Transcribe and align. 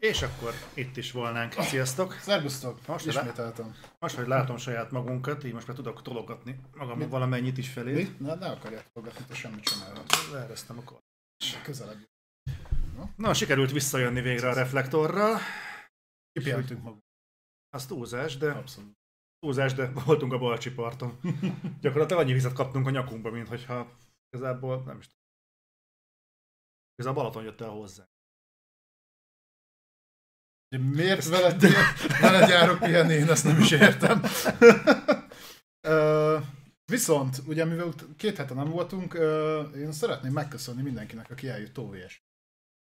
És 0.00 0.22
akkor 0.22 0.52
itt 0.74 0.96
is 0.96 1.12
volnánk. 1.12 1.52
Sziasztok! 1.52 2.12
Szerbusztok! 2.12 2.86
Most, 2.86 3.06
Ismételtem. 3.06 3.74
Most, 3.98 4.16
hogy 4.16 4.26
látom 4.26 4.56
saját 4.56 4.90
magunkat, 4.90 5.44
így 5.44 5.52
most 5.52 5.66
már 5.66 5.76
tudok 5.76 6.02
tologatni 6.02 6.60
magam 6.76 6.98
Mi? 6.98 7.06
valamennyit 7.06 7.58
is 7.58 7.68
felé. 7.68 7.92
Mi? 7.92 8.16
Ne, 8.18 8.34
ne 8.34 8.50
akarják 8.50 8.86
fogadni, 8.92 9.24
te 9.28 9.34
semmit 9.34 9.68
sem. 9.68 9.78
Leeresztem 10.32 10.78
akkor. 10.78 11.00
Közelebb. 11.62 12.08
Na, 13.16 13.34
sikerült 13.34 13.70
visszajönni 13.72 14.20
végre 14.20 14.48
a 14.48 14.54
reflektorral. 14.54 15.38
Kipihentünk 16.32 16.82
magunk. 16.82 17.02
Az 17.70 17.86
túlzás, 17.86 18.36
de, 18.36 18.50
Abszolút. 18.50 18.96
túlzás, 19.38 19.74
de 19.74 19.90
voltunk 19.90 20.32
a 20.32 20.38
Balcsi 20.38 20.70
parton. 20.70 21.20
Gyakorlatilag 21.82 22.22
annyi 22.22 22.32
vizet 22.32 22.52
kaptunk 22.52 22.86
a 22.86 22.90
nyakunkba, 22.90 23.30
mint 23.30 23.48
hogyha 23.48 23.96
igazából 24.30 24.82
nem 24.86 24.98
is 24.98 25.06
tudom. 25.06 25.20
Ez 26.94 27.06
a 27.06 27.12
Balaton 27.12 27.42
jött 27.44 27.60
el 27.60 27.68
hozzá. 27.68 28.08
Ugye 30.70 30.84
Miért 30.84 31.28
veled, 31.28 31.60
veled 32.20 32.48
járok 32.48 32.78
pihenni, 32.78 33.12
én 33.14 33.28
ezt 33.30 33.44
nem 33.44 33.58
is 33.58 33.70
értem. 33.70 34.22
Ö, 35.88 36.38
Viszont, 36.84 37.42
ugye 37.46 37.64
mivel 37.64 37.92
két 38.16 38.36
hete 38.36 38.54
nem 38.54 38.68
voltunk, 38.68 39.14
ö, 39.14 39.62
én 39.68 39.92
szeretném 39.92 40.32
megköszönni 40.32 40.82
mindenkinek, 40.82 41.30
aki 41.30 41.48
eljött 41.48 41.78
OVS. 41.78 42.22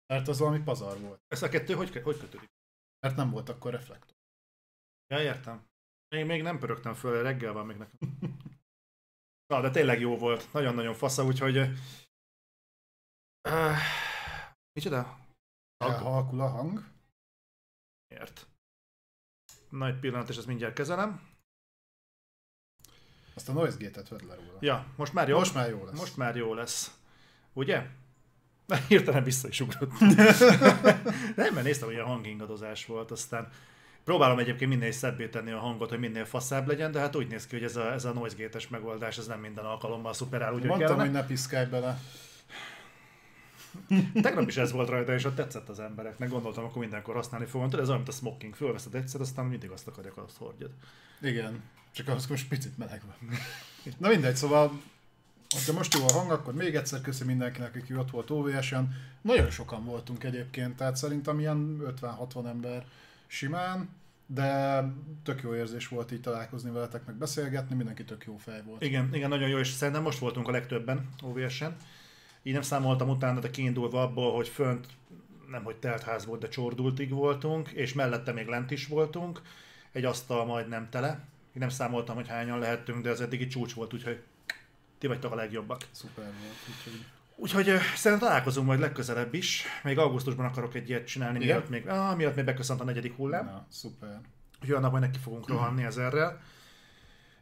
Mert 0.06 0.28
az 0.28 0.38
valami 0.38 0.62
pazar 0.62 1.00
volt. 1.00 1.20
Ez 1.28 1.42
a 1.42 1.48
kettő 1.48 1.74
hogy, 1.74 2.00
hogy 2.02 2.18
kötődik? 2.18 2.50
Mert 3.00 3.16
nem 3.16 3.30
volt 3.30 3.48
akkor 3.48 3.72
reflektor. 3.72 4.16
Ja, 5.06 5.22
értem. 5.22 5.66
Még, 6.08 6.26
még 6.26 6.42
nem 6.42 6.58
pörögtem 6.58 6.94
föl, 6.94 7.22
reggel 7.22 7.52
van 7.52 7.66
még 7.66 7.76
nekem. 7.76 7.98
Na, 9.52 9.60
de 9.60 9.70
tényleg 9.70 10.00
jó 10.00 10.16
volt. 10.18 10.52
Nagyon-nagyon 10.52 10.94
fasza, 10.94 11.24
úgyhogy... 11.24 11.56
Uh, 13.48 13.76
micsoda? 14.72 15.18
Elhalkul 15.76 16.40
a 16.40 16.48
hang. 16.48 16.84
Ért. 18.08 18.46
Na, 19.70 19.86
egy 19.86 19.98
pillanat, 19.98 20.28
és 20.28 20.36
ezt 20.36 20.46
mindjárt 20.46 20.74
kezelem. 20.74 21.20
Azt 23.34 23.48
a 23.48 23.52
noise 23.52 23.76
gate-et 23.78 24.08
vedd 24.08 24.26
le 24.26 24.34
róla. 24.34 24.58
Ja, 24.60 24.86
most 24.96 25.12
már 25.12 25.28
jó. 25.28 25.38
Most 25.38 25.54
már 25.54 25.68
jó 25.68 25.84
lesz. 25.84 25.98
Most 25.98 26.16
már 26.16 26.36
jó 26.36 26.54
lesz. 26.54 26.98
Ugye? 27.52 27.86
Na, 28.66 28.76
hirtelen 28.88 29.24
vissza 29.24 29.48
is 29.48 29.60
ugrott. 29.60 29.98
nem, 31.36 31.54
mert 31.54 31.62
néztem, 31.62 31.86
hogy 31.86 31.94
ilyen 31.94 32.06
hangingadozás 32.06 32.86
volt, 32.86 33.10
aztán 33.10 33.48
próbálom 34.04 34.38
egyébként 34.38 34.70
minél 34.70 34.92
szebbé 34.92 35.28
tenni 35.28 35.50
a 35.50 35.58
hangot, 35.58 35.88
hogy 35.88 35.98
minél 35.98 36.24
faszább 36.24 36.66
legyen, 36.66 36.92
de 36.92 37.00
hát 37.00 37.16
úgy 37.16 37.28
néz 37.28 37.46
ki, 37.46 37.54
hogy 37.54 37.64
ez 37.64 37.76
a, 37.76 37.92
ez 37.92 38.04
a 38.04 38.12
noise 38.12 38.58
megoldás, 38.70 39.18
ez 39.18 39.26
nem 39.26 39.40
minden 39.40 39.64
alkalommal 39.64 40.12
szuperál, 40.12 40.52
úgy, 40.52 40.60
hogy 40.60 40.68
Mondtam, 40.68 40.88
kellene. 40.88 41.08
hogy 41.10 41.20
ne 41.20 41.26
piszkálj 41.26 41.66
bele. 41.66 42.00
Tegnap 44.22 44.48
is 44.48 44.56
ez 44.56 44.72
volt 44.72 44.88
rajta, 44.88 45.14
és 45.14 45.24
ott 45.24 45.34
tetszett 45.34 45.68
az 45.68 45.80
embereknek. 45.80 46.28
Gondoltam, 46.28 46.64
akkor 46.64 46.80
mindenkor 46.80 47.14
használni 47.14 47.46
fogom. 47.46 47.68
Tudod, 47.68 47.80
ez 47.80 47.88
olyan, 47.88 48.00
mint 48.00 48.12
a 48.12 48.16
smoking. 48.16 48.54
Fölveszed 48.54 48.94
egyszer, 48.94 49.20
aztán 49.20 49.44
mindig 49.44 49.70
azt 49.70 49.86
akarják, 49.86 50.16
azt 50.16 50.36
hordjad. 50.36 50.70
Igen, 51.20 51.62
csak 51.92 52.08
ahhoz 52.08 52.26
most 52.26 52.48
picit 52.48 52.78
meleg 52.78 53.02
van. 53.06 53.38
Na 53.98 54.08
mindegy, 54.08 54.36
szóval, 54.36 54.80
ha 55.66 55.72
most 55.72 55.94
jó 55.94 56.06
a 56.06 56.12
hang, 56.12 56.30
akkor 56.30 56.54
még 56.54 56.74
egyszer 56.74 57.00
köszi 57.00 57.24
mindenkinek, 57.24 57.74
aki 57.74 57.96
ott 57.96 58.10
volt 58.10 58.30
OVS-en. 58.30 58.94
Nagyon 59.20 59.50
sokan 59.50 59.84
voltunk 59.84 60.24
egyébként, 60.24 60.76
tehát 60.76 60.96
szerintem 60.96 61.38
ilyen 61.38 61.80
50-60 62.00 62.46
ember 62.46 62.86
simán, 63.26 63.88
de 64.26 64.82
tök 65.22 65.42
jó 65.42 65.54
érzés 65.54 65.88
volt 65.88 66.12
így 66.12 66.20
találkozni 66.20 66.70
veletek, 66.70 67.06
meg 67.06 67.14
beszélgetni, 67.14 67.74
mindenki 67.74 68.04
tök 68.04 68.24
jó 68.24 68.36
fej 68.36 68.62
volt. 68.62 68.82
Igen, 68.82 69.14
igen, 69.14 69.28
nagyon 69.28 69.48
jó, 69.48 69.58
és 69.58 69.68
szerintem 69.68 70.02
most 70.02 70.18
voltunk 70.18 70.48
a 70.48 70.50
legtöbben 70.50 71.08
OVS-en. 71.22 71.76
Így 72.46 72.52
nem 72.52 72.62
számoltam 72.62 73.08
utána, 73.08 73.40
de 73.40 73.50
kiindulva 73.50 74.02
abból, 74.02 74.34
hogy 74.34 74.48
fönt 74.48 74.86
nem 75.50 75.62
hogy 75.64 75.76
telt 75.76 76.02
ház 76.02 76.26
volt, 76.26 76.40
de 76.40 76.48
csordultig 76.48 77.10
voltunk, 77.10 77.68
és 77.68 77.92
mellette 77.92 78.32
még 78.32 78.46
lent 78.46 78.70
is 78.70 78.86
voltunk, 78.86 79.42
egy 79.92 80.04
asztal 80.04 80.44
majdnem 80.44 80.88
tele. 80.90 81.08
Én 81.08 81.60
nem 81.60 81.68
számoltam, 81.68 82.14
hogy 82.14 82.28
hányan 82.28 82.58
lehettünk, 82.58 83.02
de 83.02 83.10
ez 83.10 83.20
eddigi 83.20 83.46
csúcs 83.46 83.74
volt, 83.74 83.94
úgyhogy 83.94 84.22
ti 84.98 85.06
vagytok 85.06 85.32
a 85.32 85.34
legjobbak. 85.34 85.80
Szuper 85.90 86.24
volt, 86.24 86.76
úgyhogy 86.76 87.04
Úgyhogy 87.36 87.64
szerintem 87.94 88.28
találkozunk 88.28 88.66
majd 88.66 88.80
legközelebb 88.80 89.34
is. 89.34 89.64
Még 89.82 89.98
augusztusban 89.98 90.46
akarok 90.46 90.74
egy 90.74 90.88
ilyet 90.88 91.06
csinálni, 91.06 91.40
Igen? 91.40 91.56
miatt 91.56 91.68
még, 91.68 91.88
ah, 91.88 92.16
miatt 92.16 92.34
még 92.36 92.44
beköszönt 92.44 92.80
a 92.80 92.84
negyedik 92.84 93.16
hullám. 93.16 93.44
na, 93.44 93.66
szuper. 93.70 94.20
Úgyhogy 94.60 94.76
annak 94.76 94.90
majd 94.90 95.02
neki 95.02 95.18
fogunk 95.18 95.48
rohanni 95.48 95.84
ezerrel. 95.84 96.40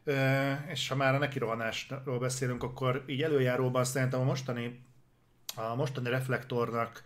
Ö, 0.05 0.53
és 0.67 0.89
ha 0.89 0.95
már 0.95 1.15
a 1.15 1.19
neki 1.19 1.39
rohanásról 1.39 2.19
beszélünk, 2.19 2.62
akkor 2.62 3.05
így 3.07 3.23
előjáróban 3.23 3.84
szerintem 3.84 4.21
a 4.21 4.25
mostani, 4.25 4.81
a 5.54 5.75
mostani 5.75 6.09
reflektornak 6.09 7.03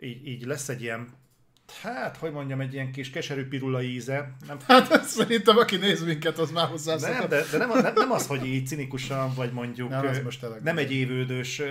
így, 0.00 0.26
így 0.26 0.44
lesz 0.44 0.68
egy 0.68 0.82
ilyen, 0.82 1.08
hát, 1.82 2.16
hogy 2.16 2.32
mondjam, 2.32 2.60
egy 2.60 2.72
ilyen 2.72 2.92
kis 2.92 3.10
keserű 3.10 3.48
pirula 3.48 3.82
íze. 3.82 4.36
Nem, 4.46 4.58
Hát 4.66 5.04
szerintem, 5.04 5.56
aki 5.56 5.76
néz 5.76 6.04
minket, 6.04 6.38
az 6.38 6.50
már 6.50 6.66
hozzászokott. 6.68 7.18
nem, 7.18 7.28
de, 7.28 7.42
de 7.50 7.58
nem, 7.58 7.82
nem, 7.82 7.92
nem, 7.94 8.10
az, 8.10 8.26
hogy 8.26 8.46
így 8.46 8.66
cinikusan, 8.66 9.34
vagy 9.34 9.52
mondjuk 9.52 9.88
Nem, 9.88 10.04
ö, 10.04 10.22
most 10.22 10.46
nem 10.62 10.78
egy 10.78 10.92
évődős 10.92 11.62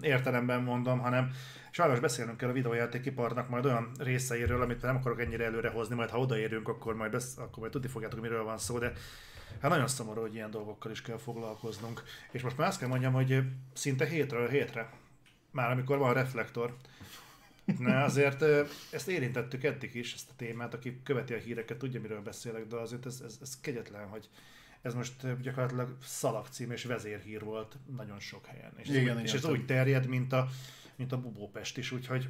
értelemben 0.00 0.62
mondom, 0.62 0.98
hanem 0.98 1.30
sajnos 1.70 2.00
beszélnünk 2.00 2.36
kell 2.36 2.48
a 2.48 2.52
videójátékiparnak 2.52 3.48
majd 3.48 3.64
olyan 3.64 3.90
részeiről, 3.98 4.62
amit 4.62 4.82
nem 4.82 4.96
akarok 4.96 5.20
ennyire 5.20 5.44
előre 5.44 5.68
hozni, 5.68 5.94
majd 5.94 6.10
ha 6.10 6.18
odaérünk, 6.18 6.68
akkor 6.68 6.94
majd, 6.94 7.10
besz, 7.10 7.36
akkor 7.36 7.58
majd 7.58 7.70
tudni 7.72 7.88
fogjátok, 7.88 8.20
miről 8.20 8.44
van 8.44 8.58
szó, 8.58 8.78
de 8.78 8.92
hát 9.60 9.70
nagyon 9.70 9.86
szomorú, 9.88 10.20
hogy 10.20 10.34
ilyen 10.34 10.50
dolgokkal 10.50 10.90
is 10.90 11.02
kell 11.02 11.18
foglalkoznunk. 11.18 12.02
És 12.30 12.42
most 12.42 12.56
már 12.56 12.68
azt 12.68 12.78
kell 12.78 12.88
mondjam, 12.88 13.12
hogy 13.12 13.42
szinte 13.72 14.04
hétről 14.04 14.48
hétre, 14.48 14.88
már 15.56 15.70
amikor 15.70 15.98
van 15.98 16.14
reflektor, 16.14 16.76
Na 17.78 18.04
azért 18.04 18.42
ezt 18.92 19.08
érintettük 19.08 19.64
eddig 19.64 19.94
is, 19.94 20.14
ezt 20.14 20.30
a 20.30 20.34
témát, 20.36 20.74
aki 20.74 21.00
követi 21.02 21.32
a 21.34 21.36
híreket, 21.38 21.78
tudja, 21.78 22.00
miről 22.00 22.22
beszélek, 22.22 22.66
de 22.66 22.76
azért 22.76 23.06
ez, 23.06 23.20
ez, 23.24 23.38
ez 23.42 23.60
kegyetlen, 23.60 24.06
hogy 24.08 24.28
ez 24.82 24.94
most 24.94 25.40
gyakorlatilag 25.42 25.96
szalagcím 26.02 26.70
és 26.70 26.84
vezérhír 26.84 27.42
volt 27.44 27.76
nagyon 27.96 28.20
sok 28.20 28.46
helyen. 28.46 28.72
És, 28.76 28.88
ez, 28.88 28.94
Igen, 28.94 29.16
úgy, 29.16 29.22
és 29.22 29.32
ez 29.32 29.44
úgy 29.44 29.66
terjed, 29.66 30.06
mint 30.06 30.32
a, 30.32 30.48
mint 30.96 31.12
a 31.12 31.20
Bubópest 31.20 31.78
is, 31.78 31.92
úgyhogy 31.92 32.28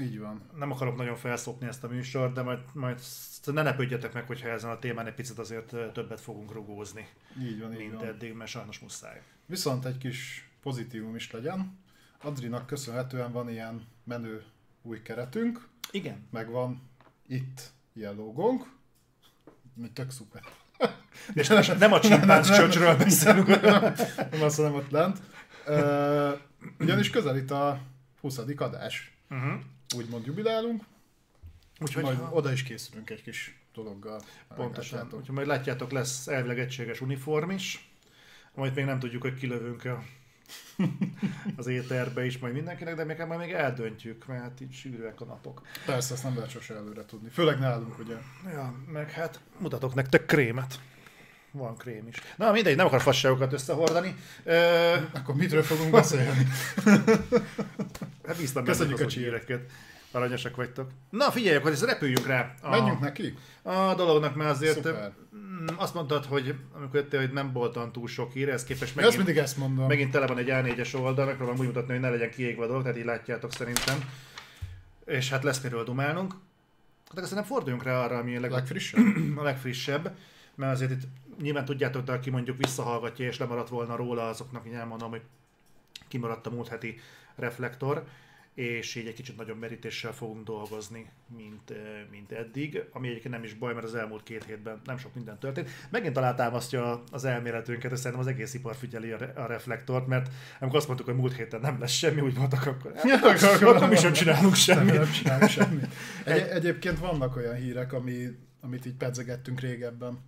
Így 0.00 0.18
van. 0.18 0.40
nem 0.56 0.70
akarok 0.70 0.96
nagyon 0.96 1.16
felszopni 1.16 1.66
ezt 1.66 1.84
a 1.84 1.88
műsort, 1.88 2.32
de 2.34 2.42
majd, 2.42 2.60
majd 2.72 3.00
ne 3.44 3.62
lepődjetek 3.62 4.12
meg, 4.12 4.26
hogyha 4.26 4.48
ezen 4.48 4.70
a 4.70 4.78
témán 4.78 5.06
egy 5.06 5.14
picit 5.14 5.38
azért 5.38 5.92
többet 5.92 6.20
fogunk 6.20 6.52
rugózni, 6.52 7.06
Így 7.42 7.60
van, 7.60 7.72
így 7.72 7.78
mint 7.78 7.92
van. 7.94 8.04
eddig, 8.04 8.32
mert 8.32 8.50
sajnos 8.50 8.78
muszáj. 8.78 9.22
Viszont 9.46 9.84
egy 9.84 9.98
kis 9.98 10.48
pozitívum 10.62 11.14
is 11.14 11.30
legyen. 11.30 11.80
Adrinak 12.22 12.66
köszönhetően 12.66 13.32
van 13.32 13.50
ilyen 13.50 13.86
menő 14.04 14.44
új 14.82 15.02
keretünk, 15.02 15.68
Igen. 15.90 16.26
meg 16.30 16.50
van 16.50 16.90
itt 17.26 17.72
ilyen 17.92 18.14
logónk, 18.14 18.66
tök 19.92 20.10
szuper. 20.10 20.42
És 21.34 21.48
nem 21.78 21.92
a 21.92 22.00
csimpánz 22.00 22.56
csöcsről 22.56 22.96
beszélünk. 22.96 23.46
Nem 24.30 24.42
azt 24.42 24.58
mondom 24.58 24.76
ott 24.76 24.90
lent. 24.90 25.18
Ö, 25.66 26.32
ugyanis 26.78 27.10
közelít 27.10 27.50
a 27.50 27.80
20. 28.20 28.38
adás. 28.56 29.16
Uh-huh. 29.30 29.60
Úgymond 29.96 30.26
jubilálunk, 30.26 30.84
Úgyhogy 31.80 32.02
majd 32.02 32.18
ha- 32.18 32.32
oda 32.32 32.52
is 32.52 32.62
készülünk 32.62 33.10
egy 33.10 33.22
kis 33.22 33.58
dologgal. 33.74 34.22
Pontosan. 34.54 34.66
Meglátjátok. 34.66 35.18
Úgyhogy 35.18 35.34
majd 35.34 35.46
látjátok, 35.46 35.90
lesz 35.90 36.26
elvileg 36.26 36.58
egységes 36.58 37.00
uniform 37.00 37.50
is, 37.50 37.90
amit 38.54 38.74
még 38.74 38.84
nem 38.84 38.98
tudjuk, 38.98 39.22
hogy 39.22 39.34
kilövünk 39.34 39.84
a, 39.84 40.02
az 41.56 41.66
éterbe 41.66 42.24
is 42.24 42.38
majd 42.38 42.54
mindenkinek, 42.54 42.94
de 42.94 43.04
még, 43.04 43.18
majd 43.26 43.40
még 43.40 43.52
eldöntjük, 43.52 44.26
mert 44.26 44.60
így 44.60 44.72
sűrűek 44.72 45.20
a 45.20 45.24
napok. 45.24 45.62
Persze, 45.86 46.14
ezt 46.14 46.22
nem 46.22 46.34
lehet 46.34 46.50
sose 46.50 46.74
előre 46.74 47.04
tudni. 47.04 47.28
Főleg 47.28 47.58
nálunk, 47.58 47.98
ugye. 47.98 48.16
Ja, 48.52 48.74
meg 48.92 49.10
hát 49.10 49.40
mutatok 49.58 49.94
nektek 49.94 50.26
krémet. 50.26 50.80
Van 51.50 51.76
krém 51.76 52.08
is. 52.08 52.16
Na 52.36 52.52
mindegy, 52.52 52.76
nem 52.76 52.86
akar 52.86 53.00
fasságokat 53.00 53.52
összehordani. 53.52 54.16
Ö, 54.44 54.94
Akkor 55.12 55.34
mitről 55.34 55.62
fogunk 55.62 55.90
beszélni? 55.90 56.46
hát 58.26 58.36
bíztam 58.38 58.64
Köszönjük 58.64 59.00
a 59.00 59.06
csírt. 59.06 59.50
Aranyosak 60.12 60.56
vagytok. 60.56 60.90
Na 61.10 61.30
figyelj, 61.30 61.56
akkor 61.56 61.70
ezt 61.70 61.84
repüljünk 61.84 62.26
rá. 62.26 62.54
A, 62.62 62.70
Menjünk 62.70 63.00
neki? 63.00 63.34
A 63.62 63.94
dolognak, 63.94 64.34
mert 64.34 64.50
azért 64.50 64.74
Szuper. 64.74 65.12
mm, 65.36 65.66
azt 65.76 65.94
mondtad, 65.94 66.24
hogy 66.24 66.54
amikor 66.74 66.94
jöttél, 67.00 67.20
hogy 67.20 67.32
nem 67.32 67.52
voltam 67.52 67.92
túl 67.92 68.08
sok 68.08 68.32
hír, 68.32 68.48
ez 68.48 68.64
képest 68.64 68.98
Én 68.98 69.04
azt 69.04 69.16
mindig 69.16 69.36
ezt 69.36 69.56
mondom. 69.56 69.86
Megint 69.86 70.10
tele 70.10 70.26
van 70.26 70.38
egy 70.38 70.48
A4-es 70.50 71.00
oldal, 71.00 71.26
megpróbálom 71.26 71.60
úgy 71.60 71.66
mutatni, 71.66 71.92
hogy 71.92 72.02
ne 72.02 72.10
legyen 72.10 72.30
kiégve 72.30 72.64
a 72.64 72.66
dolog, 72.66 72.82
tehát 72.82 72.98
így 72.98 73.04
látjátok 73.04 73.52
szerintem. 73.52 74.10
És 75.04 75.30
hát 75.30 75.42
lesz 75.42 75.60
miről 75.62 75.84
dumálnunk. 75.84 76.32
Hát 76.32 77.10
akkor 77.10 77.22
szerintem 77.28 77.44
forduljunk 77.44 77.82
rá 77.82 78.04
arra, 78.04 78.18
ami 78.18 78.36
a, 78.36 78.40
leg, 78.40 78.50
Legfrissebb? 78.50 79.04
a 79.38 79.42
legfrissebb, 79.42 80.16
mert 80.54 80.72
azért 80.72 80.90
itt 80.90 81.02
nyilván 81.40 81.64
tudjátok, 81.64 82.04
de 82.04 82.12
aki 82.12 82.30
mondjuk 82.30 82.56
visszahallgatja 82.56 83.26
és 83.26 83.38
lemaradt 83.38 83.68
volna 83.68 83.96
róla, 83.96 84.28
azoknak 84.28 84.66
így 84.66 84.72
elmondom, 84.72 85.10
hogy 85.10 85.22
kimaradt 86.08 86.46
a 86.46 86.50
múlt 86.50 86.68
heti 86.68 87.00
reflektor. 87.36 88.04
És 88.54 88.94
így 88.94 89.06
egy 89.06 89.14
kicsit 89.14 89.36
nagyobb 89.36 89.58
merítéssel 89.58 90.12
fogunk 90.12 90.44
dolgozni, 90.44 91.10
mint, 91.36 91.72
mint 92.10 92.32
eddig, 92.32 92.84
ami 92.92 93.08
egyébként 93.08 93.34
nem 93.34 93.44
is 93.44 93.54
baj, 93.54 93.74
mert 93.74 93.86
az 93.86 93.94
elmúlt 93.94 94.22
két 94.22 94.44
hétben 94.44 94.80
nem 94.84 94.98
sok 94.98 95.14
minden 95.14 95.38
történt. 95.38 95.68
Megint 95.90 96.16
alátámasztja 96.16 97.02
az 97.10 97.24
elméletünket, 97.24 97.92
és 97.92 97.98
szerintem 97.98 98.20
az 98.20 98.26
egész 98.26 98.54
ipar 98.54 98.74
figyeli 98.74 99.10
a, 99.10 99.32
a 99.34 99.46
reflektort, 99.46 100.06
mert 100.06 100.30
amikor 100.60 100.78
azt 100.78 100.86
mondtuk, 100.86 101.08
hogy 101.08 101.16
múlt 101.16 101.36
héten 101.36 101.60
nem 101.60 101.80
lesz 101.80 101.90
semmi, 101.90 102.20
úgy 102.20 102.36
voltak, 102.36 102.66
akkor, 102.66 102.92
hát, 102.96 103.24
akkor, 103.24 103.76
akkor 103.76 103.88
mi 103.88 103.96
sem 103.96 104.12
csinálunk 104.12 104.54
semmit. 104.54 104.94
Nem 104.94 105.10
csinálunk 105.10 105.50
semmit. 105.50 105.86
Egy, 106.24 106.48
egyébként 106.48 106.98
vannak 106.98 107.36
olyan 107.36 107.54
hírek, 107.54 107.92
ami, 107.92 108.38
amit 108.60 108.86
így 108.86 108.96
pedzegettünk 108.96 109.60
régebben. 109.60 110.18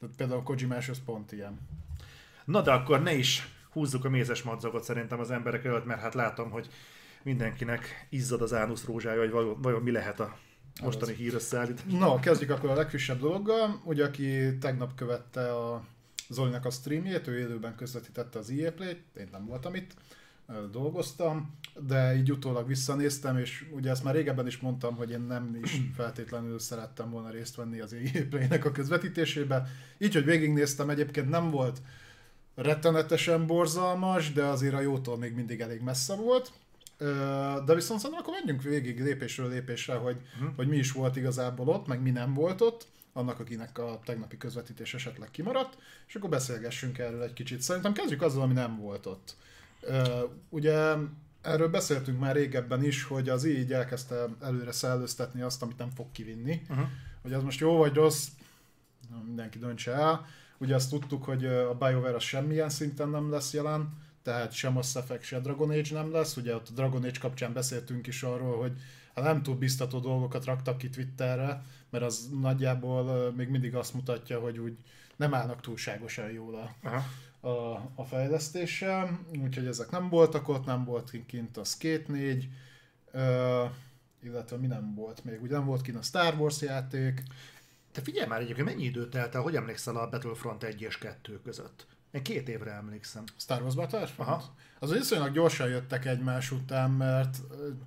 Tehát 0.00 0.16
például 0.16 0.42
Kojimás 0.42 0.88
az 0.88 1.00
pont 1.04 1.32
ilyen. 1.32 1.60
Na 2.44 2.60
de 2.60 2.70
akkor 2.70 3.02
ne 3.02 3.14
is 3.14 3.48
húzzuk 3.72 4.04
a 4.04 4.08
mézes 4.08 4.42
madzagot 4.42 4.84
szerintem 4.84 5.20
az 5.20 5.30
emberek 5.30 5.64
előtt, 5.64 5.84
mert 5.84 6.00
hát 6.00 6.14
látom, 6.14 6.50
hogy 6.50 6.68
mindenkinek 7.24 8.06
izzad 8.10 8.42
az 8.42 8.52
ánusz 8.52 8.84
rózsája, 8.84 9.20
hogy 9.20 9.30
vajon, 9.30 9.60
vajon 9.62 9.82
mi 9.82 9.90
lehet 9.90 10.20
a 10.20 10.36
mostani 10.82 11.14
hírösszeállítás. 11.14 11.84
Na, 11.88 12.20
kezdjük 12.20 12.50
akkor 12.50 12.70
a 12.70 12.74
legfrissebb 12.74 13.20
dologgal. 13.20 13.80
Ugye, 13.84 14.04
aki 14.04 14.58
tegnap 14.58 14.94
követte 14.94 15.52
a 15.52 15.84
Zolinak 16.28 16.64
a 16.64 16.70
streamjét, 16.70 17.26
ő 17.26 17.38
élőben 17.38 17.74
közvetítette 17.74 18.38
az 18.38 18.50
EA 18.50 18.72
Play-t, 18.72 19.02
én 19.16 19.28
nem 19.32 19.46
voltam 19.46 19.74
itt, 19.74 19.94
dolgoztam, 20.70 21.58
de 21.86 22.16
így 22.16 22.30
utólag 22.30 22.66
visszanéztem, 22.66 23.38
és 23.38 23.64
ugye 23.70 23.90
ezt 23.90 24.04
már 24.04 24.14
régebben 24.14 24.46
is 24.46 24.58
mondtam, 24.58 24.94
hogy 24.94 25.10
én 25.10 25.20
nem 25.20 25.58
is 25.62 25.80
feltétlenül 25.96 26.58
szerettem 26.58 27.10
volna 27.10 27.30
részt 27.30 27.56
venni 27.56 27.80
az 27.80 27.92
EA 27.92 28.22
Play-nek 28.30 28.64
a 28.64 28.72
közvetítésébe. 28.72 29.66
Így, 29.98 30.14
hogy 30.14 30.24
végignéztem, 30.24 30.90
egyébként 30.90 31.28
nem 31.28 31.50
volt 31.50 31.82
rettenetesen 32.54 33.46
borzalmas, 33.46 34.32
de 34.32 34.44
azért 34.44 34.74
a 34.74 34.80
jótól 34.80 35.18
még 35.18 35.34
mindig 35.34 35.60
elég 35.60 35.80
messze 35.80 36.14
volt. 36.14 36.52
De 37.64 37.74
viszont 37.74 38.00
szerintem 38.00 38.24
akkor 38.24 38.34
menjünk 38.44 38.62
végig 38.62 39.00
lépésről 39.00 39.48
lépésre, 39.48 39.94
hogy, 39.94 40.16
uh-huh. 40.34 40.54
hogy 40.56 40.68
mi 40.68 40.76
is 40.76 40.92
volt 40.92 41.16
igazából 41.16 41.68
ott, 41.68 41.86
meg 41.86 42.02
mi 42.02 42.10
nem 42.10 42.34
volt 42.34 42.60
ott, 42.60 42.86
annak, 43.12 43.40
akinek 43.40 43.78
a 43.78 44.00
tegnapi 44.04 44.36
közvetítés 44.36 44.94
esetleg 44.94 45.30
kimaradt, 45.30 45.78
és 46.06 46.14
akkor 46.14 46.30
beszélgessünk 46.30 46.98
erről 46.98 47.22
egy 47.22 47.32
kicsit. 47.32 47.60
Szerintem 47.60 47.92
kezdjük 47.92 48.22
azzal, 48.22 48.42
ami 48.42 48.52
nem 48.52 48.76
volt 48.76 49.06
ott. 49.06 49.36
Ugye 50.48 50.94
erről 51.42 51.68
beszéltünk 51.68 52.20
már 52.20 52.34
régebben 52.34 52.84
is, 52.84 53.04
hogy 53.04 53.28
az 53.28 53.44
így 53.44 53.72
elkezdte 53.72 54.26
előre 54.40 54.72
szellőztetni 54.72 55.40
azt, 55.40 55.62
amit 55.62 55.78
nem 55.78 55.90
fog 55.90 56.06
kivinni. 56.12 56.62
Uh-huh. 56.68 56.86
Hogy 57.22 57.32
az 57.32 57.42
most 57.42 57.60
jó 57.60 57.76
vagy 57.76 57.94
rossz, 57.94 58.28
mindenki 59.26 59.58
döntse 59.58 59.92
el. 59.92 60.26
Ugye 60.58 60.74
azt 60.74 60.90
tudtuk, 60.90 61.24
hogy 61.24 61.46
a 61.46 61.74
BioWare 61.74 62.14
az 62.14 62.22
semmilyen 62.22 62.68
szinten 62.68 63.08
nem 63.08 63.30
lesz 63.30 63.52
jelen, 63.52 63.88
tehát 64.22 64.52
sem 64.52 64.72
Mass 64.72 64.94
Effect, 64.94 65.22
se 65.22 65.40
Dragon 65.40 65.70
Age 65.70 65.88
nem 65.90 66.12
lesz. 66.12 66.36
Ugye 66.36 66.54
ott 66.54 66.68
a 66.68 66.72
Dragon 66.72 67.04
Age 67.04 67.18
kapcsán 67.18 67.52
beszéltünk 67.52 68.06
is 68.06 68.22
arról, 68.22 68.56
hogy 68.56 68.72
hát 69.14 69.24
nem 69.24 69.42
túl 69.42 69.56
biztató 69.56 69.98
dolgokat 69.98 70.44
raktak 70.44 70.78
ki 70.78 70.88
Twitterre, 70.88 71.62
mert 71.90 72.04
az 72.04 72.28
nagyjából 72.40 73.32
még 73.32 73.48
mindig 73.48 73.74
azt 73.74 73.94
mutatja, 73.94 74.40
hogy 74.40 74.58
úgy 74.58 74.76
nem 75.16 75.34
állnak 75.34 75.60
túlságosan 75.60 76.30
jól 76.30 76.54
a, 76.54 76.88
a, 77.48 77.90
a 77.94 78.04
fejlesztéssel, 78.04 79.18
úgyhogy 79.42 79.66
ezek 79.66 79.90
nem 79.90 80.08
voltak 80.08 80.48
ott, 80.48 80.64
nem 80.64 80.84
volt 80.84 81.12
kint 81.26 81.56
a 81.56 81.64
Skate 81.64 82.12
4, 82.12 82.48
uh, 83.12 83.20
illetve 84.22 84.56
mi 84.56 84.66
nem 84.66 84.94
volt 84.94 85.24
még, 85.24 85.42
ugye 85.42 85.52
nem 85.52 85.64
volt 85.64 85.82
kint 85.82 85.96
a 85.96 86.02
Star 86.02 86.34
Wars 86.34 86.60
játék. 86.60 87.22
Te 87.92 88.00
figyelj 88.00 88.28
már 88.28 88.40
egyébként, 88.40 88.66
mennyi 88.66 88.84
idő 88.84 89.08
telt 89.08 89.34
el, 89.34 89.40
hogy 89.40 89.56
emlékszel 89.56 89.96
a 89.96 90.08
Battlefront 90.08 90.62
1 90.62 90.80
és 90.80 90.98
2 90.98 91.40
között? 91.40 91.86
Én 92.12 92.22
két 92.22 92.48
évre 92.48 92.72
emlékszem. 92.72 93.24
Star 93.36 93.62
Wars 93.62 93.74
Battlefront? 93.74 94.30
Aha. 94.30 94.54
Az 94.78 94.92
viszonylag 94.92 95.32
gyorsan 95.32 95.68
jöttek 95.68 96.04
egymás 96.04 96.50
után, 96.50 96.90
mert 96.90 97.38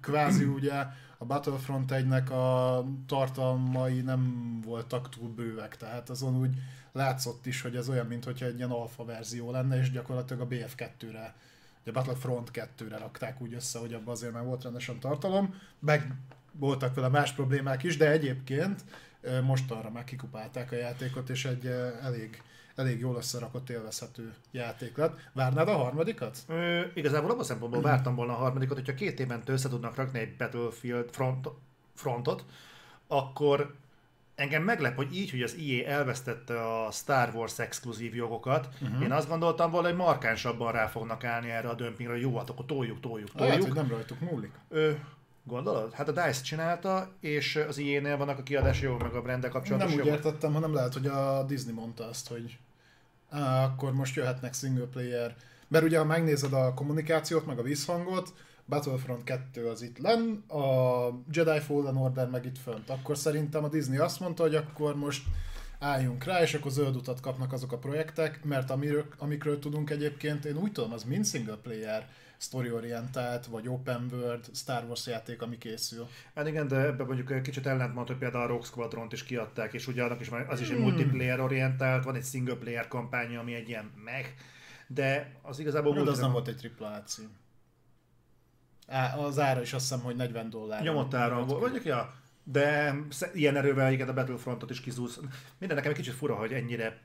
kvázi 0.02 0.44
ugye 0.58 0.74
a 1.18 1.26
Battlefront 1.26 1.92
1-nek 1.94 2.30
a 2.32 2.86
tartalmai 3.08 4.02
nem 4.02 4.62
voltak 4.62 5.10
túl 5.10 5.30
bővek, 5.30 5.78
tehát 5.78 6.10
azon 6.10 6.40
úgy 6.40 6.56
látszott 6.92 7.46
is, 7.46 7.62
hogy 7.62 7.76
ez 7.76 7.90
olyan, 7.90 8.06
mintha 8.06 8.46
egy 8.46 8.58
ilyen 8.58 8.72
alfa 8.72 9.06
verzió 9.06 9.52
lenne, 9.52 9.80
és 9.80 9.92
gyakorlatilag 9.92 10.42
a 10.42 10.48
BF2-re, 10.48 11.36
a 11.86 11.92
Battlefront 11.92 12.52
2-re 12.54 12.98
rakták 12.98 13.42
úgy 13.42 13.54
össze, 13.54 13.80
hogy 13.80 13.94
abban 13.94 14.14
azért 14.14 14.34
már 14.34 14.44
volt 14.44 14.64
rendesen 14.64 15.00
tartalom, 15.00 15.56
meg 15.80 16.16
voltak 16.52 16.96
vele 16.96 17.08
más 17.08 17.32
problémák 17.32 17.84
is, 17.84 17.98
de 17.98 18.12
egyébként 18.12 18.84
most 19.44 19.72
arra 19.72 19.90
már 19.90 20.04
kikupálták 20.04 20.72
a 20.72 20.76
játékot, 20.76 21.30
és 21.30 21.46
egy 21.46 21.66
elég 22.02 22.42
elég 22.76 23.00
jól 23.00 23.16
összerakott, 23.16 23.70
élvezhető 23.70 24.34
játék 24.52 24.98
lett. 24.98 25.20
Várnád 25.34 25.68
a 25.68 25.76
harmadikat? 25.76 26.38
Ö, 26.48 26.82
igazából 26.94 27.30
abban 27.30 27.42
a 27.42 27.46
szempontból 27.46 27.82
vártam 27.82 28.16
volna 28.16 28.34
a 28.34 28.38
harmadikat, 28.38 28.78
hogyha 28.78 28.94
két 28.94 29.20
éven 29.20 29.42
össze 29.46 29.70
tudnak 29.70 29.96
rakni 29.96 30.20
egy 30.20 30.36
Battlefield 30.38 31.10
front, 31.12 31.48
frontot, 31.94 32.46
akkor 33.08 33.76
engem 34.36 34.64
meglep, 34.64 34.96
hogy 34.96 35.16
így, 35.16 35.32
hogy 35.32 35.42
az 35.42 35.56
EA 35.60 35.88
elvesztette 35.88 36.62
a 36.62 36.92
Star 36.92 37.36
Wars 37.36 37.60
exkluzív 37.60 38.16
jogokat, 38.16 38.70
uh-huh. 38.82 39.04
én 39.04 39.12
azt 39.12 39.28
gondoltam 39.28 39.72
volna, 39.72 39.88
hogy 39.88 39.98
markánsabban 39.98 40.72
rá 40.72 40.88
fognak 40.88 41.24
állni 41.24 41.50
erre 41.50 41.70
a 41.70 41.74
dömpingre, 41.74 42.18
jó, 42.18 42.38
hát 42.38 42.50
akkor 42.50 42.66
toljuk, 42.66 43.00
toljuk, 43.00 43.32
toljuk. 43.32 43.54
Lehet, 43.54 43.64
hogy 43.64 43.74
nem 43.74 43.90
rajtuk 43.90 44.20
múlik. 44.20 44.52
Ö, 44.70 44.92
Gondolod? 45.48 45.94
Hát 45.94 46.08
a 46.08 46.12
DICE 46.12 46.42
csinálta, 46.42 47.12
és 47.20 47.56
az 47.56 47.78
IE-nél 47.78 48.18
vannak 48.18 48.38
a 48.38 48.44
kiadási 48.44 48.84
jogok, 48.84 49.02
meg 49.02 49.14
a 49.14 49.22
brandel 49.22 49.50
kapcsolatos 49.50 49.90
Nem 49.90 50.00
úgy 50.00 50.06
jogok. 50.06 50.26
értettem, 50.26 50.54
hanem 50.54 50.74
lehet, 50.74 50.94
hogy 50.94 51.08
a 51.08 51.44
Disney 51.44 51.74
mondta 51.74 52.08
azt, 52.08 52.28
hogy 52.28 52.58
akkor 53.30 53.94
most 53.94 54.16
jöhetnek 54.16 54.54
single 54.54 54.86
player. 54.86 55.36
Mert 55.68 55.84
ugye, 55.84 55.98
ha 55.98 56.06
megnézed 56.06 56.54
a 56.54 56.74
kommunikációt, 56.74 57.46
meg 57.46 57.60
a 57.60 57.64
visszhangot, 57.64 58.34
Battlefront 58.66 59.24
2 59.24 59.68
az 59.68 59.82
itt 59.82 59.98
len, 59.98 60.44
a 60.48 61.08
Jedi 61.32 61.60
Fallen 61.60 61.98
Order 61.98 62.30
meg 62.30 62.46
itt 62.46 62.58
fönt. 62.58 62.90
Akkor 62.90 63.18
szerintem 63.18 63.64
a 63.64 63.68
Disney 63.68 63.98
azt 63.98 64.20
mondta, 64.20 64.44
hogy 64.44 64.56
akkor 64.56 64.96
most 64.96 65.24
álljunk 65.80 66.24
rá, 66.24 66.42
és 66.42 66.54
akkor 66.54 66.72
zöld 66.72 66.96
utat 66.96 67.20
kapnak 67.20 67.54
azok 67.54 67.72
a 67.72 67.78
projektek, 67.78 68.44
mert 68.44 68.70
amiről, 68.70 69.06
amikről 69.18 69.60
tudunk 69.60 69.90
egyébként, 69.90 70.46
én 70.46 70.58
úgy 70.58 70.72
tudom, 70.72 70.94
az 70.94 71.04
mind 71.04 71.26
single 71.26 71.56
player 71.56 72.10
story-orientált, 72.38 73.46
vagy 73.46 73.68
open 73.68 74.10
world 74.12 74.46
Star 74.54 74.84
Wars 74.84 75.08
játék, 75.08 75.42
ami 75.42 75.58
készül. 75.58 76.08
Hát 76.36 76.48
igen, 76.48 76.68
de 76.68 76.76
ebben 76.76 77.06
mondjuk 77.06 77.32
egy 77.32 77.42
kicsit 77.42 77.66
ellentmond, 77.66 78.08
hogy 78.08 78.18
például 78.18 78.44
a 78.44 78.48
Rogue 78.48 78.66
Squadron-t 78.66 79.14
is 79.14 79.24
kiadták, 79.24 79.74
és 79.74 79.88
ugye 79.88 80.04
annak 80.04 80.20
is 80.20 80.30
az 80.48 80.62
is 80.62 80.70
egy 80.70 80.76
hmm. 80.76 80.86
multiplayer 80.86 81.40
orientált, 81.40 82.04
van 82.04 82.16
egy 82.16 82.26
single 82.26 82.56
player 82.56 82.88
kampánya, 82.88 83.40
ami 83.40 83.54
egy 83.54 83.70
ilyen 83.70 83.92
meg, 84.04 84.36
de 84.88 85.32
az 85.42 85.60
igazából... 85.60 86.04
De 86.04 86.10
az 86.10 86.20
nem 86.20 86.32
volt 86.32 86.48
egy 86.48 86.58
triple 86.58 86.88
A 86.88 87.04
cím. 87.04 87.30
Á, 88.88 89.18
az 89.18 89.40
ára 89.40 89.62
is 89.62 89.74
azt 89.74 89.90
hiszem, 89.90 90.04
hogy 90.04 90.16
40 90.16 90.50
dollár. 90.50 90.82
Nyomott 90.82 91.14
áron 91.14 91.48
volt, 91.48 91.62
mondjuk, 91.62 91.86
ja, 91.86 92.14
de 92.44 92.96
ilyen 93.34 93.56
erővel 93.56 93.92
igen 93.92 94.10
a 94.10 94.14
Battlefrontot 94.14 94.70
is 94.70 94.82
kizúz. 94.82 95.20
Minden 95.58 95.78
nekem 95.78 95.92
egy 95.92 95.98
kicsit 95.98 96.14
fura, 96.14 96.36
hogy 96.36 96.54
ennyire 96.54 97.05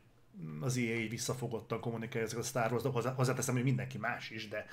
az 0.61 0.77
EA 0.77 1.09
visszafogottan 1.09 1.81
kommunikálja 1.81 2.27
ezeket 2.27 2.45
a 2.45 2.47
Star 2.47 2.71
Wars-t, 2.71 2.87
hozzá, 2.87 3.13
hozzáteszem, 3.13 3.55
hogy 3.55 3.63
mindenki 3.63 3.99
más 3.99 4.31
is, 4.31 4.49
de... 4.49 4.67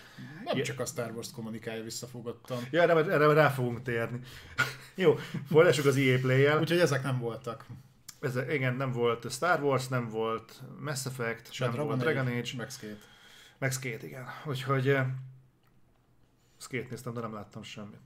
Nem 0.43 0.63
csak 0.63 0.79
a 0.79 0.85
Star 0.85 1.11
Wars 1.11 1.31
kommunikálja 1.31 1.83
visszafogottan. 1.83 2.67
Ja, 2.71 2.81
erre, 2.81 2.93
erre 2.93 3.33
rá 3.33 3.49
fogunk 3.49 3.81
térni. 3.81 4.19
Jó, 4.95 5.15
folytassuk 5.49 5.85
az 5.85 5.95
EA 5.95 6.19
Play-jel. 6.19 6.59
Úgyhogy 6.59 6.79
ezek 6.79 7.03
nem 7.03 7.19
voltak. 7.19 7.65
Ez, 8.19 8.35
igen, 8.49 8.75
nem 8.75 8.91
volt 8.91 9.31
Star 9.31 9.63
Wars, 9.63 9.87
nem 9.87 10.09
volt 10.09 10.61
Mass 10.79 11.05
Effect, 11.05 11.51
Se 11.51 11.63
nem 11.63 11.73
Dragon 11.73 11.89
volt 11.89 11.99
Dragon 11.99 12.27
Age. 12.27 12.51
Meg 12.57 12.69
Skate. 12.69 12.97
Meg 13.57 13.71
Skate, 13.71 14.05
igen. 14.05 14.25
Úgyhogy 14.45 14.89
uh, 14.89 15.05
Skate 16.57 16.87
néztem, 16.89 17.13
de 17.13 17.19
nem 17.21 17.33
láttam 17.33 17.63
semmit. 17.63 17.99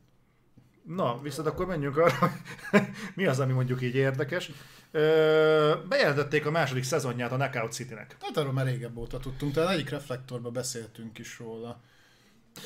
Na, 0.84 1.20
viszont 1.22 1.48
akkor 1.48 1.66
menjünk 1.66 1.98
arra, 1.98 2.32
mi 3.16 3.26
az, 3.26 3.40
ami 3.40 3.54
mondjuk 3.54 3.82
így 3.82 3.96
érdekes. 3.96 4.52
Ö, 4.92 5.74
bejelentették 5.90 6.46
a 6.46 6.52
második 6.52 6.84
szezonját 6.84 7.32
a 7.32 7.36
Knockout 7.36 7.72
City-nek. 7.72 8.18
Hát 8.22 8.38
arról 8.38 8.54
már 8.54 8.66
régebb 8.66 8.98
óta 8.98 9.20
tudtunk, 9.20 9.54
talán 9.54 9.74
egyik 9.74 9.90
reflektorban 9.90 10.54
beszéltünk 10.54 11.18
is 11.18 11.40
róla. 11.40 11.82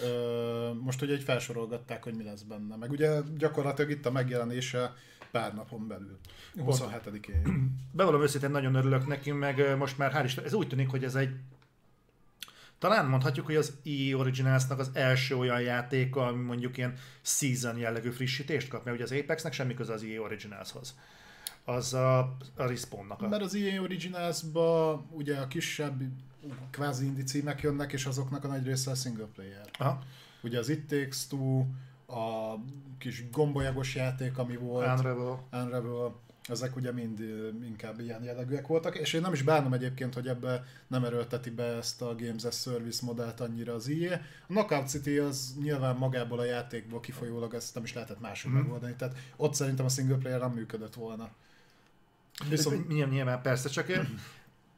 Ö, 0.03 0.69
most 0.81 1.01
ugye 1.01 1.13
egy 1.13 1.24
felsorolgatták, 1.24 2.03
hogy 2.03 2.13
mi 2.15 2.24
lesz 2.24 2.41
benne. 2.41 2.75
Meg 2.75 2.91
ugye 2.91 3.19
gyakorlatilag 3.38 3.91
itt 3.91 4.05
a 4.05 4.12
megjelenése 4.12 4.93
pár 5.31 5.53
napon 5.53 5.88
belül. 5.88 6.19
27-én. 6.57 7.72
Bevallom 7.91 8.22
őszintén 8.22 8.51
nagyon 8.51 8.75
örülök 8.75 9.07
neki, 9.07 9.31
meg 9.31 9.77
most 9.77 9.98
már 9.98 10.12
hál' 10.13 10.25
is, 10.25 10.38
ez 10.38 10.53
úgy 10.53 10.67
tűnik, 10.67 10.89
hogy 10.89 11.03
ez 11.03 11.15
egy 11.15 11.36
talán 12.79 13.05
mondhatjuk, 13.05 13.46
hogy 13.46 13.55
az 13.55 13.74
EA 13.86 14.17
Originalsnak 14.17 14.79
az 14.79 14.89
első 14.94 15.38
olyan 15.38 15.62
játéka, 15.62 16.25
ami 16.25 16.44
mondjuk 16.44 16.77
ilyen 16.77 16.94
season 17.22 17.77
jellegű 17.77 18.10
frissítést 18.10 18.67
kap, 18.67 18.86
mert 18.86 18.96
ugye 18.96 19.05
az 19.05 19.12
Apexnek 19.12 19.53
semmi 19.53 19.74
köze 19.74 19.94
az 19.94 20.03
EA 20.03 20.22
Originalshoz 20.22 20.96
az 21.65 21.94
a, 21.94 22.20
a 22.55 22.67
Respawnnak. 22.67 23.22
A... 23.22 23.27
Mert 23.27 23.44
az 23.44 23.55
EA 23.55 23.82
Originals-ba 23.82 24.94
ugye 25.12 25.38
a 25.38 25.48
kisebb 25.48 26.01
kvázi 26.70 27.05
indi 27.05 27.24
címek 27.24 27.62
jönnek, 27.62 27.94
és 27.94 28.05
azoknak 28.05 28.44
a 28.44 28.48
nagy 28.48 28.65
része 28.65 28.91
a 28.91 28.96
single 28.96 29.27
player. 29.36 29.70
Aha. 29.77 30.00
Ugye 30.41 30.60
az 30.60 30.70
It 30.70 30.88
Takes 30.88 31.27
Two, 31.27 31.65
a 32.08 32.55
kis 32.98 33.29
gombolyagos 33.29 33.96
játék, 33.96 34.38
ami 34.38 34.58
volt. 34.58 34.88
Unravel. 34.88 35.48
Unravel. 35.51 36.24
Ezek 36.47 36.75
ugye 36.75 36.91
mind 36.91 37.19
inkább 37.63 37.99
ilyen 37.99 38.23
jellegűek 38.23 38.67
voltak, 38.67 38.97
és 38.97 39.13
én 39.13 39.21
nem 39.21 39.33
is 39.33 39.41
bánom 39.41 39.73
egyébként, 39.73 40.13
hogy 40.13 40.27
ebbe 40.27 40.63
nem 40.87 41.03
erőlteti 41.03 41.49
be 41.49 41.63
ezt 41.63 42.01
a 42.01 42.15
Games 42.15 42.43
as 42.43 42.61
Service 42.61 43.05
modellt 43.05 43.39
annyira 43.39 43.73
az 43.73 43.87
IE. 43.87 44.21
A 44.41 44.45
Knockout 44.47 44.87
City 44.87 45.17
az 45.17 45.55
nyilván 45.61 45.95
magából 45.95 46.39
a 46.39 46.43
játékból 46.43 46.99
kifolyólag 46.99 47.53
ezt 47.53 47.73
nem 47.75 47.83
is 47.83 47.93
lehetett 47.93 48.19
máshogy 48.19 48.51
mm. 48.51 48.55
megoldani, 48.55 48.95
tehát 48.95 49.17
ott 49.35 49.53
szerintem 49.53 49.85
a 49.85 49.89
single 49.89 50.17
player 50.17 50.39
nem 50.39 50.51
működött 50.51 50.93
volna. 50.93 51.29
Viszont... 52.49 52.87
Nyilván, 52.87 53.09
nyilván 53.09 53.41
persze, 53.41 53.69
csak 53.69 53.87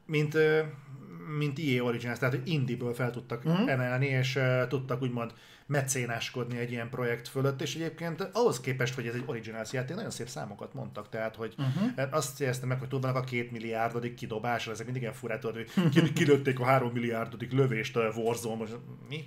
mint, 0.06 0.36
mint 1.38 1.58
EA 1.58 1.82
Originals, 1.82 2.18
tehát 2.18 2.46
indie-ből 2.46 2.94
fel 2.94 3.10
tudtak 3.10 3.44
uh-huh. 3.44 3.70
emelni, 3.70 4.06
és 4.06 4.36
uh, 4.36 4.66
tudtak 4.66 5.02
úgymond 5.02 5.32
mecénáskodni 5.68 6.58
egy 6.58 6.70
ilyen 6.70 6.88
projekt 6.88 7.28
fölött, 7.28 7.60
és 7.60 7.74
egyébként 7.74 8.28
ahhoz 8.32 8.60
képest, 8.60 8.94
hogy 8.94 9.06
ez 9.06 9.14
egy 9.14 9.22
Originals 9.26 9.72
játék, 9.72 9.96
nagyon 9.96 10.10
szép 10.10 10.28
számokat 10.28 10.74
mondtak, 10.74 11.08
tehát 11.08 11.36
hogy 11.36 11.54
uh-huh. 11.58 12.14
azt 12.14 12.40
éreztem 12.40 12.68
meg, 12.68 12.78
hogy 12.78 12.88
tudnak 12.88 13.16
a 13.16 13.20
két 13.20 13.50
milliárdodik 13.50 14.14
kidobásra, 14.14 14.72
ezek 14.72 14.84
mindig 14.84 15.02
ilyen 15.02 15.14
furát, 15.14 15.42
hogy 15.42 15.70
kilőtték 16.14 16.60
a 16.60 16.64
három 16.64 16.92
milliárdodik 16.92 17.52
lövést 17.52 17.96
a 17.96 18.12
Warzone, 18.16 18.56
most 18.56 18.76
mi, 19.08 19.24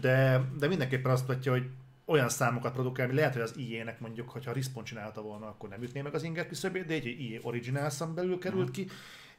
de, 0.00 0.44
de 0.58 0.68
mindenképpen 0.68 1.12
azt 1.12 1.28
mutatja, 1.28 1.52
hogy 1.52 1.66
olyan 2.04 2.28
számokat 2.28 2.72
produkál, 2.72 3.06
ami 3.06 3.14
lehet, 3.14 3.32
hogy 3.32 3.42
az 3.42 3.56
IE-nek 3.56 4.00
mondjuk, 4.00 4.28
hogyha 4.30 4.50
a 4.50 4.54
Respawn 4.54 4.84
csinálta 4.84 5.22
volna, 5.22 5.46
akkor 5.46 5.68
nem 5.68 5.82
ütné 5.82 6.00
meg 6.00 6.14
az 6.14 6.22
inger 6.22 6.46
küszöbét, 6.46 6.86
de 6.86 6.94
egy 6.94 7.06
IE 7.06 7.38
originals 7.42 7.98
belül 8.14 8.38
került 8.38 8.70
ki, 8.70 8.86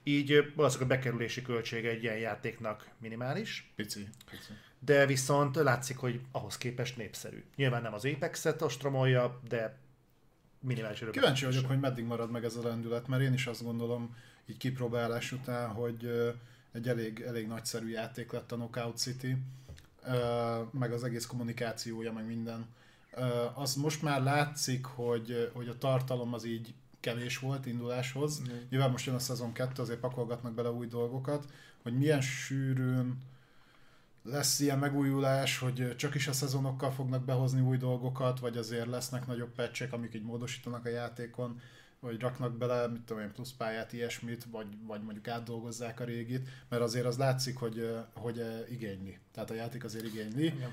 így 0.04 0.52
valószínűleg 0.56 0.92
a 0.92 0.96
bekerülési 0.96 1.42
költsége 1.42 1.90
egy 1.90 2.04
ilyen 2.04 2.18
játéknak 2.18 2.90
minimális. 2.98 3.72
Pici. 3.76 4.08
pici. 4.30 4.52
De 4.80 5.06
viszont 5.06 5.56
látszik, 5.56 5.98
hogy 5.98 6.22
ahhoz 6.32 6.58
képest 6.58 6.98
népszerű. 6.98 7.44
Nyilván 7.56 7.82
nem 7.82 7.94
az 7.94 8.06
Apex-et 8.06 8.62
ostromolja, 8.62 9.40
de 9.50 9.78
minimális 10.60 11.02
öröm. 11.02 11.14
Kíváncsi 11.14 11.46
vagyok, 11.46 11.66
hogy 11.66 11.80
meddig 11.80 12.06
marad 12.06 12.32
meg 12.32 12.44
ez 12.44 12.56
a 12.56 12.68
lendület, 12.68 13.08
mert 13.08 13.22
én 13.22 13.34
is 13.34 13.48
azt 13.48 13.64
gondolom, 13.64 14.16
így 14.46 14.58
kipróbálás 14.58 15.32
után, 15.32 15.70
hogy 15.70 16.32
egy 16.72 16.88
elég, 16.88 17.20
elég 17.20 17.48
nagyszerű 17.48 17.90
játék 17.90 18.32
lett 18.32 18.52
a 18.52 18.56
Knockout 18.56 18.98
City 18.98 19.38
meg 20.72 20.92
az 20.92 21.04
egész 21.04 21.26
kommunikációja, 21.26 22.12
meg 22.12 22.26
minden. 22.26 22.66
Az 23.54 23.76
most 23.76 24.02
már 24.02 24.24
látszik, 24.24 24.86
hogy, 24.86 25.52
hogy 25.54 25.68
a 25.68 25.78
tartalom 25.78 26.34
az 26.34 26.46
így 26.46 26.74
kevés 27.00 27.38
volt 27.38 27.66
induláshoz. 27.66 28.42
Mm. 28.42 28.56
Nyilván 28.70 28.92
most 28.92 29.06
jön 29.06 29.16
a 29.16 29.20
szezon 29.20 29.54
2, 29.54 29.82
azért 29.82 30.00
pakolgatnak 30.00 30.54
bele 30.54 30.70
új 30.70 30.88
dolgokat, 30.88 31.46
hogy 31.82 31.98
milyen 31.98 32.22
sűrűn 32.22 33.18
lesz 34.24 34.60
ilyen 34.60 34.80
megújulás, 34.80 35.58
hogy 35.58 35.96
csak 35.96 36.16
is 36.16 36.28
a 36.28 36.34
szezonokkal 36.34 36.92
fognak 36.92 37.26
behozni 37.26 37.62
új 37.62 37.78
dolgokat, 37.78 38.40
vagy 38.40 38.58
azért 38.58 38.88
lesznek 38.88 39.28
nagyobb 39.28 39.52
pecsek, 39.56 39.94
amik 39.94 40.14
így 40.14 40.24
módosítanak 40.24 40.86
a 40.86 40.90
játékon 40.90 41.62
vagy 42.00 42.20
raknak 42.20 42.58
bele, 42.58 42.88
mit 42.88 43.02
tudom 43.02 43.24
én, 43.24 43.32
plusz 43.32 43.54
pályát, 43.58 43.94
ilyesmit, 43.94 44.46
vagy, 44.52 44.68
vagy 44.88 45.04
mondjuk 45.04 45.28
átdolgozzák 45.28 46.00
a 46.00 46.04
régit, 46.04 46.48
mert 46.70 46.82
azért 46.82 47.06
az 47.06 47.18
látszik, 47.18 47.58
hogy, 47.58 47.90
hogy 48.14 48.44
igényli. 48.70 49.18
Tehát 49.32 49.50
a 49.50 49.54
játék 49.54 49.84
azért 49.84 50.06
igényli. 50.06 50.46
Igen. 50.46 50.70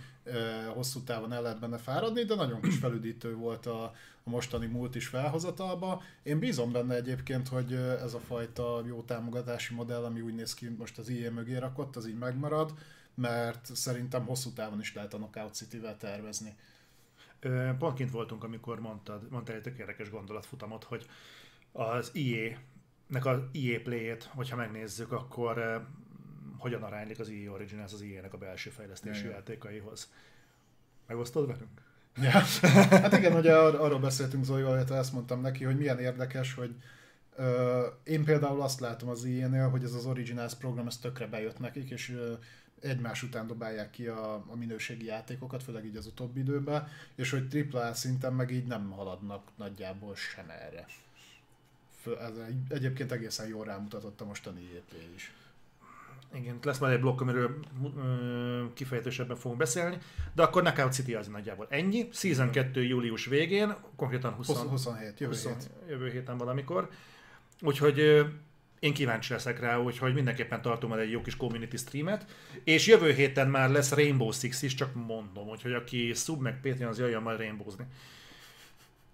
Hosszú 0.75 1.01
távon 1.01 1.33
el 1.33 1.43
lehet 1.43 1.61
benne 1.61 1.79
fáradni, 1.79 2.23
de 2.23 2.35
nagyon 2.35 2.61
kis 2.61 2.79
felüdítő 2.79 3.35
volt 3.35 3.67
a, 3.67 3.83
a 4.25 4.31
mostani 4.31 4.67
múlt 4.67 4.95
is 4.95 5.07
felhozatalba. 5.07 6.03
Én 6.23 6.39
bízom 6.39 6.73
benne 6.73 6.95
egyébként, 6.95 7.49
hogy 7.49 7.73
ez 7.73 8.15
a 8.15 8.21
fajta 8.21 8.83
jó 8.87 9.03
támogatási 9.03 9.75
modell, 9.75 10.05
ami 10.05 10.21
úgy 10.21 10.35
néz 10.35 10.55
ki 10.55 10.69
most 10.69 10.99
az 10.99 11.09
IE 11.09 11.31
mögé 11.31 11.57
rakott, 11.57 11.97
az 11.97 12.09
így 12.09 12.19
megmarad, 12.19 12.75
mert 13.17 13.77
szerintem 13.77 14.25
hosszú 14.25 14.53
távon 14.53 14.81
is 14.81 14.95
lehet 14.95 15.15
a 15.15 15.17
Knockout 15.17 15.55
City-vel 15.55 15.97
tervezni. 15.97 16.57
Pont 17.79 17.97
kint 17.97 18.11
voltunk, 18.11 18.45
amikor 18.45 18.81
mondtad, 18.81 19.31
mondtál 19.31 19.57
egy 19.57 19.63
tök 19.63 19.79
érdekes 19.79 20.11
gondolatfutamot, 20.11 20.85
hogy 20.85 21.07
az 21.73 22.11
IE, 22.13 22.59
nek 23.07 23.27
az 23.27 23.39
IE 23.53 23.81
play-ét, 23.81 24.25
hogyha 24.25 24.57
megnézzük, 24.57 25.13
akkor 25.13 25.87
hogyan 26.59 26.83
aránylik 26.83 27.19
az 27.19 27.29
IE 27.29 27.51
Originals 27.51 27.93
az 27.93 28.01
IE-nek 28.01 28.33
a 28.33 28.39
belső 28.39 28.71
fejlesztési 28.71 29.25
ja, 29.25 29.31
játékaihoz. 29.31 30.13
Megosztod 31.07 31.47
velünk? 31.47 31.85
Ja. 32.17 32.31
Hát 32.89 33.13
igen, 33.13 33.37
ugye 33.37 33.57
ar- 33.57 33.79
arról 33.79 33.99
beszéltünk 33.99 34.45
Zolival, 34.45 34.75
illetve 34.75 34.97
ezt 34.97 35.13
mondtam 35.13 35.41
neki, 35.41 35.65
hogy 35.65 35.77
milyen 35.77 35.99
érdekes, 35.99 36.55
hogy 36.55 36.75
uh, 37.39 37.47
én 38.05 38.25
például 38.25 38.63
azt 38.63 38.81
látom 38.81 39.09
az 39.09 39.25
IE-nél, 39.25 39.69
hogy 39.69 39.85
ez 39.85 39.93
az 39.93 40.07
Originals 40.07 40.55
program, 40.55 40.87
ez 40.87 40.99
tökre 40.99 41.27
bejött 41.27 41.59
nekik, 41.59 41.91
és 41.91 42.09
uh, 42.09 42.39
egymás 42.81 43.23
után 43.23 43.47
dobálják 43.47 43.91
ki 43.91 44.07
a, 44.07 44.35
a 44.35 44.57
minőségi 44.57 45.05
játékokat, 45.05 45.63
főleg 45.63 45.85
így 45.85 45.97
az 45.97 46.07
utóbbi 46.07 46.41
időben, 46.41 46.89
és 47.15 47.31
hogy 47.31 47.69
AAA 47.73 47.95
szinten 47.95 48.33
meg 48.33 48.51
így 48.51 48.67
nem 48.67 48.91
haladnak 48.91 49.49
nagyjából 49.57 50.15
sem 50.15 50.51
erre. 50.51 50.87
Ez 52.21 52.37
egy, 52.49 52.57
egyébként 52.69 53.13
egészen 53.13 53.49
jól 53.49 53.65
rámutatott 53.65 54.21
a 54.21 54.25
mostani 54.25 54.61
EA 54.75 54.99
is. 55.15 55.33
Igen, 56.35 56.59
lesz 56.63 56.79
majd 56.79 56.93
egy 56.93 57.01
blokk, 57.01 57.21
amiről 57.21 57.59
ö, 57.97 58.65
kifejezésebben 58.75 59.37
fogunk 59.37 59.61
beszélni, 59.61 59.99
de 60.35 60.43
akkor 60.43 60.63
Knockout 60.63 60.93
City 60.93 61.15
az 61.15 61.27
nagyjából 61.27 61.67
ennyi. 61.71 62.09
Season 62.13 62.51
2 62.51 62.83
július 62.83 63.27
végén, 63.27 63.75
konkrétan 63.97 64.33
20, 64.33 64.47
27, 64.49 65.21
jövő, 65.21 65.33
20, 65.33 65.45
hét. 65.45 65.71
jövő 65.89 66.11
héten 66.11 66.37
valamikor. 66.37 66.91
Úgyhogy 67.61 68.25
én 68.79 68.95
kíváncsi 68.95 69.33
leszek 69.33 69.61
rá, 69.61 69.79
úgyhogy 69.79 70.15
mindenképpen 70.15 70.63
tartom 70.63 70.93
el 70.93 70.99
egy 70.99 71.11
jó 71.11 71.21
kis 71.21 71.37
community 71.37 71.77
streamet, 71.77 72.27
és 72.65 72.87
jövő 72.87 73.13
héten 73.13 73.49
már 73.49 73.71
lesz 73.71 73.93
Rainbow 73.93 74.31
Six 74.31 74.63
is, 74.63 74.75
csak 74.75 74.95
mondom, 74.95 75.47
hogy 75.47 75.73
aki 75.73 76.13
sub 76.15 76.41
meg 76.41 76.61
Patreon, 76.61 76.91
az 76.91 76.99
jöjjön 76.99 77.23
majd 77.23 77.39
Rainbowzni. 77.39 77.85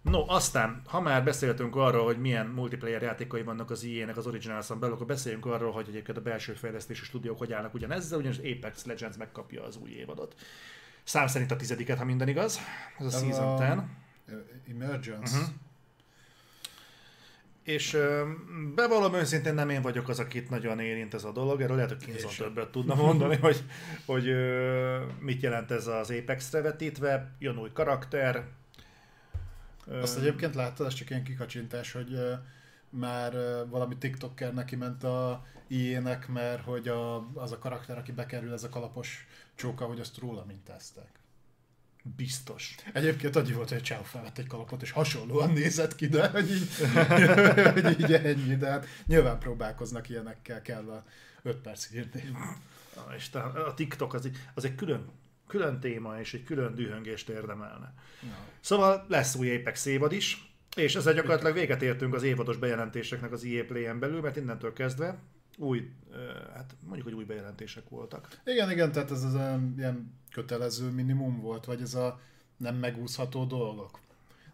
No, 0.02 0.24
aztán, 0.28 0.82
ha 0.86 1.00
már 1.00 1.24
beszéltünk 1.24 1.76
arról, 1.76 2.04
hogy 2.04 2.18
milyen 2.18 2.46
multiplayer 2.46 3.02
játékai 3.02 3.42
vannak 3.42 3.70
az 3.70 3.84
IE-nek 3.84 4.16
az 4.16 4.26
Originals-on 4.26 4.78
belül, 4.78 4.94
akkor 4.94 5.06
beszéljünk 5.06 5.46
arról, 5.46 5.72
hogy 5.72 5.86
egyébként 5.88 6.18
a 6.18 6.20
belső 6.20 6.52
fejlesztési 6.52 7.04
stúdiók 7.04 7.38
hogy 7.38 7.52
állnak 7.52 7.74
ugyanezzel, 7.74 8.18
ugyanis 8.18 8.38
Apex 8.38 8.84
Legends 8.84 9.16
megkapja 9.16 9.64
az 9.64 9.76
új 9.76 9.90
évadot. 9.90 10.34
Szám 11.04 11.26
szerint 11.26 11.50
a 11.50 11.56
tizediket, 11.56 11.98
ha 11.98 12.04
minden 12.04 12.28
igaz. 12.28 12.58
Ez 12.98 13.06
a 13.06 13.16
Ez 13.16 13.22
Season 13.22 13.84
10. 14.26 14.36
Emergence. 14.74 15.38
Uh-huh. 15.38 15.54
És 17.62 17.96
bevallom 18.74 19.14
őszintén 19.14 19.54
nem 19.54 19.70
én 19.70 19.82
vagyok 19.82 20.08
az, 20.08 20.18
akit 20.18 20.50
nagyon 20.50 20.80
érint 20.80 21.14
ez 21.14 21.24
a 21.24 21.32
dolog, 21.32 21.60
erről 21.60 21.76
lehet, 21.76 21.90
hogy 21.90 22.04
Kinzon 22.04 22.30
többet 22.36 22.70
tudna 22.70 22.94
mondani, 22.94 23.36
hogy, 23.36 23.64
hogy 24.06 24.34
mit 25.20 25.42
jelent 25.42 25.70
ez 25.70 25.86
az 25.86 26.10
Apex-re 26.10 26.60
vetítve, 26.60 27.34
jön 27.38 27.58
új 27.58 27.70
karakter. 27.72 28.44
Azt 30.00 30.18
egyébként 30.18 30.54
láttad, 30.54 30.86
ez 30.86 30.94
csak 30.94 31.10
ilyen 31.10 31.24
kikacsintás, 31.24 31.92
hogy 31.92 32.18
már 32.90 33.32
valami 33.68 33.96
TikToker 33.96 34.54
neki 34.54 34.76
ment 34.76 35.04
a 35.04 35.44
IE-nek, 35.66 36.28
mert 36.28 36.64
hogy 36.64 36.88
a, 36.88 37.32
az 37.34 37.52
a 37.52 37.58
karakter, 37.58 37.98
aki 37.98 38.12
bekerül, 38.12 38.52
ez 38.52 38.64
a 38.64 38.68
kalapos 38.68 39.26
csóka, 39.54 39.84
hogy 39.84 40.00
azt 40.00 40.18
róla 40.18 40.44
mintázták. 40.46 41.21
Biztos. 42.02 42.74
Egyébként 42.92 43.36
annyi 43.36 43.52
volt, 43.52 43.68
hogy 43.68 43.82
Csáv 43.82 44.04
felvett 44.04 44.38
egy 44.38 44.46
kalapot, 44.46 44.82
és 44.82 44.90
hasonlóan 44.90 45.52
nézett 45.52 45.94
ki, 45.94 46.06
de 46.06 46.28
hogy 46.28 46.50
így, 46.50 46.68
hogy 47.82 48.00
így 48.00 48.12
ennyi, 48.12 48.56
de 48.56 48.70
hát 48.70 48.86
nyilván 49.06 49.38
próbálkoznak 49.38 50.08
ilyenekkel, 50.08 50.62
kell 50.62 50.90
a 50.90 51.04
5 51.42 51.56
perc 51.56 51.92
írni. 51.94 52.30
És 53.16 53.30
a 53.34 53.74
TikTok 53.74 54.14
az 54.14 54.24
egy, 54.24 54.36
az 54.54 54.64
egy 54.64 54.74
külön, 54.74 55.08
külön 55.46 55.80
téma, 55.80 56.20
és 56.20 56.34
egy 56.34 56.44
külön 56.44 56.74
dühöngést 56.74 57.28
érdemelne. 57.28 57.94
Ja. 58.22 58.36
Szóval 58.60 59.06
lesz 59.08 59.34
új 59.34 59.54
Apex 59.56 59.86
évad 59.86 60.12
is, 60.12 60.54
és 60.76 60.94
ezzel 60.94 61.14
gyakorlatilag 61.14 61.54
véget 61.54 61.82
értünk 61.82 62.14
az 62.14 62.22
évados 62.22 62.56
bejelentéseknek 62.56 63.32
az 63.32 63.44
EA 63.44 63.64
Play-en 63.64 63.98
belül, 63.98 64.20
mert 64.20 64.36
innentől 64.36 64.72
kezdve 64.72 65.18
új, 65.58 65.90
hát 66.54 66.74
mondjuk, 66.80 67.06
hogy 67.06 67.16
új 67.16 67.24
bejelentések 67.24 67.88
voltak. 67.88 68.40
Igen, 68.44 68.70
igen, 68.70 68.92
tehát 68.92 69.10
ez 69.10 69.22
az 69.22 69.34
ilyen 69.76 70.12
kötelező 70.30 70.90
minimum 70.90 71.40
volt, 71.40 71.64
vagy 71.64 71.80
ez 71.80 71.94
a 71.94 72.20
nem 72.56 72.76
megúszható 72.76 73.44
dolgok. 73.44 74.00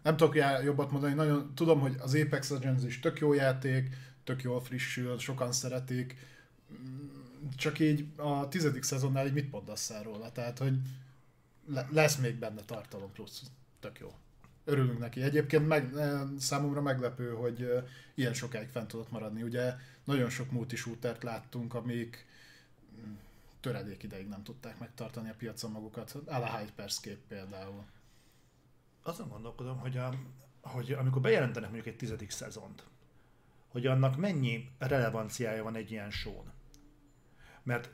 Nem 0.03 0.17
tudok 0.17 0.35
jobbat 0.63 0.91
mondani, 0.91 1.13
nagyon 1.13 1.51
tudom, 1.55 1.79
hogy 1.79 1.95
az 1.99 2.15
Apex 2.15 2.49
Legends 2.49 2.83
is 2.83 2.99
tök 2.99 3.19
jó 3.19 3.33
játék, 3.33 3.95
tök 4.23 4.41
jól 4.41 4.61
frissül, 4.61 5.17
sokan 5.17 5.51
szeretik, 5.51 6.27
csak 7.55 7.79
így 7.79 8.05
a 8.15 8.47
tizedik 8.47 8.83
szezonnál 8.83 9.27
így 9.27 9.33
mit 9.33 9.51
mondasz 9.51 9.93
róla? 10.03 10.31
Tehát, 10.31 10.57
hogy 10.57 10.77
lesz 11.89 12.15
még 12.17 12.35
benne 12.35 12.61
tartalom 12.61 13.11
plusz, 13.11 13.43
tök 13.79 13.99
jó. 13.99 14.13
Örülünk 14.65 14.99
neki. 14.99 15.21
Egyébként 15.21 15.67
meg, 15.67 15.93
számomra 16.39 16.81
meglepő, 16.81 17.33
hogy 17.33 17.83
ilyen 18.13 18.33
sokáig 18.33 18.67
fent 18.67 18.87
tudott 18.87 19.11
maradni. 19.11 19.43
Ugye 19.43 19.75
nagyon 20.03 20.29
sok 20.29 20.51
multishootert 20.51 21.23
láttunk, 21.23 21.73
amik 21.73 22.25
mm, 23.05 23.13
töredék 23.59 24.03
ideig 24.03 24.27
nem 24.27 24.43
tudták 24.43 24.79
megtartani 24.79 25.29
a 25.29 25.35
piacon 25.37 25.71
magukat. 25.71 26.11
A 26.25 26.37
la 26.37 26.57
Hyperscape 26.57 27.21
például. 27.27 27.83
Azon 29.03 29.29
gondolkodom, 29.29 29.77
hogy, 29.77 29.97
a, 29.97 30.13
hogy 30.61 30.91
amikor 30.91 31.21
bejelentenek 31.21 31.69
mondjuk 31.69 31.93
egy 31.93 31.99
tizedik 31.99 32.29
szezont, 32.29 32.83
hogy 33.67 33.85
annak 33.85 34.17
mennyi 34.17 34.69
relevanciája 34.77 35.63
van 35.63 35.75
egy 35.75 35.91
ilyen 35.91 36.11
show 36.11 36.43
Mert 37.63 37.89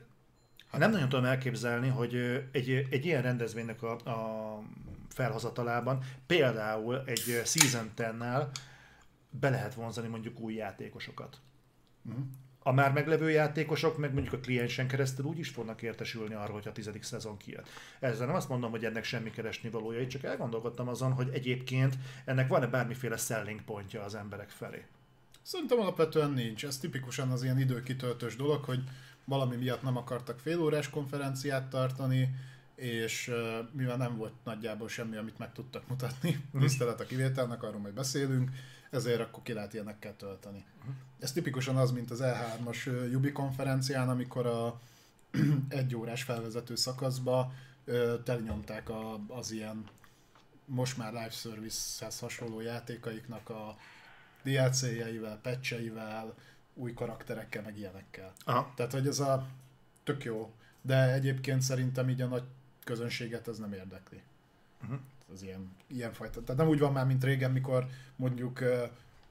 hát 0.66 0.80
nem 0.80 0.90
nagyon 0.90 1.08
tudom 1.08 1.24
elképzelni, 1.24 1.88
hogy 1.88 2.14
egy, 2.52 2.70
egy 2.90 3.04
ilyen 3.04 3.22
rendezvénynek 3.22 3.82
a, 3.82 3.92
a 3.92 4.62
felhozatalában, 5.08 6.02
például 6.26 7.02
egy 7.06 7.42
Season 7.44 7.90
10-nál 7.96 8.46
be 9.30 9.50
lehet 9.50 9.74
vonzani 9.74 10.08
mondjuk 10.08 10.40
új 10.40 10.54
játékosokat. 10.54 11.40
Mhm. 12.02 12.20
A 12.62 12.72
már 12.72 12.92
meglevő 12.92 13.30
játékosok 13.30 13.98
meg 13.98 14.12
mondjuk 14.12 14.34
a 14.34 14.38
kliensen 14.38 14.86
keresztül 14.86 15.24
úgy 15.24 15.38
is 15.38 15.48
fognak 15.48 15.82
értesülni 15.82 16.34
arról, 16.34 16.54
hogy 16.54 16.68
a 16.68 16.72
tizedik 16.72 17.02
szezon 17.02 17.36
kijött. 17.36 17.68
Ezzel 18.00 18.26
nem 18.26 18.36
azt 18.36 18.48
mondom, 18.48 18.70
hogy 18.70 18.84
ennek 18.84 19.04
semmi 19.04 19.30
keresni 19.30 19.70
valója, 19.70 20.00
itt 20.00 20.08
csak 20.08 20.24
elgondolkodtam 20.24 20.88
azon, 20.88 21.12
hogy 21.12 21.28
egyébként 21.32 21.94
ennek 22.24 22.48
van-e 22.48 22.66
bármiféle 22.66 23.16
selling 23.16 23.62
pontja 23.62 24.02
az 24.02 24.14
emberek 24.14 24.48
felé. 24.48 24.84
Szerintem 25.42 25.78
alapvetően 25.78 26.30
nincs. 26.30 26.64
Ez 26.64 26.78
tipikusan 26.78 27.30
az 27.30 27.42
ilyen 27.42 27.58
időkitöltős 27.58 28.36
dolog, 28.36 28.64
hogy 28.64 28.82
valami 29.24 29.56
miatt 29.56 29.82
nem 29.82 29.96
akartak 29.96 30.38
félórás 30.38 30.90
konferenciát 30.90 31.68
tartani, 31.68 32.34
és 32.76 33.32
mivel 33.72 33.96
nem 33.96 34.16
volt 34.16 34.32
nagyjából 34.44 34.88
semmi, 34.88 35.16
amit 35.16 35.38
meg 35.38 35.52
tudtak 35.52 35.88
mutatni, 35.88 36.44
tisztelet 36.60 37.00
a 37.00 37.04
kivételnek, 37.04 37.62
arról 37.62 37.80
majd 37.80 37.94
beszélünk, 37.94 38.50
ezért 38.90 39.20
akkor 39.20 39.42
ki 39.42 39.52
lehet 39.52 39.74
ilyenekkel 39.74 40.16
tölteni. 40.16 40.64
Ez 41.18 41.32
tipikusan 41.32 41.76
az, 41.76 41.90
mint 41.90 42.10
az 42.10 42.20
E3-as 42.22 42.88
uh, 42.88 43.10
Jubi 43.10 43.32
konferencián, 43.32 44.08
amikor 44.08 44.46
a 44.46 44.80
egy 45.68 45.94
órás 45.94 46.22
felvezető 46.22 46.74
szakaszba 46.74 47.52
telnyomták 48.24 48.88
a, 48.88 49.20
az 49.28 49.50
ilyen 49.50 49.84
most 50.64 50.96
már 50.96 51.12
live 51.12 51.30
service-hez 51.30 52.18
hasonló 52.18 52.60
játékaiknak 52.60 53.48
a 53.48 53.76
DLC-jeivel, 54.42 55.38
patcheivel, 55.42 56.34
új 56.74 56.94
karakterekkel, 56.94 57.62
meg 57.62 57.78
ilyenekkel. 57.78 58.32
Aha. 58.44 58.72
Tehát, 58.76 58.92
hogy 58.92 59.06
ez 59.06 59.20
a 59.20 59.46
tök 60.04 60.24
jó, 60.24 60.54
de 60.82 61.12
egyébként 61.12 61.62
szerintem 61.62 62.08
így 62.08 62.20
a 62.20 62.26
nagy 62.26 62.44
közönséget 62.86 63.48
ez 63.48 63.58
nem 63.58 63.72
érdekli. 63.72 64.22
Uh-huh. 64.82 64.98
Az 65.32 65.42
ilyen, 65.42 65.72
ilyen 65.86 66.12
fajta. 66.12 66.42
Tehát 66.42 66.60
nem 66.60 66.70
úgy 66.70 66.78
van 66.78 66.92
már, 66.92 67.06
mint 67.06 67.24
régen, 67.24 67.50
mikor 67.50 67.86
mondjuk 68.16 68.60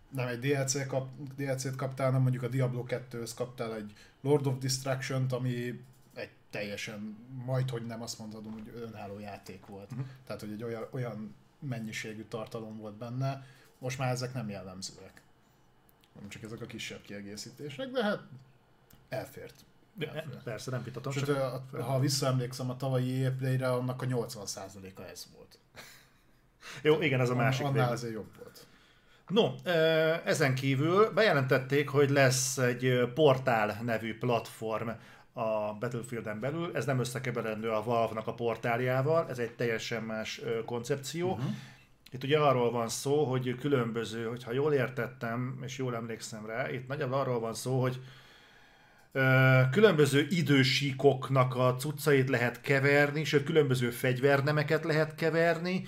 nem 0.09 0.27
egy 0.27 0.39
DLC 0.39 0.87
kap, 0.87 1.09
DLC-t 1.35 1.75
kaptál, 1.75 2.05
hanem 2.05 2.21
mondjuk 2.21 2.43
a 2.43 2.47
Diablo 2.47 2.85
2-höz 2.87 3.31
kaptál 3.35 3.75
egy 3.75 3.93
Lord 4.21 4.47
of 4.47 4.57
Destruction-t, 4.57 5.31
ami 5.31 5.83
egy 6.13 6.29
teljesen, 6.49 7.17
majd 7.45 7.69
hogy 7.69 7.85
nem 7.85 8.01
azt 8.01 8.19
mondhatom, 8.19 8.51
hogy 8.51 8.71
önálló 8.75 9.19
játék 9.19 9.65
volt. 9.65 9.91
Mhm. 9.91 10.01
Tehát, 10.25 10.41
hogy 10.41 10.51
egy 10.51 10.63
olyan, 10.63 10.87
olyan 10.91 11.35
mennyiségű 11.59 12.23
tartalom 12.23 12.77
volt 12.77 12.95
benne, 12.95 13.45
most 13.79 13.97
már 13.97 14.11
ezek 14.11 14.33
nem 14.33 14.49
jellemzőek. 14.49 15.21
Nem 16.19 16.29
csak 16.29 16.43
ezek 16.43 16.61
a 16.61 16.65
kisebb 16.65 17.01
kiegészítések, 17.01 17.89
de 17.89 18.03
hát 18.03 18.21
elfért. 19.09 19.65
Elfért. 19.99 20.43
Persze, 20.43 20.71
nem 20.71 20.83
vitatom. 20.83 21.11
Sőt, 21.13 21.25
Csak... 21.25 21.63
a- 21.71 21.81
ha 21.83 21.99
visszaemlékszem 21.99 22.69
a 22.69 22.77
tavalyi 22.77 23.23
EA 23.23 23.31
Play-re, 23.31 23.71
annak 23.71 24.01
a 24.01 24.05
80%-a 24.05 25.01
ez 25.01 25.27
volt. 25.35 25.59
Jó, 26.81 27.01
igen, 27.01 27.19
ez 27.19 27.29
a 27.29 27.35
másik 27.35 27.65
Annál 27.65 27.91
azért 27.91 28.13
jobb 28.13 28.37
volt. 28.37 28.67
No, 29.27 29.53
ezen 30.25 30.55
kívül 30.55 31.09
bejelentették, 31.09 31.89
hogy 31.89 32.09
lesz 32.09 32.57
egy 32.57 33.11
portál 33.13 33.81
nevű 33.83 34.17
platform 34.17 34.89
a 35.33 35.73
Battlefielden 35.79 36.39
belül. 36.39 36.71
Ez 36.75 36.85
nem 36.85 36.99
összekeverendő 36.99 37.69
a 37.69 37.83
Valve-nak 37.83 38.27
a 38.27 38.33
portáljával, 38.33 39.29
ez 39.29 39.39
egy 39.39 39.51
teljesen 39.51 40.03
más 40.03 40.41
koncepció. 40.65 41.31
Uh-huh. 41.31 41.49
Itt 42.11 42.23
ugye 42.23 42.39
arról 42.39 42.71
van 42.71 42.89
szó, 42.89 43.23
hogy 43.23 43.55
különböző, 43.59 44.25
hogyha 44.25 44.51
jól 44.51 44.73
értettem, 44.73 45.59
és 45.65 45.77
jól 45.77 45.95
emlékszem 45.95 46.45
rá, 46.45 46.69
itt 46.71 46.87
nagyjából 46.87 47.19
arról 47.19 47.39
van 47.39 47.53
szó, 47.53 47.81
hogy 47.81 47.99
különböző 49.71 50.27
idősíkoknak 50.29 51.55
a 51.55 51.75
cuccait 51.75 52.29
lehet 52.29 52.61
keverni, 52.61 53.23
sőt 53.23 53.43
különböző 53.43 53.89
fegyvernemeket 53.89 54.83
lehet 54.83 55.15
keverni, 55.15 55.87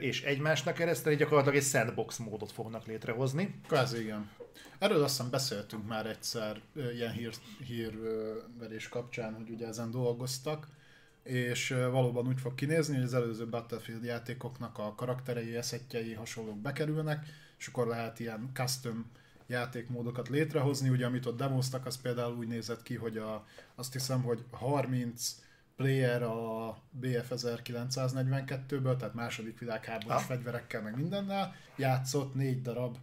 és 0.00 0.22
egymásnak 0.22 0.74
keresztül 0.74 1.14
gyakorlatilag 1.14 1.56
egy 1.56 1.64
sandbox 1.64 2.16
módot 2.16 2.52
fognak 2.52 2.86
létrehozni. 2.86 3.60
Kvázi 3.66 4.00
igen. 4.00 4.30
Erről 4.78 5.02
azt 5.02 5.16
hiszem 5.16 5.30
beszéltünk 5.30 5.86
már 5.86 6.06
egyszer 6.06 6.60
ilyen 6.94 7.12
hír, 7.12 7.32
hírverés 7.66 8.88
kapcsán, 8.88 9.34
hogy 9.34 9.50
ugye 9.50 9.66
ezen 9.66 9.90
dolgoztak, 9.90 10.66
és 11.22 11.68
valóban 11.90 12.26
úgy 12.26 12.40
fog 12.40 12.54
kinézni, 12.54 12.94
hogy 12.94 13.04
az 13.04 13.14
előző 13.14 13.48
Battlefield 13.48 14.04
játékoknak 14.04 14.78
a 14.78 14.94
karakterei, 14.94 15.56
eszetjei, 15.56 16.12
hasonlók 16.12 16.58
bekerülnek, 16.58 17.26
és 17.58 17.66
akkor 17.66 17.86
lehet 17.86 18.20
ilyen 18.20 18.50
custom 18.54 19.10
játékmódokat 19.46 20.28
létrehozni. 20.28 20.88
Ugye 20.88 21.06
amit 21.06 21.26
ott 21.26 21.36
demoztak, 21.36 21.86
az 21.86 22.00
például 22.00 22.36
úgy 22.36 22.48
nézett 22.48 22.82
ki, 22.82 22.94
hogy 22.94 23.16
a, 23.16 23.46
azt 23.74 23.92
hiszem, 23.92 24.22
hogy 24.22 24.44
30 24.50 25.36
player 25.76 26.22
a 26.22 26.70
BF 26.90 27.30
1942-ből, 27.30 28.96
tehát 28.96 29.14
második 29.14 29.58
világháborús 29.58 30.22
Ah. 30.22 30.22
fegyverekkel, 30.22 30.82
meg 30.82 30.96
mindennel, 30.96 31.54
játszott 31.76 32.34
négy 32.34 32.62
darab 32.62 32.96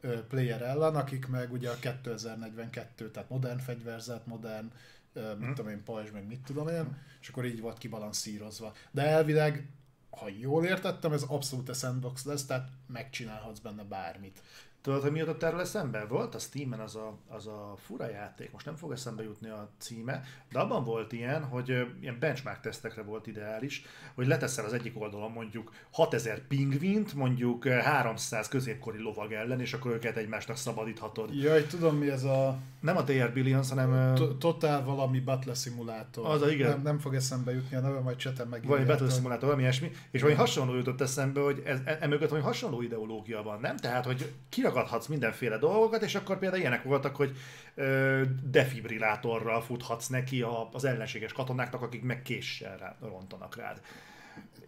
ö, 0.00 0.26
player 0.26 0.62
ellen, 0.62 0.96
akik 0.96 1.26
meg 1.26 1.52
ugye 1.52 1.70
a 1.70 1.78
2042, 1.78 3.10
tehát 3.10 3.30
modern 3.30 3.58
fegyverzet, 3.58 4.26
modern, 4.26 4.72
ö, 5.12 5.34
mit 5.34 5.48
tudom 5.54 5.70
én, 5.70 5.82
pajzs, 5.84 6.10
meg 6.10 6.26
mit 6.26 6.40
tudom 6.40 6.68
én, 6.68 6.96
és 7.20 7.28
akkor 7.28 7.44
így 7.44 7.60
volt 7.60 7.78
kibalanszírozva. 7.78 8.72
De 8.90 9.02
elvileg, 9.02 9.68
ha 10.10 10.28
jól 10.40 10.64
értettem, 10.64 11.12
ez 11.12 11.22
abszolút 11.22 11.68
a 11.68 11.72
sandbox 11.72 12.24
lesz, 12.24 12.46
tehát 12.46 12.68
megcsinálhatsz 12.86 13.58
benne 13.58 13.82
bármit. 13.82 14.42
Tudod, 14.82 15.02
hogy 15.02 15.12
mi 15.12 15.18
jutott 15.18 15.42
erről 15.42 15.60
eszembe? 15.60 16.04
Volt 16.04 16.34
a 16.34 16.38
Steam-en 16.38 16.80
az 16.80 16.96
a, 16.96 17.14
az 17.28 17.46
a 17.46 17.74
fura 17.86 18.08
játék, 18.10 18.52
most 18.52 18.66
nem 18.66 18.76
fog 18.76 18.92
eszembe 18.92 19.22
jutni 19.22 19.48
a 19.48 19.70
címe, 19.78 20.22
de 20.52 20.58
abban 20.58 20.84
volt 20.84 21.12
ilyen, 21.12 21.44
hogy 21.44 21.68
ilyen 22.00 22.16
benchmark 22.20 22.60
tesztekre 22.60 23.02
volt 23.02 23.26
ideális, 23.26 23.82
hogy 24.14 24.26
leteszel 24.26 24.64
az 24.64 24.72
egyik 24.72 25.00
oldalon 25.00 25.30
mondjuk 25.30 25.72
6000 25.90 26.38
pingvint, 26.46 27.14
mondjuk 27.14 27.64
ö, 27.64 27.70
300 27.70 28.48
középkori 28.48 28.98
lovag 29.02 29.32
ellen, 29.32 29.60
és 29.60 29.72
akkor 29.72 29.90
őket 29.90 30.16
egymásnak 30.16 30.56
szabadíthatod. 30.56 31.34
Jaj, 31.42 31.66
tudom 31.66 31.96
mi 31.96 32.10
ez 32.10 32.24
a 32.24 32.58
Nem 32.80 32.96
a 32.96 33.02
DR 33.02 33.32
Billions, 33.32 33.68
hanem 33.68 34.14
Totál 34.38 34.84
valami 34.84 35.20
Battle 35.20 35.54
Simulator. 35.54 36.26
Az 36.26 36.42
a- 36.42 36.50
igen. 36.50 36.68
Nem, 36.70 36.82
nem 36.82 36.98
fog 36.98 37.14
eszembe 37.14 37.52
jutni 37.52 37.76
a 37.76 37.80
neve, 37.80 38.00
majd 38.00 38.16
cseten 38.16 38.48
meg. 38.48 38.66
valami 38.66 38.86
Battle 38.86 39.10
Simulator, 39.10 39.42
valami 39.44 39.62
ilyesmi, 39.62 39.90
és 40.10 40.20
valami 40.20 40.38
hasonló 40.38 40.74
jutott 40.74 41.00
eszembe, 41.00 41.40
hogy 41.40 41.62
ez, 41.64 41.78
e, 41.84 41.98
emögött 42.00 42.28
valami 42.28 42.46
hasonló 42.46 42.82
ideológia 42.82 43.42
van, 43.42 43.60
nem? 43.60 43.76
Tehát, 43.76 44.04
hogy 44.04 44.32
kiragadhatsz 44.68 45.06
mindenféle 45.06 45.58
dolgokat, 45.58 46.02
és 46.02 46.14
akkor 46.14 46.38
például 46.38 46.60
ilyenek 46.60 46.82
voltak, 46.82 47.16
hogy 47.16 47.36
ö, 47.74 48.22
defibrillátorral 48.42 49.60
futhatsz 49.62 50.06
neki 50.06 50.42
a, 50.42 50.68
az 50.72 50.84
ellenséges 50.84 51.32
katonáknak, 51.32 51.82
akik 51.82 52.02
meg 52.02 52.22
késsel 52.22 52.76
rá, 52.76 52.96
rontanak 53.00 53.56
rád. 53.56 53.80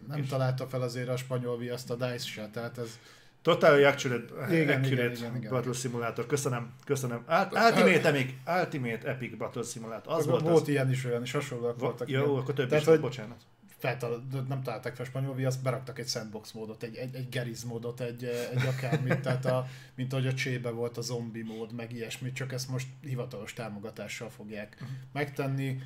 Nem 0.09 0.27
találta 0.27 0.67
fel 0.67 0.83
azért 0.83 1.09
a 1.09 1.17
spanyol 1.17 1.59
viaszt 1.59 1.91
a 1.91 1.95
DICE 1.95 2.19
se, 2.19 2.49
tehát 2.53 2.79
ez 2.79 2.99
Totally 3.43 3.85
accurate, 3.85 4.25
Igen, 4.49 4.63
igen, 4.63 4.79
accurate 4.83 5.13
igen, 5.17 5.37
igen. 5.37 5.51
Battle 5.51 5.73
Simulator, 5.73 6.27
köszönöm, 6.27 6.73
köszönöm. 6.85 7.25
Ult- 7.29 7.53
Ultimate 7.53 8.09
Epic, 8.09 8.33
Ultimate 8.47 9.09
Epic 9.09 9.37
Battle 9.37 9.63
Simulator, 9.63 10.13
az 10.13 10.27
volt 10.27 10.43
volt 10.43 10.61
az. 10.63 10.69
ilyen 10.69 10.91
is, 10.91 11.05
olyan 11.05 11.23
is 11.23 11.33
hasonlóak 11.33 11.81
voltak. 11.81 12.09
Jó, 12.09 12.21
igen. 12.23 12.35
akkor 12.37 12.55
több 12.55 12.69
Tehát, 12.69 12.83
is 12.83 12.89
hogy- 12.89 13.01
bocsánat. 13.01 13.37
Feltal- 13.81 14.23
nem 14.49 14.63
találták 14.63 14.95
fel 14.95 15.05
spanyol 15.05 15.35
viaszt, 15.35 15.63
beraktak 15.63 15.99
egy 15.99 16.09
sandbox 16.09 16.53
módot, 16.53 16.83
egy, 16.83 16.97
egy, 16.97 17.15
egy 17.15 17.29
geriz 17.29 17.65
módot, 17.65 18.01
egy, 18.01 18.25
egy 18.25 18.67
akármit, 18.67 19.21
tehát 19.21 19.45
a, 19.45 19.67
mint 19.95 20.13
ahogy 20.13 20.27
a 20.27 20.35
csébe 20.35 20.71
volt 20.71 20.97
a 20.97 21.01
zombi 21.01 21.43
mód, 21.43 21.73
meg 21.73 21.93
ilyesmit, 21.93 22.35
csak 22.35 22.53
ezt 22.53 22.69
most 22.71 22.87
hivatalos 23.03 23.53
támogatással 23.53 24.29
fogják 24.31 24.77
Mhm. 24.81 24.91
megtenni. 25.13 25.79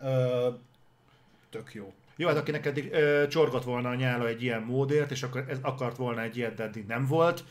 Ö, 0.00 0.48
tök 1.50 1.74
jó. 1.74 1.92
Jó, 2.16 2.28
hát 2.28 2.36
akinek 2.36 2.66
eddig 2.66 2.92
ö, 2.92 3.26
csorgott 3.28 3.64
volna 3.64 3.88
a 3.88 3.94
nyála 3.94 4.26
egy 4.28 4.42
ilyen 4.42 4.62
módért, 4.62 5.10
és 5.10 5.22
akkor 5.22 5.44
ez 5.48 5.58
akart 5.62 5.96
volna 5.96 6.22
egy 6.22 6.36
ilyet, 6.36 6.54
de 6.54 6.62
eddig 6.62 6.86
nem 6.86 7.06
volt, 7.06 7.44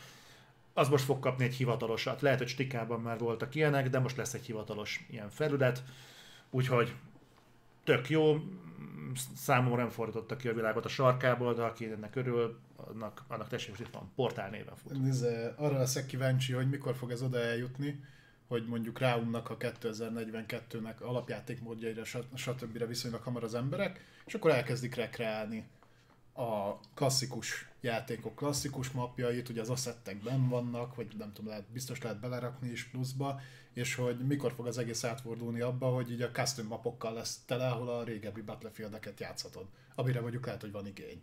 az 0.73 0.89
most 0.89 1.03
fog 1.03 1.19
kapni 1.19 1.43
egy 1.43 1.55
hivatalosat. 1.55 2.21
Lehet, 2.21 2.37
hogy 2.39 2.47
stikában 2.47 3.01
már 3.01 3.17
voltak 3.19 3.55
ilyenek, 3.55 3.89
de 3.89 3.99
most 3.99 4.17
lesz 4.17 4.33
egy 4.33 4.45
hivatalos 4.45 5.05
ilyen 5.09 5.29
felület, 5.29 5.83
úgyhogy 6.49 6.93
tök 7.83 8.09
jó, 8.09 8.37
számomra 9.35 9.81
nem 9.81 9.89
fordítottak 9.89 10.37
ki 10.37 10.47
a 10.47 10.53
világot 10.53 10.85
a 10.85 10.89
sarkából, 10.89 11.53
de 11.53 11.61
aki 11.61 11.85
ennek 11.85 12.15
örül, 12.15 12.59
annak, 12.75 13.23
annak 13.27 13.47
tessék, 13.47 13.69
most 13.69 13.81
itt 13.81 13.93
van, 13.93 14.11
portál 14.15 14.49
néven 14.49 14.75
fut. 14.75 15.01
Nézze, 15.01 15.53
arra 15.57 15.77
leszek 15.77 16.05
kíváncsi, 16.05 16.53
hogy 16.53 16.69
mikor 16.69 16.95
fog 16.95 17.11
ez 17.11 17.21
oda 17.21 17.39
eljutni, 17.39 18.03
hogy 18.47 18.65
mondjuk 18.67 18.99
ráunnak 18.99 19.49
a 19.49 19.57
2042-nek 19.57 20.97
alapjáték 20.99 21.61
módjaira, 21.61 22.03
sat- 22.03 22.37
stb. 22.37 22.87
viszonylag 22.87 23.21
hamar 23.21 23.43
az 23.43 23.55
emberek, 23.55 24.05
és 24.25 24.33
akkor 24.33 24.51
elkezdik 24.51 24.95
rekreálni 24.95 25.67
a 26.33 26.79
klasszikus 26.93 27.69
játékok 27.81 28.35
klasszikus 28.35 28.91
mapjait, 28.91 29.49
ugye 29.49 29.61
az 29.61 29.69
asszettek 29.69 30.23
benn 30.23 30.49
vannak, 30.49 30.95
vagy 30.95 31.07
nem 31.17 31.33
tudom, 31.33 31.49
lehet, 31.49 31.71
biztos 31.71 32.01
lehet 32.01 32.19
belerakni 32.19 32.69
is 32.69 32.83
pluszba, 32.83 33.41
és 33.73 33.95
hogy 33.95 34.17
mikor 34.27 34.53
fog 34.53 34.67
az 34.67 34.77
egész 34.77 35.03
átfordulni 35.03 35.61
abba, 35.61 35.87
hogy 35.87 36.11
így 36.11 36.21
a 36.21 36.31
custom 36.31 36.67
mapokkal 36.67 37.13
lesz 37.13 37.39
tele, 37.45 37.67
ahol 37.67 37.89
a 37.89 38.03
régebbi 38.03 38.41
Battlefieldeket 38.41 39.19
játszhatod, 39.19 39.65
amire 39.95 40.21
mondjuk 40.21 40.45
lehet, 40.45 40.61
hogy 40.61 40.71
van 40.71 40.87
igény. 40.87 41.21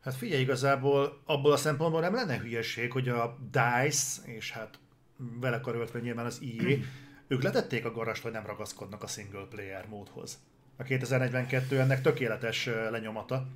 Hát 0.00 0.14
figyelj, 0.14 0.42
igazából 0.42 1.22
abból 1.24 1.52
a 1.52 1.56
szempontból 1.56 2.00
nem 2.00 2.14
lenne 2.14 2.38
hülyeség, 2.38 2.92
hogy 2.92 3.08
a 3.08 3.38
DICE, 3.50 4.22
és 4.24 4.50
hát 4.50 4.78
vele 5.16 5.60
karöltve 5.60 6.00
nyilván 6.00 6.26
az 6.26 6.40
EA, 6.42 6.76
ők 7.28 7.42
letették 7.42 7.84
a 7.84 7.92
garast, 7.92 8.22
hogy 8.22 8.32
nem 8.32 8.46
ragaszkodnak 8.46 9.02
a 9.02 9.06
single 9.06 9.46
player 9.50 9.88
módhoz. 9.88 10.38
A 10.76 10.82
2042 10.82 11.80
ennek 11.80 12.02
tökéletes 12.02 12.66
lenyomata. 12.66 13.46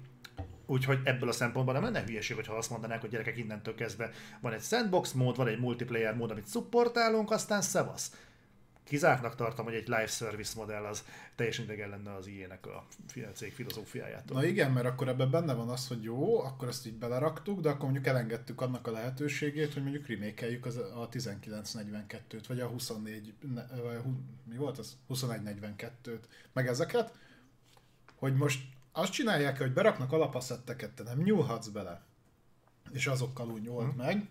Úgyhogy 0.70 1.00
ebből 1.04 1.28
a 1.28 1.32
szempontból 1.32 1.74
nem 1.74 1.82
lenne 1.82 2.02
hülyeség, 2.04 2.36
hogyha 2.36 2.54
azt 2.54 2.70
mondanák, 2.70 3.00
hogy 3.00 3.10
gyerekek 3.10 3.36
innentől 3.36 3.74
kezdve 3.74 4.10
van 4.40 4.52
egy 4.52 4.62
sandbox 4.62 5.12
mód, 5.12 5.36
van 5.36 5.46
egy 5.46 5.60
multiplayer 5.60 6.14
mód, 6.14 6.30
amit 6.30 6.48
supportálunk, 6.48 7.30
aztán 7.30 7.62
szevasz 7.62 8.12
kizártnak 8.88 9.34
tartom, 9.34 9.64
hogy 9.64 9.74
egy 9.74 9.88
live 9.88 10.06
service 10.06 10.52
modell 10.56 10.84
az 10.84 11.04
teljesen 11.34 11.64
idegen 11.64 11.88
lenne 11.88 12.14
az 12.14 12.26
ilyenek 12.26 12.66
a 12.66 12.86
cég 13.34 13.52
filozófiájától. 13.52 14.36
Na 14.36 14.46
igen, 14.46 14.72
mert 14.72 14.86
akkor 14.86 15.08
ebben 15.08 15.30
benne 15.30 15.54
van 15.54 15.68
az, 15.68 15.88
hogy 15.88 16.02
jó, 16.02 16.40
akkor 16.40 16.68
ezt 16.68 16.86
így 16.86 16.98
beleraktuk, 16.98 17.60
de 17.60 17.68
akkor 17.68 17.82
mondjuk 17.82 18.06
elengedtük 18.06 18.60
annak 18.60 18.86
a 18.86 18.90
lehetőségét, 18.90 19.72
hogy 19.72 19.82
mondjuk 19.82 20.06
remékeljük 20.06 20.66
az, 20.66 20.76
a 20.76 21.08
1942-t, 21.12 22.44
vagy 22.48 22.60
a 22.60 22.66
24, 22.66 23.34
vagy 23.82 24.00
mi 24.44 24.56
volt 24.56 24.78
az? 24.78 24.96
2142-t, 25.08 26.20
meg 26.52 26.66
ezeket, 26.66 27.12
hogy 28.14 28.34
most 28.34 28.62
azt 28.98 29.12
csinálják, 29.12 29.58
hogy 29.58 29.72
beraknak 29.72 30.12
alapaszetteket, 30.12 30.90
te 30.90 31.02
nem 31.02 31.18
nyúlhatsz 31.18 31.66
bele, 31.68 32.02
és 32.92 33.06
azokkal 33.06 33.50
úgy 33.50 33.62
nyúlt 33.62 33.86
hmm. 33.86 33.96
meg, 33.96 34.28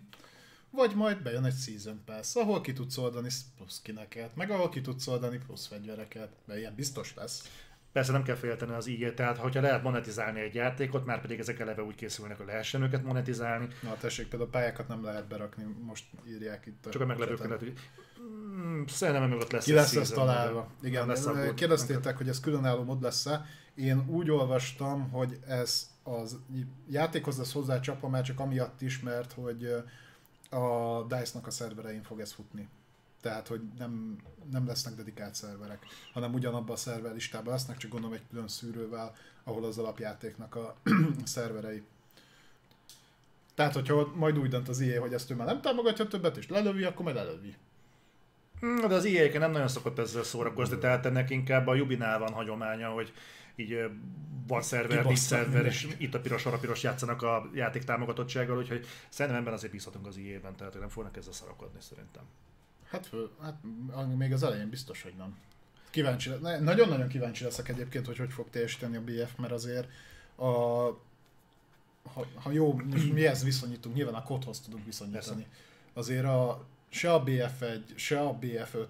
vagy 0.70 0.94
majd 0.94 1.22
bejön 1.22 1.44
egy 1.44 1.56
Season 1.56 2.00
Pass, 2.04 2.34
ahol 2.34 2.60
ki 2.60 2.72
tudsz 2.72 2.98
oldani 2.98 3.28
plusz 3.56 3.80
kineket, 3.82 4.36
meg 4.36 4.50
ahol 4.50 4.68
ki 4.68 4.80
tudsz 4.80 5.06
oldani 5.06 5.38
plusz 5.46 5.66
fegyvereket, 5.66 6.28
mert 6.44 6.58
ilyen 6.58 6.74
biztos 6.74 7.14
lesz. 7.14 7.50
Persze 7.92 8.12
nem 8.12 8.22
kell 8.22 8.34
félteni 8.34 8.72
az 8.72 8.86
így, 8.86 9.14
tehát 9.14 9.36
hogyha 9.36 9.60
lehet 9.60 9.82
monetizálni 9.82 10.40
egy 10.40 10.54
játékot, 10.54 11.04
már 11.04 11.20
pedig 11.20 11.38
ezek 11.38 11.58
eleve 11.60 11.82
úgy 11.82 11.94
készülnek, 11.94 12.36
hogy 12.36 12.46
lehessen 12.46 12.82
őket 12.82 13.04
monetizálni. 13.04 13.68
Na 13.82 13.96
tessék, 13.96 14.28
például 14.28 14.50
a 14.50 14.52
pályákat 14.52 14.88
nem 14.88 15.04
lehet 15.04 15.28
berakni, 15.28 15.64
most 15.80 16.04
írják 16.28 16.66
itt 16.66 16.86
a 16.86 16.90
Csak 16.90 17.02
a 17.02 17.06
meglepőket 17.06 17.58
hogy 17.58 17.72
mm, 18.20 18.82
szerintem 18.86 19.32
ott 19.32 19.52
lesz 19.52 19.64
Ki 19.64 19.72
lesz 19.72 19.94
ez 19.94 20.10
találva. 20.10 20.70
Igen, 20.82 21.06
lesz 21.06 21.28
kérdeztétek, 21.54 22.16
hogy 22.16 22.28
ez 22.28 22.40
különálló 22.40 22.82
mod 22.82 23.02
lesz-e. 23.02 23.46
Én 23.78 24.04
úgy 24.08 24.30
olvastam, 24.30 25.10
hogy 25.10 25.38
ez 25.46 25.90
az 26.02 26.38
játékhoz 26.90 27.38
lesz 27.38 27.52
hozzá 27.52 27.80
csapva, 27.80 28.08
már 28.08 28.22
csak 28.22 28.40
amiatt 28.40 28.80
is, 28.80 29.00
mert 29.00 29.32
hogy 29.32 29.64
a 30.50 31.02
DICE-nak 31.02 31.46
a 31.46 31.50
szerverein 31.50 32.02
fog 32.02 32.20
ez 32.20 32.32
futni. 32.32 32.68
Tehát, 33.20 33.48
hogy 33.48 33.60
nem, 33.78 34.16
nem 34.50 34.66
lesznek 34.66 34.94
dedikált 34.94 35.34
szerverek, 35.34 35.86
hanem 36.12 36.34
ugyanabban 36.34 36.74
a 36.74 36.76
szerver 36.78 37.12
listában 37.12 37.52
lesznek, 37.52 37.76
csak 37.76 37.90
gondolom 37.90 38.16
egy 38.16 38.26
külön 38.30 38.48
szűrővel, 38.48 39.14
ahol 39.44 39.64
az 39.64 39.78
alapjátéknak 39.78 40.54
a 40.54 40.76
szerverei. 41.24 41.82
Tehát, 43.54 43.74
hogyha 43.74 44.12
majd 44.14 44.38
úgy 44.38 44.48
dönt 44.48 44.68
az 44.68 44.80
IE, 44.80 45.00
hogy 45.00 45.12
ezt 45.12 45.30
ő 45.30 45.34
már 45.34 45.46
nem 45.46 45.60
támogatja 45.60 46.06
többet, 46.06 46.36
és 46.36 46.48
lelövi, 46.48 46.84
akkor 46.84 47.04
majd 47.04 47.16
lelövi. 47.16 47.56
Hmm, 48.60 48.88
de 48.88 48.94
az 48.94 49.04
IE 49.04 49.38
nem 49.38 49.50
nagyon 49.50 49.68
szokott 49.68 49.98
ezzel 49.98 50.22
szórakozni, 50.22 50.78
tehát 50.78 51.06
ennek 51.06 51.30
inkább 51.30 51.66
a 51.66 51.74
Jubinál 51.74 52.18
van 52.18 52.32
hagyománya, 52.32 52.88
hogy 52.88 53.12
így 53.58 53.90
van 54.46 54.62
szerver, 54.62 55.04
nincs 55.04 55.18
szerver, 55.18 55.66
és 55.66 55.88
itt 55.96 56.14
a 56.14 56.20
piros, 56.20 56.46
a 56.46 56.58
piros 56.58 56.82
játszanak 56.82 57.22
a 57.22 57.50
játék 57.54 57.84
támogatottsággal, 57.84 58.58
úgyhogy 58.58 58.86
szerintem 59.08 59.40
ebben 59.40 59.52
azért 59.52 59.72
bízhatunk 59.72 60.06
az 60.06 60.16
IE-ben, 60.16 60.56
tehát 60.56 60.78
nem 60.78 60.88
fognak 60.88 61.16
ezzel 61.16 61.32
szarakodni 61.32 61.80
szerintem. 61.80 62.22
Hát, 62.90 63.10
hát 63.42 63.54
még 64.16 64.32
az 64.32 64.42
elején 64.42 64.68
biztos, 64.68 65.02
hogy 65.02 65.14
nem. 65.18 65.38
Kíváncsi, 65.90 66.30
nagyon-nagyon 66.60 67.08
kíváncsi 67.08 67.44
leszek 67.44 67.68
egyébként, 67.68 68.06
hogy 68.06 68.18
hogy 68.18 68.32
fog 68.32 68.50
teljesíteni 68.50 68.96
a 68.96 69.00
BF, 69.00 69.36
mert 69.36 69.52
azért 69.52 69.88
a, 70.34 70.46
ha, 72.12 72.26
ha 72.34 72.50
jó, 72.50 72.74
mihez 73.12 73.44
viszonyítunk, 73.44 73.94
nyilván 73.94 74.14
a 74.14 74.22
kodhoz 74.22 74.60
tudunk 74.60 74.84
viszonyítani. 74.84 75.46
Azért 75.92 76.24
a, 76.24 76.66
se 76.88 77.12
a 77.12 77.22
BF1, 77.24 77.80
se 77.94 78.20
a 78.20 78.38
BF5 78.38 78.86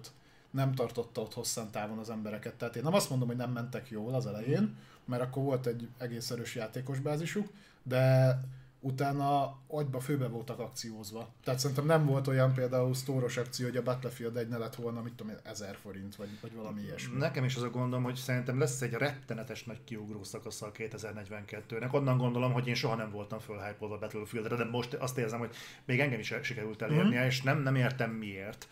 nem 0.51 0.73
tartotta 0.73 1.21
ott 1.21 1.33
hosszan 1.33 1.71
távon 1.71 1.97
az 1.97 2.09
embereket. 2.09 2.53
Tehát 2.53 2.75
én 2.75 2.83
nem 2.83 2.93
azt 2.93 3.09
mondom, 3.09 3.27
hogy 3.27 3.37
nem 3.37 3.51
mentek 3.51 3.89
jól 3.89 4.13
az 4.13 4.25
elején, 4.25 4.75
mert 5.05 5.21
akkor 5.21 5.43
volt 5.43 5.65
egy 5.65 5.87
egész 5.97 6.31
erős 6.31 6.55
játékos 6.55 6.99
bázisuk, 6.99 7.47
de 7.83 8.37
utána 8.81 9.57
agyba 9.67 9.99
főbe 9.99 10.27
voltak 10.27 10.59
akciózva. 10.59 11.29
Tehát 11.43 11.59
szerintem 11.59 11.85
nem 11.85 12.05
volt 12.05 12.27
olyan 12.27 12.53
például 12.53 12.93
sztóros 12.93 13.37
akció, 13.37 13.65
hogy 13.65 13.77
a 13.77 13.83
Battlefield 13.83 14.37
egy 14.37 14.47
ne 14.47 14.57
lett 14.57 14.75
volna, 14.75 15.01
mit 15.01 15.13
tudom 15.13 15.33
én, 15.33 15.39
1000 15.43 15.75
forint, 15.75 16.15
vagy, 16.15 16.27
vagy 16.41 16.55
valami 16.55 16.81
ilyesmi. 16.81 17.17
Nekem 17.17 17.43
is 17.43 17.55
az 17.55 17.61
a 17.61 17.69
gondom, 17.69 18.03
hogy 18.03 18.15
szerintem 18.15 18.59
lesz 18.59 18.81
egy 18.81 18.93
rettenetes 18.93 19.63
nagy 19.63 19.83
kiugró 19.83 20.23
szakasz 20.23 20.61
a 20.61 20.71
2042-nek. 20.71 21.91
Onnan 21.91 22.17
gondolom, 22.17 22.53
hogy 22.53 22.67
én 22.67 22.75
soha 22.75 22.95
nem 22.95 23.11
voltam 23.11 23.39
fölhypolva 23.39 23.97
Battlefieldre, 23.97 24.55
de 24.55 24.65
most 24.65 24.93
azt 24.93 25.17
érzem, 25.17 25.39
hogy 25.39 25.55
még 25.85 25.99
engem 25.99 26.19
is 26.19 26.33
sikerült 26.41 26.81
elérnie, 26.81 27.23
mm. 27.23 27.25
és 27.25 27.41
nem, 27.41 27.61
nem 27.61 27.75
értem 27.75 28.11
miért 28.11 28.67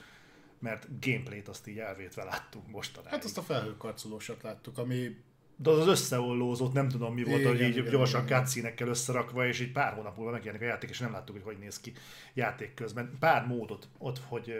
mert 0.60 0.88
gameplayt 1.06 1.48
azt 1.48 1.67
így 1.67 1.78
elvétve 1.78 2.24
láttuk 2.24 2.67
mostanáig. 2.67 3.12
Hát 3.12 3.24
azt 3.24 3.38
a 3.38 3.41
felhőkarcolósat 3.41 4.43
láttuk, 4.43 4.78
ami 4.78 5.15
de 5.60 5.70
az, 5.70 5.88
összeollózott, 5.88 6.74
nem 6.74 6.89
tudom 6.89 7.13
mi 7.13 7.24
volt, 7.24 7.39
igen, 7.39 7.52
hogy 7.52 7.62
így 7.62 7.78
igen, 7.78 7.91
gyorsan 7.91 8.26
cutscene 8.26 8.74
összerakva, 8.78 9.48
és 9.48 9.60
így 9.60 9.72
pár 9.72 9.93
hónap 9.93 10.17
múlva 10.17 10.32
megjelenik 10.32 10.62
a 10.62 10.70
játék, 10.70 10.89
és 10.89 11.00
nem 11.00 11.12
láttuk, 11.12 11.36
hogy 11.36 11.43
hogy 11.43 11.58
néz 11.58 11.80
ki 11.80 11.93
játék 12.34 12.74
közben. 12.74 13.17
Pár 13.20 13.48
módot, 13.48 13.88
ott, 13.98 14.20
hogy 14.28 14.54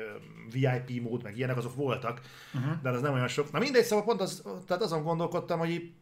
VIP 0.52 1.02
mód, 1.02 1.24
meg 1.24 1.38
ilyenek, 1.38 1.58
azok 1.58 1.76
voltak, 1.76 2.22
uh-huh. 2.54 2.82
de 2.82 2.90
az 2.90 3.02
nem 3.02 3.14
olyan 3.14 3.28
sok. 3.28 3.52
Na 3.52 3.60
mindegy, 3.60 3.84
szóval 3.84 4.06
pont 4.06 4.22
az, 4.22 4.44
tehát 4.68 4.84
azon 4.84 5.04
gondolkodtam, 5.04 5.60
hogy, 5.60 5.94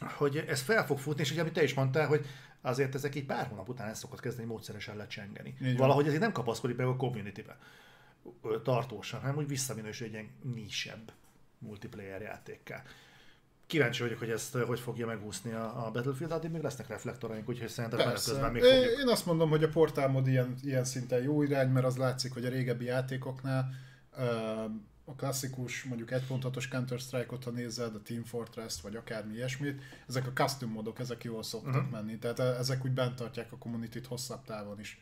hogy 0.00 0.44
ez 0.48 0.60
fel 0.60 0.86
fog 0.86 0.98
futni, 0.98 1.22
és 1.22 1.30
ugye, 1.30 1.40
amit 1.40 1.52
te 1.52 1.62
is 1.62 1.74
mondtál, 1.74 2.06
hogy 2.06 2.26
azért 2.60 2.94
ezek 2.94 3.14
így 3.14 3.26
pár 3.26 3.46
hónap 3.46 3.68
után 3.68 3.88
ezt 3.88 4.00
szokott 4.00 4.20
kezdeni 4.20 4.46
módszeresen 4.46 4.96
lecsengeni. 4.96 5.54
Valahogy 5.76 6.06
ez 6.06 6.14
így 6.14 6.20
nem 6.20 6.32
kapaszkodik 6.32 6.76
be 6.76 6.84
a 6.84 6.96
community-be 6.96 7.56
tartósan, 8.62 9.20
hanem 9.20 9.38
egy 9.38 10.12
ilyen 10.12 10.30
nisebb 10.54 11.12
multiplayer 11.58 12.20
játékká. 12.20 12.82
Kíváncsi 13.66 14.02
vagyok, 14.02 14.18
hogy 14.18 14.30
ezt 14.30 14.56
hogy 14.56 14.80
fogja 14.80 15.06
megúszni 15.06 15.52
a, 15.52 15.86
a 15.86 15.90
Battlefield, 15.90 16.32
addig 16.32 16.50
még 16.50 16.62
lesznek 16.62 16.88
reflektoraink, 16.88 17.48
úgyhogy 17.48 17.68
szerintem 17.68 17.98
Persze. 17.98 18.30
közben 18.30 18.52
még 18.52 18.62
fogjuk. 18.62 18.98
Én 18.98 19.08
azt 19.08 19.26
mondom, 19.26 19.48
hogy 19.48 19.62
a 19.62 19.68
portálmod 19.68 20.26
ilyen, 20.26 20.54
ilyen 20.62 20.84
szinten 20.84 21.22
jó 21.22 21.42
irány, 21.42 21.68
mert 21.68 21.86
az 21.86 21.96
látszik, 21.96 22.32
hogy 22.32 22.44
a 22.44 22.48
régebbi 22.48 22.84
játékoknál 22.84 23.70
a 25.04 25.14
klasszikus, 25.14 25.84
mondjuk 25.84 26.08
1.6-os 26.10 26.66
Counter-Strike-ot, 26.70 27.44
ha 27.44 27.50
nézed, 27.50 27.94
a 27.94 28.02
Team 28.02 28.24
Fortress-t, 28.24 28.80
vagy 28.80 28.96
akármi 28.96 29.34
ilyesmit, 29.34 29.82
ezek 30.08 30.26
a 30.26 30.32
custom 30.32 30.70
modok, 30.70 30.98
ezek 30.98 31.24
jól 31.24 31.42
szoktak 31.42 31.74
uh-huh. 31.74 31.90
menni. 31.90 32.18
Tehát 32.18 32.38
ezek 32.38 32.84
úgy 32.84 32.92
bent 32.92 33.14
tartják 33.14 33.52
a 33.52 33.58
community 33.58 33.98
hosszabb 34.08 34.44
távon 34.44 34.80
is. 34.80 35.00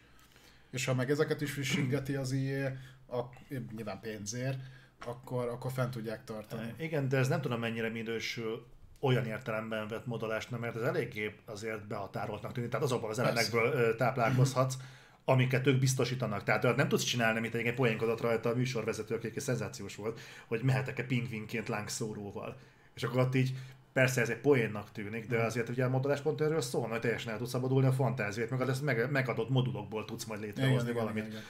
És 0.71 0.85
ha 0.85 0.95
meg 0.95 1.11
ezeket 1.11 1.41
is 1.41 1.53
frissítgeti 1.53 2.15
az 2.23 2.33
IE, 2.33 2.79
ak- 3.11 3.73
nyilván 3.77 4.01
pénzért, 4.01 4.59
akkor, 5.07 5.49
akkor 5.49 5.73
fent 5.73 5.91
tudják 5.91 6.25
tartani. 6.25 6.75
E, 6.79 6.85
igen, 6.85 7.09
de 7.09 7.17
ez 7.17 7.29
nem 7.29 7.41
tudom 7.41 7.61
mennyire 7.61 7.89
minősül 7.89 8.67
olyan 9.01 9.27
értelemben 9.27 9.89
vett 9.89 10.07
modolásnak, 10.07 10.61
mert 10.61 10.77
ez 10.77 10.83
eléggé 10.83 11.35
azért 11.45 11.87
behatároltnak 11.87 12.53
tűnik, 12.53 12.71
tehát 12.71 12.85
azokban 12.85 13.11
az 13.11 13.19
elemekből 13.19 13.97
táplálkozhatsz, 13.97 14.77
amiket 15.25 15.67
ők 15.67 15.79
biztosítanak. 15.79 16.43
Tehát 16.43 16.77
nem 16.77 16.89
tudsz 16.89 17.03
csinálni, 17.03 17.41
mint 17.41 17.55
egy 17.55 17.75
poénkodott 17.75 18.21
rajta 18.21 18.49
a 18.49 18.55
műsorvezető, 18.55 19.15
aki 19.15 19.41
szenzációs 19.41 19.97
volt, 19.97 20.21
hogy 20.47 20.63
mehetek-e 20.63 21.05
pingvinként 21.05 21.69
lángszóróval. 21.69 22.57
És 22.95 23.03
akkor 23.03 23.21
ott 23.21 23.35
így 23.35 23.55
Persze 23.93 24.21
ez 24.21 24.29
egy 24.29 24.41
poénnak 24.41 24.93
tűnik, 24.93 25.27
de 25.27 25.43
azért 25.43 25.69
ugye 25.69 25.85
a 25.85 25.89
modulás 25.89 26.21
pont 26.21 26.41
erről 26.41 26.61
szól, 26.61 26.89
hogy 26.89 27.01
teljesen 27.01 27.33
el 27.33 27.39
tudsz 27.39 27.51
szabadulni 27.51 27.87
a 27.87 27.93
fantáziát, 27.93 28.51
meg 28.51 28.61
az 28.61 28.81
megadott 29.11 29.49
modulokból 29.49 30.05
tudsz 30.05 30.25
majd 30.25 30.41
létrehozni 30.41 30.91
igen, 30.91 31.01
valamit. 31.01 31.27
Igen, 31.27 31.31
igen. 31.31 31.43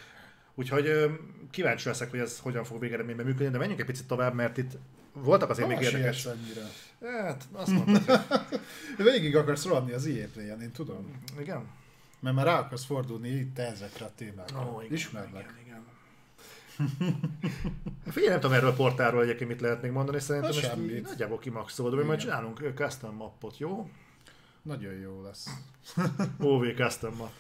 Úgyhogy 0.61 1.19
kíváncsi 1.51 1.89
leszek, 1.89 2.11
hogy 2.11 2.19
ez 2.19 2.39
hogyan 2.39 2.65
fog 2.65 2.81
végeredményben 2.81 3.27
működni, 3.27 3.51
de 3.51 3.59
menjünk 3.59 3.81
egy 3.81 3.87
picit 3.87 4.07
tovább, 4.07 4.35
mert 4.35 4.57
itt 4.57 4.71
voltak 5.13 5.51
azért 5.51 5.69
ha, 5.69 5.75
még 5.75 5.85
érdekes... 5.85 6.27
Ennyire. 6.27 6.67
Hát, 7.23 7.45
azt 7.53 7.71
mondtad. 7.71 8.25
Végig 9.13 9.37
akarsz 9.37 9.65
rohanni 9.65 9.93
az 9.93 10.09
Play-en, 10.33 10.63
én 10.63 10.71
tudom. 10.71 11.23
Igen. 11.39 11.65
Mert 12.21 12.37
már 12.37 12.47
rá 12.47 12.59
akarsz 12.59 12.85
fordulni 12.85 13.29
itt 13.29 13.59
ezekre 13.59 14.05
a 14.05 14.11
témákra. 14.17 14.59
Oh, 14.59 14.85
igen, 14.85 14.97
Ismerlek. 14.97 15.53
Igen, 15.59 15.59
igen. 15.65 15.85
Figyelj, 18.13 18.31
nem 18.31 18.41
tudom 18.41 18.57
erről 18.57 18.71
a 18.71 18.75
portáról 18.75 19.23
egyébként 19.23 19.51
mit 19.51 19.61
lehet 19.61 19.83
még 19.83 19.91
mondani, 19.91 20.21
szerintem 20.21 20.51
most 20.55 20.91
így 20.91 21.03
nagyjából 21.03 21.39
kimaxolod, 21.39 21.95
hogy 21.95 22.05
majd 22.05 22.19
csinálunk 22.19 22.73
custom 22.75 23.15
mappot, 23.15 23.59
jó? 23.59 23.91
Nagyon 24.63 24.93
jó 24.93 25.23
lesz. 25.23 25.47
OV 26.39 26.75
custom 26.77 27.15
map. 27.15 27.33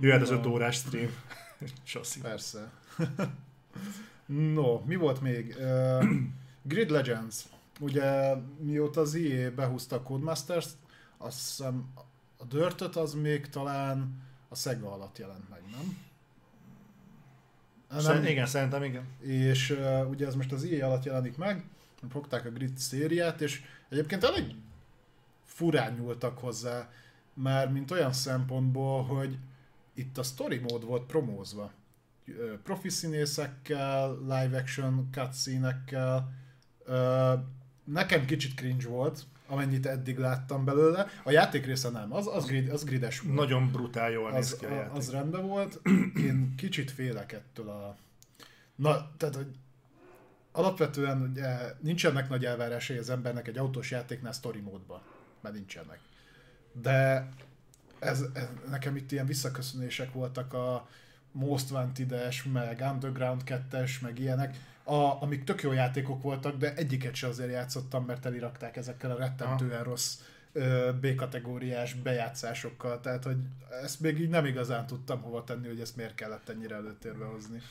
Jöhet 0.00 0.22
az 0.22 0.30
5 0.30 0.46
órás 0.46 0.76
stream. 0.76 1.10
Sossi. 1.84 2.20
Persze. 2.20 2.70
no, 4.26 4.80
mi 4.84 4.96
volt 4.96 5.20
még? 5.20 5.56
Uh, 5.58 6.04
Grid 6.62 6.90
Legends. 6.90 7.44
Ugye 7.80 8.34
mióta 8.58 9.00
az 9.00 9.14
EA 9.14 9.50
behúzta 9.50 9.96
a 9.96 10.02
Codemasters-t, 10.02 10.76
azt 11.18 11.38
hiszem 11.38 11.92
a 12.36 12.44
dörtöt 12.44 12.96
az 12.96 13.14
még 13.14 13.48
talán 13.48 14.22
a 14.48 14.54
Sega 14.54 14.92
alatt 14.92 15.18
jelent 15.18 15.48
meg, 15.48 15.60
nem? 15.70 15.98
Nem, 18.02 18.24
igen, 18.24 18.46
szerintem 18.46 18.82
igen. 18.82 19.06
És 19.20 19.70
uh, 19.70 20.10
ugye 20.10 20.26
ez 20.26 20.34
most 20.34 20.52
az 20.52 20.64
EA 20.64 20.86
alatt 20.86 21.04
jelenik 21.04 21.36
meg, 21.36 21.64
fogták 22.10 22.44
a 22.44 22.50
Grid 22.50 22.78
szériát, 22.78 23.40
és 23.40 23.62
egyébként 23.88 24.24
elég 24.24 24.54
furán 25.44 25.94
nyúltak 25.94 26.38
hozzá, 26.38 26.90
már 27.34 27.72
mint 27.72 27.90
olyan 27.90 28.12
szempontból, 28.12 29.02
hogy 29.02 29.38
itt 29.94 30.18
a 30.18 30.22
story 30.22 30.58
mód 30.58 30.84
volt 30.84 31.06
promózva. 31.06 31.72
Profi 32.62 32.88
színészekkel, 32.88 34.18
live 34.20 34.58
action 34.58 35.08
cutscene-ekkel. 35.12 36.32
Nekem 37.84 38.24
kicsit 38.24 38.54
cringe 38.54 38.88
volt 38.88 39.26
amennyit 39.52 39.86
eddig 39.86 40.18
láttam 40.18 40.64
belőle. 40.64 41.06
A 41.24 41.30
játék 41.30 41.66
része 41.66 41.90
nem, 41.90 42.12
az, 42.12 42.26
az, 42.26 42.46
grid, 42.46 42.68
az 42.68 42.84
grides 42.84 43.20
volt. 43.20 43.36
Nagyon 43.36 43.70
brutál 43.70 44.10
jól 44.10 44.30
néz 44.30 44.52
az, 44.52 44.58
ki 44.58 44.64
a 44.64 44.74
játék. 44.74 44.96
az 44.96 45.10
rendben 45.10 45.46
volt. 45.46 45.80
Én 46.28 46.54
kicsit 46.56 46.90
félek 46.90 47.32
ettől 47.32 47.68
a... 47.68 47.96
Na, 48.76 49.10
tehát, 49.16 49.34
hogy 49.34 49.46
alapvetően 50.52 51.22
ugye, 51.22 51.46
nincsenek 51.80 52.28
nagy 52.28 52.44
elvárásai 52.44 52.96
az 52.96 53.10
embernek 53.10 53.48
egy 53.48 53.58
autós 53.58 53.90
játéknál 53.90 54.32
story 54.32 54.60
módban, 54.60 55.00
mert 55.40 55.54
nincsenek. 55.54 55.98
De 56.72 57.28
ez, 58.02 58.24
ez, 58.32 58.48
nekem 58.70 58.96
itt 58.96 59.12
ilyen 59.12 59.26
visszaköszönések 59.26 60.12
voltak 60.12 60.52
a 60.52 60.88
Most 61.32 61.70
Wanted-es, 61.70 62.44
meg 62.44 62.84
Underground 62.92 63.42
2-es, 63.46 64.00
meg 64.00 64.18
ilyenek, 64.18 64.56
a, 64.84 65.22
amik 65.22 65.44
tök 65.44 65.62
jó 65.62 65.72
játékok 65.72 66.22
voltak, 66.22 66.56
de 66.56 66.74
egyiket 66.74 67.14
se 67.14 67.26
azért 67.26 67.50
játszottam, 67.50 68.04
mert 68.04 68.26
elirakták 68.26 68.76
ezekkel 68.76 69.10
a 69.10 69.16
rettentően 69.16 69.84
rossz 69.84 70.18
ö, 70.52 70.90
B-kategóriás 71.00 71.94
bejátszásokkal, 71.94 73.00
tehát 73.00 73.24
hogy 73.24 73.36
ezt 73.82 74.00
még 74.00 74.20
így 74.20 74.28
nem 74.28 74.44
igazán 74.44 74.86
tudtam 74.86 75.20
hova 75.20 75.44
tenni, 75.44 75.66
hogy 75.66 75.80
ezt 75.80 75.96
miért 75.96 76.14
kellett 76.14 76.48
ennyire 76.48 76.74
előtérbe 76.74 77.24
hozni. 77.24 77.62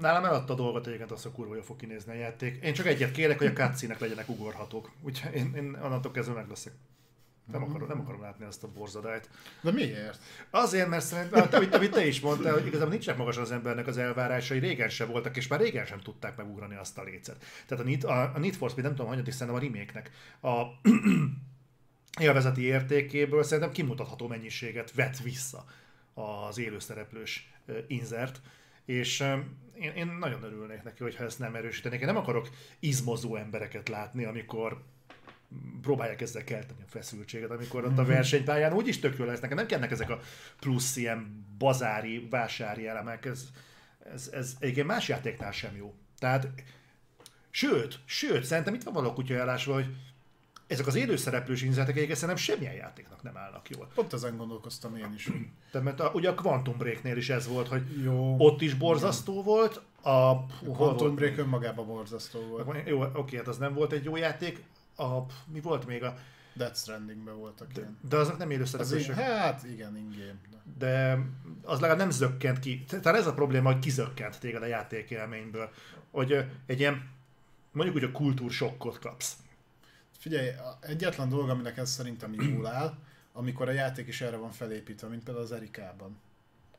Nálam 0.00 0.24
eladta 0.24 0.52
a 0.52 0.56
dolgot 0.56 0.86
egyébként 0.86 1.10
azt, 1.10 1.22
hogy 1.22 1.32
kurva 1.32 1.54
jól 1.54 1.64
fog 1.64 1.76
kinézni 1.76 2.12
a 2.12 2.14
játék. 2.14 2.64
Én 2.64 2.72
csak 2.72 2.86
egyet 2.86 3.10
kérek, 3.10 3.38
hogy 3.38 3.46
a 3.46 3.52
cutscene 3.52 3.96
legyenek 3.98 4.28
ugorhatók. 4.28 4.90
Úgyhogy 5.02 5.34
én, 5.34 5.52
én 5.56 5.78
onnantól 5.82 6.12
kezdve 6.12 6.34
meg 6.34 6.48
leszek. 6.48 6.72
Nem 7.52 7.62
akarom, 7.62 7.88
nem 7.88 8.00
akarom 8.00 8.20
látni 8.20 8.44
azt 8.44 8.64
a 8.64 8.68
borzadályt. 8.68 9.28
De 9.60 9.70
miért? 9.70 10.22
Azért, 10.50 10.88
mert 10.88 11.04
szerintem, 11.04 11.40
hát, 11.40 11.54
amit, 11.54 11.74
amit 11.74 11.90
te 11.90 12.06
is 12.06 12.20
mondtál, 12.20 12.52
hogy 12.52 12.66
igazából 12.66 12.90
nincsenek 12.90 13.18
magasan 13.18 13.42
az 13.42 13.50
embernek 13.50 13.86
az 13.86 13.98
elvárásai, 13.98 14.58
régen 14.58 14.88
sem 14.88 15.08
voltak, 15.08 15.36
és 15.36 15.48
már 15.48 15.60
régen 15.60 15.86
sem 15.86 16.00
tudták 16.00 16.36
megugrani 16.36 16.74
azt 16.74 16.98
a 16.98 17.02
lécet. 17.02 17.44
Tehát 17.66 17.84
a 17.84 17.86
Need, 17.86 18.04
a, 18.04 18.34
a 18.34 18.38
Need 18.38 18.54
for 18.54 18.70
Speed, 18.70 18.84
nem 18.84 18.94
tudom, 18.94 19.10
hanyadik 19.10 19.32
szerintem 19.32 19.62
a 19.62 19.64
remake-nek 19.64 20.10
a 20.42 20.62
élvezeti 22.20 22.62
értékéből 22.62 23.42
szerintem 23.42 23.72
kimutatható 23.72 24.28
mennyiséget 24.28 24.92
vett 24.92 25.18
vissza 25.18 25.64
az 26.14 26.58
élőszereplős 26.58 27.52
ö, 27.66 27.78
insert, 27.86 28.40
és 28.84 29.20
én, 29.80 29.92
én 29.92 30.06
nagyon 30.06 30.42
örülnék 30.42 30.82
neki, 30.82 31.02
hogyha 31.02 31.24
ezt 31.24 31.38
nem 31.38 31.54
erősítenék. 31.54 32.00
Én 32.00 32.06
nem 32.06 32.16
akarok 32.16 32.48
izmozó 32.80 33.36
embereket 33.36 33.88
látni, 33.88 34.24
amikor 34.24 34.82
próbálják 35.82 36.20
ezzel 36.20 36.44
kelteni 36.44 36.82
a 36.82 36.90
feszültséget, 36.90 37.50
amikor 37.50 37.84
ott 37.84 37.98
a 37.98 38.04
versenypályán 38.04 38.72
úgyis 38.72 38.98
tök 38.98 39.18
jó 39.18 39.24
lesz. 39.24 39.40
Nekem 39.40 39.56
nem 39.56 39.66
kellnek 39.66 39.90
ezek 39.90 40.10
a 40.10 40.20
plusz 40.60 40.96
ilyen 40.96 41.46
bazári, 41.58 42.26
vásári 42.30 42.86
elemek. 42.86 43.24
Ez, 43.24 43.44
ez, 44.12 44.30
ez 44.32 44.56
egyébként 44.58 44.86
más 44.86 45.08
játéknál 45.08 45.52
sem 45.52 45.76
jó. 45.76 45.94
Tehát, 46.18 46.48
sőt, 47.50 47.98
sőt, 48.04 48.44
szerintem 48.44 48.74
itt 48.74 48.82
van 48.82 48.94
való 48.94 49.12
kutyajállásva, 49.12 49.74
hogy 49.74 49.86
ezek 50.66 50.86
az 50.86 50.94
élőszereplős 50.94 51.62
inzetek 51.62 51.94
egyébként 51.94 52.18
szerintem 52.18 52.44
semmilyen 52.44 52.74
játéknak 52.74 53.22
nem 53.22 53.36
állnak 53.36 53.70
jól. 53.70 53.88
Pont 53.94 54.12
ezen 54.12 54.36
gondolkoztam 54.36 54.96
én 54.96 55.12
is. 55.14 55.28
Tehát, 55.70 55.86
mert 55.86 56.00
a, 56.00 56.10
ugye 56.14 56.28
a 56.28 56.34
Quantum 56.34 56.78
Breaknél 56.78 57.16
is 57.16 57.30
ez 57.30 57.48
volt, 57.48 57.68
hogy 57.68 58.02
Jó. 58.02 58.36
ott 58.38 58.60
is 58.60 58.74
borzasztó 58.74 59.42
volt, 59.42 59.82
a, 60.02 60.10
A 60.10 60.46
Quantum 60.72 61.14
Break 61.14 61.38
önmagában 61.38 61.86
borzasztó 61.86 62.40
volt. 62.40 62.88
Jó, 62.88 63.02
oké, 63.14 63.36
hát 63.36 63.48
az 63.48 63.58
nem 63.58 63.74
volt 63.74 63.92
egy 63.92 64.04
jó 64.04 64.16
játék. 64.16 64.62
A, 64.96 65.18
mi 65.46 65.60
volt 65.60 65.86
még 65.86 66.02
a... 66.02 66.18
Death 66.54 66.76
Strandingben 66.76 67.36
voltak 67.36 67.76
ilyen. 67.76 67.98
De 68.08 68.16
azok 68.16 68.38
nem 68.38 68.48
Az 68.48 68.54
élőszereplősök. 68.54 69.16
ilyen, 69.16 69.38
hát 69.38 69.64
igen, 69.64 69.96
ingame. 69.96 70.34
de 70.78 71.18
az 71.62 71.80
legalább 71.80 71.98
nem 71.98 72.10
zökkent 72.10 72.58
ki. 72.58 72.84
Tehát 72.88 73.18
ez 73.18 73.26
a 73.26 73.34
probléma, 73.34 73.72
hogy 73.72 73.80
kizökkent 73.80 74.38
téged 74.40 74.62
a 74.62 74.66
játékélményből. 74.66 75.70
Hogy 76.10 76.44
egy 76.66 76.80
ilyen, 76.80 77.08
mondjuk 77.72 77.96
úgy 77.96 78.04
a 78.04 78.12
kultúrsokkot 78.12 78.98
kapsz. 78.98 79.36
Figyelj, 80.18 80.48
egyetlen 80.80 81.28
dolog, 81.28 81.48
aminek 81.48 81.76
ez 81.76 81.90
szerintem 81.90 82.34
jól 82.34 82.66
áll, 82.66 82.98
amikor 83.32 83.68
a 83.68 83.72
játék 83.72 84.06
is 84.08 84.20
erre 84.20 84.36
van 84.36 84.50
felépítve, 84.50 85.08
mint 85.08 85.22
például 85.24 85.44
az 85.44 85.52
Erikában. 85.52 86.18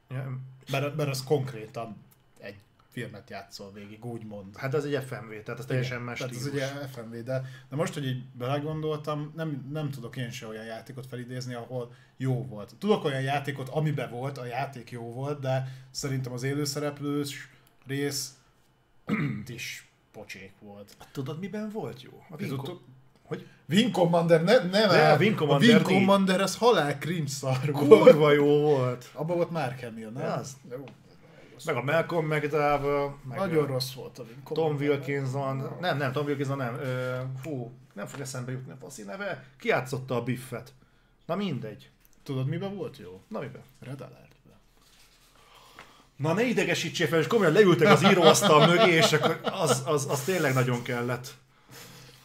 Ja, 0.10 0.38
Mert, 0.72 0.96
mert 0.96 1.10
az 1.10 1.24
konkrétan 1.24 1.96
egy 2.40 2.56
filmet 2.94 3.30
játszol 3.30 3.72
végig, 3.72 4.06
úgymond. 4.06 4.58
Hát 4.58 4.74
ez 4.74 4.84
egy 4.84 5.04
FMV, 5.04 5.44
tehát 5.44 5.60
ez 5.60 5.66
teljesen 5.66 6.02
más 6.02 6.20
Tehát 6.20 6.36
ez 6.36 6.46
ugye 6.46 6.66
FMV, 6.68 7.12
de, 7.24 7.42
de 7.70 7.76
most, 7.76 7.94
hogy 7.94 8.06
így 8.06 8.24
belegondoltam, 8.32 9.34
nem, 9.36 9.70
nem 9.72 9.90
tudok 9.90 10.18
én 10.18 10.32
se 10.32 10.48
olyan 10.48 10.66
játékot 10.66 11.06
felidézni, 11.06 11.54
ahol 11.54 11.94
jó 12.18 12.46
volt. 12.46 12.76
Tudok 12.80 13.04
olyan 13.04 13.22
játékot, 13.22 13.70
amiben 13.70 14.10
volt, 14.10 14.38
a 14.38 14.46
játék 14.46 14.92
jó 14.92 15.12
volt, 15.14 15.40
de 15.40 15.68
szerintem 15.92 16.34
az 16.34 16.44
élőszereplős 16.44 17.50
rész 17.88 18.34
is 19.48 19.88
pocsék 20.12 20.52
volt. 20.60 20.96
Tudod, 21.12 21.40
miben 21.40 21.70
volt 21.70 22.02
jó? 22.02 22.24
A 22.30 22.44
ott- 22.54 22.82
hogy 23.24 23.48
Wing 23.70 23.92
Commander, 23.92 24.44
ne, 24.44 24.58
ne, 24.58 24.88
De 24.88 25.12
a 25.12 25.18
Wing 25.18 25.36
Commander 25.36 25.70
a 25.70 25.74
Wing. 25.74 25.86
Commander, 25.86 26.42
ez 26.42 26.56
halál 26.58 26.98
krimszar 26.98 27.60
volt. 27.72 27.88
kurva 27.88 28.32
jó 28.32 28.62
volt. 28.62 29.10
Abban 29.14 29.36
volt 29.36 29.50
Mark 29.50 29.80
Hamill, 29.84 30.10
nem? 30.10 30.32
Az. 30.40 30.58
Jó. 30.72 30.84
Meg 31.66 31.76
a 31.76 31.84
Malcolm 31.84 32.26
McDowell, 32.26 33.16
meg 33.30 33.38
Nagyon 33.38 33.66
rossz 33.66 33.94
volt 33.94 34.20
a 34.20 34.24
Wing 34.24 34.44
Tom. 34.54 34.76
Wilkinson, 34.76 35.78
nem, 35.80 35.98
nem, 35.98 36.12
Tom 36.12 36.26
Wilkinson 36.26 36.58
nem, 36.58 36.76
ö, 36.76 37.20
hú, 37.44 37.72
nem 37.94 38.06
fog 38.08 38.20
eszembe 38.20 38.52
jutni 38.52 38.72
a 38.72 38.78
faszi 38.80 39.04
neve, 39.04 39.46
ki 39.60 39.68
játszotta 39.68 40.16
a 40.16 40.24
Biffet. 40.24 40.74
Na 41.26 41.36
mindegy. 41.36 41.90
Tudod, 42.24 42.48
miben 42.48 42.76
volt 42.76 42.98
jó? 42.98 43.22
Na 43.28 43.40
miben? 43.40 43.62
Red 43.80 44.02
Alertben. 44.02 44.58
Na 46.16 46.34
ne 46.34 46.44
idegesítsél 46.44 47.08
fel, 47.08 47.20
és 47.20 47.28
komolyan 47.28 47.54
leültek 47.54 47.88
az 47.88 48.04
íróasztal 48.04 48.68
mögé, 48.68 48.92
és 48.92 49.14
akkor 49.14 49.40
az, 49.44 49.84
az, 49.86 50.08
az 50.10 50.24
tényleg 50.24 50.54
nagyon 50.54 50.82
kellett. 50.82 51.34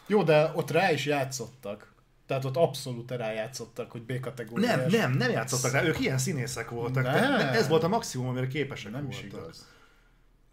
Jó, 0.07 0.23
de 0.23 0.51
ott 0.55 0.71
rá 0.71 0.91
is 0.91 1.05
játszottak. 1.05 1.91
Tehát 2.29 2.45
ott 2.45 2.55
abszolút 2.55 3.11
rájátszottak, 3.11 3.91
hogy 3.91 4.01
B 4.01 4.19
kategóriás. 4.19 4.75
Nem, 4.75 4.89
nem, 4.89 5.11
nem 5.11 5.31
játszottak 5.31 5.71
rá, 5.71 5.83
ők 5.83 5.99
ilyen 5.99 6.17
színészek 6.17 6.69
voltak. 6.69 7.03
Nem. 7.03 7.13
Tehát 7.13 7.55
ez 7.55 7.67
volt 7.67 7.83
a 7.83 7.87
maximum, 7.87 8.27
amire 8.27 8.47
képesek 8.47 8.91
Nem 8.91 9.09
is 9.09 9.21
voltak. 9.21 9.39
igaz. 9.39 9.67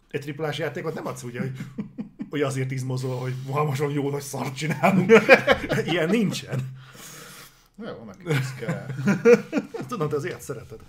Egy 0.09 0.21
triplás 0.21 0.57
játékot 0.57 0.93
nem 0.93 1.05
adsz 1.07 1.23
ugye, 1.23 1.39
hogy, 1.39 1.51
hogy 2.29 2.41
azért 2.41 2.71
izmozol, 2.71 3.19
hogy 3.19 3.33
most 3.45 3.83
jó 3.93 4.09
nagy 4.09 4.21
szart 4.21 4.55
csinálunk. 4.55 5.11
Ilyen 5.91 6.09
nincsen. 6.09 6.59
Jó, 7.75 8.03
nekik 8.03 8.27
ez 8.29 8.53
kell. 8.53 8.85
Tudom, 9.87 10.09
te 10.09 10.15
az 10.15 10.25
ilyet 10.25 10.41
szereted. 10.41 10.79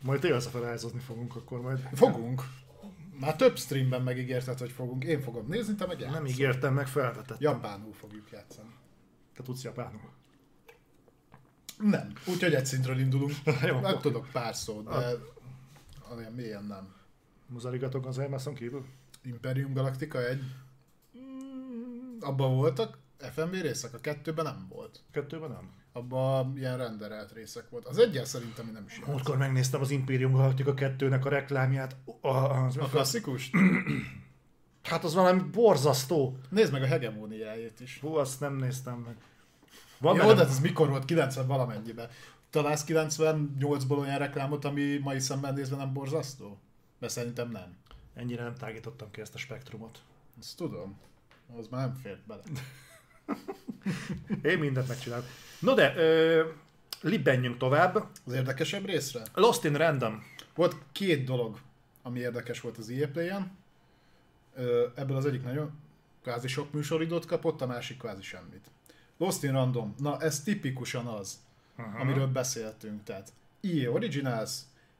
Majd 0.00 0.20
tényleg 0.20 0.40
felházozni 0.40 1.00
fogunk, 1.00 1.36
akkor 1.36 1.60
majd... 1.60 1.88
Fogunk. 1.94 2.42
Már 3.20 3.36
több 3.36 3.58
streamben 3.58 4.02
megígérted, 4.02 4.58
hogy 4.58 4.70
fogunk. 4.70 5.04
Én 5.04 5.20
fogom 5.22 5.46
nézni, 5.48 5.74
te 5.74 5.86
meg 5.86 5.98
Nem 5.98 6.08
játszol. 6.10 6.26
ígértem, 6.26 6.74
meg 6.74 6.86
felvetettem. 6.86 7.36
Japánul 7.40 7.92
fogjuk 7.92 8.30
játszani. 8.32 8.68
Te 9.40 9.46
tudsz 9.46 9.62
japánul. 9.62 10.00
Nem. 11.78 12.12
Úgyhogy 12.26 12.54
egy 12.54 12.66
szintről 12.66 12.98
indulunk. 12.98 13.32
Jó, 13.62 13.80
nem 13.80 13.92
oké. 13.92 14.00
tudok 14.00 14.28
pár 14.32 14.54
szót, 14.54 14.88
de 14.88 15.16
olyan 16.16 16.32
mélyen 16.32 16.64
nem. 16.64 16.94
Muzarigatok 17.46 18.06
az 18.06 18.18
Emerson 18.18 18.54
kívül? 18.54 18.84
Imperium 19.22 19.72
Galactica 19.72 20.28
egy... 20.28 20.42
Abban 22.20 22.54
voltak 22.54 22.98
FMV 23.18 23.52
részek, 23.52 23.94
a 23.94 23.98
kettőben 23.98 24.44
nem 24.44 24.66
volt. 24.68 25.02
Kettőben 25.10 25.50
nem. 25.50 25.70
Abban 25.92 26.56
ilyen 26.56 26.76
renderelt 26.76 27.32
részek 27.32 27.70
volt. 27.70 27.86
Az 27.86 27.98
egyel 27.98 28.24
szerintem 28.24 28.66
én 28.66 28.72
nem 28.72 28.84
is. 28.86 29.00
Múltkor 29.06 29.36
megnéztem 29.36 29.80
az 29.80 29.90
Imperium 29.90 30.32
Galactica 30.32 30.74
2-nek 30.76 31.24
a 31.24 31.28
reklámját. 31.28 31.96
A, 32.20 32.28
az, 32.28 32.76
A 32.76 32.84
klasszikus? 32.84 33.50
hát 34.82 35.04
az 35.04 35.14
valami 35.14 35.40
borzasztó. 35.40 36.36
Nézd 36.48 36.72
meg 36.72 36.82
a 36.82 36.86
hegemóniáját 36.86 37.80
is. 37.80 37.98
Hú, 38.00 38.14
azt 38.14 38.40
nem 38.40 38.56
néztem 38.56 38.94
meg. 38.98 39.16
Van 39.98 40.14
Jó, 40.16 40.20
benne- 40.20 40.34
de 40.34 40.42
ez 40.42 40.60
mikor 40.60 40.88
volt? 40.88 41.04
90 41.04 41.46
valamennyiben. 41.46 42.08
Találsz 42.50 42.84
98-ból 42.86 43.98
olyan 43.98 44.18
reklámot, 44.18 44.64
ami 44.64 44.98
mai 44.98 45.18
szemben 45.20 45.54
nézve 45.54 45.76
nem 45.76 45.92
borzasztó? 45.92 46.58
Mert 46.98 47.12
szerintem 47.12 47.50
nem. 47.50 47.76
Ennyire 48.14 48.42
nem 48.42 48.54
tágítottam 48.54 49.10
ki 49.10 49.20
ezt 49.20 49.34
a 49.34 49.38
spektrumot. 49.38 49.98
Ezt 50.40 50.56
tudom. 50.56 50.98
Az 51.58 51.66
már 51.68 51.86
nem 51.86 51.94
fért 52.02 52.26
bele. 52.26 52.42
Én 54.42 54.58
mindent 54.58 54.88
megcsinálok. 54.88 55.24
No 55.58 55.74
de, 55.74 55.94
ö, 55.96 56.48
libbenjünk 57.00 57.56
tovább. 57.56 58.06
Az 58.26 58.32
érdekesebb 58.32 58.84
részre? 58.84 59.22
Lost 59.34 59.64
in 59.64 59.74
Random. 59.76 60.22
Volt 60.54 60.76
két 60.92 61.24
dolog, 61.24 61.58
ami 62.02 62.18
érdekes 62.18 62.60
volt 62.60 62.78
az 62.78 62.90
EA 62.90 63.08
Play-en. 63.08 63.58
Ebből 64.94 65.16
az 65.16 65.26
egyik 65.26 65.42
nagyon 65.42 65.70
kvázi 66.22 66.48
sok 66.48 66.72
műsoridót 66.72 67.24
kapott, 67.26 67.60
a 67.60 67.66
másik 67.66 67.98
kvázi 67.98 68.22
semmit. 68.22 68.70
Lost 69.16 69.42
in 69.42 69.52
Random. 69.52 69.94
Na, 69.98 70.20
ez 70.20 70.42
tipikusan 70.42 71.06
az, 71.06 71.38
Uh-huh. 71.76 72.00
amiről 72.00 72.26
beszéltünk. 72.26 73.02
Tehát 73.04 73.32
EA 73.60 73.90
Originals 73.90 74.58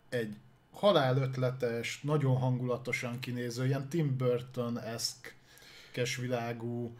egy 0.08 0.36
halálötletes, 0.72 2.00
nagyon 2.02 2.36
hangulatosan 2.36 3.18
kinéző, 3.18 3.66
ilyen 3.66 3.88
Tim 3.88 4.16
Burton-eszk 4.16 5.34
világú, 6.20 6.96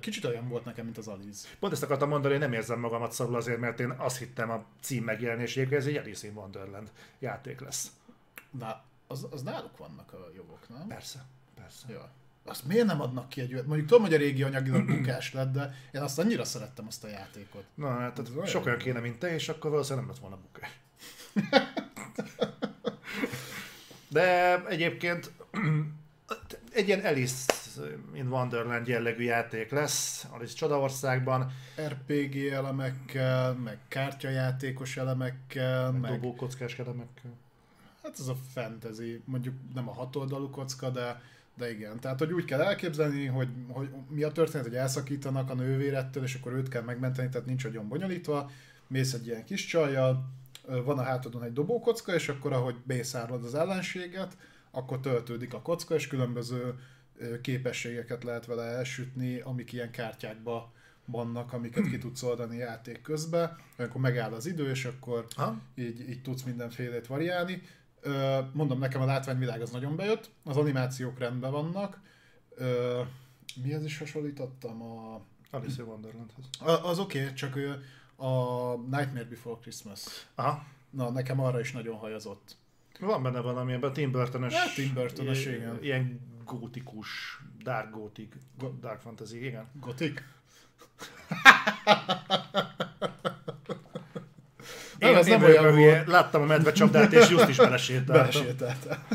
kicsit 0.00 0.24
olyan 0.24 0.48
volt 0.48 0.64
nekem, 0.64 0.84
mint 0.84 0.98
az 0.98 1.08
Alice. 1.08 1.48
Pont 1.58 1.72
ezt 1.72 1.82
akartam 1.82 2.08
mondani, 2.08 2.32
hogy 2.32 2.42
nem 2.42 2.52
érzem 2.52 2.80
magamat 2.80 3.12
szarul 3.12 3.36
azért, 3.36 3.58
mert 3.60 3.80
én 3.80 3.90
azt 3.90 4.18
hittem 4.18 4.50
a 4.50 4.64
cím 4.80 5.04
megjelenéséig, 5.04 5.72
ez 5.72 5.86
egy 5.86 5.96
Alice 5.96 6.26
in 6.26 6.36
Wonderland 6.36 6.90
játék 7.18 7.60
lesz. 7.60 7.92
Na, 8.50 8.82
az, 9.06 9.26
az 9.30 9.42
náluk 9.42 9.76
vannak 9.76 10.12
a 10.12 10.30
jogok, 10.36 10.68
nem? 10.68 10.86
Persze, 10.86 11.24
persze. 11.68 11.92
Ja. 11.92 12.10
azt 12.44 12.64
miért 12.64 12.86
nem 12.86 13.00
adnak 13.00 13.28
ki 13.28 13.40
egy? 13.40 13.52
Mondjuk 13.52 13.88
tudom, 13.88 14.02
hogy 14.02 14.14
a 14.14 14.16
régi 14.16 14.42
anyagilag 14.42 14.86
bukás 14.86 15.32
lett, 15.32 15.52
de 15.52 15.74
én 15.92 16.00
azt 16.00 16.18
annyira 16.18 16.44
szerettem 16.44 16.86
azt 16.86 17.04
a 17.04 17.08
játékot. 17.08 17.64
Na, 17.74 17.88
hát 17.88 18.14
tehát 18.14 18.30
olyan 18.34 18.46
sok 18.46 18.66
olyan 18.66 18.78
kéne, 18.78 19.00
mint 19.00 19.18
te, 19.18 19.34
és 19.34 19.48
akkor 19.48 19.70
valószínűleg 19.70 20.06
nem 20.06 20.14
lett 20.14 20.22
volna 20.22 20.42
bukás. 20.42 20.78
De 24.10 24.64
egyébként 24.66 25.32
egy 26.72 26.86
ilyen 26.86 27.00
Alice 27.00 27.52
in 28.12 28.28
Wonderland 28.28 28.88
jellegű 28.88 29.22
játék 29.22 29.70
lesz, 29.70 30.26
Alice 30.30 30.54
Csodaországban, 30.54 31.52
RPG 31.86 32.36
elemekkel, 32.36 33.52
meg 33.52 33.78
kártyajátékos 33.88 34.96
elemekkel, 34.96 35.90
meg, 35.92 36.00
meg 36.00 36.10
dobókockás 36.10 36.78
elemekkel. 36.78 37.30
hát 38.02 38.18
ez 38.18 38.28
a 38.28 38.36
fantasy, 38.52 39.22
mondjuk 39.24 39.54
nem 39.74 39.88
a 39.88 39.92
hatoldalú 39.92 40.50
kocka, 40.50 40.90
de, 40.90 41.20
de 41.58 41.70
igen. 41.70 42.00
Tehát, 42.00 42.18
hogy 42.18 42.32
úgy 42.32 42.44
kell 42.44 42.60
elképzelni, 42.60 43.26
hogy, 43.26 43.48
hogy 43.68 43.88
mi 44.08 44.22
a 44.22 44.32
történet, 44.32 44.66
hogy 44.66 44.76
elszakítanak 44.76 45.50
a 45.50 45.54
nővérettől, 45.54 46.22
és 46.22 46.34
akkor 46.34 46.52
őt 46.52 46.68
kell 46.68 46.82
megmenteni, 46.82 47.28
tehát 47.28 47.46
nincs 47.46 47.64
nagyon 47.64 47.88
bonyolítva. 47.88 48.50
Mész 48.86 49.12
egy 49.12 49.26
ilyen 49.26 49.44
kis 49.44 49.66
csajjal, 49.66 50.36
van 50.84 50.98
a 50.98 51.02
hátadon 51.02 51.42
egy 51.42 51.52
dobókocka, 51.52 52.14
és 52.14 52.28
akkor 52.28 52.52
ahogy 52.52 52.76
bészárlod 52.84 53.44
az 53.44 53.54
ellenséget, 53.54 54.36
akkor 54.70 55.00
töltődik 55.00 55.54
a 55.54 55.62
kocka, 55.62 55.94
és 55.94 56.06
különböző 56.06 56.74
képességeket 57.40 58.24
lehet 58.24 58.46
vele 58.46 58.62
elsütni, 58.62 59.40
amik 59.40 59.72
ilyen 59.72 59.90
kártyákba 59.90 60.72
vannak, 61.04 61.52
amiket 61.52 61.88
ki 61.88 61.98
tudsz 61.98 62.22
oldani 62.22 62.56
játék 62.56 63.00
közben, 63.00 63.56
akkor 63.76 64.00
megáll 64.00 64.32
az 64.32 64.46
idő, 64.46 64.70
és 64.70 64.84
akkor 64.84 65.26
Ha? 65.36 65.60
így, 65.74 66.08
így 66.08 66.22
tudsz 66.22 66.42
mindenfélét 66.42 67.06
variálni. 67.06 67.62
Mondom, 68.52 68.78
nekem 68.78 69.00
a 69.00 69.04
látványvilág 69.04 69.60
az 69.60 69.70
nagyon 69.70 69.96
bejött, 69.96 70.30
az 70.44 70.56
animációk 70.56 71.18
rendben 71.18 71.50
vannak. 71.50 72.00
Ö, 72.54 73.00
mihez 73.62 73.84
is 73.84 73.98
hasonlítottam? 73.98 74.82
A, 74.82 75.20
Alice 75.50 75.82
in 75.82 75.88
Wonderlandhez. 75.88 76.44
az 76.82 76.98
oké, 76.98 77.20
okay, 77.22 77.32
csak 77.32 77.56
a 78.16 78.74
Nightmare 78.76 79.24
Before 79.28 79.58
Christmas. 79.60 80.00
Aha. 80.34 80.64
Na, 80.90 81.10
nekem 81.10 81.40
arra 81.40 81.60
is 81.60 81.72
nagyon 81.72 81.96
hajazott. 81.96 82.56
Van 83.00 83.22
benne 83.22 83.40
valami 83.40 83.72
ebben 83.72 83.92
Tim 83.92 84.10
Burton-ös, 84.10 84.54
Hát, 84.54 84.74
Tim 84.74 84.92
ilyen- 84.96 85.54
igen. 85.54 85.78
Ilyen 85.82 86.20
gótikus, 86.44 87.40
dark 87.62 87.90
gótik, 87.90 88.36
dark 88.80 89.00
fantasy, 89.00 89.44
igen. 89.44 89.68
Gotik? 89.80 90.24
Én, 94.98 95.16
az 95.16 95.26
én 95.26 95.38
nem 95.38 95.48
olyan 95.48 95.72
hülye. 95.74 95.94
volt. 95.94 96.06
Láttam 96.06 96.42
a 96.42 96.44
medvecsapdát, 96.44 97.12
és 97.12 97.28
just 97.30 97.48
is 97.48 97.56
belesétáltam. 97.56 98.14
Belesétáltál. 98.14 99.06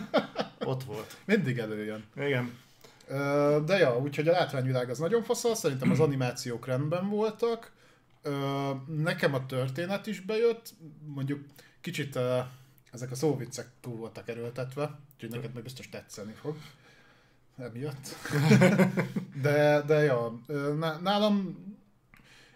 Ott 0.59 0.83
volt. 0.83 1.17
Mindig 1.25 1.57
előjön. 1.57 2.03
Igen. 2.15 2.57
De 3.65 3.77
ja, 3.77 3.97
úgyhogy 3.97 4.27
a 4.27 4.31
látványvilág 4.31 4.89
az 4.89 4.99
nagyon 4.99 5.23
faszal, 5.23 5.55
szerintem 5.55 5.91
az 5.91 5.99
animációk 5.99 6.65
rendben 6.65 7.09
voltak. 7.09 7.71
Nekem 8.97 9.33
a 9.33 9.45
történet 9.45 10.07
is 10.07 10.19
bejött, 10.19 10.73
mondjuk 11.05 11.45
kicsit 11.81 12.19
ezek 12.91 13.11
a 13.11 13.15
szóviccek 13.15 13.67
túl 13.81 13.95
voltak 13.95 14.29
erőltetve, 14.29 14.99
úgyhogy 15.13 15.29
neked 15.29 15.53
meg 15.53 15.63
biztos 15.63 15.89
tetszeni 15.89 16.33
fog. 16.41 16.55
Emiatt. 17.57 18.15
De, 19.41 19.81
de 19.85 20.03
ja, 20.03 20.39
nálam 21.01 21.57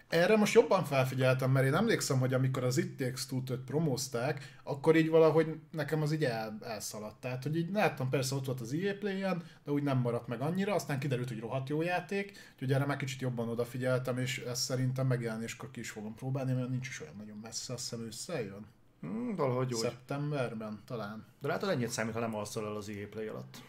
erre 0.08 0.36
most 0.36 0.54
jobban 0.54 0.84
felfigyeltem, 0.84 1.50
mert 1.50 1.66
én 1.66 1.74
emlékszem, 1.74 2.18
hogy 2.18 2.34
amikor 2.34 2.64
az 2.64 2.76
It 2.76 2.96
Takes 2.96 3.26
Two-t 3.26 3.52
promózták, 3.64 4.58
akkor 4.62 4.96
így 4.96 5.10
valahogy 5.10 5.60
nekem 5.70 6.02
az 6.02 6.12
így 6.12 6.24
el, 6.24 6.58
elszaladt. 6.60 7.20
Tehát, 7.20 7.42
hogy 7.42 7.56
így 7.56 7.72
láttam, 7.72 8.08
persze 8.08 8.34
ott 8.34 8.44
volt 8.44 8.60
az 8.60 8.72
EA 8.72 8.94
play 8.98 9.20
de 9.64 9.72
úgy 9.72 9.82
nem 9.82 9.98
maradt 9.98 10.28
meg 10.28 10.40
annyira, 10.40 10.74
aztán 10.74 10.98
kiderült, 10.98 11.28
hogy 11.28 11.40
rohadt 11.40 11.68
jó 11.68 11.82
játék, 11.82 12.32
úgyhogy 12.52 12.72
erre 12.72 12.84
már 12.84 12.96
kicsit 12.96 13.20
jobban 13.20 13.48
odafigyeltem, 13.48 14.18
és 14.18 14.38
ezt 14.38 14.62
szerintem 14.62 15.06
megjelenéskor 15.06 15.70
ki 15.70 15.80
is 15.80 15.90
fogom 15.90 16.14
próbálni, 16.14 16.52
mert 16.52 16.68
nincs 16.68 16.88
is 16.88 17.00
olyan 17.00 17.16
nagyon 17.18 17.38
messze, 17.42 17.72
azt 17.72 17.90
hiszem 17.90 18.06
ősszel 18.06 18.40
jön. 18.40 18.66
Hmm, 19.00 19.36
valahogy 19.36 19.74
úgy. 19.74 19.80
Szeptemberben 19.80 20.80
talán. 20.86 21.26
De 21.40 21.48
látod, 21.48 21.68
ennyit 21.68 21.90
számít, 21.90 22.14
ha 22.14 22.20
nem 22.20 22.34
alszol 22.34 22.66
el 22.66 22.76
az 22.76 22.88
EA 22.88 23.06
Play 23.10 23.26
alatt. 23.26 23.62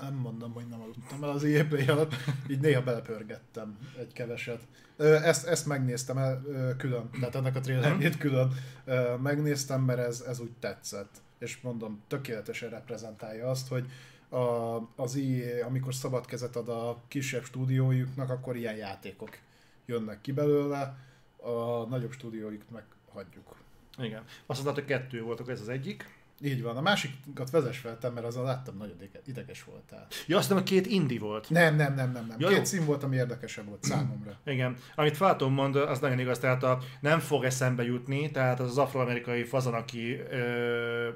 Nem 0.00 0.14
mondom, 0.14 0.52
hogy 0.52 0.66
nem 0.66 0.80
aludtam 0.80 1.22
el 1.22 1.28
az 1.28 1.44
EA 1.44 1.66
Play 1.66 1.88
alatt, 1.88 2.14
így 2.50 2.60
néha 2.60 2.82
belepörgettem 2.82 3.78
egy 3.98 4.12
keveset. 4.12 4.60
Ezt, 4.96 5.46
ezt 5.46 5.66
megnéztem 5.66 6.18
el 6.18 6.42
külön, 6.78 7.10
tehát 7.10 7.34
ennek 7.34 7.56
a 7.56 7.60
trailerjét 7.60 8.18
külön 8.18 8.52
ö, 8.84 9.16
megnéztem, 9.22 9.82
mert 9.82 9.98
ez, 9.98 10.20
ez 10.20 10.40
úgy 10.40 10.52
tetszett. 10.60 11.20
És 11.38 11.60
mondom, 11.60 12.02
tökéletesen 12.08 12.70
reprezentálja 12.70 13.50
azt, 13.50 13.68
hogy 13.68 13.86
a, 14.28 14.76
az 14.96 15.16
EA, 15.16 15.66
amikor 15.66 15.94
szabad 15.94 16.26
kezet 16.26 16.56
ad 16.56 16.68
a 16.68 17.00
kisebb 17.08 17.44
stúdiójuknak, 17.44 18.30
akkor 18.30 18.56
ilyen 18.56 18.76
játékok 18.76 19.38
jönnek 19.86 20.20
ki 20.20 20.32
belőle, 20.32 20.96
a 21.36 21.86
nagyobb 21.88 22.12
stúdiójukat 22.12 22.70
meg 22.70 22.84
hagyjuk. 23.12 23.56
Igen. 23.98 24.22
Azt 24.46 24.64
mondtad, 24.64 24.84
hogy 24.84 24.96
kettő 24.96 25.22
voltak, 25.22 25.48
ez 25.48 25.60
az 25.60 25.68
egyik. 25.68 26.17
Így 26.42 26.62
van. 26.62 26.76
A 26.76 26.80
másikat 26.80 27.50
vezess 27.50 27.78
fel, 27.78 27.98
te, 27.98 28.08
mert 28.08 28.26
azon 28.26 28.44
láttam, 28.44 28.76
nagyon 28.76 28.94
idege- 28.96 29.26
ideges 29.26 29.64
voltál. 29.64 30.06
Ja, 30.26 30.36
azt 30.38 30.48
nem, 30.48 30.58
a 30.58 30.62
két 30.62 30.86
indi 30.86 31.18
volt. 31.18 31.50
Nem, 31.50 31.76
nem, 31.76 31.94
nem, 31.94 32.12
nem, 32.12 32.26
nem. 32.26 32.36
Ja, 32.40 32.48
Két 32.48 32.56
jó. 32.56 32.64
szín 32.64 32.84
volt, 32.84 33.02
ami 33.02 33.16
érdekesebb 33.16 33.66
volt 33.66 33.82
számomra. 33.84 34.38
Igen. 34.54 34.76
Amit 34.94 35.16
Fátom 35.16 35.52
mond, 35.52 35.76
az 35.76 35.98
nagyon 35.98 36.18
igaz, 36.18 36.38
tehát 36.38 36.62
a, 36.62 36.78
nem 37.00 37.18
fog 37.18 37.44
eszembe 37.44 37.82
jutni, 37.84 38.30
tehát 38.30 38.60
az, 38.60 38.68
az 38.70 38.78
afroamerikai 38.78 39.44
fazon, 39.44 39.74
aki 39.74 40.12
ö, 40.30 41.08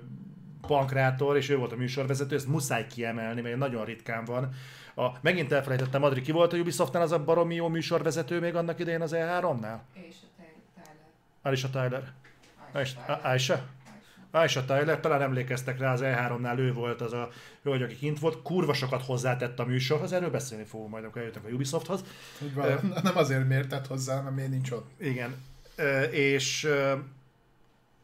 bankrátor, 0.68 1.36
és 1.36 1.48
ő 1.48 1.56
volt 1.56 1.72
a 1.72 1.76
műsorvezető, 1.76 2.34
ezt 2.34 2.48
muszáj 2.48 2.86
kiemelni, 2.86 3.40
mert 3.40 3.56
nagyon 3.56 3.84
ritkán 3.84 4.24
van. 4.24 4.48
A, 4.94 5.06
megint 5.20 5.52
elfelejtettem, 5.52 6.02
Adri, 6.02 6.20
ki 6.20 6.32
volt 6.32 6.52
a 6.52 6.56
Ubisoftnál 6.56 7.02
az 7.02 7.12
a 7.12 7.24
baromi 7.24 7.54
jó 7.54 7.68
műsorvezető 7.68 8.40
még 8.40 8.54
annak 8.54 8.78
idején 8.78 9.00
az 9.00 9.12
E3-nál? 9.14 9.78
És 9.92 10.14
a 10.22 10.26
Ty- 10.36 10.54
Tyler. 10.74 10.96
Alicia 11.42 11.68
Tyler. 11.70 12.12
Aisha 12.72 13.12
Aisha? 13.12 13.60
Aisha? 14.34 14.64
Tyler, 14.64 15.00
talán 15.00 15.22
emlékeztek 15.22 15.78
rá, 15.78 15.92
az 15.92 16.00
E3-nál 16.04 16.58
ő 16.58 16.72
volt 16.72 17.00
az 17.00 17.12
a 17.12 17.28
hölgy, 17.62 17.82
aki 17.82 17.96
kint 17.96 18.18
volt, 18.18 18.42
kurva 18.42 18.74
sokat 18.74 19.02
hozzátett 19.04 19.58
a 19.58 19.64
műsorhoz, 19.64 20.12
erről 20.12 20.30
beszélni 20.30 20.64
fogunk 20.64 20.90
majd, 20.90 21.02
amikor 21.02 21.20
eljutunk 21.20 21.46
a 21.46 21.48
Ubisofthoz. 21.48 22.04
Úgy 22.40 22.54
van, 22.54 22.92
nem 23.02 23.16
azért 23.16 23.48
mértett 23.48 23.86
hozzá, 23.86 24.20
mert 24.20 24.34
miért 24.34 24.50
nincs 24.50 24.70
ott. 24.70 24.90
Igen. 24.98 25.34
Ö, 25.76 26.02
és 26.02 26.64
ö, 26.64 26.92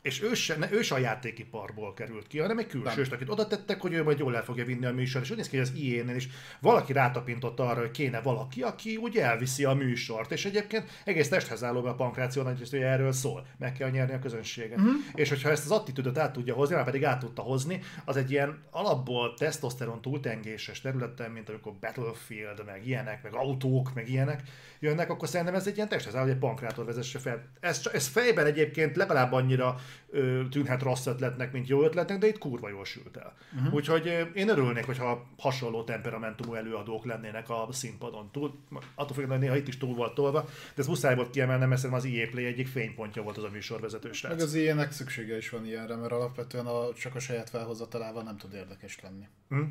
és 0.02 0.22
ő, 0.22 0.34
se, 0.34 0.56
ne, 0.56 0.72
ő 0.72 0.82
se 0.82 0.94
a 0.94 0.98
játékiparból 0.98 1.94
került 1.94 2.26
ki, 2.26 2.38
hanem 2.38 2.58
egy 2.58 2.66
külsős, 2.66 3.08
akit 3.08 3.28
oda 3.28 3.46
tettek, 3.46 3.80
hogy 3.80 3.92
ő 3.92 4.02
majd 4.02 4.18
jól 4.18 4.37
el 4.37 4.44
fogja 4.44 4.64
vinni 4.64 4.87
a 4.87 4.92
műsor. 4.92 5.22
És 5.22 5.30
úgy 5.30 5.37
néz 5.37 5.48
ki, 5.48 5.56
hogy 5.56 5.66
az 5.66 5.74
ilyen 5.76 6.16
is 6.16 6.28
valaki 6.61 6.92
rátapintott 6.92 7.61
arra, 7.61 7.80
hogy 7.80 7.90
kéne 7.90 8.20
valaki, 8.20 8.62
aki 8.62 8.96
úgy 8.96 9.16
elviszi 9.16 9.64
a 9.64 9.72
műsort. 9.72 10.32
És 10.32 10.44
egyébként 10.44 10.90
egész 11.04 11.28
testhez 11.28 11.64
álló 11.64 11.84
a 11.84 11.94
pankráció 11.94 12.42
nagy 12.42 12.70
hogy 12.70 12.80
erről 12.80 13.12
szól. 13.12 13.46
Meg 13.58 13.72
kell 13.72 13.90
nyerni 13.90 14.14
a 14.14 14.18
közönséget. 14.18 14.80
Mm. 14.80 14.94
És 15.14 15.28
hogyha 15.28 15.50
ezt 15.50 15.64
az 15.64 15.70
attitűdöt 15.70 16.18
át 16.18 16.32
tudja 16.32 16.54
hozni, 16.54 16.74
már 16.74 16.84
pedig 16.84 17.04
át 17.04 17.18
tudta 17.18 17.42
hozni, 17.42 17.80
az 18.04 18.16
egy 18.16 18.30
ilyen 18.30 18.62
alapból 18.70 19.34
tesztoszteron 19.34 20.00
túltengéses 20.00 20.80
területen, 20.80 21.30
mint 21.30 21.48
amikor 21.48 21.72
Battlefield, 21.72 22.64
meg 22.66 22.87
ilyenek, 22.87 23.22
meg 23.22 23.34
autók, 23.34 23.94
meg 23.94 24.08
ilyenek 24.08 24.42
jönnek, 24.80 25.11
akkor 25.11 25.28
szerintem 25.28 25.54
ez 25.54 25.66
egy 25.66 25.76
ilyen 25.76 25.88
testhez 25.88 26.14
áll, 26.14 26.22
hogy 26.22 26.30
egy 26.30 26.38
pankrátor 26.38 26.84
vezesse 26.84 27.18
fel. 27.18 27.42
Ez, 27.61 27.80
ez 27.92 28.06
fejben 28.06 28.46
egyébként 28.46 28.96
legalább 28.96 29.32
annyira 29.32 29.76
ö, 30.11 30.42
tűnhet 30.51 30.83
rossz 30.83 31.07
ötletnek, 31.07 31.53
mint 31.53 31.68
jó 31.68 31.83
ötletnek, 31.83 32.18
de 32.18 32.27
itt 32.27 32.38
kurva 32.38 32.68
jól 32.68 32.85
sült 32.85 33.16
el. 33.16 33.35
Uh-huh. 33.57 33.74
Úgyhogy 33.74 34.31
én 34.35 34.48
örülnék, 34.48 34.85
hogyha 34.85 35.27
hasonló 35.38 35.85
temperamentumú 35.85 36.55
előadók 36.55 37.05
lennének 37.05 37.51
a 37.51 37.68
színpadon. 37.70 38.31
Túl, 38.33 38.59
attól 38.94 39.16
függően, 39.16 39.31
hogy 39.31 39.40
néha 39.40 39.57
itt 39.57 39.68
is 39.68 39.79
túl 39.79 39.94
volt 39.94 40.14
tolva, 40.14 40.42
de 40.74 40.83
ez 40.83 40.87
muszáj 40.87 41.14
volt 41.14 41.31
kiemelnem, 41.31 41.68
mert 41.68 41.85
az 41.85 42.05
EA 42.05 42.29
Play 42.31 42.44
egyik 42.44 42.68
fénypontja 42.68 43.22
volt 43.22 43.37
az 43.37 43.44
a 43.44 43.51
műsorvezető 43.51 44.12
srác. 44.12 44.33
Meg 44.33 44.40
az 44.40 44.55
ilyenek 44.55 44.92
szüksége 44.92 45.37
is 45.37 45.51
van 45.51 45.66
ilyenre, 45.66 45.96
mert 45.96 46.12
alapvetően 46.12 46.66
a, 46.66 46.92
csak 46.92 47.14
a 47.14 47.18
saját 47.18 47.51
felhozatalával 47.51 48.22
nem 48.22 48.37
tud 48.37 48.55
érdekes 48.55 49.01
lenni. 49.03 49.27
Hm? 49.48 49.62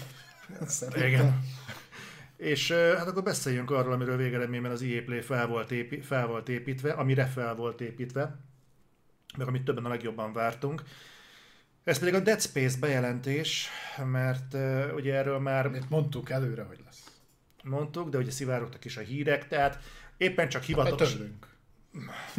Szerintem. 0.66 1.08
Igen. 1.08 1.44
És 2.36 2.72
hát 2.72 3.06
akkor 3.08 3.22
beszéljünk 3.22 3.70
arról, 3.70 3.92
amiről 3.92 4.16
végeredményben 4.16 4.70
az 4.70 4.82
EA 4.82 5.02
Play 5.02 5.20
fel 5.20 5.46
volt, 5.46 5.70
épi, 5.70 6.00
fel 6.00 6.26
volt 6.26 6.48
építve, 6.48 6.90
amire 6.92 7.26
fel 7.26 7.54
volt 7.54 7.80
építve, 7.80 8.38
meg 9.36 9.46
amit 9.48 9.64
többen 9.64 9.84
a 9.84 9.88
legjobban 9.88 10.32
vártunk. 10.32 10.82
Ez 11.84 11.98
pedig 11.98 12.14
a 12.14 12.20
Dead 12.20 12.40
Space 12.40 12.78
bejelentés, 12.78 13.68
mert 14.04 14.54
uh, 14.54 14.84
ugye 14.94 15.14
erről 15.14 15.38
már 15.38 15.70
Itt 15.74 15.88
mondtuk 15.88 16.30
előre, 16.30 16.62
hogy 16.62 16.80
lesz. 16.84 17.04
mondtuk, 17.64 18.08
de 18.08 18.18
ugye 18.18 18.30
szivárogtak 18.30 18.84
is 18.84 18.96
a 18.96 19.00
hírek, 19.00 19.48
tehát 19.48 19.78
éppen 20.16 20.48
csak 20.48 20.62
hivatalos... 20.62 21.12
Betörlünk. 21.12 21.46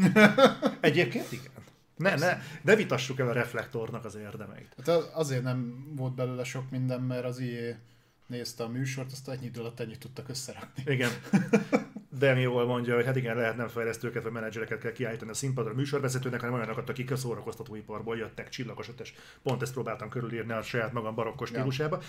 Egyébként 0.79 1.31
igen. 1.31 1.51
Ne, 1.95 2.15
ne, 2.15 2.37
ne 2.61 2.75
vitassuk 2.75 3.19
el 3.19 3.27
a 3.27 3.33
reflektornak 3.33 4.05
az 4.05 4.15
érdemeit. 4.15 4.73
Hát 4.77 4.87
az- 4.87 5.09
azért 5.13 5.43
nem 5.43 5.87
volt 5.95 6.15
belőle 6.15 6.43
sok 6.43 6.69
minden, 6.69 7.01
mert 7.01 7.25
az 7.25 7.39
IE 7.39 7.79
nézte 8.27 8.63
a 8.63 8.67
műsort, 8.67 9.11
azt 9.11 9.29
ennyi 9.29 9.45
idő 9.45 9.59
alatt 9.59 9.79
ennyit 9.79 9.99
tudtak 9.99 10.29
összerakni. 10.29 10.83
Igen. 10.85 11.09
Demi 12.17 12.41
jól 12.41 12.65
mondja, 12.65 12.95
hogy 12.95 13.05
hát 13.05 13.15
igen, 13.15 13.35
lehet 13.35 13.57
nem 13.57 13.67
fejlesztőket 13.67 14.23
vagy 14.23 14.31
menedzsereket 14.31 14.79
kell 14.79 14.91
kiállítani 14.91 15.31
a 15.31 15.33
színpadra 15.33 15.71
a 15.71 15.73
műsorvezetőnek, 15.75 16.39
hanem 16.39 16.55
olyanokat, 16.55 16.89
akik 16.89 17.11
a 17.11 17.15
szórakoztatóiparból 17.15 18.17
jöttek, 18.17 18.49
csillagos 18.49 18.89
ötös. 18.89 19.13
Pont 19.43 19.61
ezt 19.61 19.73
próbáltam 19.73 20.09
körülírni 20.09 20.51
a 20.53 20.61
saját 20.61 20.93
magam 20.93 21.15
barokkos 21.15 21.49
stílusába. 21.49 22.01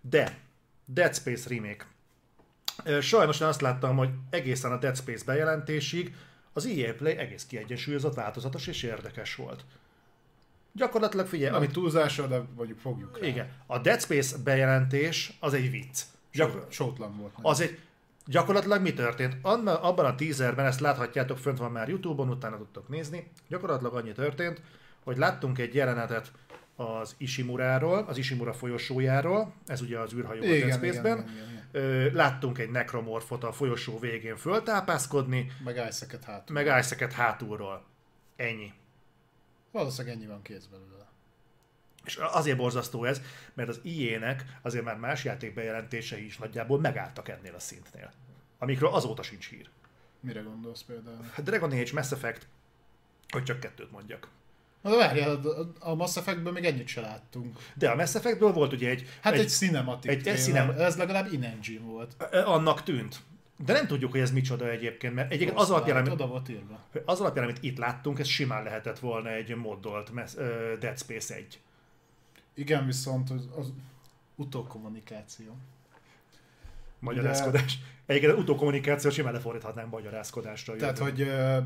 De 0.00 0.38
Dead 0.84 1.14
Space 1.14 1.48
remake. 1.48 1.86
Sajnos 3.00 3.40
én 3.40 3.46
azt 3.46 3.60
láttam, 3.60 3.96
hogy 3.96 4.10
egészen 4.30 4.72
a 4.72 4.76
Dead 4.78 4.96
Space 4.96 5.24
bejelentésig 5.24 6.14
az 6.52 6.66
EA 6.66 6.94
Play 6.94 7.16
egész 7.16 7.44
kiegyensúlyozott, 7.46 8.14
változatos 8.14 8.66
és 8.66 8.82
érdekes 8.82 9.34
volt. 9.34 9.64
Gyakorlatilag 10.72 11.26
figyelj, 11.26 11.48
Ami 11.48 11.56
amit 11.56 11.72
túlzása, 11.72 12.26
de 12.26 12.42
mondjuk 12.56 12.78
fogjuk 12.78 13.18
rá. 13.20 13.26
igen, 13.26 13.48
a 13.66 13.78
Dead 13.78 14.00
Space 14.00 14.36
bejelentés 14.44 15.32
az 15.40 15.54
egy 15.54 15.70
vicc. 15.70 16.00
Gyakor- 16.32 16.60
Sót- 16.60 16.72
Sótlan 16.72 17.16
volt. 17.16 17.32
az 17.42 17.60
egy, 17.60 17.78
gyakorlatilag 18.26 18.82
mi 18.82 18.94
történt? 18.94 19.36
Abban, 19.42 19.74
abban 19.74 20.04
a 20.04 20.14
teaserben, 20.14 20.66
ezt 20.66 20.80
láthatjátok, 20.80 21.38
fönt 21.38 21.58
van 21.58 21.72
már 21.72 21.88
Youtube-on, 21.88 22.28
utána 22.30 22.56
tudtok 22.56 22.88
nézni. 22.88 23.30
Gyakorlatilag 23.48 23.94
annyi 23.94 24.12
történt, 24.12 24.62
hogy 25.04 25.16
láttunk 25.16 25.58
egy 25.58 25.74
jelenetet 25.74 26.32
az 26.76 27.14
Ishimuráról, 27.18 28.04
az 28.08 28.16
Ishimura 28.18 28.52
folyosójáról, 28.52 29.52
ez 29.66 29.80
ugye 29.80 29.98
az 29.98 30.12
űrhajó 30.14 30.40
a 30.40 30.44
Dead 30.44 30.54
Igen, 30.56 30.66
igen, 30.66 30.78
Space-ben. 30.78 31.18
igen, 31.18 31.32
igen, 31.72 31.98
igen. 32.02 32.14
Láttunk 32.14 32.58
egy 32.58 32.70
nekromorfot 32.70 33.44
a 33.44 33.52
folyosó 33.52 33.98
végén 33.98 34.36
föltápászkodni, 34.36 35.52
Meg 35.64 35.74
Isaac-et 35.74 36.24
hát. 36.24 36.50
meg 36.50 36.66
Isaac-et 36.66 37.12
hátulról. 37.12 37.84
Ennyi. 38.36 38.72
Valószínűleg 39.70 40.16
ennyi 40.16 40.26
van 40.26 40.42
kész 40.42 40.64
belőle. 40.64 41.05
És 42.06 42.16
azért 42.16 42.56
borzasztó 42.56 43.04
ez, 43.04 43.20
mert 43.54 43.68
az 43.68 43.80
IE-nek 43.82 44.44
azért 44.62 44.84
már 44.84 44.96
más 44.96 45.24
játék 45.24 45.54
bejelentései 45.54 46.24
is 46.24 46.38
nagyjából 46.38 46.80
megálltak 46.80 47.28
ennél 47.28 47.54
a 47.54 47.58
szintnél. 47.60 48.12
Amikről 48.58 48.90
azóta 48.90 49.22
sincs 49.22 49.48
hír. 49.48 49.68
Mire 50.20 50.40
gondolsz 50.40 50.82
például? 50.82 51.24
Dragon 51.44 51.70
Age, 51.72 51.90
Mass 51.92 52.12
Effect, 52.12 52.46
hogy 53.28 53.42
csak 53.44 53.60
kettőt 53.60 53.90
mondjak. 53.90 54.28
Na 54.82 54.90
de 54.90 54.96
várjál, 54.96 55.40
a- 55.78 55.94
Mass 55.94 56.16
Effectből 56.16 56.52
még 56.52 56.64
ennyit 56.64 56.86
se 56.86 57.00
láttunk. 57.00 57.56
De 57.74 57.90
a 57.90 57.94
Mass 57.94 58.14
Effectből 58.14 58.52
volt 58.52 58.72
ugye 58.72 58.88
egy, 58.90 59.08
Hát 59.22 59.32
egy, 59.34 59.40
egy, 59.40 59.48
cinematic 59.48 60.10
egy- 60.10 60.26
egy 60.26 60.38
cinem- 60.38 60.78
Ez 60.78 60.96
legalább 60.96 61.32
in-engine 61.32 61.80
volt. 61.80 62.16
ö, 62.30 62.42
annak 62.44 62.82
tűnt. 62.82 63.16
De 63.64 63.72
nem 63.72 63.86
tudjuk, 63.86 64.10
hogy 64.10 64.20
ez 64.20 64.30
micsoda 64.32 64.70
egyébként, 64.70 65.14
mert 65.14 65.32
egyébként 65.32 65.58
az 65.58 65.70
alapján, 65.70 65.96
amit, 65.96 66.12
Oda 66.12 66.26
volt 66.26 66.48
írva. 66.48 66.80
az 67.04 67.20
alapján, 67.20 67.44
amit 67.44 67.62
itt 67.62 67.78
láttunk, 67.78 68.18
ez 68.18 68.26
simán 68.26 68.62
lehetett 68.62 68.98
volna 68.98 69.30
egy 69.30 69.54
moddolt 69.54 70.12
Dead 70.78 70.98
Space 70.98 71.34
1. 71.34 71.60
Igen, 72.56 72.86
viszont 72.86 73.30
az, 73.30 73.48
az 73.56 73.72
utókommunikáció. 74.34 75.56
Magyarázkodás. 76.98 77.78
Egyébként 78.06 78.32
az 78.32 78.38
utókommunikáció 78.38 79.10
simán 79.10 79.32
lefordíthatnánk 79.32 79.90
magyarázkodásra. 79.90 80.76
Tehát, 80.76 80.98
jövőben. 80.98 81.16
hogy 81.16 81.28
ö, 81.28 81.58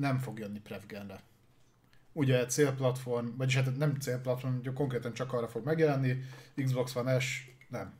nem 0.00 0.18
fog 0.18 0.38
jönni 0.38 0.60
Prevgenre. 0.60 1.22
Ugye 2.12 2.46
célplatform, 2.46 3.28
vagyis 3.36 3.54
hát 3.54 3.76
nem 3.76 3.94
célplatform, 3.94 4.56
ugye 4.56 4.70
konkrétan 4.72 5.12
csak 5.12 5.32
arra 5.32 5.48
fog 5.48 5.64
megjelenni, 5.64 6.22
Xbox 6.64 6.96
One 6.96 7.20
S, 7.20 7.50
nem, 7.68 7.94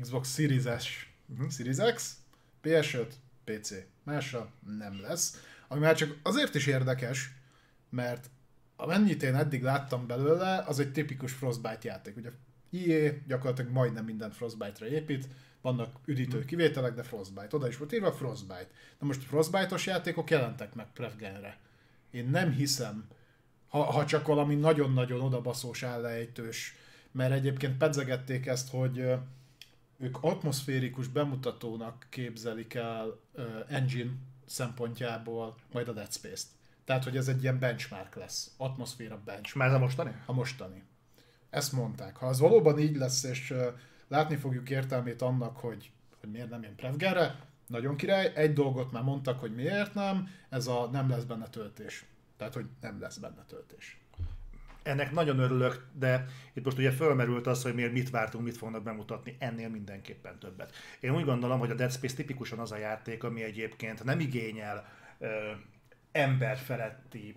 Xbox 0.00 0.34
Series 0.34 0.82
S, 0.84 1.06
Mhm. 1.26 1.48
Series 1.48 1.76
X, 1.94 2.16
PS5, 2.62 3.06
PC. 3.44 3.70
Másra 4.02 4.50
nem 4.78 5.00
lesz. 5.00 5.42
Ami 5.68 5.80
már 5.80 5.96
csak 5.96 6.18
azért 6.22 6.54
is 6.54 6.66
érdekes, 6.66 7.30
mert 7.90 8.30
amennyit 8.80 9.22
én 9.22 9.34
eddig 9.34 9.62
láttam 9.62 10.06
belőle, 10.06 10.64
az 10.66 10.78
egy 10.78 10.92
tipikus 10.92 11.32
Frostbite 11.32 11.78
játék. 11.82 12.16
Ugye 12.16 12.30
EA 12.72 13.12
gyakorlatilag 13.26 13.72
majdnem 13.72 14.04
minden 14.04 14.30
Frostbite-ra 14.30 14.86
épít, 14.86 15.28
vannak 15.60 15.96
üdítő 16.04 16.44
kivételek, 16.44 16.94
de 16.94 17.02
Frostbite. 17.02 17.56
Oda 17.56 17.68
is 17.68 17.76
volt 17.76 17.92
írva 17.92 18.12
Frostbite. 18.12 18.68
Na 18.98 19.06
most 19.06 19.22
Frostbite-os 19.22 19.86
játékok 19.86 20.30
jelentek 20.30 20.74
meg 20.74 20.86
Prevgenre. 20.92 21.58
Én 22.10 22.28
nem 22.28 22.52
hiszem, 22.52 23.06
ha, 23.68 23.82
ha 23.82 24.04
csak 24.04 24.26
valami 24.26 24.54
nagyon-nagyon 24.54 25.20
odabaszós 25.20 25.82
állejtős, 25.82 26.74
mert 27.12 27.32
egyébként 27.32 27.76
pedzegették 27.76 28.46
ezt, 28.46 28.70
hogy 28.70 28.98
ők 29.98 30.18
atmoszférikus 30.20 31.08
bemutatónak 31.08 32.06
képzelik 32.10 32.74
el 32.74 33.20
ö, 33.34 33.42
engine 33.68 34.10
szempontjából 34.46 35.54
majd 35.72 35.88
a 35.88 35.92
Dead 35.92 36.12
Space-t. 36.12 36.57
Tehát, 36.88 37.04
hogy 37.04 37.16
ez 37.16 37.28
egy 37.28 37.42
ilyen 37.42 37.58
benchmark 37.58 38.14
lesz. 38.14 38.50
Atmoszféra 38.56 39.20
benchmark. 39.24 39.70
már 39.70 39.80
a 39.80 39.84
mostani? 39.84 40.10
A 40.26 40.32
mostani. 40.32 40.82
Ezt 41.50 41.72
mondták. 41.72 42.16
Ha 42.16 42.26
az 42.26 42.38
valóban 42.38 42.78
így 42.78 42.96
lesz, 42.96 43.22
és 43.22 43.54
látni 44.06 44.36
fogjuk 44.36 44.70
értelmét 44.70 45.22
annak, 45.22 45.56
hogy, 45.56 45.90
hogy 46.20 46.30
miért 46.30 46.50
nem 46.50 46.62
jön 46.62 46.74
Prevgenre, 46.74 47.38
nagyon 47.66 47.96
király. 47.96 48.32
Egy 48.34 48.52
dolgot 48.52 48.92
már 48.92 49.02
mondtak, 49.02 49.40
hogy 49.40 49.54
miért 49.54 49.94
nem, 49.94 50.28
ez 50.48 50.66
a 50.66 50.88
nem 50.92 51.08
lesz 51.08 51.22
benne 51.22 51.48
töltés. 51.48 52.04
Tehát, 52.36 52.54
hogy 52.54 52.66
nem 52.80 53.00
lesz 53.00 53.16
benne 53.16 53.44
töltés. 53.46 54.00
Ennek 54.82 55.12
nagyon 55.12 55.38
örülök, 55.38 55.86
de 55.98 56.26
itt 56.52 56.64
most 56.64 56.78
ugye 56.78 56.90
fölmerült 56.90 57.46
az, 57.46 57.62
hogy 57.62 57.74
miért 57.74 57.92
mit 57.92 58.10
vártunk, 58.10 58.44
mit 58.44 58.56
fognak 58.56 58.82
bemutatni, 58.82 59.36
ennél 59.38 59.68
mindenképpen 59.68 60.38
többet. 60.38 60.74
Én 61.00 61.14
úgy 61.14 61.24
gondolom, 61.24 61.58
hogy 61.58 61.70
a 61.70 61.74
Dead 61.74 61.92
Space 61.92 62.14
tipikusan 62.14 62.58
az 62.58 62.72
a 62.72 62.76
játék, 62.76 63.24
ami 63.24 63.42
egyébként 63.42 64.04
nem 64.04 64.20
igényel 64.20 64.86
emberfeletti, 66.12 67.36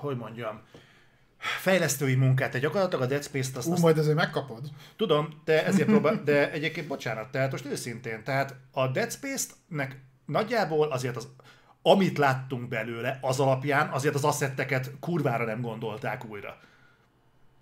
hogy 0.00 0.16
mondjam, 0.16 0.62
fejlesztői 1.38 2.14
munkát. 2.14 2.48
Tehát 2.48 2.62
gyakorlatilag 2.62 3.04
a 3.04 3.06
Dead 3.06 3.22
Space-t 3.22 3.56
azt, 3.56 3.68
Ú, 3.68 3.72
azt 3.72 3.82
majd 3.82 3.98
azért 3.98 4.16
megkapod. 4.16 4.70
Tudom, 4.96 5.40
de 5.44 5.64
ezért 5.64 5.88
próbál, 5.94 6.22
de 6.24 6.50
egyébként 6.52 6.86
bocsánat, 6.86 7.30
tehát 7.30 7.50
most 7.50 7.64
őszintén, 7.64 8.24
tehát 8.24 8.54
a 8.72 8.88
Dead 8.88 9.12
Space-nek 9.12 10.00
nagyjából 10.26 10.90
azért 10.90 11.16
az, 11.16 11.28
amit 11.82 12.18
láttunk 12.18 12.68
belőle, 12.68 13.18
az 13.20 13.40
alapján 13.40 13.88
azért 13.88 14.14
az 14.14 14.24
asszetteket 14.24 14.90
kurvára 15.00 15.44
nem 15.44 15.60
gondolták 15.60 16.24
újra. 16.24 16.58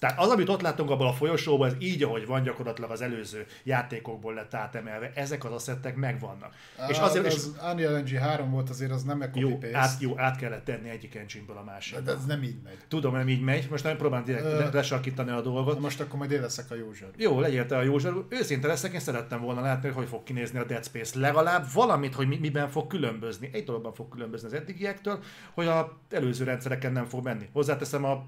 Tehát 0.03 0.19
az, 0.19 0.29
amit 0.29 0.49
ott 0.49 0.61
láttunk 0.61 0.91
abban 0.91 1.07
a 1.07 1.13
folyosóban, 1.13 1.69
ez 1.69 1.75
így, 1.79 2.03
ahogy 2.03 2.27
van, 2.27 2.43
gyakorlatilag 2.43 2.91
az 2.91 3.01
előző 3.01 3.47
játékokból 3.65 4.35
lett 4.35 4.55
átemelve, 4.55 5.13
ezek 5.15 5.45
az 5.45 5.53
asszettek 5.53 5.97
megvannak. 5.97 6.55
és 6.89 6.99
azért, 6.99 7.27
és 7.27 7.35
az 7.35 7.57
Unreal 7.71 7.97
Engine 7.97 8.21
3 8.21 8.51
volt, 8.51 8.71
azért 8.71 8.91
az 8.91 9.03
nem 9.03 9.23
egy 9.23 9.37
jó, 9.37 9.59
át, 9.73 10.01
jó, 10.01 10.19
át 10.19 10.37
kellett 10.37 10.65
tenni 10.65 10.89
egyik 10.89 11.15
engine 11.15 11.61
a 11.61 11.65
másikba. 11.65 12.01
De 12.01 12.13
ez 12.13 12.25
nem 12.25 12.43
így 12.43 12.57
megy. 12.65 12.77
Tudom, 12.89 13.15
nem 13.15 13.29
így 13.29 13.41
megy, 13.43 13.67
most 13.71 13.85
nem 13.85 13.97
próbálom 13.97 14.25
direkt 14.25 14.45
Ö, 14.45 14.69
lesarkítani 14.73 15.31
a 15.31 15.41
dolgot. 15.41 15.81
Most 15.81 16.01
akkor 16.01 16.19
majd 16.19 16.31
én 16.31 16.41
leszek 16.41 16.71
a 16.71 16.75
jó 16.75 16.93
zsarú. 16.93 17.13
Jó, 17.17 17.41
legyél 17.41 17.67
te 17.67 17.77
a 17.77 17.83
jó 17.83 17.99
zsarú. 17.99 18.27
Őszinte 18.29 18.67
leszek, 18.67 18.93
én 18.93 19.01
szerettem 19.01 19.41
volna 19.41 19.61
látni, 19.61 19.89
hogy 19.89 19.97
hogy 19.97 20.09
fog 20.09 20.23
kinézni 20.23 20.59
a 20.59 20.65
Dead 20.65 20.85
Space. 20.85 21.19
Legalább 21.19 21.67
valamit, 21.73 22.15
hogy 22.15 22.29
mi, 22.29 22.37
miben 22.37 22.69
fog 22.69 22.87
különbözni. 22.87 23.51
Egy 23.53 23.65
dologban 23.65 23.95
fog 23.95 24.09
különbözni 24.09 24.47
az 24.47 24.55
eddigiektől, 24.55 25.19
hogy 25.55 25.67
a 25.67 25.99
előző 26.11 26.45
rendszereken 26.45 26.93
nem 26.93 27.05
fog 27.05 27.25
menni. 27.25 27.49
Hozzáteszem 27.53 28.05
a 28.05 28.27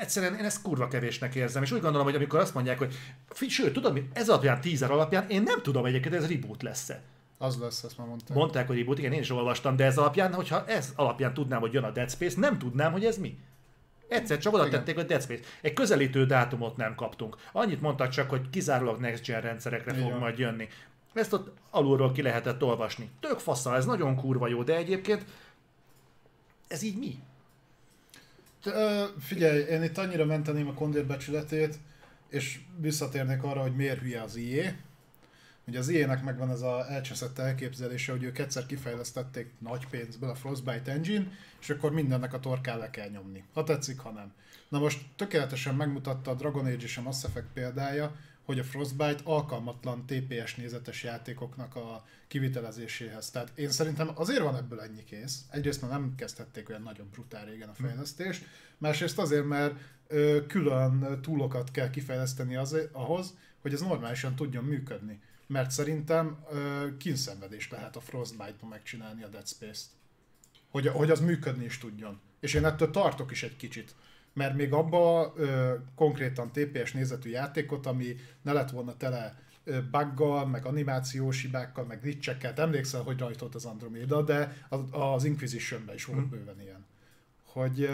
Egyszerűen 0.00 0.34
én 0.34 0.44
ezt 0.44 0.62
kurva 0.62 0.88
kevésnek 0.88 1.34
érzem, 1.34 1.62
és 1.62 1.72
úgy 1.72 1.80
gondolom, 1.80 2.06
hogy 2.06 2.14
amikor 2.14 2.38
azt 2.38 2.54
mondják, 2.54 2.78
hogy 2.78 2.94
sőt, 3.48 3.72
tudom, 3.72 3.92
mi, 3.92 4.08
ez 4.12 4.28
alapján, 4.28 4.60
teaser 4.60 4.90
alapján, 4.90 5.28
én 5.28 5.42
nem 5.42 5.62
tudom 5.62 5.84
egyébként, 5.84 6.14
ez 6.14 6.28
reboot 6.28 6.62
lesz-e. 6.62 7.02
Az 7.38 7.58
lesz, 7.58 7.82
ezt 7.82 7.98
már 7.98 8.06
mondtam. 8.06 8.36
Mondták, 8.36 8.66
hogy 8.66 8.78
reboot, 8.78 8.98
igen, 8.98 9.12
én 9.12 9.20
is 9.20 9.30
olvastam, 9.30 9.76
de 9.76 9.84
ez 9.84 9.98
alapján, 9.98 10.34
hogyha 10.34 10.66
ez 10.66 10.92
alapján 10.96 11.34
tudnám, 11.34 11.60
hogy 11.60 11.72
jön 11.72 11.84
a 11.84 11.90
Dead 11.90 12.10
Space, 12.10 12.40
nem 12.40 12.58
tudnám, 12.58 12.92
hogy 12.92 13.04
ez 13.04 13.16
mi. 13.16 13.38
Egyszer 14.08 14.38
csak 14.38 14.54
oda 14.54 14.68
tették, 14.68 14.94
hogy 14.94 15.06
Dead 15.06 15.22
Space. 15.22 15.42
Egy 15.60 15.72
közelítő 15.72 16.26
dátumot 16.26 16.76
nem 16.76 16.94
kaptunk. 16.94 17.36
Annyit 17.52 17.80
mondtak 17.80 18.08
csak, 18.08 18.30
hogy 18.30 18.50
kizárólag 18.50 19.00
next 19.00 19.24
gen 19.24 19.40
rendszerekre 19.40 19.94
fog 19.94 20.06
Igen. 20.06 20.18
majd 20.18 20.38
jönni. 20.38 20.68
Ezt 21.14 21.32
ott 21.32 21.52
alulról 21.70 22.12
ki 22.12 22.22
lehetett 22.22 22.62
olvasni. 22.62 23.10
Tök 23.20 23.38
faszal, 23.38 23.76
ez 23.76 23.86
nagyon 23.86 24.16
kurva 24.16 24.48
jó, 24.48 24.62
de 24.62 24.76
egyébként 24.76 25.24
ez 26.68 26.82
így 26.82 26.98
mi? 26.98 27.18
T- 28.62 28.66
ö, 28.66 29.04
Figyelj, 29.18 29.60
én 29.60 29.82
itt 29.82 29.98
annyira 29.98 30.24
menteném 30.24 30.68
a 30.68 30.74
kondérbecsületét, 30.74 31.78
és 32.28 32.60
visszatérnék 32.76 33.42
arra, 33.42 33.62
hogy 33.62 33.76
miért 33.76 34.00
hülye 34.00 34.22
az 34.22 34.36
IE. 34.36 34.78
Ugye 35.66 35.78
az 35.78 35.88
IE-nek 35.88 36.22
megvan 36.22 36.50
ez 36.50 36.60
a 36.60 36.86
elcseszett 36.88 37.38
elképzelése, 37.38 38.12
hogy 38.12 38.22
ők 38.22 38.38
egyszer 38.38 38.66
kifejlesztették 38.66 39.52
nagy 39.58 39.86
pénzből 39.86 40.30
a 40.30 40.34
Frostbite 40.34 40.92
Engine, 40.92 41.26
és 41.60 41.70
akkor 41.70 41.92
mindennek 41.92 42.32
a 42.32 42.40
torkán 42.40 42.78
le 42.78 42.90
kell 42.90 43.08
nyomni. 43.08 43.44
Ha 43.52 43.64
tetszik, 43.64 43.98
ha 43.98 44.10
nem. 44.10 44.32
Na 44.68 44.78
most 44.78 45.00
tökéletesen 45.16 45.74
megmutatta 45.74 46.30
a 46.30 46.34
Dragon 46.34 46.66
Age 46.66 46.82
és 46.82 46.96
a 46.96 47.02
Mass 47.02 47.24
Effect 47.24 47.46
példája, 47.52 48.16
hogy 48.50 48.58
a 48.58 48.64
Frostbite 48.64 49.20
alkalmatlan 49.24 50.06
TPS 50.06 50.54
nézetes 50.54 51.02
játékoknak 51.02 51.76
a 51.76 52.04
kivitelezéséhez. 52.28 53.30
Tehát 53.30 53.52
én 53.54 53.70
szerintem 53.70 54.10
azért 54.14 54.42
van 54.42 54.56
ebből 54.56 54.80
ennyi 54.80 55.04
kész. 55.04 55.44
Egyrészt 55.50 55.82
már 55.82 55.90
nem 55.90 56.14
kezdhették 56.16 56.68
olyan 56.68 56.82
nagyon 56.82 57.08
brutál 57.12 57.44
régen 57.44 57.68
a 57.68 57.74
fejlesztést, 57.74 58.44
másrészt 58.78 59.18
azért, 59.18 59.44
mert 59.44 59.74
ö, 60.06 60.46
külön 60.46 61.20
túlokat 61.22 61.70
kell 61.70 61.90
kifejleszteni 61.90 62.56
az, 62.56 62.76
ahhoz, 62.92 63.34
hogy 63.60 63.72
ez 63.72 63.80
normálisan 63.80 64.34
tudjon 64.34 64.64
működni. 64.64 65.20
Mert 65.46 65.70
szerintem 65.70 66.44
ö, 66.52 66.86
kínszenvedés 66.96 67.70
lehet 67.70 67.96
a 67.96 68.00
Frostbite-ban 68.00 68.68
megcsinálni 68.68 69.22
a 69.22 69.28
Dead 69.28 69.48
Space-t. 69.48 69.86
Hogy, 70.70 70.86
hogy 70.86 71.10
az 71.10 71.20
működni 71.20 71.64
is 71.64 71.78
tudjon. 71.78 72.20
És 72.40 72.54
én 72.54 72.64
ettől 72.64 72.90
tartok 72.90 73.30
is 73.30 73.42
egy 73.42 73.56
kicsit. 73.56 73.94
Mert 74.32 74.54
még 74.54 74.72
abba 74.72 75.32
ö, 75.36 75.74
konkrétan 75.94 76.52
TPS 76.52 76.92
nézetű 76.92 77.30
játékot, 77.30 77.86
ami 77.86 78.16
ne 78.42 78.52
lett 78.52 78.70
volna 78.70 78.96
tele 78.96 79.38
buggal, 79.90 80.46
meg 80.46 80.66
animációs 80.66 81.42
hibákkal, 81.42 81.84
meg 81.84 82.00
glitchekkel, 82.00 82.52
emlékszel, 82.56 83.02
hogy 83.02 83.18
rajtolt 83.18 83.54
az 83.54 83.64
Andromeda, 83.64 84.22
de 84.22 84.66
az, 84.90 85.24
Inquisition-ben 85.24 85.94
is 85.94 86.04
volt 86.04 86.28
bőven 86.28 86.60
ilyen. 86.60 86.84
Hogy 87.44 87.88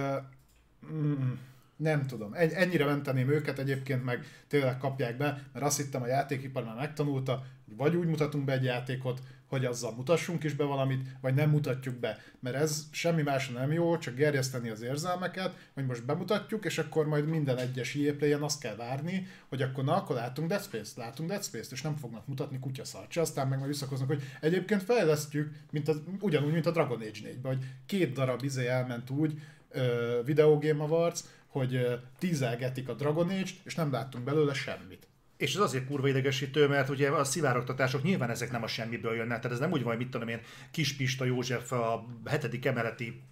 mm, 0.92 1.32
Nem 1.76 2.06
tudom. 2.06 2.34
En- 2.34 2.52
ennyire 2.52 2.84
menteném 2.84 3.30
őket, 3.30 3.58
egyébként 3.58 4.04
meg 4.04 4.24
tényleg 4.48 4.78
kapják 4.78 5.16
be, 5.16 5.42
mert 5.52 5.64
azt 5.64 5.76
hittem 5.76 6.02
a 6.02 6.06
játékipar 6.06 6.64
már 6.64 6.76
megtanulta, 6.76 7.44
hogy 7.66 7.76
vagy 7.76 7.96
úgy 7.96 8.06
mutatunk 8.06 8.44
be 8.44 8.52
egy 8.52 8.64
játékot, 8.64 9.22
hogy 9.48 9.64
azzal 9.64 9.92
mutassunk 9.92 10.44
is 10.44 10.54
be 10.54 10.64
valamit, 10.64 11.08
vagy 11.20 11.34
nem 11.34 11.50
mutatjuk 11.50 11.94
be. 11.94 12.18
Mert 12.40 12.56
ez 12.56 12.86
semmi 12.90 13.22
másra 13.22 13.58
nem 13.58 13.72
jó, 13.72 13.98
csak 13.98 14.14
gerjeszteni 14.14 14.68
az 14.68 14.82
érzelmeket, 14.82 15.54
hogy 15.74 15.86
most 15.86 16.04
bemutatjuk, 16.04 16.64
és 16.64 16.78
akkor 16.78 17.06
majd 17.06 17.28
minden 17.28 17.58
egyes 17.58 17.94
EA 17.94 18.14
Play-en 18.14 18.42
azt 18.42 18.60
kell 18.60 18.76
várni, 18.76 19.26
hogy 19.48 19.62
akkor 19.62 19.84
na, 19.84 19.94
akkor 19.94 20.16
látunk 20.16 20.48
Dead 20.48 20.62
Space-t, 20.62 20.96
látunk 20.96 21.28
Dead 21.28 21.44
Space-t, 21.44 21.72
és 21.72 21.82
nem 21.82 21.96
fognak 21.96 22.26
mutatni 22.26 22.58
kutyaszart 22.58 23.10
se, 23.10 23.20
aztán 23.20 23.48
meg 23.48 23.58
majd 23.58 23.70
visszakoznak, 23.70 24.08
hogy 24.08 24.22
egyébként 24.40 24.82
fejlesztjük, 24.82 25.54
mint 25.70 25.88
az, 25.88 26.02
ugyanúgy, 26.20 26.52
mint 26.52 26.66
a 26.66 26.70
Dragon 26.70 27.00
Age 27.00 27.20
4 27.22 27.38
hogy 27.42 27.58
két 27.86 28.12
darab 28.12 28.44
izé 28.44 28.66
elment 28.66 29.10
úgy, 29.10 29.40
ö, 29.70 30.20
Video 30.24 30.58
Game 30.58 30.82
Awards, 30.82 31.20
hogy 31.46 32.00
tízelgetik 32.18 32.88
a 32.88 32.94
Dragon 32.94 33.28
Age-t, 33.28 33.54
és 33.64 33.74
nem 33.74 33.92
láttunk 33.92 34.24
belőle 34.24 34.54
semmit. 34.54 35.05
És 35.36 35.54
ez 35.54 35.60
azért 35.60 35.86
kurva 35.86 36.08
idegesítő, 36.08 36.68
mert 36.68 36.88
ugye 36.88 37.10
a 37.10 37.24
szivárogtatások 37.24 38.02
nyilván 38.02 38.30
ezek 38.30 38.50
nem 38.50 38.62
a 38.62 38.66
semmiből 38.66 39.14
jönnek, 39.14 39.40
tehát 39.40 39.52
ez 39.52 39.58
nem 39.58 39.72
úgy 39.72 39.82
van, 39.82 39.88
hogy 39.88 40.02
mit 40.02 40.10
tudom 40.10 40.28
én, 40.28 40.40
Kis 40.70 40.96
Pista 40.96 41.24
József 41.24 41.72
a 41.72 42.06
hetedik 42.24 42.66
emeleti 42.66 43.22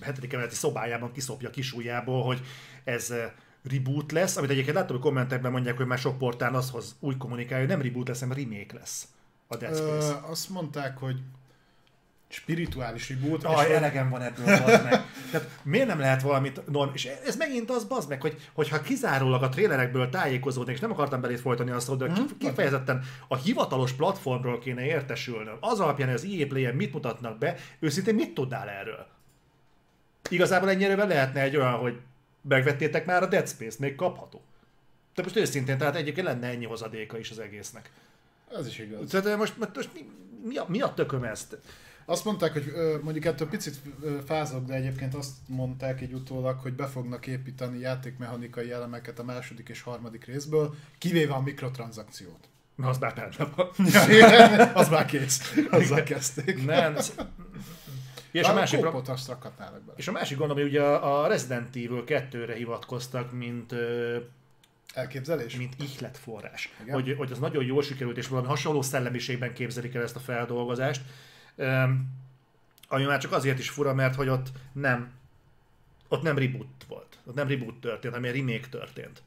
hetedik 0.00 0.32
emeleti 0.32 0.54
szobájában 0.54 1.12
kiszopja 1.12 1.48
a 1.48 1.50
kisujjából, 1.50 2.22
hogy 2.24 2.40
ez 2.84 3.10
eh, 3.10 3.30
reboot 3.70 4.12
lesz, 4.12 4.36
amit 4.36 4.50
egyébként 4.50 4.76
láttam, 4.76 4.96
hogy 4.96 5.04
kommentekben 5.04 5.52
mondják, 5.52 5.76
hogy 5.76 5.86
már 5.86 5.98
sok 5.98 6.18
portál 6.18 6.54
azhoz 6.54 6.96
úgy 7.00 7.16
kommunikálja, 7.16 7.66
hogy 7.66 7.76
nem 7.76 7.82
reboot 7.82 8.08
lesz, 8.08 8.20
hanem 8.20 8.36
remake 8.36 8.74
lesz 8.74 9.08
a 9.46 9.56
Dead 9.56 9.76
Space. 9.76 10.06
Ö, 10.06 10.30
azt 10.30 10.48
mondták, 10.48 10.98
hogy 10.98 11.20
spirituális 12.34 13.08
reboot, 13.08 13.44
Aj, 13.44 13.68
és 13.68 13.74
elegem 13.74 14.10
van 14.10 14.22
ebből, 14.22 14.44
bazd 14.44 14.82
meg. 14.84 15.00
Tehát 15.30 15.48
miért 15.62 15.86
nem 15.86 15.98
lehet 15.98 16.22
valamit 16.22 16.66
norm... 16.70 16.90
És 16.94 17.04
ez 17.04 17.36
megint 17.36 17.70
az, 17.70 17.84
bazd 17.84 18.08
meg, 18.08 18.20
hogy, 18.20 18.48
hogyha 18.52 18.80
kizárólag 18.80 19.42
a 19.42 19.48
trélerekből 19.48 20.08
tájékozódni, 20.08 20.72
és 20.72 20.80
nem 20.80 20.90
akartam 20.90 21.20
belét 21.20 21.40
folytani 21.40 21.70
azt, 21.70 21.96
de 21.96 22.06
Mhm. 22.06 22.20
kifejezetten 22.38 23.02
a 23.28 23.36
hivatalos 23.36 23.92
platformról 23.92 24.58
kéne 24.58 24.84
értesülnöm. 24.84 25.56
Az 25.60 25.80
alapján, 25.80 26.08
hogy 26.08 26.16
az 26.16 26.26
EA 26.38 26.46
Play-en 26.46 26.74
mit 26.74 26.92
mutatnak 26.92 27.38
be, 27.38 27.56
őszintén 27.78 28.14
mit 28.14 28.34
tudnál 28.34 28.68
erről? 28.68 29.06
Igazából 30.28 30.70
ennyire 30.70 31.04
lehetne 31.04 31.40
egy 31.40 31.56
olyan, 31.56 31.72
hogy 31.72 32.00
megvettétek 32.48 33.06
már 33.06 33.22
a 33.22 33.26
Dead 33.26 33.48
Space-t, 33.48 33.78
még 33.78 33.94
kapható. 33.94 34.42
De 35.14 35.22
most 35.22 35.36
őszintén, 35.36 35.78
tehát 35.78 35.96
egyébként 35.96 36.26
lenne 36.26 36.46
ennyi 36.46 36.64
hozadéka 36.64 37.18
is 37.18 37.30
az 37.30 37.38
egésznek. 37.38 37.90
ez 38.58 38.66
is 38.66 38.78
igaz. 38.78 39.08
Tehát 39.10 39.36
most, 39.36 39.54
most 39.74 39.90
mi, 39.94 40.00
mi, 40.44 40.56
a, 40.56 40.64
mi 40.68 40.80
a 40.80 40.94
tököm 40.94 41.24
ezt? 41.24 41.58
Azt 42.04 42.24
mondták, 42.24 42.52
hogy 42.52 42.72
mondjuk 43.02 43.24
ettől 43.24 43.48
picit 43.48 43.80
fázok, 44.26 44.64
de 44.64 44.74
egyébként 44.74 45.14
azt 45.14 45.32
mondták 45.46 46.00
így 46.00 46.12
utólag, 46.12 46.58
hogy 46.58 46.72
be 46.72 46.86
fognak 46.86 47.26
építeni 47.26 47.78
játékmechanikai 47.78 48.70
elemeket 48.70 49.18
a 49.18 49.24
második 49.24 49.68
és 49.68 49.82
harmadik 49.82 50.24
részből, 50.24 50.74
kivéve 50.98 51.32
a 51.34 51.40
mikrotranszakciót. 51.40 52.48
Na, 52.74 52.88
az 52.88 52.98
már 52.98 53.14
benne 53.14 53.50
van. 53.56 53.68
az 54.74 54.88
már 54.88 55.04
kész. 55.04 55.54
Azzal 55.70 56.02
kezdték. 56.02 56.64
Nem. 56.64 56.96
ez- 56.96 57.14
És 58.30 58.42
a, 58.42 58.54
másik, 58.54 58.78
pro- 58.78 58.90
Kópot 58.92 59.08
azt 59.08 59.28
rakhatnának 59.28 59.80
és 59.96 60.08
a 60.08 60.12
másik 60.12 60.38
gondom, 60.38 60.56
hogy 60.56 60.66
ugye 60.66 60.82
a 60.82 61.22
a 61.22 61.26
Resident 61.26 61.68
Evil 61.76 62.04
2-re 62.06 62.54
hivatkoztak, 62.54 63.32
mint, 63.32 63.74
Elképzelés? 64.94 65.56
mint 65.56 65.74
ihletforrás. 65.78 66.72
Igen. 66.82 66.94
Hogy, 66.94 67.14
hogy 67.18 67.32
az 67.32 67.38
nagyon 67.38 67.64
jól 67.64 67.82
sikerült, 67.82 68.16
és 68.16 68.28
valami 68.28 68.46
hasonló 68.48 68.82
szellemiségben 68.82 69.52
képzelik 69.54 69.94
el 69.94 70.02
ezt 70.02 70.16
a 70.16 70.20
feldolgozást. 70.20 71.00
Ami 72.88 73.04
már 73.04 73.18
csak 73.18 73.32
azért 73.32 73.58
is 73.58 73.70
fura, 73.70 73.94
mert 73.94 74.14
hogy 74.14 74.28
ott 74.28 74.48
nem 74.72 75.12
ott 76.08 76.22
nem 76.22 76.38
reboot 76.38 76.84
volt. 76.88 77.18
Ott 77.24 77.34
nem 77.34 77.48
reboot 77.48 77.80
történt, 77.80 78.14
hanem 78.14 78.30
egy 78.30 78.36
remake 78.36 78.68
történt. 78.70 79.22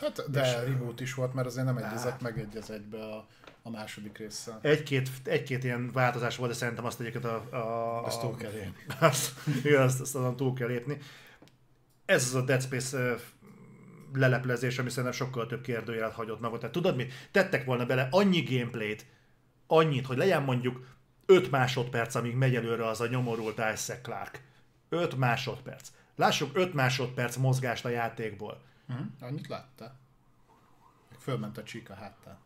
Hát, 0.00 0.30
de 0.30 0.62
reboot 0.62 1.00
is 1.00 1.14
volt, 1.14 1.34
mert 1.34 1.46
azért 1.46 1.66
nem 1.66 1.76
egyezett 1.76 2.20
meg 2.20 2.38
egy 2.38 2.56
az 2.56 2.70
egybe 2.70 2.98
a, 2.98 3.26
a 3.62 3.70
második 3.70 4.18
résszel. 4.18 4.58
Egy-két, 4.62 5.08
egy-két 5.24 5.64
ilyen 5.64 5.92
változás 5.92 6.36
volt, 6.36 6.50
de 6.50 6.56
szerintem 6.56 6.84
azt 6.84 7.00
egyébként 7.00 7.24
a... 7.24 7.34
a 7.50 8.04
Azt 8.04 8.20
túl 8.20 8.36
kell 8.36 8.52
élni. 8.52 8.74
Azt, 9.00 9.32
igen, 9.64 9.82
azt, 9.82 10.00
azt 10.00 10.14
azon 10.14 10.36
túl 10.36 10.54
kell 10.54 10.68
lépni. 10.68 10.98
Ez 12.04 12.24
az 12.24 12.34
a 12.34 12.42
Dead 12.42 12.62
Space 12.62 13.14
leleplezés, 14.14 14.78
ami 14.78 14.88
szerintem 14.88 15.12
sokkal 15.12 15.46
több 15.46 15.60
kérdőjelet 15.60 16.12
hagyott 16.12 16.40
maga. 16.40 16.58
Tehát 16.58 16.74
tudod 16.74 16.96
mit? 16.96 17.12
Tettek 17.30 17.64
volna 17.64 17.86
bele 17.86 18.08
annyi 18.10 18.42
gameplayt, 18.42 19.06
annyit, 19.66 20.06
hogy 20.06 20.16
legyen 20.16 20.42
mondjuk 20.42 20.86
5 21.30 21.50
másodperc, 21.50 22.14
amíg 22.14 22.34
megy 22.34 22.54
előre 22.54 22.86
az 22.86 23.00
a 23.00 23.06
nyomorult 23.06 23.58
Isaac 23.74 24.02
Clark. 24.02 24.42
5 24.88 25.16
másodperc. 25.16 25.88
Lássuk 26.16 26.56
5 26.56 26.74
másodperc 26.74 27.36
mozgást 27.36 27.84
a 27.84 27.88
játékból. 27.88 28.62
Uh-huh. 28.88 29.06
Annyit 29.20 29.48
láttál? 29.48 29.98
Fölment 31.18 31.58
a 31.58 31.62
csík 31.62 31.90
a 31.90 31.94
háttán. 31.94 32.38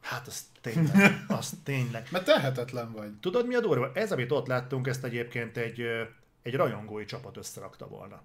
Hát 0.00 0.26
az 0.26 0.46
tényleg, 0.60 1.24
az 1.28 1.54
tényleg. 1.64 2.08
Mert 2.10 2.24
tehetetlen 2.24 2.92
vagy. 2.92 3.18
Tudod 3.20 3.46
mi 3.46 3.54
a 3.54 3.60
durva? 3.60 3.90
Ez, 3.94 4.12
amit 4.12 4.32
ott 4.32 4.46
láttunk, 4.46 4.86
ezt 4.86 5.04
egyébként 5.04 5.56
egy, 5.56 5.80
egy 6.42 6.54
rajongói 6.54 7.04
csapat 7.04 7.36
összerakta 7.36 7.88
volna. 7.88 8.22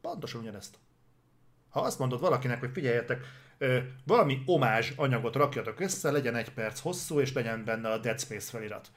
Pontosan 0.00 0.40
ugyanezt. 0.40 0.78
Ha 1.68 1.80
azt 1.80 1.98
mondod 1.98 2.20
valakinek, 2.20 2.60
hogy 2.60 2.70
figyeljetek, 2.72 3.24
valami 4.04 4.42
omázs 4.46 4.92
anyagot 4.96 5.34
rakjatok 5.34 5.80
össze, 5.80 6.10
legyen 6.10 6.36
egy 6.36 6.52
perc 6.52 6.80
hosszú, 6.80 7.20
és 7.20 7.32
legyen 7.32 7.64
benne 7.64 7.90
a 7.90 7.98
Dead 7.98 8.20
Space 8.20 8.50
felirat. 8.50 8.90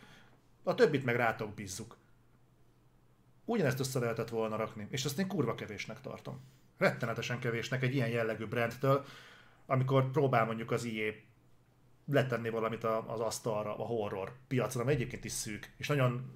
A 0.70 0.76
többit 0.76 1.05
meg 1.05 1.15
rátok 1.15 1.53
bízzuk. 1.53 1.97
Ugyanezt 3.45 3.80
össze 3.80 3.99
lehetett 3.99 4.30
volna 4.30 4.55
rakni, 4.55 4.88
és 4.89 5.05
ezt 5.05 5.20
én 5.20 5.28
kurva 5.28 5.55
kevésnek 5.55 6.01
tartom. 6.01 6.39
Rettenetesen 6.78 7.39
kevésnek 7.39 7.84
egy 7.84 7.93
ilyen 7.95 8.09
jellegű 8.09 8.45
brandtől, 8.45 9.05
amikor 9.65 10.11
próbál 10.11 10.45
mondjuk 10.45 10.72
az 10.72 10.84
IE 10.84 11.13
letenni 12.05 12.49
valamit 12.49 12.84
a- 12.84 13.13
az 13.13 13.20
asztalra, 13.20 13.78
a 13.78 13.84
horror 13.86 14.34
piacra, 14.47 14.82
ami 14.82 14.91
egyébként 14.91 15.26
is 15.26 15.32
szűk, 15.32 15.74
és 15.78 15.88
nagyon 15.88 16.32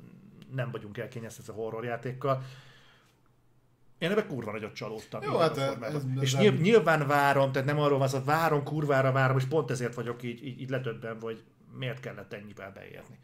nem 0.51 0.71
vagyunk 0.71 0.97
elkényeztetve 0.97 1.53
a 1.53 1.55
horror 1.55 1.83
játékkal. 1.85 2.43
Én 3.97 4.11
ebben 4.11 4.27
kurva 4.27 4.51
nagyot 4.51 4.73
csalódtam. 4.73 5.21
Jó, 5.21 5.37
hát 5.37 5.57
a 5.57 5.61
ez- 5.85 5.93
ez 5.93 6.03
és 6.21 6.35
nyilv, 6.35 6.59
nyilván 6.61 7.07
várom, 7.07 7.51
tehát 7.51 7.67
nem 7.67 7.79
arról 7.79 7.97
van 7.97 8.07
szó, 8.07 8.19
várom, 8.23 8.63
kurvára 8.63 9.11
várom, 9.11 9.37
és 9.37 9.45
pont 9.45 9.71
ezért 9.71 9.93
vagyok 9.95 10.23
így, 10.23 10.45
így, 10.45 10.61
így 10.61 10.69
letöbben, 10.69 11.21
hogy 11.21 11.43
miért 11.77 11.99
kellett 11.99 12.33
ennyivel 12.33 12.71
beérni. 12.71 13.19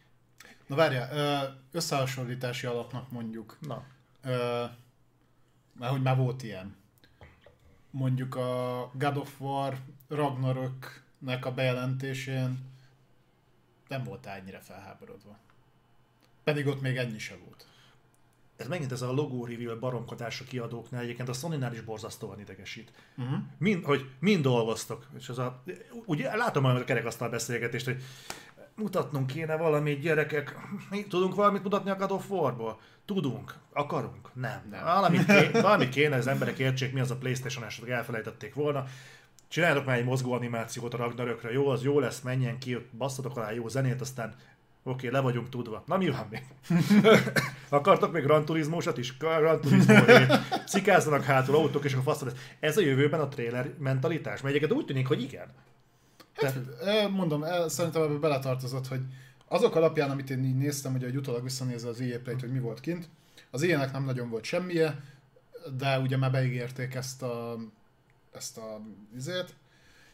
Na 0.70 0.76
várjál, 0.76 1.58
összehasonlítási 1.72 2.66
alapnak 2.68 3.12
mondjuk, 3.12 3.58
Na, 3.62 3.84
ö, 4.24 4.66
mert 5.80 5.92
hogy 5.92 6.02
már 6.02 6.18
volt 6.18 6.44
ilyen. 6.44 6.76
Mondjuk 7.92 8.36
a 8.36 8.92
God 8.94 9.18
of 9.18 9.42
War 9.42 9.78
Ragnaröknek 10.08 11.46
a 11.46 11.54
bejelentésén 11.54 12.60
nem 13.88 14.04
volt 14.04 14.26
ennyire 14.26 14.60
felháborodva. 14.60 15.38
Pedig 16.44 16.68
ott 16.68 16.82
még 16.82 16.98
ennyi 16.98 17.20
se 17.20 17.36
volt. 17.46 17.66
ez 18.56 18.68
megint 18.68 18.92
ez 18.92 19.02
a 19.02 19.12
logo 19.12 19.46
reveal 19.46 19.76
baromkodás 19.76 20.42
a 20.42 20.44
kiadóknál, 20.44 21.02
egyébként 21.02 21.30
a 21.30 21.34
Sony-nál 21.34 21.74
is 21.74 21.82
borzasztóan 21.82 22.40
idegesít. 22.40 22.92
Uh-huh. 23.18 23.38
Mind, 23.58 23.84
hogy 23.84 24.10
mind 24.20 24.44
dolgoztok, 24.44 25.08
és 25.18 25.30
az 25.30 25.40
a, 25.40 25.64
ugye 26.06 26.36
látom 26.36 26.64
majd 26.64 26.78
a 26.78 26.84
kerekasztal 26.84 27.30
beszélgetést, 27.30 27.86
hogy 27.86 28.04
mutatnunk 28.80 29.28
kéne 29.28 29.58
valamit, 29.58 30.00
gyerekek, 30.00 30.58
mi 30.90 31.04
tudunk 31.04 31.36
valamit 31.36 31.64
mutatni 31.64 31.90
a 31.90 31.96
God 31.96 32.12
of 32.12 32.30
War-ból? 32.30 32.80
Tudunk, 33.06 33.56
akarunk? 33.74 34.30
Nem. 34.34 34.62
Nem. 34.72 34.84
Valamit, 34.84 35.26
ké, 35.26 35.50
valamit 35.62 35.90
kéne, 35.90 36.16
az 36.16 36.28
emberek 36.28 36.60
értsék, 36.60 36.94
mi 36.94 37.00
az 37.00 37.12
a 37.12 37.18
Playstation, 37.18 37.64
esetleg 37.64 37.92
elfelejtették 37.92 38.54
volna. 38.54 38.86
Csináljatok 39.48 39.86
már 39.86 39.98
egy 39.98 40.06
mozgó 40.06 40.32
animációt 40.34 40.94
a 40.94 40.98
Ragnarökre, 40.98 41.52
jó, 41.52 41.68
az 41.68 41.84
jó 41.84 42.00
lesz, 42.00 42.22
menjen 42.22 42.60
ki, 42.60 42.78
basszatok 42.98 43.38
alá 43.38 43.52
jó 43.52 43.68
zenét, 43.68 44.02
aztán 44.02 44.36
oké, 44.84 45.08
le 45.08 45.20
vagyunk 45.20 45.50
tudva. 45.50 45.84
Na 45.86 45.98
mi 45.98 46.10
van 46.10 46.28
még? 46.30 46.44
Akartok 47.70 48.12
még 48.12 48.24
Gran 48.24 48.46
Turismo-sat 48.46 48.98
is? 48.98 49.18
Gran 49.18 49.62
Turismo. 49.62 49.94
Cikázzanak 50.68 51.24
hátul 51.24 51.56
autók, 51.56 51.84
és 51.84 51.94
a 51.94 52.02
fasz 52.02 52.22
lesz. 52.22 52.34
Ez 52.60 52.78
a 52.78 52.82
jövőben 52.82 53.20
a 53.20 53.28
trailer 53.28 53.74
mentalitás? 53.78 54.42
Mert 54.42 54.56
egyébként 54.56 54.80
úgy 54.80 54.86
tűnik, 54.86 55.08
hogy 55.08 55.22
igen. 55.22 55.48
Hát, 56.42 56.56
ö, 56.82 57.10
mondom, 57.10 57.44
szerintem 57.68 58.02
ebbe 58.02 58.18
beletartozott, 58.18 58.88
hogy 58.88 59.02
azok 59.48 59.76
alapján, 59.76 60.10
amit 60.10 60.30
én 60.30 60.44
így 60.44 60.58
néztem, 60.58 60.92
hogy 60.92 61.16
utólag 61.16 61.44
visszanézve 61.44 61.90
az 61.90 62.02
EA 62.02 62.20
Play-t, 62.20 62.40
hogy 62.40 62.52
mi 62.52 62.60
volt 62.60 62.80
kint, 62.80 63.10
az 63.52 63.62
ilyenek 63.62 63.92
nem 63.92 64.06
nagyon 64.06 64.30
volt 64.30 64.44
semmije, 64.44 65.04
de 65.78 66.00
ugye 66.00 66.18
már 66.18 66.32
beígérték 66.32 66.94
ezt 66.94 67.22
a, 67.24 67.58
ezt 68.32 68.58
a 68.58 68.82
vizét, 69.14 69.56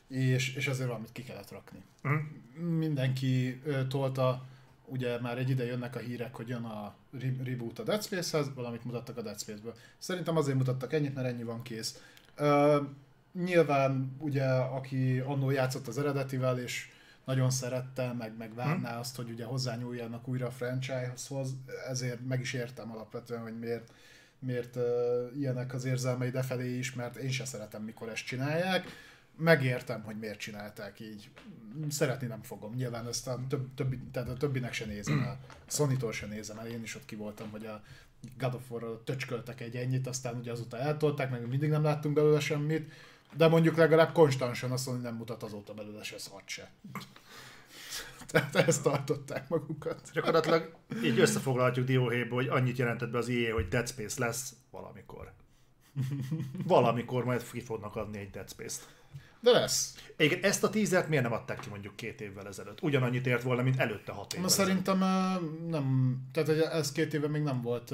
és, 0.07 0.55
és 0.55 0.67
ezért 0.67 0.87
valamit 0.87 1.11
ki 1.11 1.23
kellett 1.23 1.51
rakni. 1.51 1.83
Mhm. 2.01 2.65
Mindenki 2.65 3.61
ö, 3.65 3.87
tolta, 3.87 4.45
ugye 4.85 5.19
már 5.21 5.37
egy 5.37 5.49
ide 5.49 5.65
jönnek 5.65 5.95
a 5.95 5.99
hírek, 5.99 6.35
hogy 6.35 6.47
jön 6.47 6.63
a 6.63 6.95
re- 7.19 7.43
reboot 7.43 7.79
a 7.79 7.83
Dead 7.83 8.03
Space-hez, 8.03 8.53
valamit 8.55 8.83
mutattak 8.83 9.17
a 9.17 9.21
Dead 9.21 9.39
Space-ből. 9.39 9.73
Szerintem 9.97 10.37
azért 10.37 10.57
mutattak 10.57 10.93
ennyit, 10.93 11.15
mert 11.15 11.27
ennyi 11.27 11.43
van 11.43 11.61
kész. 11.61 12.01
Ö, 12.35 12.81
nyilván 13.43 14.15
ugye, 14.19 14.45
aki 14.49 15.19
annó 15.19 15.49
játszott 15.49 15.87
az 15.87 15.97
eredetivel, 15.97 16.59
és 16.59 16.89
nagyon 17.25 17.49
szerette, 17.49 18.13
meg, 18.13 18.37
meg 18.37 18.53
várná 18.53 18.99
azt, 18.99 19.15
hogy 19.15 19.29
ugye 19.29 19.45
hozzányúljanak 19.45 20.27
újra 20.27 20.47
a 20.47 20.51
franchise-hoz, 20.51 21.55
ezért 21.89 22.27
meg 22.27 22.39
is 22.39 22.53
értem 22.53 22.91
alapvetően, 22.91 23.41
hogy 23.41 23.59
miért 23.59 23.91
miért 24.39 24.75
uh, 24.75 24.83
ilyenek 25.37 25.73
az 25.73 25.85
érzelmei 25.85 26.29
defelé 26.29 26.77
is, 26.77 26.93
mert 26.93 27.15
én 27.15 27.31
se 27.31 27.45
szeretem, 27.45 27.83
mikor 27.83 28.09
ezt 28.09 28.25
csinálják. 28.25 28.85
Megértem, 29.37 30.01
hogy 30.03 30.19
miért 30.19 30.39
csinálták 30.39 30.99
így. 30.99 31.29
Szeretni 31.89 32.27
nem 32.27 32.41
fogom. 32.41 32.73
Nyilván 32.73 33.07
ezt 33.07 33.27
a, 33.27 33.39
több, 33.49 33.73
többi, 33.75 33.99
tehát 34.11 34.29
a 34.29 34.33
többinek 34.33 34.73
se 34.73 34.85
nézem 34.85 35.19
el. 35.19 35.39
Sony-tól 35.67 36.11
se 36.11 36.25
nézem 36.25 36.57
el. 36.57 36.67
Én 36.67 36.83
is 36.83 36.95
ott 36.95 37.05
ki 37.05 37.15
voltam, 37.15 37.49
hogy 37.49 37.65
a 37.65 37.83
God 38.37 38.53
of 38.53 38.71
War-ral 38.71 39.01
töcsköltek 39.03 39.61
egy 39.61 39.75
ennyit, 39.75 40.07
aztán 40.07 40.35
ugye 40.35 40.51
azóta 40.51 40.77
eltolták, 40.77 41.29
meg 41.29 41.47
mindig 41.47 41.69
nem 41.69 41.83
láttunk 41.83 42.15
belőle 42.15 42.39
semmit. 42.39 42.91
De 43.37 43.47
mondjuk 43.47 43.75
legalább 43.75 44.11
konstansan 44.11 44.71
a 44.71 44.77
Sony 44.77 45.01
nem 45.01 45.15
mutat 45.15 45.43
azóta 45.43 45.73
belőle 45.73 46.03
se 46.03 46.17
szart 46.17 46.47
se. 46.47 46.71
Tehát 48.31 48.55
ezt 48.55 48.83
tartották 48.83 49.49
magukat. 49.49 50.09
Gyakorlatilag 50.13 50.75
így 51.03 51.19
összefoglalhatjuk 51.19 51.85
dióhéjból, 51.85 52.37
hogy 52.37 52.47
annyit 52.47 52.77
jelentett 52.77 53.09
be 53.09 53.17
az 53.17 53.27
IE, 53.27 53.53
hogy 53.53 53.67
Dead 53.67 53.87
Space 53.87 54.25
lesz 54.25 54.53
valamikor. 54.71 55.31
Valamikor 56.65 57.25
majd 57.25 57.51
ki 57.51 57.61
fognak 57.61 57.95
adni 57.95 58.17
egy 58.17 58.29
Dead 58.29 58.49
Space-t. 58.49 58.87
De 59.39 59.51
lesz. 59.51 59.95
Igen, 60.17 60.43
ezt 60.43 60.63
a 60.63 60.69
tízert 60.69 61.07
miért 61.07 61.23
nem 61.23 61.33
adták 61.33 61.59
ki 61.59 61.69
mondjuk 61.69 61.95
két 61.95 62.21
évvel 62.21 62.47
ezelőtt? 62.47 62.81
Ugyanannyit 62.81 63.27
ért 63.27 63.43
volna, 63.43 63.61
mint 63.61 63.79
előtte 63.79 64.11
hat 64.11 64.33
évvel 64.33 64.45
ezelőtt. 64.45 64.67
szerintem 64.67 64.97
nem, 65.67 66.17
tehát 66.31 66.49
ez 66.49 66.91
két 66.91 67.13
éve 67.13 67.27
még 67.27 67.41
nem 67.41 67.61
volt, 67.61 67.93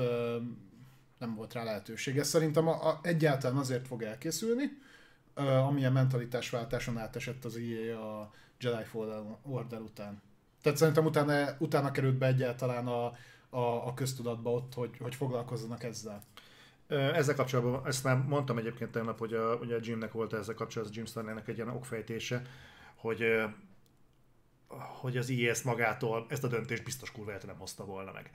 nem 1.19 1.35
volt 1.35 1.53
rá 1.53 1.63
lehetőség. 1.63 2.17
Ez 2.17 2.27
szerintem 2.27 2.67
a, 2.67 2.87
a, 2.87 2.99
egyáltalán 3.03 3.57
azért 3.57 3.87
fog 3.87 4.03
elkészülni, 4.03 4.63
ö, 5.33 5.41
amilyen 5.41 5.91
mentalitásváltáson 5.91 6.97
átesett 6.97 7.45
az 7.45 7.55
EA 7.55 8.19
a 8.19 8.31
Jedi 8.59 8.83
Fallen 8.83 9.37
Order 9.43 9.79
után. 9.79 10.21
Tehát 10.61 10.77
szerintem 10.77 11.05
utána, 11.05 11.55
utána 11.59 11.91
került 11.91 12.17
be 12.17 12.25
egyáltalán 12.25 12.87
a, 12.87 13.05
a, 13.49 13.87
a 13.87 13.93
köztudatba 13.93 14.51
ott, 14.51 14.73
hogy, 14.73 14.97
hogy 14.99 15.15
foglalkozzanak 15.15 15.83
ezzel. 15.83 16.23
Ezzel 16.87 17.35
kapcsolatban, 17.35 17.87
ezt 17.87 18.03
már 18.03 18.17
mondtam 18.17 18.57
egyébként 18.57 18.91
tegnap, 18.91 19.19
hogy 19.19 19.33
a, 19.33 19.55
ugye 19.55 19.75
a 19.75 19.79
Jimnek 19.81 20.11
volt 20.11 20.33
ezzel 20.33 20.55
kapcsolatban, 20.55 20.97
Jim 20.97 21.05
Stanleynek 21.05 21.47
egy 21.47 21.55
ilyen 21.55 21.69
okfejtése, 21.69 22.41
hogy, 22.95 23.23
hogy 24.99 25.17
az 25.17 25.29
IES 25.29 25.61
magától 25.61 26.25
ezt 26.29 26.43
a 26.43 26.47
döntést 26.47 26.83
biztos 26.83 27.11
kurva 27.11 27.31
nem 27.45 27.57
hozta 27.57 27.85
volna 27.85 28.11
meg. 28.11 28.31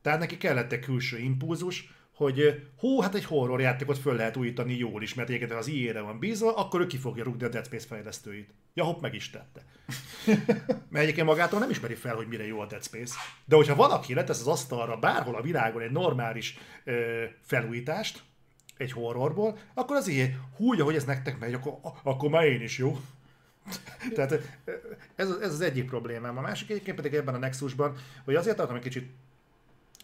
Tehát 0.00 0.18
neki 0.18 0.36
kellett 0.36 0.72
egy 0.72 0.80
külső 0.80 1.18
impulzus, 1.18 1.94
hogy 2.14 2.62
hú, 2.78 3.00
hát 3.00 3.14
egy 3.14 3.24
horror 3.24 3.60
játékot 3.60 3.98
föl 3.98 4.14
lehet 4.16 4.36
újítani 4.36 4.74
jól 4.74 5.02
is, 5.02 5.14
mert 5.14 5.28
egyébként 5.28 5.52
az 5.52 5.66
IE-re 5.68 6.00
van 6.00 6.18
bízva, 6.18 6.54
akkor 6.56 6.80
ő 6.80 6.86
ki 6.86 6.96
fogja 6.96 7.24
rúgni 7.24 7.44
a 7.44 7.48
Dead 7.48 7.64
Space 7.66 7.86
fejlesztőit. 7.86 8.50
Ja, 8.74 8.84
hopp, 8.84 9.00
meg 9.00 9.14
is 9.14 9.30
tette. 9.30 9.62
Mert 10.90 11.04
egyébként 11.04 11.26
magától 11.26 11.58
nem 11.58 11.70
ismeri 11.70 11.94
fel, 11.94 12.14
hogy 12.14 12.26
mire 12.26 12.46
jó 12.46 12.60
a 12.60 12.66
Dead 12.66 12.84
Space. 12.84 13.14
De 13.44 13.56
hogyha 13.56 13.74
valaki 13.74 14.14
letesz 14.14 14.40
az 14.40 14.46
asztalra 14.46 14.96
bárhol 14.96 15.34
a 15.34 15.42
világon 15.42 15.82
egy 15.82 15.90
normális 15.90 16.58
ö, 16.84 17.24
felújítást, 17.42 18.22
egy 18.76 18.92
horrorból, 18.92 19.58
akkor 19.74 19.96
az 19.96 20.08
ilyen, 20.08 20.40
hú, 20.56 20.82
hogy 20.82 20.94
ez 20.94 21.04
nektek 21.04 21.38
megy, 21.38 21.54
akkor, 21.54 21.78
akkor 22.02 22.30
már 22.30 22.44
én 22.44 22.60
is 22.62 22.78
jó. 22.78 23.00
Tehát 24.14 24.32
ez, 25.16 25.30
az- 25.30 25.40
ez 25.40 25.52
az 25.52 25.60
egyik 25.60 25.84
problémám. 25.84 26.38
A 26.38 26.40
másik 26.40 26.70
egyébként 26.70 26.96
pedig 26.96 27.14
ebben 27.14 27.34
a 27.34 27.38
Nexusban, 27.38 27.96
hogy 28.24 28.34
azért 28.34 28.56
tartom 28.56 28.76
egy 28.76 28.82
kicsit 28.82 29.10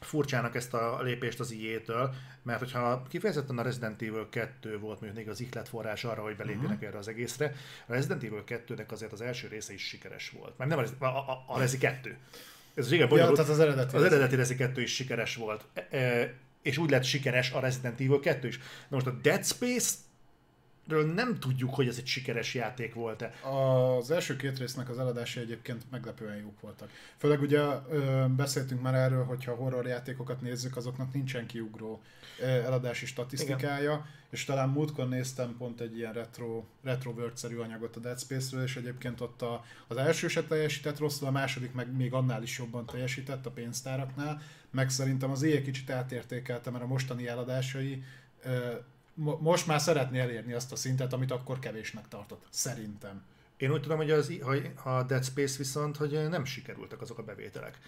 furcsának 0.01 0.55
ezt 0.55 0.75
a 0.75 1.03
lépést 1.03 1.41
az 1.41 1.51
IE-től, 1.51 2.15
mert 2.43 2.59
hogyha 2.59 3.03
kifejezetten 3.09 3.59
a 3.59 3.63
Resident 3.63 4.03
Evil 4.03 4.29
2 4.31 4.79
volt 4.79 5.01
mondjuk 5.01 5.15
még 5.15 5.29
az 5.29 5.41
ihlet 5.41 5.69
forrás 5.69 6.05
arra, 6.05 6.23
hogy 6.23 6.37
belépjenek 6.37 6.71
uh-huh. 6.71 6.89
erre 6.89 6.99
az 6.99 7.09
egészre, 7.09 7.55
a 7.87 7.93
Resident 7.93 8.23
Evil 8.23 8.45
2-nek 8.47 8.89
azért 8.89 9.13
az 9.13 9.21
első 9.21 9.49
része 9.49 9.73
is 9.73 9.83
sikeres 9.87 10.31
volt. 10.31 10.59
Már 10.59 10.69
nem 10.69 10.79
a, 10.79 11.05
a, 11.05 11.07
a, 11.07 11.45
a 11.47 11.59
Resi 11.59 11.79
2. 11.79 12.17
Ez 12.75 12.85
az 12.85 12.93
igen 12.93 13.09
Ja, 13.11 13.33
tehát 13.33 13.51
az 13.51 13.61
eredeti. 13.61 13.97
Az 13.97 14.03
eredeti 14.03 14.37
Resi 14.37 14.55
2 14.55 14.83
is 14.83 14.95
sikeres 14.95 15.37
volt. 15.37 15.65
E- 15.75 15.87
e, 15.91 16.35
és 16.63 16.79
úgy 16.79 16.91
lett 16.91 17.05
sikeres 17.05 17.53
a 17.53 17.61
Resident 17.61 18.01
Evil 18.01 18.21
2 18.21 18.49
is. 18.49 18.59
Na 18.59 18.97
most 18.97 19.07
a 19.07 19.11
Dead 19.23 19.45
Space 19.45 19.95
ről 20.89 21.13
nem 21.13 21.39
tudjuk, 21.39 21.75
hogy 21.75 21.89
ez 21.89 21.97
egy 21.99 22.07
sikeres 22.07 22.55
játék 22.55 22.95
volt-e. 22.95 23.33
Az 23.49 24.11
első 24.11 24.37
két 24.37 24.59
résznek 24.59 24.89
az 24.89 24.99
eladásai 24.99 25.43
egyébként 25.43 25.83
meglepően 25.91 26.37
jók 26.37 26.61
voltak. 26.61 26.91
Főleg 27.17 27.41
ugye 27.41 27.61
ö, 27.91 28.25
beszéltünk 28.37 28.83
már 28.83 28.95
erről, 28.95 29.25
hogyha 29.25 29.55
horror 29.55 29.87
játékokat 29.87 30.41
nézzük, 30.41 30.77
azoknak 30.77 31.13
nincsen 31.13 31.47
kiugró 31.47 32.03
ö, 32.41 32.45
eladási 32.47 33.07
statisztikája, 33.07 33.93
Igen. 33.93 34.07
és 34.31 34.45
talán 34.45 34.69
múltkor 34.69 35.09
néztem 35.09 35.57
pont 35.59 35.81
egy 35.81 35.97
ilyen 35.97 36.13
retro, 36.13 36.65
retro 36.83 37.11
World-szerű 37.11 37.57
anyagot 37.57 37.97
a 37.97 38.01
Dead 38.01 38.21
Space-ről, 38.21 38.63
és 38.63 38.77
egyébként 38.77 39.21
ott 39.21 39.43
a, 39.43 39.65
az 39.87 39.97
első 39.97 40.29
se 40.29 40.43
teljesített 40.45 40.99
rosszul, 40.99 41.29
a 41.29 41.31
második 41.31 41.73
meg 41.73 41.97
még 41.97 42.13
annál 42.13 42.43
is 42.43 42.59
jobban 42.59 42.87
teljesített 42.87 43.47
a 43.47 43.51
pénztáraknál, 43.51 44.43
meg 44.71 44.91
szerintem 44.91 45.31
az 45.31 45.43
éjjel 45.43 45.63
kicsit 45.63 45.91
átértékelte, 45.91 46.71
mert 46.71 46.85
a 46.85 46.87
mostani 46.87 47.29
eladásai 47.29 48.03
ö, 48.45 48.75
most 49.41 49.67
már 49.67 49.81
szeretné 49.81 50.19
elérni 50.21 50.53
azt 50.53 50.73
a 50.73 50.77
szintet, 50.77 51.13
amit 51.13 51.31
akkor 51.31 51.59
kevésnek 51.59 52.09
tartott. 52.09 52.47
Szerintem. 52.51 53.23
Én 53.57 53.73
úgy 53.73 53.81
tudom, 53.83 53.97
hogy 53.97 54.11
az, 54.11 54.33
a 54.85 55.03
Dead 55.03 55.25
Space 55.25 55.59
viszont, 55.59 55.97
hogy 55.97 56.29
nem 56.29 56.45
sikerültek 56.45 57.01
azok 57.01 57.19
a 57.19 57.23
bevételek. 57.23 57.79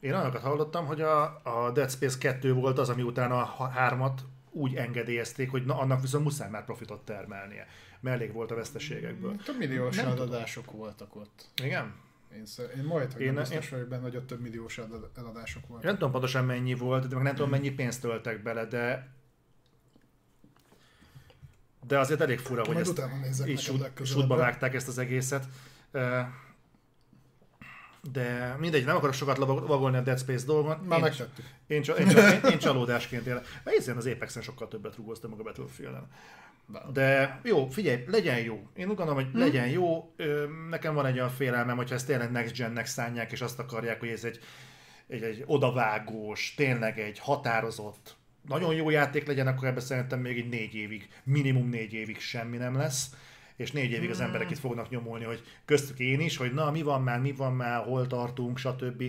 Én 0.00 0.12
olyanokat 0.12 0.40
hallottam, 0.42 0.86
hogy 0.86 1.00
a, 1.00 1.40
a 1.42 1.70
Dead 1.72 1.90
Space 1.90 2.18
2 2.18 2.52
volt 2.52 2.78
az, 2.78 2.88
ami 2.88 3.02
utána 3.02 3.36
a 3.38 3.44
ha- 3.44 3.68
hármat 3.68 4.22
úgy 4.50 4.74
engedélyezték, 4.74 5.50
hogy 5.50 5.64
na, 5.64 5.78
annak 5.78 6.00
viszont 6.00 6.24
muszáj 6.24 6.50
már 6.50 6.64
profitot 6.64 7.04
termelnie. 7.04 7.66
Mert 8.00 8.16
elég 8.16 8.32
volt 8.32 8.50
a 8.50 8.54
veszteségekből. 8.54 9.36
Több 9.44 9.58
milliós 9.58 9.96
Nem 9.96 10.08
tudom. 10.08 10.28
eladások 10.28 10.70
voltak 10.70 11.16
ott. 11.16 11.46
Igen? 11.62 11.94
Én, 12.36 12.46
szer- 12.46 12.76
én 12.76 12.84
majd, 12.84 13.12
hogy 13.12 13.22
Én- 13.22 13.28
én, 13.28 13.34
biztos 13.34 13.68
vagyok 13.68 13.88
benne, 13.88 14.02
hogy 14.02 14.16
ott 14.16 14.26
több 14.26 14.40
milliós 14.40 14.78
elad- 14.78 15.10
eladások 15.18 15.62
Én 15.62 15.68
voltak. 15.68 15.86
nem 15.86 15.94
tudom 15.94 16.10
pontosan 16.10 16.44
mennyi 16.44 16.74
volt, 16.74 17.08
de 17.08 17.14
meg 17.14 17.24
nem 17.24 17.34
tudom 17.34 17.50
mennyi 17.50 17.70
pénzt 17.70 18.00
töltek 18.00 18.42
bele, 18.42 18.64
de 18.64 19.08
de 21.86 21.98
azért 21.98 22.20
elég 22.20 22.38
fura, 22.38 22.64
hogy 22.64 22.76
ezt 22.76 23.46
így 23.46 23.60
sút, 23.60 23.90
sútba 24.04 24.36
vágták 24.36 24.74
ezt 24.74 24.88
az 24.88 24.98
egészet. 24.98 25.44
De 28.12 28.56
mindegy, 28.58 28.84
nem 28.84 28.96
akarok 28.96 29.14
sokat 29.14 29.36
vagolni 29.36 29.96
a 29.96 30.00
Dead 30.00 30.18
Space 30.18 30.46
dolgon. 30.46 30.78
Már 30.78 30.98
Én- 30.98 31.04
megtettük. 31.04 31.44
Én, 31.66 31.82
én, 31.98 32.08
én, 32.08 32.40
én 32.50 32.58
csalódásként 32.58 33.26
élek. 33.26 33.46
Mert 33.64 33.76
hiszen 33.76 33.96
az 33.96 34.06
Apexen 34.06 34.42
sokkal 34.42 34.68
többet 34.68 34.96
rúgoztam 34.96 35.30
meg 35.30 35.40
a 35.40 35.42
Battlefield-en. 35.42 36.08
De 36.92 37.40
jó, 37.42 37.68
figyelj, 37.68 38.04
legyen 38.06 38.38
jó. 38.38 38.68
Én 38.74 38.88
úgy 38.88 38.96
gondolom, 38.96 39.24
hogy 39.24 39.34
legyen 39.40 39.68
jó. 39.68 40.14
Nekem 40.70 40.94
van 40.94 41.06
egy 41.06 41.14
olyan 41.16 41.30
félelmem, 41.30 41.76
hogyha 41.76 41.94
ezt 41.94 42.06
tényleg 42.06 42.30
Next 42.30 42.56
Gen-nek 42.56 42.86
szánják, 42.86 43.32
és 43.32 43.40
azt 43.40 43.58
akarják, 43.58 44.00
hogy 44.00 44.08
ez 44.08 44.24
egy, 44.24 44.40
egy, 45.08 45.22
egy 45.22 45.42
odavágós, 45.46 46.54
tényleg 46.56 46.98
egy 46.98 47.18
határozott, 47.18 48.16
nagyon 48.50 48.74
jó 48.74 48.90
játék 48.90 49.26
legyen, 49.26 49.46
akkor 49.46 49.68
ebben 49.68 49.82
szerintem 49.82 50.20
még 50.20 50.38
egy 50.38 50.48
négy 50.48 50.74
évig, 50.74 51.08
minimum 51.24 51.68
négy 51.68 51.92
évig 51.92 52.18
semmi 52.18 52.56
nem 52.56 52.76
lesz 52.76 53.10
és 53.60 53.72
négy 53.72 53.90
évig 53.90 54.10
az 54.10 54.20
emberek 54.20 54.50
itt 54.50 54.58
fognak 54.58 54.90
nyomulni, 54.90 55.24
hogy 55.24 55.42
köztük 55.64 55.98
én 55.98 56.20
is, 56.20 56.36
hogy 56.36 56.52
na, 56.52 56.70
mi 56.70 56.82
van 56.82 57.02
már, 57.02 57.20
mi 57.20 57.32
van 57.32 57.52
már, 57.52 57.84
hol 57.84 58.06
tartunk, 58.06 58.58
stb. 58.58 59.02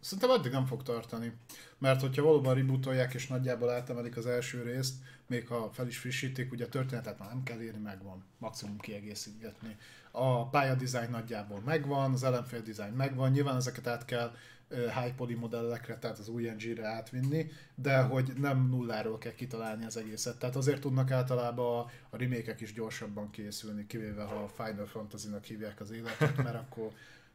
Szerintem 0.00 0.30
addig 0.30 0.52
nem 0.52 0.66
fog 0.66 0.82
tartani. 0.82 1.32
Mert 1.78 2.00
hogyha 2.00 2.22
valóban 2.22 2.54
rebootolják 2.54 3.14
és 3.14 3.26
nagyjából 3.26 3.70
átemelik 3.70 4.16
az 4.16 4.26
első 4.26 4.62
részt, 4.62 4.94
még 5.32 5.46
ha 5.46 5.70
fel 5.72 5.86
is 5.86 5.98
frissítik, 5.98 6.52
ugye 6.52 6.64
a 6.64 6.68
történetet 6.68 7.18
már 7.18 7.28
nem 7.28 7.42
kell 7.42 7.60
írni, 7.60 7.82
megvan. 7.82 8.24
Maximum 8.38 8.78
kiegészítgetni. 8.78 9.76
A 10.10 10.48
pályadizájn 10.48 11.10
nagyjából 11.10 11.60
megvan, 11.60 12.12
az 12.12 12.22
ellenfél 12.22 12.62
dizájn 12.62 12.92
megvan, 12.92 13.30
nyilván 13.30 13.56
ezeket 13.56 13.86
át 13.86 14.04
kell 14.04 14.34
high 14.68 15.14
poly 15.16 15.34
modellekre, 15.34 15.98
tehát 15.98 16.18
az 16.18 16.28
új 16.28 16.48
engine-re 16.48 16.86
átvinni, 16.86 17.50
de 17.74 18.02
hogy 18.02 18.32
nem 18.36 18.68
nulláról 18.68 19.18
kell 19.18 19.34
kitalálni 19.34 19.84
az 19.84 19.96
egészet. 19.96 20.38
Tehát 20.38 20.56
azért 20.56 20.80
tudnak 20.80 21.10
általában 21.10 21.78
a, 21.78 21.90
a 22.10 22.16
remake 22.16 22.54
is 22.58 22.72
gyorsabban 22.72 23.30
készülni, 23.30 23.86
kivéve 23.86 24.22
ha 24.22 24.34
a 24.34 24.48
Final 24.48 24.86
Fantasy-nak 24.86 25.44
hívják 25.44 25.80
az 25.80 25.90
életet, 25.90 26.36
mert 26.36 26.54
akkor 26.56 26.92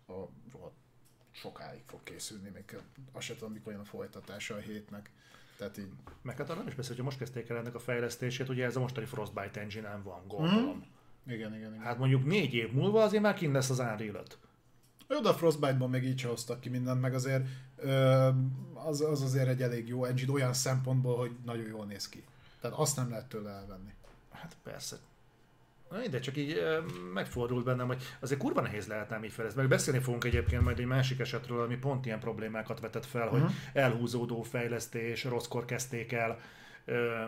a 0.07 0.27
rohadt 0.51 0.75
sokáig 1.31 1.81
fog 1.85 2.03
készülni, 2.03 2.49
még 2.49 2.77
azt 3.11 3.25
sem 3.25 3.37
tudom, 3.37 3.53
mikor 3.53 3.71
jön 3.71 3.81
a 3.81 3.85
folytatása 3.85 4.55
a 4.55 4.59
hétnek. 4.59 5.09
Tehát 5.57 5.77
így, 5.77 5.89
Meg 6.21 6.37
hát 6.37 6.49
arra 6.49 6.59
nem 6.59 6.67
is 6.67 6.75
beszél, 6.75 6.95
hogy 6.95 7.03
most 7.05 7.17
kezdték 7.17 7.49
el 7.49 7.57
ennek 7.57 7.75
a 7.75 7.79
fejlesztését, 7.79 8.49
ugye 8.49 8.65
ez 8.65 8.75
a 8.75 8.79
mostani 8.79 9.05
Frostbite 9.05 9.59
engine 9.61 9.99
van, 10.03 10.27
gondolom. 10.27 10.85
igen, 11.27 11.55
igen, 11.55 11.69
igen. 11.69 11.79
Hát 11.83 11.97
mondjuk 11.97 12.25
négy 12.25 12.53
év 12.53 12.71
múlva 12.71 13.03
azért 13.03 13.23
már 13.23 13.33
kint 13.33 13.53
lesz 13.53 13.69
az 13.69 13.79
Unreal 13.79 14.15
5. 14.15 14.37
Jó, 15.09 15.19
de 15.19 15.29
a 15.29 15.33
Frostbite-ban 15.33 15.89
még 15.89 16.03
így 16.03 16.21
hoztak 16.21 16.59
ki 16.59 16.69
mindent, 16.69 17.01
meg 17.01 17.13
azért 17.13 17.45
az, 18.73 19.01
az 19.01 19.21
azért 19.21 19.47
egy 19.47 19.61
elég 19.61 19.87
jó 19.87 20.05
engine 20.05 20.31
olyan 20.31 20.53
szempontból, 20.53 21.17
hogy 21.17 21.31
nagyon 21.45 21.67
jól 21.67 21.85
néz 21.85 22.09
ki. 22.09 22.23
Tehát 22.61 22.77
azt 22.77 22.95
nem 22.95 23.09
lehet 23.09 23.29
tőle 23.29 23.49
elvenni. 23.49 23.93
Hát 24.31 24.57
persze. 24.63 24.97
Na, 25.89 26.07
de 26.09 26.19
csak 26.19 26.37
így 26.37 26.61
megfordult 27.13 27.65
bennem, 27.65 27.87
hogy 27.87 28.03
azért 28.19 28.39
kurva 28.39 28.61
nehéz 28.61 28.87
lehet 28.87 29.11
ám 29.11 29.23
így 29.23 29.31
fejleszteni. 29.31 29.67
Meg 29.67 29.77
beszélni 29.77 29.99
fogunk 29.99 30.23
egyébként 30.23 30.61
majd 30.63 30.79
egy 30.79 30.85
másik 30.85 31.19
esetről, 31.19 31.61
ami 31.61 31.75
pont 31.75 32.05
ilyen 32.05 32.19
problémákat 32.19 32.79
vetett 32.79 33.05
fel, 33.05 33.27
hogy 33.27 33.43
elhúzódó 33.73 34.41
fejlesztés, 34.41 35.23
rosszkor 35.23 35.65
kezdték 35.65 36.11
el, 36.11 36.39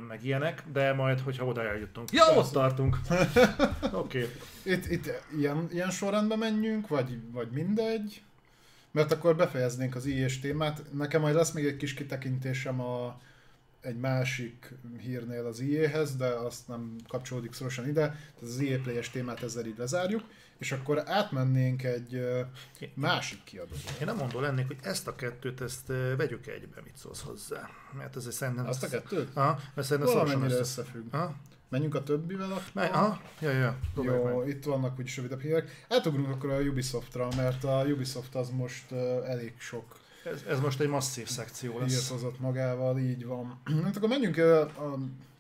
meg 0.08 0.26
ilyenek, 0.26 0.64
de 0.72 0.94
majd, 0.94 1.20
hogyha 1.20 1.46
oda 1.46 1.64
eljutunk. 1.64 2.12
Ja, 2.12 2.36
ott 2.36 2.52
tartunk. 2.52 2.98
Oké. 3.92 3.92
Okay. 3.92 4.30
Itt, 4.64 4.86
itt 4.86 5.10
ilyen, 5.38 5.68
ilyen 5.72 5.90
sorrendben 5.90 6.38
menjünk, 6.38 6.88
vagy, 6.88 7.18
vagy 7.32 7.50
mindegy? 7.52 8.22
Mert 8.92 9.12
akkor 9.12 9.36
befejeznénk 9.36 9.96
az 9.96 10.06
IS 10.06 10.40
témát. 10.40 10.84
Nekem 10.94 11.22
majd 11.22 11.36
lesz 11.36 11.52
még 11.52 11.66
egy 11.66 11.78
kis 11.78 11.94
kitekintésem 11.94 12.82
a, 12.82 13.22
egy 13.82 13.98
másik 13.98 14.74
hírnél 15.00 15.46
az 15.46 15.60
IE-hez, 15.60 16.16
de 16.16 16.28
azt 16.28 16.68
nem 16.68 16.96
kapcsolódik 17.08 17.54
szorosan 17.54 17.88
ide, 17.88 18.02
tehát 18.02 18.42
az 18.42 18.60
EA 18.60 18.80
Play-es 18.80 19.10
témát 19.10 19.44
ezzel 19.44 19.66
így 19.66 19.78
lezárjuk, 19.78 20.24
és 20.58 20.72
akkor 20.72 21.04
átmennénk 21.06 21.84
egy 21.84 22.22
másik 22.94 23.44
kiadóra. 23.44 23.80
Én 24.00 24.06
nem 24.06 24.16
mondó 24.16 24.40
lennék, 24.40 24.68
hogy 24.68 24.78
ezt 24.82 25.08
a 25.08 25.16
kettőt, 25.16 25.62
ezt 25.62 25.88
vegyük 26.18 26.48
egybe, 26.48 26.82
mit 26.84 26.98
szólsz 26.98 27.22
hozzá. 27.22 27.70
Mert 27.98 28.16
ez 28.16 28.26
egy 28.26 28.32
szerintem... 28.34 28.68
Azt 28.68 28.84
a 28.84 28.88
kettőt? 28.88 29.30
Aha, 29.34 29.60
mert 29.76 29.88
szerintem 29.88 30.14
Valamennyire 30.14 30.46
össze... 30.48 30.60
összefügg. 30.60 31.14
Aha, 31.14 31.36
Menjünk 31.70 31.96
a 31.96 32.04
többivel 32.04 32.52
akkor? 32.52 32.64
Mely, 32.74 32.90
aha, 32.90 33.22
ja, 33.40 33.50
ja, 33.50 33.78
Jó, 34.02 34.38
meg. 34.38 34.48
itt 34.48 34.64
vannak 34.64 35.00
úgyis 35.00 35.16
rövidebb 35.18 35.42
hírek. 35.42 35.86
Átugrunk 35.90 36.30
akkor 36.30 36.50
a 36.50 36.60
Ubisoftra, 36.60 37.28
mert 37.36 37.64
a 37.64 37.84
Ubisoft 37.88 38.36
az 38.36 38.50
most 38.50 38.92
elég 39.26 39.54
sok 39.58 39.99
Ez, 40.32 40.44
ez 40.48 40.60
most 40.60 40.80
egy 40.80 40.88
masszív 40.88 41.28
szekció 41.28 41.80
lesz. 41.80 42.10
hozott 42.10 42.40
magával, 42.40 43.00
így 43.00 43.26
van. 43.26 43.60
Hát 43.84 43.96
akkor 43.96 44.10
menjünk 44.10 44.38
uh, 44.38 44.92
a 44.92 44.98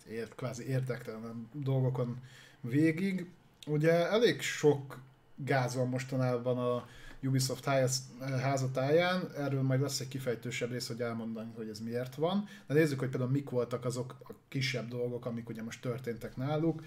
ért, 0.09 0.35
kvázi 0.35 0.67
érdektelen 0.67 1.49
dolgokon 1.53 2.21
végig. 2.61 3.29
Ugye 3.67 4.09
elég 4.09 4.41
sok 4.41 4.99
gáz 5.35 5.75
van 5.75 5.87
mostanában 5.87 6.57
a 6.57 6.87
Ubisoft 7.23 7.63
ház, 7.63 8.01
házatáján, 8.19 9.31
erről 9.37 9.61
majd 9.61 9.81
lesz 9.81 9.99
egy 9.99 10.07
kifejtősebb 10.07 10.71
rész, 10.71 10.87
hogy 10.87 11.01
elmondani, 11.01 11.51
hogy 11.55 11.69
ez 11.69 11.79
miért 11.79 12.15
van. 12.15 12.47
De 12.67 12.73
nézzük, 12.73 12.99
hogy 12.99 13.09
például 13.09 13.31
mik 13.31 13.49
voltak 13.49 13.85
azok 13.85 14.15
a 14.23 14.31
kisebb 14.47 14.87
dolgok, 14.87 15.25
amik 15.25 15.49
ugye 15.49 15.63
most 15.63 15.81
történtek 15.81 16.35
náluk. 16.35 16.83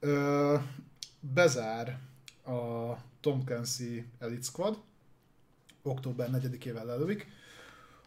Ö, 0.00 0.56
bezár 1.20 1.98
a 2.44 2.94
Tom 3.20 3.44
Clancy 3.44 4.04
Elite 4.18 4.42
Squad, 4.42 4.78
október 5.82 6.28
4-ével 6.32 6.84
lelövik. 6.84 7.26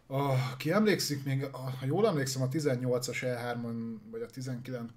A, 0.07 0.55
ki 0.57 0.71
emlékszik 0.71 1.23
még, 1.23 1.45
ha 1.51 1.85
jól 1.85 2.07
emlékszem, 2.07 2.41
a 2.41 2.47
18-as 2.47 3.17
E3-on, 3.21 3.95
vagy 4.11 4.21
a 4.21 4.25
19 4.25 4.91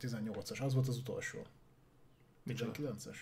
18-as, 0.00 0.62
az 0.62 0.74
volt 0.74 0.88
az 0.88 0.96
utolsó. 0.96 1.38
Micsoda? 2.42 2.70
19-es? 2.72 3.16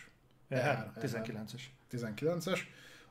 E3, 0.51 0.87
E3. 0.95 1.03
19-es. 1.03 1.61
19-es. 1.93 2.59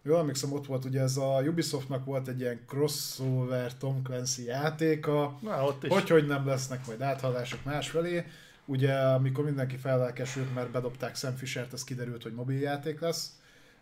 Jól 0.01 0.19
emlékszem, 0.19 0.51
ott 0.51 0.65
volt 0.65 0.85
ugye 0.85 1.01
ez 1.01 1.17
a 1.17 1.41
Ubisoftnak 1.41 2.05
volt 2.05 2.27
egy 2.27 2.39
ilyen 2.39 2.61
crossover 2.67 3.77
Tom 3.77 4.03
Clancy 4.03 4.43
játéka, 4.43 5.37
Na, 5.41 5.65
ott 5.65 5.83
is. 5.83 5.89
hogy, 5.89 6.09
hogy 6.09 6.27
nem 6.27 6.47
lesznek 6.47 6.87
majd 6.87 7.01
áthallások 7.01 7.63
másfelé. 7.63 8.25
Ugye, 8.65 8.93
amikor 8.93 9.43
mindenki 9.43 9.77
fellelkesült, 9.77 10.53
mert 10.53 10.71
bedobták 10.71 11.15
Sam 11.15 11.35
Fishert, 11.35 11.73
az 11.73 11.83
kiderült, 11.83 12.23
hogy 12.23 12.33
mobiljáték 12.33 12.99
lesz. 12.99 13.31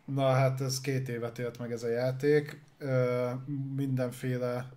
Na 0.06 0.32
hát 0.32 0.62
ez 0.62 0.82
két 0.82 1.10
évet 1.10 1.40
élt 1.40 1.60
meg 1.60 1.72
ez 1.72 1.84
a 1.84 1.90
játék. 1.90 2.62
Mindenféle 3.76 4.70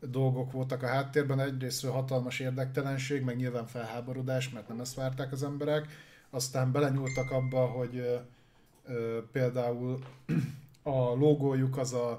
dolgok 0.00 0.52
voltak 0.52 0.82
a 0.82 0.86
háttérben. 0.86 1.40
Egyrésztről 1.40 1.92
hatalmas 1.92 2.38
érdektelenség, 2.38 3.22
meg 3.22 3.36
nyilván 3.36 3.66
felháborodás, 3.66 4.50
mert 4.50 4.68
nem 4.68 4.80
ezt 4.80 4.94
várták 4.94 5.32
az 5.32 5.42
emberek. 5.42 5.86
Aztán 6.30 6.72
belenyúltak 6.72 7.30
abba, 7.30 7.66
hogy 7.66 8.20
például 9.32 9.98
a 10.82 11.14
logójuk 11.14 11.76
az 11.76 11.92
a, 11.92 12.10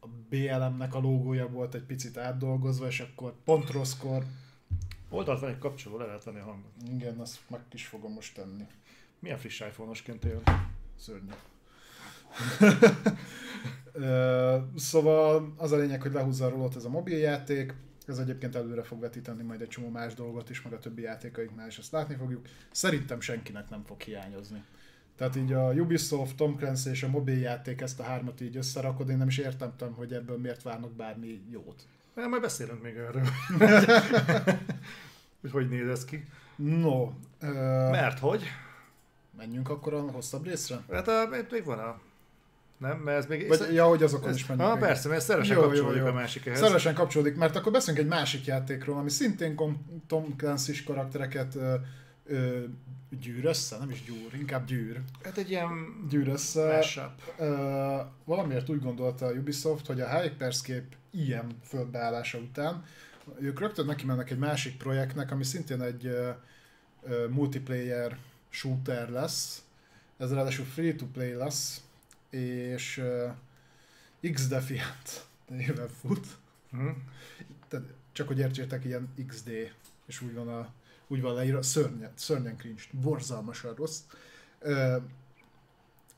a 0.00 0.06
BLM-nek 0.28 0.94
a 0.94 1.00
logója 1.00 1.48
volt 1.48 1.74
egy 1.74 1.84
picit 1.84 2.16
átdolgozva, 2.16 2.86
és 2.86 3.00
akkor 3.00 3.34
pont 3.44 3.70
rosszkor, 3.70 4.24
Oldalt 5.08 5.40
van 5.40 5.50
egy 5.50 5.58
kapcsoló, 5.58 5.98
le 5.98 6.04
lehet 6.04 6.24
venni 6.24 6.38
a 6.38 6.44
hangot. 6.44 6.72
igen, 6.88 7.18
azt 7.18 7.40
meg 7.50 7.60
is 7.72 7.86
fogom 7.86 8.12
most 8.12 8.34
tenni. 8.34 8.66
Milyen 9.18 9.38
friss 9.38 9.60
iPhone-osként 9.60 10.24
él? 10.24 10.42
Szörnyű. 10.96 11.32
Szóval 14.76 15.54
az 15.56 15.72
a 15.72 15.76
lényeg, 15.76 16.02
hogy 16.02 16.12
lehúzza 16.12 16.46
a 16.46 16.48
rolót 16.48 16.76
ez 16.76 16.84
a 16.84 16.88
mobiljáték, 16.88 17.74
ez 18.06 18.18
egyébként 18.18 18.54
előre 18.54 18.82
fog 18.82 19.00
vetíteni 19.00 19.42
majd 19.42 19.60
egy 19.60 19.68
csomó 19.68 19.88
más 19.88 20.14
dolgot 20.14 20.50
is, 20.50 20.62
meg 20.62 20.72
a 20.72 20.78
többi 20.78 21.02
játékainknál 21.02 21.66
is 21.66 21.78
ezt 21.78 21.92
látni 21.92 22.14
fogjuk. 22.14 22.46
Szerintem 22.70 23.20
senkinek 23.20 23.70
nem 23.70 23.82
fog 23.86 24.00
hiányozni. 24.00 24.64
Tehát 25.16 25.36
így 25.36 25.52
a 25.52 25.72
Ubisoft, 25.72 26.36
Tom 26.36 26.56
Clancy 26.56 26.90
és 26.90 27.02
a 27.02 27.08
mobiljáték 27.08 27.80
ezt 27.80 28.00
a 28.00 28.02
hármat 28.02 28.40
így 28.40 28.56
összerakod, 28.56 29.08
én 29.08 29.16
nem 29.16 29.28
is 29.28 29.38
értettem, 29.38 29.92
hogy 29.92 30.12
ebből 30.12 30.38
miért 30.38 30.62
várnak 30.62 30.92
bármi 30.92 31.40
jót. 31.50 31.86
Na, 32.14 32.26
majd 32.26 32.42
beszélünk 32.42 32.82
még 32.82 32.96
erről. 32.96 33.22
hogy 35.40 35.50
hogy 35.56 35.68
néz 35.68 35.88
ez 35.88 36.04
ki. 36.04 36.24
No, 36.56 37.10
ö, 37.40 37.50
Mert 37.90 38.18
hogy? 38.18 38.42
menjünk 39.36 39.68
akkor 39.68 39.94
a 39.94 40.00
hosszabb 40.00 40.44
részre? 40.44 40.82
Hát 40.90 41.08
a, 41.08 41.28
még 41.50 41.64
van 41.64 41.78
a... 41.78 42.00
Nem, 42.78 42.98
mert 42.98 43.18
ez 43.18 43.26
még... 43.26 43.48
Vagy, 43.48 43.74
ja, 43.74 43.84
hogy 43.86 44.02
azokon 44.02 44.28
ez, 44.28 44.34
is 44.34 44.46
menjünk. 44.46 44.70
ah, 44.70 44.78
persze, 44.78 45.08
mert 45.08 45.22
szeresen 45.24 45.56
Jó, 45.56 45.62
jó, 45.62 45.68
kapcsolódik 45.68 46.00
jó. 46.00 46.06
a 46.06 46.12
másikhez. 46.12 46.58
Szervesen 46.58 46.94
kapcsolódik, 46.94 47.36
mert 47.36 47.56
akkor 47.56 47.72
beszélünk 47.72 48.02
egy 48.02 48.08
másik 48.10 48.44
játékról, 48.44 48.98
ami 48.98 49.10
szintén 49.10 49.56
Tom 50.06 50.36
Clancy-s 50.36 50.82
karaktereket 50.82 51.54
ö, 51.54 51.74
ö, 52.26 52.64
gyűr 53.20 53.44
össze, 53.44 53.78
nem 53.78 53.90
is 53.90 54.02
gyúr, 54.04 54.34
inkább 54.34 54.66
gyűr. 54.66 55.00
Hát 55.24 55.36
egy 55.38 55.50
ilyen 55.50 55.70
Gyűr 56.08 56.28
össze. 56.28 56.76
mashup. 56.76 57.10
Ö, 57.38 57.96
valamiért 58.24 58.68
úgy 58.68 58.80
gondolta 58.80 59.26
a 59.26 59.30
Ubisoft, 59.32 59.86
hogy 59.86 60.00
a 60.00 60.20
Hyperscape 60.20 60.96
ilyen 61.10 61.46
földbeállása 61.64 62.38
után 62.38 62.84
ők 63.40 63.60
rögtön 63.60 63.86
neki 63.86 64.04
mennek 64.06 64.30
egy 64.30 64.38
másik 64.38 64.76
projektnek, 64.76 65.30
ami 65.30 65.44
szintén 65.44 65.80
egy 65.82 66.06
ö, 66.06 66.30
ö, 67.02 67.28
multiplayer 67.28 68.16
shooter 68.48 69.10
lesz. 69.10 69.62
Ez 70.18 70.32
ráadásul 70.32 70.64
free-to-play 70.64 71.32
lesz, 71.32 71.80
és 72.36 72.98
ö, 72.98 73.28
X-Defiant 74.32 75.26
néven 75.48 75.88
fut. 75.88 76.26
Hm? 76.70 76.88
Tehát 77.68 77.86
csak 78.12 78.26
hogy 78.26 78.38
értsétek, 78.38 78.84
ilyen 78.84 79.14
XD, 79.26 79.50
és 80.06 80.20
úgy 80.20 80.34
van, 80.34 80.48
a, 80.48 80.72
úgy 81.06 81.20
van 81.20 81.34
leírva, 81.34 81.62
szörnyen, 81.62 82.12
szörnyen 82.14 82.56
cringe, 82.56 82.82
borzalmasan 82.90 83.74
rossz. 83.74 84.00
Ö, 84.58 84.96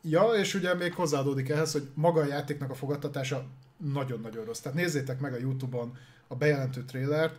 ja, 0.03 0.33
és 0.33 0.55
ugye 0.55 0.75
még 0.75 0.95
hozzáadódik 0.95 1.49
ehhez, 1.49 1.73
hogy 1.73 1.89
maga 1.95 2.21
a 2.21 2.27
játéknak 2.27 2.71
a 2.71 2.75
fogadtatása 2.75 3.47
nagyon-nagyon 3.77 4.45
rossz. 4.45 4.61
Tehát 4.61 4.79
nézzétek 4.79 5.21
meg 5.21 5.33
a 5.33 5.39
Youtube-on 5.39 5.97
a 6.27 6.35
bejelentő 6.35 6.85
trailert, 6.85 7.37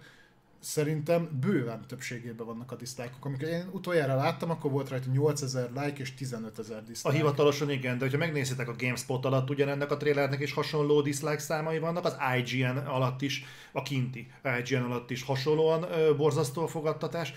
szerintem 0.59 1.29
bőven 1.41 1.85
többségében 1.87 2.45
vannak 2.45 2.71
a 2.71 2.75
diszlájkok. 2.75 3.25
Amikor 3.25 3.47
én 3.47 3.69
utoljára 3.71 4.15
láttam, 4.15 4.49
akkor 4.49 4.71
volt 4.71 4.89
rajta 4.89 5.09
8000 5.11 5.69
like 5.71 5.99
és 5.99 6.13
15 6.13 6.59
ezer 6.59 6.83
A 7.01 7.09
hivatalosan 7.09 7.69
igen, 7.69 7.97
de 7.97 8.03
hogyha 8.03 8.17
megnézitek 8.17 8.67
a 8.67 8.75
GameSpot 8.77 9.25
alatt 9.25 9.49
ugyanennek 9.49 9.91
a 9.91 9.97
trailernek 9.97 10.39
is 10.39 10.53
hasonló 10.53 11.01
dislike 11.01 11.39
számai 11.39 11.79
vannak, 11.79 12.05
az 12.05 12.17
IGN 12.37 12.77
alatt 12.77 13.21
is, 13.21 13.45
a 13.71 13.81
kinti 13.81 14.31
IGN 14.59 14.81
alatt 14.81 15.09
is 15.09 15.23
hasonlóan 15.23 15.83
ö, 15.83 16.15
borzasztó 16.15 16.63
a 16.63 16.67
fogadtatás. 16.67 17.33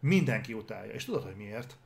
Mindenki 0.00 0.52
utálja. 0.52 0.92
És 0.92 1.04
tudod, 1.04 1.22
hogy 1.22 1.36
miért? 1.36 1.76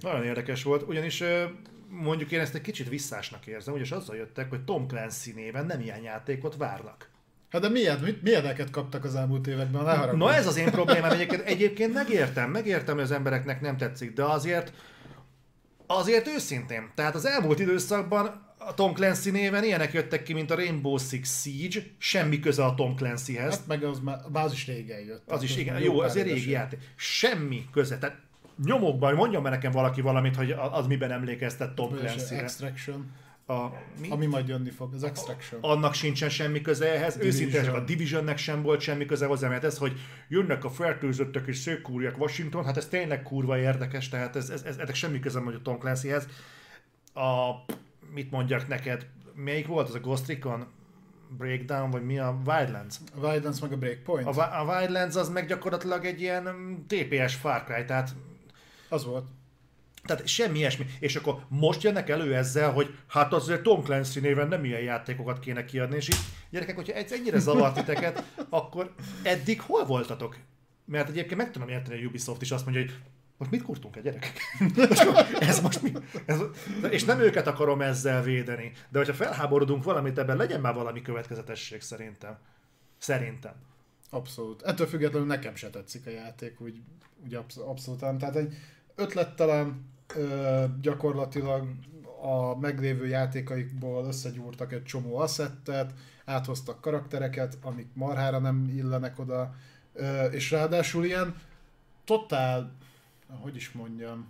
Nagyon 0.00 0.24
érdekes 0.24 0.62
volt, 0.62 0.88
ugyanis 0.88 1.20
ö, 1.20 1.44
mondjuk 1.88 2.30
én 2.30 2.40
ezt 2.40 2.54
egy 2.54 2.60
kicsit 2.60 2.88
visszásnak 2.88 3.46
érzem, 3.46 3.72
ugyanis 3.72 3.92
azzal 3.92 4.16
jöttek, 4.16 4.50
hogy 4.50 4.64
Tom 4.64 4.86
Clancy 4.86 5.32
néven 5.32 5.66
nem 5.66 5.80
ilyen 5.80 6.02
játékot 6.02 6.56
várnak. 6.56 7.11
Hát 7.52 7.60
de 7.60 7.68
milyen, 7.68 7.98
mit, 7.98 8.22
milyeneket 8.22 8.70
kaptak 8.70 9.04
az 9.04 9.14
elmúlt 9.14 9.46
években? 9.46 9.82
Ne 9.84 9.90
haragudj. 9.96 10.24
Na 10.24 10.34
ez 10.34 10.46
az 10.46 10.56
én 10.56 10.70
problémám 10.70 11.10
egyébként. 11.10 11.42
Egyébként 11.42 11.94
megértem, 11.94 12.50
megértem, 12.50 12.94
hogy 12.94 13.04
az 13.04 13.10
embereknek 13.10 13.60
nem 13.60 13.76
tetszik, 13.76 14.12
de 14.12 14.24
azért, 14.24 14.72
azért 15.86 16.28
őszintén. 16.28 16.90
Tehát 16.94 17.14
az 17.14 17.26
elmúlt 17.26 17.58
időszakban 17.58 18.26
a 18.58 18.74
Tom 18.74 18.94
Clancy 18.94 19.30
néven 19.30 19.64
ilyenek 19.64 19.92
jöttek 19.92 20.22
ki, 20.22 20.32
mint 20.32 20.50
a 20.50 20.54
Rainbow 20.54 20.98
Six 20.98 21.40
Siege, 21.40 21.80
semmi 21.98 22.40
köze 22.40 22.64
a 22.64 22.74
Tom 22.74 22.96
Clancyhez. 22.96 23.54
Hát 23.54 23.66
meg 23.66 23.84
az, 23.84 23.98
már, 23.98 24.18
az 24.32 24.52
is 24.52 24.66
régen 24.66 25.00
jött. 25.00 25.30
Az 25.30 25.42
is, 25.42 25.54
Tehát 25.54 25.62
igen, 25.62 25.80
jó, 25.80 26.00
az 26.00 26.16
egy 26.16 26.24
régi 26.24 26.50
játék. 26.50 26.80
Semmi 26.96 27.66
köze. 27.72 27.98
Tehát 27.98 28.16
nyomokban, 28.64 29.14
mondjon 29.14 29.42
már 29.42 29.52
nekem 29.52 29.72
valaki 29.72 30.00
valamit, 30.00 30.36
hogy 30.36 30.50
az 30.50 30.86
miben 30.86 31.10
emlékeztet 31.10 31.74
Tom 31.74 31.94
És 31.94 32.00
clancy 32.00 32.34
Extraction, 32.34 33.10
A, 33.52 33.72
mi? 34.00 34.08
ami 34.10 34.26
majd 34.26 34.48
jönni 34.48 34.70
fog, 34.70 34.94
az 34.94 35.02
Extraction. 35.02 35.60
annak 35.62 35.94
sincsen 35.94 36.28
semmi 36.28 36.60
köze 36.60 36.92
ehhez. 36.94 37.16
Őszintén 37.16 37.68
a 37.68 37.80
Divisionnek 37.80 38.38
sem 38.38 38.62
volt 38.62 38.80
semmi 38.80 39.06
köze 39.06 39.26
hozzá, 39.26 39.48
mert 39.48 39.64
ez, 39.64 39.78
hogy 39.78 40.00
jönnek 40.28 40.64
a 40.64 40.70
fertőzöttek 40.70 41.46
és 41.46 41.56
szőkúrják 41.56 42.18
Washington, 42.18 42.64
hát 42.64 42.76
ez 42.76 42.88
tényleg 42.88 43.22
kurva 43.22 43.58
érdekes, 43.58 44.08
tehát 44.08 44.36
ez, 44.36 44.50
ez, 44.50 44.62
ez 44.62 44.76
ennek 44.76 44.94
semmi 44.94 45.20
köze 45.20 45.38
nem 45.38 45.48
a 45.48 45.62
Tom 45.62 45.78
Clancyhez. 45.78 46.26
A, 47.14 47.50
mit 48.14 48.30
mondjak 48.30 48.68
neked, 48.68 49.06
melyik 49.34 49.66
volt 49.66 49.88
az 49.88 49.94
a 49.94 50.00
Ghost 50.00 50.26
Recon? 50.26 50.66
Breakdown, 51.36 51.90
vagy 51.90 52.04
mi 52.04 52.18
a 52.18 52.40
Wildlands? 52.46 52.96
A 53.14 53.26
Wildlands 53.26 53.60
meg 53.60 53.72
a 53.72 53.76
Breakpoint. 53.76 54.26
A, 54.26 54.60
a 54.60 54.64
Wildlands 54.64 55.16
az 55.16 55.28
meg 55.28 55.46
gyakorlatilag 55.46 56.04
egy 56.04 56.20
ilyen 56.20 56.42
mm, 56.42 56.74
TPS 56.86 57.34
Far 57.34 57.64
Cry, 57.64 57.84
tehát 57.84 58.14
Az 58.88 59.04
volt. 59.04 59.24
Tehát 60.04 60.26
semmi 60.26 60.58
ilyesmi. 60.58 60.86
És 61.00 61.16
akkor 61.16 61.44
most 61.48 61.82
jönnek 61.82 62.08
elő 62.08 62.34
ezzel, 62.34 62.72
hogy 62.72 62.94
hát 63.08 63.32
azért 63.32 63.62
Tom 63.62 63.82
Clancy 63.82 64.20
néven 64.20 64.48
nem 64.48 64.64
ilyen 64.64 64.80
játékokat 64.80 65.38
kéne 65.38 65.64
kiadni, 65.64 65.96
és 65.96 66.08
így 66.08 66.20
gyerekek, 66.50 66.74
hogyha 66.76 66.92
ez 66.92 67.12
ennyire 67.12 67.38
zavart 67.38 67.74
titeket, 67.74 68.24
akkor 68.48 68.94
eddig 69.22 69.60
hol 69.60 69.84
voltatok? 69.84 70.36
Mert 70.84 71.08
egyébként 71.08 71.36
meg 71.36 71.50
tudom 71.50 71.68
érteni, 71.68 71.96
hogy 71.96 72.06
Ubisoft 72.06 72.42
is 72.42 72.50
azt 72.50 72.64
mondja, 72.64 72.82
hogy 72.82 72.94
most 73.36 73.50
mit 73.50 73.62
kurtunk 73.62 73.96
el 73.96 74.02
gyerekek? 74.02 74.40
Ez 75.48 75.60
most 75.60 75.82
mi? 75.82 75.92
Ez, 76.26 76.38
és 76.90 77.04
nem 77.04 77.20
őket 77.20 77.46
akarom 77.46 77.80
ezzel 77.80 78.22
védeni, 78.22 78.72
de 78.88 78.98
hogyha 78.98 79.14
felháborodunk 79.14 79.84
valamit 79.84 80.18
ebben, 80.18 80.36
legyen 80.36 80.60
már 80.60 80.74
valami 80.74 81.02
következetesség 81.02 81.80
szerintem. 81.80 82.38
Szerintem. 82.98 83.54
Abszolút. 84.10 84.62
Ettől 84.62 84.86
függetlenül 84.86 85.26
nekem 85.26 85.54
se 85.54 85.70
tetszik 85.70 86.06
a 86.06 86.10
játék, 86.10 86.60
úgy, 86.60 86.80
úgy 87.24 87.34
absz- 87.34 87.58
abszolút. 87.58 88.00
nem. 88.00 88.18
Tehát 88.18 88.36
egy 88.36 88.54
ötlettelen 88.94 89.91
gyakorlatilag 90.80 91.68
a 92.22 92.58
meglévő 92.58 93.06
játékaikból 93.06 94.04
összegyúrtak 94.06 94.72
egy 94.72 94.82
csomó 94.84 95.16
asszettet, 95.16 95.92
áthoztak 96.24 96.80
karaktereket, 96.80 97.58
amik 97.62 97.86
marhára 97.94 98.38
nem 98.38 98.72
illenek 98.76 99.18
oda, 99.18 99.54
és 100.30 100.50
ráadásul 100.50 101.04
ilyen 101.04 101.34
totál, 102.04 102.72
hogy 103.40 103.56
is 103.56 103.72
mondjam, 103.72 104.26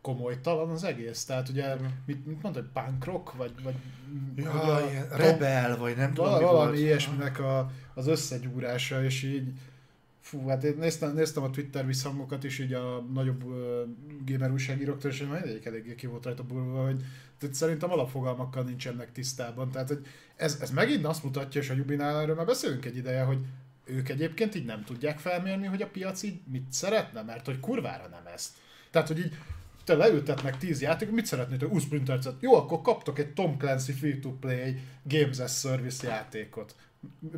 komolytalan 0.00 0.70
az 0.70 0.84
egész. 0.84 1.24
Tehát 1.24 1.48
ugye, 1.48 1.74
mit, 2.06 2.26
mit 2.26 2.42
mondta, 2.42 2.60
hogy 2.60 2.84
punk 2.84 3.04
rock, 3.04 3.32
vagy, 3.36 3.52
vagy 3.62 3.74
Ja, 4.36 4.50
hogy 4.50 4.70
a- 4.84 4.90
ilyen 4.90 5.08
rebel, 5.08 5.76
vagy 5.78 5.96
nem 5.96 6.12
tudom, 6.14 6.30
val- 6.30 6.40
mi 6.40 6.46
valami 6.46 6.66
volt. 6.70 6.78
ilyesminek 6.78 7.38
a, 7.38 7.70
az 7.94 8.06
összegyúrása, 8.06 9.04
és 9.04 9.22
így 9.22 9.52
fú, 10.24 10.46
hát 10.48 10.64
én 10.64 10.74
néztem, 10.78 11.14
néztem 11.14 11.42
a 11.42 11.50
Twitter 11.50 11.86
visszhangokat 11.86 12.44
is 12.44 12.58
így 12.58 12.72
a 12.72 13.00
nagyobb 13.12 13.44
uh, 13.44 13.54
gamer 14.26 14.50
újságíróktól, 14.50 15.10
és 15.10 15.20
mindegyik 15.20 15.64
eléggé 15.64 15.94
ki 15.94 16.06
volt 16.06 16.24
rajta 16.24 16.42
burva, 16.42 16.84
hogy 16.84 17.04
tehát 17.38 17.54
szerintem 17.54 17.90
alapfogalmakkal 17.90 18.62
nincsenek 18.62 19.12
tisztában. 19.12 19.70
Tehát 19.70 19.88
hogy 19.88 20.06
ez, 20.36 20.58
ez 20.60 20.70
megint 20.70 21.04
azt 21.04 21.24
mutatja, 21.24 21.60
és 21.60 21.70
a 21.70 21.74
Jubinál 21.74 22.20
erről 22.20 22.34
már 22.34 22.46
beszélünk 22.46 22.84
egy 22.84 22.96
ideje, 22.96 23.22
hogy 23.22 23.38
ők 23.84 24.08
egyébként 24.08 24.54
így 24.54 24.64
nem 24.64 24.84
tudják 24.84 25.18
felmérni, 25.18 25.66
hogy 25.66 25.82
a 25.82 25.88
piac 25.88 26.22
így 26.22 26.40
mit 26.52 26.72
szeretne, 26.72 27.22
mert 27.22 27.46
hogy 27.46 27.60
kurvára 27.60 28.08
nem 28.08 28.32
ezt. 28.34 28.50
Tehát, 28.90 29.08
hogy 29.08 29.18
így 29.18 29.32
te 29.84 29.94
leültetnek 29.94 30.58
10 30.58 30.80
játékot, 30.80 31.14
mit 31.14 31.26
szeretnétek? 31.26 31.68
20 31.68 31.84
printercet. 31.84 32.34
Jó, 32.40 32.54
akkor 32.54 32.80
kaptok 32.82 33.18
egy 33.18 33.32
Tom 33.32 33.58
Clancy 33.58 33.92
Free-to-Play 33.92 34.78
Games 35.02 35.38
as 35.38 35.58
Service 35.58 36.08
játékot. 36.08 36.74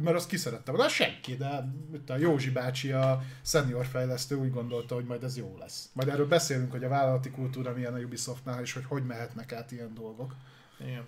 Mert 0.00 0.16
azt 0.16 0.28
ki 0.28 0.36
szerette 0.36 0.70
volna? 0.70 0.88
Senki, 0.88 1.36
de 1.36 1.72
mit 1.90 2.10
a 2.10 2.16
Józsi 2.16 2.50
bácsi, 2.50 2.92
a 2.92 3.22
senior 3.42 3.86
fejlesztő 3.86 4.36
úgy 4.36 4.50
gondolta, 4.50 4.94
hogy 4.94 5.04
majd 5.04 5.22
ez 5.22 5.36
jó 5.36 5.56
lesz. 5.58 5.90
Majd 5.92 6.08
erről 6.08 6.28
beszélünk, 6.28 6.70
hogy 6.70 6.84
a 6.84 6.88
vállalati 6.88 7.30
kultúra 7.30 7.72
milyen 7.72 7.94
a 7.94 7.98
Ubisoftnál, 7.98 8.60
és 8.60 8.72
hogy 8.72 8.84
hogy 8.84 9.04
mehetnek 9.06 9.52
át 9.52 9.72
ilyen 9.72 9.94
dolgok. 9.94 10.34
Igen. 10.80 11.04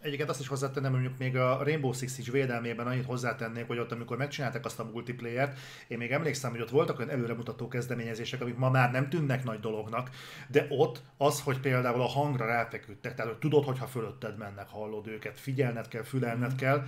Egyébként 0.00 0.28
azt 0.28 0.40
is 0.40 0.48
hozzátennem, 0.48 0.92
hogy 0.92 1.00
mondjuk 1.00 1.20
még 1.20 1.36
a 1.36 1.62
Rainbow 1.62 1.92
Six 1.92 2.14
Siege 2.14 2.30
védelmében 2.32 2.86
annyit 2.86 3.04
hozzátennék, 3.04 3.66
hogy 3.66 3.78
ott 3.78 3.92
amikor 3.92 4.16
megcsinálták 4.16 4.64
azt 4.64 4.78
a 4.78 4.90
multiplayer 4.92 5.54
én 5.88 5.98
még 5.98 6.10
emlékszem, 6.10 6.50
hogy 6.50 6.60
ott 6.60 6.70
voltak 6.70 6.98
olyan 6.98 7.10
előremutató 7.10 7.68
kezdeményezések, 7.68 8.40
amik 8.40 8.56
ma 8.56 8.70
már 8.70 8.90
nem 8.90 9.08
tűnnek 9.08 9.44
nagy 9.44 9.60
dolognak, 9.60 10.10
de 10.48 10.66
ott 10.68 11.02
az, 11.16 11.40
hogy 11.40 11.60
például 11.60 12.00
a 12.00 12.06
hangra 12.06 12.46
ráfeküdtek, 12.46 13.14
tehát 13.14 13.30
hogy 13.30 13.40
tudod, 13.40 13.64
hogyha 13.64 13.86
fölötted 13.86 14.38
mennek, 14.38 14.68
hallod 14.68 15.06
őket, 15.06 15.40
figyelned 15.40 15.88
kell, 15.88 16.02
fülelned 16.02 16.54
kell, 16.54 16.86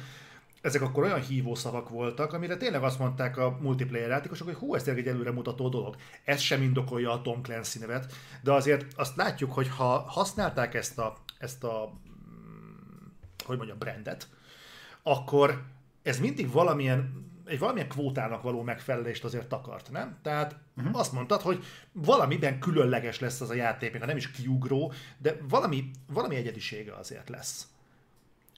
ezek 0.63 0.83
akkor 0.83 1.03
olyan 1.03 1.21
hívószavak 1.21 1.89
voltak, 1.89 2.33
amire 2.33 2.57
tényleg 2.57 2.83
azt 2.83 2.99
mondták 2.99 3.37
a 3.37 3.59
multiplayer 3.61 4.09
játékosok, 4.09 4.47
hogy 4.47 4.57
hú, 4.57 4.75
ez 4.75 4.83
tényleg 4.83 5.07
egy 5.07 5.13
előremutató 5.13 5.69
dolog. 5.69 5.97
Ez 6.25 6.41
sem 6.41 6.63
indokolja 6.63 7.13
a 7.13 7.23
Tom 7.23 7.43
Clancy 7.43 7.79
nevet, 7.79 8.13
de 8.43 8.53
azért 8.53 8.87
azt 8.97 9.17
látjuk, 9.17 9.53
hogy 9.53 9.69
ha 9.69 9.99
használták 10.09 10.75
ezt 10.75 10.99
a, 10.99 11.17
ezt 11.39 11.65
a 11.65 11.93
hogy 13.45 13.57
mondjam, 13.57 13.79
brandet, 13.79 14.29
akkor 15.03 15.63
ez 16.03 16.19
mindig 16.19 16.53
valamilyen 16.53 17.31
egy 17.47 17.59
valamilyen 17.59 17.89
kvótának 17.89 18.43
való 18.43 18.63
megfelelést 18.63 19.25
azért 19.25 19.47
takart, 19.47 19.91
nem? 19.91 20.19
Tehát 20.23 20.57
uh-huh. 20.77 20.99
azt 20.99 21.13
mondtad, 21.13 21.41
hogy 21.41 21.65
valamiben 21.93 22.59
különleges 22.59 23.21
lesz 23.21 23.41
az 23.41 23.51
a 23.51 23.55
játék, 23.55 23.93
még 23.93 24.01
ha 24.01 24.07
nem 24.07 24.17
is 24.17 24.31
kiugró, 24.31 24.93
de 25.19 25.37
valami, 25.49 25.91
valami 26.07 26.37
egyedisége 26.37 26.95
azért 26.95 27.29
lesz. 27.29 27.67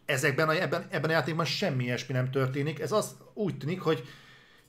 Ezekben 0.05 0.49
a, 0.49 0.53
ebben, 0.53 0.87
ebben 0.91 1.11
a 1.11 1.13
játékban 1.13 1.45
semmi 1.45 1.85
ilyesmi 1.85 2.15
nem 2.15 2.31
történik, 2.31 2.81
ez 2.81 2.93
az 2.93 3.17
úgy 3.35 3.59
tűnik, 3.59 3.81
hogy 3.81 4.05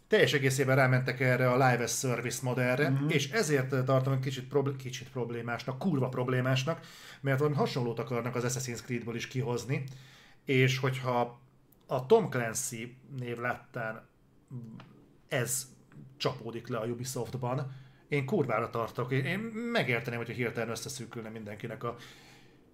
teljes 0.07 0.33
egészében 0.33 0.75
rámentek 0.75 1.19
erre 1.19 1.51
a 1.51 1.53
live 1.53 1.83
as 1.83 1.97
service 1.97 2.39
modellre, 2.43 2.89
uh-huh. 2.89 3.13
és 3.13 3.31
ezért 3.31 3.85
tartom 3.85 4.13
egy 4.13 4.19
kicsit, 4.19 4.47
probl- 4.47 4.75
kicsit 4.75 5.09
problémásnak, 5.09 5.79
kurva 5.79 6.09
problémásnak, 6.09 6.79
mert 7.21 7.39
valami 7.39 7.55
hasonlót 7.55 7.99
akarnak 7.99 8.35
az 8.35 8.43
Assassin's 8.47 8.83
Creedből 8.83 9.15
is 9.15 9.27
kihozni, 9.27 9.83
és 10.45 10.77
hogyha 10.77 11.39
a 11.87 12.05
Tom 12.05 12.29
Clancy 12.29 12.97
név 13.19 13.37
láttán 13.37 14.07
ez 15.27 15.67
csapódik 16.17 16.67
le 16.67 16.77
a 16.77 16.85
Ubisoftban, 16.85 17.71
én 18.07 18.25
kurvára 18.25 18.69
tartok, 18.69 19.11
én 19.11 19.39
megérteném, 19.71 20.19
hogyha 20.19 20.33
hirtelen 20.33 20.69
összeszűkülne 20.69 21.29
mindenkinek 21.29 21.83
a 21.83 21.95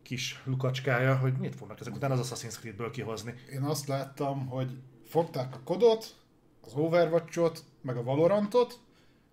kis 0.03 0.41
lukacskája, 0.45 1.17
hogy 1.17 1.33
mit 1.37 1.55
fognak 1.55 1.79
ezek 1.79 1.95
után 1.95 2.11
az 2.11 2.29
Assassin's 2.29 2.59
Creedből 2.59 2.91
kihozni. 2.91 3.33
Én 3.51 3.61
azt 3.61 3.87
láttam, 3.87 4.47
hogy 4.47 4.77
fogták 5.05 5.55
a 5.55 5.61
kodot, 5.63 6.15
az 6.61 6.73
Overwatch-ot, 6.73 7.63
meg 7.81 7.97
a 7.97 8.03
Valorantot, 8.03 8.79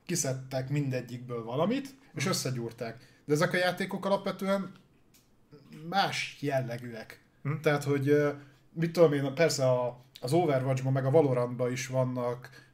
kiszedtek 0.06 0.68
mindegyikből 0.68 1.44
valamit, 1.44 1.94
és 2.14 2.26
összegyúrták. 2.26 3.22
De 3.24 3.32
ezek 3.32 3.52
a 3.52 3.56
játékok 3.56 4.06
alapvetően 4.06 4.72
más 5.88 6.36
jellegűek. 6.40 7.24
Hm? 7.42 7.60
Tehát, 7.60 7.84
hogy 7.84 8.16
mit 8.72 8.92
tudom 8.92 9.12
én, 9.12 9.34
persze 9.34 9.70
a, 9.70 10.04
az 10.20 10.32
Overwatch-ban, 10.32 10.92
meg 10.92 11.04
a 11.04 11.10
Valorantban 11.10 11.72
is 11.72 11.86
vannak 11.86 12.67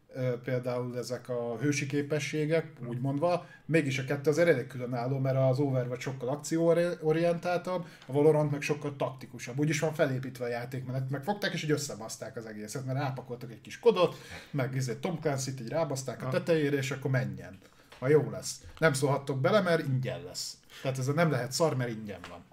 például 0.45 0.99
ezek 0.99 1.29
a 1.29 1.57
hősi 1.61 1.87
képességek, 1.87 2.73
úgy 2.87 3.01
mondva, 3.01 3.47
mégis 3.67 3.99
a 3.99 4.05
kettő 4.05 4.31
az 4.31 4.39
elég 4.39 4.67
különálló, 4.67 5.19
mert 5.19 5.37
az 5.37 5.59
Overwatch 5.59 6.03
sokkal 6.03 6.29
akcióorientáltabb, 6.29 7.87
a 8.07 8.13
Valorant 8.13 8.51
meg 8.51 8.63
sokkal 8.63 8.97
taktikusabb. 8.97 9.59
Úgyis 9.59 9.81
van 9.81 9.95
felépítve 9.95 10.45
a 10.45 10.49
játékmenet, 10.49 11.11
meg 11.11 11.23
fogták 11.23 11.53
és 11.53 11.63
így 11.63 11.71
összebaszták 11.71 12.37
az 12.37 12.47
egészet, 12.47 12.85
mert 12.85 12.99
rápakoltak 12.99 13.51
egy 13.51 13.61
kis 13.61 13.79
kodot, 13.79 14.17
meg 14.51 14.75
izé 14.75 14.95
Tom 14.95 15.21
Clancy-t 15.21 15.61
így 15.61 15.69
rábaszták 15.69 16.27
a 16.27 16.29
tetejére, 16.29 16.77
és 16.77 16.91
akkor 16.91 17.11
menjen. 17.11 17.59
Ha 17.99 18.09
jó 18.09 18.31
lesz. 18.31 18.61
Nem 18.79 18.93
szólhattok 18.93 19.41
bele, 19.41 19.61
mert 19.61 19.87
ingyen 19.87 20.23
lesz. 20.25 20.57
Tehát 20.83 20.99
ez 20.99 21.07
nem 21.07 21.31
lehet 21.31 21.53
szar, 21.53 21.77
mert 21.77 21.91
ingyen 21.91 22.21
van. 22.29 22.45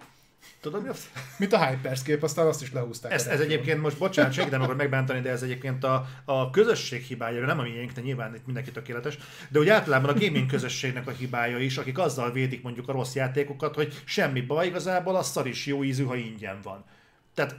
Tudod 0.61 0.83
mi 0.83 0.89
az? 0.89 1.09
Mint 1.37 1.53
a 1.53 1.65
Hyperscape, 1.65 2.25
aztán 2.25 2.47
azt 2.47 2.61
is 2.61 2.71
lehúzták. 2.71 3.11
Ez, 3.11 3.27
ez 3.27 3.39
egyébként 3.39 3.81
most, 3.81 3.97
bocsánat, 3.97 4.33
segítem 4.33 4.59
nem 4.59 4.61
akar 4.61 4.75
megbántani, 4.75 5.21
de 5.21 5.29
ez 5.29 5.43
egyébként 5.43 5.83
a, 5.83 6.07
a 6.25 6.49
közösség 6.49 7.03
hibája, 7.03 7.45
nem 7.45 7.59
a 7.59 7.63
miénk, 7.63 7.91
de 7.91 8.01
nyilván 8.01 8.35
itt 8.35 8.45
mindenki 8.45 8.71
tökéletes, 8.71 9.17
de 9.49 9.59
úgy 9.59 9.69
általában 9.69 10.09
a 10.09 10.19
gaming 10.19 10.45
közösségnek 10.45 11.07
a 11.07 11.11
hibája 11.11 11.57
is, 11.57 11.77
akik 11.77 11.97
azzal 11.97 12.31
védik 12.31 12.61
mondjuk 12.61 12.87
a 12.87 12.91
rossz 12.91 13.15
játékokat, 13.15 13.75
hogy 13.75 14.01
semmi 14.05 14.41
baj, 14.41 14.67
igazából 14.67 15.15
a 15.15 15.23
szar 15.23 15.47
is 15.47 15.65
jó 15.65 15.83
ízű, 15.83 16.03
ha 16.03 16.15
ingyen 16.15 16.59
van. 16.63 16.85
Tehát 17.33 17.55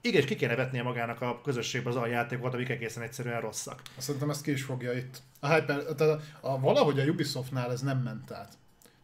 igen, 0.00 0.20
és 0.20 0.26
ki 0.26 0.36
kéne 0.36 0.54
vetnie 0.54 0.82
magának 0.82 1.20
a 1.20 1.40
közösségbe 1.44 1.88
az 1.88 1.96
a 1.96 2.06
játékokat, 2.06 2.54
amik 2.54 2.68
egészen 2.68 3.02
egyszerűen 3.02 3.40
rosszak. 3.40 3.82
Azt 3.96 4.06
szerintem 4.06 4.30
ezt 4.30 4.42
ki 4.42 4.50
is 4.50 4.62
fogja 4.62 4.92
itt. 4.92 5.22
A 5.40 5.54
Hyper, 5.54 5.82
tehát 5.82 6.00
a, 6.00 6.20
a, 6.52 6.60
valahogy 6.60 7.00
a 7.00 7.04
Ubisoftnál 7.04 7.72
ez 7.72 7.80
nem 7.80 7.98
ment 7.98 8.30
át. 8.30 8.52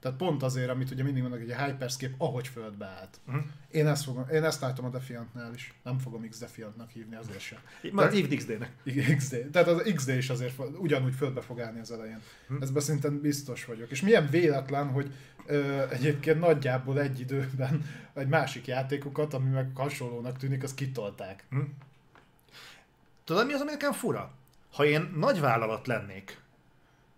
Tehát 0.05 0.19
pont 0.19 0.43
azért, 0.43 0.69
amit 0.69 0.91
ugye 0.91 1.03
mindig 1.03 1.23
mondok, 1.23 1.41
hogy 1.41 1.51
a 1.51 1.65
Hyperscape 1.65 2.15
ahogy 2.19 2.49
földbe 2.49 2.87
állt. 2.87 3.21
Uh-huh. 3.27 3.43
Én, 3.71 3.87
ezt 3.87 4.05
fogom, 4.05 4.29
én 4.33 4.45
ezt 4.45 4.61
látom 4.61 4.85
a 4.85 4.89
Defiantnál 4.89 5.55
is. 5.55 5.75
Nem 5.83 5.99
fogom 5.99 6.29
X 6.29 6.39
Defiantnak 6.39 6.91
hívni 6.91 7.17
azért 7.17 7.41
sem. 7.41 7.59
Már 7.93 8.11
hívd 8.11 8.35
XD-nek. 8.35 8.73
XD. 9.17 9.37
Tehát 9.53 9.69
az 9.69 9.93
XD 9.95 10.09
is 10.09 10.31
azért 10.31 10.59
ugyanúgy 10.79 11.15
földbe 11.15 11.41
fog 11.41 11.61
állni 11.61 11.81
az 11.81 11.91
elején. 11.91 12.21
Uh-huh. 12.43 12.63
Ezben 12.63 12.83
szerintem 12.83 13.21
biztos 13.21 13.65
vagyok. 13.65 13.91
És 13.91 14.03
milyen 14.03 14.29
véletlen, 14.31 14.89
hogy 14.89 15.15
ö, 15.47 15.91
egyébként 15.91 16.41
nagyjából 16.41 17.01
egy 17.01 17.21
időben 17.21 17.85
egy 18.15 18.29
másik 18.29 18.67
játékokat, 18.67 19.35
ami 19.35 19.51
meg 19.51 19.71
hasonlónak 19.75 20.37
tűnik, 20.37 20.63
az 20.63 20.75
kitolták. 20.75 21.45
Uh-huh. 21.51 21.69
Tudod 23.25 23.47
mi 23.47 23.53
az, 23.53 23.61
ami 23.61 23.71
nekem 23.71 23.93
fura? 23.93 24.33
Ha 24.73 24.85
én 24.85 25.13
nagy 25.17 25.41
vállalat 25.41 25.87
lennék, 25.87 26.43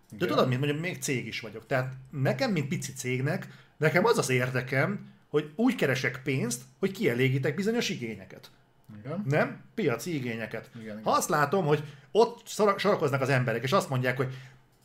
de 0.09 0.15
Igen. 0.15 0.27
tudod, 0.27 0.47
mint 0.47 0.59
mondjuk 0.59 0.81
még 0.81 1.01
cég 1.01 1.27
is 1.27 1.39
vagyok. 1.39 1.65
Tehát 1.65 1.93
nekem, 2.09 2.51
mint 2.51 2.67
pici 2.67 2.93
cégnek, 2.93 3.47
nekem 3.77 4.05
az 4.05 4.17
az 4.17 4.29
érdekem, 4.29 5.11
hogy 5.27 5.51
úgy 5.55 5.75
keresek 5.75 6.21
pénzt, 6.23 6.61
hogy 6.79 6.91
kielégítek 6.91 7.55
bizonyos 7.55 7.89
igényeket. 7.89 8.51
Igen. 8.99 9.23
Nem? 9.25 9.63
Piaci 9.75 10.15
igényeket. 10.15 10.69
Igen, 10.75 10.85
igen. 10.85 11.03
Ha 11.03 11.11
azt 11.11 11.29
látom, 11.29 11.65
hogy 11.65 11.83
ott 12.11 12.47
sorakoznak 12.77 13.21
az 13.21 13.29
emberek, 13.29 13.63
és 13.63 13.71
azt 13.71 13.89
mondják, 13.89 14.17
hogy 14.17 14.33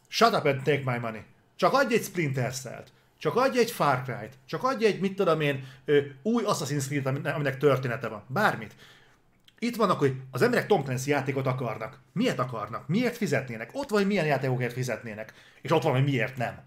shut 0.09 0.35
up 0.35 0.45
and 0.45 0.63
take 0.63 0.83
my 0.85 0.99
money. 0.99 1.23
Csak 1.57 1.73
adj 1.73 1.95
egy 1.95 2.03
Splinter 2.03 2.55
Cell-t. 2.55 2.93
Csak 3.19 3.37
adj 3.37 3.59
egy 3.59 3.71
Far 3.71 4.03
Cry-t. 4.03 4.39
Csak 4.47 4.63
adj 4.65 4.85
egy, 4.85 5.01
mit 5.01 5.17
tudom 5.17 5.41
én, 5.41 5.65
új 6.23 6.43
Assassin's 6.47 6.85
Creed, 6.87 7.27
aminek 7.27 7.59
története 7.59 8.09
van. 8.09 8.23
Bármit. 8.27 8.75
Itt 9.63 9.77
vannak, 9.77 9.99
hogy 9.99 10.15
az 10.31 10.43
emberek 10.43 10.67
Tom 10.67 10.85
Clancy 10.85 11.11
játékot 11.11 11.47
akarnak. 11.47 12.01
Miért 12.13 12.39
akarnak? 12.39 12.89
Miért 12.89 13.17
fizetnének? 13.17 13.71
Ott 13.73 13.89
van, 13.89 13.99
hogy 13.99 14.09
milyen 14.09 14.27
játékokért 14.27 14.73
fizetnének. 14.73 15.33
És 15.61 15.71
ott 15.71 15.83
van, 15.83 15.93
hogy 15.93 16.05
miért 16.05 16.37
nem. 16.37 16.61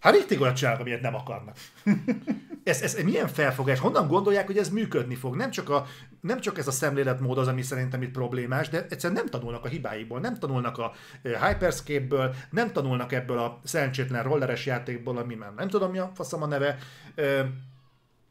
Hát 0.00 0.14
riktig 0.14 0.40
olyat 0.40 0.56
csinálnak, 0.56 0.80
amiért 0.80 1.00
nem 1.00 1.14
akarnak. 1.14 1.56
ez, 2.64 2.82
ez, 2.82 3.02
milyen 3.02 3.28
felfogás? 3.28 3.78
Honnan 3.78 4.08
gondolják, 4.08 4.46
hogy 4.46 4.58
ez 4.58 4.68
működni 4.68 5.14
fog? 5.14 5.36
Nem 5.36 5.50
csak, 5.50 5.70
a, 5.70 5.86
nem 6.20 6.40
csak 6.40 6.58
ez 6.58 6.66
a 6.66 6.70
szemléletmód 6.70 7.38
az, 7.38 7.48
ami 7.48 7.62
szerintem 7.62 8.02
itt 8.02 8.10
problémás, 8.10 8.68
de 8.68 8.86
egyszerűen 8.90 9.20
nem 9.22 9.30
tanulnak 9.30 9.64
a 9.64 9.68
hibáiból, 9.68 10.20
nem 10.20 10.38
tanulnak 10.38 10.78
a 10.78 10.92
Hyperscape-ből, 11.22 12.34
nem 12.50 12.72
tanulnak 12.72 13.12
ebből 13.12 13.38
a 13.38 13.60
szerencsétlen 13.64 14.22
rolleres 14.22 14.66
játékból, 14.66 15.16
ami 15.18 15.34
már 15.34 15.52
nem 15.56 15.68
tudom 15.68 15.90
mi 15.90 15.98
a 15.98 16.10
faszom 16.14 16.42
a 16.42 16.46
neve. 16.46 16.78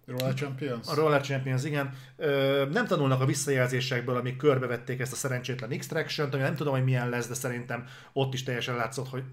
Roller 0.05 0.33
Champions? 0.33 0.87
A 0.87 0.95
Roller 0.95 1.21
Champions, 1.21 1.63
igen. 1.63 1.93
Ö, 2.17 2.65
nem 2.71 2.87
tanulnak 2.87 3.21
a 3.21 3.25
visszajelzésekből, 3.25 4.15
amik 4.15 4.35
körbevették 4.35 4.99
ezt 4.99 5.11
a 5.11 5.15
szerencsétlen 5.15 5.71
Extraction-t, 5.71 6.33
ami 6.33 6.43
nem 6.43 6.55
tudom, 6.55 6.73
hogy 6.73 6.83
milyen 6.83 7.09
lesz, 7.09 7.27
de 7.27 7.33
szerintem 7.33 7.87
ott 8.13 8.33
is 8.33 8.43
teljesen 8.43 8.75
látszott, 8.75 9.09
hogy 9.09 9.23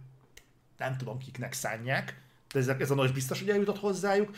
nem 0.79 0.97
tudom, 0.97 1.19
kiknek 1.19 1.53
szánják. 1.53 2.21
De 2.53 2.59
ez, 2.59 2.69
ez 2.69 2.91
a 2.91 2.95
nagy 2.95 3.13
biztos, 3.13 3.39
hogy 3.39 3.51
eljutott 3.51 3.79
hozzájuk 3.79 4.31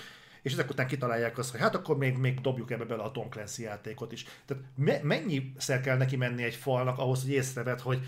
és 0.42 0.52
ezek 0.52 0.70
után 0.70 0.86
kitalálják 0.86 1.38
azt, 1.38 1.50
hogy 1.50 1.60
hát 1.60 1.74
akkor 1.74 1.96
még, 1.96 2.16
még 2.16 2.40
dobjuk 2.40 2.70
ebbe 2.70 2.84
bele 2.84 3.02
a 3.02 3.10
Tom 3.10 3.28
Clancy 3.28 3.62
játékot 3.62 4.12
is. 4.12 4.24
Tehát 4.44 4.62
me- 4.76 5.02
mennyiszer 5.02 5.80
kell 5.80 5.96
neki 5.96 6.16
menni 6.16 6.42
egy 6.42 6.54
falnak 6.54 6.98
ahhoz, 6.98 7.22
hogy 7.22 7.30
észreved, 7.30 7.80
hogy 7.80 8.06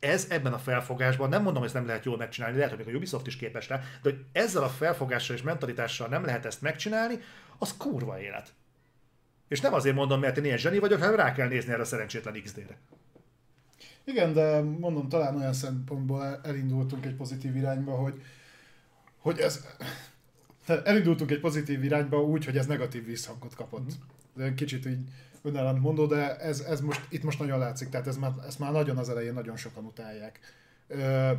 ez 0.00 0.26
ebben 0.30 0.52
a 0.52 0.58
felfogásban, 0.58 1.28
nem 1.28 1.42
mondom, 1.42 1.62
hogy 1.62 1.70
ezt 1.70 1.74
nem 1.74 1.86
lehet 1.86 2.04
jól 2.04 2.16
megcsinálni, 2.16 2.56
lehet, 2.56 2.74
hogy 2.74 2.84
még 2.84 2.94
a 2.94 2.96
Ubisoft 2.96 3.26
is 3.26 3.36
képes 3.36 3.68
rá, 3.68 3.76
de 3.76 4.10
hogy 4.10 4.24
ezzel 4.32 4.62
a 4.62 4.68
felfogással 4.68 5.36
és 5.36 5.42
mentalitással 5.42 6.08
nem 6.08 6.24
lehet 6.24 6.46
ezt 6.46 6.62
megcsinálni, 6.62 7.18
az 7.58 7.76
kurva 7.76 8.20
élet. 8.20 8.52
És 9.48 9.60
nem 9.60 9.74
azért 9.74 9.94
mondom, 9.94 10.20
mert 10.20 10.36
én 10.36 10.44
ilyen 10.44 10.58
zseni 10.58 10.78
vagyok, 10.78 10.98
hanem 10.98 11.14
rá 11.14 11.32
kell 11.32 11.48
nézni 11.48 11.72
erre 11.72 11.82
a 11.82 11.84
szerencsétlen 11.84 12.42
XD-re. 12.42 12.78
Igen, 14.04 14.32
de 14.32 14.60
mondom, 14.60 15.08
talán 15.08 15.36
olyan 15.36 15.52
szempontból 15.52 16.40
elindultunk 16.42 17.06
egy 17.06 17.14
pozitív 17.14 17.56
irányba, 17.56 17.92
hogy, 17.92 18.22
hogy 19.18 19.38
ez... 19.38 19.66
Elindultunk 20.84 21.30
egy 21.30 21.40
pozitív 21.40 21.84
irányba 21.84 22.22
úgy, 22.22 22.44
hogy 22.44 22.56
ez 22.56 22.66
negatív 22.66 23.04
visszhangot 23.04 23.54
kapott. 23.54 23.90
De 24.34 24.54
kicsit 24.54 24.86
így 24.86 24.98
önellent 25.42 25.80
mondó, 25.80 26.06
de 26.06 26.36
ez, 26.36 26.60
ez 26.60 26.80
most, 26.80 27.06
itt 27.08 27.22
most 27.22 27.38
nagyon 27.38 27.58
látszik, 27.58 27.88
tehát 27.88 28.06
ez 28.06 28.16
már, 28.16 28.32
ezt 28.46 28.58
már 28.58 28.72
nagyon 28.72 28.96
az 28.96 29.08
elején 29.08 29.32
nagyon 29.32 29.56
sokan 29.56 29.84
utálják. 29.84 30.40
Ö, 30.86 31.30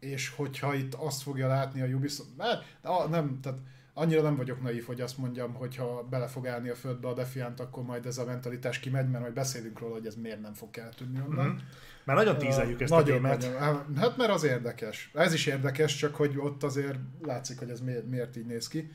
és 0.00 0.28
hogyha 0.28 0.74
itt 0.74 0.94
azt 0.94 1.22
fogja 1.22 1.48
látni 1.48 1.80
a 1.80 1.86
Ubisoft, 1.86 2.28
hát, 2.38 2.64
ah, 2.82 3.10
nem, 3.10 3.38
tehát 3.42 3.58
annyira 3.94 4.22
nem 4.22 4.36
vagyok 4.36 4.62
naív, 4.62 4.84
hogy 4.84 5.00
azt 5.00 5.18
mondjam, 5.18 5.54
hogy 5.54 5.76
ha 5.76 6.06
bele 6.10 6.26
fog 6.26 6.46
állni 6.46 6.68
a 6.68 6.74
földbe 6.74 7.08
a 7.08 7.14
Defiant, 7.14 7.60
akkor 7.60 7.82
majd 7.82 8.06
ez 8.06 8.18
a 8.18 8.24
mentalitás 8.24 8.78
kimegy, 8.78 9.08
mert 9.08 9.22
majd 9.22 9.34
beszélünk 9.34 9.78
róla, 9.78 9.92
hogy 9.92 10.06
ez 10.06 10.14
miért 10.14 10.40
nem 10.40 10.54
fog 10.54 10.78
eltűnni 10.78 11.20
onnan. 11.28 11.46
Mhm. 11.46 11.56
Már 12.04 12.16
nagyon 12.16 12.38
tízeljük 12.38 12.80
ezt 12.80 12.92
nagyon, 12.92 13.24
a 13.24 13.36
témát. 13.36 13.60
Nagyon, 13.60 13.96
hát 13.96 14.16
mert 14.16 14.30
az 14.30 14.44
érdekes. 14.44 15.10
Ez 15.14 15.32
is 15.32 15.46
érdekes, 15.46 15.96
csak 15.96 16.14
hogy 16.14 16.38
ott 16.38 16.62
azért 16.62 16.98
látszik, 17.22 17.58
hogy 17.58 17.70
ez 17.70 17.80
miért, 17.80 18.06
miért 18.06 18.36
így 18.36 18.46
néz 18.46 18.68
ki. 18.68 18.90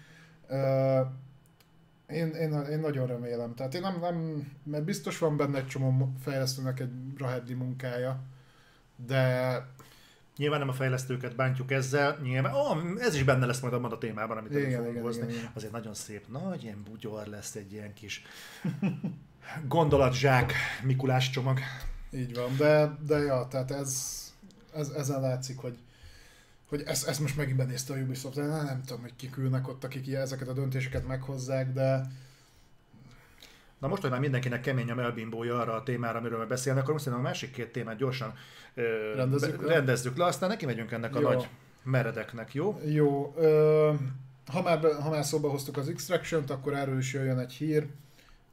Uh, 0.50 1.08
én, 2.10 2.28
én, 2.28 2.54
én 2.54 2.80
nagyon 2.80 3.08
remélem. 3.08 3.56
Tehát 3.56 3.74
én 3.74 3.82
nem, 3.82 4.00
nem, 4.00 4.48
mert 4.64 4.84
biztos 4.84 5.18
van 5.18 5.38
benne 5.38 5.58
egy 5.58 5.68
csomó 5.68 6.14
fejlesztőnek 6.22 6.80
egy 6.80 6.92
rahedli 7.18 7.54
munkája, 7.54 8.24
de 9.08 9.64
Nyilván 10.40 10.60
nem 10.60 10.70
a 10.70 10.74
fejlesztőket 10.74 11.36
bántjuk 11.36 11.72
ezzel, 11.72 12.18
nyilván, 12.22 12.54
oh, 12.54 12.78
ez 13.00 13.16
is 13.16 13.24
benne 13.24 13.46
lesz 13.46 13.60
majd 13.60 13.74
abban 13.74 13.92
a 13.92 13.98
témában, 13.98 14.38
amit 14.38 14.52
Igen, 14.52 14.72
fogunk 14.72 14.92
igen, 14.92 15.04
hozni. 15.04 15.24
igen, 15.24 15.36
igen. 15.36 15.52
Azért 15.54 15.72
nagyon 15.72 15.94
szép, 15.94 16.28
nagy 16.28 16.64
ilyen 16.64 16.84
bugyor 16.84 17.28
lesz 17.28 17.56
egy 17.56 17.72
ilyen 17.72 17.94
kis 17.94 18.24
gondolatzsák 19.68 20.54
Mikulás 20.84 21.30
csomag. 21.30 21.60
így 22.12 22.36
van. 22.36 22.56
De, 22.58 22.98
de 23.08 23.18
ja, 23.18 23.48
tehát 23.50 23.72
ez, 23.72 24.20
ez 24.74 24.90
ezen 24.90 25.22
látszik, 25.22 25.58
hogy 25.58 25.78
hogy 26.70 26.84
ezt, 26.86 27.08
ezt 27.08 27.20
most 27.20 27.38
megint 27.38 27.58
benézte 27.58 27.94
a 27.94 27.98
Ubisoft, 27.98 28.36
de 28.36 28.46
nem, 28.46 28.66
nem 28.66 28.82
tudom, 28.86 29.02
hogy 29.02 29.16
kik 29.16 29.38
ülnek 29.38 29.68
ott, 29.68 29.84
akik 29.84 30.08
ilyen- 30.08 30.22
ezeket 30.22 30.48
a 30.48 30.54
döntéseket 30.54 31.08
meghozzák, 31.08 31.74
de 31.74 32.02
Na 33.80 33.88
most, 33.88 34.02
hogy 34.02 34.12
már 34.12 34.20
mindenkinek 34.20 34.62
kemény 34.62 34.92
a 34.92 34.96
melbimbója 34.96 35.60
arra 35.60 35.74
a 35.74 35.84
témára, 35.84 36.20
amiről 36.20 36.48
beszélnek, 36.48 36.88
akkor 36.88 37.00
szerintem 37.02 37.26
a 37.26 37.28
másik 37.28 37.52
két 37.52 37.72
témát 37.72 37.98
gyorsan 37.98 38.34
ö, 38.74 39.14
Rendezzük 39.16 39.58
be- 39.58 39.66
le? 39.66 39.74
rendezzük 39.74 40.18
le, 40.18 40.26
aztán 40.26 40.50
neki 40.50 40.66
megyünk 40.66 40.92
ennek 40.92 41.16
a 41.16 41.20
Jó. 41.20 41.30
nagy 41.30 41.48
meredeknek, 41.84 42.54
jó? 42.54 42.82
Jó, 42.86 43.34
ö, 43.38 43.94
ha, 44.52 44.62
már, 44.62 44.80
ha 45.02 45.10
már 45.10 45.26
szóba 45.26 45.50
hoztuk 45.50 45.78
az 45.78 45.90
Extraction-t, 45.90 46.50
akkor 46.50 46.74
erről 46.74 46.98
is 46.98 47.14
jöjjön 47.14 47.40
egy 47.40 47.52
hír. 47.54 47.88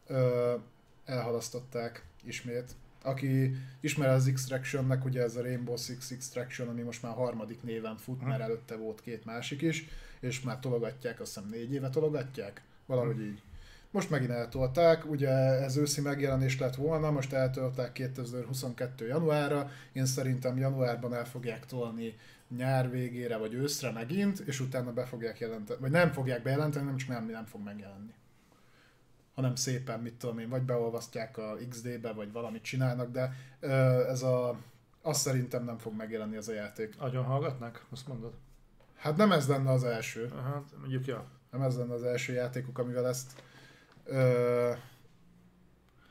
Ö, 0.07 0.55
elhalasztották 1.05 2.05
ismét. 2.25 2.71
Aki 3.07 3.55
ismer 3.81 4.09
az 4.09 4.27
Extraction-nek, 4.27 5.05
ugye 5.05 5.23
ez 5.23 5.37
a 5.37 5.43
Rainbow 5.43 5.77
Six 5.77 6.11
Extraction, 6.11 6.69
ami 6.69 6.83
most 6.83 7.03
már 7.03 7.13
harmadik 7.15 7.63
néven 7.63 7.97
fut, 7.97 8.25
mert 8.25 8.41
előtte 8.41 8.77
volt 8.77 9.01
két 9.01 9.25
másik 9.25 9.63
is, 9.63 9.89
és 10.21 10.41
már 10.41 10.59
tologatják, 10.59 11.21
azt 11.21 11.35
hiszem 11.35 11.51
négy 11.51 11.73
éve 11.73 11.91
tologatják, 11.91 12.63
valahogy 12.87 13.21
így. 13.21 13.43
Most 13.91 14.11
megint 14.11 14.31
eltolták, 14.31 15.11
ugye 15.11 15.29
ez 15.63 15.77
őszi 15.77 16.01
megjelenés 16.01 16.59
lett 16.59 16.75
volna, 16.75 17.11
most 17.11 17.33
eltolták 17.33 17.93
2022. 17.93 19.07
januárra, 19.07 19.71
én 19.93 20.07
szerintem 20.07 20.59
januárban 20.59 21.15
el 21.15 21.25
fogják 21.25 21.67
tolni 21.67 22.15
nyár 22.57 22.91
végére 22.91 23.37
vagy 23.37 23.55
őszre 23.55 23.91
megint, 23.91 24.39
és 24.39 24.61
utána 24.61 24.93
be 24.93 25.05
fogják 25.05 25.39
jelenteni, 25.39 25.81
vagy 25.81 25.91
nem 25.91 26.13
fogják 26.13 26.43
bejelenteni, 26.43 26.85
nem 26.85 26.97
csak 26.97 27.09
nem, 27.09 27.31
nem 27.31 27.45
fog 27.45 27.63
megjelenni. 27.65 28.13
Hanem 29.37 29.55
szépen, 29.55 30.01
mit 30.01 30.14
tudom 30.14 30.39
én, 30.39 30.49
vagy 30.49 30.62
beolvasztják 30.62 31.39
a 31.39 31.57
XD-be, 31.68 32.12
vagy 32.12 32.32
valamit 32.32 32.62
csinálnak, 32.62 33.11
de 33.11 33.32
ez 34.09 34.22
a, 34.22 34.59
azt 35.03 35.20
szerintem 35.20 35.64
nem 35.64 35.78
fog 35.78 35.97
megjelenni 35.97 36.37
ez 36.37 36.49
a 36.49 36.53
játék. 36.53 36.95
Agyon 36.99 37.24
hallgatnak? 37.24 37.87
Azt 37.91 38.09
mondod? 38.09 38.32
Hát 38.95 39.16
nem 39.16 39.32
ez 39.32 39.49
lenne 39.49 39.70
az 39.70 39.84
első. 39.84 40.30
Aha, 40.32 40.64
mondjuk, 40.78 41.07
ja. 41.07 41.24
Nem 41.51 41.62
ez 41.62 41.76
lenne 41.76 41.93
az 41.93 42.03
első 42.03 42.32
játékuk, 42.32 42.78
amivel 42.78 43.07
ezt 43.09 43.43
ö, 44.05 44.72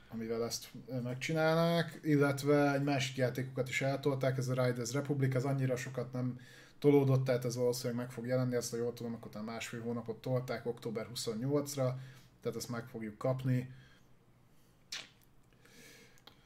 amivel 0.08 0.44
ezt 0.44 0.70
megcsinálnák, 1.02 2.00
illetve 2.02 2.72
egy 2.72 2.82
másik 2.82 3.16
játékokat 3.16 3.68
is 3.68 3.82
eltolták, 3.82 4.38
ez 4.38 4.48
a 4.48 4.64
Riders 4.64 4.92
Republic, 4.92 5.34
ez 5.34 5.44
annyira 5.44 5.76
sokat 5.76 6.12
nem 6.12 6.40
tolódott, 6.78 7.24
tehát 7.24 7.44
ez 7.44 7.56
valószínűleg 7.56 8.02
meg 8.02 8.10
fog 8.10 8.26
jelenni, 8.26 8.54
ezt 8.54 8.70
ha 8.70 8.76
jól 8.76 8.92
tudom, 8.92 9.14
akkor 9.14 9.42
másfél 9.42 9.82
hónapot 9.82 10.16
tolták 10.16 10.66
október 10.66 11.06
28-ra, 11.14 11.92
tehát 12.46 12.60
ezt 12.60 12.70
meg 12.70 12.84
fogjuk 12.90 13.18
kapni. 13.18 13.68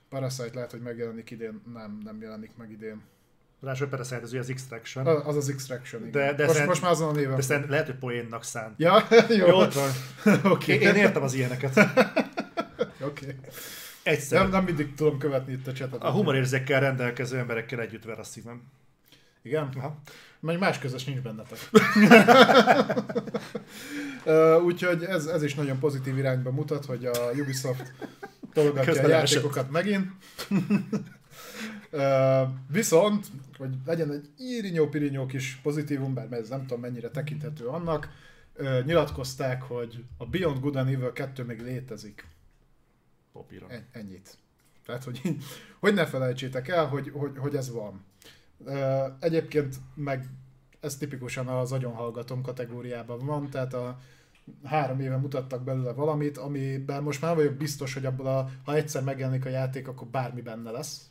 Parasite 0.08 0.50
lehet, 0.54 0.70
hogy 0.70 0.80
megjelenik 0.80 1.30
idén, 1.30 1.62
nem, 1.72 2.00
nem 2.04 2.20
jelenik 2.20 2.50
meg 2.56 2.70
idén. 2.70 3.02
Ráadásul 3.60 3.88
Parasite 3.88 4.20
az 4.20 4.30
ugye 4.30 4.38
az 4.38 4.50
Extraction. 4.50 5.06
Az 5.06 5.26
az, 5.26 5.36
az 5.36 5.48
Extraction, 5.48 6.00
igen. 6.06 6.12
De- 6.12 6.32
de 6.34 6.42
most, 6.42 6.50
szerint- 6.50 6.68
most 6.68 6.82
már 6.82 6.90
azon 6.90 7.08
a 7.08 7.12
néven. 7.12 7.36
De 7.36 7.42
szerintem 7.42 7.70
lehet, 7.70 7.86
hogy 7.86 7.94
poénnak 7.94 8.44
szánt. 8.44 8.74
Ja, 8.78 9.06
jó, 9.28 9.46
Jó, 9.46 9.56
ott 9.58 9.74
van. 9.74 9.90
oké. 10.52 10.74
Én, 10.74 10.94
értem 10.94 11.22
az 11.22 11.34
ilyeneket. 11.34 11.78
Oké. 13.08 13.36
Egyszer. 14.02 14.40
Nem, 14.40 14.50
nem 14.50 14.64
mindig 14.64 14.94
tudom 14.94 15.18
követni 15.18 15.52
itt 15.52 15.66
a 15.66 15.72
csetet. 15.72 16.02
A 16.02 16.10
humorérzékkel 16.10 16.80
rendelkező 16.80 17.38
emberekkel 17.38 17.80
együtt 17.80 18.04
ver 18.04 18.18
a 18.18 18.24
szívem. 18.24 18.62
Igen? 19.42 19.68
Aha. 19.76 19.98
Meg 20.40 20.58
más 20.58 20.78
közös 20.78 21.04
nincs 21.04 21.20
bennetek. 21.20 21.58
Úgyhogy 24.64 25.02
ez, 25.02 25.26
ez 25.26 25.42
is 25.42 25.54
nagyon 25.54 25.78
pozitív 25.78 26.18
irányba 26.18 26.50
mutat, 26.50 26.84
hogy 26.84 27.04
a 27.04 27.30
Ubisoft 27.40 27.92
tologatja 28.54 28.82
a 28.82 28.94
Közben 28.94 29.10
játékokat 29.10 29.70
megint. 29.70 30.10
Ö, 31.90 32.42
Viszont, 32.68 33.26
hogy 33.58 33.74
legyen 33.86 34.10
egy 34.12 34.28
írnyó-pirinyó 34.38 35.26
kis 35.26 35.60
pozitívum, 35.62 36.14
bár 36.14 36.32
ez 36.32 36.48
nem 36.48 36.60
tudom 36.60 36.80
mennyire 36.80 37.08
tekinthető 37.08 37.66
annak, 37.66 38.08
ö, 38.54 38.80
nyilatkozták, 38.84 39.62
hogy 39.62 40.04
a 40.16 40.26
Beyond 40.26 40.60
Good 40.60 40.76
and 40.76 40.88
Evil 40.88 41.12
2 41.12 41.44
még 41.44 41.60
létezik. 41.60 42.26
Papíron. 43.32 43.70
En- 43.70 43.86
ennyit. 43.92 44.38
Tehát, 44.86 45.04
hogy, 45.04 45.20
hogy 45.78 45.94
ne 45.94 46.06
felejtsétek 46.06 46.68
el, 46.68 46.86
hogy, 46.86 47.10
hogy, 47.14 47.32
hogy 47.36 47.54
ez 47.56 47.72
van. 47.72 48.04
Egyébként 49.20 49.76
meg 49.94 50.26
ez 50.80 50.96
tipikusan 50.96 51.46
az 51.46 51.72
agyonhallgatom 51.72 52.42
kategóriában 52.42 53.18
van, 53.18 53.50
tehát 53.50 53.74
a 53.74 53.98
három 54.64 55.00
éve 55.00 55.16
mutattak 55.16 55.62
belőle 55.62 55.92
valamit, 55.92 56.38
amiben 56.38 57.02
most 57.02 57.20
már 57.20 57.34
vagyok 57.34 57.54
biztos, 57.54 57.94
hogy 57.94 58.04
abból 58.04 58.26
a, 58.26 58.50
ha 58.64 58.74
egyszer 58.74 59.02
megjelenik 59.02 59.44
a 59.44 59.48
játék, 59.48 59.88
akkor 59.88 60.06
bármi 60.06 60.40
benne 60.40 60.70
lesz. 60.70 61.10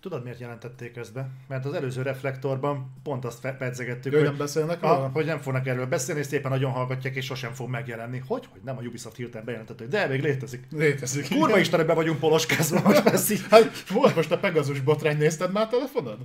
Tudod, 0.00 0.22
miért 0.22 0.40
jelentették 0.40 0.96
ezt 0.96 1.12
be? 1.12 1.28
Mert 1.48 1.64
az 1.64 1.72
előző 1.72 2.02
reflektorban 2.02 2.92
pont 3.02 3.24
azt 3.24 3.40
pedzegettük, 3.58 4.14
Hogy 4.14 4.22
nem 4.22 4.36
beszélnek 4.36 4.82
a, 4.82 5.10
hogy 5.12 5.24
nem 5.24 5.38
fognak 5.38 5.66
erről 5.66 5.86
beszélni, 5.86 6.20
és 6.20 6.26
szépen 6.26 6.50
nagyon 6.50 6.70
hallgatják, 6.70 7.16
és 7.16 7.24
sosem 7.24 7.52
fog 7.52 7.68
megjelenni. 7.68 8.22
Hogy? 8.26 8.48
Hogy 8.52 8.60
nem 8.64 8.78
a 8.78 8.80
Ubisoft 8.80 9.16
hirtelen 9.16 9.44
bejelentette, 9.44 9.82
hogy 9.82 9.92
de 9.92 10.06
még 10.06 10.22
létezik. 10.22 10.66
Létezik. 10.70 11.28
Kurva. 11.28 11.58
Istenem, 11.58 11.86
be 11.86 11.94
vagyunk 11.94 12.18
poloskázva, 12.18 12.80
most 12.80 13.04
lesz 13.10 13.30
így. 13.30 13.46
Hát 13.50 13.88
volt 13.88 14.14
most 14.16 14.30
a 14.30 14.38
Pegasus 14.38 14.80
botrány, 14.80 15.16
nézted 15.16 15.52
már 15.52 15.64
a 15.64 15.68
telefonod? 15.68 16.18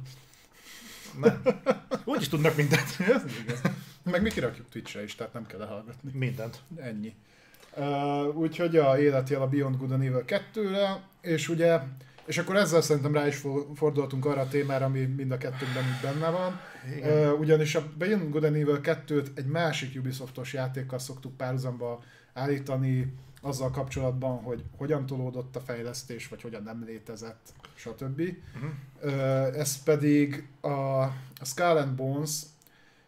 Nem. 1.19 1.41
Úgy 2.05 2.21
is 2.21 2.27
tudnak 2.27 2.55
mindent. 2.55 2.95
Ez 3.13 3.23
igaz. 3.43 3.61
Meg 4.03 4.21
mi 4.21 4.29
kirakjuk 4.29 4.69
Twitchre 4.69 5.03
is, 5.03 5.15
tehát 5.15 5.33
nem 5.33 5.45
kell 5.45 5.59
lehallgatni. 5.59 6.11
Mindent. 6.13 6.59
Ennyi. 6.75 7.15
Uh, 7.77 8.37
úgyhogy 8.37 8.77
a 8.77 8.99
életjel 8.99 9.41
a 9.41 9.47
Beyond 9.47 9.77
Good 9.77 9.91
and 9.91 10.03
Evil 10.03 10.23
2-re, 10.27 11.01
és 11.21 11.49
ugye, 11.49 11.79
és 12.25 12.37
akkor 12.37 12.55
ezzel 12.55 12.81
szerintem 12.81 13.13
rá 13.13 13.27
is 13.27 13.35
for- 13.35 13.67
fordultunk 13.75 14.25
arra 14.25 14.41
a 14.41 14.47
témára, 14.47 14.85
ami 14.85 14.99
mind 14.99 15.31
a 15.31 15.37
kettőnkben 15.37 15.83
így 15.83 16.01
benne 16.01 16.29
van. 16.29 16.59
Igen. 16.97 17.31
Uh, 17.31 17.39
ugyanis 17.39 17.75
a 17.75 17.83
Beyond 17.97 18.29
Good 18.29 18.43
and 18.43 18.55
Evil 18.55 18.79
2-t 18.83 19.27
egy 19.35 19.45
másik 19.45 19.99
Ubisoftos 19.99 20.53
játékkal 20.53 20.99
szoktuk 20.99 21.37
párhuzamba 21.37 22.03
állítani, 22.33 23.13
azzal 23.45 23.71
kapcsolatban, 23.71 24.41
hogy 24.41 24.63
hogyan 24.77 25.05
tolódott 25.05 25.55
a 25.55 25.59
fejlesztés, 25.59 26.27
vagy 26.27 26.41
hogyan 26.41 26.63
nem 26.63 26.83
létezett, 26.85 27.53
stb. 27.75 28.21
Uh-huh. 28.55 29.57
Ez 29.57 29.83
pedig 29.83 30.47
a, 30.61 31.01
a 31.39 31.45
Skull 31.45 31.77
and 31.77 31.95
Bones, 31.95 32.41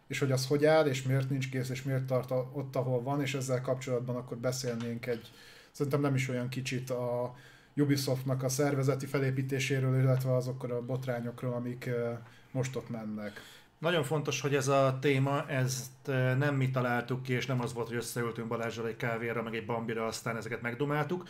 és 0.07 0.19
hogy 0.19 0.31
az 0.31 0.47
hogy 0.47 0.65
áll, 0.65 0.85
és 0.85 1.03
miért 1.03 1.29
nincs 1.29 1.49
kész, 1.49 1.69
és 1.69 1.83
miért 1.83 2.05
tart 2.05 2.31
ott, 2.31 2.75
ahol 2.75 3.01
van, 3.01 3.21
és 3.21 3.33
ezzel 3.33 3.61
kapcsolatban 3.61 4.15
akkor 4.15 4.37
beszélnénk 4.37 5.05
egy, 5.05 5.31
szerintem 5.71 6.01
nem 6.01 6.15
is 6.15 6.29
olyan 6.29 6.49
kicsit 6.49 6.89
a 6.89 7.35
Ubisoftnak 7.75 8.43
a 8.43 8.49
szervezeti 8.49 9.05
felépítéséről, 9.05 9.99
illetve 9.99 10.35
azokról 10.35 10.77
a 10.77 10.85
botrányokról, 10.85 11.53
amik 11.53 11.89
most 12.51 12.75
ott 12.75 12.89
mennek. 12.89 13.41
Nagyon 13.77 14.03
fontos, 14.03 14.41
hogy 14.41 14.55
ez 14.55 14.67
a 14.67 14.97
téma, 15.01 15.49
ezt 15.49 16.07
nem 16.37 16.55
mi 16.55 16.69
találtuk 16.71 17.23
ki, 17.23 17.33
és 17.33 17.45
nem 17.45 17.61
az 17.61 17.73
volt, 17.73 17.87
hogy 17.87 17.97
összeültünk 17.97 18.47
Balázsral 18.47 18.87
egy 18.87 18.95
kávéra, 18.95 19.43
meg 19.43 19.55
egy 19.55 19.65
bambira, 19.65 20.05
aztán 20.05 20.37
ezeket 20.37 20.61
megdumáltuk. 20.61 21.27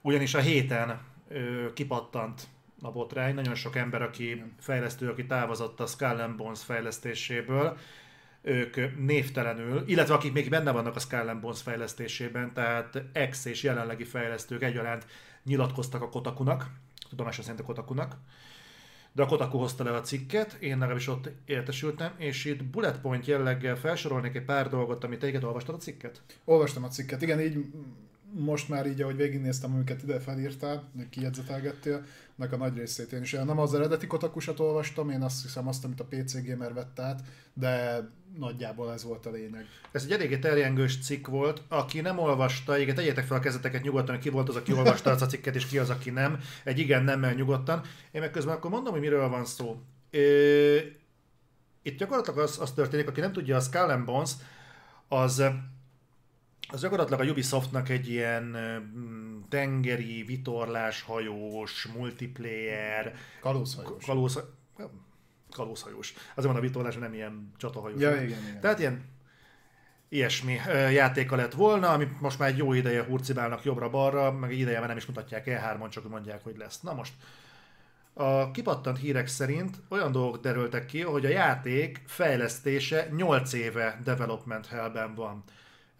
Ugyanis 0.00 0.34
a 0.34 0.38
héten 0.38 1.00
ö, 1.28 1.72
kipattant 1.72 2.48
a 2.82 2.90
botrány, 2.90 3.34
nagyon 3.34 3.54
sok 3.54 3.76
ember, 3.76 4.02
aki 4.02 4.42
fejlesztő, 4.58 5.08
aki 5.08 5.26
távozott 5.26 5.80
a 5.80 5.86
Skull 5.86 6.34
Bones 6.36 6.62
fejlesztéséből, 6.62 7.76
ők 8.42 8.98
névtelenül, 8.98 9.82
illetve 9.86 10.14
akik 10.14 10.32
még 10.32 10.48
benne 10.48 10.70
vannak 10.70 10.96
a 10.96 11.00
Skull 11.00 11.34
Bones 11.40 11.62
fejlesztésében, 11.62 12.52
tehát 12.52 13.02
ex 13.12 13.44
és 13.44 13.62
jelenlegi 13.62 14.04
fejlesztők 14.04 14.62
egyaránt 14.62 15.06
nyilatkoztak 15.44 16.02
a 16.02 16.08
Kotakunak, 16.08 16.70
tudomásom 17.08 17.44
szerint 17.44 17.62
a 17.62 17.66
Kotakunak, 17.66 18.16
de 19.12 19.22
a 19.22 19.26
Kotaku 19.26 19.58
hozta 19.58 19.84
le 19.84 19.90
a 19.90 20.00
cikket, 20.00 20.56
én 20.60 20.78
legalábbis 20.78 21.08
ott 21.08 21.30
értesültem, 21.44 22.12
és 22.16 22.44
itt 22.44 22.64
bullet 22.64 23.00
point 23.00 23.26
jelleggel 23.26 23.76
felsorolnék 23.76 24.34
egy 24.34 24.44
pár 24.44 24.68
dolgot, 24.68 25.04
amit 25.04 25.18
téged 25.18 25.44
olvastad 25.44 25.74
a 25.74 25.78
cikket? 25.78 26.22
Olvastam 26.44 26.84
a 26.84 26.88
cikket, 26.88 27.22
igen, 27.22 27.40
így 27.40 27.64
most 28.32 28.68
már 28.68 28.86
így, 28.86 29.00
ahogy 29.00 29.16
végignéztem, 29.16 29.74
amiket 29.74 30.02
ide 30.02 30.20
felírtál, 30.20 30.90
kijegyzetelgettél, 31.10 32.04
nek 32.34 32.52
a 32.52 32.56
nagy 32.56 32.76
részét 32.76 33.12
én 33.12 33.22
is. 33.22 33.32
Nem 33.32 33.58
az 33.58 33.74
eredeti 33.74 34.06
kotakusat 34.06 34.60
olvastam, 34.60 35.10
én 35.10 35.22
azt 35.22 35.42
hiszem 35.42 35.68
azt, 35.68 35.84
amit 35.84 36.00
a 36.00 36.04
PC 36.04 36.46
Gamer 36.46 36.74
vett 36.74 37.00
át, 37.00 37.20
de 37.54 38.00
nagyjából 38.38 38.92
ez 38.92 39.04
volt 39.04 39.26
a 39.26 39.30
lényeg. 39.30 39.66
Ez 39.92 40.04
egy 40.04 40.12
eléggé 40.12 40.38
terjengős 40.38 40.98
cikk 41.04 41.26
volt. 41.26 41.62
Aki 41.68 42.00
nem 42.00 42.18
olvasta, 42.18 42.78
igen, 42.78 42.94
tegyétek 42.94 43.26
fel 43.26 43.36
a 43.36 43.40
kezeteket 43.40 43.82
nyugodtan, 43.82 44.18
ki 44.18 44.28
volt 44.28 44.48
az, 44.48 44.56
aki 44.56 44.72
olvasta 44.72 45.10
azt 45.10 45.22
a 45.22 45.26
cikket, 45.26 45.54
és 45.54 45.66
ki 45.66 45.78
az, 45.78 45.90
aki 45.90 46.10
nem. 46.10 46.38
Egy 46.64 46.78
igen 46.78 47.04
nemmel 47.04 47.34
nyugodtan. 47.34 47.80
Én 48.10 48.20
meg 48.20 48.30
közben 48.30 48.54
akkor 48.54 48.70
mondom, 48.70 48.92
hogy 48.92 49.00
miről 49.00 49.28
van 49.28 49.44
szó. 49.44 49.82
Ö, 50.10 50.76
itt 51.82 51.98
gyakorlatilag 51.98 52.38
az, 52.38 52.58
az 52.60 52.72
történik, 52.72 53.08
aki 53.08 53.20
nem 53.20 53.32
tudja, 53.32 53.56
a 53.56 53.60
Skull 53.60 53.96
Bones, 54.04 54.30
az, 55.08 55.42
az 56.72 56.80
gyakorlatilag 56.80 57.20
a 57.20 57.24
Ubisoftnak 57.24 57.88
egy 57.88 58.08
ilyen 58.08 58.42
mm, 58.42 59.40
tengeri, 59.48 60.22
vitorlás, 60.22 61.02
hajós, 61.02 61.86
multiplayer, 61.96 63.14
Kalózhajós. 63.40 64.04
kalóz, 64.04 64.42
kalózhajós. 65.50 66.14
Azért 66.34 66.52
van 66.52 66.62
a 66.62 66.66
vitorlás, 66.66 66.96
nem 66.96 67.14
ilyen 67.14 67.52
csatahajós. 67.56 68.00
Ja, 68.00 68.14
igen, 68.14 68.26
igen. 68.26 68.60
Tehát 68.60 68.78
ilyen 68.78 69.04
ilyesmi 70.08 70.60
játéka 70.92 71.36
lett 71.36 71.52
volna, 71.52 71.88
amit 71.92 72.20
most 72.20 72.38
már 72.38 72.48
egy 72.48 72.56
jó 72.56 72.72
ideje 72.72 73.04
hurcibálnak 73.04 73.64
jobbra-balra, 73.64 74.32
meg 74.32 74.50
egy 74.50 74.58
ideje 74.58 74.78
már 74.78 74.88
nem 74.88 74.96
is 74.96 75.06
mutatják 75.06 75.46
el, 75.46 75.78
E3-on 75.78 75.90
csak 75.90 76.08
mondják, 76.08 76.42
hogy 76.42 76.56
lesz. 76.56 76.80
Na 76.80 76.92
most, 76.92 77.12
a 78.12 78.50
kipattant 78.50 78.98
hírek 78.98 79.26
szerint 79.26 79.76
olyan 79.88 80.12
dolgok 80.12 80.40
derültek 80.40 80.86
ki, 80.86 81.00
hogy 81.00 81.26
a 81.26 81.28
játék 81.28 82.02
fejlesztése 82.06 83.08
8 83.16 83.52
éve 83.52 84.00
development 84.04 84.66
hellben 84.66 85.14
van. 85.14 85.44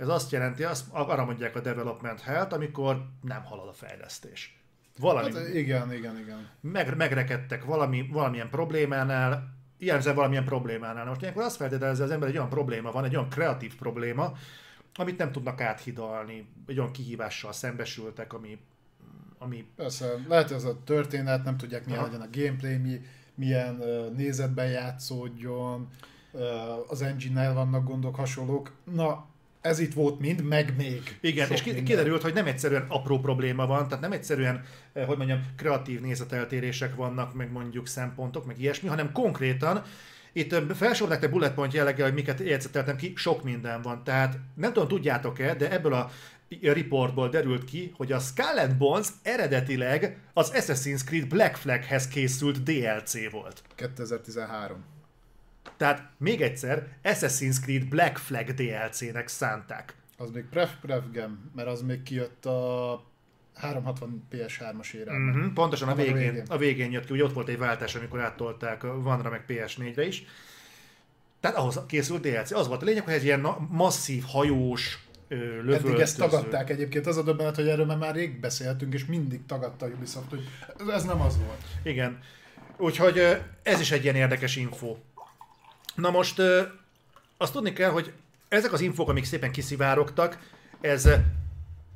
Ez 0.00 0.08
azt 0.08 0.30
jelenti, 0.30 0.64
azt, 0.64 0.84
arra 0.90 1.24
mondják 1.24 1.56
a 1.56 1.60
development 1.60 2.20
hell 2.20 2.46
amikor 2.50 3.06
nem 3.22 3.44
halad 3.44 3.68
a 3.68 3.72
fejlesztés. 3.72 4.58
Valami, 4.98 5.32
Hát, 5.32 5.54
igen, 5.54 5.92
igen, 5.92 6.18
igen. 6.18 6.48
meg, 6.60 6.96
megrekedtek 6.96 7.64
valami, 7.64 8.08
valamilyen 8.12 8.50
problémánál, 8.50 9.54
jellemzően 9.78 10.14
valamilyen 10.14 10.44
problémánál. 10.44 11.04
Most 11.04 11.20
ilyenkor 11.20 11.42
azt 11.42 11.56
feltételezze 11.56 12.04
az 12.04 12.10
ember, 12.10 12.28
egy 12.28 12.36
olyan 12.36 12.48
probléma 12.48 12.92
van, 12.92 13.04
egy 13.04 13.16
olyan 13.16 13.28
kreatív 13.28 13.76
probléma, 13.76 14.32
amit 14.94 15.18
nem 15.18 15.32
tudnak 15.32 15.60
áthidalni, 15.60 16.48
egy 16.66 16.78
olyan 16.78 16.92
kihívással 16.92 17.52
szembesültek, 17.52 18.32
ami, 18.32 18.58
ami 19.38 19.66
Persze, 19.76 20.14
lehet, 20.28 20.50
ez 20.50 20.64
a 20.64 20.82
történet, 20.84 21.44
nem 21.44 21.56
tudják 21.56 21.84
milyen 21.84 22.00
Aha. 22.00 22.10
legyen 22.10 22.26
a 22.26 22.30
gameplay, 22.32 22.76
mi, 22.76 23.00
milyen 23.34 23.78
uh, 23.78 24.16
nézetben 24.16 24.70
játszódjon, 24.70 25.88
uh, 26.30 26.42
az 26.88 27.02
engine-nel 27.02 27.54
vannak 27.54 27.84
gondok, 27.84 28.14
hasonlók. 28.14 28.72
Na, 28.84 29.28
ez 29.60 29.78
itt 29.78 29.94
volt 29.94 30.20
mind, 30.20 30.42
meg 30.42 30.74
még. 30.76 31.18
Igen, 31.20 31.46
sok 31.46 31.54
és 31.54 31.62
ki- 31.62 31.70
minden. 31.70 31.84
kiderült, 31.84 32.22
hogy 32.22 32.34
nem 32.34 32.46
egyszerűen 32.46 32.84
apró 32.88 33.18
probléma 33.18 33.66
van, 33.66 33.88
tehát 33.88 34.02
nem 34.02 34.12
egyszerűen, 34.12 34.64
eh, 34.92 35.06
hogy 35.06 35.16
mondjam, 35.16 35.40
kreatív 35.56 36.00
nézeteltérések 36.00 36.94
vannak, 36.94 37.34
meg 37.34 37.52
mondjuk 37.52 37.86
szempontok, 37.86 38.46
meg 38.46 38.60
ilyesmi, 38.60 38.88
hanem 38.88 39.12
konkrétan 39.12 39.82
itt 40.32 40.52
eh, 40.52 40.62
felsorolták 40.74 41.24
egy 41.24 41.30
bullet 41.30 41.54
point 41.54 41.72
jelleggel, 41.72 42.04
hogy 42.04 42.14
miket 42.14 42.40
jegyzeteltem 42.40 42.96
ki, 42.96 43.12
sok 43.16 43.42
minden 43.44 43.82
van. 43.82 44.04
Tehát 44.04 44.38
nem 44.54 44.72
tudom, 44.72 44.88
tudjátok-e, 44.88 45.54
de 45.54 45.70
ebből 45.70 45.92
a 45.92 46.10
reportból 46.62 47.28
derült 47.28 47.64
ki, 47.64 47.92
hogy 47.96 48.12
a 48.12 48.18
Skull 48.18 48.58
and 48.58 48.76
Bones 48.76 49.08
eredetileg 49.22 50.18
az 50.32 50.52
Assassin's 50.54 51.04
Creed 51.04 51.26
Black 51.26 51.56
Flaghez 51.56 52.08
készült 52.08 52.62
DLC 52.62 53.30
volt. 53.30 53.62
2013. 53.74 54.84
Tehát 55.76 56.10
még 56.18 56.40
egyszer, 56.42 56.86
Assassin's 57.04 57.60
Creed 57.62 57.84
Black 57.88 58.16
Flag 58.16 58.54
DLC-nek 58.54 59.28
szánták. 59.28 59.94
Az 60.16 60.30
még 60.30 60.44
Pref 60.44 60.70
Prefgem, 60.80 61.50
mert 61.54 61.68
az 61.68 61.82
még 61.82 62.02
kijött 62.02 62.46
a 62.46 63.02
360 63.54 64.26
PS3-as 64.32 64.92
érában. 64.92 65.20
Mm-hmm, 65.20 65.52
pontosan 65.52 65.88
a 65.88 65.94
Nem, 65.94 66.00
a 66.00 66.02
végén, 66.12 66.30
végén. 66.30 66.44
a 66.48 66.56
végén 66.56 66.90
jött 66.92 67.04
ki, 67.04 67.12
ugye 67.12 67.24
ott 67.24 67.32
volt 67.32 67.48
egy 67.48 67.58
váltás, 67.58 67.94
amikor 67.94 68.20
áttolták 68.20 68.82
Vanra 68.82 69.30
meg 69.30 69.44
PS4-re 69.48 70.06
is. 70.06 70.24
Tehát 71.40 71.56
ahhoz 71.56 71.80
készült 71.86 72.20
DLC. 72.22 72.50
Az 72.50 72.68
volt 72.68 72.82
a 72.82 72.84
lényeg, 72.84 73.04
hogy 73.04 73.12
egy 73.12 73.24
ilyen 73.24 73.46
masszív, 73.68 74.24
hajós, 74.26 74.98
lövöldöző. 75.28 75.88
Eddig 75.88 76.00
ezt 76.00 76.16
tagadták 76.18 76.70
egyébként, 76.70 77.06
az 77.06 77.16
a 77.16 77.22
döbbenet, 77.22 77.54
hogy 77.56 77.68
erről 77.68 77.96
már, 77.96 78.14
rég 78.14 78.40
beszéltünk, 78.40 78.94
és 78.94 79.04
mindig 79.04 79.46
tagadta 79.46 79.86
a 79.86 79.88
Ubisoft, 79.88 80.28
hogy 80.30 80.48
ez- 80.88 81.04
nem 81.04 81.20
az 81.20 81.38
volt. 81.38 81.60
Igen. 81.82 82.18
Úgyhogy 82.76 83.18
ez 83.62 83.80
is 83.80 83.90
egy 83.90 84.02
ilyen 84.02 84.14
érdekes 84.14 84.56
info. 84.56 84.96
Na 85.94 86.10
most 86.10 86.42
azt 87.36 87.52
tudni 87.52 87.72
kell, 87.72 87.90
hogy 87.90 88.12
ezek 88.48 88.72
az 88.72 88.80
infók, 88.80 89.08
amik 89.08 89.24
szépen 89.24 89.52
kiszivárogtak, 89.52 90.38
ez 90.80 91.04
ö, 91.04 91.14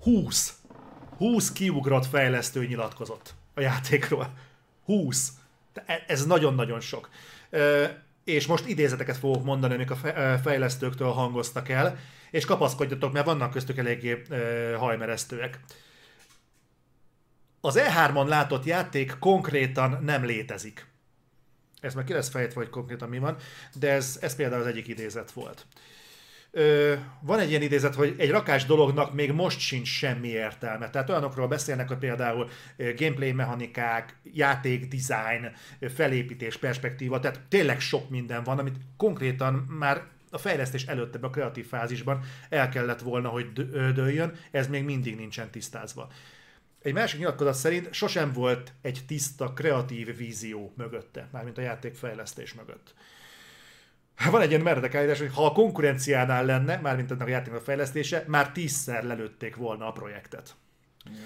20. 0.02 0.58
20 1.16 1.52
kiugrott 1.52 2.06
fejlesztő 2.06 2.66
nyilatkozott 2.66 3.34
a 3.54 3.60
játékról. 3.60 4.32
20. 4.84 5.32
De 5.72 5.82
e- 5.86 6.04
Ez 6.06 6.26
nagyon-nagyon 6.26 6.80
sok. 6.80 7.08
És 8.24 8.46
most 8.46 8.66
idézeteket 8.66 9.16
fogok 9.16 9.44
mondani, 9.44 9.74
amik 9.74 9.90
a 9.90 9.96
fejlesztőktől 10.42 11.10
hangoztak 11.10 11.68
el, 11.68 11.98
és 12.30 12.44
kapaszkodjatok, 12.44 13.12
mert 13.12 13.26
vannak 13.26 13.50
köztük 13.50 13.78
eléggé 13.78 14.22
hajmeresztőek. 14.78 15.60
Az 17.60 17.78
E3-on 17.78 18.26
látott 18.26 18.64
játék 18.64 19.16
konkrétan 19.18 19.98
nem 20.02 20.24
létezik. 20.24 20.86
Ez 21.84 21.94
már 21.94 22.04
ki 22.04 22.12
lesz 22.12 22.28
fejtve, 22.28 22.60
hogy 22.60 22.70
konkrétan 22.70 23.08
mi 23.08 23.18
van, 23.18 23.36
de 23.78 23.90
ez, 23.90 24.18
ez 24.20 24.36
például 24.36 24.60
az 24.60 24.66
egyik 24.66 24.88
idézet 24.88 25.32
volt. 25.32 25.66
Ö, 26.50 26.94
van 27.20 27.38
egy 27.38 27.48
ilyen 27.48 27.62
idézet, 27.62 27.94
hogy 27.94 28.14
egy 28.18 28.30
rakás 28.30 28.64
dolognak 28.64 29.14
még 29.14 29.32
most 29.32 29.58
sincs 29.58 29.88
semmi 29.88 30.28
értelme. 30.28 30.90
Tehát 30.90 31.10
olyanokról 31.10 31.48
beszélnek, 31.48 31.88
hogy 31.88 31.98
például 31.98 32.48
gameplay 32.76 33.32
mechanikák, 33.32 34.16
játék 34.22 34.88
design, 34.88 35.52
felépítés, 35.94 36.56
perspektíva, 36.56 37.20
tehát 37.20 37.40
tényleg 37.48 37.80
sok 37.80 38.10
minden 38.10 38.42
van, 38.42 38.58
amit 38.58 38.76
konkrétan 38.96 39.54
már 39.54 40.02
a 40.30 40.38
fejlesztés 40.38 40.84
előtt 40.84 41.14
ebben 41.14 41.30
a 41.30 41.32
kreatív 41.32 41.66
fázisban 41.66 42.20
el 42.48 42.68
kellett 42.68 43.00
volna, 43.00 43.28
hogy 43.28 43.52
dőljön, 43.92 44.32
ez 44.50 44.68
még 44.68 44.84
mindig 44.84 45.16
nincsen 45.16 45.50
tisztázva. 45.50 46.08
Egy 46.84 46.92
másik 46.92 47.18
nyilatkozat 47.18 47.54
szerint 47.54 47.92
sosem 47.92 48.32
volt 48.32 48.72
egy 48.82 49.00
tiszta, 49.06 49.52
kreatív 49.52 50.16
vízió 50.16 50.72
mögötte, 50.76 51.28
mármint 51.32 51.58
a 51.58 51.60
játékfejlesztés 51.60 52.54
mögött. 52.54 52.94
Van 54.30 54.40
egy 54.40 54.50
ilyen 54.50 54.60
meredek 54.60 54.94
állítás, 54.94 55.18
hogy 55.18 55.34
ha 55.34 55.46
a 55.46 55.52
konkurenciánál 55.52 56.44
lenne, 56.44 56.76
mármint 56.76 57.10
ennek 57.10 57.26
a 57.26 57.30
játéknak 57.30 57.60
a 57.60 57.64
fejlesztése, 57.64 58.24
már 58.26 58.52
tízszer 58.52 59.04
lelőtték 59.04 59.56
volna 59.56 59.86
a 59.86 59.92
projektet. 59.92 60.54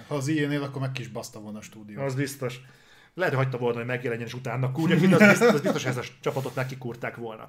Ha 0.06 0.14
az 0.14 0.28
ilyenél, 0.28 0.62
akkor 0.62 0.80
meg 0.80 0.92
kis 0.92 1.08
baszta 1.08 1.40
volna 1.40 1.58
a 1.58 1.62
stúdió. 1.62 2.02
Az 2.02 2.14
biztos. 2.14 2.60
Lehet, 3.14 3.34
hogy 3.34 3.42
hagyta 3.42 3.58
volna, 3.58 3.76
hogy 3.78 3.86
megjelenjen, 3.86 4.26
és 4.26 4.34
utána 4.34 4.72
kúrja, 4.72 4.94
az 4.94 5.00
biztos, 5.00 5.40
az 5.40 5.60
biztos, 5.60 5.82
hogy 5.84 5.96
ezt 5.96 6.10
a 6.10 6.12
csapatot 6.20 6.54
neki 6.54 6.76
kúrták 6.78 7.16
volna. 7.16 7.48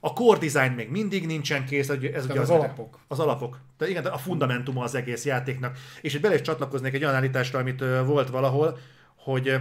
A 0.00 0.12
core 0.12 0.38
design 0.38 0.72
még 0.72 0.90
mindig 0.90 1.26
nincsen 1.26 1.66
kész, 1.66 1.88
ez 1.88 1.96
ugye 1.96 2.18
az 2.18 2.26
neve. 2.26 2.54
alapok. 2.54 2.98
Az 3.08 3.18
alapok. 3.18 3.60
Tehát 3.78 3.92
igen, 3.92 4.06
a 4.06 4.18
fundamentuma 4.18 4.82
az 4.82 4.94
egész 4.94 5.24
játéknak. 5.24 5.78
És 6.00 6.14
itt 6.14 6.20
bele 6.20 6.34
is 6.34 6.40
csatlakoznék 6.40 6.94
egy 6.94 7.02
olyan 7.02 7.14
állításra, 7.14 7.58
amit 7.58 7.84
volt 8.04 8.30
valahol, 8.30 8.78
hogy 9.16 9.60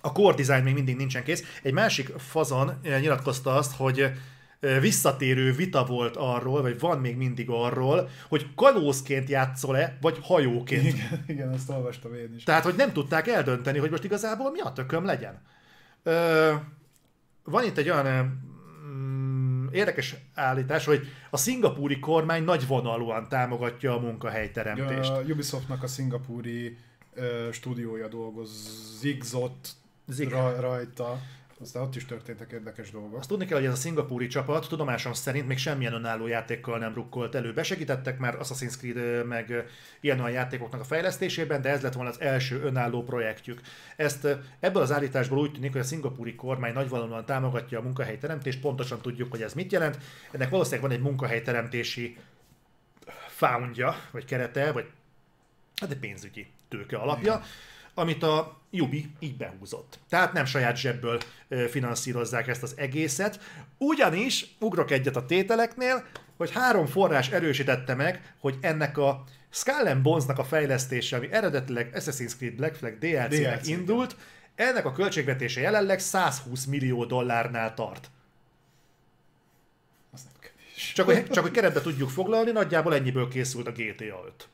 a 0.00 0.12
core 0.12 0.34
design 0.34 0.62
még 0.62 0.74
mindig 0.74 0.96
nincsen 0.96 1.22
kész. 1.24 1.58
Egy 1.62 1.72
másik 1.72 2.08
fazon 2.18 2.80
nyilatkozta 2.82 3.54
azt, 3.54 3.76
hogy 3.76 4.10
visszatérő 4.80 5.52
vita 5.52 5.84
volt 5.84 6.16
arról, 6.16 6.62
vagy 6.62 6.78
van 6.78 6.98
még 6.98 7.16
mindig 7.16 7.50
arról, 7.50 8.08
hogy 8.28 8.46
kalózként 8.54 9.28
játszol-e, 9.28 9.98
vagy 10.00 10.18
hajóként. 10.22 10.86
Igen, 10.86 11.24
igen, 11.26 11.52
ezt 11.52 11.70
olvastam 11.70 12.14
én 12.14 12.34
is. 12.36 12.42
Tehát, 12.42 12.64
hogy 12.64 12.74
nem 12.74 12.92
tudták 12.92 13.28
eldönteni, 13.28 13.78
hogy 13.78 13.90
most 13.90 14.04
igazából 14.04 14.50
mi 14.50 14.60
a 14.60 14.72
tököm 14.72 15.04
legyen. 15.04 15.42
Ö, 16.02 16.52
van 17.44 17.64
itt 17.64 17.76
egy 17.76 17.90
olyan 17.90 18.06
érdekes 19.76 20.16
állítás, 20.34 20.84
hogy 20.84 21.06
a 21.30 21.36
szingapúri 21.36 21.98
kormány 21.98 22.44
nagyvonalúan 22.44 23.28
támogatja 23.28 23.94
a 23.94 23.98
munkahelyteremtést. 23.98 25.10
A 25.10 25.20
Ubisoftnak 25.28 25.82
a 25.82 25.86
szingapúri 25.86 26.78
ö, 27.14 27.48
stúdiója 27.52 28.08
dolgozik 28.08 29.22
Zik. 30.06 30.30
ra, 30.30 30.60
rajta. 30.60 31.20
Aztán 31.60 31.82
ott 31.82 31.96
is 31.96 32.04
történtek 32.04 32.52
érdekes 32.52 32.90
dolgok. 32.90 33.18
Azt 33.18 33.28
tudni 33.28 33.46
kell, 33.46 33.56
hogy 33.56 33.66
ez 33.66 33.72
a 33.72 33.76
szingapúri 33.76 34.26
csapat 34.26 34.68
tudomásom 34.68 35.12
szerint 35.12 35.46
még 35.46 35.58
semmilyen 35.58 35.92
önálló 35.92 36.26
játékkal 36.26 36.78
nem 36.78 36.94
rukkolt 36.94 37.34
elő. 37.34 37.52
Besegítettek 37.52 38.18
már 38.18 38.36
Assassin's 38.40 38.76
Creed 38.78 39.26
meg 39.26 39.66
ilyen 40.00 40.20
olyan 40.20 40.32
játékoknak 40.32 40.80
a 40.80 40.84
fejlesztésében, 40.84 41.62
de 41.62 41.68
ez 41.68 41.80
lett 41.80 41.92
volna 41.92 42.10
az 42.10 42.20
első 42.20 42.62
önálló 42.62 43.02
projektjük. 43.02 43.60
Ezt 43.96 44.28
ebből 44.60 44.82
az 44.82 44.92
állításból 44.92 45.38
úgy 45.38 45.52
tűnik, 45.52 45.72
hogy 45.72 45.80
a 45.80 45.84
szingapúri 45.84 46.34
kormány 46.34 46.72
nagyvonalúan 46.72 47.24
támogatja 47.24 47.78
a 47.78 47.82
munkahelyteremtést, 47.82 48.60
pontosan 48.60 49.00
tudjuk, 49.00 49.30
hogy 49.30 49.42
ez 49.42 49.54
mit 49.54 49.72
jelent. 49.72 49.98
Ennek 50.30 50.50
valószínűleg 50.50 50.88
van 50.88 50.98
egy 50.98 51.04
munkahelyteremtési 51.04 52.16
foundja, 53.28 53.96
vagy 54.10 54.24
kerete, 54.24 54.72
vagy 54.72 54.86
hát 55.76 55.90
egy 55.90 55.98
pénzügyi 55.98 56.46
tőke 56.68 56.96
alapja, 56.96 57.34
Igen. 57.34 57.42
Amit 57.98 58.22
a 58.22 58.60
Jubi 58.70 59.10
így 59.18 59.36
behúzott. 59.36 59.98
Tehát 60.08 60.32
nem 60.32 60.44
saját 60.44 60.76
zsebből 60.76 61.20
finanszírozzák 61.70 62.48
ezt 62.48 62.62
az 62.62 62.74
egészet, 62.76 63.40
ugyanis 63.78 64.46
ugrok 64.58 64.90
egyet 64.90 65.16
a 65.16 65.26
tételeknél, 65.26 66.04
hogy 66.36 66.52
három 66.52 66.86
forrás 66.86 67.30
erősítette 67.30 67.94
meg, 67.94 68.34
hogy 68.40 68.58
ennek 68.60 68.98
a 68.98 69.24
Skull 69.50 69.94
Bones-nak 69.94 70.38
a 70.38 70.44
fejlesztése, 70.44 71.16
ami 71.16 71.32
eredetileg 71.32 71.90
Assassin's 71.94 72.36
Creed 72.36 72.54
Black 72.54 72.74
Flag 72.74 72.98
DLC-nek 72.98 73.60
DLC, 73.60 73.66
indult, 73.68 74.16
ennek 74.54 74.84
a 74.84 74.92
költségvetése 74.92 75.60
jelenleg 75.60 75.98
120 75.98 76.64
millió 76.64 77.04
dollárnál 77.04 77.74
tart. 77.74 78.10
Az 80.12 80.22
nem 80.22 80.32
kevés. 80.40 80.92
Csak 80.92 81.06
hogy, 81.06 81.26
csak 81.30 81.42
hogy 81.42 81.52
keretbe 81.52 81.80
tudjuk 81.80 82.10
foglalni, 82.10 82.50
nagyjából 82.50 82.94
ennyiből 82.94 83.28
készült 83.28 83.66
a 83.66 83.72
GTA 83.72 84.24
5. 84.26 84.48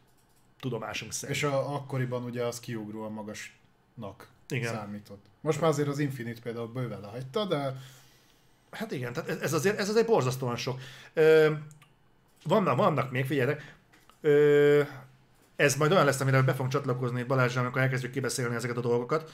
Tudomásunk 0.63 1.13
szerint. 1.13 1.37
És 1.37 1.45
a, 1.45 1.75
akkoriban 1.75 2.25
ugye 2.25 2.45
az 2.45 2.61
kiugróan 2.61 3.13
magasnak 3.13 4.29
Igen. 4.49 4.75
számított. 4.75 5.25
Most 5.41 5.61
már 5.61 5.71
azért 5.71 5.89
az 5.89 5.99
Infinite 5.99 6.41
például 6.41 6.67
bőven 6.67 7.01
lehagyta, 7.01 7.45
de 7.45 7.77
Hát 8.71 8.93
igen, 8.93 9.13
tehát 9.13 9.43
ez- 9.43 9.53
azért, 9.53 9.79
ez 9.79 9.89
azért 9.89 10.07
borzasztóan 10.07 10.57
sok. 10.57 10.81
Ö, 11.13 11.51
vannak, 12.45 12.77
vannak 12.77 13.11
még, 13.11 13.27
figyeljetek, 13.27 13.75
ö, 14.21 14.83
ez 15.57 15.77
majd 15.77 15.93
olyan 15.93 16.05
lesz, 16.05 16.21
amire 16.21 16.43
be 16.43 16.53
fogunk 16.53 16.73
csatlakozni 16.73 17.23
Balázsral, 17.23 17.63
amikor 17.65 17.81
elkezdjük 17.83 18.13
kibeszélni 18.13 18.55
ezeket 18.55 18.77
a 18.77 18.81
dolgokat, 18.81 19.33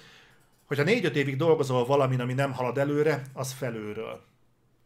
hogyha 0.67 0.85
négy-öt 0.85 1.17
évig 1.17 1.37
dolgozol 1.37 1.87
valamin, 1.87 2.21
ami 2.21 2.33
nem 2.33 2.53
halad 2.53 2.79
előre, 2.79 3.23
az 3.33 3.53
felőről. 3.53 4.21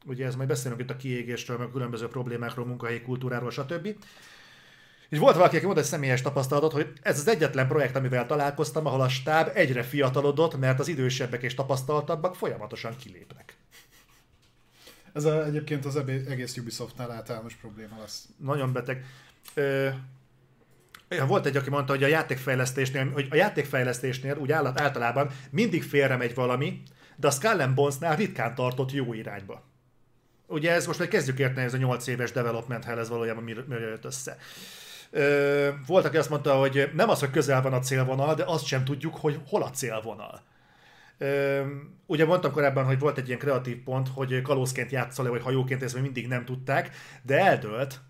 Ugye 0.06 0.26
ez 0.26 0.34
majd 0.36 0.48
beszélünk 0.48 0.80
itt 0.80 0.90
a 0.90 0.96
kiégésről, 0.96 1.58
meg 1.58 1.66
a 1.66 1.70
különböző 1.72 2.08
problémákról, 2.08 2.66
munkahelyi 2.66 3.02
kultúráról, 3.02 3.50
stb. 3.50 3.88
És 5.12 5.18
volt 5.18 5.36
valaki, 5.36 5.56
aki 5.56 5.64
mondta 5.64 5.82
egy 5.82 5.88
személyes 5.88 6.22
tapasztalatot, 6.22 6.72
hogy 6.72 6.92
ez 7.02 7.18
az 7.18 7.28
egyetlen 7.28 7.66
projekt, 7.66 7.96
amivel 7.96 8.26
találkoztam, 8.26 8.86
ahol 8.86 9.00
a 9.00 9.08
stáb 9.08 9.50
egyre 9.54 9.82
fiatalodott, 9.82 10.58
mert 10.58 10.80
az 10.80 10.88
idősebbek 10.88 11.42
és 11.42 11.54
tapasztaltabbak 11.54 12.36
folyamatosan 12.36 12.96
kilépnek. 12.96 13.56
ez 15.12 15.24
a, 15.24 15.44
egyébként 15.44 15.84
az 15.84 15.96
egész 16.28 16.56
Ubisoftnál 16.56 17.10
általános 17.10 17.54
probléma 17.54 17.98
lesz. 17.98 18.28
Nagyon 18.36 18.72
beteg. 18.72 19.04
Ö, 19.54 19.88
ja, 21.08 21.26
volt 21.26 21.46
egy, 21.46 21.56
aki 21.56 21.70
mondta, 21.70 21.92
hogy 21.92 22.04
a 22.04 22.06
játékfejlesztésnél, 22.06 23.10
hogy 23.10 23.26
a 23.30 23.34
játékfejlesztésnél 23.34 24.36
úgy 24.36 24.52
állat, 24.52 24.80
általában 24.80 25.30
mindig 25.50 25.82
félre 25.82 26.16
megy 26.16 26.34
valami, 26.34 26.82
de 27.16 27.26
a 27.26 27.30
Skull 27.30 27.60
and 27.60 27.74
Bones-nál 27.74 28.16
ritkán 28.16 28.54
tartott 28.54 28.92
jó 28.92 29.12
irányba. 29.12 29.62
Ugye 30.46 30.72
ez 30.72 30.86
most 30.86 30.98
már 30.98 31.08
kezdjük 31.08 31.38
érteni, 31.38 31.66
ez 31.66 31.74
a 31.74 31.76
8 31.76 32.06
éves 32.06 32.32
development 32.32 32.84
ez 32.84 33.08
valójában 33.08 33.42
mire 33.42 33.78
jött 33.78 34.04
össze. 34.04 34.36
Volt, 35.86 36.04
aki 36.04 36.16
azt 36.16 36.30
mondta, 36.30 36.54
hogy 36.54 36.90
nem 36.94 37.08
az, 37.08 37.20
hogy 37.20 37.30
közel 37.30 37.62
van 37.62 37.72
a 37.72 37.78
célvonal, 37.78 38.34
de 38.34 38.44
azt 38.46 38.64
sem 38.64 38.84
tudjuk, 38.84 39.16
hogy 39.16 39.40
hol 39.46 39.62
a 39.62 39.70
célvonal. 39.70 40.42
Ugye 42.06 42.24
mondtam 42.24 42.52
korábban, 42.52 42.84
hogy 42.84 42.98
volt 42.98 43.18
egy 43.18 43.26
ilyen 43.26 43.38
kreatív 43.38 43.82
pont, 43.82 44.08
hogy 44.08 44.42
kalózként 44.42 44.90
játszol-e, 44.90 45.28
vagy 45.28 45.42
hajóként, 45.42 45.82
ezt 45.82 45.94
még 45.94 46.02
mindig 46.02 46.28
nem 46.28 46.44
tudták, 46.44 46.90
de 47.22 47.38
eldőlt, 47.38 48.00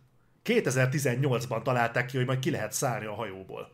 2018-ban 0.45 1.63
találták 1.63 2.07
ki, 2.07 2.17
hogy 2.17 2.27
majd 2.27 2.39
ki 2.39 2.51
lehet 2.51 2.73
szállni 2.73 3.07
a 3.07 3.15
hajóból. 3.15 3.71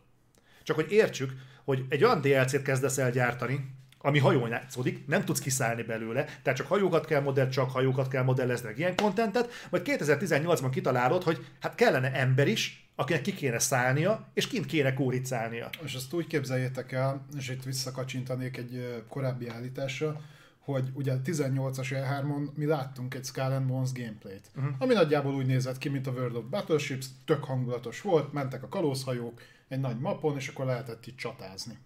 Csak 0.63 0.75
hogy 0.75 0.91
értsük, 0.91 1.31
hogy 1.63 1.85
egy 1.89 2.03
olyan 2.03 2.21
DLC-t 2.21 2.61
kezdesz 2.61 2.97
el 2.97 3.11
gyártani, 3.11 3.77
ami 4.01 4.19
hajón 4.19 4.49
játszódik, 4.49 5.07
nem 5.07 5.25
tudsz 5.25 5.39
kiszállni 5.39 5.83
belőle, 5.83 6.23
tehát 6.23 6.57
csak 6.57 6.67
hajókat 6.67 7.05
kell 7.05 7.21
modell, 7.21 7.49
csak 7.49 7.71
hajókat 7.71 8.07
kell 8.07 8.23
modellezni, 8.23 8.67
meg 8.67 8.77
ilyen 8.77 8.95
kontentet, 8.95 9.51
majd 9.69 9.83
2018-ban 9.85 10.69
kitalálod, 10.71 11.23
hogy 11.23 11.45
hát 11.59 11.75
kellene 11.75 12.11
ember 12.11 12.47
is, 12.47 12.88
akinek 12.99 13.21
ki 13.21 13.33
kéne 13.33 13.59
szállnia, 13.59 14.27
és 14.33 14.47
kint 14.47 14.65
kéne 14.65 14.93
kóricálnia. 14.93 15.69
És 15.83 15.93
ezt 15.93 16.13
úgy 16.13 16.27
képzeljétek 16.27 16.91
el, 16.91 17.25
és 17.37 17.49
itt 17.49 17.63
visszakacsintanék 17.63 18.57
egy 18.57 19.03
korábbi 19.07 19.47
állításra, 19.47 20.21
hogy 20.59 20.89
ugye 20.93 21.13
a 21.13 21.21
18-as 21.21 21.87
E3-on 21.89 22.53
mi 22.53 22.65
láttunk 22.65 23.13
egy 23.13 23.25
Skull 23.25 23.51
and 23.51 23.67
Bones 23.67 23.91
gameplayt, 23.91 24.51
uh-huh. 24.55 24.73
ami 24.79 24.93
nagyjából 24.93 25.33
úgy 25.33 25.45
nézett 25.45 25.77
ki, 25.77 25.89
mint 25.89 26.07
a 26.07 26.11
World 26.11 26.35
of 26.35 26.43
Battleships, 26.49 27.05
tök 27.25 27.43
hangulatos 27.43 28.01
volt, 28.01 28.33
mentek 28.33 28.63
a 28.63 28.67
kalózhajók 28.67 29.41
egy 29.67 29.79
nagy 29.79 29.99
mapon, 29.99 30.35
és 30.35 30.47
akkor 30.47 30.65
lehetett 30.65 31.05
itt 31.05 31.17
csatázni. 31.17 31.77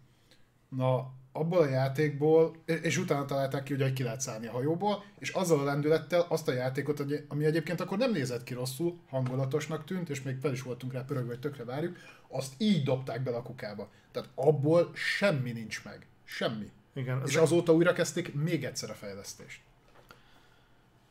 Na, 0.69 1.11
abból 1.35 1.61
a 1.61 1.69
játékból, 1.69 2.55
és 2.65 2.97
utána 2.97 3.25
találták 3.25 3.63
ki, 3.63 3.75
hogy 3.75 3.93
ki 3.93 4.03
lehet 4.03 4.21
szállni 4.21 4.47
a 4.47 4.51
hajóból, 4.51 5.03
és 5.19 5.29
azzal 5.29 5.59
a 5.59 5.63
lendülettel 5.63 6.25
azt 6.29 6.47
a 6.47 6.53
játékot, 6.53 7.03
ami 7.27 7.45
egyébként 7.45 7.81
akkor 7.81 7.97
nem 7.97 8.11
nézett 8.11 8.43
ki 8.43 8.53
rosszul, 8.53 8.99
hangulatosnak 9.09 9.85
tűnt, 9.85 10.09
és 10.09 10.21
még 10.21 10.37
fel 10.41 10.51
is 10.51 10.61
voltunk 10.61 10.93
rá 10.93 11.01
pörögve, 11.01 11.29
hogy 11.29 11.39
tökre 11.39 11.63
várjuk, 11.63 11.97
azt 12.27 12.53
így 12.57 12.83
dobták 12.83 13.23
bele 13.23 13.37
a 13.37 13.41
kukába. 13.41 13.89
Tehát 14.11 14.29
abból 14.35 14.91
semmi 14.93 15.51
nincs 15.51 15.83
meg. 15.83 16.07
Semmi. 16.23 16.71
Igen, 16.93 17.21
És 17.25 17.35
az 17.35 17.41
azóta 17.41 17.73
újra 17.73 17.93
kezdték 17.93 18.33
még 18.33 18.63
egyszer 18.65 18.89
a 18.89 18.93
fejlesztést. 18.93 19.61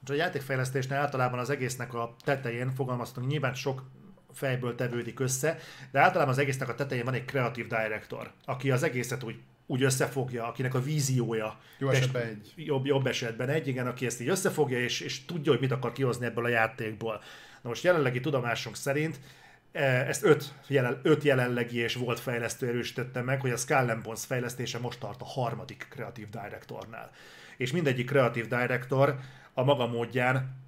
a 0.07 0.13
játékfejlesztésnél 0.13 0.99
általában 0.99 1.39
az 1.39 1.51
egésznek 1.51 1.95
a 1.95 2.15
tetején 2.25 2.71
fogalmaztunk, 2.71 3.27
nyilván 3.27 3.55
sok 3.55 3.83
fejből 4.33 4.75
tevődik 4.75 5.21
össze, 5.21 5.59
de 5.91 6.01
általában 6.01 6.33
az 6.33 6.39
egésznek 6.39 6.69
a 6.69 6.75
tetején 6.75 7.05
van 7.05 7.15
egy 7.15 7.25
kreatív 7.25 7.67
director, 7.67 8.33
aki 8.45 8.71
az 8.71 8.83
egészet 8.83 9.23
úgy, 9.23 9.41
úgy 9.73 9.83
összefogja, 9.83 10.47
akinek 10.47 10.75
a 10.75 10.83
víziója. 10.83 11.59
Jó 11.79 11.89
esetben 11.89 12.23
egy. 12.23 12.53
Jobb, 12.57 12.87
jobb 12.87 13.07
esetben 13.07 13.49
egy, 13.49 13.69
igen, 13.69 13.87
aki 13.87 14.07
ezt 14.07 14.21
így 14.21 14.29
összefogja, 14.29 14.79
és, 14.79 15.01
és 15.01 15.25
tudja, 15.25 15.53
hogy 15.53 15.61
mit 15.61 15.73
akar 15.73 15.93
kihozni 15.93 16.27
ebből 16.27 16.45
a 16.45 16.49
játékból. 16.49 17.21
Na 17.63 17.69
most 17.69 17.85
jelenlegi 17.85 18.21
tudomásunk 18.21 18.77
szerint 18.77 19.21
eh, 19.73 20.09
ezt 20.09 20.25
öt, 20.25 20.55
jelen, 20.67 21.01
öt 21.03 21.23
jelenlegi 21.23 21.79
és 21.79 21.95
volt 21.95 22.21
fejlesztő 22.21 22.69
erősítette 22.69 23.23
meg, 23.23 23.41
hogy 23.41 23.51
a 23.51 23.57
Skull 23.57 24.01
Bones 24.03 24.25
fejlesztése 24.25 24.79
most 24.79 24.99
tart 24.99 25.21
a 25.21 25.25
harmadik 25.25 25.87
kreatív 25.91 26.29
directornál. 26.29 27.11
És 27.57 27.73
mindegyik 27.73 28.07
kreatív 28.07 28.49
director 28.49 29.19
a 29.55 29.63
maga 29.63 29.87
módján 29.87 30.62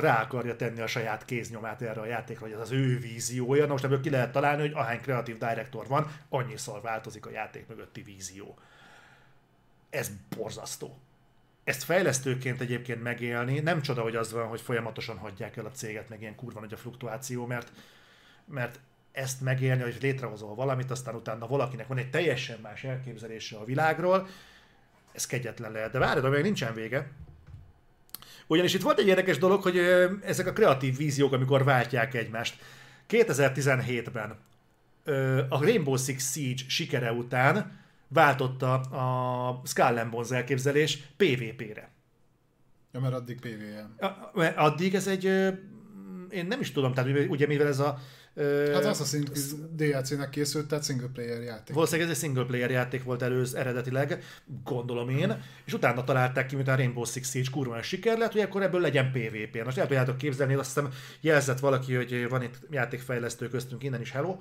rá 0.00 0.22
akarja 0.22 0.56
tenni 0.56 0.80
a 0.80 0.86
saját 0.86 1.24
kéznyomát 1.24 1.82
erre 1.82 2.00
a 2.00 2.06
játékra, 2.06 2.44
hogy 2.44 2.54
ez 2.54 2.60
az 2.60 2.70
ő 2.70 2.98
víziója. 2.98 3.66
Na 3.66 3.72
most 3.72 3.84
ebből 3.84 4.00
ki 4.00 4.10
lehet 4.10 4.32
találni, 4.32 4.60
hogy 4.60 4.72
ahány 4.74 5.00
kreatív 5.00 5.38
director 5.38 5.86
van, 5.86 6.10
annyiszor 6.28 6.80
változik 6.80 7.26
a 7.26 7.30
játék 7.30 7.66
mögötti 7.66 8.02
vízió. 8.02 8.58
Ez 9.90 10.10
borzasztó. 10.36 10.98
Ezt 11.64 11.82
fejlesztőként 11.82 12.60
egyébként 12.60 13.02
megélni, 13.02 13.58
nem 13.58 13.82
csoda, 13.82 14.02
hogy 14.02 14.16
az 14.16 14.32
van, 14.32 14.46
hogy 14.46 14.60
folyamatosan 14.60 15.18
hagyják 15.18 15.56
el 15.56 15.66
a 15.66 15.70
céget, 15.70 16.08
meg 16.08 16.20
ilyen 16.20 16.34
kurva 16.34 16.60
nagy 16.60 16.72
a 16.72 16.76
fluktuáció, 16.76 17.46
mert, 17.46 17.72
mert 18.44 18.80
ezt 19.12 19.40
megélni, 19.40 19.82
hogy 19.82 19.96
létrehozol 20.00 20.54
valamit, 20.54 20.90
aztán 20.90 21.14
utána 21.14 21.46
valakinek 21.46 21.86
van 21.86 21.98
egy 21.98 22.10
teljesen 22.10 22.58
más 22.62 22.84
elképzelése 22.84 23.56
a 23.56 23.64
világról, 23.64 24.28
ez 25.12 25.26
kegyetlen 25.26 25.72
lehet. 25.72 25.92
De 25.92 25.98
várj, 25.98 26.20
de 26.20 26.28
még 26.28 26.42
nincsen 26.42 26.74
vége. 26.74 27.10
Ugyanis 28.46 28.74
itt 28.74 28.82
volt 28.82 28.98
egy 28.98 29.06
érdekes 29.06 29.38
dolog, 29.38 29.62
hogy 29.62 29.78
ezek 30.22 30.46
a 30.46 30.52
kreatív 30.52 30.96
víziók, 30.96 31.32
amikor 31.32 31.64
váltják 31.64 32.14
egymást. 32.14 32.58
2017-ben 33.08 34.36
ö, 35.04 35.42
a 35.48 35.62
Rainbow 35.62 35.96
Six 35.96 36.32
Siege 36.32 36.62
sikere 36.66 37.12
után 37.12 37.84
váltotta 38.08 38.72
a 38.74 39.62
Skull 39.64 40.04
Bones 40.10 40.30
elképzelés 40.30 40.98
PvP-re. 41.16 41.90
Ja, 42.92 43.00
mert 43.00 43.14
addig 43.14 43.40
PvE. 43.40 43.88
Mert 44.34 44.56
Addig 44.56 44.94
ez 44.94 45.06
egy, 45.06 45.24
én 46.30 46.46
nem 46.46 46.60
is 46.60 46.72
tudom, 46.72 46.94
tehát 46.94 47.28
ugye 47.28 47.46
mivel 47.46 47.66
ez 47.66 47.78
a... 47.78 47.98
Hát 48.72 48.84
Assassin's 48.84 49.28
Creed 49.32 49.70
DLC-nek 49.76 50.30
készült, 50.30 50.68
tehát 50.68 50.84
single 50.84 51.08
player 51.12 51.42
játék. 51.42 51.74
Valószínűleg 51.74 52.10
ez 52.10 52.16
egy 52.16 52.22
single 52.22 52.44
player 52.44 52.70
játék 52.70 53.02
volt 53.02 53.22
előz 53.22 53.54
eredetileg, 53.54 54.22
gondolom 54.64 55.08
én, 55.08 55.42
és 55.64 55.72
utána 55.72 56.04
találták 56.04 56.46
ki, 56.46 56.54
miután 56.54 56.76
Rainbow 56.76 57.04
Six 57.04 57.30
Siege 57.30 57.48
kurva 57.52 57.82
siker 57.82 58.18
lett, 58.18 58.32
hogy 58.32 58.40
akkor 58.40 58.62
ebből 58.62 58.80
legyen 58.80 59.10
PvP. 59.12 59.64
Most 59.64 59.78
el 59.78 59.86
tudjátok 59.86 60.16
képzelni, 60.16 60.54
azt 60.54 60.74
hiszem 60.74 60.92
jelzett 61.20 61.58
valaki, 61.58 61.94
hogy 61.94 62.28
van 62.28 62.42
itt 62.42 62.58
játékfejlesztő 62.70 63.48
köztünk 63.48 63.82
innen 63.82 64.00
is, 64.00 64.10
hello, 64.10 64.36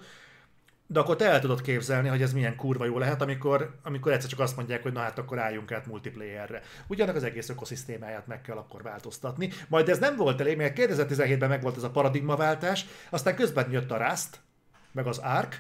De 0.88 1.00
akkor 1.00 1.16
te 1.16 1.26
el 1.26 1.40
tudod 1.40 1.62
képzelni, 1.62 2.08
hogy 2.08 2.22
ez 2.22 2.34
milyen 2.34 2.56
kurva 2.56 2.86
jó 2.86 2.98
lehet, 2.98 3.22
amikor, 3.22 3.76
amikor 3.84 4.12
egyszer 4.12 4.30
csak 4.30 4.40
azt 4.40 4.56
mondják, 4.56 4.84
hogy 4.84 4.94
na 4.94 5.00
hát 5.00 5.18
akkor 5.18 5.40
álljunk 5.40 5.72
át 5.72 5.86
multiplayerre. 5.86 6.62
Ugyanak 6.88 7.16
az 7.16 7.24
egész 7.24 7.50
ökoszisztémáját 7.50 8.28
meg 8.28 8.42
kell 8.42 8.58
akkor 8.58 8.82
változtatni. 8.82 9.50
Majd 9.68 9.90
ez 9.90 10.00
nem 10.00 10.16
volt 10.16 10.40
elég, 10.40 10.58
mert 10.58 10.78
2017-ben 10.78 11.50
megvolt 11.50 11.78
ez 11.78 11.84
a 11.84 11.90
paradigmaváltás, 11.90 12.86
aztán 13.10 13.36
közben 13.36 13.72
jött 13.72 13.92
a 13.92 14.08
Rust, 14.08 14.40
meg 14.92 15.08
az 15.08 15.18
Arc, 15.18 15.56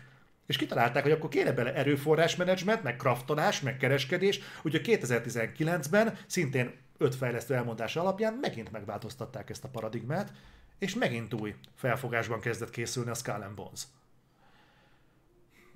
és 0.46 0.58
kitalálták, 0.58 1.04
hogy 1.04 1.12
akkor 1.12 1.30
kéne 1.30 1.52
bele 1.52 1.74
erőforrásmenedzsment, 1.74 2.84
meg 2.84 2.96
kraftolás, 2.96 3.62
meg 3.62 3.78
kereskedés, 3.78 4.40
úgyhogy 4.62 5.00
2019-ben 5.02 6.18
szintén 6.28 6.74
öt 6.98 7.16
fejlesztő 7.16 7.54
elmondása 7.54 8.02
alapján 8.02 8.38
megint 8.42 8.72
megváltoztatták 8.72 9.50
ezt 9.50 9.64
a 9.64 9.68
paradigmát, 9.68 10.32
és 10.80 10.96
megint 10.96 11.34
új 11.34 11.56
felfogásban 11.76 12.40
kezdett 12.40 12.70
készülni 12.70 13.10
a 13.10 13.14
Skull 13.14 13.52
Bones. 13.56 13.82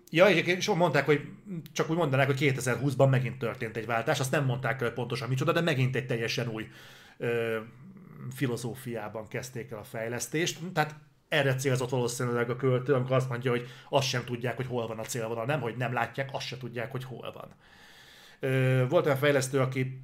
Ja, 0.09 0.29
és 0.29 0.67
mondták, 0.67 1.05
hogy 1.05 1.21
csak 1.73 1.89
úgy 1.89 1.97
mondanák, 1.97 2.27
hogy 2.27 2.37
2020-ban 2.39 3.09
megint 3.09 3.37
történt 3.37 3.77
egy 3.77 3.85
váltás, 3.85 4.19
azt 4.19 4.31
nem 4.31 4.45
mondták 4.45 4.81
el 4.81 4.91
pontosan 4.91 5.29
micsoda, 5.29 5.51
de 5.51 5.61
megint 5.61 5.95
egy 5.95 6.05
teljesen 6.05 6.47
új 6.47 6.67
ö, 7.17 7.57
filozófiában 8.35 9.27
kezdték 9.27 9.71
el 9.71 9.77
a 9.77 9.83
fejlesztést. 9.83 10.59
Tehát 10.73 10.95
erre 11.27 11.55
célzott 11.55 11.89
valószínűleg 11.89 12.49
a 12.49 12.55
költő, 12.55 12.93
amikor 12.93 13.15
azt 13.15 13.29
mondja, 13.29 13.51
hogy 13.51 13.67
azt 13.89 14.07
sem 14.07 14.23
tudják, 14.25 14.55
hogy 14.55 14.67
hol 14.67 14.87
van 14.87 14.99
a 14.99 15.03
célvonal, 15.03 15.45
nem, 15.45 15.61
hogy 15.61 15.75
nem 15.77 15.93
látják, 15.93 16.29
azt 16.31 16.47
sem 16.47 16.59
tudják, 16.59 16.91
hogy 16.91 17.03
hol 17.03 17.31
van. 17.31 17.55
Ö, 18.39 18.85
volt 18.87 19.05
olyan 19.05 19.17
fejlesztő, 19.17 19.59
aki 19.59 20.01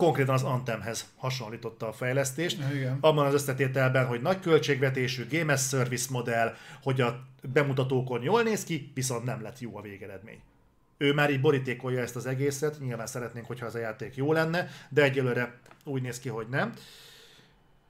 konkrétan 0.00 0.34
az 0.34 0.42
Anthemhez 0.42 1.12
hasonlította 1.16 1.88
a 1.88 1.92
fejlesztést. 1.92 2.58
Igen. 2.74 2.98
Abban 3.00 3.26
az 3.26 3.34
összetételben, 3.34 4.06
hogy 4.06 4.22
nagy 4.22 4.40
költségvetésű 4.40 5.26
Game 5.30 5.52
as 5.52 5.68
Service 5.68 6.06
modell, 6.10 6.54
hogy 6.82 7.00
a 7.00 7.24
bemutatókon 7.52 8.22
jól 8.22 8.42
néz 8.42 8.64
ki, 8.64 8.90
viszont 8.94 9.24
nem 9.24 9.42
lett 9.42 9.58
jó 9.60 9.76
a 9.76 9.80
végeredmény. 9.80 10.40
Ő 10.98 11.12
már 11.12 11.30
így 11.30 11.40
borítékolja 11.40 12.00
ezt 12.00 12.16
az 12.16 12.26
egészet, 12.26 12.78
nyilván 12.80 13.06
szeretnénk, 13.06 13.46
hogyha 13.46 13.66
az 13.66 13.74
a 13.74 13.78
játék 13.78 14.16
jó 14.16 14.32
lenne, 14.32 14.68
de 14.88 15.02
egyelőre 15.02 15.58
úgy 15.84 16.02
néz 16.02 16.18
ki, 16.18 16.28
hogy 16.28 16.46
nem. 16.48 16.72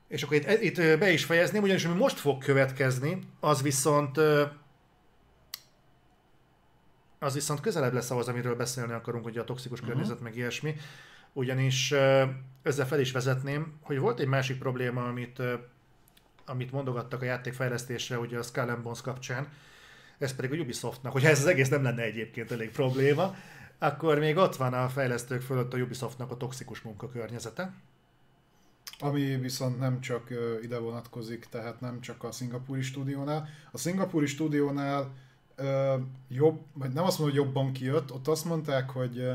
És 0.08 0.22
akkor 0.22 0.36
itt, 0.36 0.62
itt 0.62 0.98
be 0.98 1.10
is 1.10 1.24
fejezném, 1.24 1.62
ugyanis 1.62 1.84
ami 1.84 1.98
most 1.98 2.18
fog 2.18 2.44
következni, 2.44 3.18
az 3.40 3.62
viszont 3.62 4.20
az 7.18 7.34
viszont 7.34 7.60
közelebb 7.60 7.92
lesz 7.92 8.10
ahhoz, 8.10 8.28
amiről 8.28 8.56
beszélni 8.56 8.92
akarunk, 8.92 9.24
hogy 9.24 9.38
a 9.38 9.44
toxikus 9.44 9.80
környezet, 9.80 10.20
meg 10.20 10.36
ilyesmi. 10.36 10.74
Ugyanis 11.32 11.92
ezzel 12.62 12.86
fel 12.86 13.00
is 13.00 13.12
vezetném, 13.12 13.72
hogy 13.80 13.98
volt 13.98 14.20
egy 14.20 14.26
másik 14.26 14.58
probléma, 14.58 15.04
amit, 15.04 15.42
amit 16.46 16.72
mondogattak 16.72 17.22
a 17.22 17.24
játékfejlesztésre, 17.24 18.18
ugye 18.18 18.38
a 18.38 18.42
Skull 18.42 18.78
Bones 18.82 19.00
kapcsán, 19.00 19.48
ez 20.18 20.34
pedig 20.34 20.52
a 20.52 20.62
Ubisoftnak, 20.62 21.12
hogyha 21.12 21.28
ez 21.28 21.38
az 21.38 21.46
egész 21.46 21.68
nem 21.68 21.82
lenne 21.82 22.02
egyébként 22.02 22.50
elég 22.50 22.70
probléma, 22.70 23.34
akkor 23.78 24.18
még 24.18 24.36
ott 24.36 24.56
van 24.56 24.74
a 24.74 24.88
fejlesztők 24.88 25.42
fölött 25.42 25.74
a 25.74 25.76
Ubisoftnak 25.76 26.30
a 26.30 26.36
toxikus 26.36 26.80
munkakörnyezete. 26.80 27.72
Ami 28.98 29.36
viszont 29.36 29.78
nem 29.78 30.00
csak 30.00 30.28
ide 30.62 30.78
vonatkozik, 30.78 31.46
tehát 31.50 31.80
nem 31.80 32.00
csak 32.00 32.24
a 32.24 32.32
szingapúri 32.32 32.82
stúdiónál. 32.82 33.48
A 33.72 33.78
szingapúri 33.78 34.26
stúdiónál 34.26 35.12
jobb, 36.28 36.60
vagy 36.72 36.92
nem 36.92 37.04
azt 37.04 37.18
mondom, 37.18 37.36
hogy 37.36 37.46
jobban 37.46 37.72
kijött, 37.72 38.12
ott 38.12 38.28
azt 38.28 38.44
mondták, 38.44 38.90
hogy 38.90 39.30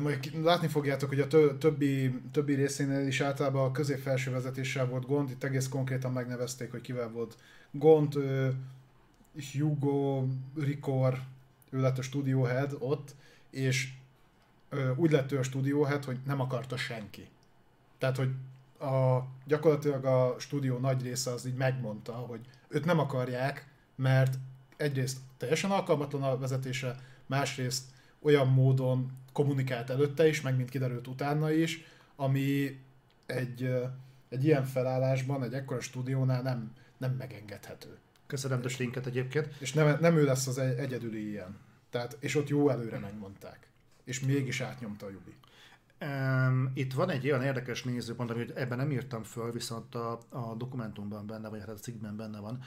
majd 0.00 0.44
látni 0.44 0.68
fogjátok, 0.68 1.08
hogy 1.08 1.20
a 1.20 1.26
tö- 1.26 1.58
többi, 1.58 2.20
többi 2.32 2.54
részénél 2.54 3.06
is 3.06 3.20
általában 3.20 3.64
a 3.64 3.72
közép-felső 3.72 4.30
vezetéssel 4.30 4.86
volt 4.86 5.06
gond, 5.06 5.30
itt 5.30 5.44
egész 5.44 5.68
konkrétan 5.68 6.12
megnevezték, 6.12 6.70
hogy 6.70 6.80
kivel 6.80 7.08
volt 7.08 7.36
gond, 7.70 8.14
Hugo 9.58 10.24
Ricor, 10.56 11.22
ő 11.70 11.80
lett 11.80 11.98
a 11.98 12.02
studio 12.02 12.42
head 12.42 12.76
ott, 12.78 13.14
és 13.50 13.92
úgy 14.96 15.10
lett 15.10 15.32
ő 15.32 15.38
a 15.38 15.42
studio 15.42 15.82
head, 15.82 16.04
hogy 16.04 16.18
nem 16.26 16.40
akarta 16.40 16.76
senki. 16.76 17.28
Tehát, 17.98 18.16
hogy 18.16 18.30
a, 18.78 19.26
gyakorlatilag 19.46 20.04
a 20.04 20.34
stúdió 20.38 20.78
nagy 20.78 21.02
része 21.02 21.30
az 21.30 21.46
így 21.46 21.56
megmondta, 21.56 22.12
hogy 22.12 22.40
őt 22.68 22.84
nem 22.84 22.98
akarják, 22.98 23.68
mert 23.94 24.38
egyrészt 24.76 25.18
teljesen 25.36 25.70
alkalmatlan 25.70 26.22
a 26.22 26.38
vezetése, 26.38 26.96
másrészt 27.26 27.84
olyan 28.22 28.48
módon 28.48 29.10
kommunikált 29.32 29.90
előtte 29.90 30.28
is, 30.28 30.40
meg 30.40 30.56
mint 30.56 30.70
kiderült 30.70 31.06
utána 31.06 31.50
is, 31.50 31.84
ami 32.16 32.80
egy, 33.26 33.74
egy 34.28 34.44
ilyen 34.44 34.64
felállásban, 34.64 35.42
egy 35.42 35.54
ekkora 35.54 35.80
stúdiónál 35.80 36.42
nem, 36.42 36.72
nem 36.96 37.12
megengedhető. 37.12 37.98
Köszönöm 38.26 38.60
a 38.64 38.68
linket 38.78 39.06
egyébként. 39.06 39.54
És 39.58 39.72
nem, 39.72 39.96
nem 40.00 40.16
ő 40.16 40.24
lesz 40.24 40.46
az 40.46 40.58
egy- 40.58 40.78
egyedüli 40.78 41.28
ilyen. 41.28 41.58
Tehát, 41.90 42.16
és 42.20 42.34
ott 42.34 42.48
jó 42.48 42.68
előre 42.68 42.98
megmondták. 42.98 43.68
És 44.04 44.20
mégis 44.20 44.60
átnyomta 44.60 45.06
a 45.06 45.10
Jubi. 45.10 45.34
Um, 46.00 46.70
itt 46.74 46.92
van 46.92 47.10
egy 47.10 47.26
olyan 47.26 47.42
érdekes 47.42 47.82
nézőpont, 47.82 48.30
amit 48.30 48.50
ebben 48.50 48.78
nem 48.78 48.90
írtam 48.90 49.22
föl, 49.22 49.52
viszont 49.52 49.94
a, 49.94 50.20
a 50.28 50.54
dokumentumban 50.54 51.26
benne, 51.26 51.48
vagy 51.48 51.60
hát 51.60 51.68
a 51.68 51.74
cikkben 51.74 52.16
benne 52.16 52.40
van, 52.40 52.62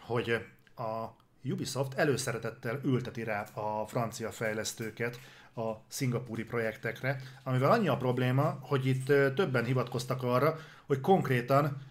hogy 0.00 0.30
a 0.76 1.16
Ubisoft 1.44 1.94
előszeretettel 1.94 2.80
ülteti 2.84 3.24
rá 3.24 3.42
a 3.42 3.86
francia 3.86 4.30
fejlesztőket 4.30 5.20
a 5.54 5.72
szingapúri 5.88 6.44
projektekre, 6.44 7.20
amivel 7.42 7.70
annyi 7.70 7.88
a 7.88 7.96
probléma, 7.96 8.58
hogy 8.60 8.86
itt 8.86 9.06
többen 9.34 9.64
hivatkoztak 9.64 10.22
arra, 10.22 10.56
hogy 10.86 11.00
konkrétan 11.00 11.82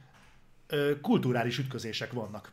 kulturális 1.01 1.57
ütközések 1.57 2.11
vannak 2.11 2.51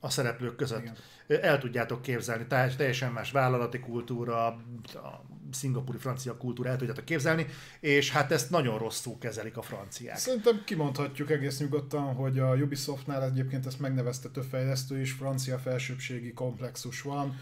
a 0.00 0.10
szereplők 0.10 0.56
között. 0.56 0.80
Igen. 0.80 0.96
El 1.42 1.58
tudjátok 1.58 2.02
képzelni, 2.02 2.46
tehát 2.46 2.76
teljesen 2.76 3.12
más 3.12 3.30
vállalati 3.30 3.80
kultúra, 3.80 4.46
a 4.46 5.24
szingapúri 5.50 5.98
francia 5.98 6.36
kultúra 6.36 6.68
el 6.68 6.76
tudjátok 6.76 7.04
képzelni, 7.04 7.46
és 7.80 8.10
hát 8.10 8.32
ezt 8.32 8.50
nagyon 8.50 8.78
rosszul 8.78 9.18
kezelik 9.18 9.56
a 9.56 9.62
franciák. 9.62 10.16
Szerintem 10.16 10.62
kimondhatjuk 10.64 11.30
egész 11.30 11.58
nyugodtan, 11.58 12.14
hogy 12.14 12.38
a 12.38 12.54
Ubisoftnál 12.54 13.24
egyébként 13.24 13.66
ezt 13.66 13.80
megnevezte 13.80 14.28
több 14.28 14.44
fejlesztő 14.44 15.00
is, 15.00 15.12
francia 15.12 15.58
felsőbbségi 15.58 16.32
komplexus 16.32 17.02
van, 17.02 17.36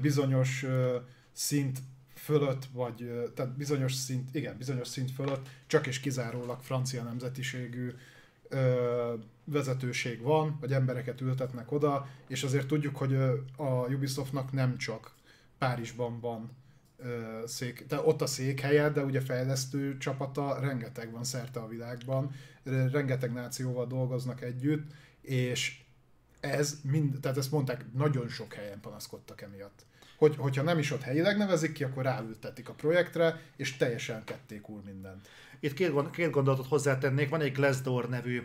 bizonyos 0.00 0.66
szint 1.32 1.78
fölött, 2.14 2.64
vagy 2.72 3.10
tehát 3.34 3.56
bizonyos 3.56 3.94
szint, 3.94 4.34
igen, 4.34 4.56
bizonyos 4.58 4.88
szint 4.88 5.10
fölött 5.10 5.48
csak 5.66 5.86
és 5.86 6.00
kizárólag 6.00 6.60
francia 6.60 7.02
nemzetiségű 7.02 7.90
vezetőség 9.44 10.20
van, 10.20 10.56
vagy 10.60 10.72
embereket 10.72 11.20
ültetnek 11.20 11.72
oda, 11.72 12.08
és 12.28 12.42
azért 12.42 12.66
tudjuk, 12.66 12.96
hogy 12.96 13.14
a 13.56 13.86
Ubisoftnak 13.88 14.52
nem 14.52 14.76
csak 14.76 15.14
Párizsban 15.58 16.20
van 16.20 16.50
szék, 17.44 17.86
de 17.88 18.00
ott 18.00 18.22
a 18.22 18.26
székhelye, 18.26 18.90
de 18.90 19.04
ugye 19.04 19.20
fejlesztő 19.20 19.98
csapata 19.98 20.58
rengeteg 20.60 21.12
van 21.12 21.24
szerte 21.24 21.60
a 21.60 21.68
világban, 21.68 22.34
re- 22.64 22.88
rengeteg 22.88 23.32
nációval 23.32 23.86
dolgoznak 23.86 24.42
együtt, 24.42 24.92
és 25.20 25.80
ez 26.40 26.80
mind, 26.82 27.20
tehát 27.20 27.36
ezt 27.36 27.50
mondták, 27.50 27.84
nagyon 27.92 28.28
sok 28.28 28.52
helyen 28.52 28.80
panaszkodtak 28.80 29.40
emiatt. 29.40 29.84
Hogy, 30.18 30.36
hogyha 30.36 30.62
nem 30.62 30.78
is 30.78 30.90
ott 30.90 31.02
helyileg 31.02 31.36
nevezik 31.36 31.72
ki, 31.72 31.84
akkor 31.84 32.02
ráültetik 32.02 32.68
a 32.68 32.72
projektre, 32.72 33.40
és 33.56 33.76
teljesen 33.76 34.24
ketté 34.24 34.60
kúr 34.60 34.82
mindent. 34.84 35.28
Itt 35.60 35.74
két, 35.74 35.90
gond, 35.90 36.10
két 36.10 36.30
gondolatot 36.30 36.66
hozzátennék. 36.66 37.28
Van 37.28 37.40
egy 37.40 37.52
Glassdoor 37.52 38.08
nevű, 38.08 38.42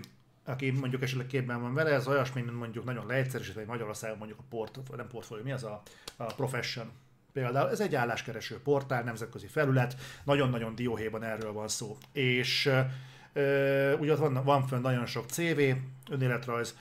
aki 0.47 0.71
mondjuk 0.71 1.01
esetleg 1.01 1.27
képben 1.27 1.61
van 1.61 1.73
vele, 1.73 1.89
ez 1.89 2.07
olyasmi, 2.07 2.41
mint 2.41 2.57
mondjuk 2.57 2.85
nagyon 2.85 3.05
leegyszerűsítve, 3.05 3.59
hogy 3.59 3.69
Magyarországon 3.69 4.17
mondjuk 4.17 4.39
a 4.39 4.43
port, 4.49 4.79
nem 4.95 5.07
portfólió, 5.07 5.43
mi 5.43 5.51
az 5.51 5.63
a, 5.63 5.81
a 6.17 6.23
Profession 6.23 6.91
például. 7.33 7.69
Ez 7.69 7.79
egy 7.79 7.95
álláskereső 7.95 8.59
portál, 8.61 9.03
nemzetközi 9.03 9.47
felület, 9.47 9.95
nagyon-nagyon 10.23 10.75
dióhéjban 10.75 11.23
erről 11.23 11.53
van 11.53 11.67
szó. 11.67 11.97
És 12.11 12.71
ugye 13.99 14.11
ott 14.11 14.17
van, 14.17 14.43
van 14.43 14.67
fönn 14.67 14.81
nagyon 14.81 15.05
sok 15.05 15.29
CV, 15.29 15.59
önéletrajz, 16.09 16.77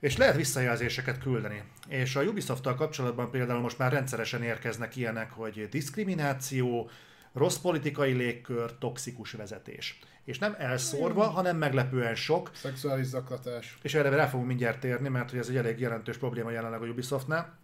és 0.00 0.16
lehet 0.16 0.36
visszajelzéseket 0.36 1.18
küldeni. 1.18 1.62
És 1.88 2.16
a 2.16 2.22
Ubisoft-tal 2.22 2.74
kapcsolatban 2.74 3.30
például 3.30 3.60
most 3.60 3.78
már 3.78 3.92
rendszeresen 3.92 4.42
érkeznek 4.42 4.96
ilyenek, 4.96 5.30
hogy 5.30 5.68
diszkrimináció, 5.70 6.90
rossz 7.32 7.56
politikai 7.56 8.12
légkör, 8.12 8.78
toxikus 8.78 9.32
vezetés. 9.32 9.98
És 10.24 10.38
nem 10.38 10.54
elszórva, 10.58 11.24
hanem 11.24 11.56
meglepően 11.56 12.14
sok, 12.14 12.50
Szexuális 12.54 13.06
zaklatás. 13.06 13.78
és 13.82 13.94
erre 13.94 14.08
rá 14.08 14.26
fogunk 14.26 14.48
mindjárt 14.48 14.80
térni, 14.80 15.08
mert 15.08 15.30
hogy 15.30 15.38
ez 15.38 15.48
egy 15.48 15.56
elég 15.56 15.80
jelentős 15.80 16.16
probléma 16.16 16.50
jelenleg 16.50 16.82
a 16.82 16.86
Ubisoftnál. 16.86 17.58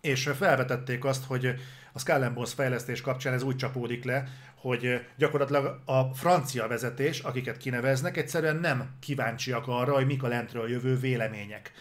És 0.00 0.30
felvetették 0.36 1.04
azt, 1.04 1.24
hogy 1.24 1.54
a 1.92 1.98
Skull 1.98 2.22
and 2.22 2.34
Bones 2.34 2.52
fejlesztés 2.52 3.00
kapcsán 3.00 3.32
ez 3.32 3.42
úgy 3.42 3.56
csapódik 3.56 4.04
le, 4.04 4.28
hogy 4.54 5.06
gyakorlatilag 5.16 5.80
a 5.84 6.14
francia 6.14 6.68
vezetés, 6.68 7.20
akiket 7.20 7.56
kineveznek, 7.56 8.16
egyszerűen 8.16 8.56
nem 8.56 8.90
kíváncsiak 9.00 9.68
arra, 9.68 9.94
hogy 9.94 10.06
mik 10.06 10.22
a 10.22 10.28
lentről 10.28 10.70
jövő 10.70 10.98
vélemények. 10.98 11.72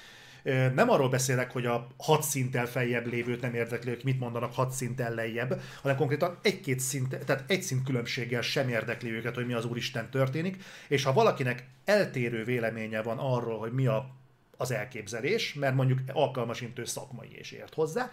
Nem 0.73 0.89
arról 0.89 1.09
beszélek, 1.09 1.51
hogy 1.51 1.65
a 1.65 1.87
hat 1.97 2.23
szinttel 2.23 2.65
feljebb 2.65 3.07
lévőt 3.07 3.41
nem 3.41 3.53
érdekli, 3.53 3.89
hogy 3.89 4.01
mit 4.03 4.19
mondanak 4.19 4.53
hat 4.53 4.71
szinttel 4.71 5.13
lejjebb, 5.13 5.61
hanem 5.81 5.97
konkrétan 5.97 6.37
egy-két 6.41 6.79
szint, 6.79 7.17
tehát 7.25 7.43
egy 7.47 7.61
szint 7.61 7.83
különbséggel 7.83 8.41
sem 8.41 8.69
érdekli 8.69 9.11
őket, 9.11 9.35
hogy 9.35 9.45
mi 9.45 9.53
az 9.53 9.65
Úristen 9.65 10.09
történik, 10.09 10.63
és 10.87 11.03
ha 11.03 11.13
valakinek 11.13 11.67
eltérő 11.85 12.43
véleménye 12.43 13.01
van 13.01 13.17
arról, 13.17 13.59
hogy 13.59 13.71
mi 13.71 13.87
a 13.87 14.21
az 14.57 14.71
elképzelés, 14.71 15.53
mert 15.53 15.75
mondjuk 15.75 15.99
alkalmasintő 16.13 16.85
szakmai 16.85 17.37
és 17.37 17.51
ért 17.51 17.73
hozzá, 17.73 18.11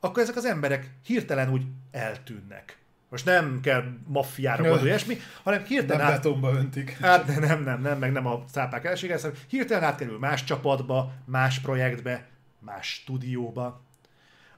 akkor 0.00 0.22
ezek 0.22 0.36
az 0.36 0.44
emberek 0.44 0.90
hirtelen 1.04 1.50
úgy 1.52 1.62
eltűnnek. 1.90 2.78
Most 3.08 3.24
nem 3.24 3.60
kell 3.60 3.84
maffiára 4.06 4.62
gondolni 4.62 4.86
ilyesmi, 4.86 5.16
hanem 5.42 5.58
Nem 5.58 5.68
hirtelen 5.68 6.06
át, 6.06 6.12
betonba 6.12 6.52
öntik. 6.52 6.90
Hát 6.90 7.26
nem, 7.26 7.40
nem, 7.40 7.62
nem, 7.62 7.80
nem, 7.80 7.98
meg 7.98 8.12
nem 8.12 8.26
a 8.26 8.44
cápák 8.50 8.84
elsége, 8.84 9.18
hanem 9.20 9.36
hirtelen 9.48 9.84
átkerül 9.84 10.18
más 10.18 10.44
csapatba, 10.44 11.12
más 11.24 11.60
projektbe, 11.60 12.26
más 12.58 12.88
stúdióba. 12.88 13.84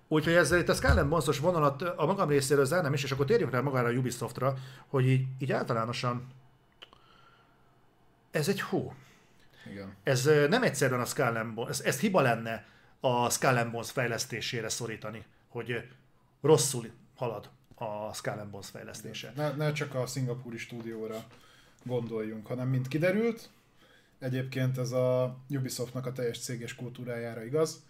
Úgyhogy 0.09 0.33
ezzel 0.33 0.59
itt 0.59 0.69
a 0.69 0.75
Skull 0.75 0.99
and 0.99 1.09
Bones-os 1.09 1.39
vonalat 1.39 1.83
a 1.83 2.07
magam 2.07 2.29
részéről 2.29 2.65
zárnám 2.65 2.93
is, 2.93 3.03
és 3.03 3.11
akkor 3.11 3.27
térjünk 3.27 3.53
rá 3.53 3.61
magára 3.61 3.89
a 3.89 3.93
Ubisoftra, 3.93 4.55
hogy 4.87 5.09
így, 5.09 5.27
így 5.39 5.53
általánosan 5.53 6.27
ez 8.31 8.49
egy 8.49 8.61
hó. 8.61 8.95
Igen. 9.71 9.95
Ez 10.03 10.31
nem 10.49 10.63
egyszerűen 10.63 11.01
a 11.01 11.05
Skull 11.05 11.45
Bones, 11.55 11.71
ez, 11.71 11.81
ez 11.85 12.01
hiba 12.01 12.21
lenne 12.21 12.67
a 13.01 13.31
Skull 13.31 13.65
Bones 13.65 13.91
fejlesztésére 13.91 14.69
szorítani, 14.69 15.25
hogy 15.49 15.89
rosszul 16.41 16.91
halad 17.17 17.51
a 17.79 18.13
Skull 18.15 18.47
Bones 18.51 18.69
fejlesztése. 18.69 19.33
Ne, 19.37 19.51
ne 19.51 19.73
csak 19.73 19.95
a 19.95 20.07
szingapúri 20.07 20.57
stúdióra 20.57 21.25
gondoljunk, 21.85 22.47
hanem 22.47 22.69
mint 22.69 22.89
kiderült, 22.89 23.51
egyébként 24.19 24.79
ez 24.79 24.93
a 24.93 25.39
Ubisoftnak 25.51 26.07
a 26.07 26.13
teljes 26.13 26.39
céges 26.39 26.75
kultúrájára 26.75 27.45
igaz. 27.45 27.83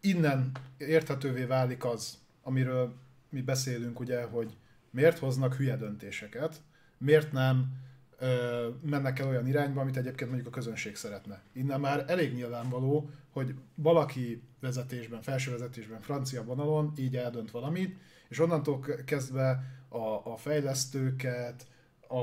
Innen 0.00 0.50
érthetővé 0.76 1.44
válik 1.44 1.84
az, 1.84 2.18
amiről 2.42 2.94
mi 3.30 3.40
beszélünk, 3.42 4.00
ugye, 4.00 4.22
hogy 4.22 4.56
miért 4.90 5.18
hoznak 5.18 5.54
hülye 5.54 5.76
döntéseket, 5.76 6.60
miért 6.98 7.32
nem 7.32 7.72
ö, 8.18 8.68
mennek 8.82 9.18
el 9.18 9.28
olyan 9.28 9.46
irányba, 9.46 9.80
amit 9.80 9.96
egyébként 9.96 10.30
mondjuk 10.30 10.52
a 10.54 10.56
közönség 10.56 10.96
szeretne. 10.96 11.42
Innen 11.52 11.80
már 11.80 12.04
elég 12.08 12.34
nyilvánvaló, 12.34 13.10
hogy 13.30 13.54
valaki 13.74 14.42
vezetésben, 14.60 15.22
felső 15.22 15.50
vezetésben, 15.50 16.00
francia 16.00 16.44
vonalon 16.44 16.92
így 16.96 17.16
eldönt 17.16 17.50
valamit, 17.50 17.96
és 18.28 18.38
onnantól 18.38 18.80
kezdve 19.04 19.62
a, 19.88 20.32
a 20.32 20.36
fejlesztőket, 20.36 21.66
a, 22.08 22.22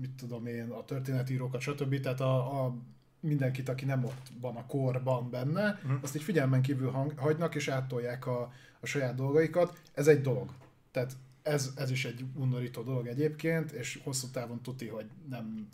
mit 0.00 0.10
tudom 0.10 0.46
én, 0.46 0.70
a 0.70 0.84
történetírókat, 0.84 1.60
stb. 1.60 2.00
Tehát 2.00 2.20
a, 2.20 2.64
a 2.64 2.74
mindenkit, 3.20 3.68
aki 3.68 3.84
nem 3.84 4.04
ott 4.04 4.28
van 4.40 4.56
a 4.56 4.66
korban 4.66 5.30
benne, 5.30 5.80
uh-huh. 5.82 5.98
azt 6.02 6.16
így 6.16 6.22
figyelmen 6.22 6.62
kívül 6.62 6.90
hang, 6.90 7.18
hagynak, 7.18 7.54
és 7.54 7.68
áttolják 7.68 8.26
a, 8.26 8.52
a 8.80 8.86
saját 8.86 9.14
dolgaikat. 9.14 9.80
Ez 9.94 10.06
egy 10.06 10.20
dolog. 10.20 10.50
Tehát 10.90 11.16
ez, 11.42 11.70
ez 11.76 11.90
is 11.90 12.04
egy 12.04 12.24
undorító 12.34 12.82
dolog 12.82 13.06
egyébként, 13.06 13.72
és 13.72 14.00
hosszú 14.04 14.26
távon 14.32 14.62
tuti, 14.62 14.86
hogy 14.86 15.06
nem, 15.30 15.68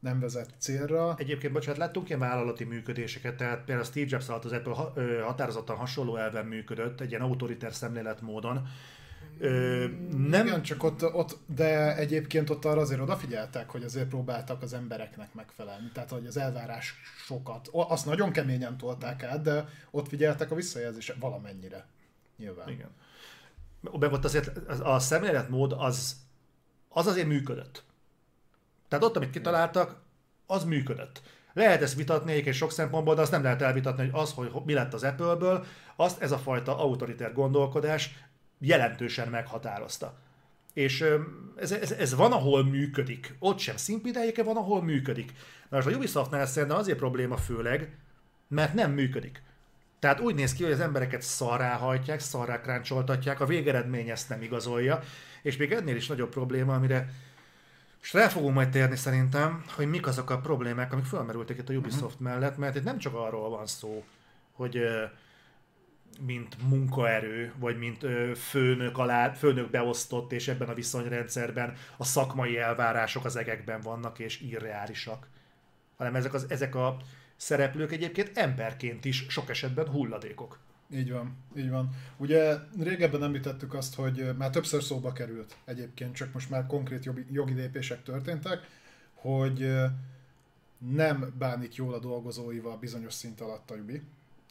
nem 0.00 0.20
vezet 0.20 0.54
célra. 0.58 1.14
Egyébként, 1.18 1.52
bocsánat, 1.52 1.78
láttunk 1.78 2.08
ilyen 2.08 2.20
vállalati 2.20 2.64
működéseket, 2.64 3.36
tehát 3.36 3.64
például 3.64 3.86
Steve 3.86 4.06
Jobs 4.08 4.28
alatt 4.28 4.44
az 4.44 4.52
Apple 4.52 4.74
határozottan 5.22 5.76
hasonló 5.76 6.16
elven 6.16 6.46
működött, 6.46 7.00
egy 7.00 7.10
ilyen 7.10 7.22
autoriter 7.22 7.74
szemléletmódon. 7.74 8.66
Ö, 9.38 9.86
nem, 10.16 10.46
Igen, 10.46 10.62
csak 10.62 10.82
ott, 10.82 11.14
ott, 11.14 11.38
de 11.46 11.96
egyébként 11.96 12.50
ott 12.50 12.64
arra 12.64 12.80
azért 12.80 13.00
odafigyeltek, 13.00 13.70
hogy 13.70 13.82
azért 13.84 14.08
próbáltak 14.08 14.62
az 14.62 14.72
embereknek 14.72 15.34
megfelelni. 15.34 15.90
Tehát, 15.92 16.10
hogy 16.10 16.26
az 16.26 16.36
elvárásokat, 16.36 17.68
o- 17.70 17.90
azt 17.90 18.06
nagyon 18.06 18.32
keményen 18.32 18.76
tolták 18.76 19.22
át, 19.22 19.42
de 19.42 19.68
ott 19.90 20.08
figyeltek 20.08 20.50
a 20.50 20.54
visszajelzésre 20.54 21.14
valamennyire. 21.20 21.86
Nyilván. 22.36 22.68
Igen. 22.68 22.90
Meg 23.80 24.12
ott 24.12 24.24
azért 24.24 24.58
a 24.82 24.98
szemléletmód 24.98 25.74
az, 25.78 26.16
az 26.88 27.06
azért 27.06 27.26
működött. 27.26 27.82
Tehát 28.88 29.04
ott, 29.04 29.16
amit 29.16 29.30
kitaláltak, 29.30 30.00
az 30.46 30.64
működött. 30.64 31.22
Lehet 31.52 31.82
ezt 31.82 31.94
vitatni 31.94 32.32
egyébként 32.32 32.56
sok 32.56 32.72
szempontból, 32.72 33.14
de 33.14 33.20
azt 33.20 33.30
nem 33.30 33.42
lehet 33.42 33.62
elvitatni, 33.62 34.08
hogy 34.08 34.20
az, 34.20 34.32
hogy 34.32 34.50
mi 34.64 34.72
lett 34.72 34.94
az 34.94 35.02
Apple-ből, 35.02 35.64
azt 35.96 36.22
ez 36.22 36.32
a 36.32 36.38
fajta 36.38 36.78
autoriter 36.78 37.32
gondolkodás 37.32 38.24
jelentősen 38.62 39.28
meghatározta. 39.28 40.18
És 40.72 41.04
ez, 41.56 41.72
ez, 41.72 41.92
ez 41.92 42.14
van, 42.14 42.32
ahol 42.32 42.64
működik. 42.64 43.34
Ott 43.38 43.58
sem 43.58 43.76
színpideljéke 43.76 44.42
van, 44.42 44.56
ahol 44.56 44.82
működik. 44.82 45.32
Na 45.68 45.76
most 45.76 45.88
a 45.88 45.90
Ubisoftnál 45.96 46.46
szerintem 46.46 46.78
azért 46.78 46.98
probléma 46.98 47.36
főleg, 47.36 47.96
mert 48.48 48.74
nem 48.74 48.92
működik. 48.92 49.42
Tehát 49.98 50.20
úgy 50.20 50.34
néz 50.34 50.52
ki, 50.52 50.62
hogy 50.62 50.72
az 50.72 50.80
embereket 50.80 51.22
szarrá 51.22 51.76
hajtják, 51.76 52.20
szarrá 52.20 52.60
kráncsoltatják, 52.60 53.40
a 53.40 53.46
végeredmény 53.46 54.08
ezt 54.08 54.28
nem 54.28 54.42
igazolja, 54.42 55.02
és 55.42 55.56
még 55.56 55.72
ennél 55.72 55.96
is 55.96 56.06
nagyobb 56.06 56.30
probléma, 56.30 56.74
amire 56.74 57.08
és 58.02 58.12
rá 58.12 58.28
fogunk 58.28 58.54
majd 58.54 58.68
térni 58.68 58.96
szerintem, 58.96 59.64
hogy 59.74 59.86
mik 59.86 60.06
azok 60.06 60.30
a 60.30 60.38
problémák, 60.38 60.92
amik 60.92 61.04
felmerültek 61.04 61.58
itt 61.58 61.68
a 61.68 61.72
Ubisoft 61.72 62.20
mellett, 62.20 62.56
mert 62.56 62.76
itt 62.76 62.84
nem 62.84 62.98
csak 62.98 63.14
arról 63.14 63.48
van 63.48 63.66
szó, 63.66 64.04
hogy 64.52 64.82
mint 66.20 66.56
munkaerő, 66.68 67.52
vagy 67.58 67.78
mint 67.78 68.06
főnök 68.36 68.98
alá, 68.98 69.32
főnök 69.32 69.70
beosztott, 69.70 70.32
és 70.32 70.48
ebben 70.48 70.68
a 70.68 70.74
viszonyrendszerben 70.74 71.74
a 71.96 72.04
szakmai 72.04 72.58
elvárások 72.58 73.24
az 73.24 73.36
egekben 73.36 73.80
vannak, 73.80 74.18
és 74.18 74.40
irreálisak, 74.40 75.28
hanem 75.96 76.14
ezek, 76.14 76.34
az, 76.34 76.46
ezek 76.48 76.74
a 76.74 76.96
szereplők 77.36 77.92
egyébként 77.92 78.38
emberként 78.38 79.04
is 79.04 79.26
sok 79.28 79.50
esetben 79.50 79.88
hulladékok. 79.88 80.58
Így 80.90 81.12
van, 81.12 81.36
így 81.56 81.70
van. 81.70 81.88
Ugye 82.16 82.54
régebben 82.82 83.22
említettük 83.22 83.74
azt, 83.74 83.94
hogy 83.94 84.36
már 84.38 84.50
többször 84.50 84.82
szóba 84.82 85.12
került 85.12 85.56
egyébként, 85.64 86.14
csak 86.14 86.32
most 86.32 86.50
már 86.50 86.66
konkrét 86.66 87.04
jogi, 87.04 87.26
jogi 87.30 87.52
lépések 87.52 88.02
történtek, 88.02 88.66
hogy 89.14 89.72
nem 90.78 91.34
bánik 91.38 91.74
jól 91.74 91.94
a 91.94 91.98
dolgozóival 91.98 92.76
bizonyos 92.76 93.14
szint 93.14 93.40
alatt 93.40 93.70
a 93.70 93.74
Ubi. 93.74 94.02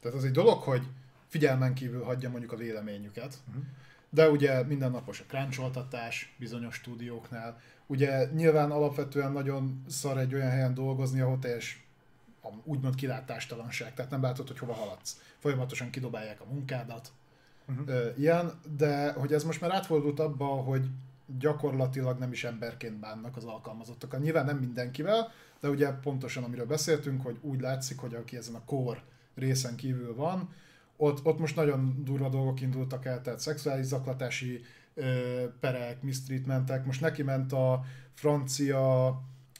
Tehát 0.02 0.18
az 0.18 0.26
egy 0.26 0.32
dolog, 0.32 0.62
hogy 0.62 0.88
figyelmen 1.32 1.74
kívül 1.74 2.04
hagyja 2.04 2.30
mondjuk 2.30 2.52
a 2.52 2.56
véleményüket, 2.56 3.38
uh-huh. 3.48 3.64
de 4.10 4.30
ugye 4.30 4.64
mindennapos 4.64 5.20
a 5.20 5.24
kráncsoltatás 5.28 6.36
bizonyos 6.40 6.76
stúdióknál. 6.76 7.60
Ugye 7.88 8.26
nyilván 8.34 8.72
alapvetően 8.72 9.32
nagyon 9.32 9.84
szar 9.88 10.18
egy 10.18 10.34
olyan 10.34 10.50
helyen 10.50 10.74
dolgozni, 10.74 11.20
ahol 11.20 11.40
teljes 11.40 11.86
úgymond 12.64 12.96
kilátástalanság, 12.96 13.94
tehát 13.94 14.12
nem 14.12 14.22
látod, 14.22 14.48
hogy 14.48 14.60
hova 14.60 14.74
haladsz. 14.74 15.22
Folyamatosan 15.38 15.90
kidobálják 15.90 16.42
a 16.42 16.46
munkádat, 16.54 17.12
uh-huh. 17.68 18.14
ilyen, 18.18 18.52
de 18.78 19.12
hogy 19.12 19.34
ez 19.34 19.44
most 19.44 19.62
már 19.62 19.72
átfordult 19.72 20.20
abba, 20.20 20.46
hogy 20.46 20.86
gyakorlatilag 21.40 22.20
nem 22.20 22.32
is 22.32 22.44
emberként 22.44 23.00
bánnak 23.00 23.38
az 23.38 23.44
alkalmazottak. 23.44 24.22
Nyilván 24.22 24.46
nem 24.46 24.58
mindenkivel, 24.58 25.32
de 25.60 25.70
ugye 25.70 25.92
pontosan 25.92 26.44
amiről 26.44 26.66
beszéltünk, 26.66 27.22
hogy 27.22 27.38
úgy 27.42 27.62
látszik, 27.62 28.00
hogy 28.00 28.14
aki 28.14 28.38
ezen 28.38 28.56
a 28.56 28.66
core 28.66 29.04
részen 29.36 29.76
kívül 29.76 30.16
van, 30.16 30.50
ott, 31.02 31.26
ott 31.26 31.40
most 31.40 31.56
nagyon 31.56 32.04
durva 32.04 32.30
dolgok 32.30 32.62
indultak 32.62 33.06
el, 33.06 33.22
tehát 33.22 33.40
szexuális 33.40 33.86
zaklatási 33.86 34.62
ö, 34.94 35.44
perek, 35.60 36.02
mistreatmentek, 36.02 36.86
most 36.86 37.02
neki 37.02 37.24
ment 37.24 37.54
a 37.54 37.84
francia 38.14 39.16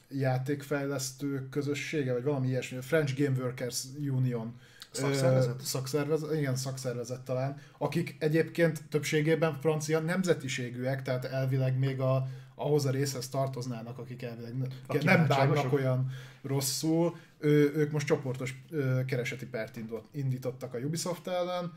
játékfejlesztők 0.08 1.48
közössége, 1.48 2.12
vagy 2.12 2.22
valami 2.22 2.48
ilyesmi, 2.48 2.76
a 2.76 2.82
French 2.82 3.18
Game 3.18 3.38
Workers 3.38 3.84
Union 3.98 4.54
Szakszervezet? 4.90 5.60
Ö, 5.60 5.64
szakszervezet, 5.64 6.32
igen, 6.34 6.56
szakszervezet 6.56 7.20
talán, 7.20 7.60
akik 7.78 8.16
egyébként 8.18 8.82
többségében 8.88 9.58
francia 9.60 10.00
nemzetiségűek, 10.00 11.02
tehát 11.02 11.24
elvileg 11.24 11.78
még 11.78 12.00
a, 12.00 12.28
ahhoz 12.54 12.86
a 12.86 12.90
részhez 12.90 13.28
tartoznának, 13.28 13.98
akik 13.98 14.22
elvileg 14.22 14.56
ne, 14.56 14.66
nem 15.02 15.26
bánnak 15.26 15.72
olyan 15.72 16.10
rosszul. 16.42 17.16
Ő, 17.42 17.72
ők 17.74 17.90
most 17.90 18.06
csoportos 18.06 18.62
ö, 18.70 19.04
kereseti 19.04 19.46
pert 19.46 19.78
indítottak 20.10 20.74
a 20.74 20.78
Ubisoft 20.78 21.26
ellen. 21.26 21.72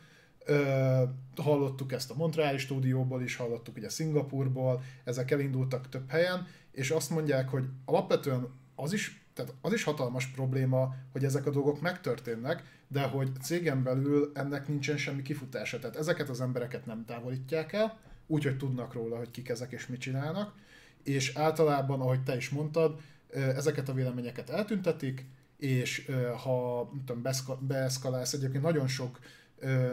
Ö, 0.45 1.03
hallottuk 1.35 1.91
ezt 1.91 2.11
a 2.11 2.15
Montreali 2.15 2.57
stúdióból 2.57 3.21
is, 3.21 3.35
hallottuk 3.35 3.77
ugye 3.77 3.89
Szingapurból, 3.89 4.81
ezek 5.03 5.31
elindultak 5.31 5.89
több 5.89 6.09
helyen, 6.09 6.47
és 6.71 6.89
azt 6.91 7.09
mondják, 7.09 7.49
hogy 7.49 7.65
alapvetően 7.85 8.47
az 8.75 8.93
is, 8.93 9.25
tehát 9.33 9.53
az 9.61 9.73
is 9.73 9.83
hatalmas 9.83 10.27
probléma, 10.27 10.95
hogy 11.11 11.23
ezek 11.23 11.45
a 11.45 11.49
dolgok 11.49 11.81
megtörténnek, 11.81 12.63
de 12.87 13.01
hogy 13.01 13.29
cégen 13.41 13.83
belül 13.83 14.31
ennek 14.33 14.67
nincsen 14.67 14.97
semmi 14.97 15.21
kifutása. 15.21 15.79
Tehát 15.79 15.95
ezeket 15.95 16.29
az 16.29 16.41
embereket 16.41 16.85
nem 16.85 17.05
távolítják 17.05 17.73
el, 17.73 17.99
úgyhogy 18.27 18.57
tudnak 18.57 18.93
róla, 18.93 19.17
hogy 19.17 19.31
kik 19.31 19.49
ezek 19.49 19.71
és 19.71 19.87
mit 19.87 19.99
csinálnak, 19.99 20.53
és 21.03 21.35
általában, 21.35 22.01
ahogy 22.01 22.23
te 22.23 22.35
is 22.35 22.49
mondtad, 22.49 22.99
ezeket 23.31 23.89
a 23.89 23.93
véleményeket 23.93 24.49
eltüntetik, 24.49 25.25
és 25.57 26.11
ha 26.43 26.89
tudom, 27.05 27.21
beszka- 27.21 28.33
egyébként 28.33 28.63
nagyon 28.63 28.87
sok 28.87 29.19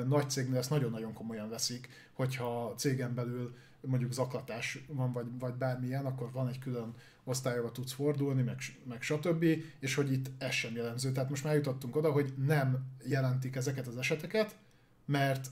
nagy 0.06 0.30
cégnél 0.30 0.58
ezt 0.58 0.70
nagyon-nagyon 0.70 1.12
komolyan 1.12 1.48
veszik, 1.48 1.88
hogyha 2.12 2.74
cégen 2.76 3.14
belül 3.14 3.54
mondjuk 3.80 4.12
zaklatás 4.12 4.84
van, 4.88 5.12
vagy, 5.12 5.26
vagy 5.38 5.54
bármilyen, 5.54 6.06
akkor 6.06 6.32
van 6.32 6.48
egy 6.48 6.58
külön 6.58 6.94
osztályba 7.24 7.72
tudsz 7.72 7.92
fordulni, 7.92 8.42
meg, 8.42 8.58
meg 8.84 9.02
stb. 9.02 9.44
És 9.78 9.94
hogy 9.94 10.12
itt 10.12 10.30
ez 10.38 10.52
sem 10.52 10.76
jellemző. 10.76 11.12
Tehát 11.12 11.28
most 11.28 11.44
már 11.44 11.54
jutottunk 11.54 11.96
oda, 11.96 12.10
hogy 12.10 12.34
nem 12.46 12.86
jelentik 13.04 13.56
ezeket 13.56 13.86
az 13.86 13.96
eseteket, 13.96 14.56
mert 15.04 15.46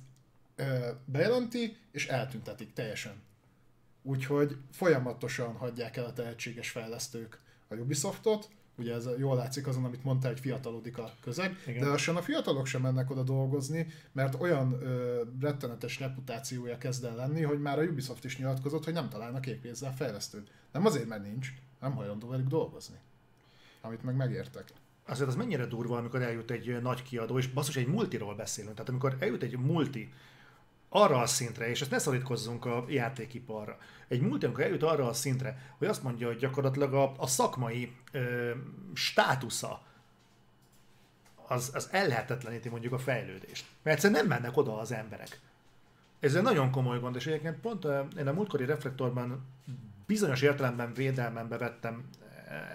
ö, 0.56 0.90
bejelenti, 1.04 1.76
és 1.92 2.06
eltüntetik 2.06 2.72
teljesen. 2.72 3.14
Úgyhogy 4.02 4.56
folyamatosan 4.70 5.54
hagyják 5.54 5.96
el 5.96 6.04
a 6.04 6.12
tehetséges 6.12 6.70
fejlesztők 6.70 7.40
a 7.68 7.74
Ubisoftot, 7.74 8.48
Ugye 8.76 8.94
ez 8.94 9.08
jól 9.18 9.36
látszik 9.36 9.66
azon, 9.66 9.84
amit 9.84 10.04
mondtál, 10.04 10.30
hogy 10.30 10.40
fiatalodik 10.40 10.98
a 10.98 11.12
közeg, 11.20 11.56
Igen. 11.66 11.80
De 11.82 11.88
lassan 11.88 12.16
a 12.16 12.22
fiatalok 12.22 12.66
sem 12.66 12.80
mennek 12.80 13.10
oda 13.10 13.22
dolgozni, 13.22 13.86
mert 14.12 14.40
olyan 14.40 14.72
ö, 14.82 15.22
rettenetes 15.40 15.98
reputációja 15.98 16.78
kezd 16.78 17.04
el 17.04 17.14
lenni, 17.14 17.42
hogy 17.42 17.60
már 17.60 17.78
a 17.78 17.82
Ubisoft 17.82 18.24
is 18.24 18.38
nyilatkozott, 18.38 18.84
hogy 18.84 18.92
nem 18.92 19.08
találnak 19.08 19.40
kékpénzzel 19.40 19.94
fejlesztőt. 19.94 20.50
Nem 20.72 20.86
azért, 20.86 21.06
mert 21.06 21.22
nincs, 21.22 21.52
nem 21.80 21.92
hajlandó 21.92 22.28
velük 22.28 22.48
dolgozni. 22.48 22.96
Amit 23.80 24.02
meg 24.02 24.16
megértek. 24.16 24.72
Azért 25.06 25.28
az 25.28 25.36
mennyire 25.36 25.66
durva, 25.66 25.96
amikor 25.96 26.22
eljut 26.22 26.50
egy 26.50 26.82
nagy 26.82 27.02
kiadó, 27.02 27.38
és 27.38 27.46
basszus, 27.46 27.76
egy 27.76 27.86
multiról 27.86 28.34
beszélünk. 28.34 28.74
Tehát 28.74 28.88
amikor 28.88 29.16
eljut 29.18 29.42
egy 29.42 29.58
multi 29.58 30.12
arra 30.92 31.18
a 31.18 31.26
szintre, 31.26 31.68
és 31.68 31.80
ezt 31.80 31.90
ne 31.90 31.98
szorítkozzunk 31.98 32.64
a 32.64 32.84
játékiparra. 32.88 33.78
Egy 34.08 34.20
amikor 34.20 34.60
eljut 34.60 34.82
arra 34.82 35.06
a 35.06 35.12
szintre, 35.12 35.74
hogy 35.78 35.88
azt 35.88 36.02
mondja, 36.02 36.26
hogy 36.26 36.36
gyakorlatilag 36.36 36.94
a, 36.94 37.12
a 37.16 37.26
szakmai 37.26 37.92
ö, 38.12 38.50
státusza 38.94 39.82
az, 41.46 41.70
az 41.74 41.88
ellehetetleníti 41.90 42.68
mondjuk 42.68 42.92
a 42.92 42.98
fejlődést. 42.98 43.64
Mert 43.82 43.96
egyszerűen 43.96 44.26
nem 44.26 44.38
mennek 44.38 44.56
oda 44.56 44.78
az 44.78 44.92
emberek. 44.92 45.40
Ez 46.20 46.34
egy 46.34 46.42
nagyon 46.42 46.70
komoly 46.70 46.98
gond, 46.98 47.16
és 47.16 47.26
egyébként 47.26 47.60
pont 47.60 47.84
ö, 47.84 48.00
én 48.18 48.26
a 48.26 48.32
múltkori 48.32 48.64
reflektorban 48.64 49.46
bizonyos 50.06 50.42
értelemben 50.42 50.92
védelmembe 50.94 51.58
vettem 51.58 52.08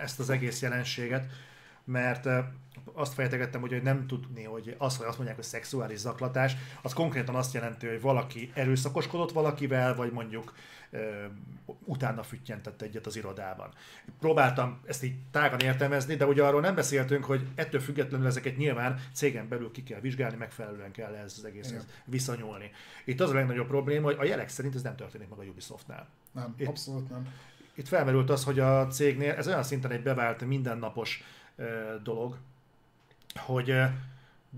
ezt 0.01 0.19
az 0.19 0.29
egész 0.29 0.61
jelenséget, 0.61 1.31
mert 1.83 2.27
azt 2.93 3.13
fejtegettem, 3.13 3.61
hogy 3.61 3.71
hogy 3.71 3.81
nem 3.81 4.07
tudni, 4.07 4.43
hogy 4.43 4.75
az, 4.77 4.97
hogy 4.97 5.05
azt 5.05 5.15
mondják, 5.15 5.37
hogy 5.37 5.45
szexuális 5.47 5.97
zaklatás, 5.97 6.55
az 6.81 6.93
konkrétan 6.93 7.35
azt 7.35 7.53
jelenti, 7.53 7.87
hogy 7.87 8.01
valaki 8.01 8.51
erőszakoskodott 8.53 9.31
valakivel, 9.31 9.95
vagy 9.95 10.11
mondjuk 10.11 10.53
ö, 10.91 11.25
utána 11.83 12.23
füttyentett 12.23 12.81
egyet 12.81 13.05
az 13.05 13.15
irodában. 13.15 13.69
Próbáltam 14.19 14.79
ezt 14.85 15.03
így 15.03 15.15
tágan 15.31 15.59
értelmezni, 15.59 16.15
de 16.15 16.25
ugye 16.25 16.43
arról 16.43 16.61
nem 16.61 16.75
beszéltünk, 16.75 17.25
hogy 17.25 17.47
ettől 17.55 17.81
függetlenül 17.81 18.27
ezeket 18.27 18.57
nyilván 18.57 18.99
cégen 19.13 19.47
belül 19.47 19.71
ki 19.71 19.83
kell 19.83 19.99
vizsgálni, 19.99 20.35
megfelelően 20.35 20.91
kell 20.91 21.13
ez 21.13 21.35
az 21.37 21.45
egészhez 21.45 21.71
Igen. 21.71 21.85
viszonyulni. 22.05 22.71
Itt 23.05 23.21
az 23.21 23.29
a 23.29 23.33
legnagyobb 23.33 23.67
probléma, 23.67 24.05
hogy 24.05 24.17
a 24.19 24.23
jelek 24.23 24.49
szerint 24.49 24.75
ez 24.75 24.81
nem 24.81 24.95
történik 24.95 25.29
meg 25.29 25.39
a 25.39 25.43
Ubisoftnál. 25.43 26.07
Nem, 26.31 26.53
Itt- 26.57 26.67
abszolút 26.67 27.09
nem. 27.09 27.27
Itt 27.77 27.87
felmerült 27.87 28.29
az, 28.29 28.43
hogy 28.43 28.59
a 28.59 28.87
cégnél 28.87 29.31
ez 29.31 29.47
olyan 29.47 29.63
szinten 29.63 29.91
egy 29.91 30.03
bevált 30.03 30.45
mindennapos 30.45 31.23
dolog, 32.03 32.37
hogy 33.39 33.73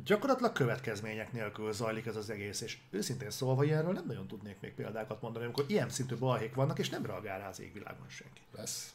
gyakorlatilag 0.06 0.52
következmények 0.52 1.32
nélkül 1.32 1.72
zajlik 1.72 2.06
ez 2.06 2.16
az 2.16 2.30
egész, 2.30 2.62
és 2.62 2.78
őszintén 2.90 3.30
szólva 3.30 3.64
ilyenről 3.64 3.94
nem 3.94 4.06
nagyon 4.06 4.28
tudnék 4.28 4.60
még 4.60 4.74
példákat 4.74 5.22
mondani, 5.22 5.46
amikor 5.46 5.66
ilyen 5.68 5.90
szintű 5.90 6.16
balhék 6.16 6.56
vannak, 6.56 6.80
és 6.80 6.90
nem 6.90 7.06
reagál 7.06 7.40
rá 7.40 7.48
az 7.48 7.62
égvilágon 7.62 8.10
senki. 8.10 8.42
Lesz. 8.56 8.94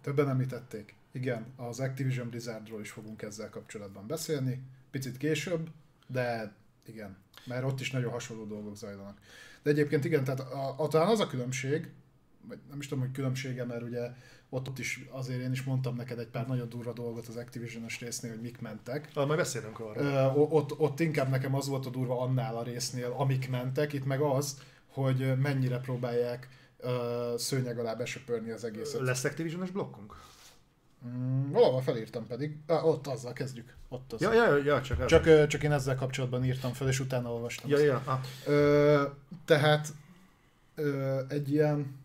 Többen 0.00 0.28
említették. 0.28 0.94
Igen, 1.12 1.46
az 1.56 1.80
Activision 1.80 2.28
Blizzardról 2.28 2.80
is 2.80 2.90
fogunk 2.90 3.22
ezzel 3.22 3.50
kapcsolatban 3.50 4.06
beszélni, 4.06 4.62
picit 4.90 5.16
később, 5.16 5.68
de 6.06 6.52
igen, 6.86 7.16
mert 7.44 7.64
ott 7.64 7.80
is 7.80 7.90
nagyon 7.90 8.12
hasonló 8.12 8.44
dolgok 8.44 8.76
zajlanak. 8.76 9.18
De 9.62 9.70
egyébként 9.70 10.04
igen, 10.04 10.24
tehát 10.24 10.40
a, 10.40 10.74
a, 10.78 10.88
talán 10.88 11.08
az 11.08 11.20
a 11.20 11.26
különbség, 11.26 11.90
vagy 12.48 12.58
nem 12.68 12.78
is 12.78 12.86
tudom, 12.88 13.04
hogy 13.04 13.12
különbsége, 13.12 13.64
mert 13.64 13.82
ugye 13.82 14.10
ott, 14.48 14.68
ott 14.68 14.78
is 14.78 15.06
azért 15.10 15.40
én 15.40 15.52
is 15.52 15.62
mondtam 15.62 15.96
neked 15.96 16.18
egy 16.18 16.26
pár 16.28 16.46
nagyon 16.46 16.68
durva 16.68 16.92
dolgot 16.92 17.26
az 17.26 17.36
Activision-es 17.36 18.00
résznél, 18.00 18.30
hogy 18.30 18.40
mik 18.40 18.60
mentek. 18.60 19.10
Ah, 19.14 19.26
majd 19.26 19.38
beszélünk 19.38 19.80
arról. 19.80 20.04
Ö, 20.04 20.24
ott, 20.34 20.78
ott 20.78 21.00
inkább 21.00 21.28
nekem 21.30 21.54
az 21.54 21.68
volt 21.68 21.86
a 21.86 21.90
durva 21.90 22.20
annál 22.20 22.56
a 22.56 22.62
résznél, 22.62 23.14
amik 23.16 23.50
mentek, 23.50 23.92
itt 23.92 24.04
meg 24.04 24.20
az, 24.20 24.58
hogy 24.86 25.38
mennyire 25.38 25.78
próbálják 25.78 26.48
ö, 26.78 27.34
szőnyeg 27.38 27.78
alá 27.78 27.94
besöpörni 27.94 28.50
az 28.50 28.64
egészet. 28.64 29.00
Lesz 29.00 29.24
Activision-es 29.24 29.70
blokkunk? 29.70 30.14
Mm, 31.06 31.50
valahol 31.50 31.80
felírtam 31.82 32.26
pedig. 32.26 32.56
Ah, 32.66 32.86
ott 32.86 33.06
azzal 33.06 33.32
kezdjük. 33.32 33.74
Ott 33.88 34.12
az. 34.12 34.20
Ja, 34.20 34.32
ja, 34.32 34.56
ja, 34.56 34.80
csak, 34.82 35.04
Csak, 35.06 35.26
ö, 35.26 35.46
csak 35.46 35.62
én 35.62 35.72
ezzel 35.72 35.96
kapcsolatban 35.96 36.44
írtam 36.44 36.72
fel, 36.72 36.88
és 36.88 37.00
utána 37.00 37.32
olvastam. 37.32 37.70
ja, 37.70 37.78
ja. 37.78 38.02
Ah, 38.04 38.20
Ö, 38.46 39.02
tehát 39.44 39.88
ö, 40.74 41.20
egy 41.28 41.52
ilyen 41.52 42.02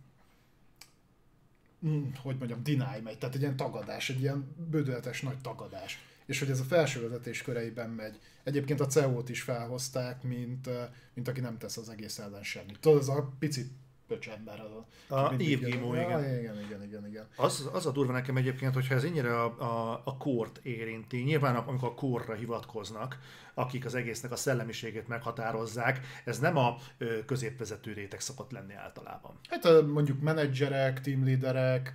mm, 1.86 2.10
hogy 2.22 2.38
mondjam, 2.38 2.64
deny 2.64 3.04
megy, 3.04 3.18
tehát 3.18 3.36
egy 3.36 3.42
ilyen 3.42 3.56
tagadás, 3.56 4.10
egy 4.10 4.22
ilyen 4.22 4.56
bődületes 4.70 5.22
nagy 5.22 5.38
tagadás. 5.42 6.00
És 6.26 6.40
hogy 6.40 6.50
ez 6.50 6.60
a 6.60 6.64
felső 6.64 7.02
vezetés 7.02 7.42
köreiben 7.42 7.90
megy. 7.90 8.20
Egyébként 8.44 8.80
a 8.80 8.88
CEO-t 8.88 9.30
is 9.30 9.42
felhozták, 9.42 10.24
mint, 10.24 10.70
mint 11.14 11.28
aki 11.28 11.40
nem 11.40 11.58
tesz 11.58 11.78
az 11.78 11.90
egész 11.90 12.20
ellen 12.20 12.44
semmit. 12.44 12.80
Tudod, 12.80 12.98
az 12.98 13.10
a 13.10 13.34
pici 13.40 13.72
pöcsember 14.10 14.60
az 14.60 14.72
a... 14.72 15.16
A 15.16 15.34
Yves 15.38 15.68
igen. 15.68 15.96
Ja, 15.96 16.20
igen, 16.20 16.60
igen, 16.60 16.84
igen, 16.84 17.08
igen. 17.08 17.28
Az, 17.36 17.70
az 17.74 17.86
a 17.86 17.92
durva 17.92 18.12
nekem 18.12 18.38
egyébként, 18.38 18.74
hogyha 18.74 18.96
ez 18.96 19.04
ennyire 19.04 19.42
a, 19.42 19.46
a, 19.60 20.02
a 20.06 20.18
kort 20.18 20.60
érinti, 20.64 21.18
nyilván 21.18 21.56
amikor 21.56 21.90
a 21.90 21.94
korra 21.94 22.34
hivatkoznak, 22.34 23.20
akik 23.54 23.86
az 23.86 23.96
egésznek 23.96 24.32
a 24.32 24.36
szellemiségét 24.36 25.08
meghatározzák, 25.08 26.00
ez 26.26 26.40
nem 26.40 26.58
a 26.58 26.78
ö, 26.98 27.26
középvezető 27.26 27.94
réteg 27.94 28.20
szokott 28.20 28.52
lenni 28.52 28.74
általában. 28.74 29.40
Hát 29.50 29.82
mondjuk 29.88 30.22
menedzserek, 30.22 31.02
teamleaderek, 31.02 31.94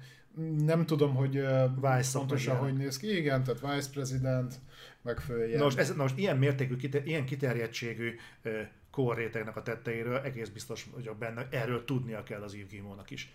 nem 0.59 0.86
tudom, 0.86 1.15
hogy 1.15 1.32
Vice 1.81 2.19
pontosan 2.19 2.57
hogy 2.57 2.74
néz 2.74 2.97
ki. 2.97 3.16
Igen, 3.16 3.45
tehát 3.45 3.74
vice 3.74 3.91
president, 3.91 4.55
meg 5.03 5.19
följebb. 5.19 5.59
Na 5.59 5.65
most, 5.65 5.78
ez, 5.78 5.89
na 5.89 6.03
most 6.03 6.19
ilyen 6.19 6.36
mértékű, 6.36 6.77
kite, 6.77 7.03
ilyen 7.05 7.24
kiterjedtségű 7.24 8.15
ö, 8.96 9.02
korrétegnek 9.02 9.56
a 9.56 9.62
tetteiről 9.62 10.18
egész 10.18 10.48
biztos 10.48 10.86
vagyok 10.94 11.18
benne, 11.18 11.48
erről 11.50 11.84
tudnia 11.84 12.22
kell 12.22 12.42
az 12.42 12.52
Guillemot-nak 12.52 13.10
is. 13.10 13.32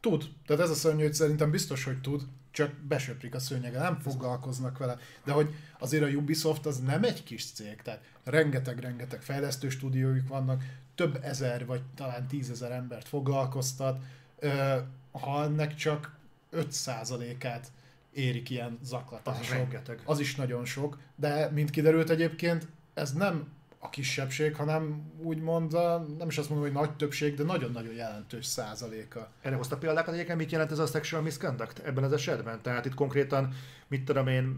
Tud. 0.00 0.24
Tehát 0.46 0.62
ez 0.62 0.70
a 0.70 0.74
szörnyű, 0.74 1.02
hogy 1.02 1.14
szerintem 1.14 1.50
biztos, 1.50 1.84
hogy 1.84 2.00
tud, 2.00 2.22
csak 2.50 2.72
besöprik 2.72 3.34
a 3.34 3.38
szőnyege, 3.38 3.78
nem 3.78 3.98
foglalkoznak 3.98 4.78
vele. 4.78 4.98
De 5.24 5.32
hogy 5.32 5.54
azért 5.78 6.02
a 6.02 6.06
Ubisoft 6.16 6.66
az 6.66 6.78
nem 6.78 7.04
egy 7.04 7.22
kis 7.22 7.52
cég, 7.52 7.82
tehát 7.82 8.04
rengeteg-rengeteg 8.24 9.22
fejlesztő 9.22 9.68
stúdiójuk 9.68 10.28
vannak, 10.28 10.64
több 10.94 11.18
ezer 11.22 11.66
vagy 11.66 11.82
talán 11.94 12.26
tízezer 12.26 12.70
embert 12.70 13.08
foglalkoztat, 13.08 14.02
ha 15.10 15.42
ennek 15.42 15.74
csak 15.74 16.16
5%-át 16.52 17.72
érik 18.12 18.50
ilyen 18.50 18.78
Az 18.82 18.88
zaklatások. 18.88 19.54
rengeteg. 19.54 20.02
Az 20.04 20.20
is 20.20 20.36
nagyon 20.36 20.64
sok, 20.64 20.98
de 21.16 21.50
mint 21.50 21.70
kiderült 21.70 22.10
egyébként, 22.10 22.66
ez 22.94 23.12
nem 23.12 23.48
a 23.82 23.88
kisebbség, 23.88 24.56
hanem 24.56 25.12
úgymond, 25.22 25.74
a, 25.74 26.06
nem 26.18 26.28
is 26.28 26.38
azt 26.38 26.48
mondom, 26.48 26.66
hogy 26.68 26.76
nagy 26.76 26.96
többség, 26.96 27.34
de 27.34 27.42
nagyon-nagyon 27.42 27.94
jelentős 27.94 28.46
százaléka. 28.46 29.30
Erre 29.42 29.56
hozta 29.56 29.76
példákat 29.76 30.14
egyébként, 30.14 30.38
mit 30.38 30.50
jelent 30.50 30.70
ez 30.70 30.78
a 30.78 30.86
sexual 30.86 31.22
misconduct 31.22 31.78
ebben 31.78 32.04
az 32.04 32.12
esetben? 32.12 32.62
Tehát 32.62 32.84
itt 32.84 32.94
konkrétan, 32.94 33.52
mit 33.88 34.04
tudom 34.04 34.26
én, 34.26 34.56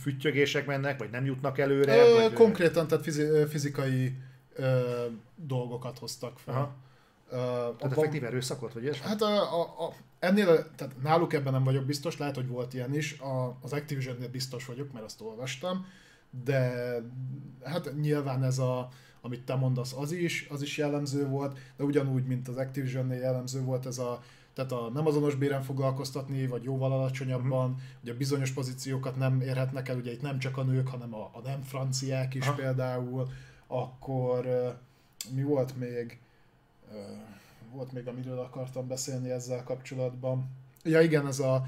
füttyögések 0.00 0.66
mennek, 0.66 0.98
vagy 0.98 1.10
nem 1.10 1.24
jutnak 1.24 1.58
előre? 1.58 1.96
Ö, 1.96 2.14
vagy, 2.14 2.32
konkrétan, 2.32 2.86
tehát 2.88 3.04
fizi, 3.04 3.46
fizikai 3.48 4.16
ö, 4.54 4.80
dolgokat 5.36 5.98
hoztak 5.98 6.38
fel. 6.38 6.54
Aha. 6.54 6.74
Ö, 7.30 7.36
Tehát 7.36 7.68
abban- 7.68 7.92
effektív 7.92 8.24
erőszakot, 8.24 8.72
vagy 8.72 8.82
ilyesmi? 8.82 9.06
Hát 9.06 9.22
a, 9.22 9.60
a, 9.60 9.84
a, 9.84 9.92
ennél, 10.18 10.46
tehát 10.76 10.94
náluk 11.02 11.32
ebben 11.32 11.52
nem 11.52 11.64
vagyok 11.64 11.84
biztos, 11.84 12.18
lehet, 12.18 12.34
hogy 12.34 12.48
volt 12.48 12.74
ilyen 12.74 12.94
is, 12.94 13.18
a, 13.18 13.56
az 13.62 13.72
Activision-nél 13.72 14.28
biztos 14.28 14.66
vagyok, 14.66 14.92
mert 14.92 15.04
azt 15.04 15.20
olvastam, 15.20 15.86
de 16.44 16.72
hát 17.64 18.00
nyilván 18.00 18.44
ez 18.44 18.58
a, 18.58 18.88
amit 19.20 19.44
te 19.44 19.54
mondasz, 19.54 19.92
az 19.96 20.12
is, 20.12 20.46
az 20.50 20.62
is 20.62 20.76
jellemző 20.76 21.26
volt, 21.26 21.58
de 21.76 21.84
ugyanúgy, 21.84 22.24
mint 22.26 22.48
az 22.48 22.56
Activision-nél 22.56 23.20
jellemző 23.20 23.62
volt 23.62 23.86
ez 23.86 23.98
a, 23.98 24.22
tehát 24.54 24.72
a 24.72 24.90
nem 24.94 25.06
azonos 25.06 25.34
béren 25.34 25.62
foglalkoztatni, 25.62 26.46
vagy 26.46 26.62
jóval 26.62 26.92
alacsonyabban, 26.92 27.70
Mhm. 27.70 27.80
ugye 28.02 28.14
bizonyos 28.14 28.50
pozíciókat 28.50 29.16
nem 29.16 29.40
érhetnek 29.40 29.88
el, 29.88 29.96
ugye 29.96 30.12
itt 30.12 30.22
nem 30.22 30.38
csak 30.38 30.56
a 30.56 30.62
nők, 30.62 30.88
hanem 30.88 31.14
a, 31.14 31.30
a 31.32 31.40
nem 31.44 31.62
franciák 31.62 32.34
is 32.34 32.46
Aha. 32.46 32.54
például, 32.54 33.28
akkor 33.66 34.46
mi 35.34 35.42
volt 35.42 35.76
még? 35.78 36.18
Volt 37.72 37.92
még, 37.92 38.06
amiről 38.08 38.38
akartam 38.38 38.86
beszélni 38.88 39.30
ezzel 39.30 39.62
kapcsolatban. 39.62 40.44
Ja 40.84 41.00
igen, 41.00 41.26
ez 41.26 41.38
a 41.38 41.64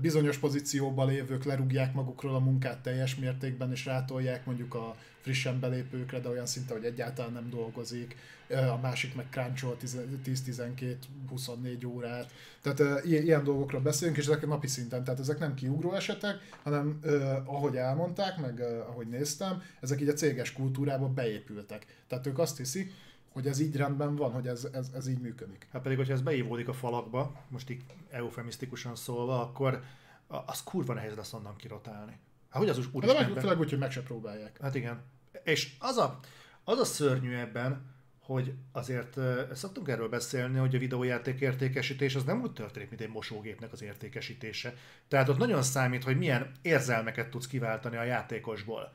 bizonyos 0.00 0.38
pozícióban 0.38 1.08
lévők 1.08 1.44
lerúgják 1.44 1.94
magukról 1.94 2.34
a 2.34 2.38
munkát 2.38 2.82
teljes 2.82 3.16
mértékben, 3.16 3.70
és 3.70 3.84
rátolják 3.84 4.46
mondjuk 4.46 4.74
a 4.74 4.96
frissen 5.20 5.60
belépőkre, 5.60 6.20
de 6.20 6.28
olyan 6.28 6.46
szinte, 6.46 6.74
hogy 6.74 6.84
egyáltalán 6.84 7.32
nem 7.32 7.50
dolgozik. 7.50 8.16
A 8.48 8.78
másik 8.82 9.14
meg 9.14 9.26
crunchol 9.30 9.76
10-12-24 10.24 11.86
órát. 11.86 12.30
Tehát 12.60 13.04
ilyen, 13.04 13.44
dolgokról 13.44 13.80
beszélünk, 13.80 14.16
és 14.16 14.26
ezek 14.26 14.46
napi 14.46 14.66
szinten, 14.66 15.04
tehát 15.04 15.20
ezek 15.20 15.38
nem 15.38 15.54
kiugró 15.54 15.94
esetek, 15.94 16.36
hanem 16.62 17.00
ahogy 17.44 17.76
elmondták, 17.76 18.38
meg 18.40 18.60
ahogy 18.60 19.06
néztem, 19.08 19.62
ezek 19.80 20.00
így 20.00 20.08
a 20.08 20.12
céges 20.12 20.52
kultúrába 20.52 21.08
beépültek. 21.08 21.86
Tehát 22.06 22.26
ők 22.26 22.38
azt 22.38 22.56
hiszik, 22.56 22.92
hogy 23.28 23.46
ez 23.46 23.60
így 23.60 23.76
rendben 23.76 24.16
van, 24.16 24.32
hogy 24.32 24.46
ez, 24.46 24.68
ez, 24.72 24.90
ez 24.94 25.08
így 25.08 25.20
működik. 25.20 25.68
Hát 25.72 25.82
pedig, 25.82 25.96
hogyha 25.96 26.12
ez 26.12 26.20
beívódik 26.20 26.68
a 26.68 26.72
falakba, 26.72 27.44
most 27.48 27.70
így 27.70 27.82
eufemisztikusan 28.10 28.96
szólva, 28.96 29.40
akkor 29.40 29.82
az 30.26 30.62
kurva 30.62 30.94
nehéz 30.94 31.14
lesz 31.16 31.32
onnan 31.32 31.56
kirotálni. 31.56 32.18
Hát 32.50 32.62
hogy 32.62 32.68
az 32.68 32.88
úr 32.92 33.04
De 33.04 33.12
meg, 33.12 33.38
főleg 33.38 33.58
úgy, 33.58 33.70
hogy 33.70 33.78
meg 33.78 33.90
se 33.90 34.02
próbálják. 34.02 34.58
Hát 34.60 34.74
igen. 34.74 35.02
És 35.44 35.74
az 35.78 35.96
a, 35.96 36.18
az 36.64 36.78
a 36.78 36.84
szörnyű 36.84 37.34
ebben, 37.34 37.96
hogy 38.28 38.54
azért 38.72 39.18
szoktunk 39.52 39.88
erről 39.88 40.08
beszélni, 40.08 40.58
hogy 40.58 40.74
a 40.74 40.78
videójáték 40.78 41.40
értékesítés 41.40 42.14
az 42.14 42.24
nem 42.24 42.40
úgy 42.40 42.52
történik, 42.52 42.88
mint 42.88 43.00
egy 43.00 43.08
mosógépnek 43.08 43.72
az 43.72 43.82
értékesítése. 43.82 44.74
Tehát 45.08 45.28
ott 45.28 45.38
nagyon 45.38 45.62
számít, 45.62 46.04
hogy 46.04 46.18
milyen 46.18 46.52
érzelmeket 46.62 47.30
tudsz 47.30 47.46
kiváltani 47.46 47.96
a 47.96 48.02
játékosból. 48.02 48.92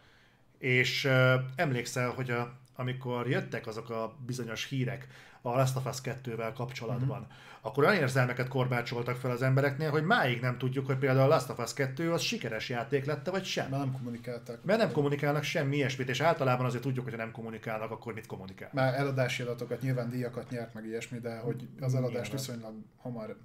És 0.58 1.06
ö, 1.06 1.36
emlékszel, 1.56 2.10
hogy 2.10 2.32
a, 2.32 2.60
amikor 2.76 3.30
jöttek 3.30 3.68
azok 3.68 3.90
a 3.90 4.16
bizonyos 4.26 4.66
hírek 4.66 5.08
a 5.46 5.50
Last 5.50 5.76
of 5.76 5.86
Us 5.86 5.98
2-vel 6.04 6.52
kapcsolatban, 6.56 7.20
mm-hmm. 7.20 7.30
akkor 7.62 7.84
olyan 7.84 7.96
érzelmeket 7.96 8.48
korbácsoltak 8.48 9.16
fel 9.16 9.32
az 9.32 9.42
embereknél, 9.42 9.90
hogy 9.90 10.04
máig 10.04 10.42
nem 10.42 10.58
tudjuk, 10.58 10.86
hogy 10.86 10.98
például 10.98 11.32
a 11.32 11.34
Last 11.34 11.50
of 11.50 11.60
Us 11.60 11.74
2 11.74 12.12
az 12.12 12.22
sikeres 12.22 12.70
játék 12.70 13.06
lett 13.06 13.30
vagy 13.30 13.44
sem. 13.46 13.70
Mert 13.70 13.84
nem 13.84 13.94
kommunikáltak. 13.94 14.64
Mert 14.64 14.80
nem 14.80 14.92
kommunikálnak 14.92 15.44
semmi 15.44 15.76
ilyesmit, 15.76 16.10
és 16.10 16.22
általában 16.22 16.66
azért 16.66 16.84
tudjuk, 16.84 17.04
hogy 17.04 17.14
ha 17.14 17.20
nem 17.20 17.32
kommunikálnak, 17.32 17.92
akkor 17.92 18.14
mit 18.14 18.26
kommunikál. 18.26 18.70
Már 18.74 18.94
eladási 18.94 19.42
adatokat, 19.42 19.82
nyilván 19.82 20.10
díjakat 20.10 20.50
nyert 20.50 20.74
meg 20.74 20.86
ilyesmi, 20.86 21.20
de 21.20 21.38
hogy 21.38 21.68
az 21.80 21.96
eladást 21.96 22.32
Nyilván. 22.32 22.32
viszonylag 22.32 22.74
hamar 22.98 23.38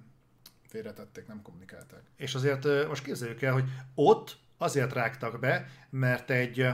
félretették, 0.67 1.27
nem 1.27 1.41
kommunikálták. 1.41 2.01
És 2.15 2.35
azért 2.35 2.87
most 2.87 3.03
képzeljük 3.03 3.41
el, 3.41 3.53
hogy 3.53 3.65
ott 3.95 4.37
azért 4.57 4.93
rágtak 4.93 5.39
be, 5.39 5.67
mert 5.89 6.29
egy 6.29 6.67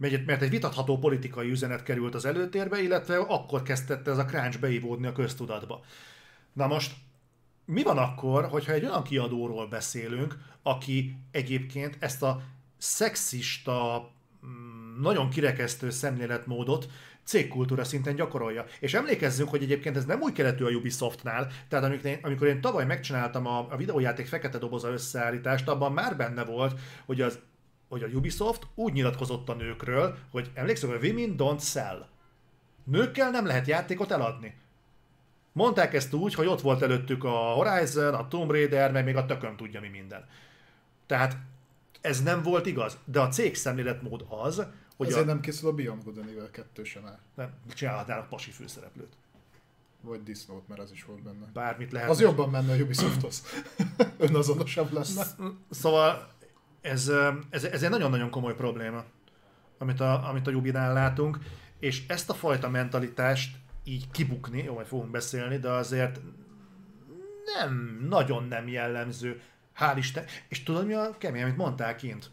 mert 0.00 0.42
egy- 0.42 0.50
vitatható 0.50 0.98
politikai 0.98 1.50
üzenet 1.50 1.82
került 1.82 2.14
az 2.14 2.24
előtérbe, 2.24 2.82
illetve 2.82 3.18
akkor 3.18 3.62
kezdette 3.62 4.10
ez 4.10 4.18
a 4.18 4.24
crunch 4.24 4.60
beivódni 4.60 5.06
a 5.06 5.12
köztudatba. 5.12 5.84
Na 6.52 6.66
most, 6.66 6.92
mi 7.64 7.82
van 7.82 7.98
akkor, 7.98 8.44
hogyha 8.44 8.72
egy 8.72 8.84
olyan 8.84 9.02
kiadóról 9.02 9.66
beszélünk, 9.66 10.36
aki 10.62 11.16
egyébként 11.30 11.96
ezt 11.98 12.22
a 12.22 12.42
szexista, 12.78 14.10
mm, 14.46 15.00
nagyon 15.00 15.28
kirekesztő 15.28 15.90
szemléletmódot 15.90 16.88
cégkultúra 17.24 17.84
szinten 17.84 18.14
gyakorolja. 18.14 18.64
És 18.80 18.94
emlékezzünk, 18.94 19.48
hogy 19.48 19.62
egyébként 19.62 19.96
ez 19.96 20.04
nem 20.04 20.20
új 20.20 20.32
keletű 20.32 20.64
a 20.64 20.68
Ubisoftnál, 20.68 21.50
tehát 21.68 21.84
amikor 21.84 22.06
én, 22.06 22.18
amikor 22.22 22.46
én 22.46 22.60
tavaly 22.60 22.84
megcsináltam 22.86 23.46
a, 23.46 23.66
a 23.70 23.76
videójáték 23.76 24.26
fekete 24.26 24.58
doboza 24.58 24.88
összeállítást, 24.88 25.68
abban 25.68 25.92
már 25.92 26.16
benne 26.16 26.44
volt, 26.44 26.80
hogy 27.06 27.20
az 27.20 27.38
hogy 27.90 28.02
a 28.02 28.06
Ubisoft 28.06 28.66
úgy 28.74 28.92
nyilatkozott 28.92 29.48
a 29.48 29.54
nőkről, 29.54 30.16
hogy 30.30 30.50
emlékszem, 30.54 30.90
hogy 30.90 31.04
women 31.04 31.34
don't 31.38 31.62
sell. 31.62 32.06
Nőkkel 32.84 33.30
nem 33.30 33.46
lehet 33.46 33.66
játékot 33.66 34.10
eladni. 34.10 34.54
Mondták 35.52 35.94
ezt 35.94 36.12
úgy, 36.12 36.34
hogy 36.34 36.46
ott 36.46 36.60
volt 36.60 36.82
előttük 36.82 37.24
a 37.24 37.30
Horizon, 37.30 38.14
a 38.14 38.28
Tomb 38.28 38.50
Raider, 38.50 38.92
meg 38.92 39.04
még 39.04 39.16
a 39.16 39.26
tököm 39.26 39.56
tudja 39.56 39.80
mi 39.80 39.88
minden. 39.88 40.28
Tehát 41.06 41.36
ez 42.00 42.22
nem 42.22 42.42
volt 42.42 42.66
igaz, 42.66 42.98
de 43.04 43.20
a 43.20 43.28
cég 43.28 43.54
szemléletmód 43.54 44.24
az, 44.28 44.66
hogy 44.96 45.06
Ezért 45.06 45.22
a... 45.22 45.26
nem 45.26 45.40
készül 45.40 45.68
a 45.68 45.72
Beyond 45.72 46.04
Good 46.04 46.18
and 46.18 46.28
Evil 46.28 46.50
2 46.50 46.84
sem 46.84 47.06
el. 47.06 47.20
nem 47.34 47.52
csinálhatnának 47.74 48.28
pasi 48.28 48.50
főszereplőt. 48.50 49.12
Vagy 50.00 50.22
Disney-t, 50.22 50.68
mert 50.68 50.80
az 50.80 50.92
is 50.92 51.04
volt 51.04 51.22
benne. 51.22 51.46
Bármit 51.52 51.92
lehet. 51.92 52.08
Az 52.10 52.20
jobban 52.20 52.50
menne 52.50 52.72
a 52.72 52.76
Ubisofthoz. 52.76 53.42
Önazonosabb 54.18 54.92
lenne. 54.92 55.26
Szóval 55.70 56.28
ez, 56.80 57.12
ez, 57.50 57.64
ez 57.64 57.82
egy 57.82 57.90
nagyon-nagyon 57.90 58.30
komoly 58.30 58.54
probléma, 58.54 59.04
amit 59.78 60.00
a, 60.00 60.28
amit 60.28 60.46
a 60.46 60.50
Jubinál 60.50 60.92
látunk, 60.92 61.38
és 61.78 62.06
ezt 62.06 62.30
a 62.30 62.34
fajta 62.34 62.68
mentalitást 62.68 63.56
így 63.84 64.10
kibukni, 64.10 64.62
jó, 64.62 64.74
majd 64.74 64.86
fogunk 64.86 65.10
beszélni, 65.10 65.58
de 65.58 65.70
azért 65.70 66.20
nem, 67.44 68.00
nagyon 68.08 68.44
nem 68.44 68.68
jellemző. 68.68 69.40
Hál' 69.78 69.94
Isten. 69.96 70.24
És 70.48 70.62
tudod 70.62 70.86
mi 70.86 70.92
a 70.92 71.14
kemény, 71.18 71.42
amit 71.42 71.56
mondtál 71.56 71.96
kint? 71.96 72.30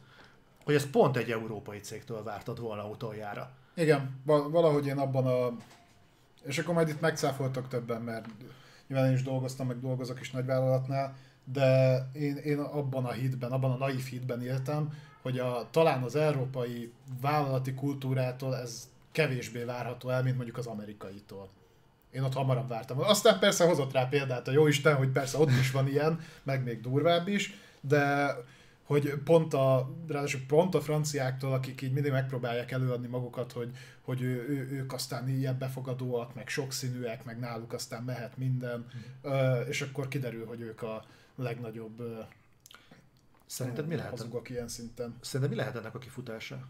Hogy 0.63 0.75
ez 0.75 0.89
pont 0.89 1.17
egy 1.17 1.31
európai 1.31 1.79
cégtől 1.79 2.23
vártad 2.23 2.59
volna 2.59 2.87
utoljára. 2.87 3.51
Igen, 3.75 4.21
val- 4.25 4.51
valahogy 4.51 4.85
én 4.85 4.97
abban 4.97 5.27
a... 5.27 5.57
És 6.43 6.57
akkor 6.57 6.73
majd 6.73 6.87
itt 6.87 7.01
megcáfoltak 7.01 7.67
többen, 7.67 8.01
mert 8.01 8.25
nyilván 8.87 9.07
én 9.07 9.13
is 9.13 9.23
dolgoztam, 9.23 9.67
meg 9.67 9.79
dolgozok 9.79 10.19
is 10.19 10.31
nagyvállalatnál, 10.31 11.15
de 11.53 11.97
én, 12.13 12.35
én 12.35 12.59
abban 12.59 13.05
a 13.05 13.11
hitben, 13.11 13.51
abban 13.51 13.71
a 13.71 13.77
naív 13.77 14.05
hitben 14.05 14.41
éltem, 14.41 14.93
hogy 15.21 15.39
a, 15.39 15.67
talán 15.71 16.03
az 16.03 16.15
európai 16.15 16.91
vállalati 17.21 17.73
kultúrától 17.73 18.55
ez 18.55 18.89
kevésbé 19.11 19.63
várható 19.63 20.09
el, 20.09 20.23
mint 20.23 20.35
mondjuk 20.35 20.57
az 20.57 20.65
amerikaitól. 20.65 21.49
Én 22.11 22.23
ott 22.23 22.33
hamarabb 22.33 22.69
vártam. 22.69 22.99
Aztán 22.99 23.39
persze 23.39 23.65
hozott 23.65 23.91
rá 23.91 24.05
példát 24.05 24.47
a 24.47 24.51
jóisten, 24.51 24.95
hogy 24.95 25.09
persze 25.09 25.37
ott 25.37 25.49
is 25.49 25.71
van 25.71 25.87
ilyen, 25.87 26.19
meg 26.43 26.63
még 26.63 26.81
durvább 26.81 27.27
is, 27.27 27.53
de 27.81 28.35
hogy 28.83 29.13
pont 29.23 29.53
a, 29.53 29.89
ráadásul 30.07 30.41
pont 30.47 30.75
a 30.75 30.81
franciáktól, 30.81 31.53
akik 31.53 31.81
így 31.81 31.91
mindig 31.91 32.11
megpróbálják 32.11 32.71
előadni 32.71 33.07
magukat, 33.07 33.51
hogy, 33.51 33.69
hogy 34.01 34.21
ő, 34.21 34.45
ő, 34.49 34.69
ők 34.71 34.93
aztán 34.93 35.29
ilyen 35.29 35.57
befogadóak, 35.57 36.35
meg 36.35 36.47
sokszínűek, 36.47 37.23
meg 37.23 37.39
náluk 37.39 37.73
aztán 37.73 38.03
mehet 38.03 38.37
minden, 38.37 38.85
ö, 39.21 39.59
és 39.59 39.81
akkor 39.81 40.07
kiderül, 40.07 40.45
hogy 40.45 40.61
ők 40.61 40.81
a 40.81 41.05
legnagyobb 41.37 42.27
Szerinted 43.47 43.87
mi 43.87 43.95
lehet, 43.95 44.11
hazugok 44.11 44.49
ilyen 44.49 44.67
szinten. 44.67 45.17
szerinted 45.21 45.55
mi 45.55 45.61
lehet 45.61 45.75
ennek 45.75 45.95
a 45.95 45.99
kifutása? 45.99 46.67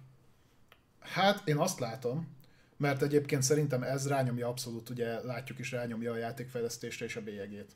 Hát 1.00 1.48
én 1.48 1.58
azt 1.58 1.80
látom, 1.80 2.28
mert 2.78 3.02
egyébként 3.02 3.44
szerintem 3.44 3.84
ez 3.84 4.08
rányomja 4.08 4.48
abszolút, 4.48 4.90
ugye 4.90 5.24
látjuk 5.24 5.60
is 5.60 5.72
rányomja 5.72 6.12
a 6.12 6.18
játékfejlesztésre 6.18 7.06
és 7.06 7.16
a 7.16 7.22
bélyegét. 7.22 7.72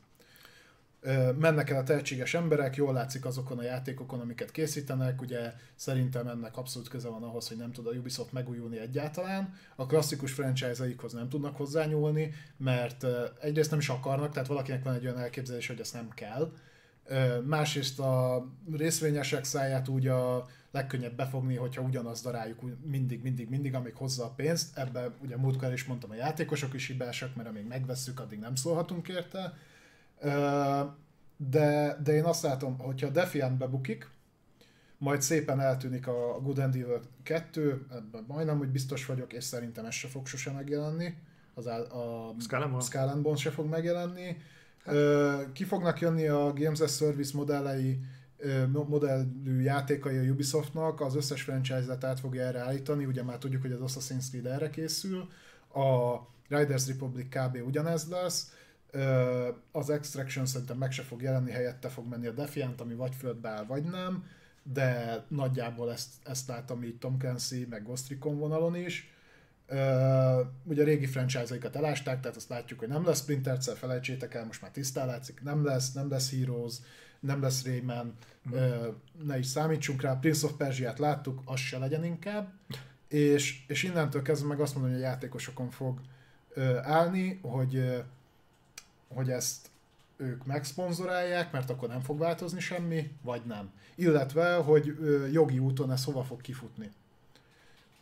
Mennek 1.38 1.70
el 1.70 1.78
a 1.78 1.82
tehetséges 1.82 2.34
emberek, 2.34 2.76
jól 2.76 2.92
látszik 2.92 3.24
azokon 3.24 3.58
a 3.58 3.62
játékokon, 3.62 4.20
amiket 4.20 4.50
készítenek, 4.50 5.20
ugye 5.20 5.52
szerintem 5.74 6.28
ennek 6.28 6.56
abszolút 6.56 6.88
köze 6.88 7.08
van 7.08 7.22
ahhoz, 7.22 7.48
hogy 7.48 7.56
nem 7.56 7.72
tud 7.72 7.86
a 7.86 7.90
Ubisoft 7.90 8.32
megújulni 8.32 8.78
egyáltalán. 8.78 9.54
A 9.76 9.86
klasszikus 9.86 10.32
franchise-aikhoz 10.32 11.12
nem 11.12 11.28
tudnak 11.28 11.56
hozzányúlni, 11.56 12.34
mert 12.56 13.06
egyrészt 13.40 13.70
nem 13.70 13.78
is 13.78 13.88
akarnak, 13.88 14.32
tehát 14.32 14.48
valakinek 14.48 14.84
van 14.84 14.94
egy 14.94 15.04
olyan 15.04 15.18
elképzelés, 15.18 15.66
hogy 15.66 15.80
ezt 15.80 15.92
nem 15.92 16.08
kell. 16.08 16.52
Másrészt 17.44 18.00
a 18.00 18.44
részvényesek 18.72 19.44
száját 19.44 19.88
úgy 19.88 20.06
a 20.06 20.46
legkönnyebb 20.70 21.14
befogni, 21.14 21.56
hogyha 21.56 21.82
ugyanazt 21.82 22.24
daráljuk 22.24 22.62
úgy 22.62 22.76
mindig, 22.84 23.22
mindig, 23.22 23.48
mindig, 23.48 23.74
amíg 23.74 23.94
hozza 23.94 24.24
a 24.24 24.32
pénzt. 24.36 24.78
Ebben 24.78 25.14
ugye 25.22 25.36
múltkor 25.36 25.72
is 25.72 25.84
mondtam, 25.84 26.10
a 26.10 26.14
játékosok 26.14 26.74
is 26.74 26.86
hibásak, 26.86 27.34
mert 27.34 27.48
amíg 27.48 27.66
megvesszük, 27.66 28.20
addig 28.20 28.38
nem 28.38 28.54
szólhatunk 28.54 29.08
érte. 29.08 29.54
De, 31.36 31.98
de 32.02 32.12
én 32.12 32.24
azt 32.24 32.42
látom, 32.42 32.78
hogyha 32.78 33.06
a 33.06 33.10
Defiant 33.10 33.58
bebukik, 33.58 34.10
majd 34.98 35.22
szépen 35.22 35.60
eltűnik 35.60 36.06
a 36.06 36.40
Good 36.42 36.58
and 36.58 36.74
Evil 36.74 37.00
2, 37.22 37.86
ebben 37.90 38.24
majdnem, 38.26 38.58
hogy 38.58 38.68
biztos 38.68 39.06
vagyok, 39.06 39.32
és 39.32 39.44
szerintem 39.44 39.84
ez 39.84 39.94
se 39.94 40.08
fog 40.08 40.26
sose 40.26 40.50
megjelenni. 40.50 41.14
Az 41.54 41.68
á- 41.68 41.92
a 41.92 42.34
Skull 42.40 42.60
and 42.60 42.70
Bones? 42.70 42.84
Skull 42.84 43.08
and 43.08 43.22
Bones 43.22 43.40
se 43.40 43.50
fog 43.50 43.68
megjelenni. 43.68 44.36
Ki 45.52 45.64
fognak 45.64 46.00
jönni 46.00 46.26
a 46.26 46.52
Games 46.52 46.80
as 46.80 46.96
Service 46.96 47.36
modellei, 47.36 48.00
modellű 48.72 49.60
játékai 49.60 50.16
a 50.16 50.30
Ubisoftnak, 50.30 51.00
az 51.00 51.16
összes 51.16 51.42
franchise-et 51.42 52.04
át 52.04 52.20
fogja 52.20 52.42
erre 52.42 52.58
állítani, 52.58 53.04
ugye 53.04 53.22
már 53.22 53.38
tudjuk, 53.38 53.62
hogy 53.62 53.72
az 53.72 53.96
Assassin's 53.96 54.28
Creed 54.28 54.46
erre 54.46 54.70
készül, 54.70 55.28
a 55.74 56.16
Riders 56.48 56.86
Republic 56.86 57.28
kb. 57.28 57.58
ugyanez 57.66 58.08
lesz, 58.08 58.52
az 59.72 59.90
Extraction 59.90 60.46
szerintem 60.46 60.76
meg 60.76 60.92
se 60.92 61.02
fog 61.02 61.22
jelenni, 61.22 61.50
helyette 61.50 61.88
fog 61.88 62.08
menni 62.08 62.26
a 62.26 62.32
Defiant, 62.32 62.80
ami 62.80 62.94
vagy 62.94 63.14
földbe 63.14 63.64
vagy 63.68 63.84
nem, 63.84 64.24
de 64.62 65.24
nagyjából 65.28 65.92
ezt, 65.92 66.12
ezt 66.24 66.48
látom 66.48 66.82
így 66.82 66.98
Tom 66.98 67.18
Clancy, 67.18 67.66
meg 67.70 67.84
Ghost 67.84 68.08
Recon 68.08 68.38
vonalon 68.38 68.76
is. 68.76 69.11
Ugye 70.64 70.82
a 70.82 70.84
régi 70.84 71.06
franchise-aikat 71.06 71.76
elásták, 71.76 72.20
tehát 72.20 72.36
azt 72.36 72.48
látjuk, 72.48 72.78
hogy 72.78 72.88
nem 72.88 73.06
lesz 73.06 73.20
Splinter 73.20 73.58
Cell, 73.58 73.74
felejtsétek 73.74 74.34
el, 74.34 74.44
most 74.44 74.62
már 74.62 74.70
tisztán 74.70 75.06
látszik, 75.06 75.42
nem 75.42 75.64
lesz, 75.64 75.92
nem 75.92 76.10
lesz 76.10 76.30
Heroes, 76.30 76.74
nem 77.20 77.42
lesz 77.42 77.64
Rayman, 77.64 78.14
ö, 78.52 78.88
ne 79.22 79.38
is 79.38 79.46
számítsunk 79.46 80.02
rá, 80.02 80.14
Prince 80.14 80.46
of 80.46 80.52
Persia-t 80.52 80.98
láttuk, 80.98 81.42
az 81.44 81.58
se 81.60 81.78
legyen 81.78 82.04
inkább, 82.04 82.52
és, 83.08 83.64
és 83.66 83.82
innentől 83.82 84.22
kezdve 84.22 84.48
meg 84.48 84.60
azt 84.60 84.74
mondom, 84.74 84.92
hogy 84.92 85.00
a 85.00 85.04
játékosokon 85.04 85.70
fog 85.70 86.00
állni, 86.82 87.38
hogy, 87.42 88.02
hogy 89.08 89.30
ezt 89.30 89.70
ők 90.16 90.46
megszponzorálják, 90.46 91.52
mert 91.52 91.70
akkor 91.70 91.88
nem 91.88 92.00
fog 92.00 92.18
változni 92.18 92.60
semmi, 92.60 93.12
vagy 93.22 93.42
nem. 93.46 93.70
Illetve, 93.94 94.54
hogy 94.54 94.96
jogi 95.32 95.58
úton 95.58 95.92
ez 95.92 96.04
hova 96.04 96.22
fog 96.22 96.40
kifutni. 96.40 96.90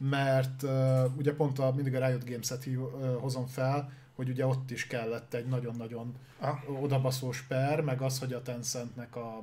Mert 0.08 0.62
ö, 0.62 1.04
ugye 1.16 1.34
pont 1.34 1.58
a, 1.58 1.72
mindig 1.74 1.94
a 1.94 2.06
Riot 2.06 2.24
Games-et 2.28 2.62
hív- 2.62 2.78
ö, 3.02 3.16
hozom 3.20 3.46
fel, 3.46 3.92
hogy 4.14 4.28
ugye 4.28 4.46
ott 4.46 4.70
is 4.70 4.86
kellett 4.86 5.34
egy 5.34 5.46
nagyon-nagyon 5.46 6.14
Ah. 6.38 6.82
odabaszós 6.82 7.42
per, 7.42 7.80
meg 7.80 8.00
az, 8.00 8.18
hogy 8.18 8.32
a 8.32 8.42
Tencentnek 8.42 9.16
a 9.16 9.42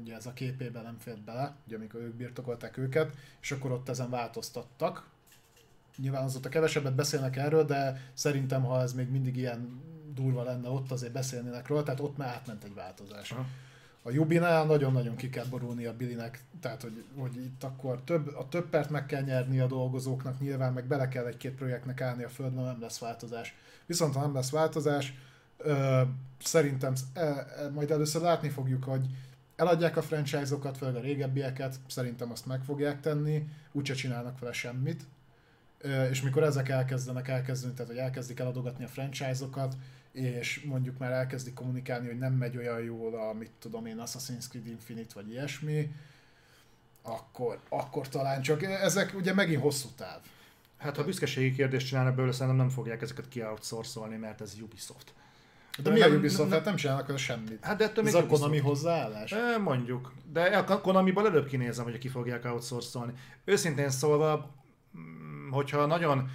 ugye 0.00 0.14
ez 0.14 0.26
a 0.26 0.32
képében 0.32 0.82
nem 0.82 0.96
fért 0.98 1.20
bele, 1.24 1.54
ugye 1.66 1.76
amikor 1.76 2.00
ők 2.00 2.14
birtokolták 2.14 2.76
őket, 2.76 3.16
és 3.40 3.52
akkor 3.52 3.70
ott 3.72 3.88
ezen 3.88 4.10
változtattak. 4.10 5.08
Nyilván 5.96 6.24
azóta 6.24 6.48
kevesebbet 6.48 6.94
beszélnek 6.94 7.36
erről, 7.36 7.64
de 7.64 8.10
szerintem, 8.14 8.62
ha 8.64 8.80
ez 8.80 8.92
még 8.92 9.08
mindig 9.10 9.36
ilyen 9.36 9.80
durva 10.14 10.42
lenne 10.42 10.68
ott, 10.68 10.90
azért 10.90 11.12
beszélnének 11.12 11.66
róla, 11.68 11.82
tehát 11.82 12.00
ott 12.00 12.16
már 12.16 12.28
átment 12.28 12.64
egy 12.64 12.74
változás. 12.74 13.30
Aha. 13.32 13.46
A 14.02 14.10
Jubinál 14.10 14.64
nagyon-nagyon 14.64 15.16
ki 15.16 15.28
kell 15.28 15.44
borulni 15.44 15.84
a 15.84 15.96
Billinek, 15.96 16.40
tehát 16.60 16.82
hogy, 16.82 17.04
hogy 17.16 17.36
itt 17.36 17.64
akkor 17.64 18.02
több, 18.04 18.34
a 18.36 18.48
több 18.48 18.68
pert 18.68 18.90
meg 18.90 19.06
kell 19.06 19.22
nyerni 19.22 19.60
a 19.60 19.66
dolgozóknak, 19.66 20.40
nyilván 20.40 20.72
meg 20.72 20.84
bele 20.84 21.08
kell 21.08 21.26
egy-két 21.26 21.54
projektnek 21.54 22.00
állni 22.00 22.22
a 22.22 22.28
földön, 22.28 22.64
nem 22.64 22.80
lesz 22.80 22.98
változás. 22.98 23.54
Viszont 23.86 24.14
ha 24.14 24.20
nem 24.20 24.34
lesz 24.34 24.50
változás, 24.50 25.14
ö, 25.56 26.02
szerintem 26.42 26.92
e, 27.12 27.20
e, 27.20 27.46
majd 27.74 27.90
először 27.90 28.22
látni 28.22 28.48
fogjuk, 28.48 28.84
hogy 28.84 29.06
eladják 29.56 29.96
a 29.96 30.02
franchise-okat, 30.02 30.76
főleg 30.76 30.96
a 30.96 31.00
régebbieket, 31.00 31.76
szerintem 31.86 32.30
azt 32.30 32.46
meg 32.46 32.62
fogják 32.64 33.00
tenni, 33.00 33.48
úgyse 33.72 33.94
csinálnak 33.94 34.38
vele 34.38 34.52
semmit. 34.52 35.02
Ö, 35.78 36.04
és 36.04 36.22
mikor 36.22 36.42
ezek 36.42 36.68
elkezdenek 36.68 37.28
elkezdeni, 37.28 37.72
tehát 37.72 37.90
hogy 37.90 38.00
elkezdik 38.00 38.40
eladogatni 38.40 38.84
a 38.84 38.88
franchise-okat, 38.88 39.76
és 40.12 40.62
mondjuk 40.64 40.98
már 40.98 41.12
elkezdik 41.12 41.54
kommunikálni, 41.54 42.06
hogy 42.06 42.18
nem 42.18 42.32
megy 42.32 42.56
olyan 42.56 42.80
jól 42.80 43.14
a, 43.14 43.32
mit 43.32 43.50
tudom 43.58 43.86
én, 43.86 43.96
Assassin's 44.04 44.48
Creed 44.48 44.66
Infinite 44.66 45.10
vagy 45.14 45.30
ilyesmi, 45.30 45.94
akkor, 47.02 47.58
akkor 47.68 48.08
talán 48.08 48.42
csak, 48.42 48.62
ezek 48.62 49.14
ugye 49.14 49.34
megint 49.34 49.62
hosszú 49.62 49.88
táv. 49.96 50.20
Hát 50.78 50.96
ha 50.96 51.04
büszkeségi 51.04 51.54
kérdést 51.54 51.86
csinálnak 51.86 52.14
belőle, 52.14 52.32
szerintem 52.32 52.56
nem 52.56 52.68
fogják 52.68 53.02
ezeket 53.02 53.28
ki-outsourcolni, 53.28 54.16
mert 54.16 54.40
ez 54.40 54.56
Ubisoft. 54.62 55.12
De 55.82 55.90
mi 55.90 56.00
a 56.00 56.06
Nem- 56.08 56.16
Ubisoft? 56.16 56.48
nem- 56.48 56.50
Hát 56.58 56.64
nem 56.64 56.76
csinálnak 56.76 57.06
vele 57.06 57.18
semmit. 57.18 57.64
Hát 57.64 57.76
de 57.76 57.84
ettől 57.84 58.06
Ez 58.06 58.14
a 58.14 58.26
Konami 58.26 58.58
hozzáállás? 58.58 59.32
E, 59.32 59.58
mondjuk. 59.58 60.12
De 60.32 60.42
a 60.42 60.80
Konamiból 60.80 61.26
előbb 61.26 61.46
kinézem, 61.46 61.84
hogy 61.84 61.98
ki 61.98 62.08
fogják 62.08 62.44
outsourcolni. 62.44 63.12
Őszintén 63.44 63.90
szólva, 63.90 64.54
hogyha 65.50 65.86
nagyon, 65.86 66.30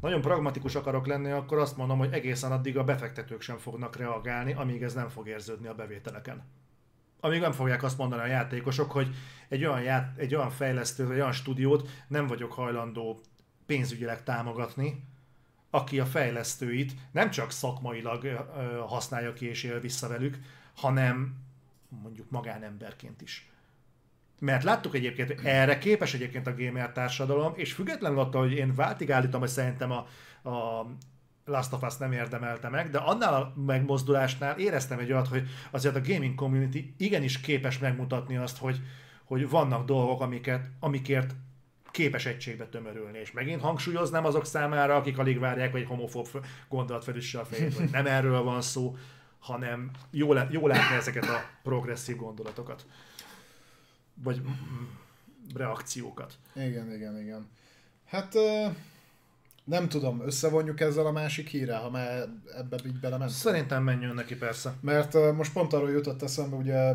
nagyon 0.00 0.20
pragmatikus 0.20 0.74
akarok 0.74 1.06
lenni, 1.06 1.30
akkor 1.30 1.58
azt 1.58 1.76
mondom, 1.76 1.98
hogy 1.98 2.12
egészen 2.12 2.52
addig 2.52 2.78
a 2.78 2.84
befektetők 2.84 3.40
sem 3.40 3.56
fognak 3.56 3.96
reagálni, 3.96 4.52
amíg 4.52 4.82
ez 4.82 4.94
nem 4.94 5.08
fog 5.08 5.28
érződni 5.28 5.66
a 5.66 5.74
bevételeken. 5.74 6.44
Amíg 7.20 7.40
nem 7.40 7.52
fogják 7.52 7.82
azt 7.82 7.98
mondani 7.98 8.22
a 8.22 8.26
játékosok, 8.26 8.90
hogy 8.90 9.14
egy 9.48 9.64
olyan, 9.64 9.82
ját, 9.82 10.18
egy 10.18 10.34
olyan 10.34 10.50
fejlesztő, 10.50 11.06
vagy 11.06 11.16
olyan 11.16 11.32
stúdiót 11.32 11.88
nem 12.08 12.26
vagyok 12.26 12.52
hajlandó 12.52 13.20
pénzügyileg 13.66 14.22
támogatni, 14.22 15.04
aki 15.70 16.00
a 16.00 16.06
fejlesztőit 16.06 16.92
nem 17.12 17.30
csak 17.30 17.50
szakmailag 17.50 18.26
használja 18.86 19.32
ki 19.32 19.48
és 19.48 19.62
él 19.62 19.80
vissza 19.80 20.08
velük, 20.08 20.38
hanem 20.74 21.36
mondjuk 21.88 22.30
magánemberként 22.30 23.22
is. 23.22 23.50
Mert 24.38 24.64
láttuk 24.64 24.94
egyébként, 24.94 25.28
hogy 25.28 25.40
erre 25.44 25.78
képes 25.78 26.14
egyébként 26.14 26.46
a 26.46 26.54
gamer 26.56 26.92
társadalom, 26.92 27.52
és 27.56 27.72
függetlenül 27.72 28.18
attól, 28.18 28.40
hogy 28.40 28.52
én 28.52 28.74
váltig 28.74 29.12
állítom, 29.12 29.40
hogy 29.40 29.48
szerintem 29.48 29.90
a, 29.90 30.06
a 30.50 30.86
Last 31.44 31.72
of 31.72 31.82
Us 31.82 31.96
nem 31.96 32.12
érdemelte 32.12 32.68
meg, 32.68 32.90
de 32.90 32.98
annál 32.98 33.34
a 33.34 33.52
megmozdulásnál 33.66 34.58
éreztem 34.58 34.98
egy 34.98 35.12
olyat, 35.12 35.28
hogy 35.28 35.48
azért 35.70 35.96
a 35.96 36.00
gaming 36.06 36.34
community 36.34 36.94
igenis 36.96 37.40
képes 37.40 37.78
megmutatni 37.78 38.36
azt, 38.36 38.58
hogy, 38.58 38.80
hogy 39.24 39.48
vannak 39.48 39.86
dolgok, 39.86 40.20
amiket, 40.20 40.70
amikért 40.80 41.34
képes 41.90 42.26
egységbe 42.26 42.66
tömörülni. 42.66 43.18
És 43.18 43.32
megint 43.32 43.60
hangsúlyoznám 43.60 44.24
azok 44.24 44.46
számára, 44.46 44.96
akik 44.96 45.18
alig 45.18 45.38
várják, 45.38 45.70
hogy 45.70 45.80
egy 45.80 45.86
homofób 45.86 46.28
gondolat 46.68 47.04
felüsse 47.04 47.38
a 47.38 47.44
fejét, 47.44 47.74
hogy 47.74 47.90
nem 47.90 48.06
erről 48.06 48.42
van 48.42 48.62
szó, 48.62 48.96
hanem 49.38 49.90
jó, 50.10 50.32
le, 50.32 50.48
jó 50.50 50.66
látni 50.66 50.96
ezeket 50.96 51.24
a 51.24 51.44
progresszív 51.62 52.16
gondolatokat. 52.16 52.86
Vagy 54.22 54.42
reakciókat. 55.54 56.34
Igen, 56.54 56.92
igen, 56.92 57.20
igen. 57.20 57.48
Hát 58.04 58.34
nem 59.64 59.88
tudom, 59.88 60.20
összevonjuk 60.20 60.80
ezzel 60.80 61.06
a 61.06 61.12
másik 61.12 61.48
hírrel, 61.48 61.80
ha 61.80 61.90
már 61.90 62.28
ebbe 62.56 62.78
így 62.86 63.00
belement. 63.00 63.30
Szerintem 63.30 63.82
menjünk 63.82 64.14
neki 64.14 64.36
persze. 64.36 64.74
Mert 64.80 65.32
most 65.34 65.52
pont 65.52 65.72
arról 65.72 65.90
jutott 65.90 66.22
eszembe, 66.22 66.56
ugye 66.56 66.94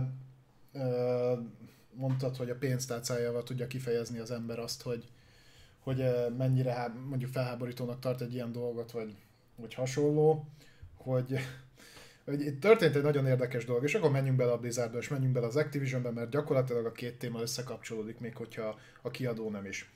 mondtad, 1.93 2.35
hogy 2.35 2.49
a 2.49 2.55
pénztárcájával 2.55 3.43
tudja 3.43 3.67
kifejezni 3.67 4.19
az 4.19 4.31
ember 4.31 4.59
azt, 4.59 4.81
hogy, 4.81 5.07
hogy 5.79 6.03
mennyire 6.37 6.93
mondjuk 7.09 7.31
felháborítónak 7.31 7.99
tart 7.99 8.21
egy 8.21 8.33
ilyen 8.33 8.51
dolgot, 8.51 8.91
vagy, 8.91 9.15
vagy 9.55 9.73
hasonló, 9.73 10.45
hogy, 10.97 11.39
hogy 12.25 12.41
itt 12.41 12.59
történt 12.59 12.95
egy 12.95 13.01
nagyon 13.03 13.27
érdekes 13.27 13.65
dolog, 13.65 13.83
és 13.83 13.95
akkor 13.95 14.11
menjünk 14.11 14.37
bele 14.37 14.51
a 14.51 14.57
Blizzardba, 14.57 14.97
és 14.97 15.07
menjünk 15.07 15.33
bele 15.33 15.45
az 15.45 15.55
Activisionbe, 15.55 16.11
mert 16.11 16.29
gyakorlatilag 16.29 16.85
a 16.85 16.91
két 16.91 17.19
téma 17.19 17.41
összekapcsolódik, 17.41 18.19
még 18.19 18.35
hogyha 18.35 18.79
a 19.01 19.11
kiadó 19.11 19.49
nem 19.49 19.65
is. 19.65 19.89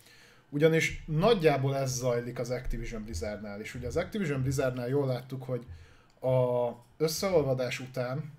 Ugyanis 0.50 1.04
nagyjából 1.06 1.76
ez 1.76 1.92
zajlik 1.92 2.40
az 2.40 2.50
Activision 2.50 3.04
Blizzardnál 3.04 3.60
is. 3.62 3.76
Ugye 3.76 3.88
az 3.88 3.98
Activision 3.98 4.42
Blizzardnál 4.42 4.88
jól 4.88 5.08
láttuk, 5.08 5.44
hogy 5.44 5.66
a 6.22 6.70
összeolvadás 6.98 7.80
után 7.80 8.34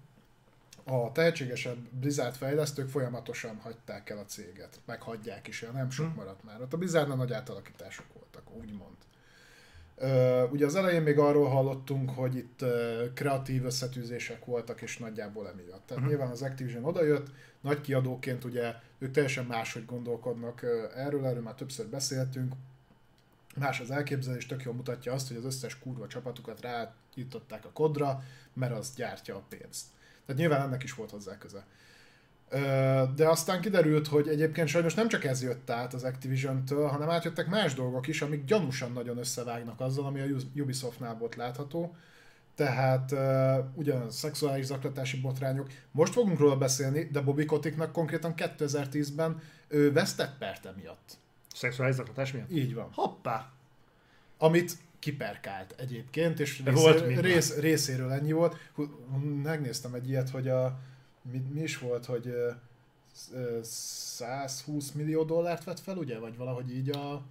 a 0.85 1.13
tehetségesebb 1.13 1.77
Blizzard 1.91 2.35
fejlesztők 2.35 2.89
folyamatosan 2.89 3.57
hagyták 3.57 4.11
el 4.11 4.19
a 4.19 4.25
céget. 4.25 4.81
Meg 4.85 5.03
hagyják 5.03 5.49
is, 5.49 5.67
nem 5.73 5.91
sok 5.91 6.11
Hm. 6.13 6.17
maradt 6.17 6.45
már. 6.45 6.63
Ott 6.63 6.73
a 6.73 6.77
Blizzardnál 6.77 7.17
nagy 7.17 7.33
átalakítások 7.33 8.07
voltak, 8.15 8.57
úgymond. 8.57 8.97
Ugye 10.51 10.67
az 10.67 10.75
elején 10.75 11.03
még 11.03 11.19
arról 11.19 11.49
hallottunk, 11.49 12.11
hogy 12.11 12.37
itt 12.37 12.65
kreatív 13.15 13.65
összetűzések 13.65 14.45
voltak, 14.45 14.83
és 14.83 14.99
nagyjából 14.99 15.49
emiatt. 15.49 15.87
Tehát 15.87 16.03
Mhm. 16.03 16.07
nyilván 16.13 16.31
az 16.31 16.43
Activision 16.43 16.85
odajött, 16.85 17.27
nagy 17.61 17.81
kiadóként 17.81 18.45
ugye 18.45 18.75
ők 18.99 19.11
teljesen 19.11 19.45
máshogy 19.45 19.85
gondolkodnak 19.85 20.63
ö, 20.63 20.85
erről, 20.95 21.27
erről 21.27 21.43
már 21.43 21.55
többször 21.55 21.87
beszéltünk. 21.87 22.55
Más 23.57 23.81
az 23.81 23.91
elképzelés, 23.91 24.47
tök 24.47 24.63
jól 24.63 24.75
mutatja 24.75 25.13
azt, 25.13 25.29
hogy 25.29 25.37
az 25.37 25.45
összes 25.45 25.79
kurva 25.79 26.07
csapatukat 26.07 26.61
ráították 26.61 27.65
a 27.65 27.71
kodra, 27.73 28.23
mert 28.53 28.73
az 28.73 28.93
gyártja 28.97 29.37
a 29.37 29.43
pénzt. 29.49 29.87
Tehát 30.27 30.41
nyilván 30.41 30.61
ennek 30.61 30.83
is 30.83 30.95
volt 30.95 31.11
hozzá 31.11 31.39
köze. 31.39 31.59
Ö, 31.59 31.63
De 33.15 33.29
aztán 33.29 33.61
kiderült, 33.61 34.07
hogy 34.07 34.29
egyébként 34.29 34.69
sajnos 34.69 34.95
nem 34.95 35.09
csak 35.09 35.25
ez 35.25 35.43
jött 35.43 35.71
át 35.71 35.95
az 35.95 36.05
Activision-től, 36.05 36.87
hanem 36.87 37.11
átjöttek 37.11 37.49
más 37.49 37.75
dolgok 37.75 38.07
is, 38.07 38.23
amik 38.23 38.45
gyanúsan 38.45 38.93
nagyon 38.93 39.19
összevágnak 39.19 39.81
azzal, 39.81 40.05
ami 40.05 40.21
a 40.21 40.25
Ubisoftnál 40.55 41.17
volt 41.19 41.37
látható. 41.37 41.97
Tehát 42.55 43.13
uh, 43.13 43.65
ugyan 43.75 44.11
szexuális 44.11 44.65
zaklatási 44.65 45.21
botrányok. 45.21 45.69
Most 45.91 46.13
fogunk 46.13 46.39
róla 46.39 46.57
beszélni, 46.57 47.09
de 47.13 47.21
Bobby 47.21 47.45
Koticknak 47.45 47.93
konkrétan 47.93 48.35
2010-ben 48.37 49.41
ő 49.69 49.93
vesztett 49.93 50.39
pert 50.39 50.67
emiatt. 50.67 51.17
Szexuális 51.55 51.95
zaklatás 51.95 52.33
miatt? 52.33 52.51
Így 52.51 52.75
van. 52.75 52.89
Hoppá! 52.93 53.53
Amit 54.39 54.73
kiperkált 54.99 55.75
egyébként, 55.79 56.41
és 56.41 56.63
rész, 56.65 56.75
volt 56.75 57.21
rész, 57.21 57.59
részéről 57.59 58.11
ennyi 58.11 58.33
volt. 58.33 58.57
Hú, 58.75 58.85
Megnéztem 59.43 59.95
egy 59.95 60.09
ilyet, 60.09 60.31
hogy 60.31 60.49
a, 60.49 60.79
mi, 61.31 61.39
mi 61.53 61.61
is 61.61 61.79
volt, 61.79 62.05
hogy 62.05 62.27
ö, 62.27 62.51
ö, 63.33 63.59
120 63.63 64.93
millió 64.93 65.25
dollárt 65.25 65.65
vett 65.65 65.81
fel, 65.81 65.97
ugye? 65.97 66.19
Vagy 66.19 66.37
valahogy 66.37 66.77
így 66.77 66.91
a, 66.91 67.23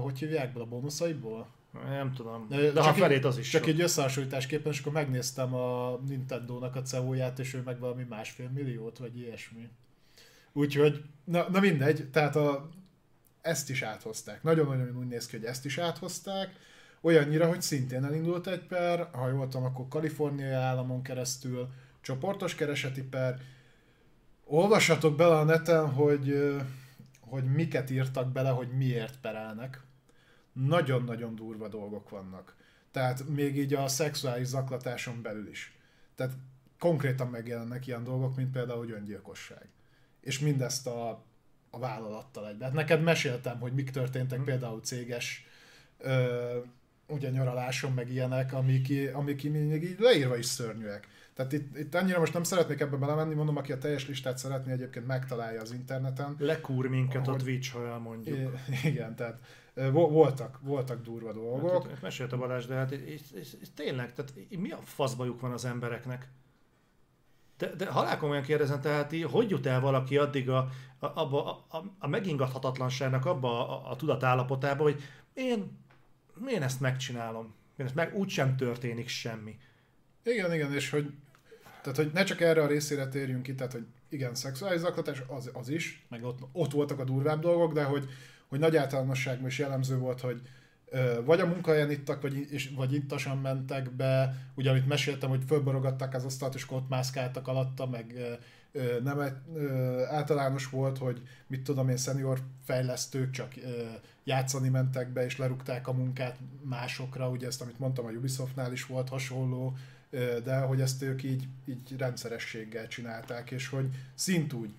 hogy 0.00 0.18
hívják 0.18 0.52
be 0.52 0.60
a 0.60 0.64
bónuszaiból? 0.66 1.46
Nem 1.88 2.12
tudom. 2.12 2.46
De 2.48 2.70
De, 2.70 2.82
ha 2.82 2.90
így- 2.90 2.96
felét 2.98 3.24
az 3.24 3.38
is 3.38 3.48
Csak 3.50 3.60
sok. 3.62 3.70
egy 3.70 3.80
összehasonlításképpen, 3.80 4.72
és 4.72 4.80
akkor 4.80 4.92
megnéztem 4.92 5.54
a 5.54 5.96
Nintendo-nak 6.06 6.76
a 6.76 6.82
CEO-ját, 6.82 7.38
és 7.38 7.54
ő 7.54 7.62
meg 7.64 7.78
valami 7.78 8.06
másfél 8.08 8.48
milliót, 8.48 8.98
vagy 8.98 9.18
ilyesmi. 9.18 9.68
Úgyhogy, 10.52 11.02
na, 11.24 11.46
na 11.50 11.60
mindegy, 11.60 12.10
tehát 12.10 12.36
a, 12.36 12.68
ezt 13.40 13.70
is 13.70 13.82
áthozták. 13.82 14.42
Nagyon-nagyon 14.42 14.98
úgy 14.98 15.06
néz 15.08 15.26
ki, 15.26 15.36
hogy 15.36 15.46
ezt 15.46 15.64
is 15.64 15.78
áthozták. 15.78 16.52
Olyannyira, 17.00 17.48
hogy 17.48 17.62
szintén 17.62 18.04
elindult 18.04 18.46
egy 18.46 18.66
per, 18.66 19.08
ha 19.12 19.28
jól 19.28 19.48
tudom, 19.48 19.66
akkor 19.66 19.88
kaliforniai 19.88 20.50
államon 20.52 21.02
keresztül, 21.02 21.68
csoportos 22.02 22.54
kereseti 22.54 23.02
per. 23.02 23.40
Olvassatok 24.44 25.16
bele 25.16 25.36
a 25.36 25.44
neten, 25.44 25.90
hogy, 25.90 26.54
hogy 27.20 27.44
miket 27.44 27.90
írtak 27.90 28.32
bele, 28.32 28.48
hogy 28.50 28.68
miért 28.76 29.20
perelnek. 29.20 29.80
Nagyon-nagyon 30.52 31.34
durva 31.34 31.68
dolgok 31.68 32.08
vannak. 32.08 32.56
Tehát 32.90 33.28
még 33.28 33.56
így 33.56 33.74
a 33.74 33.88
szexuális 33.88 34.46
zaklatáson 34.46 35.22
belül 35.22 35.48
is. 35.48 35.76
Tehát 36.14 36.32
konkrétan 36.78 37.28
megjelennek 37.28 37.86
ilyen 37.86 38.04
dolgok, 38.04 38.36
mint 38.36 38.52
például, 38.52 38.78
hogy 38.78 38.90
öngyilkosság. 38.90 39.68
És 40.20 40.38
mindezt 40.38 40.86
a, 40.86 41.24
a 41.70 41.78
vállalattal 41.78 42.48
egyben. 42.48 42.68
Hát 42.68 42.76
neked 42.76 43.02
meséltem, 43.02 43.58
hogy 43.60 43.72
mik 43.72 43.90
történtek 43.90 44.38
Mhm. 44.38 44.46
például 44.46 44.80
céges 44.80 45.46
ö, 45.98 46.58
ugye 47.08 47.30
nyaraláson, 47.30 47.92
meg 47.92 48.10
ilyenek, 48.10 48.52
amik, 48.52 49.14
amik 49.14 49.50
még 49.50 49.82
így 49.82 49.98
leírva 49.98 50.36
is 50.36 50.46
szörnyűek. 50.46 51.08
Tehát 51.34 51.52
itt, 51.52 51.78
itt 51.78 51.94
annyira 51.94 52.18
most 52.18 52.32
nem 52.32 52.42
szeretnék 52.42 52.80
ebbe 52.80 52.96
belemenni, 52.96 53.34
mondom, 53.34 53.56
aki 53.56 53.72
a 53.72 53.78
teljes 53.78 54.08
listát 54.08 54.38
szeretné 54.38 54.72
egyébként 54.72 55.06
megtalálja 55.06 55.60
az 55.60 55.72
interneten. 55.72 56.36
Lekúr 56.38 56.86
minket 56.86 57.26
a 57.26 57.30
Ahogy- 57.30 57.42
Twitch, 57.42 57.72
ha 57.72 57.86
elmondjuk. 57.86 58.38
I- 58.38 58.88
igen, 58.90 59.16
tehát 59.16 59.38
voltak, 59.92 60.58
voltak 60.62 61.02
durva 61.02 61.32
dolgok. 61.32 61.88
Hát, 61.88 62.02
mesélte 62.02 62.36
Balázs, 62.36 62.66
de 62.66 62.74
hát 62.74 62.90
és, 62.90 63.20
és, 63.34 63.56
és, 63.60 63.68
tényleg, 63.74 64.14
tehát 64.14 64.32
mi 64.58 64.70
a 64.70 64.78
faszbajuk 64.82 65.40
van 65.40 65.52
az 65.52 65.64
embereknek? 65.64 66.28
De, 67.56 67.74
de 67.74 67.90
halálkomolyan 67.90 68.42
kérdezem, 68.42 68.80
tehát 68.80 69.12
így, 69.12 69.24
hogy 69.24 69.50
jut 69.50 69.66
el 69.66 69.80
valaki 69.80 70.16
addig 70.16 70.50
a, 70.50 70.68
a, 70.98 71.06
abba, 71.06 71.44
a, 71.68 71.76
a, 71.76 71.84
a 71.98 72.08
megingathatatlanságnak 72.08 73.24
abba 73.24 73.68
a, 73.68 73.90
a 73.90 73.96
tudatállapotába, 73.96 74.82
hogy 74.82 75.02
én, 75.32 75.78
én 76.48 76.62
ezt 76.62 76.80
megcsinálom. 76.80 77.54
Én 77.76 77.86
ezt 77.86 77.94
meg 77.94 78.16
úgysem 78.16 78.56
történik 78.56 79.08
semmi. 79.08 79.58
Igen, 80.24 80.52
igen, 80.52 80.72
és 80.72 80.90
hogy 80.90 81.12
Tehát, 81.82 81.96
hogy 81.96 82.10
ne 82.12 82.24
csak 82.24 82.40
erre 82.40 82.62
a 82.62 82.66
részére 82.66 83.08
térjünk 83.08 83.42
ki, 83.42 83.54
tehát, 83.54 83.72
hogy 83.72 83.86
igen, 84.08 84.34
szexuális 84.34 84.80
zaklatás 84.80 85.22
az, 85.26 85.50
az 85.52 85.68
is, 85.68 86.06
meg 86.08 86.24
ott, 86.24 86.38
ott 86.52 86.72
voltak 86.72 86.98
a 86.98 87.04
durvább 87.04 87.40
dolgok, 87.40 87.72
de 87.72 87.84
hogy, 87.84 88.08
hogy 88.48 88.58
nagy 88.58 88.76
általánosságban 88.76 89.46
is 89.46 89.58
jellemző 89.58 89.96
volt, 89.96 90.20
hogy 90.20 90.42
vagy 91.24 91.40
a 91.40 91.46
munkahelyen 91.46 91.90
ittak, 91.90 92.22
vagy, 92.22 92.46
és, 92.50 92.70
vagy 92.76 92.94
ittasan 92.94 93.38
mentek 93.38 93.90
be, 93.90 94.34
ugye 94.54 94.70
amit 94.70 94.86
meséltem, 94.86 95.28
hogy 95.28 95.42
fölborogatták 95.46 96.14
az 96.14 96.24
asztalt, 96.24 96.54
és 96.54 96.70
ott 96.70 96.88
mászkáltak 96.88 97.48
alatta, 97.48 97.86
meg 97.86 98.14
nem 99.02 99.20
általános 100.10 100.68
volt, 100.68 100.98
hogy 100.98 101.22
mit 101.46 101.62
tudom 101.62 101.88
én, 101.88 101.96
szenior 101.96 102.38
fejlesztők 102.64 103.30
csak 103.30 103.52
játszani 104.24 104.68
mentek 104.68 105.08
be, 105.08 105.24
és 105.24 105.38
lerúgták 105.38 105.88
a 105.88 105.92
munkát 105.92 106.38
másokra, 106.62 107.28
ugye 107.28 107.46
ezt, 107.46 107.62
amit 107.62 107.78
mondtam, 107.78 108.06
a 108.06 108.10
Ubisoftnál 108.10 108.72
is 108.72 108.86
volt 108.86 109.08
hasonló, 109.08 109.76
de 110.44 110.58
hogy 110.58 110.80
ezt 110.80 111.02
ők 111.02 111.22
így, 111.22 111.48
így 111.64 111.96
rendszerességgel 111.98 112.88
csinálták, 112.88 113.50
és 113.50 113.68
hogy 113.68 113.88
szintúgy 114.14 114.74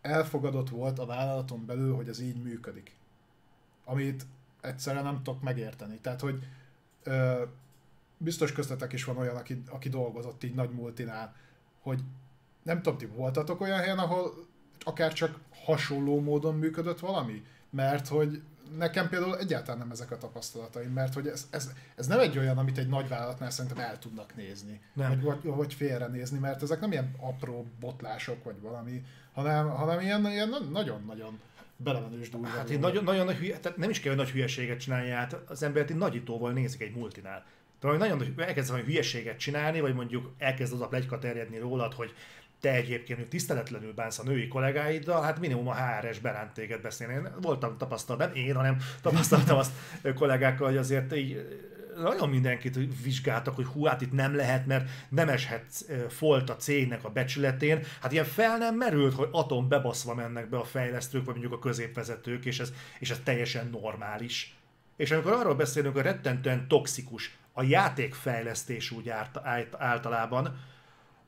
elfogadott 0.00 0.68
volt 0.68 0.98
a 0.98 1.06
vállalaton 1.06 1.66
belül, 1.66 1.94
hogy 1.94 2.08
ez 2.08 2.20
így 2.20 2.42
működik. 2.42 2.94
Amit 3.84 4.26
egyszerűen 4.60 5.04
nem 5.04 5.22
tudok 5.22 5.42
megérteni. 5.42 5.98
Tehát, 5.98 6.20
hogy 6.20 6.42
ö, 7.02 7.42
biztos 8.16 8.52
köztetek 8.52 8.92
is 8.92 9.04
van 9.04 9.16
olyan, 9.16 9.36
aki, 9.36 9.62
aki 9.68 9.88
dolgozott 9.88 10.42
így 10.42 10.54
nagy 10.54 10.70
multinál, 10.70 11.34
hogy 11.80 12.00
nem 12.62 12.82
tudom, 12.82 12.98
ti 12.98 13.06
voltatok 13.06 13.60
olyan 13.60 13.78
helyen, 13.78 13.98
ahol 13.98 14.46
akár 14.80 15.12
csak 15.12 15.38
hasonló 15.64 16.20
módon 16.20 16.54
működött 16.54 16.98
valami? 16.98 17.44
Mert 17.70 18.08
hogy 18.08 18.42
nekem 18.76 19.08
például 19.08 19.38
egyáltalán 19.38 19.78
nem 19.78 19.90
ezek 19.90 20.10
a 20.10 20.18
tapasztalataim, 20.18 20.92
mert 20.92 21.14
hogy 21.14 21.26
ez, 21.26 21.46
ez, 21.50 21.72
ez 21.96 22.06
nem 22.06 22.18
egy 22.18 22.38
olyan, 22.38 22.58
amit 22.58 22.78
egy 22.78 22.88
nagy 22.88 23.08
vállalatnál 23.08 23.50
szerintem 23.50 23.84
el 23.84 23.98
tudnak 23.98 24.36
nézni, 24.36 24.80
Nem. 24.92 25.08
Vagy, 25.08 25.22
vagy, 25.22 25.54
vagy 25.54 25.74
félrenézni, 25.74 26.38
mert 26.38 26.62
ezek 26.62 26.80
nem 26.80 26.92
ilyen 26.92 27.14
apró 27.20 27.66
botlások, 27.80 28.44
vagy 28.44 28.60
valami, 28.60 29.02
hanem, 29.32 29.68
hanem 29.68 30.00
ilyen, 30.00 30.26
ilyen 30.26 30.48
na- 30.48 30.70
nagyon-nagyon 30.70 31.40
belemenős 31.76 32.30
durva. 32.30 32.46
Hát 32.46 32.70
én 32.70 32.78
nagyon, 32.78 33.04
nagyon 33.04 33.24
nagy 33.24 33.36
hülye, 33.36 33.58
tehát 33.58 33.78
nem 33.78 33.90
is 33.90 34.00
kell, 34.00 34.14
hogy 34.14 34.24
nagy 34.24 34.32
hülyeséget 34.32 34.80
csinálni, 34.80 35.08
hát 35.08 35.36
az 35.46 35.62
embert 35.62 35.90
így 35.90 35.96
nagyítóval 35.96 36.52
nézik 36.52 36.80
egy 36.80 36.94
multinál. 36.94 37.44
Tehát, 37.80 37.96
hogy 37.96 38.08
nagyon 38.08 38.18
nagy, 38.18 38.46
elkezd 38.46 38.70
valami 38.70 38.86
hülyeséget 38.86 39.38
csinálni, 39.38 39.80
vagy 39.80 39.94
mondjuk 39.94 40.32
elkezd 40.38 40.72
az 40.72 40.80
a 40.80 40.88
plegyka 40.88 41.18
terjedni 41.18 41.58
rólad, 41.58 41.94
hogy 41.94 42.14
te 42.62 42.72
egyébként 42.72 43.18
hogy 43.18 43.28
tiszteletlenül 43.28 43.92
bánsz 43.92 44.18
a 44.18 44.22
női 44.22 44.48
kollégáiddal, 44.48 45.22
hát 45.22 45.40
minimum 45.40 45.68
a 45.68 45.74
HRS 45.74 46.18
beránt 46.18 46.52
téged 46.52 46.80
beszélni. 46.80 47.14
Én 47.14 47.28
voltam 47.40 47.78
tapasztalat, 47.78 48.26
nem 48.26 48.44
én, 48.44 48.54
hanem 48.54 48.76
tapasztaltam 49.00 49.58
azt 49.58 49.72
kollégákkal, 50.14 50.66
hogy 50.66 50.76
azért 50.76 51.16
így 51.16 51.60
nagyon 51.96 52.28
mindenkit 52.28 52.78
vizsgáltak, 53.02 53.54
hogy 53.54 53.66
hú, 53.66 53.84
hát 53.84 54.00
itt 54.00 54.12
nem 54.12 54.36
lehet, 54.36 54.66
mert 54.66 54.90
nem 55.08 55.28
eshet 55.28 55.64
ö, 55.88 56.08
folt 56.08 56.50
a 56.50 56.56
cégnek 56.56 57.04
a 57.04 57.10
becsületén. 57.10 57.84
Hát 58.00 58.12
ilyen 58.12 58.24
fel 58.24 58.58
nem 58.58 58.76
merült, 58.76 59.14
hogy 59.14 59.28
atom 59.30 59.68
bebaszva 59.68 60.14
mennek 60.14 60.48
be 60.48 60.56
a 60.56 60.64
fejlesztők, 60.64 61.24
vagy 61.24 61.34
mondjuk 61.34 61.54
a 61.54 61.58
középvezetők, 61.58 62.44
és 62.44 62.60
ez, 62.60 62.72
és 62.98 63.10
ez 63.10 63.20
teljesen 63.24 63.68
normális. 63.70 64.56
És 64.96 65.10
amikor 65.10 65.32
arról 65.32 65.54
beszélünk, 65.54 65.94
hogy 65.94 66.02
rettentően 66.02 66.68
toxikus 66.68 67.36
a 67.52 67.62
játékfejlesztés 67.62 68.90
úgy 68.90 69.12
általában, 69.78 70.58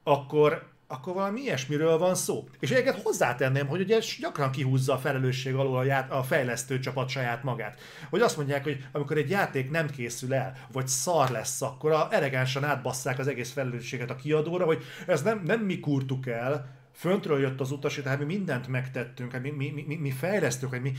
akkor, 0.02 0.72
akkor 0.86 1.14
valami 1.14 1.40
ilyesmiről 1.40 1.98
van 1.98 2.14
szó. 2.14 2.48
És 2.60 2.70
egyébként 2.70 3.02
hozzátenném, 3.02 3.66
hogy 3.66 3.80
ugye 3.80 3.98
gyakran 4.20 4.50
kihúzza 4.50 4.92
a 4.92 4.98
felelősség 4.98 5.54
alól 5.54 5.76
a, 5.76 5.84
ját, 5.84 6.10
a 6.10 6.22
fejlesztő 6.22 6.78
csapat 6.78 7.08
saját 7.08 7.42
magát. 7.42 7.80
Hogy 8.10 8.20
azt 8.20 8.36
mondják, 8.36 8.62
hogy 8.62 8.86
amikor 8.92 9.16
egy 9.16 9.30
játék 9.30 9.70
nem 9.70 9.90
készül 9.90 10.34
el, 10.34 10.56
vagy 10.72 10.88
szar 10.88 11.30
lesz, 11.30 11.62
akkor 11.62 11.92
a 11.92 12.08
elegánsan 12.10 12.64
átbasszák 12.64 13.18
az 13.18 13.28
egész 13.28 13.52
felelősséget 13.52 14.10
a 14.10 14.16
kiadóra, 14.16 14.64
hogy 14.64 14.82
ez 15.06 15.22
nem, 15.22 15.42
nem 15.44 15.60
mi 15.60 15.80
kurtuk 15.80 16.26
el, 16.26 16.82
föntről 16.94 17.40
jött 17.40 17.60
az 17.60 17.70
utasítás, 17.70 18.10
hát 18.10 18.18
mi 18.18 18.34
mindent 18.34 18.68
megtettünk, 18.68 19.32
hát 19.32 19.42
mi, 19.42 19.50
mi, 19.50 19.84
mi, 19.86 19.96
mi 19.96 20.10
fejlesztők, 20.10 20.70
hogy 20.70 20.80
mi 20.80 20.92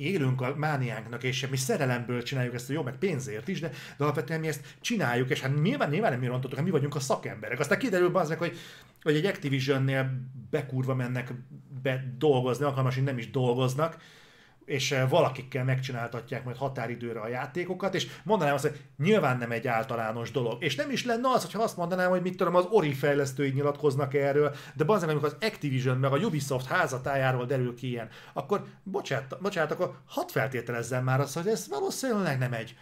élünk 0.00 0.40
a 0.40 0.54
mániánknak, 0.56 1.22
és 1.22 1.46
mi 1.46 1.56
szerelemből 1.56 2.22
csináljuk 2.22 2.54
ezt, 2.54 2.68
jó, 2.68 2.82
meg 2.82 2.96
pénzért 2.98 3.48
is, 3.48 3.60
de, 3.60 3.68
de 3.68 4.04
alapvetően 4.04 4.40
mi 4.40 4.48
ezt 4.48 4.76
csináljuk, 4.80 5.30
és 5.30 5.40
hát 5.40 5.62
nyilván, 5.62 5.90
nyilván 5.90 6.10
nem 6.10 6.20
mi 6.20 6.26
rontottuk, 6.26 6.56
hát 6.56 6.66
mi 6.66 6.70
vagyunk 6.70 6.94
a 6.94 7.00
szakemberek. 7.00 7.60
Aztán 7.60 7.78
kiderül 7.78 8.10
az 8.10 8.38
hogy, 8.38 8.58
hogy 9.02 9.16
egy 9.16 9.26
Activision-nél 9.26 10.10
bekurva 10.50 10.94
mennek 10.94 11.32
be 11.82 12.14
dolgozni, 12.18 12.64
alkalmas, 12.64 12.96
nem 13.04 13.18
is 13.18 13.30
dolgoznak, 13.30 13.96
és 14.64 14.92
eh, 14.92 15.08
valakikkel 15.08 15.64
megcsináltatják 15.64 16.44
majd 16.44 16.56
határidőre 16.56 17.20
a 17.20 17.28
játékokat, 17.28 17.94
és 17.94 18.06
mondanám 18.24 18.54
azt, 18.54 18.66
hogy 18.66 18.80
nyilván 18.98 19.38
nem 19.38 19.50
egy 19.50 19.66
általános 19.66 20.30
dolog. 20.30 20.62
És 20.62 20.74
nem 20.74 20.90
is 20.90 21.04
lenne 21.04 21.28
az, 21.28 21.42
hogyha 21.42 21.62
azt 21.62 21.76
mondanám, 21.76 22.10
hogy 22.10 22.22
mit 22.22 22.36
tudom, 22.36 22.54
az 22.54 22.66
Ori 22.70 22.92
fejlesztői 22.92 23.50
nyilatkoznak 23.50 24.14
erről, 24.14 24.54
de 24.74 24.84
bazen, 24.84 25.08
amikor 25.08 25.28
az 25.28 25.48
Activision 25.48 25.96
meg 25.98 26.12
a 26.12 26.16
Ubisoft 26.16 26.66
házatájáról 26.66 27.46
derül 27.46 27.74
ki 27.74 27.88
ilyen, 27.88 28.08
akkor 28.32 28.64
bocsánat, 28.82 29.40
bocsánat 29.40 29.70
akkor 29.70 29.98
hadd 30.06 30.28
feltételezzem 30.28 31.04
már 31.04 31.20
azt, 31.20 31.34
hogy 31.34 31.46
ez 31.46 31.68
valószínűleg 31.68 32.38
nem 32.38 32.52
egy, 32.52 32.76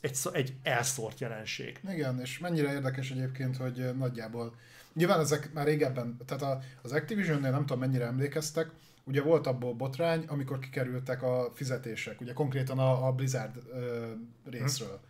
egy, 0.00 0.18
egy 0.32 0.52
elszórt 0.62 1.20
jelenség. 1.20 1.80
Igen, 1.88 2.20
és 2.20 2.38
mennyire 2.38 2.72
érdekes 2.72 3.10
egyébként, 3.10 3.56
hogy 3.56 3.80
ö, 3.80 3.92
nagyjából, 3.92 4.54
nyilván 4.94 5.20
ezek 5.20 5.52
már 5.52 5.66
régebben, 5.66 6.16
tehát 6.26 6.64
az 6.82 6.92
Activision-nél 6.92 7.50
nem 7.50 7.66
tudom 7.66 7.78
mennyire 7.78 8.06
emlékeztek, 8.06 8.70
ugye 9.04 9.22
volt 9.22 9.46
abból 9.46 9.74
botrány, 9.74 10.24
amikor 10.26 10.58
kikerültek 10.58 11.22
a 11.22 11.50
fizetések, 11.54 12.20
ugye 12.20 12.32
konkrétan 12.32 12.78
a, 12.78 13.06
a 13.06 13.12
Blizzard 13.12 13.56
ö, 13.72 14.10
részről. 14.44 15.00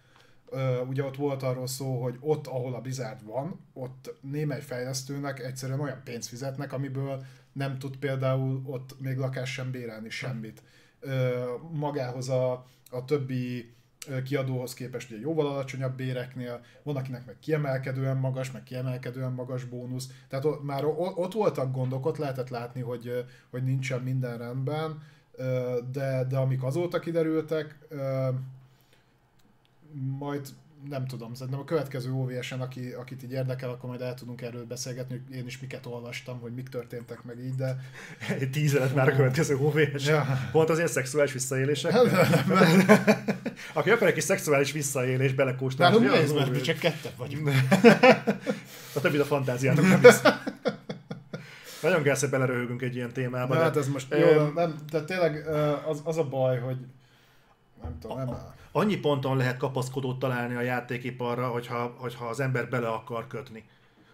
Ö, 0.49 0.81
ugye 0.81 1.05
ott 1.05 1.17
volt 1.17 1.43
arról 1.43 1.67
szó, 1.67 2.03
hogy 2.03 2.17
ott, 2.21 2.47
ahol 2.47 2.75
a 2.75 2.81
Blizzard 2.81 3.25
van, 3.25 3.61
ott 3.73 4.15
némely 4.21 4.61
fejlesztőnek 4.61 5.41
egyszerűen 5.41 5.81
olyan 5.81 6.01
pénzt 6.05 6.29
fizetnek, 6.29 6.73
amiből 6.73 7.25
nem 7.53 7.79
tud 7.79 7.97
például 7.97 8.63
ott 8.65 9.01
még 9.01 9.17
lakás 9.17 9.53
sem 9.53 9.71
bérelni 9.71 10.11
semmit. 10.11 10.63
Ö, 11.01 11.45
magához 11.71 12.29
a, 12.29 12.67
a 12.91 13.05
többi 13.05 13.75
kiadóhoz 14.25 14.75
képest 14.75 15.11
ugye 15.11 15.21
jóval 15.21 15.47
alacsonyabb 15.47 15.97
béreknél, 15.97 16.61
van 16.83 16.97
akinek 16.97 17.27
meg 17.27 17.37
kiemelkedően 17.41 18.17
magas, 18.17 18.51
meg 18.51 18.63
kiemelkedően 18.63 19.33
magas 19.33 19.65
bónusz. 19.65 20.09
Tehát 20.29 20.45
ott, 20.45 20.63
már 20.65 20.85
ott 20.85 21.33
voltak 21.33 21.73
gondok, 21.73 22.07
ott 22.07 22.17
lehetett 22.17 22.49
látni, 22.49 22.81
hogy, 22.81 23.25
hogy 23.51 23.65
nincsen 23.65 24.03
minden 24.03 24.39
rendben, 24.39 25.03
de, 25.93 26.25
de 26.29 26.37
amik 26.37 26.63
azóta 26.63 26.99
kiderültek, 26.99 27.79
majd 30.19 30.49
nem 30.89 31.07
tudom, 31.07 31.35
szerintem 31.35 31.61
a 31.61 31.65
következő 31.65 32.13
OVS-en, 32.13 32.61
aki, 32.61 32.93
akit 32.93 33.23
így 33.23 33.33
érdekel, 33.33 33.71
akkor 33.71 33.89
majd 33.89 34.01
el 34.01 34.15
tudunk 34.15 34.43
erről 34.43 34.65
beszélgetni, 34.65 35.23
hogy 35.27 35.37
én 35.37 35.47
is 35.47 35.61
miket 35.61 35.87
olvastam, 35.87 36.41
hogy 36.41 36.55
mik 36.55 36.69
történtek 36.69 37.25
meg 37.25 37.39
így, 37.39 37.55
de 37.55 37.77
Egy 38.39 38.51
tízelet 38.51 38.95
már 38.95 39.09
a 39.09 39.17
következő 39.17 39.57
OVS. 39.57 40.07
Ja. 40.07 40.27
Pont 40.53 40.71
azért 40.71 40.93
szexuális 40.93 41.33
visszaélések. 41.33 41.95
Aki 43.73 43.91
akar 43.91 44.09
egy 44.09 44.15
kis 44.15 44.25
szexuális 44.25 44.73
visszaélés 44.73 45.33
belekóstolni. 45.33 45.97
nálunk 45.97 46.21
nézd, 46.21 46.35
mert 46.35 46.51
mi 46.51 46.61
csak 46.61 46.79
ketten 46.79 47.13
vagyunk. 47.17 47.51
A 48.95 49.01
többi 49.01 49.19
a 49.19 49.25
fantáziának 49.25 49.89
nem 49.89 50.01
hisz. 50.01 50.23
Nagyon 51.83 52.03
kell 52.03 52.15
szépen 52.15 52.41
beleröhögünk 52.41 52.83
egy 52.83 52.95
ilyen 52.95 53.13
témába. 53.13 53.55
Na, 53.55 53.59
de, 53.59 53.65
hát 53.65 53.77
ez 53.77 53.89
most 53.89 54.15
jó, 54.15 54.53
nem, 54.55 54.75
de 54.91 55.05
tényleg 55.05 55.47
az, 55.87 56.01
az 56.05 56.17
a 56.17 56.25
baj, 56.25 56.59
hogy 56.59 56.77
nem 57.83 57.99
tudom, 58.01 58.17
nem 58.17 58.29
Annyi 58.73 58.97
ponton 58.97 59.37
lehet 59.37 59.57
kapaszkodót 59.57 60.19
találni 60.19 60.55
a 60.55 60.61
játékiparra, 60.61 61.49
hogyha, 61.49 61.95
hogyha 61.99 62.27
az 62.27 62.41
ember 62.41 62.69
bele 62.69 62.89
akar 62.89 63.27
kötni. 63.27 63.65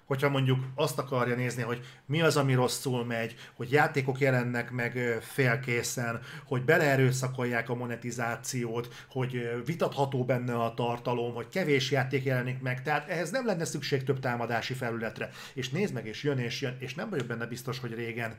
Hogyha 0.05 0.29
mondjuk 0.29 0.65
azt 0.75 0.99
akarja 0.99 1.35
nézni, 1.35 1.63
hogy 1.63 1.81
mi 2.07 2.21
az, 2.21 2.37
ami 2.37 2.55
rosszul 2.55 3.05
megy, 3.05 3.35
hogy 3.55 3.73
játékok 3.73 4.19
jelennek 4.19 4.71
meg 4.71 5.19
félkészen, 5.21 6.21
hogy 6.45 6.65
beleerőszakolják 6.65 7.69
a 7.69 7.75
monetizációt, 7.75 9.05
hogy 9.11 9.63
vitatható 9.65 10.25
benne 10.25 10.55
a 10.55 10.75
tartalom, 10.75 11.35
hogy 11.35 11.49
kevés 11.49 11.91
játék 11.91 12.25
jelenik 12.25 12.61
meg, 12.61 12.83
tehát 12.83 13.09
ehhez 13.09 13.31
nem 13.31 13.47
lenne 13.47 13.65
szükség 13.65 14.05
több 14.05 14.21
támadási 14.21 14.75
felületre. 14.75 15.31
És 15.55 15.69
nézd 15.69 15.95
meg, 15.95 16.07
és 16.07 16.23
jön, 16.23 16.39
és 16.39 16.61
jön, 16.61 16.77
és 16.79 16.95
nem 16.95 17.11
vagyok 17.11 17.27
benne 17.27 17.47
biztos, 17.47 17.79
hogy 17.79 17.95
régen 17.95 18.37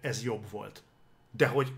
ez 0.00 0.24
jobb 0.24 0.50
volt. 0.50 0.82
De 1.30 1.46
hogy 1.46 1.72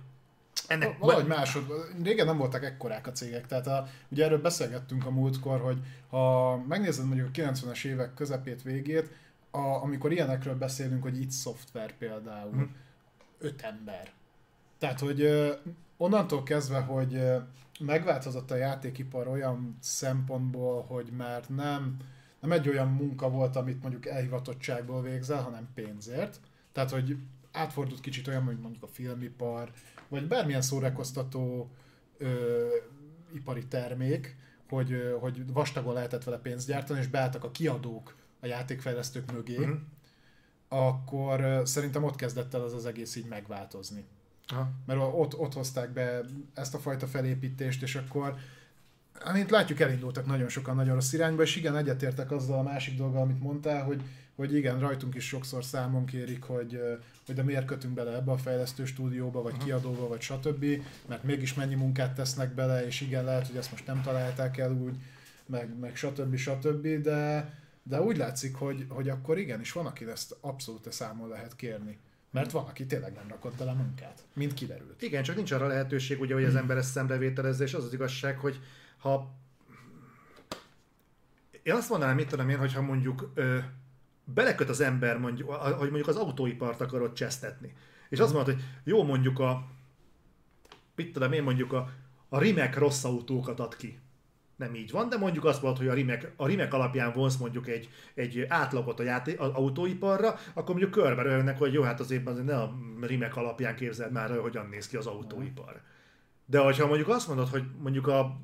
ennek... 0.67 0.99
Valahogy 0.99 1.27
másod, 1.27 1.65
régen 2.03 2.27
nem 2.27 2.39
voltak 2.39 2.65
ekkorák 2.65 3.07
a 3.07 3.13
cégek, 3.13 3.47
tehát 3.47 3.67
a, 3.67 3.87
ugye 4.09 4.25
erről 4.25 4.41
beszélgettünk 4.41 5.07
a 5.07 5.11
múltkor, 5.11 5.61
hogy 5.61 5.79
ha 6.09 6.57
megnézed 6.57 7.07
mondjuk 7.07 7.29
a 7.29 7.31
90-es 7.31 7.85
évek 7.85 8.15
közepét, 8.15 8.63
végét, 8.63 9.11
a, 9.51 9.59
amikor 9.59 10.13
ilyenekről 10.13 10.55
beszélünk, 10.55 11.03
hogy 11.03 11.21
itt 11.21 11.31
szoftver 11.31 11.93
például, 11.93 12.51
Hm. 12.51 12.63
öt 13.39 13.63
ember. 13.63 14.11
Tehát, 14.79 15.01
hogy 15.01 15.29
onnantól 15.97 16.43
kezdve, 16.43 16.81
hogy 16.81 17.23
megváltozott 17.81 18.51
a 18.51 18.57
játékipar 18.57 19.29
olyan 19.29 19.77
szempontból, 19.81 20.83
hogy 20.83 21.09
már 21.17 21.43
nem, 21.49 21.97
nem 22.41 22.53
egy 22.53 22.69
olyan 22.69 22.89
munka 22.89 23.31
volt, 23.31 23.57
amit 23.57 23.83
mondjuk 23.83 24.07
elhivatottságból 24.07 25.03
végzel, 25.03 25.43
hanem 25.43 25.69
pénzért. 25.75 26.41
Tehát, 26.73 26.91
hogy 26.91 27.17
átfordult 27.53 28.01
kicsit 28.01 28.29
olyan, 28.29 28.43
mint 28.43 28.63
mondjuk 28.63 28.83
a 28.83 28.87
filmipar, 28.87 29.71
vagy 30.09 30.27
bármilyen 30.27 30.63
szórakoztató 30.63 31.71
ö, 32.19 32.67
ipari 33.35 33.67
termék, 33.67 34.37
hogy, 34.69 35.17
hogy 35.21 35.53
vastagon 35.53 35.95
lehetett 35.95 36.25
vele 36.25 36.39
pénzt 36.39 36.67
gyártani, 36.67 37.01
és 37.01 37.07
beálltak 37.07 37.45
a 37.45 37.51
kiadók 37.51 38.17
a 38.41 38.47
játékfejlesztők 38.47 39.33
mögé, 39.33 39.59
Mhm. 39.59 39.69
mm. 39.71 39.75
akkor 40.69 41.63
szerintem 41.65 42.05
ott 42.05 42.17
kezdett 42.17 42.55
el 42.55 42.63
az 42.63 42.73
az 42.73 42.87
egész 42.87 43.17
így 43.17 43.27
megváltozni. 43.29 44.05
Aha. 44.47 44.71
Mert 44.87 45.01
ott, 45.01 45.39
ott 45.39 45.53
hozták 45.53 45.91
be 45.93 46.21
ezt 46.55 46.75
a 46.75 46.79
fajta 46.79 47.07
felépítést, 47.07 47.83
és 47.83 47.95
akkor 47.95 48.35
amint 49.25 49.51
látjuk, 49.51 49.81
elindultak 49.81 50.27
nagyon 50.27 50.49
sokan 50.49 50.75
nagyon 50.77 50.95
rossz 50.95 51.13
irányba, 51.13 51.43
és 51.43 51.57
igen, 51.57 51.77
egyetértek 51.77 52.31
azzal 52.31 52.59
a 52.59 52.63
másik 52.63 52.97
dolga, 52.97 53.21
amit 53.21 53.41
mondtál, 53.41 53.85
hogy, 53.85 54.03
hogy 54.39 54.55
igen, 54.55 54.79
rajtunk 54.79 55.15
is 55.15 55.27
sokszor 55.27 55.65
számon 55.65 56.07
kérik, 56.07 56.43
hogy, 56.43 56.81
hogy 57.27 57.35
de 57.35 57.43
miért 57.43 57.65
kötünk 57.65 57.95
bele 57.95 58.15
ebbe 58.15 58.31
a 58.31 58.37
fejlesztő 58.37 58.85
stúdióba, 58.85 59.43
vagy 59.43 59.57
kiadóba, 59.57 60.09
vagy 60.09 60.21
stb., 60.21 60.65
mert 61.09 61.23
mégis 61.23 61.55
mennyi 61.55 61.75
munkát 61.75 62.15
tesznek 62.15 62.55
bele, 62.55 62.87
és 62.87 63.01
igen, 63.01 63.25
lehet, 63.25 63.47
hogy 63.47 63.57
ezt 63.57 63.71
most 63.71 63.87
nem 63.87 64.03
találták 64.03 64.59
el 64.59 64.73
úgy, 64.73 64.97
meg, 65.47 65.79
meg 65.79 65.97
stb. 65.97 66.37
stb., 66.37 66.87
de, 66.87 67.53
de 67.83 68.03
úgy 68.03 68.17
látszik, 68.17 68.55
hogy, 68.55 68.87
hogy 68.89 69.09
akkor 69.09 69.39
igenis 69.39 69.73
van, 69.73 69.87
aki 69.87 70.05
ezt 70.05 70.37
abszolút 70.41 70.93
számon 70.93 71.29
lehet 71.29 71.57
kérni. 71.57 71.99
Mert 72.31 72.51
van, 72.51 72.65
aki 72.65 72.87
tényleg 72.87 73.13
nem 73.13 73.29
rakott 73.29 73.57
bele 73.57 73.73
munkát, 73.73 74.25
mint 74.35 74.55
kiderült. 74.55 75.03
Igen, 75.03 75.23
csak 75.23 75.37
nincs 75.37 75.53
arra 75.53 75.67
lehetőség, 75.67 76.21
ugye, 76.21 76.35
hogy 76.35 76.45
az 76.45 76.57
ember 76.57 76.77
ezt 76.77 76.91
szemrevételezze, 76.91 77.65
és 77.65 77.75
az 77.75 77.85
az 77.85 77.93
igazság, 77.93 78.39
hogy 78.39 78.61
ha... 78.99 79.35
Én 81.63 81.75
azt 81.75 81.89
mondanám, 81.89 82.15
mit 82.15 82.29
tudom 82.29 82.49
én, 82.49 82.59
hogyha 82.59 82.83
mondjuk 82.83 83.33
ö, 83.35 83.59
beleköt 84.35 84.69
az 84.69 84.81
ember, 84.81 85.19
mondjuk, 85.19 85.51
hogy 85.51 85.77
mondjuk 85.79 86.09
az 86.09 86.17
autóipart 86.17 86.81
akarod 86.81 87.13
csesztetni. 87.13 87.75
És 88.09 88.19
azt 88.19 88.33
mondod, 88.33 88.55
hogy 88.55 88.65
jó, 88.85 89.05
mondjuk 89.05 89.39
a... 89.39 89.67
Mit 90.95 91.13
tudom 91.13 91.33
én, 91.33 91.43
mondjuk 91.43 91.73
a, 91.73 91.91
a 92.29 92.39
Rimek 92.39 92.79
rossz 92.79 93.05
autókat 93.05 93.61
ad 93.61 93.77
ki. 93.77 93.99
Nem 94.57 94.75
így 94.75 94.91
van, 94.91 95.09
de 95.09 95.17
mondjuk 95.17 95.45
azt 95.45 95.63
mondod, 95.63 95.79
hogy 95.79 95.89
a 95.89 95.95
Rimek, 95.95 96.33
a 96.37 96.47
Rimek 96.47 96.75
alapján 96.75 97.13
vonsz 97.13 97.37
mondjuk 97.37 97.69
egy, 97.69 97.89
egy 98.15 98.45
átlagot 98.49 99.01
a 99.01 99.03
játé, 99.03 99.35
az 99.35 99.51
autóiparra, 99.53 100.35
akkor 100.55 100.75
mondjuk 100.75 100.91
körbe 100.91 101.23
röhögnek, 101.23 101.59
hogy 101.59 101.73
jó, 101.73 101.83
hát 101.83 102.01
azért 102.01 102.45
ne 102.45 102.57
a 102.57 102.75
Rimek 103.01 103.37
alapján 103.37 103.77
képzeld 103.77 104.13
már, 104.13 104.31
el, 104.31 104.39
hogyan 104.39 104.67
néz 104.67 104.89
ki 104.89 104.97
az 104.97 105.07
autóipar. 105.07 105.81
De 106.47 106.59
hogyha 106.59 106.87
mondjuk 106.87 107.09
azt 107.09 107.29
mondod, 107.29 107.49
hogy 107.49 107.65
mondjuk 107.79 108.07
a 108.07 108.41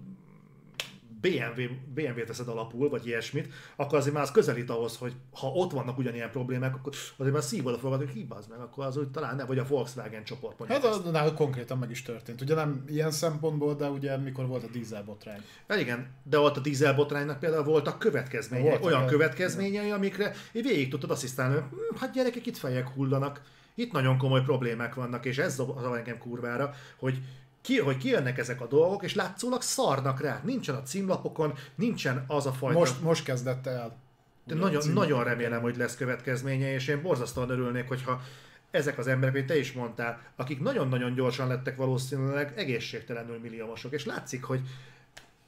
BMW, 1.25 1.69
BMW 1.95 2.25
teszed 2.25 2.49
alapul, 2.49 2.89
vagy 2.89 3.07
ilyesmit, 3.07 3.49
akkor 3.77 3.99
azért 3.99 4.15
már 4.15 4.23
az 4.23 4.31
közelít 4.31 4.71
ahhoz, 4.71 4.97
hogy 4.97 5.13
ha 5.33 5.47
ott 5.47 5.73
vannak 5.73 5.99
ugyanilyen 5.99 6.31
problémák, 6.31 6.75
akkor 6.75 6.93
azért 7.17 7.35
már 7.35 7.43
szívod 7.43 7.75
a 7.75 7.79
fogad, 7.79 7.99
hogy 7.99 8.09
hibázd 8.09 8.51
meg, 8.51 8.59
akkor 8.59 8.85
az 8.85 8.97
úgy 8.97 9.09
talán 9.09 9.37
ne, 9.37 9.45
vagy 9.45 9.59
a 9.59 9.65
Volkswagen 9.65 10.25
csoport. 10.25 10.67
Hát 10.69 10.85
az 10.85 11.03
náluk 11.13 11.35
konkrétan 11.35 11.79
meg 11.79 11.91
is 11.91 12.03
történt. 12.03 12.41
Ugye 12.41 12.55
nem 12.55 12.85
ilyen 12.89 13.11
szempontból, 13.11 13.75
de 13.75 13.89
ugye 13.89 14.17
mikor 14.17 14.47
volt 14.47 14.65
a 14.65 14.69
dízelbotrány. 14.73 15.41
Hát 15.69 15.81
igen, 15.81 16.07
de 16.23 16.39
ott 16.39 16.57
a 16.57 16.61
dízelbotránynak 16.61 17.39
például 17.39 17.65
voltak 17.65 17.99
következményei, 17.99 18.69
Voltak, 18.69 18.85
olyan 18.85 19.07
következményei, 19.07 19.91
amikre 19.91 20.33
végig 20.53 20.91
tudtad 20.91 21.11
asszisztálni, 21.11 21.55
hogy 21.55 21.65
hm, 21.71 21.97
hát 21.97 22.13
gyerekek, 22.13 22.47
itt 22.47 22.57
fejek 22.57 22.89
hullanak, 22.89 23.41
itt 23.75 23.93
nagyon 23.93 24.19
komoly 24.19 24.43
problémák 24.43 24.95
vannak, 24.95 25.25
és 25.25 25.39
ez 25.39 25.55
zavar 25.55 25.97
engem 25.97 26.19
kurvára, 26.19 26.75
hogy 26.97 27.19
ki, 27.65 27.79
hogy 27.79 27.97
kijönnek 27.97 28.39
ezek 28.39 28.61
a 28.61 28.67
dolgok, 28.67 29.03
és 29.03 29.15
látszólag 29.15 29.63
szarnak 29.63 30.21
rá. 30.21 30.41
Nincsen 30.45 30.75
a 30.75 30.83
címlapokon, 30.83 31.55
nincsen 31.75 32.25
az 32.27 32.47
a 32.47 32.53
fajta... 32.53 32.79
Most, 32.79 33.03
most 33.03 33.25
kezdett 33.25 33.67
el. 33.67 33.97
De 34.45 34.55
a 34.55 34.57
nagyon, 34.57 34.89
nagyon 34.93 35.25
remélem, 35.25 35.61
hogy 35.61 35.77
lesz 35.77 35.97
következménye, 35.97 36.73
és 36.73 36.89
én 36.89 37.03
borzasztóan 37.03 37.51
örülnék, 37.51 37.89
hogyha 37.89 38.23
ezek 38.71 38.99
az 38.99 39.07
emberek, 39.07 39.35
mint 39.35 39.47
te 39.47 39.59
is 39.59 39.73
mondtál, 39.73 40.21
akik 40.37 40.61
nagyon-nagyon 40.61 41.15
gyorsan 41.15 41.49
lettek 41.49 41.77
valószínűleg 41.77 42.53
egészségtelenül 42.57 43.39
milliómosok, 43.39 43.93
és 43.93 44.05
látszik, 44.05 44.45
hogy 44.45 44.61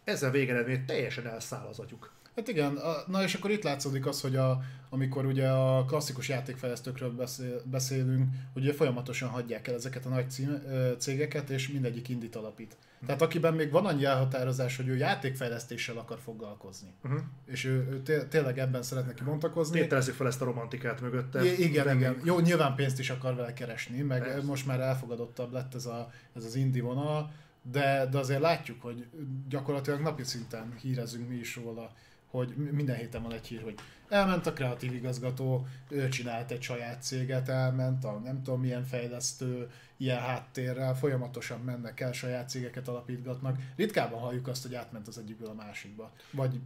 ezzel 0.05 0.31
végeredmény 0.31 0.85
teljesen 0.85 1.27
elszáll 1.27 1.67
az 1.67 1.79
agyuk. 1.79 2.11
Hát 2.37 2.49
igen, 2.49 2.79
na 3.07 3.23
és 3.23 3.35
akkor 3.35 3.51
itt 3.51 3.63
látszódik 3.63 4.07
az, 4.07 4.21
hogy 4.21 4.37
a, 4.37 4.61
amikor 4.91 5.27
ugye 5.27 5.49
a 5.49 5.85
klasszikus 5.85 6.29
játékfejlesztőkről 6.29 7.11
beszél, 7.11 7.63
beszélünk, 7.65 8.29
hogy 8.53 8.63
ugye 8.63 8.73
folyamatosan 8.73 9.29
hagyják 9.29 9.69
el 9.69 9.75
ezeket 9.75 10.07
a 10.07 10.09
nagy 10.09 10.31
cím, 10.31 10.63
cégeket, 10.99 11.51
és 11.51 11.69
mindegyik 11.69 12.09
indít 12.09 12.37
alapít. 12.37 12.77
Tehát 13.07 13.23
akiben 13.23 13.55
még 13.55 13.71
van 13.71 13.87
annyi 13.87 14.05
elhatározás, 14.05 14.77
hogy 14.77 14.89
ő 14.89 14.97
játékfejlesztéssel 14.97 15.97
akar 15.97 16.19
foglalkozni, 16.19 16.89
Uh-huh. 17.05 17.21
és 17.47 17.65
ő, 17.65 17.71
ő 17.91 18.03
té- 18.03 18.27
tényleg 18.29 18.59
ebben 18.59 18.83
szeretne 18.83 19.15
kibontakozni. 19.15 19.81
Tételezzük 19.81 20.15
fel 20.15 20.27
ezt 20.27 20.43
a 20.43 20.45
romantikát 20.45 21.01
mögötte. 21.01 21.45
I- 21.45 21.63
igen, 21.65 21.85
Reméljük. 21.85 22.15
igen. 22.15 22.27
Jó, 22.27 22.39
nyilván 22.41 22.75
pénzt 22.75 22.99
is 22.99 23.11
akar 23.11 23.35
vele 23.35 23.53
keresni, 23.53 24.01
meg 24.01 24.23
Persze. 24.23 24.47
most 24.47 24.67
már 24.67 24.81
elfogadottabb 24.81 25.53
lett 25.53 25.75
ez, 25.75 25.87
a, 25.87 26.11
ez 26.37 26.45
az 26.45 26.55
indie 26.55 26.83
vonal, 26.83 27.31
de, 27.63 28.07
de 28.11 28.19
azért 28.19 28.41
látjuk, 28.41 28.83
hogy 28.83 29.07
gyakorlatilag 29.49 30.01
napi 30.01 30.23
szinten 30.23 30.75
hírezünk 30.81 31.29
mi 31.29 31.35
is 31.37 31.57
róla, 31.57 31.93
hogy 32.37 32.57
minden 32.57 32.97
héten 32.97 33.23
van 33.23 33.33
egy 33.33 33.47
hír, 33.47 33.63
hogy 33.63 33.79
elment 34.09 34.47
a 34.47 34.53
kreatív 34.53 34.95
igazgató, 34.95 35.67
ő 35.89 36.09
csinált 36.09 36.51
egy 36.51 36.63
saját 36.63 37.03
céget, 37.03 37.49
elment 37.49 38.05
a 38.05 38.13
nem 38.13 38.43
tudom 38.43 38.61
milyen 38.61 38.85
fejlesztő, 38.85 39.71
ilyen 39.97 40.21
háttérrel, 40.21 40.97
folyamatosan 40.97 41.61
mennek 41.61 42.01
el, 42.01 42.13
saját 42.13 42.49
cégeket 42.49 42.89
alapítgatnak. 42.89 43.59
Ritkában 43.77 44.21
halljuk 44.21 44.49
azt, 44.49 44.63
hogy 44.63 44.75
átment 44.75 45.09
az 45.09 45.19
egyikből 45.19 45.49
a 45.49 45.55
másikba. 45.55 46.13
Vagy 46.31 46.61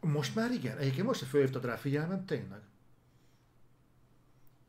Most 0.00 0.34
már 0.34 0.50
igen. 0.50 0.78
Egyébként 0.78 1.06
most, 1.06 1.20
hogy 1.20 1.28
fölhívtad 1.28 1.64
rá 1.64 1.76
figyelmet, 1.76 2.20
tényleg. 2.20 2.60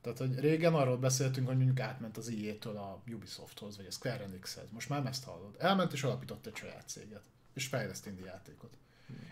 Tehát, 0.02 0.18
hogy 0.18 0.40
régen 0.40 0.74
arról 0.74 0.98
beszéltünk, 0.98 1.48
hogy 1.48 1.56
mondjuk 1.56 1.80
átment 1.80 2.18
az 2.18 2.30
EA-től 2.30 2.78
a 2.78 3.02
Ubisofthoz, 3.12 3.78
vagy 3.78 3.86
a 3.86 3.92
Square 3.92 4.24
Enixhez. 4.24 4.70
Most 4.72 4.90
már 4.90 5.06
ezt 5.06 5.24
hallod. 5.24 5.56
Elment 5.60 5.94
és 5.94 6.04
alapított 6.04 6.46
egy 6.46 6.56
saját 6.56 6.84
céget. 6.88 7.24
És 7.54 7.68
fejleszt 7.68 8.06
indie 8.06 8.26
játékot. 8.26 8.78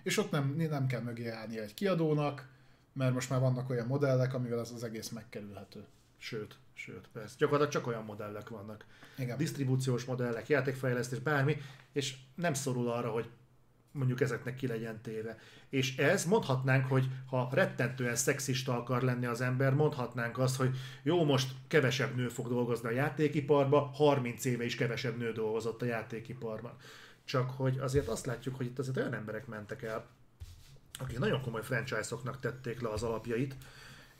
És 0.03 0.17
ott 0.17 0.31
nem, 0.31 0.55
nem 0.57 0.87
kell 0.87 1.01
mögé 1.01 1.27
állni 1.27 1.59
egy 1.59 1.73
kiadónak, 1.73 2.47
mert 2.93 3.13
most 3.13 3.29
már 3.29 3.39
vannak 3.39 3.69
olyan 3.69 3.87
modellek, 3.87 4.33
amivel 4.33 4.59
ez 4.59 4.71
az 4.71 4.83
egész 4.83 5.09
megkerülhető. 5.09 5.85
Sőt, 6.17 6.57
sőt, 6.73 7.09
persze. 7.13 7.35
Gyakorlatilag 7.37 7.73
csak 7.73 7.87
olyan 7.87 8.03
modellek 8.03 8.49
vannak. 8.49 8.85
Igen. 9.17 9.37
Disztribúciós 9.37 10.05
modellek, 10.05 10.47
játékfejlesztés, 10.47 11.19
bármi, 11.19 11.57
és 11.91 12.15
nem 12.35 12.53
szorul 12.53 12.89
arra, 12.89 13.09
hogy 13.09 13.29
mondjuk 13.93 14.21
ezeknek 14.21 14.55
ki 14.55 14.67
legyen 14.67 15.01
téve. 15.01 15.37
És 15.69 15.97
ez, 15.97 16.25
mondhatnánk, 16.25 16.85
hogy 16.87 17.07
ha 17.27 17.49
rettentően 17.51 18.15
szexista 18.15 18.77
akar 18.77 19.01
lenni 19.01 19.25
az 19.25 19.41
ember, 19.41 19.73
mondhatnánk 19.73 20.37
azt, 20.37 20.55
hogy 20.55 20.75
jó, 21.03 21.23
most 21.25 21.51
kevesebb 21.67 22.15
nő 22.15 22.27
fog 22.27 22.47
dolgozni 22.47 22.87
a 22.87 22.91
játékiparban, 22.91 23.89
30 23.93 24.45
éve 24.45 24.65
is 24.65 24.75
kevesebb 24.75 25.17
nő 25.17 25.31
dolgozott 25.31 25.81
a 25.81 25.85
játékiparban. 25.85 26.73
Csak 27.25 27.49
hogy 27.49 27.77
azért 27.77 28.07
azt 28.07 28.25
látjuk, 28.25 28.55
hogy 28.55 28.65
itt 28.65 28.79
azért 28.79 28.97
olyan 28.97 29.13
emberek 29.13 29.47
mentek 29.47 29.81
el, 29.81 30.05
akik 30.99 31.19
nagyon 31.19 31.41
komoly 31.41 31.63
franchise-oknak 31.63 32.39
tették 32.39 32.81
le 32.81 32.89
az 32.89 33.03
alapjait, 33.03 33.55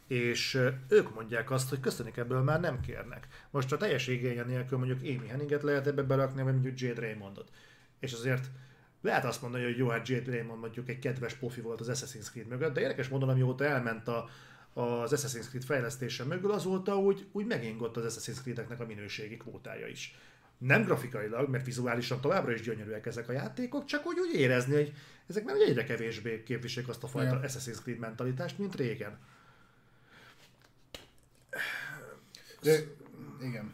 és 0.08 0.60
ők 0.88 1.14
mondják 1.14 1.52
azt, 1.52 1.70
hogy 1.70 1.80
köszönik 1.80 2.18
ebből 2.18 2.42
már 2.42 2.60
nem 2.60 2.80
kérnek. 2.80 3.28
Most 3.50 3.72
a 3.72 3.78
teljes 3.78 4.08
igénye 4.08 4.44
nélkül 4.44 4.78
mondjuk 4.78 5.00
Amy 5.00 5.28
Henninget 5.28 5.64
lehet 5.64 5.88
ebbe 5.88 6.04
berakni, 6.04 6.44
vagy 6.44 6.54
mondjuk 6.54 6.80
Jade 6.80 7.02
Raymondot. 7.02 7.52
És 8.00 8.14
azért 8.14 8.50
lehet 9.02 9.26
azt 9.26 9.42
mondani, 9.42 9.64
hogy 9.64 9.78
jó, 9.78 9.88
hát 9.88 10.08
Jade 10.08 10.32
Raymond 10.32 10.60
mondjuk 10.60 10.90
egy 10.90 11.00
kedves 11.00 11.34
pofi 11.34 11.62
volt 11.62 11.80
az 11.80 11.90
Assassin's 11.92 12.30
Creed 12.32 12.48
mögött, 12.48 12.74
de 12.74 12.82
érdekes 12.82 13.08
módon, 13.08 13.30
amióta 13.30 13.64
elment 13.64 14.08
a, 14.08 14.30
az 14.74 15.14
Assassin's 15.16 15.48
Creed 15.48 15.64
fejlesztése 15.64 16.24
mögül, 16.24 16.52
azóta 16.52 16.98
úgy, 16.98 17.28
úgy 17.32 17.46
megingott 17.46 17.98
az 17.98 18.18
Assassin's 18.18 18.42
Creed-eknek 18.42 18.80
a 18.80 18.86
minőségi 18.86 19.38
kvótája 19.38 19.88
is. 19.88 20.18
Nem 20.58 20.84
grafikailag, 20.84 21.50
mert 21.50 21.66
vizuálisan 21.66 22.22
továbbra 22.22 22.52
is 22.52 22.62
gyönyörűek 22.62 23.06
ezek 23.06 23.30
a 23.30 23.32
játékok, 23.32 23.86
csak 23.86 24.06
úgy, 24.06 24.20
úgy 24.20 24.40
érezni, 24.40 24.74
hogy 24.74 24.94
ezek 25.28 25.44
már 25.44 25.56
egyre 25.56 25.84
kevésbé 25.84 26.44
képviselik 26.44 26.90
azt 26.90 27.04
a 27.04 27.08
fajta 27.08 27.36
Igen. 27.36 27.50
Assassin's 27.50 27.82
Creed 27.82 28.00
mentalitást, 28.00 28.58
mint 28.58 28.76
régen. 28.76 29.18
De, 32.62 32.80
igen. 33.42 33.74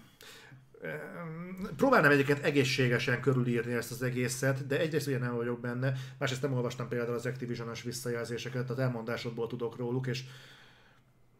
Próbálnám 1.76 2.12
egyébként 2.12 2.44
egészségesen 2.44 3.22
körülírni 3.22 3.74
ezt 3.74 3.92
az 3.92 4.02
egészet, 4.02 4.68
de 4.68 4.80
egyrészt 4.80 5.08
ugye 5.08 5.18
nem 5.18 5.36
vagyok 5.36 5.60
benne, 5.60 5.94
másrészt 6.18 6.42
nem 6.42 6.54
olvastam 6.54 6.88
például 6.88 7.16
az 7.16 7.26
Activision-os 7.26 7.84
visszajelzéseket, 7.84 8.70
az 8.70 8.80
elmondásodból 8.80 9.48
tudok 9.48 9.78
róluk, 9.78 10.08
és 10.08 10.24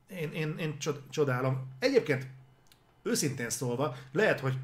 én, 0.08 0.32
én, 0.32 0.56
én 0.58 0.80
csod- 0.80 1.10
csodálom. 1.10 1.68
Egyébként 1.80 2.28
őszintén 3.04 3.50
szólva, 3.50 3.96
lehet, 4.12 4.40
hogy 4.40 4.58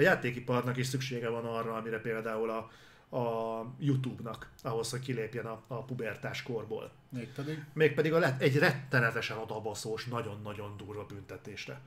a 0.00 0.02
játékiparnak 0.02 0.76
is 0.76 0.86
szüksége 0.86 1.28
van 1.28 1.44
arra, 1.44 1.74
amire 1.74 2.00
például 2.00 2.50
a, 2.50 2.70
a 3.16 3.66
YouTube-nak, 3.78 4.50
ahhoz, 4.62 4.90
hogy 4.90 5.00
kilépjen 5.00 5.46
a, 5.46 5.62
a 5.66 5.84
pubertás 5.84 6.42
korból. 6.42 6.92
Mégpedig. 7.08 7.64
Mégpedig 7.72 8.12
a 8.12 8.18
lett 8.18 8.40
egy 8.40 8.58
rettenetesen 8.58 9.38
odabaszós, 9.38 10.04
nagyon-nagyon 10.04 10.76
durva 10.76 11.06
büntetésre. 11.06 11.80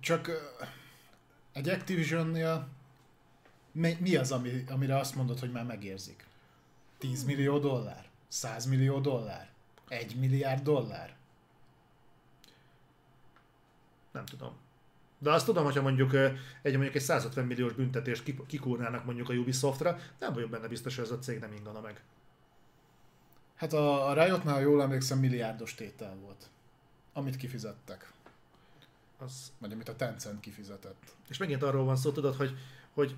Csak 0.00 0.30
egy 1.52 1.68
Activision-nél 1.68 2.68
mi, 3.72 3.96
mi 4.00 4.16
az, 4.16 4.32
ami, 4.32 4.64
amire 4.68 4.98
azt 4.98 5.14
mondod, 5.14 5.38
hogy 5.38 5.50
már 5.50 5.64
megérzik? 5.64 6.26
10 6.98 7.24
millió 7.24 7.58
dollár? 7.58 8.08
100 8.28 8.66
millió 8.66 9.00
dollár? 9.00 9.50
1 9.88 10.16
milliárd 10.16 10.62
dollár? 10.62 11.16
Nem 14.12 14.24
tudom. 14.24 14.64
De 15.18 15.32
azt 15.32 15.44
tudom, 15.44 15.64
hogyha 15.64 15.82
mondjuk 15.82 16.14
egy, 16.62 16.72
mondjuk 16.72 16.94
egy 16.94 17.02
150 17.02 17.46
milliós 17.46 17.72
büntetést 17.72 18.22
ki- 18.22 18.40
kikúrnának 18.46 19.04
mondjuk 19.04 19.28
a 19.28 19.32
Ubisoftra, 19.32 19.98
nem 20.18 20.32
vagyok 20.32 20.50
benne 20.50 20.68
biztos, 20.68 20.96
hogy 20.96 21.04
ez 21.04 21.10
a 21.10 21.18
cég 21.18 21.38
nem 21.38 21.52
ingana 21.52 21.80
meg. 21.80 22.02
Hát 23.54 23.72
a, 23.72 24.08
a 24.08 24.24
Riotnál, 24.24 24.60
jól 24.60 24.82
emlékszem, 24.82 25.18
milliárdos 25.18 25.74
tétel 25.74 26.16
volt. 26.22 26.48
amit 27.12 27.36
kifizettek. 27.36 28.12
Az... 29.18 29.52
Vagy 29.58 29.72
amit 29.72 29.88
a 29.88 29.96
Tencent 29.96 30.40
kifizetett. 30.40 31.16
És 31.28 31.36
megint 31.38 31.62
arról 31.62 31.84
van 31.84 31.96
szó, 31.96 32.10
tudod, 32.10 32.34
hogy, 32.36 32.56
hogy 32.94 33.16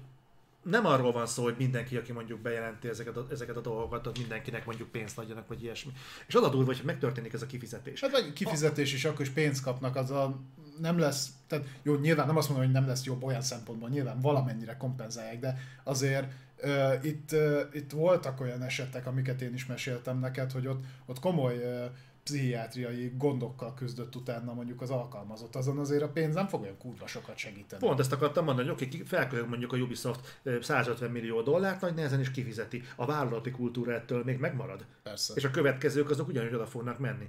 nem 0.62 0.87
arról 0.87 1.12
van 1.12 1.27
szó, 1.27 1.43
hogy 1.43 1.55
mindenki, 1.59 1.97
aki 1.97 2.12
mondjuk 2.12 2.41
bejelenti 2.41 2.89
ezeket 2.89 3.16
a, 3.16 3.27
ezeket 3.31 3.57
a 3.57 3.61
dolgokat, 3.61 4.07
az 4.07 4.19
mindenkinek 4.19 4.65
mondjuk 4.65 4.91
pénzt 4.91 5.19
adjanak, 5.19 5.49
vagy 5.49 5.62
ilyesmi. 5.62 5.93
És 6.27 6.37
oda 6.37 6.49
durva, 6.49 6.75
hogy 6.75 6.85
megtörténik 6.85 7.33
ez 7.33 7.43
a 7.43 7.47
kifizetés. 7.47 8.01
Hát 8.01 8.11
vagy 8.11 8.33
kifizetés 8.33 8.93
is, 8.93 9.05
akkor 9.05 9.20
is 9.20 9.31
pénzt 9.31 9.62
kapnak, 9.62 9.97
az 9.97 10.11
a 10.11 10.39
nem 10.80 10.98
lesz, 10.98 11.28
tehát 11.46 11.66
jó, 11.82 11.94
nyilván 11.94 12.26
nem 12.26 12.36
azt 12.36 12.48
mondom, 12.48 12.66
hogy 12.66 12.74
nem 12.74 12.86
lesz 12.86 13.05
jobb 13.05 13.22
olyan 13.22 13.42
szempontból, 13.42 13.88
nyilván 13.88 14.20
valamennyire 14.20 14.76
kompenzálják, 14.76 15.40
de 15.40 15.59
azért 15.84 16.32
uh, 16.62 17.05
itt, 17.05 17.32
uh, 17.32 17.60
itt 17.72 17.90
voltak 17.90 18.40
olyan 18.40 18.62
esetek, 18.62 19.06
amiket 19.06 19.42
én 19.42 19.55
is 19.55 19.66
meséltem 19.66 20.18
neked, 20.18 20.52
hogy 20.52 20.66
ott, 20.66 20.84
ott 21.06 21.20
komoly 21.20 21.56
uh, 21.56 21.84
pszichiátriai 22.28 23.12
gondokkal 23.16 23.74
küzdött 23.74 24.14
utána 24.14 24.52
mondjuk 24.52 24.80
az 24.80 24.90
alkalmazott, 24.90 25.56
azon 25.56 25.78
azért 25.78 26.02
a 26.02 26.09
pénz 26.09 26.34
nem 26.34 26.48
fog 26.48 26.62
olyan 26.62 26.78
kurva 26.78 27.06
sokat 27.06 27.36
segíteni. 27.36 27.86
Pont 27.86 28.00
ezt 28.00 28.12
akartam 28.12 28.44
mondani, 28.44 28.68
hogy 28.68 28.82
oké, 28.82 29.02
felkölök 29.05 29.48
mondjuk 29.48 29.72
a 29.72 29.76
Ubisoft 29.76 30.40
150 30.60 31.10
millió 31.10 31.42
dollárt, 31.42 31.80
nagy 31.80 31.94
nehezen 31.94 32.20
is 32.20 32.30
kifizeti. 32.30 32.82
A 32.96 33.06
vállalati 33.06 33.50
kultúra 33.50 33.92
ettől 33.92 34.24
még 34.24 34.38
megmarad. 34.38 34.84
Persze. 35.02 35.32
És 35.36 35.44
a 35.44 35.50
következők 35.50 36.10
azok 36.10 36.28
ugyanúgy 36.28 36.55
oda 36.55 36.66
fognak 36.66 36.98
menni. 36.98 37.28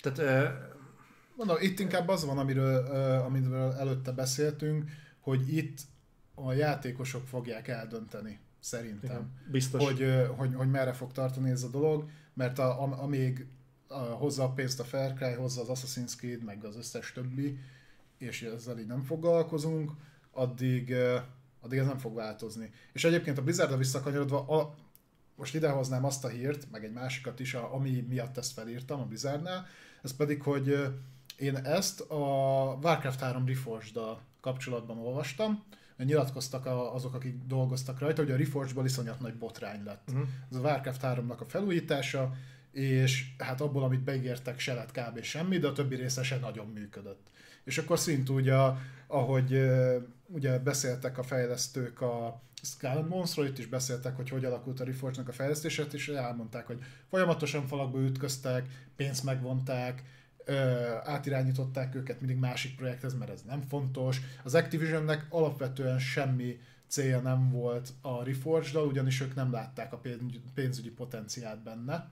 Tehát 0.00 0.52
Mondom, 1.36 1.56
itt 1.60 1.78
inkább 1.78 2.08
az 2.08 2.24
van, 2.24 2.38
amiről, 2.38 2.76
amiről 3.20 3.72
előtte 3.72 4.12
beszéltünk, 4.12 4.90
hogy 5.20 5.56
itt 5.56 5.78
a 6.34 6.52
játékosok 6.52 7.26
fogják 7.26 7.68
eldönteni, 7.68 8.38
szerintem. 8.60 9.10
Igen, 9.10 9.32
biztos. 9.50 9.84
Hogy, 9.84 10.26
hogy, 10.36 10.54
hogy 10.54 10.70
merre 10.70 10.92
fog 10.92 11.12
tartani 11.12 11.50
ez 11.50 11.62
a 11.62 11.68
dolog, 11.68 12.08
mert 12.34 12.58
a, 12.58 12.82
a, 12.82 13.02
amíg 13.02 13.46
a, 13.88 13.98
hozza 13.98 14.44
a 14.44 14.52
pénzt 14.52 14.80
a 14.80 14.84
Fair 14.84 15.14
Cry, 15.14 15.32
hozza 15.32 15.60
az 15.60 15.80
Assassin's 15.80 16.16
Creed, 16.16 16.44
meg 16.44 16.64
az 16.64 16.76
összes 16.76 17.12
többi, 17.12 17.58
és 18.18 18.42
ezzel 18.42 18.78
így 18.78 18.86
nem 18.86 19.02
foglalkozunk, 19.02 19.92
addig, 20.30 20.94
addig 21.60 21.78
ez 21.78 21.86
nem 21.86 21.98
fog 21.98 22.14
változni. 22.14 22.70
És 22.92 23.04
egyébként 23.04 23.38
a 23.38 23.42
Blizzardra 23.42 23.76
visszakanyarodva, 23.76 24.46
a, 24.46 24.74
most 25.36 25.54
idehoznám 25.54 26.04
azt 26.04 26.24
a 26.24 26.28
hírt, 26.28 26.70
meg 26.70 26.84
egy 26.84 26.92
másikat 26.92 27.40
is, 27.40 27.54
a, 27.54 27.74
ami 27.74 28.06
miatt 28.08 28.36
ezt 28.36 28.52
felírtam 28.52 29.00
a 29.00 29.04
Blizzardnál, 29.04 29.66
ez 30.02 30.16
pedig, 30.16 30.42
hogy 30.42 30.94
én 31.36 31.56
ezt 31.56 32.00
a 32.00 32.16
Warcraft 32.82 33.20
3 33.20 33.46
reforged 33.46 33.98
kapcsolatban 34.40 34.98
olvastam, 34.98 35.64
nyilatkoztak 35.96 36.66
azok, 36.94 37.14
akik 37.14 37.34
dolgoztak 37.46 37.98
rajta, 37.98 38.22
hogy 38.22 38.30
a 38.30 38.36
Reforged-ból 38.36 38.84
iszonyat 38.84 39.20
nagy 39.20 39.34
botrány 39.34 39.84
lett. 39.84 40.08
Uh-huh. 40.08 40.28
Ez 40.50 40.56
a 40.56 40.60
Warcraft 40.60 41.00
3-nak 41.04 41.38
a 41.38 41.44
felújítása, 41.44 42.34
és 42.72 43.24
hát 43.38 43.60
abból, 43.60 43.82
amit 43.82 44.00
beígértek, 44.00 44.58
se 44.58 44.74
lett 44.74 44.92
kb. 44.92 45.22
semmi, 45.22 45.58
de 45.58 45.66
a 45.66 45.72
többi 45.72 45.94
része 45.94 46.22
se 46.22 46.36
nagyon 46.36 46.66
működött. 46.66 47.30
És 47.64 47.78
akkor 47.78 47.98
szint 47.98 48.28
ugye, 48.28 48.56
ahogy 49.06 49.60
ugye 50.26 50.58
beszéltek 50.58 51.18
a 51.18 51.22
fejlesztők 51.22 52.00
a 52.00 52.42
Skull 52.62 53.06
and 53.10 53.48
itt 53.48 53.58
is 53.58 53.66
beszéltek, 53.66 54.16
hogy 54.16 54.28
hogy 54.28 54.44
alakult 54.44 54.80
a 54.80 54.84
Reforged-nak 54.84 55.28
a 55.28 55.32
fejlesztését, 55.32 55.92
és 55.92 56.08
elmondták, 56.08 56.66
hogy 56.66 56.78
folyamatosan 57.08 57.66
falakba 57.66 58.00
ütköztek, 58.00 58.68
pénzt 58.96 59.24
megvonták, 59.24 60.02
átirányították 61.04 61.94
őket 61.94 62.20
mindig 62.20 62.38
másik 62.38 62.76
projekthez, 62.76 63.14
mert 63.14 63.30
ez 63.30 63.42
nem 63.42 63.62
fontos. 63.68 64.20
Az 64.42 64.54
Activisionnek 64.54 65.26
alapvetően 65.28 65.98
semmi 65.98 66.58
célja 66.88 67.20
nem 67.20 67.50
volt 67.50 67.88
a 68.00 68.24
reforged 68.24 68.76
ugyanis 68.76 69.20
ők 69.20 69.34
nem 69.34 69.52
látták 69.52 69.92
a 69.92 70.00
pénzügyi 70.54 70.90
potenciált 70.90 71.62
benne. 71.62 72.10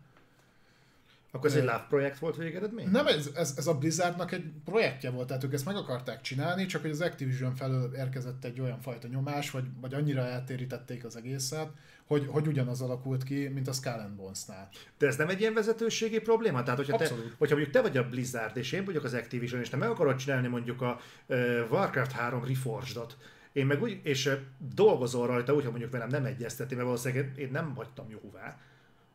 Akkor 1.35 1.51
ez 1.51 1.57
egy 1.57 1.63
love 1.63 1.87
projekt 1.89 2.19
volt 2.19 2.37
végeredmény? 2.37 2.89
Nem, 2.91 3.07
ez, 3.07 3.31
ez, 3.35 3.55
ez 3.57 3.67
a 3.67 3.79
Blizzardnak 3.79 4.33
egy 4.33 4.53
projektje 4.65 5.11
volt, 5.11 5.27
tehát 5.27 5.45
ők 5.45 5.53
ezt 5.53 5.65
meg 5.65 5.77
akarták 5.77 6.21
csinálni, 6.21 6.67
csak 6.67 6.81
hogy 6.81 6.91
az 6.91 7.01
Activision 7.01 7.55
felől 7.55 7.95
érkezett 7.95 8.45
egy 8.45 8.61
olyan 8.61 8.81
fajta 8.81 9.09
nyomás, 9.09 9.51
vagy, 9.51 9.65
vagy 9.81 9.95
annyira 9.95 10.23
eltérítették 10.23 11.05
az 11.05 11.17
egészet, 11.17 11.71
hogy, 12.07 12.27
hogy 12.31 12.47
ugyanaz 12.47 12.81
alakult 12.81 13.23
ki, 13.23 13.49
mint 13.49 13.69
a 13.69 13.73
Skull 13.73 13.99
and 13.99 14.17
Bones-nál. 14.17 14.69
De 14.99 15.07
ez 15.07 15.17
nem 15.17 15.29
egy 15.29 15.41
ilyen 15.41 15.55
vezetőségi 15.55 16.19
probléma? 16.19 16.63
Tehát, 16.63 16.79
hogyha, 16.79 16.97
te, 16.97 17.09
hogyha 17.39 17.55
mondjuk 17.55 17.71
te 17.71 17.81
vagy 17.81 17.97
a 17.97 18.09
Blizzard, 18.09 18.57
és 18.57 18.73
én 18.73 18.85
vagyok 18.85 19.05
az 19.05 19.15
Activision, 19.15 19.61
és 19.61 19.69
te 19.69 19.77
meg 19.77 19.91
akarod 19.91 20.17
csinálni 20.17 20.49
mondjuk 20.49 20.83
a 20.83 21.01
uh, 21.27 21.39
Warcraft 21.71 22.13
3 22.13 22.45
Reforged-ot, 22.45 23.17
én 23.53 23.67
meg 23.67 23.83
úgy, 23.83 24.01
és 24.03 24.31
dolgozol 24.75 25.27
rajta, 25.27 25.55
úgy, 25.55 25.63
hogy 25.63 25.71
mondjuk 25.71 25.93
velem 25.93 26.09
nem 26.09 26.25
egyezteti, 26.25 26.75
mert 26.75 26.87
valószínűleg 26.87 27.33
én 27.37 27.49
nem 27.51 27.75
hagytam 27.75 28.07
jóvá, 28.11 28.59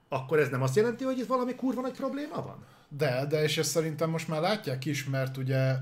akkor 0.09 0.39
ez 0.39 0.49
nem 0.49 0.61
azt 0.61 0.75
jelenti, 0.75 1.03
hogy 1.03 1.17
itt 1.17 1.27
valami 1.27 1.55
kurva 1.55 1.81
nagy 1.81 1.95
probléma 1.95 2.41
van? 2.41 2.65
De, 2.89 3.25
de 3.29 3.43
és 3.43 3.57
ezt 3.57 3.69
szerintem 3.69 4.09
most 4.09 4.27
már 4.27 4.41
látják 4.41 4.85
is, 4.85 5.05
mert 5.05 5.37
ugye 5.37 5.75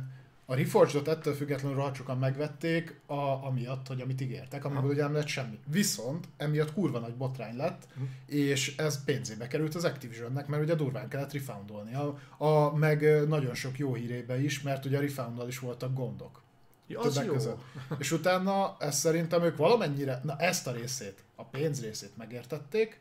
a 0.46 0.56
Reforged-ot 0.56 1.08
ettől 1.08 1.34
függetlenül 1.34 1.78
rohadt 1.78 1.96
sokan 1.96 2.18
megvették, 2.18 3.00
a, 3.06 3.46
amiatt, 3.46 3.88
hogy 3.88 4.02
amit 4.02 4.22
ígértek, 4.22 4.66
amiből 4.66 4.90
ugye 4.90 5.02
nem 5.02 5.14
lett 5.14 5.28
semmi. 5.28 5.60
Viszont 5.68 6.28
emiatt 6.38 6.74
kurva 6.74 7.00
nagy 7.00 7.16
botrány 7.16 7.56
lett, 7.56 7.88
uh-huh. 7.92 8.08
és 8.26 8.78
ez 8.78 9.04
pénzébe 9.04 9.48
került 9.48 9.76
az 9.76 9.84
Activisionnek, 9.84 10.48
mert 10.48 10.64
ugye 10.64 10.76
durván 10.76 11.08
kellett 11.08 11.32
refoundolni. 11.32 11.94
A, 11.94 12.20
a, 12.38 12.76
meg 12.76 13.28
nagyon 13.28 13.54
sok 13.54 13.78
jó 13.78 13.94
hírébe 13.94 14.42
is, 14.42 14.62
mert 14.62 14.86
ugye 14.86 14.98
a 14.98 15.02
refoundal 15.02 15.48
is 15.48 15.60
voltak 15.60 15.94
gondok. 15.94 16.44
Ja, 16.88 17.00
az 17.00 17.24
jó. 17.26 17.34
Között. 17.34 17.60
És 17.98 18.12
utána 18.12 18.76
ezt 18.80 19.00
szerintem 19.00 19.44
ők 19.44 19.58
valamennyire, 19.58 20.20
na 20.24 20.36
ezt 20.38 20.68
a 20.68 20.72
részét, 20.72 21.24
a 21.36 21.44
pénz 21.44 21.82
részét 21.82 22.18
megértették, 22.18 23.00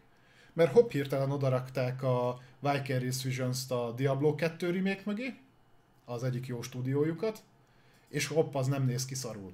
mert 0.52 0.72
hopp 0.72 0.90
hirtelen 0.90 1.30
odarakták 1.30 2.02
a 2.02 2.40
Vicarious 2.60 3.22
Visions-t 3.22 3.70
a 3.70 3.92
Diablo 3.96 4.34
2 4.34 4.70
remake 4.70 5.02
mögé, 5.04 5.34
az 6.04 6.24
egyik 6.24 6.46
jó 6.46 6.62
stúdiójukat, 6.62 7.42
és 8.08 8.26
hopp, 8.26 8.54
az 8.54 8.66
nem 8.66 8.84
néz 8.84 9.04
ki 9.04 9.14
szarul. 9.14 9.52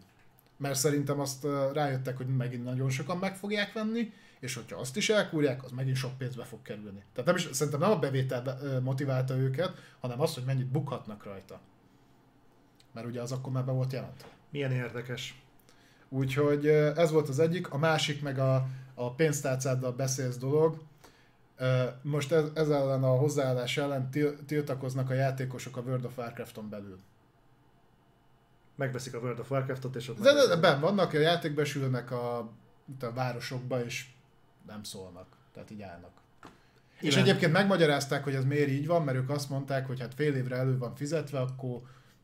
Mert 0.57 0.79
szerintem 0.79 1.21
azt 1.21 1.47
rájöttek, 1.73 2.17
hogy 2.17 2.37
megint 2.37 2.65
nagyon 2.65 2.91
sokan 2.91 3.19
meg 3.19 3.37
fogják 3.37 3.73
venni, 3.73 4.13
és 4.41 4.55
hogyha 4.55 4.81
azt 4.81 4.97
is 4.97 5.09
elkúrják, 5.11 5.65
az 5.65 5.71
megint 5.71 5.97
sok 5.97 6.19
pénzbe 6.19 6.45
fog 6.45 6.63
kerülni. 6.63 7.03
Tehát 7.13 7.27
nem 7.27 7.37
is, 7.37 7.49
szerintem 7.53 7.81
nem 7.81 7.91
a 7.91 7.99
bevétel 7.99 8.59
motiválta 8.83 9.37
őket, 9.37 9.73
hanem 10.01 10.21
az, 10.21 10.35
hogy 10.35 10.45
mennyit 10.45 10.67
bukhatnak 10.67 11.25
rajta. 11.25 11.61
Mert 12.93 13.07
ugye 13.07 13.21
az 13.21 13.33
akkor 13.33 13.53
már 13.53 13.65
be 13.65 13.73
volt 13.73 13.93
jelent. 13.93 14.25
Milyen 14.51 14.73
érdekes. 14.73 15.43
Úgyhogy 16.09 16.67
ez 16.67 17.11
volt 17.11 17.29
az 17.29 17.39
egyik, 17.39 17.71
a 17.71 17.79
másik 17.79 18.23
meg 18.23 18.39
a, 18.39 18.67
a 18.95 19.15
pénztárcáddal 19.15 19.93
beszélsz 19.93 20.37
dolog, 20.37 20.83
most 22.03 22.33
ez, 22.33 22.45
ez 22.55 22.69
ellen 22.69 23.03
a 23.03 23.17
hozzáállás 23.17 23.77
ellen 23.77 24.11
tiltakoznak 24.47 25.11
a 25.11 25.15
játékosok 25.15 25.77
a 25.77 25.81
World 25.81 26.05
of 26.05 26.19
Warcrafton 26.19 26.69
belül. 26.69 26.99
Megveszik 28.77 29.15
a 29.15 29.19
World 29.19 29.39
of 29.39 29.51
Warcraftot, 29.51 29.97
és 29.97 30.09
ott... 30.09 30.21
De, 30.21 30.33
de, 30.35 30.47
de 30.47 30.57
ben 30.57 30.81
vannak, 30.81 31.13
a 31.13 31.19
játékbe 31.19 31.65
sülnek 31.65 32.11
a, 32.11 32.39
a 33.01 33.13
városokba, 33.15 33.85
és 33.85 34.07
nem 34.67 34.83
szólnak. 34.83 35.27
Tehát 35.53 35.71
így 35.71 35.83
állnak. 35.83 36.13
Igen. 36.43 37.11
És 37.11 37.17
egyébként 37.17 37.53
megmagyarázták, 37.53 38.25
hogy 38.25 38.35
ez 38.35 38.45
miért 38.45 38.69
így 38.69 38.87
van, 38.87 39.05
mert 39.05 39.19
ők 39.19 39.31
azt 39.31 39.51
mondták, 39.51 39.87
hogy 39.87 40.01
hát 40.01 40.15
fél 40.15 40.35
évre 40.35 40.57
elő 40.57 40.79
van 40.79 40.95
fizetve, 40.95 41.41
akkor 41.41 41.81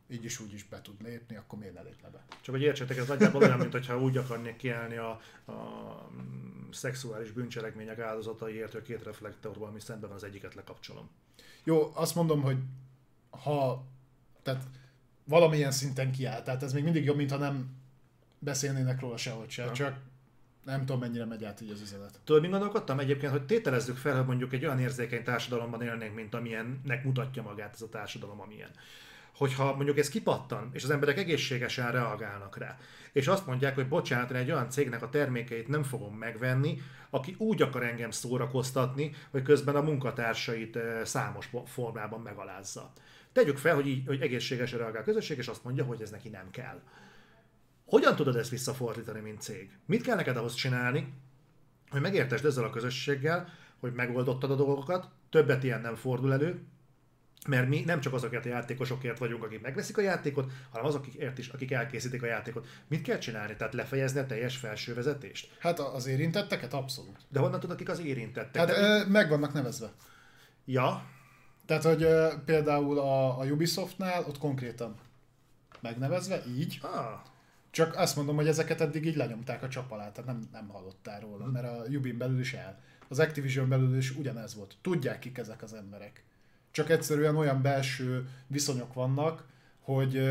így 0.08 0.24
is 0.24 0.40
úgy 0.40 0.52
is 0.52 0.64
be 0.64 0.80
tud 0.80 1.02
lépni, 1.02 1.36
akkor 1.36 1.58
miért 1.58 1.74
ne 1.74 1.82
lépne 1.82 2.08
be? 2.08 2.24
Csak 2.40 2.54
hogy 2.54 2.62
értsetek, 2.62 2.96
ez 2.96 3.08
nagyjából 3.08 3.42
olyan, 3.42 3.58
mintha 3.58 4.00
úgy 4.00 4.16
akarnék 4.16 4.56
kiállni 4.56 4.96
a, 4.96 5.10
a 5.46 6.10
szexuális 6.70 7.30
bűncselekmények 7.30 7.98
áldozataiért, 7.98 8.72
hogy 8.72 8.82
két 8.82 9.02
reflektorban, 9.02 9.68
ami 9.68 9.80
szemben 9.80 10.10
az 10.10 10.24
egyiket 10.24 10.54
lekapcsolom. 10.54 11.10
Jó, 11.64 11.90
azt 11.94 12.14
mondom, 12.14 12.42
hogy 12.42 12.56
ha 13.30 13.84
tehát 14.42 14.64
valamilyen 15.24 15.70
szinten 15.70 16.12
kiáll, 16.12 16.42
tehát 16.42 16.62
ez 16.62 16.72
még 16.72 16.84
mindig 16.84 17.04
jobb, 17.04 17.16
mintha 17.16 17.36
nem 17.36 17.76
beszélnének 18.38 19.00
róla 19.00 19.16
sehogy 19.16 19.50
se, 19.50 19.70
csak 19.70 19.98
nem 20.64 20.80
tudom, 20.80 21.00
mennyire 21.00 21.24
megy 21.24 21.44
át 21.44 21.60
így 21.60 21.70
az 21.70 21.80
üzenet. 21.80 22.20
Tudod, 22.24 22.42
mi 22.42 22.48
gondolkodtam 22.48 22.98
egyébként, 22.98 23.32
hogy 23.32 23.46
tételezzük 23.46 23.96
fel, 23.96 24.16
hogy 24.16 24.26
mondjuk 24.26 24.52
egy 24.52 24.64
olyan 24.64 24.80
érzékeny 24.80 25.22
társadalomban 25.24 25.82
élnénk, 25.82 26.14
mint 26.14 26.34
amilyennek 26.34 27.04
mutatja 27.04 27.42
magát 27.42 27.74
ez 27.74 27.82
a 27.82 27.88
társadalom, 27.88 28.40
amilyen 28.40 28.70
hogyha 29.36 29.74
mondjuk 29.74 29.98
ez 29.98 30.08
kipattan, 30.08 30.70
és 30.72 30.84
az 30.84 30.90
emberek 30.90 31.18
egészségesen 31.18 31.92
reagálnak 31.92 32.58
rá, 32.58 32.78
és 33.12 33.26
azt 33.26 33.46
mondják, 33.46 33.74
hogy 33.74 33.88
bocsánat, 33.88 34.30
egy 34.30 34.50
olyan 34.50 34.70
cégnek 34.70 35.02
a 35.02 35.08
termékeit 35.08 35.68
nem 35.68 35.82
fogom 35.82 36.14
megvenni, 36.14 36.80
aki 37.10 37.34
úgy 37.38 37.62
akar 37.62 37.82
engem 37.82 38.10
szórakoztatni, 38.10 39.14
hogy 39.30 39.42
közben 39.42 39.76
a 39.76 39.82
munkatársait 39.82 40.78
számos 41.04 41.50
formában 41.64 42.20
megalázza. 42.20 42.92
Tegyük 43.32 43.56
fel, 43.56 43.74
hogy, 43.74 43.86
így, 43.86 44.06
hogy 44.06 44.20
egészségesen 44.20 44.78
reagál 44.78 45.02
a 45.02 45.04
közösség, 45.04 45.38
és 45.38 45.48
azt 45.48 45.64
mondja, 45.64 45.84
hogy 45.84 46.02
ez 46.02 46.10
neki 46.10 46.28
nem 46.28 46.50
kell. 46.50 46.80
Hogyan 47.84 48.16
tudod 48.16 48.36
ezt 48.36 48.50
visszafordítani, 48.50 49.20
mint 49.20 49.40
cég? 49.40 49.78
Mit 49.86 50.02
kell 50.02 50.16
neked 50.16 50.36
ahhoz 50.36 50.54
csinálni, 50.54 51.12
hogy 51.90 52.00
megértesd 52.00 52.44
ezzel 52.44 52.64
a 52.64 52.70
közösséggel, 52.70 53.48
hogy 53.80 53.92
megoldottad 53.92 54.50
a 54.50 54.54
dolgokat, 54.54 55.08
többet 55.30 55.64
ilyen 55.64 55.80
nem 55.80 55.94
fordul 55.94 56.32
elő, 56.32 56.62
mert 57.46 57.68
mi 57.68 57.82
nem 57.84 58.00
csak 58.00 58.12
azokért 58.12 58.44
a 58.46 58.48
játékosokért 58.48 59.18
vagyunk, 59.18 59.44
akik 59.44 59.60
megveszik 59.60 59.98
a 59.98 60.00
játékot, 60.00 60.52
hanem 60.70 60.86
azokért 60.86 61.38
is, 61.38 61.48
akik 61.48 61.72
elkészítik 61.72 62.22
a 62.22 62.26
játékot. 62.26 62.66
Mit 62.88 63.02
kell 63.02 63.18
csinálni? 63.18 63.56
Tehát 63.56 63.74
lefejezni 63.74 64.20
a 64.20 64.26
teljes 64.26 64.56
felsővezetést? 64.56 65.56
Hát 65.58 65.78
az 65.78 66.06
érintetteket 66.06 66.72
abszolút. 66.72 67.16
De 67.28 67.38
honnan 67.40 67.60
tudod, 67.60 67.74
akik 67.76 67.88
az 67.88 68.00
érintettek? 68.00 68.56
Hát 68.56 68.78
De... 68.78 69.04
meg 69.08 69.28
vannak 69.28 69.52
nevezve. 69.52 69.92
Ja, 70.64 71.04
Tehát, 71.66 71.82
hogy 71.82 72.06
például 72.44 72.98
a, 72.98 73.40
a 73.40 73.44
Ubisoftnál 73.44 74.24
ott 74.24 74.38
konkrétan 74.38 74.94
megnevezve, 75.80 76.42
így, 76.46 76.78
Ah, 76.82 77.20
csak 77.70 77.96
azt 77.96 78.16
mondom, 78.16 78.36
hogy 78.36 78.48
ezeket 78.48 78.80
eddig 78.80 79.06
így 79.06 79.16
lenyomták 79.16 79.62
a 79.62 79.68
csap 79.68 79.90
alá, 79.90 80.10
tehát 80.12 80.26
nem, 80.30 80.48
nem 80.52 80.68
hallottál 80.68 81.20
róla, 81.20 81.44
Hm. 81.44 81.50
mert 81.50 81.66
a 81.66 81.84
Ubin 81.88 82.18
belül 82.18 82.40
is 82.40 82.52
el. 82.52 82.80
Az 83.08 83.18
Activision 83.18 83.68
belül 83.68 83.96
is 83.96 84.10
ugyanez 84.16 84.54
volt. 84.54 84.76
Tudják 84.82 85.18
kik 85.18 85.38
ezek 85.38 85.62
az 85.62 85.74
emberek. 85.74 86.24
Csak 86.76 86.90
egyszerűen 86.90 87.36
olyan 87.36 87.62
belső 87.62 88.28
viszonyok 88.46 88.94
vannak, 88.94 89.44
hogy, 89.80 90.22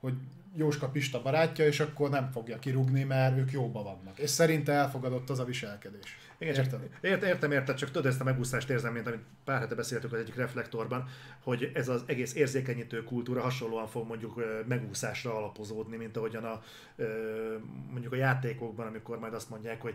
hogy 0.00 0.14
Jóska 0.54 0.88
Pista 0.88 1.22
barátja, 1.22 1.66
és 1.66 1.80
akkor 1.80 2.10
nem 2.10 2.30
fogja 2.30 2.58
kirúgni, 2.58 3.04
mert 3.04 3.38
ők 3.38 3.52
jóba 3.52 3.82
vannak. 3.82 4.18
És 4.18 4.30
szerinte 4.30 4.72
elfogadott 4.72 5.30
az 5.30 5.38
a 5.38 5.44
viselkedés. 5.44 6.18
Igen, 6.38 6.54
csak 6.54 6.80
ért, 7.00 7.22
értem, 7.22 7.52
érted, 7.52 7.76
csak 7.76 7.90
tudod, 7.90 8.06
ezt 8.06 8.20
a 8.20 8.24
megúszást 8.24 8.70
érzem, 8.70 8.92
mint 8.92 9.06
amit 9.06 9.24
pár 9.44 9.60
hete 9.60 9.74
beszéltük 9.74 10.12
az 10.12 10.18
egyik 10.18 10.36
reflektorban, 10.36 11.08
hogy 11.42 11.70
ez 11.74 11.88
az 11.88 12.02
egész 12.06 12.34
érzékenyítő 12.34 13.04
kultúra 13.04 13.40
hasonlóan 13.40 13.86
fog 13.86 14.06
mondjuk 14.06 14.42
megúszásra 14.66 15.36
alapozódni, 15.36 15.96
mint 15.96 16.16
ahogyan 16.16 16.44
a, 16.44 16.62
mondjuk 17.90 18.12
a 18.12 18.16
játékokban, 18.16 18.86
amikor 18.86 19.18
majd 19.18 19.34
azt 19.34 19.50
mondják, 19.50 19.80
hogy 19.80 19.94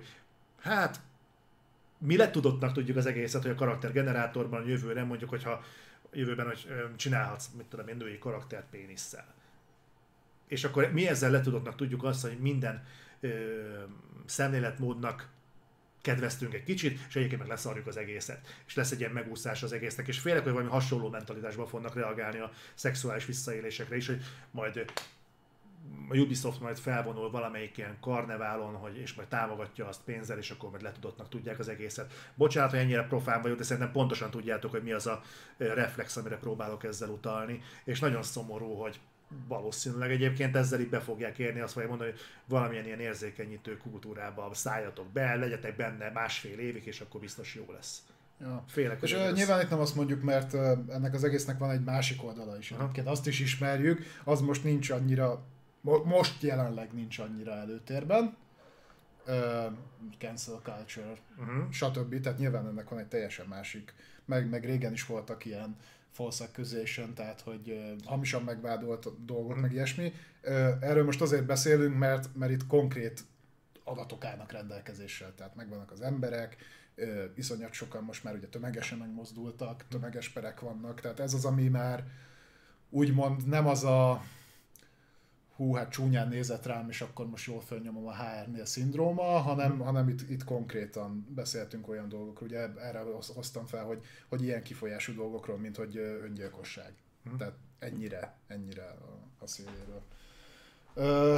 hát 0.62 0.99
mi 1.98 2.18
letudottnak 2.18 2.74
tudjuk 2.74 2.98
az 2.98 3.06
egészet, 3.06 3.42
hogy 3.42 3.52
a 3.52 3.56
karaktergenerátorban 3.56 4.62
a 4.62 4.68
jövőre 4.68 5.04
mondjuk, 5.04 5.30
hogyha 5.30 5.64
jövőben 6.14 6.46
hogy 6.46 6.68
csinálhatsz, 6.96 7.50
mit 7.58 7.66
tudom 7.66 7.88
én, 7.88 7.98
női 7.98 8.18
karaktert 8.18 8.70
pénisszel. 8.70 9.34
És 10.48 10.64
akkor 10.64 10.92
mi 10.92 11.08
ezzel 11.08 11.32
letudottnak 11.32 11.76
tudjuk 11.76 12.04
azt, 12.04 12.22
hogy 12.22 12.38
minden 12.40 12.84
ö, 13.20 13.30
szemléletmódnak 14.26 15.30
kedveztünk 16.02 16.54
egy 16.54 16.64
kicsit, 16.64 17.00
és 17.08 17.16
egyébként 17.16 17.42
meg 17.42 17.50
leszarjuk 17.50 17.88
az 17.88 17.98
egészet. 17.98 18.62
És 18.68 18.76
lesz 18.76 18.92
egy 18.92 19.00
ilyen 19.00 19.12
megúszás 19.12 19.64
az 19.64 19.74
egésznek, 19.74 20.08
és 20.08 20.20
félek, 20.20 20.44
hogy 20.44 20.52
valami 20.52 20.70
hasonló 20.70 21.10
mentalitásban 21.10 21.68
fognak 21.68 21.96
reagálni 21.96 22.40
a 22.40 22.52
szexuális 22.74 23.26
visszaélésekre 23.26 23.96
is, 23.96 24.08
hogy 24.08 24.24
majd 24.52 24.86
a 26.10 26.18
Ubisoft 26.18 26.60
majd 26.62 26.78
felvonul 26.78 27.32
valamelyik 27.32 27.78
ilyen 27.78 27.98
karneválon, 28.02 28.74
hogy, 28.76 28.98
és 28.98 29.14
majd 29.14 29.28
támogatja 29.28 29.88
azt 29.88 30.02
pénzzel, 30.06 30.38
és 30.38 30.52
akkor 30.52 30.70
majd 30.70 30.82
letudottnak 30.82 31.30
tudják 31.30 31.60
az 31.60 31.68
egészet. 31.68 32.14
Bocsánat, 32.36 32.70
hogy 32.70 32.80
ennyire 32.80 33.03
profán 33.07 33.41
vagyok, 33.41 33.57
de 33.57 33.64
szerintem 33.64 33.91
pontosan 33.91 34.30
tudjátok, 34.30 34.72
hogy 34.72 34.84
mi 34.84 34.91
az 34.91 35.07
a 35.07 35.22
reflex, 35.57 36.18
amire 36.18 36.38
próbálok 36.38 36.84
ezzel 36.84 37.10
utalni, 37.10 37.62
és 37.84 37.99
nagyon 37.99 38.24
szomorú, 38.24 38.74
hogy 38.74 38.99
valószínűleg 39.48 40.12
egyébként 40.12 40.56
ezzel 40.56 40.80
így 40.80 40.90
be 40.90 40.99
fogják 40.99 41.38
érni, 41.40 41.60
azt 41.60 41.72
fogják 41.74 41.90
mondani, 41.91 42.12
hogy 42.12 42.20
valamilyen 42.45 42.86
ilyen 42.86 42.99
érzékenyítő 42.99 43.78
kultúrába 43.78 44.49
szálljatok 44.53 45.07
be, 45.12 45.36
legyetek 45.36 45.76
benne 45.76 46.10
másfél 46.10 46.60
évig, 46.60 46.86
és 46.86 47.02
akkor 47.02 47.20
biztos 47.22 47.56
jó 47.56 47.66
lesz. 47.74 48.03
Ja. 48.41 48.64
Félek, 48.68 49.02
És 49.02 49.12
ez- 49.12 49.34
nyilván 49.34 49.62
itt 49.62 49.70
nem 49.70 49.80
azt 49.80 49.95
mondjuk, 49.95 50.22
mert 50.24 50.53
ennek 50.90 51.14
az 51.14 51.24
egésznek 51.24 51.57
van 51.57 51.70
egy 51.70 51.84
másik 51.84 52.24
oldala 52.24 52.57
is. 52.57 52.72
Aha. 52.72 52.82
Egyébként 52.82 53.07
azt 53.07 53.28
is 53.28 53.40
ismerjük, 53.40 54.02
az 54.24 54.41
most 54.41 54.64
nincs 54.64 54.90
annyira, 54.90 55.44
most 56.03 56.41
jelenleg 56.41 56.94
nincs 56.94 57.20
annyira 57.20 57.52
előtérben. 57.52 58.38
Uh, 59.28 59.74
cancel 60.18 60.60
culture, 60.64 61.14
Uh-huh. 61.40 61.72
stb. 61.72 62.22
Tehát 62.22 62.38
nyilván 62.38 62.68
ennek 62.68 62.90
van 62.90 62.99
egy 62.99 63.07
teljesen 63.07 63.45
másik, 63.45 63.94
meg, 64.26 64.49
meg 64.49 64.66
régen 64.66 64.94
is 64.94 65.06
voltak 65.06 65.45
ilyen 65.45 65.76
false 66.12 66.44
accusation, 66.44 67.14
tehát 67.14 67.41
hogy 67.41 67.70
uh, 67.70 68.03
hamisan 68.06 68.44
megvádolt 68.44 69.26
dolgok, 69.26 69.60
meg 69.62 69.72
ilyesmi. 69.72 70.14
Uh, 70.44 70.52
erről 70.82 71.03
most 71.03 71.22
azért 71.22 71.45
beszélünk, 71.45 71.98
mert, 71.98 72.36
mert 72.36 72.52
itt 72.52 72.68
konkrét 72.68 73.24
adatok 73.84 74.26
állnak 74.26 74.52
rendelkezésre, 74.52 75.32
tehát 75.36 75.56
megvannak 75.56 75.91
az 75.91 76.02
emberek, 76.02 76.57
ö, 76.95 77.24
iszonyat 77.36 77.74
sokan 77.74 78.03
most 78.03 78.24
már 78.24 78.36
ugye 78.36 78.48
tömegesen 78.48 78.98
megmozdultak, 78.98 79.86
tömeges 79.90 80.30
perek 80.30 80.60
vannak, 80.60 81.02
tehát 81.02 81.20
ez 81.20 81.34
az, 81.34 81.45
ami 81.45 81.68
már 81.68 82.03
úgymond 82.90 83.48
nem 83.48 83.68
az 83.68 83.84
a 83.84 84.24
hú, 85.56 85.73
hát 85.73 85.91
csúnyán 85.91 86.27
nézett 86.27 86.65
rám, 86.65 86.90
és 86.90 87.02
akkor 87.02 87.30
most 87.30 87.48
jól 87.48 87.61
fölnyomom 87.61 88.07
a 88.07 88.15
HR-nél 88.15 88.65
szindróma, 88.65 89.23
hanem, 89.23 89.80
hanem 89.80 90.10
itt, 90.10 90.30
itt 90.30 90.44
konkrétan 90.44 91.27
beszéltünk 91.36 91.88
olyan 91.88 92.10
dolgokról, 92.10 92.49
ugye 92.49 92.60
erre 92.60 92.99
hoz- 92.99 93.34
hoztam 93.36 93.65
fel, 93.65 93.84
hogy, 93.84 94.03
hogy 94.27 94.44
ilyen 94.44 94.64
kifolyású 94.64 95.14
dolgokról, 95.14 95.57
mint 95.57 95.77
hogy 95.77 95.98
öngyilkosság. 95.98 96.94
Tehát 97.38 97.53
ennyire, 97.80 98.36
ennyire 98.48 98.84
a, 98.84 99.44
a 99.44 99.48
széléről. 99.48 100.02
Ö, 100.94 101.38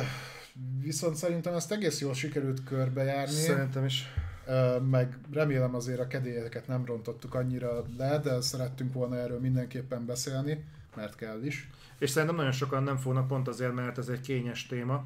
viszont 0.81 1.15
szerintem 1.15 1.53
ezt 1.53 1.71
egész 1.71 2.01
jól 2.01 2.13
sikerült 2.13 2.63
körbejárni. 2.63 3.33
Szerintem 3.33 3.85
is. 3.85 4.05
Ö, 4.45 4.79
meg 4.79 5.17
remélem 5.31 5.75
azért 5.75 5.99
a 5.99 6.07
kedélyeket 6.07 6.67
nem 6.67 6.85
rontottuk 6.85 7.33
annyira 7.33 7.83
le, 7.97 8.19
de 8.19 8.41
szerettünk 8.41 8.93
volna 8.93 9.17
erről 9.17 9.39
mindenképpen 9.39 10.05
beszélni, 10.05 10.63
mert 10.95 11.15
kell 11.15 11.43
is. 11.43 11.69
És 11.99 12.09
szerintem 12.09 12.37
nagyon 12.37 12.51
sokan 12.51 12.83
nem 12.83 12.97
fognak 12.97 13.27
pont 13.27 13.47
azért, 13.47 13.73
mert 13.73 13.97
ez 13.97 14.07
egy 14.07 14.21
kényes 14.21 14.65
téma, 14.65 15.03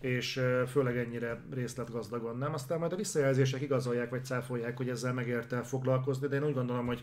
és 0.00 0.40
főleg 0.68 0.96
ennyire 0.96 1.40
részletgazdagon 1.54 2.38
nem. 2.38 2.54
Aztán 2.54 2.78
majd 2.78 2.92
a 2.92 2.96
visszajelzések 2.96 3.60
igazolják 3.60 4.10
vagy 4.10 4.24
cáfolják, 4.24 4.76
hogy 4.76 4.88
ezzel 4.88 5.12
megérte 5.12 5.62
foglalkozni, 5.62 6.26
de 6.26 6.36
én 6.36 6.44
úgy 6.44 6.54
gondolom, 6.54 6.86
hogy 6.86 7.02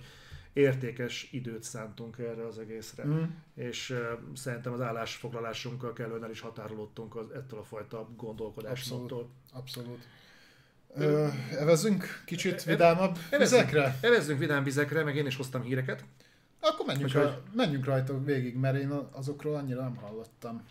értékes 0.54 1.30
időt 1.32 1.64
szántunk 1.64 2.18
erre 2.18 2.46
az 2.46 2.60
egészre. 2.60 3.06
Mm. 3.06 3.24
És 3.56 3.90
uh, 3.90 3.98
szerintem 4.36 4.74
az 4.74 4.82
állásfoglalásunkkal 4.82 5.94
kellően 5.94 6.24
el 6.24 6.30
is 6.30 6.40
határolódtunk 6.40 7.16
az, 7.16 7.30
ettől 7.30 7.60
a 7.60 7.64
fajta 7.64 8.10
gondolkodásmódtól. 8.18 9.30
Abszolút. 9.54 10.08
Ö, 10.96 11.28
evezzünk 11.60 12.24
kicsit 12.26 12.64
E- 12.66 12.72
vidámabb 12.72 13.18
Evezzünk, 13.30 13.70
vizekre? 13.70 13.98
evezzünk 14.02 14.40
vidám 14.40 14.64
vizekre, 14.64 15.04
meg 15.04 15.16
én 15.16 15.26
is 15.26 15.36
hoztam 15.36 15.62
híreket. 15.62 16.04
Akkor 16.62 16.86
menjünk, 16.86 17.08
Úgyhogy- 17.08 17.24
ra, 17.24 17.42
menjünk 17.54 17.86
rajta 17.86 18.24
végig, 18.24 18.56
mert 18.56 18.76
én 18.78 18.92
azokról 19.12 19.56
annyira 19.56 19.82
nem 19.82 19.96
hallottam. 19.96 20.64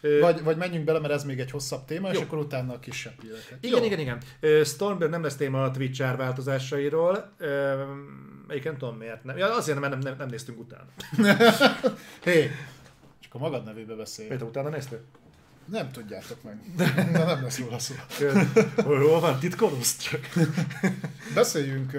Ö, 0.00 0.20
Vagy, 0.20 0.42
vagy 0.42 0.56
menjünk 0.56 0.84
bele, 0.84 0.98
mert 0.98 1.12
ez 1.12 1.24
még 1.24 1.40
egy 1.40 1.50
hosszabb 1.50 1.84
téma, 1.84 2.10
és 2.10 2.16
Jó. 2.16 2.22
akkor 2.22 2.38
utána 2.38 2.72
a 2.72 2.78
kisebb 2.78 3.20
híreket. 3.22 3.58
Igen, 3.60 3.78
Jó? 3.80 3.84
igen, 3.84 3.98
igen. 3.98 4.18
Ö, 4.40 4.62
Stormberg 4.64 5.10
nem 5.10 5.22
lesz 5.22 5.36
téma 5.36 5.62
a 5.62 5.70
Twitch 5.70 6.02
árváltozásairól. 6.02 7.32
Egyébként 8.48 8.64
nem 8.64 8.76
tudom 8.78 8.96
miért 8.96 9.24
nem. 9.24 9.36
Ja, 9.36 9.54
azért, 9.56 9.78
mert 9.80 9.92
nem, 9.92 10.00
nem, 10.02 10.14
nem 10.18 10.28
néztünk 10.28 10.58
utána. 10.58 10.86
Hé, 12.24 12.50
csak 13.20 13.34
a 13.34 13.38
magad 13.38 13.64
nevébe 13.64 13.94
beszélj. 13.94 14.28
Miért 14.28 14.42
utána 14.42 14.68
néztél? 14.68 15.00
Nem 15.64 15.90
tudjátok 15.90 16.42
meg. 16.42 16.60
De 17.12 17.24
nem 17.24 17.42
lesz 17.42 17.58
róla 17.58 17.78
szó. 17.78 17.94
Hol 18.82 19.20
van, 19.20 19.38
titkolózz 19.38 19.96
csak. 19.96 20.20
Beszéljünk 21.34 21.92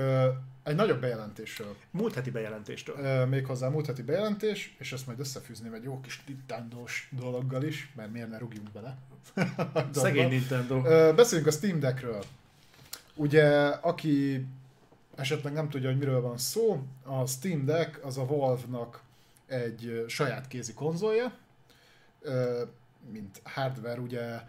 egy 0.68 0.76
nagyobb 0.76 0.99
bejelentésről. 0.99 1.76
Múlt 1.91 2.14
heti 2.14 2.31
bejelentéstől. 2.31 2.95
Ö, 2.98 3.26
Méghozzá 3.26 3.69
múlt 3.69 3.85
heti 3.85 4.02
bejelentés, 4.02 4.76
és 4.80 4.94
ezt 4.94 5.07
majd 5.07 5.19
összefűzném 5.19 5.73
egy 5.73 5.84
jó 5.84 5.99
kis 5.99 6.23
Nintendo-s 6.27 7.10
dologgal 7.11 7.64
is, 7.64 7.94
mert 7.95 8.11
miért 8.11 8.30
ne 8.30 8.38
rúgjunk 8.38 8.72
bele. 8.72 8.98
Szegény 9.91 10.30
Nintendo. 10.30 10.81
Beszéljünk 11.14 11.49
a 11.49 11.53
Steam 11.53 11.80
Deckről. 11.80 12.23
Ugye, 13.15 13.68
aki 13.68 14.45
esetleg 15.15 15.53
nem 15.53 15.69
tudja, 15.69 15.89
hogy 15.89 15.98
miről 15.98 16.22
van 16.22 16.38
szó, 16.38 16.84
a 17.03 17.26
Steam 17.26 17.65
Deck 17.65 18.06
az 18.06 18.18
a 18.18 18.26
Valve-nak 18.26 19.02
egy 19.45 20.03
saját 20.07 20.48
kézi 20.48 20.73
konzolja, 20.73 21.34
mint 23.11 23.41
hardware, 23.44 23.99
ugye 23.99 24.41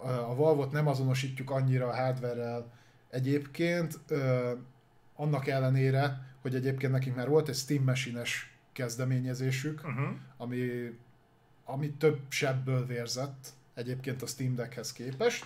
a 0.00 0.34
Valve-ot 0.34 0.72
nem 0.72 0.86
azonosítjuk 0.86 1.50
annyira 1.50 1.86
a 1.88 1.94
hardware-rel 1.94 2.72
egyébként, 3.10 3.98
annak 5.20 5.46
ellenére, 5.46 6.26
hogy 6.40 6.54
egyébként 6.54 6.92
nekik 6.92 7.14
már 7.14 7.28
volt 7.28 7.48
egy 7.48 7.54
Steam 7.56 7.84
Machine-es 7.84 8.52
kezdeményezésük, 8.72 9.80
Uh-huh. 9.84 10.08
ami, 10.36 10.92
ami 11.64 11.90
több 11.90 12.18
sebből 12.28 12.86
vérzett 12.86 13.48
egyébként 13.74 14.22
a 14.22 14.26
Steam 14.26 14.54
Deckhez 14.54 14.92
képest, 14.92 15.44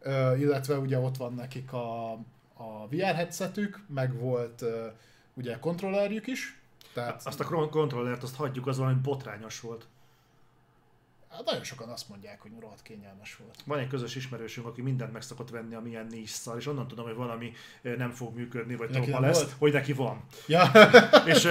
Ö, 0.00 0.36
illetve 0.36 0.78
ugye 0.78 0.98
ott 0.98 1.16
van 1.16 1.34
nekik 1.34 1.72
a, 1.72 2.12
a 2.54 2.88
VR 2.90 3.14
headsetük, 3.14 3.80
meg 3.94 4.18
volt 4.18 4.62
ö, 4.62 4.86
ugye 5.34 5.58
kontrollerjük 5.58 6.26
is, 6.26 6.58
tehát 6.92 7.26
Azt 7.26 7.40
a 7.40 7.68
kontrollert 7.68 8.22
azt 8.22 8.36
hagyjuk, 8.36 8.66
az 8.66 8.78
valami 8.78 9.00
botrányos 9.02 9.60
volt. 9.60 9.86
Hát 11.34 11.44
nagyon 11.44 11.64
sokan 11.64 11.88
azt 11.88 12.08
mondják, 12.08 12.40
hogy 12.40 12.50
rohadt 12.60 12.82
kényelmes 12.82 13.36
volt. 13.36 13.56
Van 13.64 13.78
egy 13.78 13.88
közös 13.88 14.16
ismerősünk, 14.16 14.66
aki 14.66 14.82
mindent 14.82 15.12
meg 15.12 15.22
szokott 15.22 15.50
venni, 15.50 15.74
amilyen 15.74 16.06
niche 16.10 16.52
és 16.56 16.66
onnan 16.66 16.88
tudom, 16.88 17.04
hogy 17.04 17.14
valami 17.14 17.52
nem 17.82 18.10
fog 18.10 18.34
működni, 18.34 18.76
vagy 18.76 18.90
Neki 18.90 19.10
lesz, 19.10 19.42
volt? 19.42 19.54
hogy 19.58 19.72
neki 19.72 19.92
van. 19.92 20.24
Ja, 20.46 20.70
és, 21.32 21.48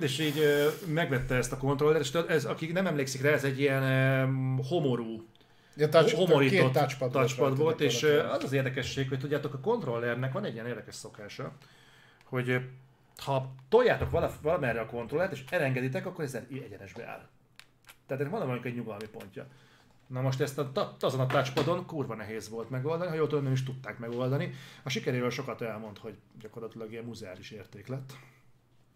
és 0.00 0.18
így 0.18 0.40
megvette 0.86 1.34
ezt 1.34 1.52
a 1.52 1.56
kontrollert, 1.56 2.04
és 2.04 2.12
ez, 2.12 2.44
aki 2.44 2.72
nem 2.72 2.86
emlékszik 2.86 3.22
rá, 3.22 3.30
ez 3.30 3.44
egy 3.44 3.60
ilyen 3.60 4.56
homorú 4.68 5.28
ja 5.76 5.88
touch, 5.88 6.14
homorított 6.14 6.72
touchpad, 6.72 7.10
touchpad 7.10 7.56
volt, 7.56 7.80
és 7.80 8.02
az 8.30 8.44
az 8.44 8.52
érdekesség, 8.52 9.08
hogy 9.08 9.18
tudjátok, 9.18 9.54
a 9.54 9.60
kontrollernek 9.60 10.32
van 10.32 10.44
egy 10.44 10.54
ilyen 10.54 10.66
érdekes 10.66 10.94
szokása, 10.94 11.52
hogy 12.24 12.60
ha 13.16 13.54
toljátok 13.68 14.10
vala, 14.10 14.32
valamerre 14.42 14.80
a 14.80 14.86
kontrollert, 14.86 15.32
és 15.32 15.44
elengeditek, 15.50 16.06
akkor 16.06 16.24
ez 16.24 16.38
egyenesbe 16.50 17.06
áll. 17.06 17.28
Tehát 18.10 18.24
ennek 18.24 18.38
van 18.38 18.46
valamelyik 18.46 18.72
egy 18.72 18.80
nyugalmi 18.80 19.06
pontja. 19.06 19.46
Na 20.06 20.20
most 20.20 20.40
ezt 20.40 20.58
a, 20.58 20.96
azon 21.00 21.20
a 21.20 21.26
touchpadon 21.26 21.86
kurva 21.86 22.14
nehéz 22.14 22.48
volt 22.48 22.70
megoldani, 22.70 23.10
ha 23.10 23.16
jól 23.16 23.26
tudom, 23.26 23.44
nem 23.44 23.52
is 23.52 23.62
tudták 23.62 23.98
megoldani. 23.98 24.52
A 24.82 24.88
sikeréről 24.88 25.30
sokat 25.30 25.62
elmond, 25.62 25.98
hogy 25.98 26.14
gyakorlatilag 26.40 26.92
ilyen 26.92 27.04
muzeális 27.04 27.50
érték 27.50 27.86
lett. 27.86 28.12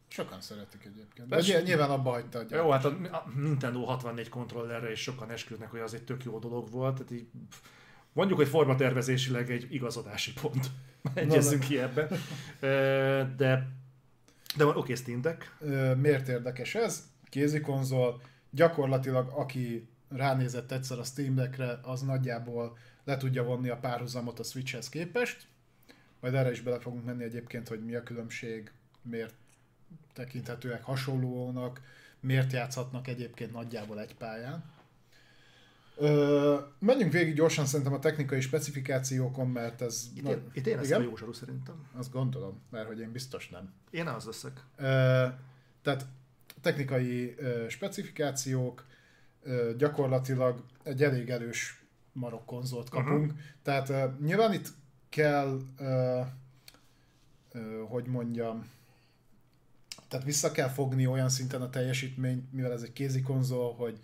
Sokan 0.08 0.40
szeretik 0.40 0.84
egyébként. 0.84 1.28
Persze. 1.28 1.52
De 1.52 1.58
ny- 1.58 1.66
nyilván 1.66 1.90
abba 1.90 2.10
hagyta 2.10 2.38
a. 2.38 2.54
Jó, 2.54 2.70
hát 2.70 2.84
a 2.84 2.96
Nintendo 3.36 3.84
64 3.84 4.28
kontrollerre 4.28 4.90
is 4.90 5.00
sokan 5.00 5.30
esküdnek, 5.30 5.70
hogy 5.70 5.80
az 5.80 5.94
egy 5.94 6.04
tök 6.04 6.24
jó 6.24 6.38
dolog 6.38 6.70
volt. 6.70 6.94
Tehát 6.94 7.10
így, 7.10 7.26
mondjuk, 8.12 8.38
hogy 8.38 8.48
formatervezésileg 8.48 9.50
egy 9.50 9.66
igazodási 9.74 10.32
pont. 10.40 10.70
Egyezzünk 11.14 11.64
ki 11.64 11.78
ebbe. 11.78 12.08
De, 13.36 13.68
de 14.56 14.66
oké, 14.66 14.78
okay, 14.78 14.94
Steam 14.94 15.20
Deck. 15.20 15.56
Miért 15.96 16.28
érdekes 16.28 16.74
ez? 16.74 17.12
Kézi 17.28 17.60
konzol, 17.60 18.20
gyakorlatilag 18.54 19.28
aki 19.28 19.88
ránézett 20.08 20.72
egyszer 20.72 20.98
a 20.98 21.04
Steam 21.04 21.34
Deckre, 21.34 21.78
az 21.82 22.02
nagyjából 22.02 22.76
le 23.04 23.16
tudja 23.16 23.44
vonni 23.44 23.68
a 23.68 23.76
párhuzamot 23.76 24.38
a 24.38 24.42
Switchhez 24.42 24.88
képest. 24.88 25.46
Majd 26.20 26.34
erre 26.34 26.50
is 26.50 26.60
bele 26.60 26.78
fogunk 26.78 27.04
menni 27.04 27.24
egyébként, 27.24 27.68
hogy 27.68 27.84
mi 27.84 27.94
a 27.94 28.02
különbség, 28.02 28.72
miért 29.02 29.34
tekinthetőek 30.12 30.84
hasonlónak, 30.84 31.80
miért 32.20 32.52
játszhatnak 32.52 33.08
egyébként 33.08 33.52
nagyjából 33.52 34.00
egy 34.00 34.14
pályán. 34.14 34.72
Ö, 35.96 36.58
menjünk 36.78 37.12
végig 37.12 37.34
gyorsan 37.34 37.66
szerintem 37.66 37.94
a 37.94 37.98
technikai 37.98 38.40
specifikációkon, 38.40 39.48
mert 39.48 39.82
ez... 39.82 40.06
Itt, 40.14 40.28
én, 40.28 40.50
itt 40.52 40.66
én 40.66 40.76
leszem 40.76 41.00
a 41.00 41.04
jó 41.04 41.16
zsaru 41.16 41.32
szerintem. 41.32 41.86
Azt 41.96 42.12
gondolom, 42.12 42.62
mert 42.70 42.86
hogy 42.86 43.00
én 43.00 43.12
biztos 43.12 43.48
nem. 43.48 43.72
Én 43.90 44.06
az 44.06 44.24
leszek. 44.24 44.64
Ö, 44.76 45.26
tehát 45.82 46.06
technikai 46.64 47.34
ö, 47.36 47.68
specifikációk, 47.68 48.86
ö, 49.42 49.72
gyakorlatilag 49.76 50.64
egy 50.82 51.02
elég 51.02 51.30
erős 51.30 51.84
marok 52.12 52.46
konzolt 52.46 52.88
kapunk. 52.88 53.24
Uh-huh. 53.30 53.38
Tehát 53.62 53.88
ö, 53.88 54.04
nyilván 54.20 54.52
itt 54.52 54.68
kell, 55.08 55.60
ö, 55.78 56.20
ö, 57.52 57.82
hogy 57.88 58.06
mondjam, 58.06 58.70
tehát 60.08 60.24
vissza 60.24 60.52
kell 60.52 60.68
fogni 60.68 61.06
olyan 61.06 61.28
szinten 61.28 61.62
a 61.62 61.70
teljesítményt, 61.70 62.52
mivel 62.52 62.72
ez 62.72 62.82
egy 62.82 62.92
kézi 62.92 63.22
konzol, 63.22 63.74
hogy 63.74 63.98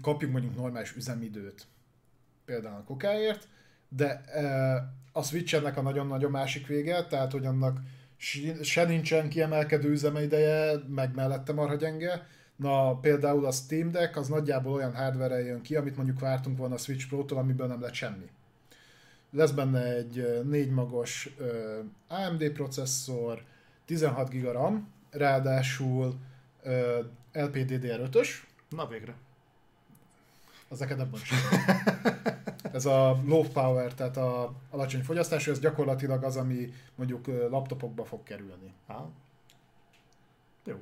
kapjunk 0.00 0.32
mondjuk 0.32 0.56
normális 0.56 0.96
üzemidőt, 0.96 1.66
például 2.44 2.76
a 2.76 2.84
kokáért, 2.84 3.48
de 3.88 4.20
e, 4.20 4.44
a 5.12 5.22
Switch 5.22 5.78
a 5.78 5.80
nagyon-nagyon 5.80 6.30
másik 6.30 6.66
vége, 6.66 7.06
tehát 7.06 7.32
hogy 7.32 7.46
annak 7.46 7.80
se 8.62 8.84
nincsen 8.84 9.28
kiemelkedő 9.28 9.90
üzemeideje, 9.90 10.78
meg 10.88 11.14
mellette 11.14 11.52
marha 11.52 11.74
gyenge. 11.74 12.26
Na 12.56 12.94
például 12.96 13.46
a 13.46 13.50
Steam 13.50 13.90
Deck 13.90 14.16
az 14.16 14.28
nagyjából 14.28 14.72
olyan 14.72 14.94
hardware 14.94 15.44
jön 15.44 15.62
ki, 15.62 15.76
amit 15.76 15.96
mondjuk 15.96 16.20
vártunk 16.20 16.58
volna 16.58 16.74
a 16.74 16.78
Switch 16.78 17.08
Pro-tól, 17.08 17.38
amiből 17.38 17.66
nem 17.66 17.80
lett 17.80 17.92
semmi. 17.92 18.28
Lesz 19.30 19.50
benne 19.50 19.94
egy 19.94 20.40
négy 20.44 20.70
magos 20.70 21.34
AMD 22.08 22.50
processzor, 22.50 23.42
16 23.84 24.30
GB 24.30 24.44
RAM, 24.44 24.92
ráadásul 25.10 26.14
ö, 26.62 27.00
LPDDR5-ös, 27.32 28.28
Na 28.68 28.86
végre. 28.86 29.14
az 30.68 30.78
neked 30.78 31.08
semmit. 31.22 31.60
Ez 32.72 32.86
a 32.86 33.20
low 33.24 33.42
power, 33.42 33.94
tehát 33.94 34.16
a 34.16 34.54
alacsony 34.70 35.02
fogyasztású, 35.02 35.50
ez 35.50 35.60
gyakorlatilag 35.60 36.24
az, 36.24 36.36
ami 36.36 36.72
mondjuk 36.94 37.26
laptopokba 37.26 38.04
fog 38.04 38.22
kerülni. 38.22 38.74
Á. 38.86 39.04
Jó. 40.64 40.76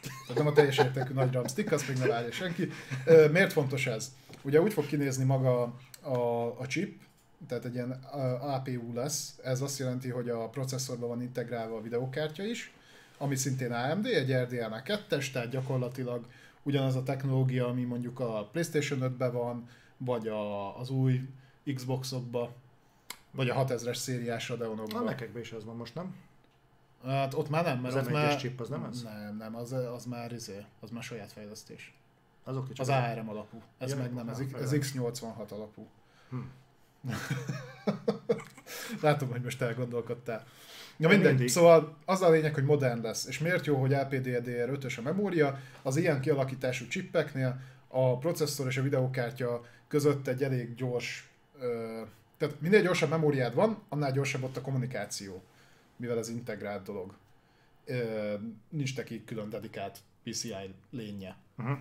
Tehát 0.00 0.42
nem 0.42 0.46
a 0.46 0.52
teljes 0.52 0.78
értékű 0.78 1.12
nagy 1.12 1.32
RAM 1.32 1.46
stick, 1.46 1.72
azt 1.72 1.88
még 1.88 1.96
ne 1.96 2.06
várja 2.06 2.32
senki. 2.32 2.68
Miért 3.32 3.52
fontos 3.52 3.86
ez? 3.86 4.14
Ugye 4.42 4.60
úgy 4.60 4.72
fog 4.72 4.86
kinézni 4.86 5.24
maga 5.24 5.74
a, 6.02 6.16
a 6.58 6.66
chip, 6.66 7.00
tehát 7.48 7.64
egy 7.64 7.74
ilyen 7.74 7.90
APU 8.40 8.92
lesz, 8.94 9.38
ez 9.42 9.60
azt 9.60 9.78
jelenti, 9.78 10.08
hogy 10.08 10.28
a 10.28 10.48
processzorban 10.48 11.08
van 11.08 11.22
integrálva 11.22 11.76
a 11.76 11.80
videókártya 11.80 12.44
is, 12.44 12.72
ami 13.18 13.36
szintén 13.36 13.72
AMD, 13.72 14.06
egy 14.06 14.32
RDNA 14.32 14.82
2-es, 14.84 15.30
tehát 15.30 15.50
gyakorlatilag 15.50 16.26
ugyanaz 16.62 16.96
a 16.96 17.02
technológia, 17.02 17.66
ami 17.66 17.82
mondjuk 17.82 18.20
a 18.20 18.48
PlayStation 18.52 18.98
5-ben 19.02 19.32
van, 19.32 19.68
vagy 19.98 20.28
a, 20.28 20.78
az 20.78 20.90
új 20.90 21.28
Xboxokba, 21.74 22.52
vagy 23.30 23.48
a 23.48 23.64
6000-es 23.64 23.94
szériás 23.94 24.50
A 24.50 24.56
Radeonokban. 24.56 25.04
nekekben 25.04 25.42
is 25.42 25.52
ez 25.52 25.64
van 25.64 25.76
most, 25.76 25.94
nem? 25.94 26.14
Hát 27.04 27.34
ott 27.34 27.48
már 27.48 27.64
nem, 27.64 27.78
mert 27.80 27.94
Az 27.94 28.02
ott 28.02 28.08
M1-es 28.08 28.12
már... 28.12 28.36
chip, 28.36 28.60
az 28.60 28.68
nem 28.68 28.84
ez? 28.84 29.02
Nem, 29.02 29.36
nem, 29.36 29.56
az, 29.56 29.72
az 29.72 30.04
már 30.04 30.32
izé, 30.32 30.64
az 30.80 30.90
már 30.90 31.02
saját 31.02 31.32
fejlesztés. 31.32 31.94
Azok 32.44 32.68
Az 32.76 32.88
ARM 32.88 33.28
alapú. 33.28 33.62
Ez 33.78 33.90
Ja, 33.90 33.96
meg 33.96 34.14
nem, 34.14 34.28
ez, 34.28 34.38
ez 34.38 34.70
nem. 34.70 34.80
X86 34.80 35.48
alapú. 35.48 35.86
Hm. 36.30 36.36
Látom, 39.02 39.30
hogy 39.30 39.42
most 39.42 39.62
elgondolkodtál. 39.62 40.46
De 40.96 41.08
mindegy, 41.08 41.28
mindig. 41.28 41.48
szóval 41.48 41.96
az 42.04 42.22
a 42.22 42.30
lényeg, 42.30 42.54
hogy 42.54 42.64
modern 42.64 43.02
lesz. 43.02 43.26
És 43.26 43.38
miért 43.38 43.66
jó, 43.66 43.76
hogy 43.76 43.90
LPDDR5-ös 43.94 44.98
a 44.98 45.02
memória? 45.02 45.58
Az 45.82 45.96
ilyen 45.96 46.20
kialakítású 46.20 46.86
csippeknél 46.86 47.60
a 47.88 48.18
processzor 48.18 48.66
és 48.66 48.76
a 48.76 48.82
videókártya 48.82 49.60
között 49.88 50.26
egy 50.26 50.42
elég 50.42 50.74
gyors, 50.74 51.30
ö, 51.60 52.00
tehát 52.36 52.60
minél 52.60 52.82
gyorsabb 52.82 53.10
memóriád 53.10 53.54
van, 53.54 53.82
annál 53.88 54.12
gyorsabb 54.12 54.42
ott 54.42 54.56
a 54.56 54.60
kommunikáció, 54.60 55.42
mivel 55.96 56.18
ez 56.18 56.28
integrált 56.28 56.82
dolog. 56.82 57.14
Ö, 57.84 58.34
nincs 58.68 58.96
neki 58.96 59.24
külön 59.24 59.50
dedikált 59.50 59.98
PCI 60.22 60.74
lénye. 60.90 61.36
Uh-huh. 61.58 61.78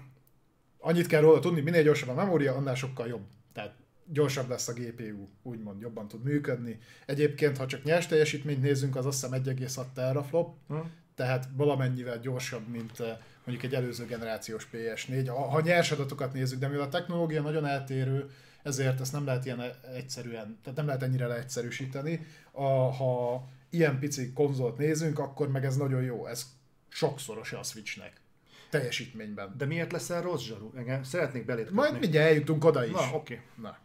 Annyit 0.80 1.08
kell 1.08 1.22
róla 1.22 1.40
tudni, 1.40 1.62
minél 1.62 1.84
gyorsabb 1.84 2.10
a 2.10 2.14
memória, 2.14 2.56
annál 2.56 2.76
sokkal 2.76 3.08
jobb. 3.08 3.26
Tehát 3.54 3.76
gyorsabb 4.06 4.50
lesz 4.50 4.68
a 4.68 4.74
GPU, 4.74 5.28
úgymond 5.44 5.82
jobban 5.82 6.08
tud 6.08 6.24
működni. 6.24 6.80
Egyébként, 7.06 7.58
ha 7.58 7.66
csak 7.66 7.84
nyers 7.84 8.08
teljesítményt 8.08 8.62
nézzünk, 8.62 8.96
az 8.96 9.06
azt 9.06 9.22
hiszem 9.22 9.44
1,6 9.44 9.86
teraflop, 9.94 10.56
Uh-huh. 10.68 10.88
Tehát 11.18 11.48
valamennyivel 11.56 12.20
gyorsabb, 12.20 12.68
mint 12.68 13.00
eh, 13.00 13.18
mondjuk 13.46 13.72
egy 13.72 13.76
előző 13.76 14.06
generációs 14.06 14.68
PS4. 14.72 15.28
Ha, 15.28 15.62
nyers 15.62 15.92
adatokat 15.92 16.34
nézzük, 16.34 16.60
de 16.60 16.68
mivel 16.68 16.84
a 16.84 16.90
technológia 16.90 17.42
nagyon 17.42 17.66
eltérő, 17.66 18.30
ezért 18.64 19.00
ezt 19.00 19.12
nem 19.12 19.26
lehet 19.26 19.46
ilyen 19.46 19.62
egyszerűen, 19.96 20.60
tehát 20.64 20.78
nem 20.78 20.86
lehet 20.86 21.04
ennyire 21.04 21.28
leegyszerűsíteni. 21.28 22.26
A, 22.52 22.64
ha 22.72 23.44
ilyen 23.70 24.00
pici 24.00 24.34
konzolt 24.34 24.78
nézünk, 24.78 25.20
akkor 25.20 25.52
meg 25.52 25.66
ez 25.66 25.76
nagyon 25.76 26.02
jó. 26.02 26.28
Ez 26.28 26.46
sokszorosa 26.90 27.60
a 27.60 27.64
Switchnek 27.64 28.22
teljesítményben. 28.70 29.54
De 29.58 29.66
miért 29.66 29.92
leszel 29.92 30.22
rossz 30.22 30.44
zsaru? 30.44 30.72
Engem 30.76 31.04
szeretnék 31.04 31.46
belét 31.46 31.66
kapni. 31.66 31.80
Majd 31.80 32.00
mindjárt 32.00 32.28
eljutunk 32.30 32.66
oda 32.66 32.86
is. 32.86 32.92
Na, 32.92 33.10
oké. 33.14 33.42
Na. 33.62 33.78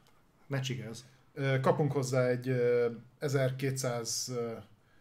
Ne 0.47 0.61
csigázz. 0.61 1.01
Kapunk 1.61 1.93
hozzá 1.93 2.27
egy 2.27 2.49
ö, 2.49 2.91
1200, 3.19 4.29
ö, 4.37 4.53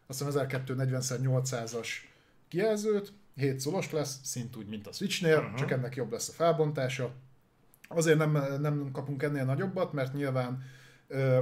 azt 0.07 0.23
hiszem 0.23 0.47
1240x800-as 0.49 1.87
kijelzőt, 2.51 3.13
7 3.35 3.59
szolos 3.59 3.91
lesz, 3.91 4.19
szint 4.23 4.55
úgy, 4.55 4.67
mint 4.67 4.87
a 4.87 4.91
Switchnél, 4.91 5.37
uh-huh. 5.37 5.55
csak 5.55 5.71
ennek 5.71 5.95
jobb 5.95 6.11
lesz 6.11 6.29
a 6.29 6.31
felbontása. 6.31 7.13
Azért 7.87 8.17
nem, 8.17 8.31
nem 8.61 8.89
kapunk 8.91 9.23
ennél 9.23 9.45
nagyobbat, 9.45 9.93
mert 9.93 10.13
nyilván 10.13 10.63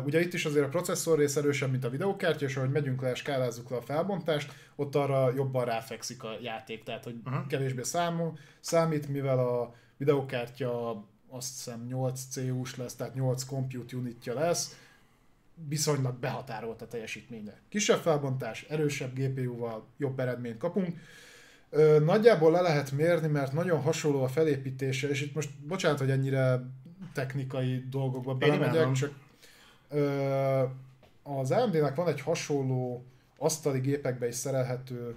ugye 0.05 0.21
itt 0.21 0.33
is 0.33 0.45
azért 0.45 0.65
a 0.65 0.69
processzor 0.69 1.17
rész 1.17 1.35
erősebb, 1.35 1.71
mint 1.71 1.83
a 1.83 1.89
videókártya, 1.89 2.45
és 2.45 2.55
ahogy 2.55 2.71
megyünk 2.71 3.01
le, 3.01 3.15
skálázzuk 3.15 3.69
le 3.69 3.77
a 3.77 3.81
felbontást, 3.81 4.51
ott 4.75 4.95
arra 4.95 5.33
jobban 5.33 5.65
ráfekszik 5.65 6.23
a 6.23 6.37
játék, 6.41 6.83
tehát 6.83 7.03
hogy 7.03 7.15
uh-huh. 7.25 7.47
kevésbé 7.47 7.83
számol, 7.83 8.37
számít, 8.59 9.07
mivel 9.07 9.39
a 9.39 9.75
videókártya 9.97 10.91
azt 11.29 11.53
hiszem 11.53 11.85
8 11.85 12.21
CU-s 12.31 12.75
lesz, 12.75 12.95
tehát 12.95 13.13
8 13.13 13.43
compute 13.43 13.95
unitja 13.95 14.33
lesz, 14.33 14.77
viszonylag 15.67 16.19
behatárolt 16.19 16.81
a 16.81 16.87
teljesítménye. 16.87 17.53
Kisebb 17.69 17.99
felbontás, 17.99 18.65
erősebb 18.69 19.13
GPU-val 19.13 19.87
jobb 19.97 20.19
eredményt 20.19 20.57
kapunk. 20.57 20.97
Ö, 21.69 21.99
nagyjából 21.99 22.51
le 22.51 22.61
lehet 22.61 22.91
mérni, 22.91 23.27
mert 23.27 23.53
nagyon 23.53 23.81
hasonló 23.81 24.23
a 24.23 24.27
felépítése, 24.27 25.09
és 25.09 25.21
itt 25.21 25.35
most 25.35 25.49
bocsánat, 25.67 25.99
hogy 25.99 26.09
ennyire 26.09 26.61
technikai 27.13 27.85
dolgokba 27.89 28.35
belemegyek, 28.35 28.91
csak 28.91 29.11
ö, 29.89 30.63
az 31.23 31.51
AMD-nek 31.51 31.95
van 31.95 32.07
egy 32.07 32.21
hasonló 32.21 33.05
asztali 33.37 33.79
gépekbe 33.79 34.27
is 34.27 34.35
szerelhető 34.35 35.15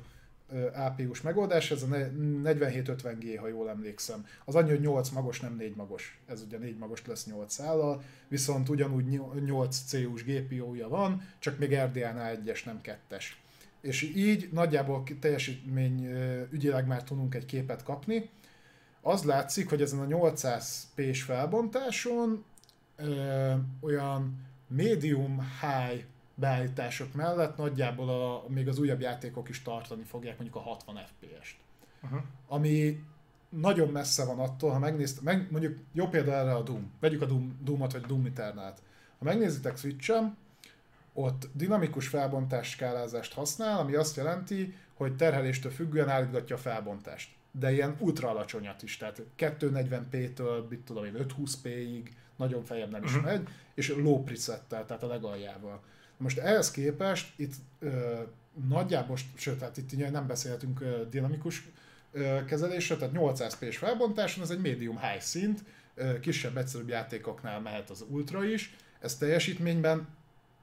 APU-s 0.75 1.21
megoldás, 1.21 1.71
ez 1.71 1.83
a 1.83 1.87
ne- 1.87 2.11
4750G, 2.53 3.37
ha 3.41 3.49
jól 3.49 3.69
emlékszem. 3.69 4.27
Az 4.45 4.55
annyi, 4.55 4.71
hogy 4.71 4.81
8 4.81 5.09
magos, 5.09 5.41
nem 5.41 5.57
4 5.57 5.77
magos. 5.77 6.21
Ez 6.27 6.43
ugye 6.43 6.59
4 6.59 6.79
magos 6.79 7.07
lesz 7.07 7.27
8 7.27 7.53
szállal, 7.53 8.03
viszont 8.29 8.69
ugyanúgy 8.69 9.05
ny- 9.05 9.45
8 9.45 9.79
CU-s 9.87 10.25
GPU-ja 10.25 10.89
van, 10.89 11.23
csak 11.39 11.59
még 11.59 11.75
RDNA 11.75 12.31
1-es, 12.35 12.65
nem 12.65 12.81
2-es. 12.83 13.25
És 13.81 14.03
így 14.03 14.49
nagyjából 14.53 15.03
teljesítmény 15.21 16.07
ügyileg 16.51 16.87
már 16.87 17.05
tudunk 17.05 17.35
egy 17.35 17.47
képet 17.47 17.83
kapni. 17.83 18.31
Az 19.01 19.23
látszik, 19.23 19.69
hogy 19.69 19.83
ezen 19.83 19.99
a 19.99 20.05
800 20.07 20.89
p-s 20.95 21.23
felbontáson 21.23 22.45
ö, 22.97 23.53
olyan 23.81 24.47
medium-high 24.69 26.05
beállítások 26.35 27.15
mellett 27.15 27.57
nagyjából 27.57 28.09
a, 28.09 28.45
még 28.49 28.69
az 28.69 28.79
újabb 28.79 29.01
játékok 29.01 29.49
is 29.49 29.63
tartani 29.63 30.03
fogják 30.03 30.39
mondjuk 30.39 30.57
a 30.57 30.69
60 30.69 30.97
FPS-t. 30.97 31.57
Uh-huh. 32.03 32.21
Ami 32.49 33.05
nagyon 33.49 33.89
messze 33.89 34.25
van 34.25 34.39
attól, 34.39 34.71
ha 34.71 34.79
megnézd, 34.79 35.23
meg, 35.23 35.49
mondjuk 35.51 35.79
jó 35.93 36.09
példa 36.09 36.33
erre 36.33 36.55
a 36.55 36.63
Doom. 36.63 36.93
Vegyük 37.01 37.23
a 37.23 37.27
Doom, 37.27 37.59
Doomot 37.63 37.93
vagy 37.93 38.03
Doom 38.03 38.25
Eternalt. 38.25 38.83
Ha 39.19 39.25
megnézitek 39.25 39.77
Switch-en, 39.77 40.37
ott 41.13 41.49
dinamikus 41.53 42.09
felbontás 42.09 42.69
skálázást 42.71 43.33
használ, 43.35 43.79
ami 43.79 43.95
azt 43.95 44.17
jelenti, 44.17 44.65
hogy 44.65 44.75
hogy 45.09 45.17
terheléstől 45.17 45.73
függően 45.73 46.09
állítgatja 46.09 46.57
a 46.57 46.59
felbontást. 46.59 47.31
De 47.51 47.73
ilyen 47.73 47.97
ultra 47.99 48.29
alacsonyat 48.29 48.83
is, 48.83 48.97
tehát 48.97 49.23
240p-től, 49.39 50.69
mit 50.69 50.81
tudom 50.81 51.05
én, 51.05 51.15
520p-ig, 51.19 52.11
nagyon 52.37 52.65
feljebb 52.65 52.91
nem 52.91 53.03
is 53.03 53.13
Mhm. 53.13 53.25
megy, 53.25 53.49
és 53.75 53.89
low 53.89 54.23
presettel, 54.23 54.87
tehát 54.87 55.03
a 55.03 55.07
legaljával. 55.07 55.83
Most 56.23 56.39
ehhez 56.39 56.71
képest 56.71 57.33
itt 57.37 57.53
ö, 57.79 58.21
nagyjából, 58.69 59.17
sőt, 59.35 59.59
tehát 59.59 59.77
itt 59.77 59.93
ugye 59.93 60.11
nem 60.11 60.27
beszélhetünk 60.27 60.81
ö, 60.81 61.03
dinamikus 61.11 61.63
ö, 62.13 62.45
kezelésről, 62.45 62.99
tehát 62.99 63.15
800p-s 63.17 63.77
felbontáson, 63.77 64.43
ez 64.43 64.51
egy 64.51 64.61
medium 64.61 64.99
high 64.99 65.21
szint, 65.23 65.65
ö, 65.95 66.21
kisebb, 66.21 66.57
egyszerűbb 66.57 66.89
játékoknál 66.89 67.61
mehet 67.61 67.91
az 67.91 68.05
ultra 68.09 68.45
is, 68.45 68.75
ez 69.01 69.17
teljesítményben 69.17 70.09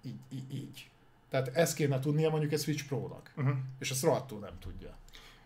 így, 0.05 0.19
így, 0.33 0.53
így. 0.53 0.89
Tehát 1.29 1.47
ezt 1.53 1.75
kéne 1.75 1.99
tudnia 1.99 2.29
mondjuk 2.29 2.51
egy 2.51 2.59
Switch 2.59 2.87
Pro-nak, 2.87 3.31
Uh-huh. 3.37 3.55
és 3.79 3.91
ezt 3.91 4.03
rohadtul 4.03 4.39
nem 4.39 4.57
tudja. 4.59 4.97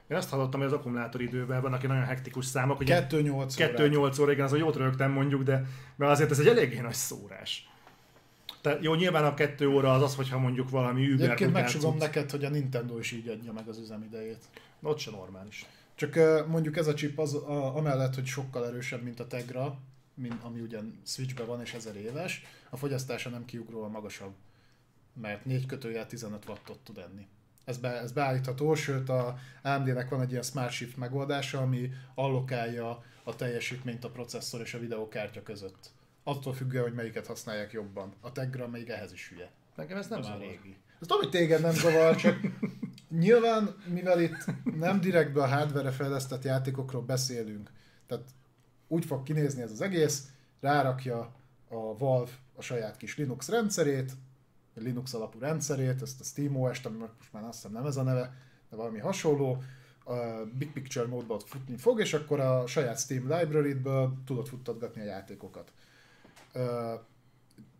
Én 0.08 0.18
azt 0.18 0.30
hallottam, 0.30 0.60
hogy 0.60 0.70
az 0.70 0.76
akkumulátoridőben 0.76 1.62
vannak 1.62 1.84
ilyen 1.84 1.96
nagyon 1.96 2.10
hektikus 2.10 2.46
számok, 2.46 2.78
hogy 2.78 2.88
2-8 2.90 3.54
2-8 3.58 4.22
óra, 4.22 4.32
igen, 4.32 4.46
az, 4.46 4.52
hogy 4.52 4.60
jót 4.60 4.76
rögtem 4.76 5.12
mondjuk, 5.12 5.44
de 5.44 5.66
mert 5.96 6.12
azért 6.12 6.32
ez 6.32 6.40
egy 6.40 6.48
eléggé 6.48 6.80
nagy 6.80 6.94
szórás. 6.94 7.70
Tehát 8.64 8.84
jó, 8.84 8.94
nyilván 8.96 9.26
a 9.26 9.34
kettő 9.34 9.68
óra 9.68 9.94
az 9.94 10.02
az, 10.02 10.16
hogyha 10.16 10.38
mondjuk 10.38 10.70
valami 10.70 11.12
Uber 11.12 11.26
Egyébként 11.26 11.54
megsugom 11.54 11.98
neked, 11.98 12.32
hogy 12.32 12.46
a 12.46 12.50
Nintendo 12.50 13.00
is 13.00 13.12
így 13.12 13.28
adja 13.28 13.54
meg 13.54 13.68
az 13.68 13.78
üzemidejét. 13.78 14.44
Ott 14.82 14.98
se 14.98 15.12
normális. 15.12 15.66
Csak 15.96 16.16
mondjuk 16.48 16.78
ez 16.78 16.88
a 16.88 16.94
chip 16.94 17.20
az, 17.20 17.34
a, 17.34 17.76
amellett, 17.76 18.16
hogy 18.16 18.26
sokkal 18.26 18.66
erősebb, 18.66 19.04
mint 19.04 19.20
a 19.20 19.28
Tegra, 19.28 19.78
mint, 20.14 20.44
ami 20.44 20.60
ugyan 20.60 21.00
Switchben 21.06 21.48
van 21.48 21.62
és 21.62 21.74
ezer 21.74 21.96
éves, 21.96 22.44
a 22.70 22.78
fogyasztása 22.78 23.30
nem 23.30 23.46
kiugróan 23.46 23.92
magasabb, 23.92 24.34
mert 25.22 25.46
4 25.46 25.66
kötőjel 25.66 26.08
15 26.08 26.46
wattot 26.48 26.80
tud 26.84 26.98
enni. 26.98 27.28
Ez, 27.66 27.78
be, 27.78 27.90
ez 27.90 28.12
beállítható, 28.12 28.76
sőt 28.76 29.10
a 29.10 29.38
AMD-nek 29.62 30.10
van 30.10 30.22
egy 30.22 30.32
ilyen 30.32 30.44
Smart 30.44 30.72
Shift 30.72 30.98
megoldása, 30.98 31.62
ami 31.62 31.92
allokálja 32.16 33.04
a 33.24 33.36
teljesítményt 33.36 34.04
a 34.04 34.10
processzor 34.10 34.62
és 34.62 34.74
a 34.74 34.80
videókártya 34.80 35.44
között. 35.44 35.92
Attól 36.24 36.54
függően, 36.54 36.84
hogy 36.84 36.94
melyiket 36.94 37.28
használják 37.28 37.72
jobban. 37.72 38.14
A 38.22 38.32
Tegra 38.32 38.68
még 38.68 38.90
ehhez 38.90 39.14
is 39.14 39.30
hülye. 39.30 39.52
Nekem 39.76 39.98
ez 39.98 40.08
nem 40.08 40.20
már 40.20 40.28
zavar. 40.28 40.48
régi. 40.48 40.78
Ez 41.00 41.08
tudom, 41.08 41.22
hogy 41.22 41.30
téged 41.30 41.62
nem 41.62 41.74
zavar, 41.74 42.16
csak 42.16 42.40
nyilván, 43.10 43.76
mivel 43.86 44.22
itt 44.22 44.46
nem 44.78 45.00
direktbe 45.00 45.44
a 45.44 45.48
hardware 45.48 45.92
fejlesztett 45.92 46.44
játékokról 46.44 47.02
beszélünk, 47.02 47.72
tehát 48.08 48.24
úgy 48.88 49.06
fog 49.06 49.24
kinézni 49.24 49.62
ez 49.62 49.72
az 49.72 49.82
egész, 49.82 50.28
rárakja 50.60 51.36
a 51.70 51.98
Valve 51.98 52.32
a 52.56 52.62
saját 52.62 52.98
kis 52.98 53.18
Linux 53.18 53.50
rendszerét, 53.50 54.12
vagy 54.74 54.84
Linux 54.84 55.14
alapú 55.14 55.40
rendszerét, 55.40 56.02
ezt 56.02 56.20
a 56.20 56.24
SteamOS-t, 56.24 56.86
ami 56.86 56.98
most 56.98 57.34
már 57.34 57.44
azt 57.44 57.54
hiszem 57.54 57.72
nem 57.72 57.86
ez 57.86 57.98
a 57.98 58.04
neve, 58.04 58.34
de 58.70 58.76
valami 58.76 59.00
hasonló, 59.00 59.64
a 60.06 60.14
Big 60.58 60.72
Picture 60.72 61.08
módban 61.08 61.40
futni 61.40 61.78
fog, 61.78 62.00
és 62.00 62.14
akkor 62.14 62.40
a 62.40 62.68
saját 62.68 63.00
Steam 63.00 63.34
library-ből 63.34 64.14
tudod 64.26 64.48
futtatgatni 64.48 65.02
a 65.02 65.06
játékokat. 65.06 65.72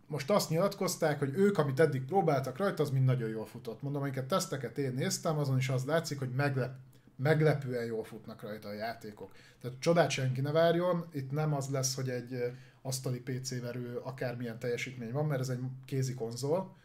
Most 0.06 0.30
azt 0.30 0.50
nyilatkozták, 0.50 1.18
hogy 1.18 1.34
ők, 1.34 1.58
amit 1.58 1.80
eddig 1.80 2.04
próbáltak 2.04 2.56
rajta, 2.56 2.82
az 2.82 2.90
mind 2.90 3.04
nagyon 3.04 3.28
jól 3.28 3.46
futott. 3.46 3.82
Mondom, 3.82 4.02
amiket 4.02 4.26
teszteket 4.26 4.78
én 4.78 4.92
néztem, 4.92 5.38
azon 5.38 5.56
is 5.56 5.68
az 5.68 5.84
látszik, 5.84 6.18
hogy 6.18 6.30
meglep, 6.30 6.74
meglepően 7.16 7.84
jól 7.84 8.04
futnak 8.04 8.42
rajta 8.42 8.68
a 8.68 8.72
játékok. 8.72 9.32
Tehát 9.60 9.78
csodát 9.78 10.10
senki 10.10 10.40
ne 10.40 10.52
várjon, 10.52 11.06
itt 11.12 11.30
nem 11.30 11.54
az 11.54 11.68
lesz, 11.68 11.94
hogy 11.94 12.08
egy 12.08 12.52
asztali 12.82 13.20
PC 13.20 13.60
verő 13.60 13.96
akármilyen 14.02 14.58
teljesítmény 14.58 15.12
van, 15.12 15.26
mert 15.26 15.40
ez 15.40 15.48
egy 15.48 15.60
kézi 15.84 16.14
konzol, 16.14 16.76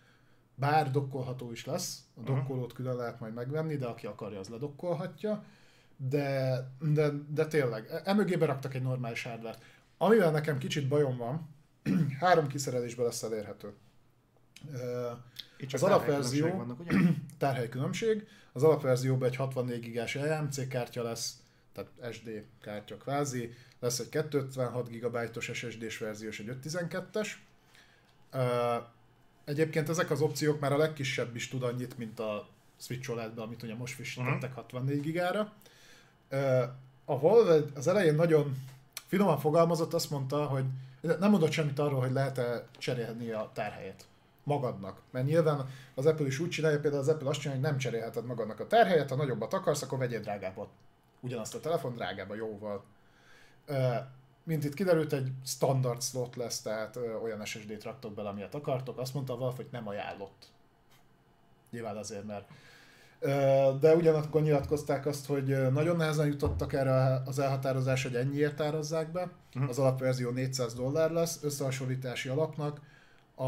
bár 0.56 0.92
dokkolható 0.92 1.52
is 1.52 1.66
lesz, 1.66 2.04
a 2.16 2.20
Aha. 2.20 2.36
dokkolót 2.36 2.74
külön 2.74 2.96
lehet 2.96 3.20
majd 3.20 3.34
megvenni, 3.34 3.76
de 3.76 3.86
aki 3.86 4.06
akarja, 4.06 4.40
az 4.40 4.48
ledokkolhatja. 4.48 5.44
De, 5.98 6.60
de, 6.94 7.10
de 7.30 7.48
tényleg, 7.48 7.88
e- 7.90 8.02
emögé 8.06 8.36
beraktak 8.36 8.74
egy 8.74 8.82
normális 8.82 9.24
hardware 9.24 9.58
Amivel 10.02 10.32
nekem 10.32 10.58
kicsit 10.58 10.88
bajom 10.88 11.18
van, 11.18 11.50
három 12.20 12.48
kiszerelésben 12.48 13.06
lesz 13.06 13.24
elérhető. 13.24 13.74
Itt 15.58 15.74
Az 15.74 15.84
alapverzió- 15.84 16.56
Vannak, 16.58 16.80
ugye? 16.80 16.98
tárhely 17.38 17.70
különbség. 17.70 18.28
Az 18.54 18.64
alapverzióban 18.64 19.28
egy 19.28 19.36
64 19.36 19.80
gigás 19.80 20.16
EMC 20.16 20.68
kártya 20.68 21.04
lesz, 21.04 21.38
tehát 21.74 22.14
SD 22.14 22.44
kártya 22.62 22.98
kvázi, 22.98 23.54
lesz 23.80 24.00
egy 24.00 24.10
256 24.10 24.90
GB-os 24.90 25.50
SSD-s 25.54 25.98
verzió 25.98 26.30
és 26.30 26.40
egy 26.40 26.58
512-es. 26.64 27.28
Ö, 28.32 28.76
Egyébként 29.46 29.90
ezek 29.90 30.12
az 30.12 30.22
opciók 30.22 30.60
már 30.60 30.72
a 30.74 30.78
legkisebb 30.78 31.36
is 31.36 31.48
tud 31.48 31.64
annyit, 31.64 31.98
mint 31.98 32.20
a 32.20 32.48
Switch 32.80 33.10
OLED-ben, 33.10 33.46
amit 33.46 33.64
ugye 33.64 33.76
most 33.76 33.94
frissítettek 33.94 34.54
64 34.54 35.02
gigára. 35.02 35.54
A 37.06 37.20
Valve 37.20 37.60
az 37.76 37.88
elején 37.88 38.16
nagyon 38.16 38.58
finoman 39.08 39.40
fogalmazott, 39.40 39.94
azt 39.94 40.10
mondta, 40.10 40.46
hogy 40.46 40.64
nem 41.02 41.30
mondott 41.30 41.52
semmit 41.52 41.80
arról, 41.80 42.00
hogy 42.00 42.12
lehet-e 42.12 42.68
cserélni 42.78 43.32
a 43.32 43.50
tárhelyet 43.54 44.08
magadnak. 44.44 45.02
Mert 45.12 45.26
nyilván 45.26 45.70
az 45.96 46.06
Apple 46.06 46.26
is 46.26 46.40
úgy 46.40 46.50
csinálja, 46.50 46.80
például 46.80 47.02
az 47.02 47.08
Apple 47.08 47.30
azt 47.30 47.40
csinálja, 47.40 47.62
hogy 47.62 47.72
nem 47.72 47.80
cserélheted 47.80 48.26
magadnak 48.26 48.60
a 48.60 48.68
tárhelyet, 48.68 49.10
ha 49.10 49.16
nagyobbat 49.16 49.54
akarsz, 49.54 49.82
akkor 49.82 49.98
vegyél 49.98 50.20
drágábbat. 50.20 50.70
Ugyanazt 51.20 51.56
a 51.56 51.60
telefon 51.60 51.96
drágába, 51.96 52.36
jóval. 52.36 52.84
Mint 54.44 54.64
itt 54.64 54.74
kiderült, 54.74 55.14
egy 55.14 55.32
standard 55.46 56.02
slot 56.02 56.36
lesz, 56.36 56.62
tehát 56.62 56.96
olyan 56.96 57.46
SSD-t 57.46 57.84
raktok 57.84 58.14
bele, 58.14 58.30
amilyet 58.30 58.56
akartok. 58.56 58.98
Azt 58.98 59.14
mondta 59.14 59.38
Valve, 59.38 59.56
hogy 59.56 59.68
nem 59.72 59.88
ajánlott. 59.88 60.52
Nyilván 61.72 61.98
azért, 61.98 62.26
mert 62.26 62.50
de 63.80 63.96
ugyanakkor 63.96 64.42
nyilatkozták 64.42 65.06
azt, 65.06 65.26
hogy 65.26 65.72
nagyon 65.72 65.96
nehezen 65.96 66.28
jutottak 66.28 66.74
erre 66.74 67.22
az 67.26 67.40
elhatározás, 67.40 68.04
hogy 68.04 68.16
ennyiért 68.16 68.62
árazzák 68.62 69.12
be. 69.12 69.30
Mhm. 69.54 69.70
Az 69.70 69.80
alapverzió 69.80 70.30
400 70.30 70.74
dollár 70.74 71.12
lesz, 71.12 71.40
összehasonlítási 71.44 72.30
alapnak 72.30 72.80
a, 73.36 73.44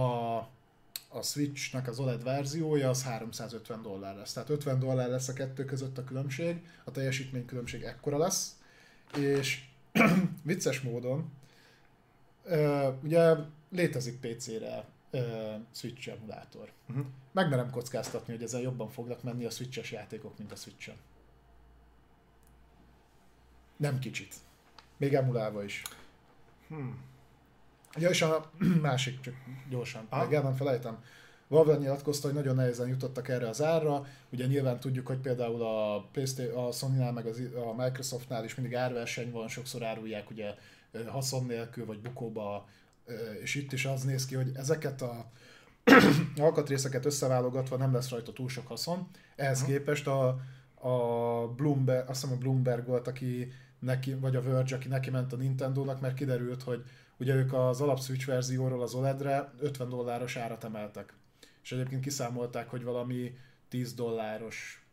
a 1.09 1.21
Switchnek 1.21 1.87
az 1.87 1.99
OLED 1.99 2.23
verziója 2.23 2.89
az 2.89 3.03
350 3.03 3.81
dollár 3.81 4.15
lesz. 4.15 4.33
Tehát 4.33 4.49
50 4.49 4.79
dollár 4.79 5.09
lesz 5.09 5.27
a 5.27 5.33
kettő 5.33 5.65
között 5.65 5.97
a 5.97 6.03
különbség, 6.03 6.65
a 6.83 6.91
teljesítmény 6.91 7.45
különbség 7.45 7.83
ekkora 7.83 8.17
lesz, 8.17 8.55
és 9.17 9.63
vicces 10.43 10.81
módon 10.81 11.31
ugye 13.03 13.33
létezik 13.71 14.19
PC-re 14.19 14.85
ö, 15.11 15.53
Switch 15.71 16.09
emulátor. 16.09 16.71
Uh-huh. 16.89 17.05
Megmerem 17.31 17.69
kockáztatni, 17.69 18.33
hogy 18.33 18.43
ezzel 18.43 18.61
jobban 18.61 18.89
fognak 18.89 19.23
menni 19.23 19.45
a 19.45 19.49
Switches 19.49 19.91
játékok, 19.91 20.37
mint 20.37 20.51
a 20.51 20.55
Switchen. 20.55 20.95
Nem 23.77 23.99
kicsit. 23.99 24.35
Még 24.97 25.13
emulálva 25.13 25.63
is. 25.63 25.81
Hmm. 26.67 27.09
Ja, 27.97 28.09
és 28.09 28.21
a 28.21 28.51
másik, 28.81 29.19
csak 29.19 29.33
gyorsan, 29.69 30.05
Aha. 30.09 30.23
meg 30.23 30.33
el 30.33 30.41
nem 30.41 30.55
felejtem. 30.55 31.03
Valve 31.47 31.75
nyilatkozta, 31.75 32.27
hogy 32.27 32.35
nagyon 32.35 32.55
nehezen 32.55 32.87
jutottak 32.87 33.27
erre 33.27 33.49
az 33.49 33.61
árra. 33.61 34.05
Ugye 34.29 34.45
nyilván 34.45 34.79
tudjuk, 34.79 35.07
hogy 35.07 35.17
például 35.17 35.61
a, 35.61 36.07
Playstation, 36.11 36.65
a 36.65 36.71
Sony-nál, 36.71 37.11
meg 37.11 37.25
az, 37.25 37.41
a 37.55 37.73
Microsoftnál 37.73 38.43
is 38.43 38.55
mindig 38.55 38.75
árverseny 38.75 39.31
van, 39.31 39.47
sokszor 39.47 39.83
árulják 39.83 40.29
ugye 40.29 40.55
haszon 41.07 41.45
nélkül, 41.45 41.85
vagy 41.85 42.01
bukóba, 42.01 42.67
és 43.41 43.55
itt 43.55 43.71
is 43.71 43.85
az 43.85 44.03
néz 44.03 44.25
ki, 44.25 44.35
hogy 44.35 44.51
ezeket 44.53 45.01
a 45.01 45.31
alkatrészeket 46.37 47.05
összeválogatva 47.05 47.77
nem 47.77 47.93
lesz 47.93 48.09
rajta 48.09 48.33
túl 48.33 48.49
sok 48.49 48.67
haszon. 48.67 49.07
Ehhez 49.35 49.61
Aha. 49.61 49.67
képest 49.67 50.07
a, 50.07 50.27
a 50.75 51.47
Bloomberg, 51.47 52.09
azt 52.09 52.21
hiszem 52.21 52.35
a 52.35 52.39
Bloomberg 52.39 52.87
volt, 52.87 53.07
aki 53.07 53.51
neki, 53.79 54.13
vagy 54.13 54.35
a 54.35 54.41
Verge, 54.41 54.75
aki 54.75 54.87
neki 54.87 55.09
ment 55.09 55.33
a 55.33 55.35
Nintendo-nak, 55.35 56.01
mert 56.01 56.13
kiderült, 56.13 56.63
hogy 56.63 56.83
ugye 57.17 57.35
ők 57.35 57.53
az 57.53 57.81
alap 57.81 57.99
Switch 57.99 58.25
verzióról 58.25 58.81
az 58.81 58.93
OLED-re 58.93 59.53
50 59.59 59.89
dolláros 59.89 60.35
árat 60.35 60.63
emeltek. 60.63 61.13
És 61.63 61.71
egyébként 61.71 62.01
kiszámolták, 62.01 62.69
hogy 62.69 62.83
valami 62.83 63.37
10 63.69 63.93
dolláros, 63.93 64.85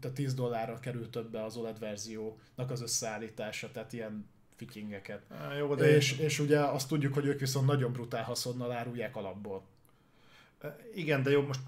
tehát 0.00 0.16
10 0.16 0.34
dollárra 0.34 0.78
került 0.78 1.10
többe 1.10 1.44
az 1.44 1.56
OLED 1.56 1.78
verziónak 1.78 2.70
az 2.70 2.82
összeállítása, 2.82 3.70
tehát 3.70 3.92
ilyen 3.92 4.26
fityingeket. 4.64 5.22
Á, 5.30 5.54
jó, 5.54 5.74
de 5.74 5.96
És, 5.96 6.18
és 6.18 6.38
ugye 6.38 6.58
azt 6.58 6.88
tudjuk, 6.88 7.14
hogy 7.14 7.26
ők 7.26 7.40
viszont 7.40 7.66
nagyon 7.66 7.92
brutál 7.92 8.24
haszonnal 8.24 8.72
árulják 8.72 9.16
alapból. 9.16 9.62
Igen, 10.94 11.22
de 11.22 11.30
jó, 11.30 11.42
most 11.42 11.60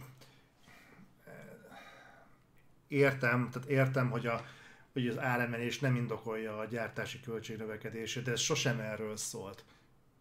értem, 2.89 3.49
tehát 3.53 3.69
értem, 3.69 4.11
hogy, 4.11 4.27
a, 4.27 4.45
hogy 4.93 5.09
az 5.09 5.19
áremelés 5.19 5.79
nem 5.79 5.97
indokolja 5.97 6.59
a 6.59 6.65
gyártási 6.65 7.21
költségnövekedését, 7.21 8.23
de 8.23 8.33
ez 8.33 8.41
sosem 8.41 8.81
erről 8.81 9.17
szólt. 9.17 9.65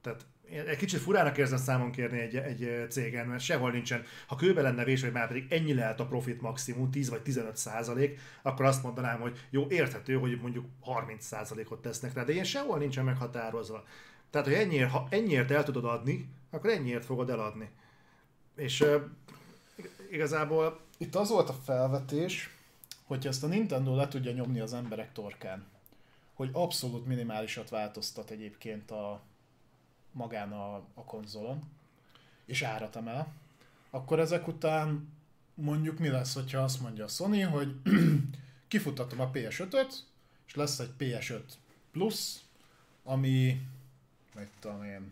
Tehát 0.02 0.26
egy 0.50 0.78
kicsit 0.78 1.00
furának 1.00 1.38
érzem 1.38 1.58
számon 1.58 1.92
kérni 1.92 2.20
egy, 2.20 2.36
egy 2.36 2.86
cégen, 2.90 3.28
mert 3.28 3.44
sehol 3.44 3.72
nincsen. 3.72 4.04
Ha 4.28 4.36
kőbe 4.36 4.62
lenne 4.62 4.84
vés, 4.84 5.02
hogy 5.02 5.12
már 5.12 5.28
pedig 5.28 5.46
ennyi 5.50 5.74
lehet 5.74 6.00
a 6.00 6.06
profit 6.06 6.42
maximum, 6.42 6.92
10 6.92 7.10
vagy 7.10 7.22
15 7.22 7.58
százalék, 7.58 8.20
akkor 8.42 8.66
azt 8.66 8.84
mondanám, 8.84 9.20
hogy 9.20 9.48
jó, 9.50 9.68
érthető, 9.70 10.14
hogy 10.14 10.40
mondjuk 10.42 10.66
30 10.82 11.26
százalékot 11.26 11.82
tesznek 11.82 12.14
rá, 12.14 12.24
de 12.24 12.32
ilyen 12.32 12.44
sehol 12.44 12.78
nincsen 12.78 13.06
meghatározva. 13.06 13.86
Tehát, 14.30 14.48
hogy 14.48 14.56
ennyiért, 14.56 14.90
ha 14.90 15.08
ennyiért 15.10 15.52
el 15.52 15.64
tudod 15.64 15.86
adni, 15.86 16.30
akkor 16.50 16.70
ennyiért 16.70 17.06
fogod 17.06 17.30
eladni. 17.30 17.70
És 18.56 18.86
igazából 20.12 20.82
Itt 20.98 21.16
az 21.16 21.30
volt 21.30 21.50
a 21.50 21.54
felvetés, 21.64 22.50
hogyha 23.04 23.30
ezt 23.30 23.44
a 23.44 23.48
Nintendo 23.48 23.96
le 23.96 24.08
tudja 24.08 24.32
nyomni 24.32 24.60
az 24.60 24.74
emberek 24.74 25.12
torkán, 25.12 25.66
hogy 26.34 26.50
abszolút 26.54 27.06
minimálisat 27.06 27.70
változtat 27.70 28.30
egyébként 28.30 28.92
a 28.92 29.22
magán 30.14 30.52
a, 30.52 30.76
a 30.76 31.04
konzolon, 31.06 31.64
és 32.46 32.62
árat 32.62 32.96
emel, 32.96 33.34
akkor 33.90 34.20
ezek 34.20 34.48
után 34.48 35.14
mondjuk 35.54 36.00
mi 36.00 36.08
lesz, 36.08 36.34
hogyha 36.34 36.60
azt 36.60 36.82
mondja 36.82 37.04
a 37.04 37.08
Sony, 37.08 37.46
hogy 37.46 37.76
kifuttatom 38.68 39.20
a 39.20 39.32
PS5-öt, 39.32 39.94
és 40.48 40.56
lesz 40.56 40.80
egy 40.80 40.94
PS5 41.00 41.42
Plus, 41.92 42.36
ami, 43.04 43.68
mit 44.36 44.50
tudom 44.60 44.84
én, 44.84 45.12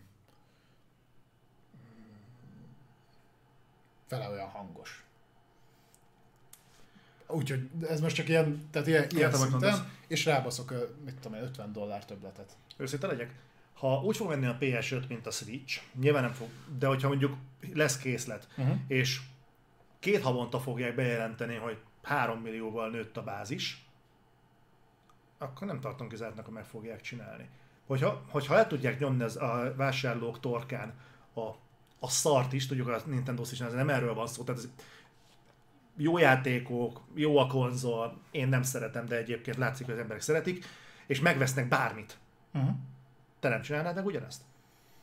fele 4.06 4.28
olyan 4.28 4.48
hangos. 4.48 5.04
Úgyhogy 7.26 7.70
ez 7.88 8.00
most 8.00 8.14
csak 8.14 8.28
ilyen, 8.28 8.68
tehát 8.70 8.88
ilyen, 8.88 9.06
ilyen 9.10 9.32
szinten, 9.32 9.90
és 10.06 10.24
rábaszok, 10.24 10.74
mit 11.04 11.14
tudom 11.14 11.38
én, 11.38 11.44
50 11.44 11.72
dollár 11.72 12.04
többletet. 12.04 12.56
Őszinte 12.76 13.06
legyek? 13.06 13.34
Ha 13.82 14.02
úgy 14.02 14.16
fog 14.16 14.28
menni 14.28 14.46
a 14.46 14.56
PS5, 14.60 15.08
mint 15.08 15.26
a 15.26 15.30
Switch, 15.30 15.80
nyilván 16.00 16.22
nem 16.22 16.32
fog, 16.32 16.48
de 16.78 16.86
hogyha 16.86 17.08
mondjuk 17.08 17.36
lesz 17.74 17.98
készlet, 17.98 18.48
Uh-huh. 18.56 18.76
és 18.86 19.20
két 19.98 20.22
havonta 20.22 20.60
fogják 20.60 20.94
bejelenteni, 20.94 21.54
hogy 21.54 21.78
3 22.02 22.38
millióval 22.38 22.90
nőtt 22.90 23.16
a 23.16 23.22
bázis, 23.22 23.86
akkor 25.38 25.66
nem 25.66 25.80
tartom 25.80 26.08
kizártnak, 26.08 26.44
hogy 26.44 26.54
meg 26.54 26.64
fogják 26.64 27.00
csinálni. 27.00 27.48
Hogyha, 27.86 28.22
hogyha 28.28 28.56
el 28.56 28.66
tudják 28.66 28.98
nyomni 28.98 29.22
az, 29.22 29.36
a 29.36 29.72
vásárlók 29.76 30.40
torkán 30.40 30.94
a, 31.34 31.40
a 31.98 32.08
szart 32.08 32.52
is, 32.52 32.66
tudjuk 32.66 32.88
a 32.88 33.00
Nintendo 33.06 33.44
switch 33.44 33.64
ez 33.64 33.72
nem 33.72 33.88
erről 33.88 34.14
van 34.14 34.26
szó, 34.26 34.42
tehát 34.42 34.60
ez 34.60 34.68
jó 35.96 36.18
játékok, 36.18 37.00
jó 37.14 37.38
a 37.38 37.46
konzol, 37.46 38.20
én 38.30 38.48
nem 38.48 38.62
szeretem, 38.62 39.06
de 39.06 39.16
egyébként 39.16 39.56
látszik, 39.56 39.86
hogy 39.86 39.94
az 39.94 40.00
emberek 40.00 40.22
szeretik, 40.22 40.64
és 41.06 41.20
megvesznek 41.20 41.68
bármit. 41.68 42.18
Uh-huh. 42.52 42.74
Te 43.42 43.48
nem 43.48 43.62
csinálnád 43.62 43.94
meg 43.94 44.06
ugyanezt? 44.06 44.42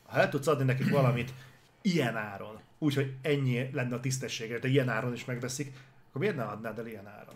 Ha 0.06 0.20
el 0.20 0.30
tudsz 0.30 0.48
adni 0.48 0.64
nekik 0.64 0.90
valamit 0.90 1.34
ilyen 1.82 2.16
áron, 2.18 2.60
úgyhogy 2.78 3.14
ennyi 3.22 3.70
lenne 3.72 3.95
a 3.95 3.99
tisztességes, 3.99 4.60
de 4.60 4.68
ilyen 4.68 4.90
áron 4.90 5.14
is 5.14 5.26
megveszik, 5.26 5.74
akkor 6.10 6.22
miért 6.22 6.36
ne 6.36 6.44
adnád 6.44 6.80
el 6.80 6.88
ilyen 6.88 7.07
áron? 7.07 7.36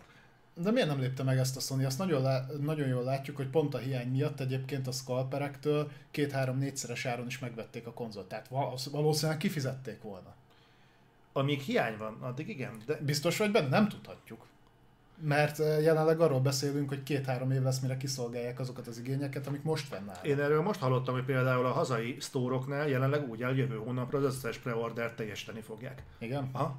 De 0.53 0.71
miért 0.71 0.87
nem 0.87 0.99
lépte 0.99 1.23
meg 1.23 1.37
ezt 1.37 1.57
a 1.57 1.59
Sony? 1.59 1.85
Azt 1.85 1.97
nagyon, 1.97 2.21
lá- 2.21 2.59
nagyon 2.59 2.87
jól 2.87 3.03
látjuk, 3.03 3.35
hogy 3.35 3.47
pont 3.47 3.73
a 3.73 3.77
hiány 3.77 4.07
miatt 4.07 4.39
egyébként 4.39 4.87
a 4.87 4.91
scalperektől 4.91 5.91
két-három-négyszeres 6.11 7.05
áron 7.05 7.25
is 7.25 7.39
megvették 7.39 7.87
a 7.87 7.93
konzolt. 7.93 8.27
Tehát 8.27 8.47
val- 8.47 8.83
valószínűleg 8.91 9.37
kifizették 9.39 10.01
volna. 10.01 10.33
Amíg 11.33 11.59
hiány 11.59 11.97
van, 11.97 12.17
addig 12.21 12.49
igen, 12.49 12.81
de 12.85 12.95
Biztos 12.95 13.37
vagy 13.37 13.51
benne? 13.51 13.69
Nem 13.69 13.87
tudhatjuk. 13.87 14.45
Mert 15.21 15.59
eh, 15.59 15.81
jelenleg 15.83 16.19
arról 16.19 16.39
beszélünk, 16.39 16.89
hogy 16.89 17.03
két-három 17.03 17.51
év 17.51 17.61
lesz, 17.61 17.79
mire 17.79 17.97
kiszolgálják 17.97 18.59
azokat 18.59 18.87
az 18.87 18.99
igényeket, 18.99 19.47
amik 19.47 19.63
most 19.63 19.87
fennállnak. 19.87 20.25
én 20.25 20.39
erről 20.39 20.61
most 20.61 20.79
hallottam, 20.79 21.13
hogy 21.13 21.23
például 21.23 21.65
a 21.65 21.71
hazai 21.71 22.17
sztóroknál 22.19 22.87
jelenleg 22.87 23.29
úgy 23.29 23.43
áll, 23.43 23.55
jövő 23.55 23.75
hónapra 23.75 24.17
az 24.17 24.23
összes 24.23 24.57
preorder 24.57 25.13
teljesíteni 25.13 25.61
fogják. 25.61 26.03
Igen? 26.17 26.49
Aha. 26.51 26.77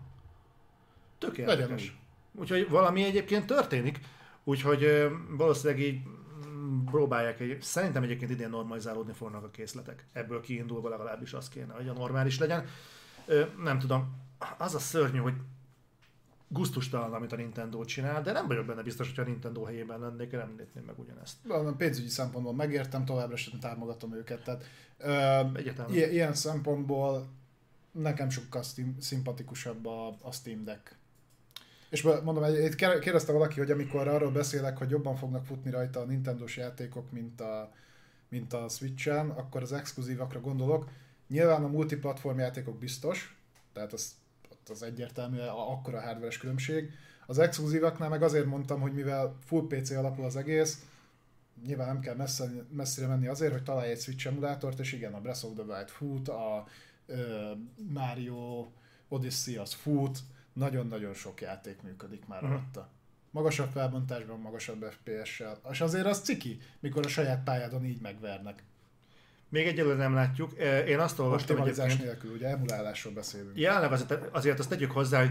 Tök 1.18 1.36
Legyen 1.36 1.58
érdekes. 1.58 1.82
úgy. 1.82 1.92
Úgyhogy 2.40 2.68
valami 2.68 3.04
egyébként 3.04 3.46
történik, 3.46 4.00
úgyhogy 4.44 4.82
ö, 4.84 5.10
valószínűleg 5.30 5.82
így 5.82 6.00
mm, 6.46 6.84
próbálják 6.84 7.40
egy, 7.40 7.62
szerintem 7.62 8.02
egyébként 8.02 8.30
idén 8.30 8.50
normalizálódni 8.50 9.12
fognak 9.12 9.44
a 9.44 9.50
készletek. 9.50 10.04
Ebből 10.12 10.40
kiindulva 10.40 10.88
legalábbis 10.88 11.32
az 11.32 11.48
kéne, 11.48 11.72
hogy 11.72 11.88
a 11.88 11.92
normális 11.92 12.38
legyen. 12.38 12.64
Ö, 13.26 13.42
nem 13.62 13.78
tudom, 13.78 14.22
az 14.58 14.74
a 14.74 14.78
szörnyű, 14.78 15.18
hogy 15.18 15.34
gusztustalan, 16.54 17.12
amit 17.12 17.32
a 17.32 17.36
Nintendo 17.36 17.84
csinál, 17.84 18.22
de 18.22 18.32
nem 18.32 18.46
vagyok 18.46 18.66
benne 18.66 18.82
biztos, 18.82 19.12
hogy 19.14 19.24
a 19.24 19.28
Nintendo 19.28 19.62
helyében 19.64 20.00
lennék, 20.00 20.30
nem 20.30 20.54
lépném 20.56 20.84
meg 20.84 20.98
ugyanezt. 20.98 21.36
Valami 21.44 21.76
pénzügyi 21.76 22.08
szempontból 22.08 22.54
megértem, 22.54 23.04
továbbra 23.04 23.36
sem 23.36 23.58
támogatom 23.60 24.14
őket. 24.14 24.42
Tehát, 24.44 24.64
ö, 24.98 25.58
Egyáltalán. 25.58 25.92
ilyen, 25.92 26.10
ilyen 26.10 26.34
szempontból 26.34 27.26
nekem 27.92 28.30
sokkal 28.30 28.62
sztim- 28.62 29.00
szimpatikusabb 29.02 29.86
a, 29.86 30.08
a 30.08 30.32
Steam 30.32 30.64
Deck. 30.64 30.96
És 31.90 32.02
mondom, 32.02 32.42
egy- 32.42 32.74
kérdezte 32.74 33.32
valaki, 33.32 33.58
hogy 33.58 33.70
amikor 33.70 34.08
arról 34.08 34.30
beszélek, 34.30 34.78
hogy 34.78 34.90
jobban 34.90 35.16
fognak 35.16 35.44
futni 35.44 35.70
rajta 35.70 36.00
a 36.00 36.04
Nintendo-s 36.04 36.56
játékok, 36.56 37.10
mint 37.10 37.40
a, 37.40 37.72
mint 38.28 38.52
a 38.52 38.68
Switch-en, 38.68 39.30
akkor 39.30 39.62
az 39.62 39.72
exkluzívakra 39.72 40.40
gondolok. 40.40 40.88
Nyilván 41.28 41.64
a 41.64 41.68
multiplatform 41.68 42.38
játékok 42.38 42.78
biztos, 42.78 43.36
tehát 43.72 43.92
az, 43.92 44.12
ott 44.64 44.70
az 44.76 44.82
egyértelmű, 44.82 45.38
akkora 45.40 46.00
hardveres 46.00 46.38
különbség. 46.38 46.90
Az 47.26 47.38
exkluzívaknál 47.38 48.08
meg 48.08 48.22
azért 48.22 48.46
mondtam, 48.46 48.80
hogy 48.80 48.92
mivel 48.92 49.36
full 49.44 49.66
PC 49.66 49.90
alapul 49.90 50.24
az 50.24 50.36
egész, 50.36 50.84
nyilván 51.66 51.86
nem 51.86 52.00
kell 52.00 52.14
messze, 52.14 52.50
messzire 52.70 53.06
menni 53.06 53.26
azért, 53.26 53.52
hogy 53.52 53.62
találj 53.62 53.90
egy 53.90 54.00
Switch 54.00 54.26
emulátort, 54.26 54.78
és 54.78 54.92
igen, 54.92 55.14
a 55.14 55.20
Breath 55.20 55.44
of 55.44 55.52
the 55.54 55.62
Wild 55.62 55.88
fut, 55.88 56.28
a 56.28 56.66
ö, 57.06 57.50
Mario 57.88 58.66
Odyssey 59.08 59.56
az 59.56 59.72
fut, 59.72 60.18
nagyon-nagyon 60.52 61.14
sok 61.14 61.40
játék 61.40 61.82
működik 61.82 62.26
már 62.26 62.42
Mhm. 62.42 62.50
alatta. 62.52 62.88
Magasabb 63.30 63.70
felbontásban, 63.70 64.40
magasabb 64.40 64.82
FPS-sel. 64.90 65.58
És 65.70 65.80
azért 65.80 66.06
az 66.06 66.20
ciki, 66.20 66.58
mikor 66.80 67.04
a 67.06 67.08
saját 67.08 67.42
pályádon 67.44 67.84
így 67.84 68.00
megvernek. 68.00 68.62
Még 69.54 69.66
egyelőre 69.66 69.96
nem 69.96 70.14
látjuk. 70.14 70.52
Én 70.86 70.98
azt 70.98 71.18
olvastam 71.18 71.56
Optimalizás 71.58 71.96
nélkül, 71.96 72.32
ugye 72.32 72.48
emulálásról 72.48 73.12
beszélünk. 73.12 73.58
jelenleg 73.58 73.92
azért, 73.92 74.28
azért 74.32 74.58
azt 74.58 74.68
tegyük 74.68 74.90
hozzá, 74.90 75.18
hogy 75.18 75.30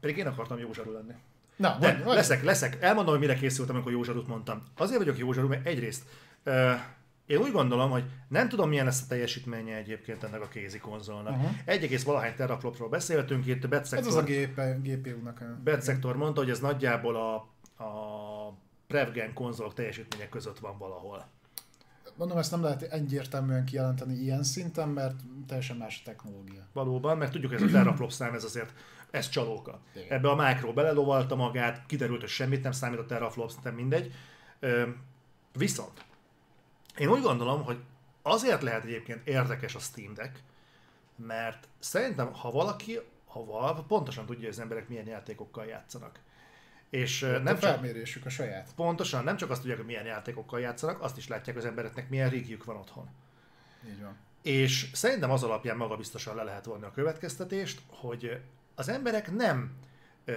pedig 0.00 0.16
én 0.16 0.26
akartam 0.26 0.58
jó 0.58 0.72
zsaru 0.72 0.92
lenni. 0.92 1.12
Na, 1.56 1.76
De 1.80 2.02
vagy, 2.04 2.14
leszek, 2.14 2.44
leszek. 2.44 2.76
Elmondom, 2.80 3.12
hogy 3.12 3.26
mire 3.26 3.34
készültem, 3.34 3.74
amikor 3.74 3.92
jó 3.92 4.02
zsarut 4.02 4.26
mondtam. 4.26 4.62
Azért 4.76 4.98
vagyok 4.98 5.18
jó 5.18 5.32
zsaru, 5.32 5.48
mert 5.48 5.66
egyrészt 5.66 6.02
én 7.26 7.38
úgy 7.38 7.52
gondolom, 7.52 7.90
hogy 7.90 8.04
nem 8.28 8.48
tudom, 8.48 8.68
milyen 8.68 8.84
lesz 8.84 9.02
a 9.02 9.06
teljesítménye 9.08 9.76
egyébként 9.76 10.22
ennek 10.22 10.40
a 10.42 10.48
kézi 10.48 10.78
konzolnak. 10.78 11.36
Uh-huh. 11.36 11.50
1, 11.64 12.02
valahány 12.04 12.34
teraflopról 12.34 12.88
beszéltünk, 12.88 13.46
itt 13.46 13.64
a 13.64 13.68
ez 13.74 14.06
az 14.06 14.14
a 14.14 14.22
gépe, 14.22 14.78
GPU-nak. 14.82 15.40
a- 15.40 16.14
mondta, 16.16 16.40
hogy 16.40 16.50
ez 16.50 16.60
nagyjából 16.60 17.16
a, 17.16 17.34
a 17.84 18.58
Prevgen 18.86 19.32
konzolok 19.32 19.74
teljesítménye 19.74 20.28
között 20.28 20.58
van 20.58 20.78
valahol. 20.78 21.34
Mondom, 22.16 22.38
ezt 22.38 22.50
nem 22.50 22.62
lehet 22.62 22.82
egyértelműen 22.82 23.64
kijelenteni 23.64 24.14
ilyen 24.14 24.42
szinten, 24.42 24.88
mert 24.88 25.20
teljesen 25.46 25.76
más 25.76 26.00
a 26.00 26.04
technológia. 26.04 26.66
Valóban, 26.72 27.18
mert 27.18 27.32
tudjuk, 27.32 27.52
ez 27.52 27.62
a 27.62 27.66
teraflop 27.66 28.10
szám, 28.10 28.34
ez 28.34 28.44
azért, 28.44 28.72
ez 29.10 29.28
csalóka. 29.28 29.80
Igen. 29.94 30.06
Ebbe 30.10 30.28
a 30.28 30.34
Micro 30.34 30.72
belelovalta 30.72 31.34
magát, 31.34 31.86
kiderült, 31.86 32.20
hogy 32.20 32.28
semmit 32.28 32.62
nem 32.62 32.72
számít 32.72 32.98
a 32.98 33.06
teraflop, 33.06 33.52
nem 33.62 33.74
mindegy. 33.74 34.14
Viszont 35.52 36.04
én 36.98 37.08
úgy 37.08 37.22
gondolom, 37.22 37.64
hogy 37.64 37.78
azért 38.22 38.62
lehet 38.62 38.84
egyébként 38.84 39.26
érdekes 39.26 39.74
a 39.74 39.78
Steam 39.78 40.14
Deck, 40.14 40.42
mert 41.16 41.68
szerintem, 41.78 42.32
ha 42.32 42.50
valaki, 42.50 42.98
ha 43.26 43.44
valaki 43.44 43.82
pontosan 43.88 44.26
tudja, 44.26 44.40
hogy 44.40 44.50
az 44.50 44.60
emberek 44.60 44.88
milyen 44.88 45.06
játékokkal 45.06 45.64
játszanak. 45.64 46.20
És 46.96 47.22
ö, 47.22 47.30
Nem 47.38 47.54
a 47.54 47.58
csak, 47.58 47.70
felmérésük 47.72 48.26
a 48.26 48.28
saját. 48.28 48.68
pontosan, 48.76 49.24
nem 49.24 49.36
csak 49.36 49.50
azt 49.50 49.60
tudják, 49.60 49.78
hogy 49.78 49.86
milyen 49.86 50.04
játékokkal 50.04 50.60
játszanak, 50.60 51.02
azt 51.02 51.16
is 51.16 51.28
látják 51.28 51.56
az 51.56 51.64
embereknek, 51.64 52.08
milyen 52.08 52.30
régiük 52.30 52.64
van 52.64 52.76
otthon. 52.76 53.08
Így 53.88 54.00
van. 54.02 54.16
És 54.42 54.90
szerintem 54.92 55.30
az 55.30 55.42
alapján 55.42 55.76
magabiztosan 55.76 56.36
le 56.36 56.42
lehet 56.42 56.64
vonni 56.64 56.84
a 56.84 56.90
következtetést, 56.90 57.82
hogy 57.88 58.40
az 58.74 58.88
emberek 58.88 59.32
nem 59.32 59.72
ö, 60.24 60.34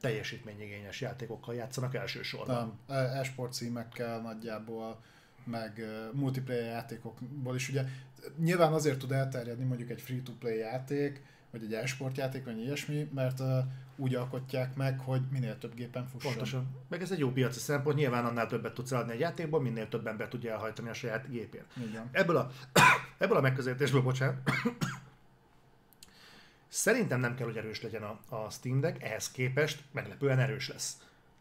teljesítményigényes 0.00 1.00
játékokkal 1.00 1.54
játszanak 1.54 1.94
elsősorban. 1.94 2.78
Nem, 2.86 2.96
e- 2.96 3.18
e-sport 3.18 3.52
címekkel 3.52 4.20
nagyjából, 4.20 5.00
meg 5.44 5.84
multiplayer 6.12 6.64
játékokból 6.64 7.54
is. 7.54 7.68
Ugye 7.68 7.84
nyilván 8.38 8.72
azért 8.72 8.98
tud 8.98 9.12
elterjedni 9.12 9.64
mondjuk 9.64 9.90
egy 9.90 10.00
free-to-play 10.00 10.58
játék, 10.58 11.22
vagy 11.50 11.62
egy 11.62 11.74
e-sport 11.74 12.16
játék, 12.16 12.44
vagy 12.44 12.58
ilyesmi, 12.58 13.10
mert 13.14 13.40
úgy 14.00 14.14
alkotják 14.14 14.76
meg, 14.76 15.00
hogy 15.00 15.22
minél 15.30 15.58
több 15.58 15.74
gépen 15.74 16.06
fusson. 16.06 16.32
Pontosan. 16.32 16.68
Meg 16.88 17.02
ez 17.02 17.10
egy 17.10 17.18
jó 17.18 17.30
piaci 17.30 17.58
szempont, 17.58 17.96
nyilván 17.96 18.24
annál 18.24 18.46
többet 18.46 18.74
tudsz 18.74 18.92
adni 18.92 19.12
egy 19.12 19.20
játékból, 19.20 19.60
minél 19.60 19.88
több 19.88 20.06
ember 20.06 20.28
tudja 20.28 20.52
elhajtani 20.52 20.88
a 20.88 20.94
saját 20.94 21.30
gépén. 21.30 21.62
Ebből 22.12 22.36
a, 22.36 22.50
ebből 23.18 23.36
a 23.36 23.40
megközelítésből, 23.40 24.02
bocsánat, 24.02 24.36
szerintem 26.68 27.20
nem 27.20 27.34
kell, 27.34 27.46
hogy 27.46 27.56
erős 27.56 27.82
legyen 27.82 28.02
a, 28.02 28.18
a 28.28 28.50
Steam 28.50 28.80
Deck, 28.80 29.02
ehhez 29.02 29.30
képest 29.30 29.82
meglepően 29.92 30.38
erős 30.38 30.68
lesz. 30.68 30.96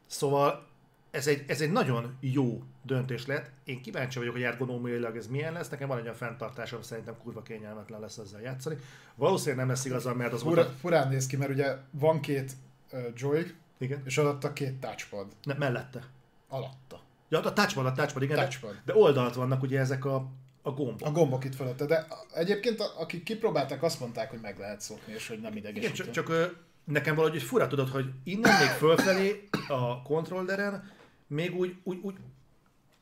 Szóval 0.05 0.67
ez 1.11 1.27
egy, 1.27 1.43
ez 1.47 1.61
egy 1.61 1.71
nagyon 1.71 2.17
jó 2.19 2.63
döntés 2.83 3.25
lett. 3.25 3.51
Én 3.63 3.81
kíváncsi 3.81 4.17
vagyok, 4.17 4.33
hogy 4.33 4.43
ergonómiailag 4.43 5.17
ez 5.17 5.27
milyen 5.27 5.53
lesz. 5.53 5.69
Nekem 5.69 5.87
van 5.87 5.97
egy 5.97 6.03
olyan 6.03 6.15
fenntartásom, 6.15 6.81
szerintem 6.81 7.17
kurva 7.23 7.41
kényelmetlen 7.41 7.99
lesz 7.99 8.17
ezzel 8.17 8.41
játszani. 8.41 8.77
Valószínűleg 9.15 9.57
nem 9.57 9.67
lesz 9.67 9.85
igazam, 9.85 10.17
mert 10.17 10.33
az 10.33 10.41
Fura, 10.41 10.61
a... 10.61 10.65
furán 10.65 11.07
néz 11.07 11.27
ki, 11.27 11.37
mert 11.37 11.51
ugye 11.51 11.75
van 11.91 12.19
két 12.19 12.51
uh, 12.91 12.99
joy, 13.15 13.53
Igen? 13.77 14.01
és 14.05 14.17
alatta 14.17 14.53
két 14.53 14.79
touchpad. 14.79 15.27
Ne, 15.43 15.53
mellette. 15.53 16.03
Alatta. 16.47 17.01
Ja, 17.29 17.39
a 17.39 17.53
touchpad, 17.53 17.85
a 17.85 17.91
touchpad, 17.91 18.21
igen. 18.23 18.37
Touchpad. 18.37 18.71
De, 18.71 18.81
de 18.85 18.99
oldalt 18.99 19.35
vannak 19.35 19.61
ugye 19.61 19.79
ezek 19.79 20.05
a, 20.05 20.15
a 20.61 20.71
gombok. 20.71 21.07
A 21.07 21.11
gombok 21.11 21.43
itt 21.43 21.55
fölötte, 21.55 21.85
de 21.85 22.07
egyébként 22.33 22.81
akik 22.97 23.23
kipróbálták, 23.23 23.83
azt 23.83 23.99
mondták, 23.99 24.29
hogy 24.29 24.39
meg 24.41 24.59
lehet 24.59 24.81
szokni, 24.81 25.13
és 25.13 25.27
hogy 25.27 25.39
nem 25.39 25.55
Igen, 25.55 25.71
idegesítő. 25.71 26.03
csak, 26.03 26.11
csak 26.11 26.29
ö, 26.29 26.45
nekem 26.83 27.15
valahogy 27.15 27.41
fura 27.41 27.67
tudod, 27.67 27.89
hogy 27.89 28.11
innen 28.23 28.59
még 28.59 28.69
fölfelé 28.69 29.47
a 29.67 30.01
kontrolleren 30.01 30.97
még 31.29 31.55
úgy, 31.55 31.75
úgy, 31.83 31.99
úgy, 32.01 32.15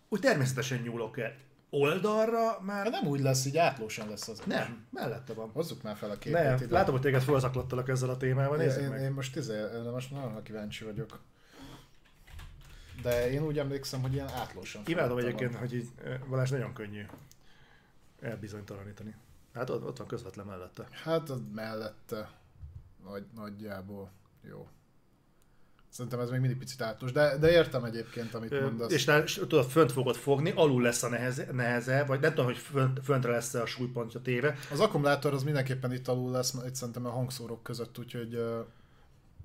úgy 0.10 0.20
természetesen 0.20 0.82
nyúlok 0.82 1.18
el. 1.18 1.36
Oldalra 1.70 2.62
már 2.62 2.84
Hát 2.84 3.02
nem 3.02 3.08
úgy 3.08 3.20
lesz, 3.20 3.46
így 3.46 3.58
átlósan 3.58 4.10
lesz 4.10 4.28
az. 4.28 4.42
nem, 4.46 4.86
mellette 4.90 5.34
van. 5.34 5.50
Hozzuk 5.50 5.84
már 5.84 5.96
fel 5.96 6.10
a 6.10 6.18
képet. 6.18 6.44
Nem, 6.44 6.56
ide. 6.56 6.74
látom, 6.74 6.94
hogy 6.94 7.02
téged 7.02 7.22
felzaklottalak 7.22 7.90
ezzel 7.90 8.10
a 8.10 8.18
témával, 8.18 8.58
nézzük 8.58 8.82
én, 8.82 8.90
meg. 8.90 9.02
én, 9.02 9.12
most, 9.12 9.36
izé, 9.36 9.62
most 9.92 10.12
nagyon 10.12 10.44
kíváncsi 10.44 10.84
vagyok. 10.84 11.20
De 13.02 13.32
én 13.32 13.44
úgy 13.44 13.60
emlékszem, 13.60 14.02
hogy 14.02 14.14
ilyen 14.14 14.30
átlósan. 14.30 14.82
Imádom 14.86 15.18
egyébként, 15.18 15.56
hogy 15.56 15.74
így 15.74 15.90
eh, 16.04 16.20
Balázs 16.30 16.50
nagyon 16.50 16.74
könnyű 16.74 17.06
elbizonytalanítani. 18.22 19.16
Hát 19.54 19.70
ott, 19.70 19.86
ott 19.86 19.98
van 19.98 20.08
közvetlen 20.08 20.46
mellette. 20.46 20.88
Hát 20.92 21.30
az 21.30 21.42
mellette 21.54 22.30
nagy, 23.04 23.26
nagyjából 23.36 24.12
jó. 24.42 24.68
Szerintem 25.98 26.20
ez 26.20 26.30
még 26.30 26.40
mindig 26.40 26.58
picit 26.58 26.82
átlós, 26.82 27.12
de, 27.12 27.38
de 27.38 27.52
értem 27.52 27.84
egyébként, 27.84 28.34
amit 28.34 28.52
Ö, 28.52 28.62
mondasz. 28.62 28.92
És 28.92 29.08
és 29.24 29.34
tudod, 29.34 29.66
fönt 29.66 29.92
fogod 29.92 30.16
fogni, 30.16 30.52
alul 30.56 30.82
lesz 30.82 31.04
a 31.04 31.10
neheze, 31.10 31.48
neheze 31.52 32.04
vagy 32.04 32.20
nem 32.20 32.30
tudom, 32.30 32.46
hogy 32.46 32.58
fönt, 32.58 33.00
föntre 33.04 33.32
lesz 33.32 33.54
a 33.54 33.66
súlypontja 33.66 34.22
téve. 34.22 34.56
Az 34.72 34.80
akkumulátor 34.80 35.34
az 35.34 35.44
mindenképpen 35.44 35.94
itt 35.94 36.08
alul 36.08 36.32
lesz, 36.32 36.54
itt 36.66 36.76
szerintem 36.76 37.06
a 37.06 37.10
hangszórok 37.10 37.64
között, 37.64 38.00
úgyhogy 38.00 38.34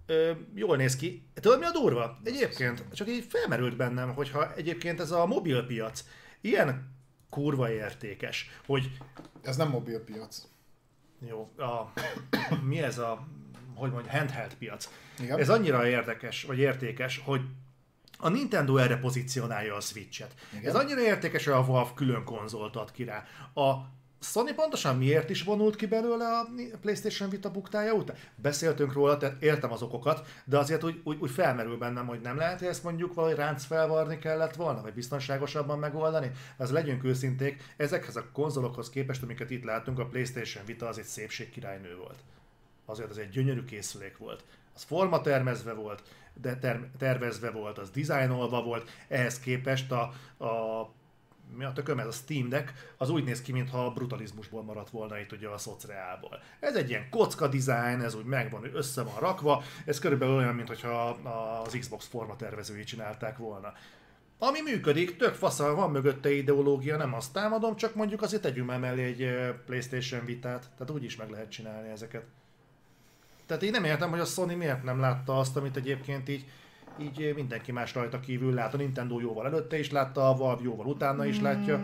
Ö, 0.07 0.31
jól 0.55 0.77
néz 0.77 0.97
ki. 0.97 1.23
Tudod 1.35 1.59
mi 1.59 1.65
a 1.65 1.71
durva? 1.71 2.19
Egyébként 2.25 2.85
csak 2.93 3.09
így 3.09 3.27
felmerült 3.29 3.77
bennem, 3.77 4.15
hogyha 4.15 4.55
egyébként 4.55 5.01
ez 5.01 5.11
a 5.11 5.27
mobilpiac 5.27 6.05
ilyen 6.41 6.95
kurva 7.31 7.71
értékes, 7.71 8.51
hogy 8.67 8.91
ez 9.43 9.57
nem 9.57 9.69
mobilpiac. 9.69 10.43
jó, 11.29 11.51
a, 11.57 11.93
mi 12.69 12.83
ez 12.83 12.99
a, 12.99 13.27
hogy 13.75 13.91
mondjam, 13.91 14.17
handheld 14.17 14.55
piac. 14.55 14.89
Igen? 15.21 15.39
Ez 15.39 15.49
annyira 15.49 15.87
érdekes, 15.87 16.43
vagy 16.45 16.59
értékes, 16.59 17.23
hogy 17.25 17.41
a 18.19 18.29
Nintendo 18.29 18.77
erre 18.77 18.97
pozícionálja 18.97 19.75
a 19.75 19.81
Switch-et. 19.81 20.35
Igen. 20.53 20.67
Ez 20.67 20.75
annyira 20.75 21.01
értékes, 21.01 21.45
hogy 21.45 21.55
a 21.55 21.65
Valve 21.65 21.91
külön 21.95 22.25
konzolt 22.25 22.77
ad 22.77 22.91
ki 22.91 23.05
rá. 23.05 23.25
A 23.55 24.01
Sony 24.23 24.55
pontosan 24.55 24.97
miért 24.97 25.31
is 25.31 25.43
vonult 25.43 25.77
ki 25.77 25.87
belőle 25.87 26.25
a 26.25 26.49
PlayStation 26.81 27.31
Vita 27.31 27.51
buktája 27.51 27.93
után? 27.93 28.17
Beszéltünk 28.35 28.93
róla, 28.93 29.17
tehát 29.17 29.43
értem 29.43 29.73
az 29.73 29.83
okokat, 29.83 30.27
de 30.45 30.59
azért 30.59 30.85
úgy, 30.85 31.01
úgy, 31.05 31.17
úgy 31.21 31.31
felmerül 31.31 31.79
bennem, 31.79 32.07
hogy 32.07 32.21
nem 32.21 32.37
lehet, 32.37 32.59
hogy 32.59 32.69
ezt 32.69 32.83
mondjuk 32.83 33.15
valahogy 33.15 33.37
ránc 33.37 33.65
felvarni 33.65 34.19
kellett 34.19 34.55
volna, 34.55 34.83
vagy 34.83 34.95
biztonságosabban 34.95 35.79
megoldani. 35.79 36.31
Ez 36.59 36.71
legyünk 36.71 37.05
őszinték, 37.05 37.63
ezekhez 37.77 38.17
a 38.17 38.31
konzolokhoz 38.33 38.91
képest, 38.91 39.23
amiket 39.23 39.51
itt 39.51 39.65
látunk, 39.65 39.99
a 39.99 40.07
PlayStation 40.07 40.65
Vita 40.65 40.89
az 40.89 40.99
egy 40.99 41.05
szépségkirálynő 41.05 41.97
volt. 41.97 42.19
Azért 42.85 43.11
az 43.11 43.19
egy 43.19 43.29
gyönyörű 43.29 43.65
készülék 43.65 44.17
volt. 44.17 44.45
Az 44.75 44.83
forma 44.83 45.21
termezve 45.21 45.73
volt, 45.73 46.03
de 46.41 46.59
ter- 46.59 46.97
tervezve 46.99 47.51
volt, 47.51 47.79
az 47.79 47.91
dizájnolva 47.91 48.63
volt, 48.63 48.91
ehhez 49.09 49.41
képest 49.41 49.93
a, 49.93 50.03
a 50.45 50.91
mi 51.57 51.65
a 51.65 51.73
tököm, 51.73 51.99
ez 51.99 52.07
a 52.07 52.11
Steam 52.11 52.49
Deck, 52.49 52.95
az 52.97 53.11
úgy 53.11 53.25
néz 53.25 53.43
ki, 53.43 53.53
mintha 53.53 53.85
a 53.85 53.91
brutalizmusból 53.91 54.63
maradt 54.63 54.91
volna 54.91 55.19
itt 55.19 55.33
ugye 55.33 55.49
a 55.49 55.59
szociálból. 55.59 56.43
Ez 56.61 56.77
egy 56.77 56.89
ilyen 56.89 57.09
kocka 57.11 57.49
design, 57.49 58.01
ez 58.01 58.15
úgy 58.15 58.25
megvan, 58.25 58.75
össze 58.75 59.03
van 59.03 59.19
rakva, 59.19 59.63
ez 59.85 59.99
körülbelül 59.99 60.37
olyan, 60.37 60.55
mintha 60.55 61.09
az 61.67 61.77
Xbox 61.79 62.07
forma 62.07 62.37
tervezői 62.37 62.85
csinálták 62.85 63.37
volna. 63.37 63.73
Ami 64.39 64.61
működik, 64.61 65.17
tök 65.17 65.35
faszal, 65.35 65.75
van 65.75 65.91
mögötte 65.91 66.31
ideológia, 66.31 66.97
nem 66.97 67.15
azt 67.15 67.33
támadom, 67.33 67.77
csak 67.77 67.95
mondjuk 67.95 68.23
azért 68.23 68.43
tegyünk 68.43 68.67
már 68.67 68.79
mellé 68.79 69.05
egy 69.05 69.55
Playstation 69.67 70.25
vitát, 70.25 70.71
tehát 70.77 70.93
úgy 70.93 71.05
is 71.05 71.17
meg 71.17 71.31
lehet 71.31 71.51
csinálni 71.51 71.89
ezeket. 71.89 72.25
Tehát 73.47 73.63
én 73.63 73.71
nem 73.71 73.85
értem, 73.85 74.11
hogy 74.11 74.21
a 74.21 74.25
Sony 74.25 74.57
miért 74.57 74.83
nem 74.83 75.01
látta 75.01 75.39
azt, 75.39 75.57
amit 75.57 75.77
egyébként 75.77 76.29
így, 76.29 76.45
így 77.01 77.33
mindenki 77.35 77.73
más 77.73 77.95
rajta 77.95 78.21
kívül 78.21 78.55
lát. 78.55 78.75
A 78.75 78.77
Nintendo 78.77 79.21
jóval 79.21 79.47
előtte 79.47 79.79
is 79.79 79.91
látta, 79.91 80.29
a 80.29 80.37
Valve 80.37 80.63
jóval 80.63 80.87
utána 80.87 81.25
is 81.25 81.41
látja. 81.41 81.81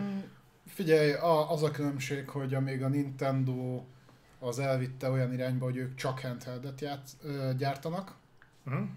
Figyelj, 0.67 1.11
a, 1.13 1.51
az 1.51 1.63
a 1.63 1.71
különbség, 1.71 2.29
hogy 2.29 2.53
amíg 2.53 2.83
a 2.83 2.87
Nintendo 2.87 3.83
az 4.39 4.59
elvitte 4.59 5.09
olyan 5.09 5.33
irányba, 5.33 5.65
hogy 5.65 5.77
ők 5.77 5.95
csak 5.95 6.19
handheldet 6.19 6.81
játsz, 6.81 7.15
ö, 7.23 7.49
gyártanak, 7.57 8.17
Uh-huh. 8.65 8.87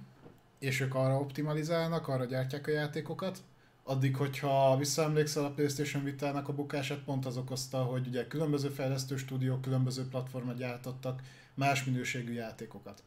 és 0.58 0.80
ők 0.80 0.94
arra 0.94 1.18
optimalizálnak, 1.18 2.08
arra 2.08 2.24
gyártják 2.24 2.66
a 2.66 2.70
játékokat, 2.70 3.38
addig, 3.84 4.16
hogyha 4.16 4.76
visszaemlékszel 4.76 5.44
a 5.44 5.50
PlayStation 5.50 6.04
Vitának 6.04 6.48
a 6.48 6.52
bukását, 6.52 6.98
pont 6.98 7.26
az 7.26 7.36
okozta, 7.36 7.82
hogy 7.82 8.06
ugye 8.06 8.26
különböző 8.26 8.68
fejlesztő 8.68 9.16
stúdiók 9.16 9.60
különböző 9.60 10.08
platformra 10.08 10.52
gyártottak 10.52 11.20
más 11.54 11.84
minőségű 11.84 12.32
játékokat. 12.32 13.02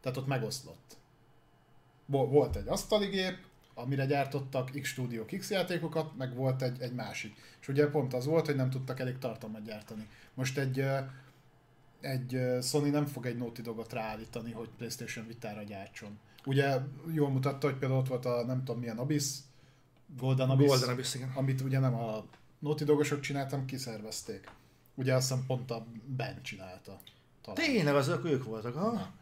Tehát 0.00 0.18
ott 0.18 0.26
megoszlott. 0.26 0.96
Vo- 2.06 2.30
Volt 2.30 2.56
egy 2.56 2.68
asztali 2.68 3.06
gép, 3.06 3.36
amire 3.74 4.06
gyártottak 4.06 4.70
X 4.70 4.88
stúdiók 4.88 5.26
X 5.38 5.50
játékokat, 5.50 6.16
meg 6.16 6.34
volt 6.34 6.62
egy, 6.62 6.80
egy 6.80 6.92
másik. 6.94 7.36
És 7.60 7.68
ugye 7.68 7.86
pont 7.86 8.14
az 8.14 8.24
volt, 8.26 8.46
hogy 8.46 8.56
nem 8.56 8.70
tudtak 8.70 9.00
elég 9.00 9.18
tartalmat 9.18 9.64
gyártani. 9.64 10.08
Most 10.34 10.58
egy, 10.58 10.84
egy 12.00 12.40
Sony 12.62 12.90
nem 12.90 13.06
fog 13.06 13.26
egy 13.26 13.36
Naughty 13.36 13.60
Dogot 13.60 13.92
ráállítani, 13.92 14.52
hogy 14.52 14.68
PlayStation 14.76 15.26
Vitára 15.26 15.62
gyártson. 15.62 16.18
Ugye 16.44 16.78
jól 17.12 17.30
mutatta, 17.30 17.66
hogy 17.66 17.76
például 17.76 18.00
ott 18.00 18.08
volt 18.08 18.24
a 18.24 18.44
nem 18.44 18.64
tudom 18.64 18.80
milyen 18.80 18.98
Abyss, 18.98 19.38
Golden 20.16 20.50
Abyss, 20.50 20.66
Golden 20.66 20.88
Abyss, 20.88 21.14
igen. 21.14 21.32
amit 21.34 21.60
ugye 21.60 21.78
nem 21.78 21.94
a 21.94 22.24
Naughty 22.58 22.84
Dogosok 22.84 23.20
csináltam, 23.20 23.64
kiszervezték. 23.64 24.50
Ugye 24.94 25.14
azt 25.14 25.28
hiszem 25.28 25.44
pont 25.46 25.70
a 25.70 25.86
Ben 26.06 26.42
csinálta. 26.42 27.00
Talán. 27.54 27.72
Tényleg, 27.72 27.94
azok 27.94 28.24
ők 28.24 28.44
voltak, 28.44 28.74
ha? 28.74 29.12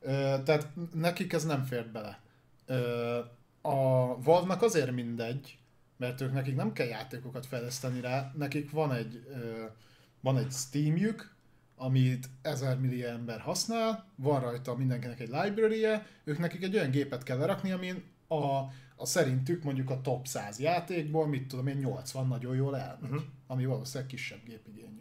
Ö, 0.00 0.10
tehát 0.44 0.68
nekik 0.94 1.32
ez 1.32 1.44
nem 1.44 1.64
fért 1.64 1.92
bele. 1.92 2.20
Ö, 2.66 3.18
a 3.60 3.76
Valve-nak 4.22 4.62
azért 4.62 4.92
mindegy, 4.92 5.58
mert 5.96 6.20
ők 6.20 6.32
nekik 6.32 6.56
nem 6.56 6.72
kell 6.72 6.86
játékokat 6.86 7.46
fejleszteni 7.46 8.00
rá, 8.00 8.32
nekik 8.36 8.70
van 8.70 8.92
egy, 8.92 9.24
ö, 9.28 9.64
van 10.20 10.38
egy 10.38 10.50
Steamjük, 10.50 11.34
amit 11.76 12.28
ezer 12.42 12.78
millió 12.78 13.06
ember 13.06 13.40
használ, 13.40 14.04
van 14.16 14.40
rajta 14.40 14.76
mindenkinek 14.76 15.20
egy 15.20 15.28
library 15.28 15.86
ők 16.24 16.38
nekik 16.38 16.62
egy 16.62 16.74
olyan 16.74 16.90
gépet 16.90 17.22
kell 17.22 17.38
lerakni, 17.38 17.70
amin 17.72 18.02
a, 18.28 18.56
a 18.96 19.06
szerintük 19.06 19.62
mondjuk 19.62 19.90
a 19.90 20.00
top 20.00 20.26
100 20.26 20.58
játékból, 20.58 21.26
mit 21.26 21.48
tudom 21.48 21.66
én, 21.66 21.76
80 21.76 22.26
nagyon 22.26 22.54
jól 22.54 22.76
elmegy, 22.76 23.10
uh-huh. 23.10 23.22
ami 23.46 23.64
valószínűleg 23.64 24.08
kisebb 24.08 24.44
gépigényű. 24.44 25.00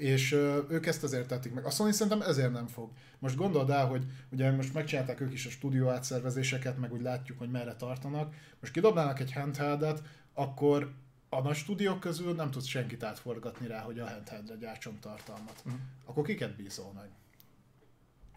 És 0.00 0.32
ők 0.68 0.86
ezt 0.86 1.04
ezért 1.04 1.28
tették 1.28 1.54
meg. 1.54 1.64
A 1.64 1.70
Sony 1.70 1.92
szerintem 1.92 2.22
ezért 2.22 2.52
nem 2.52 2.66
fog. 2.66 2.90
Most 3.18 3.36
gondold 3.36 3.70
el, 3.70 3.86
hogy 3.86 4.04
ugye 4.30 4.50
most 4.50 4.74
megcsinálták 4.74 5.20
ők 5.20 5.32
is 5.32 5.46
a 5.46 5.50
stúdió 5.50 5.88
átszervezéseket, 5.88 6.78
meg 6.78 6.92
úgy 6.92 7.02
látjuk, 7.02 7.38
hogy 7.38 7.50
merre 7.50 7.74
tartanak. 7.74 8.34
Most 8.60 8.72
kidobnának 8.72 9.20
egy 9.20 9.32
handheldet, 9.32 10.02
akkor 10.34 10.92
a 11.28 11.40
nagy 11.40 11.56
stúdiók 11.56 12.00
közül 12.00 12.34
nem 12.34 12.50
tudsz 12.50 12.66
senkit 12.66 13.02
átforgatni 13.02 13.66
rá, 13.66 13.80
hogy 13.80 13.98
a 13.98 14.08
handheldre 14.08 14.56
gyártson 14.56 14.98
tartalmat. 15.00 15.62
Uh-huh. 15.64 15.80
Akkor 16.04 16.24
kiket 16.24 16.56
bízol 16.56 16.92
meg? 16.94 17.08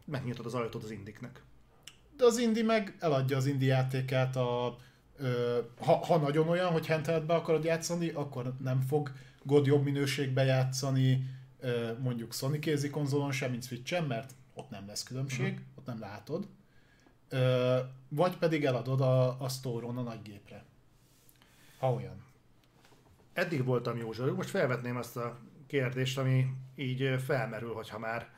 Megnyitod 0.05 0.45
az 0.45 0.53
ajtót 0.53 0.83
az 0.83 0.91
indiknek. 0.91 1.43
De 2.17 2.25
az 2.25 2.37
Indi 2.37 2.61
meg 2.61 2.95
eladja 2.99 3.37
az 3.37 3.45
Indi 3.45 3.65
játékát 3.65 4.35
a... 4.35 4.77
Ö, 5.17 5.59
ha, 5.79 5.95
ha 5.95 6.17
nagyon 6.17 6.49
olyan, 6.49 6.71
hogy 6.71 6.87
handheldbe 6.87 7.33
akarod 7.33 7.63
játszani, 7.63 8.09
akkor 8.09 8.53
nem 8.59 8.81
fog 8.81 9.11
God 9.43 9.65
jobb 9.65 9.83
minőségbe 9.83 10.43
játszani 10.43 11.41
mondjuk 11.99 12.33
Sony 12.33 12.59
kézi 12.59 12.89
konzolon 12.89 13.31
sem, 13.31 13.51
mint 13.51 13.63
Switch-en, 13.63 14.03
mert 14.03 14.31
ott 14.53 14.69
nem 14.69 14.87
lesz 14.87 15.03
különbség, 15.03 15.51
uh-huh. 15.51 15.67
ott 15.75 15.85
nem 15.85 15.99
látod. 15.99 16.47
Vagy 18.09 18.37
pedig 18.37 18.65
eladod 18.65 19.01
a, 19.01 19.41
a 19.41 19.49
store-on 19.49 19.97
a 19.97 20.01
nagy 20.01 20.21
gépre. 20.21 20.65
Ha 21.79 21.93
olyan. 21.93 22.23
Eddig 23.33 23.65
voltam 23.65 23.97
jó 23.97 24.11
zsarú, 24.13 24.35
most 24.35 24.49
felvetném 24.49 24.97
azt 24.97 25.17
a 25.17 25.39
kérdést, 25.67 26.17
ami 26.17 26.47
így 26.75 27.15
felmerül, 27.25 27.73
hogyha 27.73 27.99
már 27.99 28.29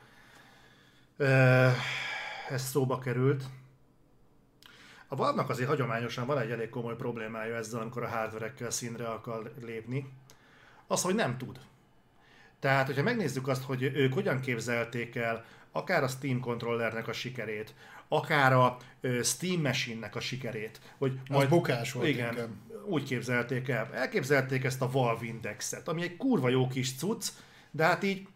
ez 2.50 2.62
szóba 2.62 2.98
került. 2.98 3.44
A 5.08 5.16
Valve-nak 5.16 5.48
azért 5.48 5.68
hagyományosan 5.68 6.26
van 6.26 6.38
egy 6.38 6.50
elég 6.50 6.68
komoly 6.68 6.96
problémája 6.96 7.56
ezzel, 7.56 7.80
amikor 7.80 8.02
a 8.02 8.08
hardverekkel 8.08 8.70
színre 8.70 9.08
akar 9.08 9.54
lépni. 9.60 10.12
Az, 10.86 11.02
hogy 11.02 11.14
nem 11.14 11.38
tud. 11.38 11.60
Tehát, 12.60 12.86
hogyha 12.86 13.02
megnézzük 13.02 13.48
azt, 13.48 13.62
hogy 13.62 13.82
ők 13.82 14.12
hogyan 14.12 14.40
képzelték 14.40 15.16
el 15.16 15.44
akár 15.72 16.02
a 16.02 16.08
Steam 16.08 16.40
controllernek 16.40 17.08
a 17.08 17.12
sikerét, 17.12 17.74
akár 18.08 18.52
a 18.52 18.76
Steam 19.22 19.60
Machine-nek 19.60 20.16
a 20.16 20.20
sikerét, 20.20 20.80
hogy 20.98 21.20
Az 21.28 21.46
bukás 21.46 21.92
volt 21.92 22.06
igen, 22.08 22.30
inkább. 22.32 22.50
úgy 22.84 23.02
képzelték 23.04 23.68
el. 23.68 23.94
Elképzelték 23.94 24.64
ezt 24.64 24.82
a 24.82 24.90
Valve 24.90 25.26
Indexet, 25.26 25.88
ami 25.88 26.02
egy 26.02 26.16
kurva 26.16 26.48
jó 26.48 26.66
kis 26.68 26.94
cucc, 26.96 27.28
de 27.70 27.84
hát 27.84 28.02
így 28.02 28.28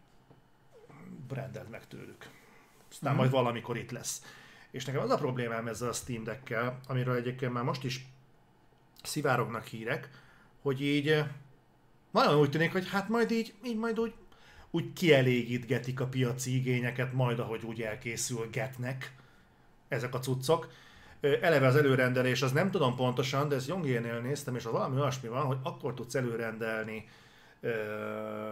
brandeld 1.28 1.68
meg 1.68 1.86
tőlük. 1.86 2.26
Aztán 2.90 3.14
majd 3.14 3.30
valamikor 3.30 3.76
itt 3.76 3.90
lesz. 3.90 4.22
És 4.70 4.84
nekem 4.84 5.02
az 5.02 5.10
a 5.10 5.16
problémám 5.16 5.66
ezzel 5.66 5.88
a 5.88 5.92
Steam 5.92 6.24
Deck-kel, 6.24 6.80
amiről 6.86 7.16
egyébként 7.16 7.52
már 7.52 7.64
most 7.64 7.84
is 7.84 8.06
szivárognak 9.02 9.64
hírek, 9.64 10.10
hogy 10.62 10.82
így 10.82 11.24
nagyon 12.10 12.38
úgy 12.38 12.50
tűnik, 12.50 12.72
hogy 12.72 12.88
hát 12.88 13.08
majd 13.08 13.30
így, 13.30 13.54
így 13.64 13.76
majd 13.76 14.00
úgy, 14.00 14.12
úgy 14.70 14.92
kielégítgetik 14.92 16.00
a 16.00 16.06
piaci 16.06 16.54
igényeket, 16.54 17.12
majd 17.12 17.38
ahogy 17.38 17.62
úgy 17.64 17.82
elkészülgetnek 17.82 19.14
ezek 19.88 20.14
a 20.14 20.18
cuccok. 20.18 20.70
Eleve 21.20 21.66
az 21.66 21.76
előrendelés, 21.76 22.42
az 22.42 22.52
nem 22.52 22.70
tudom 22.70 22.96
pontosan, 22.96 23.48
de 23.48 23.54
ezt 23.54 23.68
Jongénél 23.68 24.20
néztem, 24.20 24.56
és 24.56 24.64
az 24.64 24.72
valami 24.72 24.96
olyasmi 25.00 25.28
van, 25.28 25.44
hogy 25.44 25.58
akkor 25.62 25.94
tudsz 25.94 26.14
előrendelni 26.14 27.08
ö, 27.60 27.70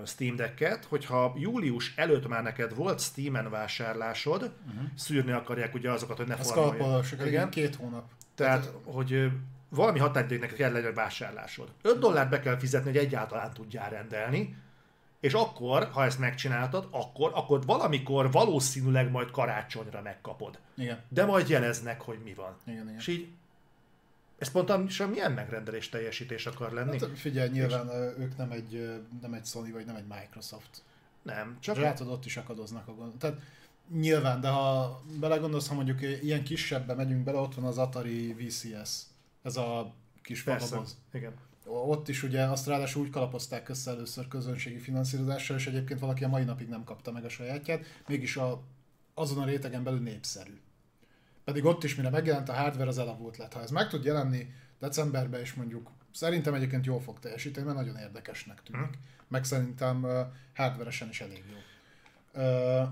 Steam 0.07 0.37
Decket, 0.37 0.85
hogyha 0.85 1.35
július 1.37 1.95
előtt 1.97 2.29
már 2.29 2.43
neked 2.43 2.75
volt 2.75 3.01
Steam-en 3.01 3.51
vásárlásod, 3.51 4.43
uh-huh. 4.43 4.89
szűrni 4.95 5.33
akarják 5.33 5.75
ugye 5.75 5.91
azokat, 5.91 6.17
hogy 6.17 6.27
ne 6.27 6.37
Ez 6.37 6.53
farmoljon. 6.53 7.05
igen, 7.27 7.51
két 7.51 7.75
hónap. 7.75 8.11
Tehát, 8.35 8.73
hogy 8.85 9.31
valami 9.69 9.99
határidőnek 9.99 10.53
kell 10.53 10.73
legyen 10.73 10.95
vásárlásod. 10.95 11.73
5 11.83 11.99
dollárt 11.99 12.31
be 12.31 12.41
kell 12.41 12.59
fizetni, 12.59 12.91
hogy 12.91 12.99
egyáltalán 12.99 13.53
tudjál 13.53 13.91
rendelni, 13.91 14.57
és 15.21 15.33
akkor, 15.33 15.89
ha 15.93 16.05
ezt 16.05 16.19
megcsináltad, 16.19 16.89
akkor, 16.91 17.31
akkor 17.35 17.65
valamikor 17.65 18.31
valószínűleg 18.31 19.11
majd 19.11 19.31
karácsonyra 19.31 20.03
megkapod. 20.03 20.59
Igen, 20.77 21.03
De 21.09 21.25
majd 21.25 21.49
jeleznek, 21.49 22.01
hogy 22.01 22.19
mi 22.25 22.35
van. 22.35 22.57
igen, 22.67 22.83
igen. 22.83 22.99
És 22.99 23.07
így, 23.07 23.29
ez 24.39 24.51
pontosan 24.51 25.09
milyen 25.09 25.33
megrendelés 25.33 25.89
teljesítés 25.89 26.47
akar 26.47 26.73
lenni? 26.73 26.99
Hát 27.01 27.19
figyelj, 27.19 27.49
nyilván 27.49 27.89
ö, 27.89 28.11
ők 28.19 28.37
nem 28.37 28.51
egy, 28.51 29.01
nem 29.23 29.33
egy 29.33 29.45
Sony 29.47 29.73
vagy 29.73 29.87
nem 29.87 29.97
egy 29.97 30.07
Microsoft. 30.09 30.83
Nem, 31.23 31.57
Csak 31.61 31.75
csak 31.75 31.85
látod, 31.85 32.09
ott 32.09 32.25
is 32.25 32.37
akadoznak 32.37 32.89
a 32.89 32.95
gond. 32.95 33.13
Tehát 33.19 33.37
nyilván, 33.93 34.41
de 34.41 34.49
ha 34.49 35.01
belegondolsz, 35.21 35.69
ha 35.69 35.75
mondjuk 35.75 36.03
ilyen 36.03 36.45
kisebbbe 36.45 36.95
megyünk 36.95 37.25
bele, 37.25 37.39
ott 37.39 37.55
van 37.55 37.65
az 37.65 37.79
Atari 37.79 38.33
VCS. 38.33 39.03
Ez 39.43 39.57
a 39.57 39.95
kis 40.23 40.41
falaboz. 40.41 40.97
Igen. 41.13 41.33
Ott 41.65 42.09
is 42.09 42.23
ugye 42.23 42.45
azt 42.45 42.67
ráadásul 42.67 43.03
úgy 43.03 43.11
kalapozták 43.11 43.69
össze 43.69 43.91
először 43.91 44.29
közönségi 44.29 44.79
finanszírozással, 44.79 45.57
és 45.57 45.67
egyébként 45.67 46.01
valaki 46.01 46.25
a 46.25 46.29
mai 46.29 46.45
napig 46.45 46.69
nem 46.69 46.85
kapta 46.85 47.13
meg 47.13 47.25
a 47.25 47.29
sajátját, 47.29 47.85
mégis 48.07 48.37
a, 48.37 48.63
azon 49.15 49.43
a 49.43 49.45
rétegen 49.45 49.83
belül 49.83 50.01
népszerű. 50.01 50.61
Pedig 51.45 51.65
ott 51.65 51.85
is, 51.85 51.95
mire 51.95 52.11
megjelent 52.11 52.49
a 52.49 52.53
hardware, 52.53 52.89
az 52.89 52.99
elavult 52.99 53.37
lett. 53.37 53.53
Ha 53.53 53.63
ez 53.63 53.71
meg 53.71 53.89
tud 53.89 54.05
jelenni 54.05 54.53
decemberben, 54.79 55.41
és 55.41 55.55
mondjuk 55.55 55.91
szerintem 56.13 56.55
egyébként 56.55 56.87
jól 56.87 57.01
fog 57.01 57.19
teljesíteni, 57.19 57.67
mert 57.67 57.79
nagyon 57.79 57.97
érdekesnek 57.97 58.63
tűnik. 58.63 58.87
Mhm. 58.87 58.99
Meg 59.29 59.45
szerintem 59.45 60.03
uh, 60.03 60.21
hardveresen 60.55 61.09
is 61.09 61.21
elég 61.21 61.45
jó. 61.51 61.57
Uh, 62.43 62.89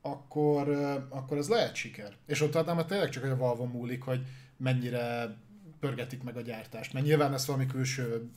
akkor, 0.00 0.68
uh, 0.68 0.94
akkor 1.08 1.36
ez 1.36 1.48
lehet 1.48 1.74
siker. 1.74 2.16
És 2.26 2.40
ott 2.40 2.54
adnám, 2.54 2.74
hogy 2.74 2.86
tényleg 2.86 3.08
csak 3.08 3.22
hogy 3.22 3.32
a 3.32 3.36
valve 3.36 3.64
múlik, 3.64 4.02
hogy 4.02 4.26
mennyire 4.56 5.36
pörgetik 5.80 6.22
meg 6.22 6.36
a 6.36 6.40
gyártást. 6.40 6.92
Mert 6.92 7.06
nyilván 7.06 7.32
ezt 7.32 7.46
valami 7.46 7.66
külső 7.66 8.30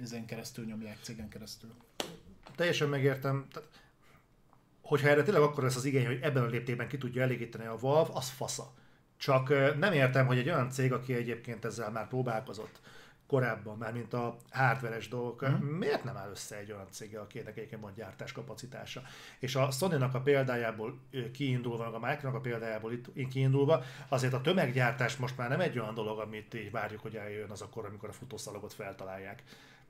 izen 0.00 0.26
keresztül 0.26 0.64
nyomják, 0.64 0.98
cégen 1.02 1.28
keresztül. 1.28 1.74
Teljesen 2.56 2.88
megértem. 2.88 3.46
Tehát, 3.52 3.68
hogyha 4.80 5.08
erre 5.08 5.22
tényleg 5.22 5.42
akkor 5.42 5.62
lesz 5.62 5.76
az 5.76 5.84
igény, 5.84 6.06
hogy 6.06 6.18
ebben 6.22 6.42
a 6.42 6.46
léptében 6.46 6.88
ki 6.88 6.98
tudja 6.98 7.22
elégíteni 7.22 7.66
a 7.66 7.76
Valve, 7.76 8.10
az 8.12 8.30
fasza. 8.30 8.74
Csak 9.16 9.48
nem 9.78 9.92
értem, 9.92 10.26
hogy 10.26 10.38
egy 10.38 10.48
olyan 10.48 10.70
cég, 10.70 10.92
aki 10.92 11.14
egyébként 11.14 11.64
ezzel 11.64 11.90
már 11.90 12.08
próbálkozott 12.08 12.80
korábban, 13.26 13.78
már 13.78 13.92
mint 13.92 14.12
a 14.12 14.36
hardveres 14.50 15.08
dolgok, 15.08 15.48
mm. 15.48 15.64
miért 15.64 16.04
nem 16.04 16.16
áll 16.16 16.30
össze 16.30 16.56
egy 16.56 16.72
olyan 16.72 16.86
céggel, 16.90 17.22
akinek 17.22 17.56
egyébként 17.56 17.82
van 17.82 17.92
gyártás 17.94 18.32
kapacitása? 18.32 19.02
És 19.38 19.54
a 19.54 19.70
Sony-nak 19.70 20.14
a 20.14 20.20
példájából 20.20 20.98
kiindulva, 21.32 21.86
a 21.86 21.98
Microsoft 21.98 22.34
a 22.34 22.40
példájából 22.40 22.92
itt 22.92 23.28
kiindulva, 23.28 23.82
azért 24.08 24.32
a 24.32 24.40
tömeggyártás 24.40 25.16
most 25.16 25.36
már 25.36 25.48
nem 25.48 25.60
egy 25.60 25.78
olyan 25.78 25.94
dolog, 25.94 26.18
amit 26.18 26.54
így 26.54 26.70
várjuk, 26.70 27.00
hogy 27.00 27.16
eljön 27.16 27.50
az 27.50 27.60
akkor, 27.60 27.84
amikor 27.84 28.08
a 28.08 28.12
futószalagot 28.12 28.72
feltalálják. 28.72 29.42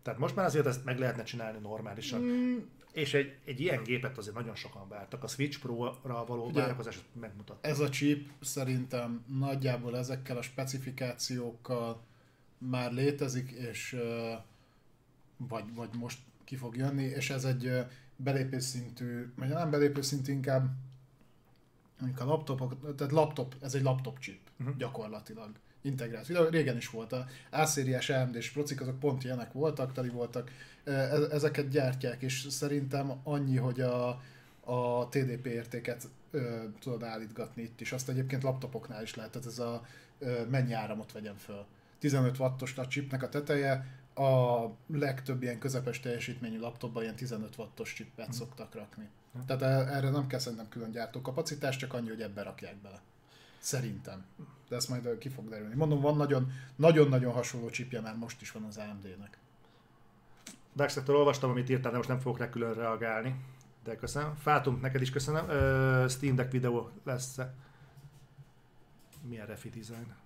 Tehát 0.02 0.20
most 0.20 0.36
már 0.36 0.46
azért 0.46 0.66
ezt 0.66 0.84
meg 0.84 0.98
lehetne 0.98 1.22
csinálni 1.22 1.58
normálisan. 1.58 2.20
Mm. 2.20 2.56
És 2.92 3.14
egy, 3.14 3.36
egy 3.44 3.60
ilyen 3.60 3.82
gépet 3.82 4.18
azért 4.18 4.34
nagyon 4.34 4.54
sokan 4.54 4.88
vártak. 4.88 5.22
A 5.22 5.26
Switch 5.26 5.60
Pro-ra 5.60 6.24
való 6.26 6.46
Ugye- 6.46 6.60
várakozás 6.60 6.98
megmutatta. 7.20 7.68
Ez 7.68 7.80
a 7.80 7.88
chip 7.88 8.28
szerintem 8.40 9.24
nagyjából 9.38 9.96
ezekkel 9.96 10.36
a 10.36 10.42
specifikációkkal 10.42 12.02
már 12.70 12.92
létezik, 12.92 13.50
és 13.50 13.96
vagy, 15.36 15.74
vagy 15.74 15.88
most 15.98 16.18
ki 16.44 16.56
fog 16.56 16.76
jönni, 16.76 17.04
és 17.04 17.30
ez 17.30 17.44
egy 17.44 17.84
belépés 18.16 18.62
szintű, 18.62 19.32
vagy 19.36 19.48
nem 19.48 19.70
belépés 19.70 20.06
szintű, 20.06 20.32
inkább 20.32 20.70
mondjuk 22.00 22.20
a 22.20 22.24
laptopok, 22.24 22.96
tehát 22.96 23.12
laptop, 23.12 23.54
ez 23.60 23.74
egy 23.74 23.82
laptop 23.82 24.18
chip 24.18 24.40
uh-huh. 24.60 24.76
gyakorlatilag 24.76 25.50
integrált. 25.82 26.28
Ugye 26.28 26.48
régen 26.48 26.76
is 26.76 26.88
volt 26.88 27.12
a 27.12 27.26
A-szériás 27.50 28.10
AMD-s 28.10 28.50
procik, 28.50 28.80
azok 28.80 28.98
pont 28.98 29.24
ilyenek 29.24 29.52
voltak, 29.52 29.92
teli 29.92 30.08
voltak, 30.08 30.50
E- 30.84 30.92
e- 30.92 31.28
ezeket 31.30 31.68
gyártják, 31.68 32.22
és 32.22 32.46
szerintem 32.50 33.20
annyi, 33.22 33.56
hogy 33.56 33.80
a, 33.80 34.08
a 34.60 35.08
TDP 35.08 35.46
értéket 35.46 36.08
ö, 36.30 36.64
tudod 36.80 37.02
állítgatni 37.02 37.62
itt 37.62 37.80
is. 37.80 37.92
Azt 37.92 38.08
egyébként 38.08 38.42
laptopoknál 38.42 39.02
is 39.02 39.14
lehet, 39.14 39.32
tehát 39.32 39.46
ez 39.46 39.58
a 39.58 39.86
ö, 40.18 40.44
mennyi 40.50 40.72
áramot 40.72 41.12
vegyen 41.12 41.36
föl. 41.36 41.66
15 42.04 42.38
wattos 42.38 42.78
a 42.78 42.86
chipnek 42.86 43.22
a 43.22 43.28
teteje, 43.28 43.86
a 44.14 44.64
legtöbb 44.86 45.42
ilyen 45.42 45.58
közepes 45.58 46.00
teljesítményű 46.00 46.58
laptopban 46.58 47.02
ilyen 47.02 47.16
15 47.16 47.56
wattos 47.58 47.94
chipet 47.94 48.32
szoktak 48.32 48.74
rakni. 48.74 49.08
Tehát 49.46 49.62
e- 49.62 49.96
erre 49.96 50.10
nem 50.10 50.26
kell 50.26 50.38
szerintem 50.38 50.68
külön 50.68 50.90
gyártókapacitás, 50.90 51.76
csak 51.76 51.92
annyi, 51.92 52.08
hogy 52.08 52.20
ebbe 52.20 52.42
rakják 52.42 52.76
bele. 52.76 53.00
Szerintem. 53.58 54.24
De 54.68 54.76
ezt 54.76 54.88
majd 54.88 55.18
ki 55.18 55.28
fog 55.28 55.48
derülni. 55.48 55.74
Mondom, 55.74 56.00
van 56.00 56.16
nagyon, 56.16 56.52
nagyon-nagyon 56.76 57.32
hasonló 57.32 57.68
chipje 57.68 58.00
már 58.00 58.16
most 58.16 58.40
is 58.40 58.50
van 58.50 58.64
az 58.64 58.76
AMD-nek. 58.76 59.38
Darkseid-től 60.76 61.16
olvastam, 61.16 61.50
amit 61.50 61.70
írtál, 61.70 61.90
de 61.90 61.96
most 61.96 62.08
nem 62.08 62.20
fogok 62.20 62.38
rá 62.38 62.48
külön 62.48 62.74
reagálni. 62.74 63.34
De 63.84 63.96
köszönöm. 63.96 64.34
Fátum, 64.34 64.78
neked 64.80 65.00
is 65.00 65.10
köszönöm. 65.10 65.48
Ö, 65.48 66.06
Steam 66.08 66.36
Deck 66.36 66.52
videó 66.52 66.90
lesz 67.04 67.38
Milyen 69.28 69.46
refi 69.46 69.68
design? 69.68 70.23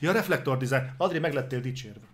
Ja, 0.00 0.12
reflektor 0.12 0.56
design. 0.56 0.84
Adri, 0.96 1.18
meg 1.18 1.32
lettél 1.32 1.60
dicsérve. 1.60 2.06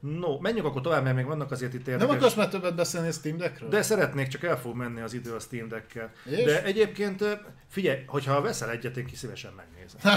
No, 0.00 0.38
menjünk 0.40 0.66
akkor 0.66 0.80
tovább, 0.80 1.02
mert 1.02 1.16
még 1.16 1.24
vannak 1.24 1.50
azért 1.50 1.74
itt 1.74 1.86
Nem 1.86 1.94
érdekes... 1.94 2.16
akarsz 2.16 2.34
már 2.34 2.48
többet 2.48 2.74
beszélni 2.74 3.08
a 3.08 3.12
Steam 3.12 3.36
Deckről? 3.36 3.68
De 3.68 3.82
szeretnék, 3.82 4.28
csak 4.28 4.42
el 4.42 4.58
fog 4.58 4.76
menni 4.76 5.00
az 5.00 5.12
idő 5.12 5.34
a 5.34 5.38
Steam 5.38 5.68
Deckkel. 5.68 6.12
És? 6.24 6.44
De 6.44 6.64
egyébként, 6.64 7.24
figyelj, 7.68 8.02
hogyha 8.06 8.40
veszel 8.40 8.70
egyet, 8.70 8.96
én 8.96 9.06
ki 9.06 9.16
szívesen 9.16 9.52
megnézem. 9.52 10.00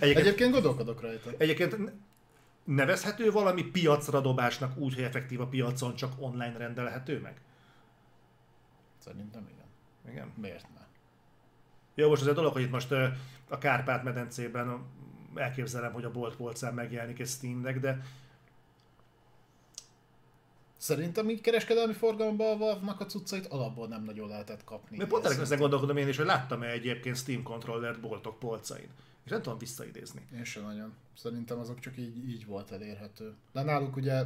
egyébként, 0.00 0.16
Egyébként 0.26 0.52
gondolkodok 0.52 1.00
rajta. 1.00 1.30
egyébként 1.38 1.92
nevezhető 2.64 3.30
valami 3.30 3.62
piacra 3.62 4.20
dobásnak 4.20 4.76
úgy, 4.76 4.94
hogy 4.94 5.04
effektív 5.04 5.40
a 5.40 5.46
piacon 5.46 5.94
csak 5.94 6.12
online 6.18 6.54
rendelhető 6.58 7.20
meg? 7.20 7.40
Szerintem 8.98 9.46
igen. 9.52 9.66
Igen. 10.14 10.32
Miért 10.40 10.66
ne? 10.74 10.80
Jó, 11.94 12.08
most 12.08 12.22
az 12.22 12.28
egy 12.28 12.34
dolog, 12.34 12.52
hogy 12.52 12.62
itt 12.62 12.70
most 12.70 12.92
a 13.48 13.58
Kárpát-medencében 13.58 14.68
elképzelem, 15.34 15.92
hogy 15.92 16.04
a 16.04 16.10
bolt 16.10 16.36
polcán 16.36 16.74
megjelenik 16.74 17.18
egy 17.18 17.28
Steam 17.28 17.62
Deck, 17.62 17.78
de 17.78 18.02
Szerintem 20.76 21.30
így 21.30 21.40
kereskedelmi 21.40 21.92
forgalomban 21.92 22.46
a 22.54 22.56
Valve-nak 22.58 23.00
a 23.00 23.06
cuccait 23.06 23.46
alapból 23.46 23.88
nem 23.88 24.04
nagyon 24.04 24.28
lehetett 24.28 24.64
kapni. 24.64 24.96
mert 24.96 25.08
pont 25.10 25.24
Ez- 25.24 25.38
ezen 25.38 25.58
gondolkodom 25.58 25.96
én 25.96 26.08
is, 26.08 26.16
hogy 26.16 26.26
láttam-e 26.26 26.66
egyébként 26.70 27.16
Steam 27.16 27.42
controllert 27.42 28.00
boltok 28.00 28.38
polcain. 28.38 28.88
És 29.24 29.30
nem 29.30 29.42
tudom 29.42 29.58
visszaidézni. 29.58 30.26
Én 30.34 30.44
sem 30.44 30.62
nagyon. 30.62 30.92
Szerintem 31.16 31.58
azok 31.58 31.78
csak 31.78 31.96
így, 31.98 32.28
így 32.28 32.46
volt 32.46 32.70
elérhető. 32.70 33.34
De 33.52 33.62
náluk 33.62 33.96
ugye 33.96 34.24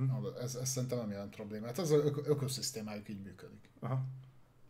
Uh-huh. 0.00 0.42
ez, 0.42 0.54
ez 0.54 0.68
szerintem 0.68 0.98
nem 0.98 1.10
jelent 1.10 1.34
problémát. 1.34 1.78
Ez 1.78 1.90
az 1.90 2.04
ök- 2.04 2.26
ökoszisztémájuk 2.26 3.08
így 3.08 3.22
működik. 3.22 3.68
Aha. 3.80 4.04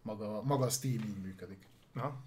Maga, 0.03 0.43
maga 0.43 0.65
a 0.65 0.69
Steam 0.71 1.03
így 1.03 1.21
működik. 1.23 1.67
Aha. 1.95 2.23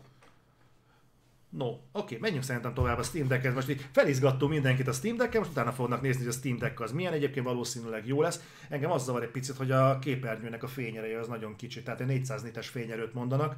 No, 1.57 1.77
oké, 1.91 2.17
menjünk 2.21 2.43
szerintem 2.43 2.73
tovább 2.73 2.97
a 2.97 3.03
Steam 3.03 3.27
Deckhez. 3.27 3.53
Most 3.53 3.69
így 3.69 3.85
felizgattunk 3.91 4.51
mindenkit 4.51 4.87
a 4.87 4.91
Steam 4.91 5.17
Deckkel, 5.17 5.39
most 5.39 5.51
utána 5.51 5.71
fognak 5.71 6.01
nézni, 6.01 6.23
hogy 6.23 6.33
a 6.33 6.37
Steam 6.37 6.57
Deck 6.57 6.79
az 6.79 6.91
milyen. 6.91 7.13
Egyébként 7.13 7.45
valószínűleg 7.45 8.07
jó 8.07 8.21
lesz. 8.21 8.43
Engem 8.69 8.91
az 8.91 9.03
zavar 9.03 9.23
egy 9.23 9.29
picit, 9.29 9.55
hogy 9.55 9.71
a 9.71 9.99
képernyőnek 9.99 10.63
a 10.63 10.67
fényereje 10.67 11.19
az 11.19 11.27
nagyon 11.27 11.55
kicsi, 11.55 11.83
tehát 11.83 11.99
egy 12.01 12.07
400 12.07 12.43
nites 12.43 12.67
fényerőt 12.67 13.13
mondanak. 13.13 13.55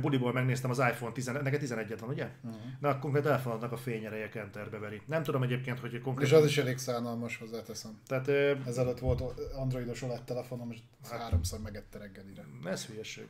Buliból 0.00 0.32
megnéztem 0.32 0.70
az 0.70 0.78
iPhone 0.78 1.12
11, 1.12 1.42
neked 1.42 1.60
11 1.60 1.98
van, 2.00 2.08
ugye? 2.08 2.28
Uh-huh. 2.42 2.60
Na, 2.80 2.98
konkrét 2.98 3.22
telefonodnak 3.22 3.72
a 3.72 3.76
fényereje 3.76 4.28
kenterbe 4.28 4.78
veri. 4.78 5.02
Nem 5.06 5.22
tudom 5.22 5.42
egyébként, 5.42 5.78
hogy 5.78 5.92
És 5.94 6.00
konkrét... 6.00 6.32
az 6.32 6.44
is 6.44 6.58
elég 6.58 6.78
szánalmas, 6.78 7.36
hozzáteszem. 7.36 8.00
Tehát 8.06 8.28
ö, 8.28 8.52
Ezelőtt 8.66 8.98
volt 8.98 9.22
androidos 9.56 10.02
OLED 10.02 10.22
telefonom, 10.22 10.70
és 10.70 10.78
háromszor 11.10 11.60
megette 11.60 11.98
reggelire. 11.98 12.44
ez 12.64 12.86
hülyeség. 12.86 13.26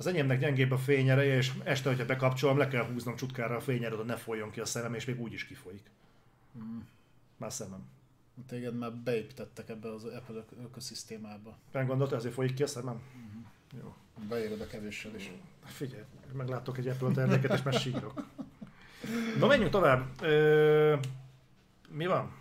Az 0.00 0.06
enyémnek 0.06 0.38
gyengébb 0.38 0.70
a 0.70 0.78
fényereje, 0.78 1.36
és 1.36 1.52
este, 1.64 1.88
hogyha 1.88 2.04
bekapcsolom, 2.04 2.58
le 2.58 2.68
kell 2.68 2.84
húznom 2.84 3.16
csutkára 3.16 3.56
a 3.56 3.60
fényerőt, 3.60 3.96
hogy 3.96 4.06
ne 4.06 4.16
folyjon 4.16 4.50
ki 4.50 4.60
a 4.60 4.64
szemem, 4.64 4.94
és 4.94 5.04
még 5.04 5.20
úgy 5.20 5.32
is 5.32 5.46
kifolyik. 5.46 5.90
Már 7.36 7.52
szemem. 7.52 7.88
Téged 8.48 8.78
már 8.78 8.92
beépítettek 8.92 9.68
ebbe 9.68 9.92
az 9.92 10.04
Apple 10.04 10.34
ök- 10.34 10.52
ökoszisztémába. 10.64 11.58
Nem 11.72 11.86
gondolta, 11.86 12.16
ezért 12.16 12.34
folyik 12.34 12.54
ki 12.54 12.62
a 12.62 12.66
szemem? 12.66 13.00
Jó. 13.82 13.94
Beérod 14.28 14.60
a 14.60 14.66
kevéssel 14.66 15.14
is. 15.14 15.30
Figyelj, 15.64 16.02
meglátok 16.32 16.78
egy 16.78 16.88
Apple 16.88 17.10
terméket, 17.12 17.52
és 17.52 17.62
már 17.62 17.74
sírok. 17.74 18.26
Na, 19.38 19.46
menjünk 19.46 19.70
tovább. 19.70 20.22
Ö, 20.22 20.96
mi 21.88 22.06
van? 22.06 22.32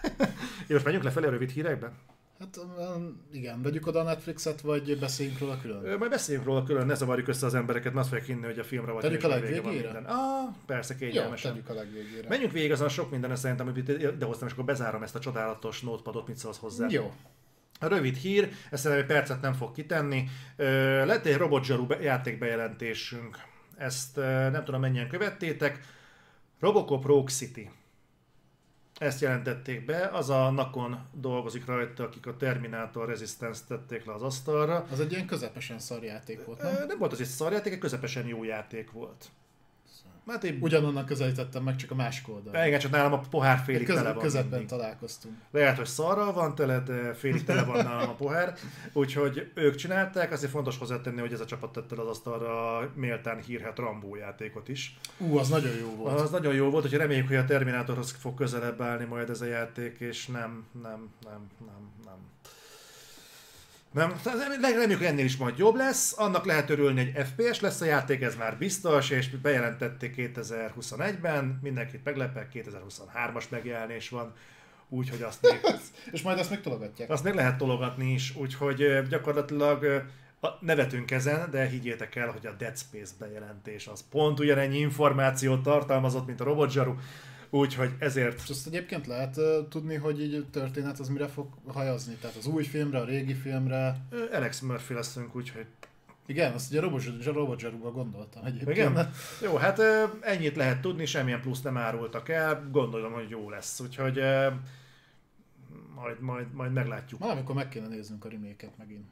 Jó, 0.66 0.74
most 0.74 0.84
menjünk 0.84 1.04
lefelé 1.04 1.26
a 1.26 1.30
rövid 1.30 1.50
hírekbe? 1.50 1.92
Hát 2.40 2.56
um, 2.56 3.20
igen, 3.32 3.62
vegyük 3.62 3.86
oda 3.86 4.00
a 4.00 4.02
Netflixet, 4.02 4.60
vagy 4.60 4.98
beszéljünk 4.98 5.38
róla 5.38 5.58
külön? 5.60 5.98
Majd 5.98 6.10
beszéljünk 6.10 6.46
róla 6.46 6.62
külön, 6.62 6.86
ne 6.86 6.94
zavarjuk 6.94 7.28
össze 7.28 7.46
az 7.46 7.54
embereket, 7.54 7.92
mert 7.92 7.98
azt 7.98 8.08
fogják 8.08 8.26
hinni, 8.26 8.46
hogy 8.46 8.58
a 8.58 8.64
filmre 8.64 8.92
vagy 8.92 9.02
Tegyük 9.02 9.24
a 9.24 9.28
van 9.28 9.40
legvégére? 9.40 10.02
Ah, 10.06 10.54
persze, 10.66 10.94
Jó, 10.98 11.06
kényelmesen. 11.06 11.52
tegyük 11.52 11.68
a 11.68 11.74
legvégére. 11.74 12.28
Menjünk 12.28 12.52
végig 12.52 12.72
azon 12.72 12.88
sok 12.88 13.10
minden 13.10 13.36
szerintem, 13.36 13.68
amit 13.68 13.88
idehoztam, 13.88 14.46
és 14.46 14.52
akkor 14.52 14.64
bezárom 14.64 15.02
ezt 15.02 15.14
a 15.14 15.18
csodálatos 15.18 15.80
notepadot, 15.80 16.26
mit 16.26 16.36
szólsz 16.36 16.58
hozzá. 16.58 16.86
Jó. 16.90 17.12
A 17.80 17.86
rövid 17.86 18.16
hír, 18.16 18.52
ezt 18.70 18.82
szerintem 18.82 19.06
egy 19.06 19.12
percet 19.16 19.40
nem 19.40 19.52
fog 19.52 19.72
kitenni. 19.72 20.28
Lett 21.04 21.26
egy 21.26 21.36
Robot 21.36 21.64
Zsaru 21.64 21.86
be- 21.86 22.02
játékbejelentésünk. 22.02 23.38
Ezt 23.76 24.16
nem 24.50 24.64
tudom 24.64 24.80
mennyien 24.80 25.08
követtétek. 25.08 25.80
Robocop 26.60 27.04
Rogue 27.06 27.30
City. 27.30 27.70
Ezt 29.00 29.20
jelentették 29.20 29.84
be, 29.84 30.08
az 30.12 30.30
a 30.30 30.50
Nakon 30.50 31.00
dolgozik 31.12 31.66
rajta, 31.66 32.02
akik 32.02 32.26
a 32.26 32.36
Terminator 32.36 33.08
Resistance 33.08 33.60
tették 33.68 34.04
le 34.04 34.12
az 34.12 34.22
asztalra. 34.22 34.86
Az 34.90 35.00
egy 35.00 35.12
ilyen 35.12 35.26
közepesen 35.26 35.78
szar 35.78 36.02
játék 36.02 36.44
volt, 36.44 36.62
nem? 36.62 36.86
Nem 36.86 36.98
volt 36.98 37.12
az 37.12 37.20
egy 37.20 37.26
szarjáték, 37.26 37.72
egy 37.72 37.78
közepesen 37.78 38.26
jó 38.26 38.44
játék 38.44 38.90
volt. 38.90 39.30
Hát 40.28 40.44
én, 40.44 40.58
Ugyanonnan 40.60 41.04
közelítettem 41.04 41.62
meg, 41.62 41.76
csak 41.76 41.90
a 41.90 41.94
másik 41.94 42.28
oldalon. 42.28 42.66
igen, 42.66 42.78
csak 42.78 42.90
nálam 42.90 43.12
a 43.12 43.18
pohár 43.30 43.58
félig 43.58 43.86
tele 43.86 43.98
Köze, 44.00 44.12
van 44.12 44.22
közepben 44.22 44.50
mindig. 44.50 44.68
találkoztunk. 44.68 45.34
Lehet, 45.50 45.76
hogy 45.76 45.86
szarral 45.86 46.32
van 46.32 46.54
tele, 46.54 46.78
de 46.80 47.14
félig 47.14 47.44
tele 47.44 47.62
van 47.64 47.84
nálam 47.84 48.08
a 48.08 48.14
pohár. 48.14 48.54
Úgyhogy 48.92 49.50
ők 49.54 49.74
csinálták, 49.74 50.32
azért 50.32 50.50
fontos 50.52 50.78
hozzátenni, 50.78 51.20
hogy 51.20 51.32
ez 51.32 51.40
a 51.40 51.44
csapat 51.44 51.72
tette 51.72 52.00
az 52.00 52.08
asztalra 52.08 52.80
méltán 52.94 53.40
hírhet 53.40 53.78
Rambó 53.78 54.16
játékot 54.16 54.68
is. 54.68 54.98
Ú, 55.18 55.38
az 55.38 55.48
nagyon 55.48 55.74
jó 55.80 55.94
volt. 55.96 56.20
Az 56.20 56.30
nagyon 56.30 56.54
jó 56.54 56.70
volt, 56.70 56.88
hogy 56.88 56.98
reméljük, 56.98 57.26
hogy 57.28 57.36
a 57.36 57.44
Terminátorhoz 57.44 58.10
fog 58.10 58.34
közelebb 58.34 58.80
állni 58.80 59.04
majd 59.04 59.30
ez 59.30 59.40
a 59.40 59.46
játék, 59.46 60.00
és 60.00 60.26
nem, 60.26 60.66
nem, 60.82 61.10
nem, 61.24 61.46
nem, 61.58 61.90
nem. 62.04 62.14
Nem, 63.92 64.20
tehát 64.22 64.58
reméljük, 64.60 65.02
ennél 65.02 65.24
is 65.24 65.36
majd 65.36 65.58
jobb 65.58 65.74
lesz, 65.74 66.18
annak 66.18 66.44
lehet 66.44 66.70
örülni, 66.70 67.12
hogy 67.12 67.24
FPS 67.26 67.60
lesz 67.60 67.80
a 67.80 67.84
játék, 67.84 68.20
ez 68.20 68.36
már 68.36 68.58
biztos, 68.58 69.10
és 69.10 69.30
bejelentették 69.30 70.14
2021-ben, 70.16 71.58
mindenkit 71.62 72.04
meglepek, 72.04 72.50
2023-as 72.54 73.48
megjelenés 73.48 74.08
van, 74.08 74.32
úgyhogy 74.88 75.22
azt 75.22 75.42
még 75.42 75.60
És 76.12 76.22
majd 76.22 76.38
ezt 76.38 76.50
megtologatják. 76.50 77.10
azt 77.10 77.24
még 77.24 77.34
lehet 77.34 77.58
tologatni 77.58 78.12
is, 78.12 78.36
úgyhogy 78.36 79.08
gyakorlatilag 79.08 80.04
nevetünk 80.60 81.10
ezen, 81.10 81.50
de 81.50 81.66
higgyétek 81.66 82.16
el, 82.16 82.28
hogy 82.28 82.46
a 82.46 82.52
Dead 82.58 82.78
Space 82.78 83.12
bejelentés 83.18 83.86
az 83.86 84.04
pont 84.10 84.40
ugyanennyi 84.40 84.78
információt 84.78 85.62
tartalmazott, 85.62 86.26
mint 86.26 86.40
a 86.40 86.44
Robot 86.44 86.70
Zsaru, 86.70 86.94
úgyhogy 87.50 87.90
ezért 87.98 88.40
És 88.42 88.50
azt 88.50 88.66
egyébként 88.66 89.06
lehet 89.06 89.36
uh, 89.36 89.68
tudni, 89.68 89.94
hogy 89.94 90.20
így 90.20 90.46
történet 90.50 90.98
az 90.98 91.08
mire 91.08 91.28
fog 91.28 91.46
hajazni? 91.66 92.14
Tehát 92.14 92.36
az 92.36 92.46
új 92.46 92.64
filmre, 92.64 92.98
a 92.98 93.04
régi 93.04 93.34
filmre. 93.34 93.96
Alex 94.32 94.60
Murphy 94.60 94.94
leszünk, 94.94 95.36
úgyhogy 95.36 95.66
Igen, 96.26 96.52
azt 96.52 96.70
ugye 96.70 96.78
a 96.78 96.82
Robot, 96.82 97.62
Robot 97.62 97.92
gondoltam 97.92 98.44
egyébként. 98.44 98.76
igen. 98.76 99.10
Jó, 99.42 99.56
hát 99.56 99.80
ennyit 100.20 100.56
lehet 100.56 100.80
tudni, 100.80 101.06
semmilyen 101.06 101.40
plusz 101.40 101.62
nem 101.62 101.76
árultak 101.76 102.28
el, 102.28 102.68
gondolom, 102.70 103.12
hogy 103.12 103.30
jó 103.30 103.50
lesz, 103.50 103.80
úgyhogy 103.80 104.20
majd, 105.94 106.20
majd, 106.20 106.52
majd 106.52 106.72
meglátjuk. 106.72 107.20
Valamikor 107.20 107.54
meg 107.54 107.68
kéne 107.68 107.86
néznünk 107.86 108.24
a 108.24 108.28
reméket 108.28 108.78
megint. 108.78 109.06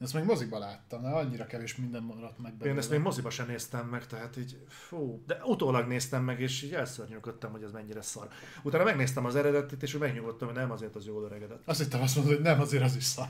Ezt 0.00 0.14
még 0.14 0.24
moziba 0.24 0.58
láttam, 0.58 1.02
de 1.02 1.08
annyira 1.08 1.46
kevés 1.46 1.76
minden 1.76 2.02
maradt 2.02 2.38
meg 2.38 2.52
belőle. 2.52 2.72
Én 2.72 2.78
ezt 2.78 2.90
még 2.90 3.00
moziba 3.00 3.30
sem 3.30 3.46
néztem 3.46 3.86
meg, 3.86 4.06
tehát 4.06 4.36
így, 4.36 4.58
fú, 4.68 5.22
de 5.26 5.40
utólag 5.44 5.86
néztem 5.86 6.24
meg, 6.24 6.40
és 6.40 6.62
így 6.62 6.72
elszörnyűködtem, 6.72 7.50
hogy 7.50 7.62
ez 7.62 7.72
mennyire 7.72 8.02
szar. 8.02 8.28
Utána 8.62 8.84
megnéztem 8.84 9.24
az 9.24 9.36
eredetit, 9.36 9.82
és 9.82 9.98
megnyugodtam, 9.98 10.48
hogy 10.48 10.56
nem 10.56 10.70
azért 10.70 10.94
az 10.94 11.06
jól 11.06 11.24
öregedett. 11.24 11.62
Azt 11.64 11.80
hittem 11.80 12.00
azt 12.02 12.16
mondod, 12.16 12.34
hogy 12.34 12.42
nem, 12.42 12.60
azért 12.60 12.82
az 12.82 12.96
is 12.96 13.04
szar. 13.04 13.26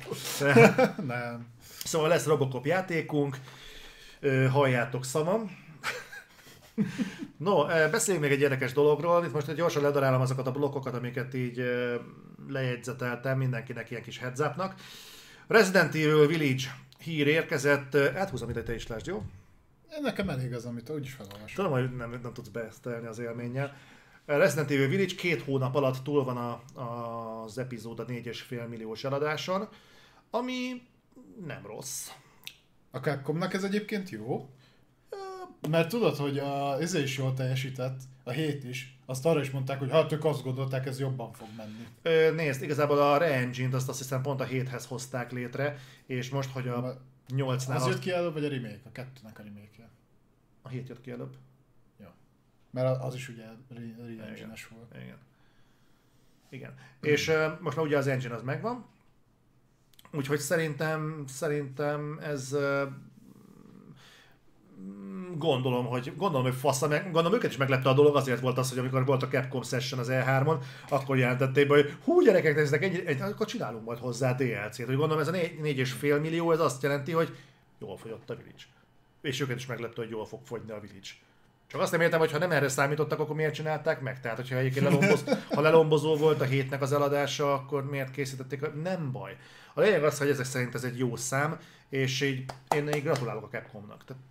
nem. 1.07 1.47
Szóval 1.84 2.08
lesz 2.08 2.26
Robocop 2.26 2.66
játékunk, 2.66 3.36
halljátok 4.50 5.05
szavam. 5.05 5.57
No, 7.36 7.65
beszéljünk 7.66 8.26
még 8.26 8.36
egy 8.36 8.42
érdekes 8.42 8.73
dologról. 8.73 9.24
Itt 9.24 9.32
most 9.32 9.55
gyorsan 9.55 9.82
ledarálom 9.82 10.20
azokat 10.20 10.47
a 10.47 10.52
blokkokat, 10.52 10.94
amiket 10.94 11.34
így 11.34 11.62
lejegyzeteltem 12.49 13.39
mindenkinek 13.39 13.90
ilyen 13.90 14.02
kis 14.02 14.18
heads. 14.18 14.40
Resident 15.51 15.95
Evil 15.95 16.27
Village 16.27 16.62
hír 16.99 17.27
érkezett. 17.27 17.95
Áthúzom 17.95 18.51
ide, 18.51 18.62
te 18.62 18.75
is 18.75 18.87
lásd, 18.87 19.07
jó? 19.07 19.23
Nekem 20.01 20.29
elég 20.29 20.55
az, 20.55 20.65
amit 20.65 20.91
úgyis 20.91 21.12
felolvasom. 21.12 21.47
Tudom, 21.55 21.70
hogy 21.70 21.97
nem, 21.97 22.11
nem 22.23 22.33
tudsz 22.33 22.49
beesztelni 22.49 23.07
az 23.07 23.19
élménnyel. 23.19 23.77
Resident 24.27 24.70
Evil 24.70 24.89
Village 24.89 25.15
két 25.15 25.43
hónap 25.43 25.75
alatt 25.75 26.05
túl 26.05 26.25
van 26.25 26.37
a, 26.37 26.81
a, 26.81 27.43
az 27.43 27.59
epizód 27.59 27.99
a 27.99 28.05
4,5 28.05 28.69
milliós 28.69 29.05
eladáson, 29.05 29.69
ami 30.31 30.83
nem 31.47 31.67
rossz. 31.67 32.09
A 32.91 32.99
Capcomnak 32.99 33.55
ez 33.55 33.65
egyébként 33.65 34.11
jó, 34.11 34.51
mert 35.68 35.89
tudod, 35.89 36.16
hogy 36.16 36.39
a, 36.39 36.80
ez 36.80 36.94
is 36.94 37.18
jól 37.18 37.34
teljesített, 37.34 38.00
a 38.24 38.30
hét 38.30 38.64
is, 38.64 38.98
azt 39.06 39.26
arra 39.26 39.40
is 39.40 39.50
mondták, 39.50 39.78
hogy 39.78 39.90
hát 39.90 40.12
ők 40.12 40.24
azt 40.24 40.42
gondolták, 40.42 40.86
ez 40.86 41.00
jobban 41.00 41.32
fog 41.32 41.48
menni. 41.56 41.86
Ö, 42.02 42.32
nézd, 42.34 42.62
igazából 42.62 42.98
a 42.98 43.16
Re-Engine-t 43.16 43.74
azt, 43.74 43.89
azt 43.89 43.98
hiszem 43.98 44.22
pont 44.22 44.40
a 44.40 44.47
7-hez 44.47 44.84
hozták 44.89 45.32
létre, 45.32 45.78
és 46.06 46.30
most, 46.30 46.50
hogy 46.50 46.68
a 46.68 47.00
8-nál 47.28 47.76
Az 47.76 47.82
az, 47.82 47.86
jött 47.86 47.98
ki 47.98 48.10
előbb, 48.10 48.32
vagy 48.32 48.44
a 48.44 48.48
remake? 48.48 48.80
A 48.84 48.92
kettőnek 48.92 49.39
a 49.39 49.42
remake 49.42 49.89
a 50.62 50.68
7 50.68 50.89
jött 50.89 51.00
ki 51.00 51.10
előbb. 51.10 51.36
Mert 52.70 53.02
az 53.02 53.14
is 53.14 53.28
ugye 53.28 53.44
re- 53.68 54.16
re-engine-es 54.18 54.68
volt. 54.68 54.94
Igen. 54.94 55.18
Igen. 56.48 56.74
És 57.00 57.28
ö, 57.28 57.48
most 57.60 57.76
már 57.76 57.86
ugye 57.86 57.97
az 57.97 58.06
engine 58.06 58.34
az 58.34 58.42
megvan, 58.42 58.84
úgyhogy 60.12 60.39
szerintem, 60.39 61.24
szerintem 61.26 62.18
ez 62.22 62.55
mm, 62.55 62.84
gondolom, 65.39 65.86
hogy 65.86 66.12
gondolom, 66.17 66.47
hogy 66.47 66.55
fasz, 66.55 66.86
meg, 66.86 67.05
gondolom 67.05 67.33
őket 67.33 67.50
is 67.50 67.57
meglepte 67.57 67.89
a 67.89 67.94
dolog, 67.94 68.17
azért 68.17 68.41
volt 68.41 68.59
az, 68.59 68.68
hogy 68.68 68.78
amikor 68.78 69.05
volt 69.05 69.23
a 69.23 69.28
Capcom 69.28 69.62
Session 69.62 70.00
az 70.00 70.09
E3-on, 70.10 70.57
akkor 70.89 71.18
jelentették 71.18 71.68
be, 71.68 71.75
hogy 71.75 71.94
hú 72.05 72.20
gyerekek, 72.20 72.55
néznek, 72.55 72.83
egy, 72.83 73.02
egy, 73.07 73.20
akkor 73.20 73.47
csinálunk 73.47 73.84
majd 73.84 73.99
hozzá 73.99 74.33
DLC-t. 74.33 74.86
Hogy 74.86 74.97
gondolom 74.97 75.18
ez 75.18 75.28
a 75.28 75.33
4,5 75.33 76.20
millió, 76.20 76.52
ez 76.52 76.60
azt 76.60 76.83
jelenti, 76.83 77.12
hogy 77.12 77.36
jól 77.78 77.97
fogyott 77.97 78.31
a 78.31 78.34
Village. 78.34 78.65
És 79.23 79.41
őket 79.41 79.57
is 79.57 79.67
meglepte, 79.67 80.00
hogy 80.00 80.10
jól 80.10 80.26
fog 80.26 80.41
fogyni 80.44 80.70
a 80.70 80.81
Village. 80.81 81.09
Csak 81.67 81.81
azt 81.81 81.92
nem 81.92 82.00
értem, 82.00 82.18
hogy 82.18 82.33
ha 82.33 82.39
nem 82.39 82.50
erre 82.50 82.68
számítottak, 82.68 83.18
akkor 83.18 83.36
miért 83.36 83.55
csinálták 83.55 84.00
meg? 84.00 84.20
Tehát, 84.20 84.36
hogyha 84.36 84.57
egyébként 84.57 84.84
lelomboz, 84.84 85.25
ha 85.55 85.60
lelombozó 85.60 86.17
volt 86.17 86.41
a 86.41 86.44
hétnek 86.44 86.83
az 86.83 86.92
eladása, 86.92 87.55
akkor 87.55 87.84
miért 87.84 88.10
készítették? 88.10 88.83
Nem 88.83 89.12
baj. 89.12 89.36
A 89.75 89.81
lényeg 89.81 90.05
az, 90.05 90.18
hogy 90.18 90.28
ezek 90.28 90.44
szerint 90.44 90.75
ez 90.75 90.84
egy 90.84 90.99
jó 90.99 91.17
szám, 91.17 91.59
és 91.89 92.20
így 92.20 92.44
én 92.75 92.89
így 92.89 93.02
gratulálok 93.02 93.44
a 93.44 93.49
Capcomnak. 93.49 94.05
Tehát 94.05 94.23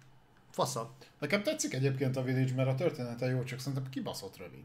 fasza. 0.60 0.92
Nekem 1.20 1.44
tetszik 1.44 1.74
egyébként 1.74 2.16
a 2.18 2.22
Village, 2.24 2.54
mert 2.56 2.70
a 2.70 2.76
története 2.76 3.26
jó, 3.26 3.44
csak 3.44 3.60
szerintem 3.60 3.90
kibaszott 3.90 4.38
rövid. 4.38 4.64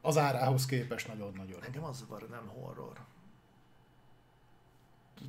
Az 0.00 0.18
árához 0.18 0.66
képest 0.66 1.08
nagyon-nagyon. 1.08 1.62
Engem 1.62 1.84
az 1.84 1.96
zavar, 1.98 2.28
nem 2.30 2.46
horror. 2.46 2.98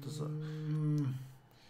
Az 0.05 0.19
a... 0.19 0.27
Mm, 0.27 1.03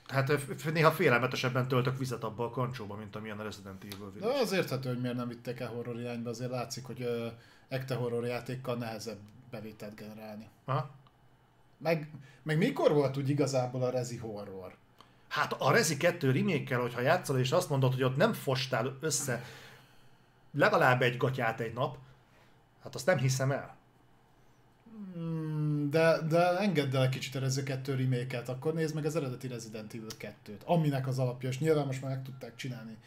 Hát 0.08 0.32
néha 0.74 0.92
félelmetesebben 0.92 1.68
töltök 1.68 1.98
vizet 1.98 2.24
abba 2.24 2.46
a 2.46 2.50
kancsóba, 2.50 2.96
mint 2.96 3.16
amilyen 3.16 3.40
a 3.40 3.44
Resident 3.44 3.84
Evil 3.84 4.06
De 4.06 4.20
Village. 4.20 4.40
az 4.40 4.52
érthető, 4.52 4.90
hogy 4.90 5.02
miért 5.02 5.16
nem 5.16 5.28
vitték 5.28 5.60
el 5.60 5.68
horror 5.68 6.00
irányba, 6.00 6.30
azért 6.30 6.52
látszik, 6.52 6.86
hogy 6.86 7.02
uh, 7.02 7.32
ekte 7.68 7.96
horror 7.96 8.26
játékkal 8.26 8.76
nehezebb 8.76 9.18
bevételt 9.52 9.96
generálni. 9.96 10.48
Ha? 10.66 10.90
Meg, 11.78 12.10
meg 12.44 12.58
mikor 12.58 12.94
volt 12.94 13.18
úgy 13.18 13.30
igazából 13.30 13.82
a 13.84 13.90
rezi 13.90 14.18
horror? 14.18 14.76
Hát 15.28 15.54
a 15.54 15.72
Rezi 15.72 15.98
2 15.98 16.32
remake 16.32 16.76
hogyha 16.76 17.02
játszol, 17.02 17.40
és 17.40 17.52
azt 17.52 17.70
mondod, 17.70 17.94
hogy 17.94 18.04
ott 18.04 18.16
nem 18.16 18.34
fostál 18.34 18.98
össze 19.00 19.44
legalább 20.52 21.02
egy 21.02 21.18
gatyát 21.18 21.60
egy 21.60 21.74
nap, 21.74 21.98
hát 22.84 22.96
azt 22.96 23.06
nem 23.06 23.18
hiszem 23.18 23.52
el. 23.52 23.76
Mm, 25.18 25.90
de, 25.90 26.18
de 26.30 26.58
engedd 26.58 26.96
el 26.96 27.10
kicsit 27.10 27.36
a 27.36 27.40
Rezi 27.40 27.64
2 27.64 27.96
remake 27.96 28.44
akkor 28.46 28.74
nézd 28.74 28.96
meg 28.96 29.06
az 29.06 29.16
eredeti 29.16 29.48
Resident 29.48 29.94
Evil 29.94 30.08
2-t, 30.20 30.66
aminek 30.66 31.08
az 31.08 31.20
alapja, 31.20 31.50
és 31.50 31.60
nyilván 31.60 31.86
most 31.86 32.02
már 32.02 32.12
meg 32.12 32.24
tudták 32.24 32.56
csinálni 32.56 32.98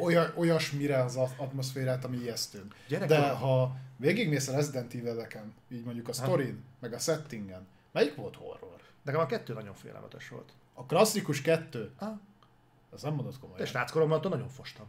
olyan, 0.00 0.32
olyasmire 0.36 1.02
az 1.02 1.16
atmoszférát, 1.16 2.04
ami 2.04 2.16
ijesztő. 2.16 2.66
De 3.06 3.28
ha 3.30 3.76
végigmész 3.96 4.48
a 4.48 4.52
Resident 4.52 4.94
Evil-eken, 4.94 5.54
így 5.68 5.84
mondjuk 5.84 6.08
a 6.08 6.12
sztorin, 6.12 6.62
meg 6.80 6.92
a 6.92 6.98
settingen, 6.98 7.66
melyik 7.92 8.14
volt 8.14 8.36
horror? 8.36 8.80
Nekem 9.02 9.20
a 9.20 9.26
kettő 9.26 9.52
nagyon 9.52 9.74
félelmetes 9.74 10.28
volt. 10.28 10.52
A 10.74 10.86
klasszikus 10.86 11.42
kettő? 11.42 11.90
Ah. 11.98 12.08
Az 12.90 13.02
nem 13.02 13.14
mondod 13.14 13.32
De 13.32 13.38
komolyan. 13.40 13.66
sráckoromban 13.66 14.18
attól 14.18 14.30
nagyon 14.30 14.48
fostam. 14.48 14.86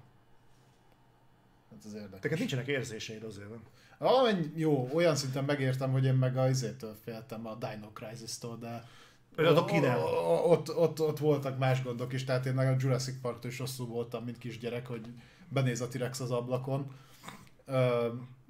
Hát 1.72 1.84
az 1.86 1.94
érdekes. 1.94 2.22
Neked 2.22 2.38
nincsenek 2.38 2.68
érzéseid 2.68 3.24
azért, 3.24 3.50
nem? 3.50 3.64
Valamennyi, 3.98 4.52
jó, 4.56 4.90
olyan 4.94 5.16
szinten 5.16 5.44
megértem, 5.44 5.92
hogy 5.92 6.06
én 6.06 6.14
meg 6.14 6.38
a 6.38 6.50
izétől 6.50 6.96
féltem, 7.04 7.48
a 7.48 7.56
Dino 7.56 7.88
Crisis-tól, 7.94 8.58
de 8.58 8.84
Vagy 9.36 9.46
a 9.46 9.66
kinél? 9.66 9.96
O- 9.98 10.52
Ott, 10.52 10.76
ott, 10.76 11.02
ott, 11.02 11.18
voltak 11.20 11.58
más 11.58 11.84
gondok 11.84 12.14
is, 12.14 12.24
tehát 12.24 12.46
én 12.46 12.54
meg 12.54 12.68
a 12.68 12.76
Jurassic 12.80 13.22
Park-tól 13.22 13.52
is 13.52 13.60
rosszul 13.60 13.88
voltam, 13.88 14.24
mint 14.24 14.38
kisgyerek, 14.38 14.88
hogy 14.88 15.08
benéz 15.50 15.82
a 15.82 15.88
T-rex 15.88 16.20
az 16.20 16.32
ablakon. 16.32 16.96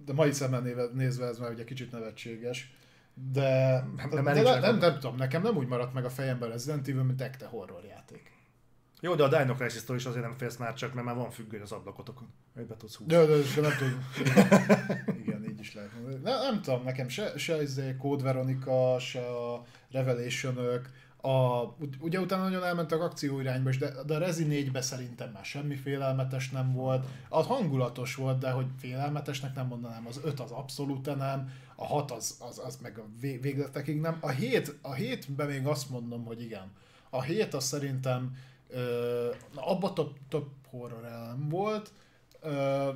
De 0.06 0.14
mai 0.14 0.32
szemmel 0.32 0.90
nézve 0.94 1.26
ez 1.26 1.38
már 1.38 1.52
ugye 1.52 1.64
kicsit 1.64 1.92
nevetséges. 1.92 2.74
De, 3.14 3.84
Nem- 3.96 4.10
de, 4.10 4.22
nem 4.22 4.34
de 4.34 4.42
nem, 4.42 4.60
nem, 4.60 4.78
nem, 4.78 4.94
tudom, 5.00 5.16
nekem 5.16 5.42
nem 5.42 5.58
úgy 5.58 5.68
maradt 5.68 5.94
meg 5.94 6.06
a 6.06 6.10
fejemben 6.10 6.50
Resident 6.50 6.88
Evil, 6.88 7.04
mint 7.04 7.22
ekte 7.22 7.46
horror 7.46 7.84
játék. 7.84 8.32
Jó, 9.02 9.16
de 9.16 9.24
a 9.24 9.28
Dino 9.28 9.56
Crisis-től 9.56 9.96
is 9.96 10.06
azért 10.06 10.24
nem 10.24 10.38
félsz 10.38 10.58
már 10.58 10.74
csak, 10.74 10.94
mert 10.94 11.06
már 11.06 11.16
van 11.16 11.32
függöny 11.32 11.62
az 11.62 11.72
ablakotokon. 11.72 12.28
Hogy 12.56 12.66
be 12.66 12.78
tudsz 12.78 12.96
húzni. 12.96 13.14
De, 13.14 13.26
de, 13.26 13.36
de 13.56 13.62
nem 13.62 13.72
tudom. 13.78 14.08
Igen, 15.24 15.46
így 15.50 15.60
is 15.60 15.74
lehet 15.74 15.94
mondani. 15.94 16.20
Ne, 16.24 16.42
nem 16.42 16.62
tudom, 16.62 16.84
nekem 16.84 17.08
se, 17.08 17.38
se 17.38 17.62
izé 17.62 17.96
Code 17.96 18.24
Veronica, 18.24 19.00
se 19.00 19.26
a 19.26 19.64
revelation 19.92 20.58
a, 21.26 21.64
ugy- 21.80 21.98
ugye 22.00 22.20
utána 22.20 22.44
nagyon 22.44 22.64
elmentek 22.64 23.02
akció 23.02 23.40
irányba 23.40 23.70
is, 23.70 23.78
de, 23.78 24.04
de 24.06 24.16
a 24.16 24.18
Rezi 24.18 24.44
4 24.44 24.82
szerintem 24.82 25.32
már 25.32 25.46
semmi 25.46 25.76
félelmetes 25.76 26.50
nem 26.50 26.74
volt. 26.74 27.06
Az 27.30 27.46
hangulatos 27.46 28.16
volt, 28.16 28.40
de 28.40 28.52
hogy 28.52 28.66
félelmetesnek 28.80 29.56
nem 29.56 29.68
mondanám, 29.68 30.08
az 30.08 30.20
5 30.24 30.40
az 30.40 30.52
abszolút 30.52 31.16
nem, 31.16 31.52
a 31.76 31.86
6 31.86 32.12
az, 32.12 32.38
az, 32.40 32.62
az 32.66 32.78
meg 32.82 32.98
a 32.98 33.06
vé- 33.20 33.42
végletekig 33.42 34.00
nem. 34.00 34.18
A 34.20 34.30
7, 34.30 34.78
a 34.82 34.94
7-ben 34.94 35.48
még 35.48 35.68
azt 35.68 35.90
mondom, 35.90 36.26
hogy 36.26 36.42
igen. 36.42 36.72
A 37.10 37.22
7 37.22 37.54
az 37.54 37.64
szerintem 37.64 38.38
ö, 38.70 39.30
abba 39.56 39.94
több, 39.94 40.12
több 40.30 40.48
horror 40.70 41.06
elem 41.06 41.50
volt, 41.50 41.92
ö, 42.42 42.90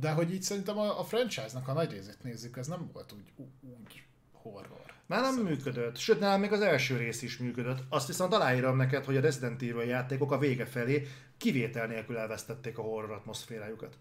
de 0.00 0.10
hogy 0.10 0.32
így 0.32 0.42
szerintem 0.42 0.78
a, 0.78 0.98
a 1.00 1.04
franchise-nak 1.04 1.68
a 1.68 1.72
nagy 1.72 1.90
részét 1.90 2.22
nézzük, 2.22 2.56
ez 2.56 2.66
nem 2.66 2.90
volt 2.92 3.12
úgy, 3.12 3.46
úgy 3.60 4.02
horror. 4.32 4.89
Nálam 5.10 5.34
működött, 5.34 5.96
sőt 5.96 6.20
nálam 6.20 6.40
még 6.40 6.52
az 6.52 6.60
első 6.60 6.96
rész 6.96 7.22
is 7.22 7.38
működött. 7.38 7.78
Azt 7.88 8.06
viszont 8.06 8.34
aláírom 8.34 8.76
neked, 8.76 9.04
hogy 9.04 9.16
a 9.16 9.20
Resident 9.20 9.62
Evil 9.62 9.82
játékok 9.82 10.32
a 10.32 10.38
vége 10.38 10.64
felé 10.64 11.06
kivétel 11.36 11.86
nélkül 11.86 12.16
elvesztették 12.16 12.78
a 12.78 12.82
horror 12.82 13.10
atmoszférájukat. 13.10 13.96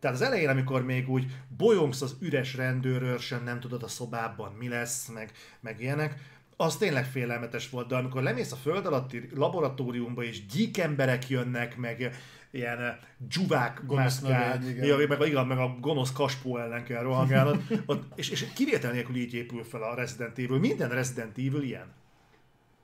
Tehát 0.00 0.16
az 0.16 0.22
elején, 0.22 0.48
amikor 0.48 0.84
még 0.84 1.10
úgy 1.10 1.26
bolyongsz 1.56 2.02
az 2.02 2.16
üres 2.20 2.54
rendőrőrsön, 2.54 3.42
nem 3.42 3.60
tudod 3.60 3.82
a 3.82 3.88
szobában 3.88 4.52
mi 4.52 4.68
lesz, 4.68 5.08
meg, 5.08 5.32
meg 5.60 5.80
ilyenek, 5.80 6.20
az 6.56 6.76
tényleg 6.76 7.04
félelmetes 7.04 7.70
volt, 7.70 7.88
de 7.88 7.96
amikor 7.96 8.22
lemész 8.22 8.52
a 8.52 8.56
föld 8.56 8.86
alatti 8.86 9.28
laboratóriumba, 9.34 10.22
és 10.22 10.46
gyík 10.46 10.78
emberek 10.78 11.28
jönnek, 11.28 11.76
meg 11.76 12.16
ilyen 12.56 12.80
eh, 12.80 12.96
dzsuvák 13.28 13.82
Gonosz 13.86 14.20
mászkál, 14.20 14.58
növény, 14.58 14.70
igen. 14.70 15.00
ja, 15.00 15.06
meg, 15.08 15.20
igen, 15.20 15.46
meg 15.46 15.58
a 15.58 15.76
gonosz 15.80 16.12
kaspó 16.12 16.58
ellen 16.58 16.84
kell 16.84 17.02
rohangálnod, 17.02 17.62
ott, 17.86 18.18
és, 18.18 18.28
és 18.28 18.52
kivétel 18.54 18.92
nélkül 18.92 19.16
így 19.16 19.34
épül 19.34 19.64
fel 19.64 19.82
a 19.82 19.94
Resident 19.94 20.38
Evil. 20.38 20.58
Minden 20.58 20.88
Resident 20.88 21.38
Evil 21.38 21.62
ilyen. 21.62 21.92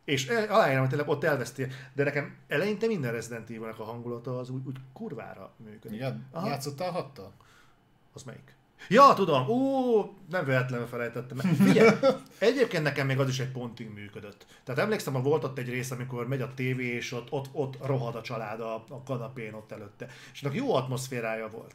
És 0.04 0.26
el- 0.26 0.48
aláírom, 0.50 0.80
hogy 0.80 0.88
tényleg 0.88 1.08
ott 1.08 1.24
elveszti. 1.24 1.66
De 1.92 2.04
nekem 2.04 2.36
eleinte 2.48 2.86
minden 2.86 3.12
Resident 3.12 3.50
Evil-nek 3.50 3.78
a 3.78 3.84
hangulata 3.84 4.38
az 4.38 4.50
úgy, 4.50 4.66
úgy 4.66 4.76
kurvára 4.92 5.52
működik. 5.56 5.96
Igen? 5.96 6.26
Aha. 6.30 6.46
Játszottál 6.46 6.90
hattal? 6.90 7.32
Az 8.12 8.22
melyik? 8.22 8.54
Ja, 8.88 9.14
tudom, 9.14 9.48
ó, 9.48 10.00
nem 10.30 10.44
véletlenül 10.44 10.86
felejtettem. 10.86 11.38
el. 11.38 11.54
Figyelj, 11.54 11.96
egyébként 12.38 12.82
nekem 12.82 13.06
még 13.06 13.18
az 13.18 13.28
is 13.28 13.40
egy 13.40 13.50
pontig 13.50 13.88
működött. 13.94 14.46
Tehát 14.64 14.80
emlékszem, 14.80 15.12
hogy 15.12 15.22
volt 15.22 15.44
ott 15.44 15.58
egy 15.58 15.68
rész, 15.68 15.90
amikor 15.90 16.28
megy 16.28 16.40
a 16.40 16.54
tévé, 16.54 16.86
és 16.86 17.12
ott, 17.12 17.32
ott, 17.32 17.48
ott 17.52 17.86
rohad 17.86 18.14
a 18.14 18.20
család 18.22 18.60
a, 18.60 18.74
a 18.74 19.02
kanapén 19.04 19.54
ott 19.54 19.72
előtte. 19.72 20.08
És 20.32 20.42
annak 20.42 20.56
jó 20.56 20.74
atmoszférája 20.74 21.48
volt. 21.48 21.74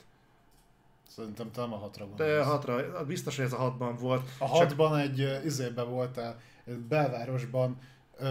Szerintem 1.07 1.51
te 1.51 1.61
nem 1.61 1.73
a 1.73 1.77
hatra 1.77 2.05
De 2.05 2.23
gondolsz. 2.25 2.47
hatra, 2.47 3.05
biztos, 3.05 3.35
hogy 3.35 3.45
ez 3.45 3.53
a 3.53 3.57
hatban 3.57 3.95
volt. 3.95 4.29
A 4.37 4.45
hatban 4.47 4.97
egy 4.97 5.21
ö, 5.21 5.43
izébe 5.45 5.81
voltál, 5.81 6.39
egy 6.65 6.77
belvárosban, 6.77 7.77
uh, 8.19 8.27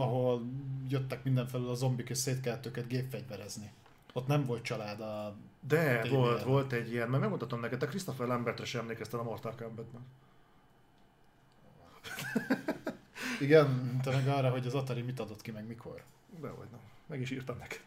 ahol 0.00 0.42
jöttek 0.88 1.24
mindenfelől 1.24 1.70
a 1.70 1.74
zombik, 1.74 2.08
és 2.08 2.18
szét 2.18 2.40
kellett 2.40 2.66
őket 2.66 2.86
gépfegyverezni. 2.86 3.70
Ott 4.12 4.26
nem 4.26 4.44
volt 4.44 4.62
család 4.62 5.00
a... 5.00 5.36
De 5.68 6.00
tévében. 6.00 6.10
volt, 6.10 6.42
volt 6.42 6.72
egy 6.72 6.92
ilyen, 6.92 7.08
mert 7.08 7.22
megmutatom 7.22 7.60
neked, 7.60 7.78
te 7.78 7.86
Christopher 7.86 8.26
Lambertre 8.26 8.64
sem 8.64 8.80
emlékeztem 8.80 9.20
a 9.20 9.22
Mortal 9.22 9.54
Kombatban. 9.58 10.06
Igen, 13.40 14.00
te 14.02 14.10
meg 14.10 14.28
arra, 14.28 14.50
hogy 14.50 14.66
az 14.66 14.74
Atari 14.74 15.02
mit 15.02 15.20
adott 15.20 15.42
ki, 15.42 15.50
meg 15.50 15.66
mikor. 15.66 16.02
Dehogy 16.40 16.68
nem. 16.70 16.80
Meg 17.06 17.20
is 17.20 17.30
írtam 17.30 17.56
neked. 17.58 17.80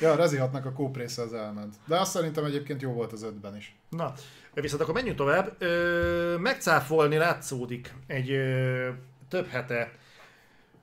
Ja, 0.00 0.12
a 0.12 0.16
Rezi 0.16 0.38
6-nak 0.40 0.64
a 0.64 0.72
kóp 0.72 0.96
része 0.96 1.22
az 1.22 1.32
elment. 1.32 1.74
De 1.86 2.00
azt 2.00 2.10
szerintem 2.10 2.44
egyébként 2.44 2.82
jó 2.82 2.92
volt 2.92 3.12
az 3.12 3.22
ötben 3.22 3.56
is. 3.56 3.76
Na, 3.88 4.12
viszont 4.54 4.82
akkor 4.82 4.94
menjünk 4.94 5.16
tovább. 5.16 5.54
Ö, 5.58 6.36
megcáfolni 6.40 7.16
látszódik 7.16 7.94
egy 8.06 8.30
ö, 8.30 8.88
több 9.28 9.46
hete 9.46 9.92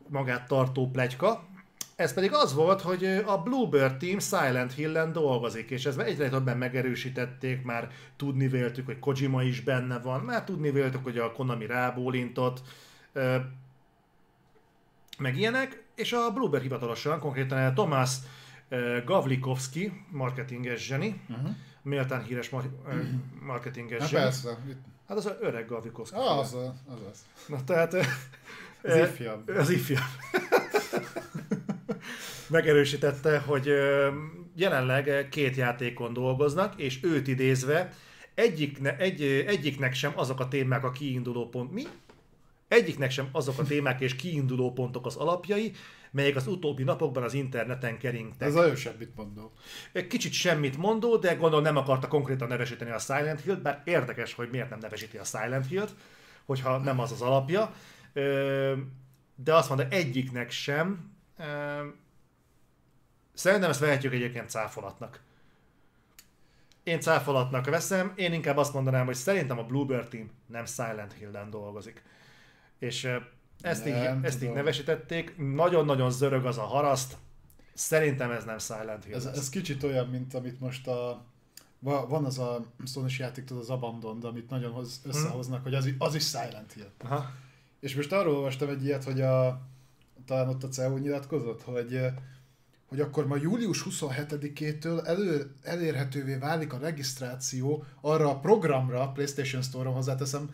magát 0.08 0.48
tartó 0.48 0.90
plegyka. 0.90 1.48
Ez 1.96 2.14
pedig 2.14 2.34
az 2.34 2.54
volt, 2.54 2.82
hogy 2.82 3.06
a 3.26 3.38
Bluebird 3.44 3.98
Team 3.98 4.20
Silent 4.20 4.74
Hill-en 4.74 5.12
dolgozik, 5.12 5.70
és 5.70 5.86
ez 5.86 5.98
egyre 5.98 6.30
többen 6.30 6.58
megerősítették, 6.58 7.64
már 7.64 7.90
tudni 8.16 8.48
véltük, 8.48 8.86
hogy 8.86 9.00
Kojima 9.00 9.44
is 9.44 9.62
benne 9.62 10.00
van, 10.00 10.22
már 10.22 10.44
tudni 10.44 10.72
véltük, 10.72 11.04
hogy 11.04 11.18
a 11.18 11.32
Konami 11.32 11.66
rábólintott, 11.66 12.62
meg 15.18 15.38
ilyenek, 15.38 15.84
és 15.96 16.14
a 16.14 16.32
Bluebird 16.34 16.62
hivatalosan, 16.64 17.20
konkrétan 17.20 17.74
Tomás 17.74 18.16
Gavlikovski, 19.06 20.06
marketinges 20.12 20.86
zseni, 20.86 21.22
Uh-huh. 21.30 21.50
méltán 21.82 22.24
híres 22.24 22.50
mar- 22.50 22.70
ö, 22.88 23.02
marketinges 23.46 24.00
Na 24.00 24.06
zseni. 24.06 24.24
persze. 24.24 24.58
Hát 25.08 25.18
az 25.18 25.32
öreg 25.42 25.68
Gavlikovski. 25.68 26.16
Ah, 26.18 26.40
az, 26.40 26.54
az, 26.54 26.64
az, 26.88 26.98
az. 27.12 27.26
Na 27.48 27.64
tehát... 27.64 27.94
Az 28.84 28.96
ifjabb. 28.96 29.50
Az 29.50 29.70
ifjabb. 29.70 30.00
Megerősítette, 32.50 33.40
hogy 33.40 33.70
jelenleg 34.56 35.28
két 35.30 35.56
játékon 35.56 36.14
dolgoznak, 36.14 36.82
és 36.82 37.00
őt 37.04 37.28
idézve, 37.28 37.94
egyik, 38.34 38.78
egy, 38.98 39.22
egyiknek 39.48 39.94
sem 39.94 40.12
azok 40.16 40.40
a 40.40 40.48
témák 40.48 40.84
a 40.84 40.92
kiinduló 40.92 41.50
pont. 41.50 41.72
Mi? 41.72 41.84
Egyiknek 42.68 43.12
sem 43.12 43.30
azok 43.32 43.60
a 43.60 43.64
témák 43.64 44.02
és 44.02 44.16
kiinduló 44.16 44.74
pontok 44.74 45.06
az 45.06 45.16
alapjai, 45.16 45.72
melyek 46.12 46.36
az 46.36 46.48
utóbbi 46.48 46.84
napokban 46.84 47.24
az 47.24 47.34
interneten 47.34 47.98
keringtek. 47.98 48.48
Ez 48.48 48.54
nagyon 48.54 48.76
semmit 48.76 49.16
mondó. 49.16 49.52
Kicsit 50.10 50.32
semmit 50.32 50.78
mondó, 50.78 51.18
de 51.18 51.34
gondolom 51.34 51.64
nem 51.64 51.78
akarta 51.78 52.08
konkrétan 52.08 52.48
nevesíteni 52.48 52.92
a 52.92 53.00
Silent 53.00 53.42
Hill-t, 53.42 53.62
bár 53.62 53.82
érdekes, 53.86 54.34
hogy 54.34 54.50
miért 54.52 54.70
nem 54.70 54.80
nevesíti 54.80 55.18
a 55.18 55.24
Silent 55.24 55.68
Hill-t, 55.68 55.96
hogyha 56.46 56.78
nem 56.78 57.00
az 57.00 57.12
az 57.12 57.22
alapja. 57.22 57.74
De 59.36 59.56
azt 59.56 59.70
mondta, 59.70 59.88
egyiknek 59.96 60.52
sem. 60.52 61.14
Szerintem 63.36 63.70
ezt 63.70 63.80
vehetjük 63.80 64.14
egyébként 64.14 64.50
cáfolatnak. 64.50 65.20
Én 66.84 67.00
cáfolatnak 67.00 67.66
veszem, 67.66 68.14
én 68.16 68.34
inkább 68.34 68.58
azt 68.58 68.74
mondanám, 68.74 69.06
hogy 69.06 69.16
szerintem 69.16 69.60
a 69.60 69.64
Bluebird 69.64 70.08
Team 70.08 70.32
nem 70.46 70.66
Silent 70.66 71.14
Hill-en 71.14 71.50
dolgozik. 71.50 72.04
És 72.80 73.10
ezt, 73.62 73.88
így, 73.88 74.10
ezt 74.22 74.44
így 74.44 74.52
nevesítették, 74.52 75.38
nagyon-nagyon 75.38 76.12
zörög 76.12 76.46
az 76.46 76.58
a 76.58 76.64
haraszt, 76.64 77.18
Szerintem 77.76 78.32
ez 78.32 78.44
nem 78.44 78.58
Silent 78.60 79.04
Hill. 79.04 79.16
Ez, 79.16 79.26
ez 79.26 79.50
kicsit 79.50 79.84
olyan, 79.84 80.08
mint 80.08 80.34
amit 80.34 80.60
most 80.60 80.88
a... 80.88 81.24
va- 81.80 82.10
Van 82.10 82.26
az 82.26 82.40
a 82.40 82.66
sony 82.86 83.10
játék, 83.18 83.46
tudod, 83.46 83.62
az 83.64 83.70
Abandoned, 83.70 84.24
amit 84.24 84.50
nagyon 84.50 84.72
hoz, 84.72 85.02
összehoznak, 85.06 85.64
hogy 85.64 85.74
az, 85.74 85.90
az 85.98 86.16
is 86.16 86.28
Silent 86.28 86.74
Hill. 86.74 86.92
Aha. 87.04 87.32
És 87.80 87.96
most 87.96 88.12
arról 88.12 88.36
olvastam 88.36 88.70
egy 88.70 88.84
ilyet, 88.86 89.04
hogy 89.04 89.22
a, 89.22 89.62
talán 90.26 90.48
ott 90.48 90.64
a 90.64 90.68
CEU 90.68 90.98
nyilatkozott, 90.98 91.62
hogy, 91.62 92.00
hogy 92.88 93.00
akkor 93.00 93.28
ma 93.28 93.36
július 93.36 93.86
27-től 93.90 95.08
elő, 95.08 95.52
elérhetővé 95.64 96.36
válik 96.36 96.74
a 96.74 96.78
regisztráció 96.78 97.84
arra 98.02 98.30
a 98.30 98.40
programra, 98.40 99.12
PlayStation 99.12 99.62
Store-on 99.62 99.94
hozzáteszem, 99.94 100.50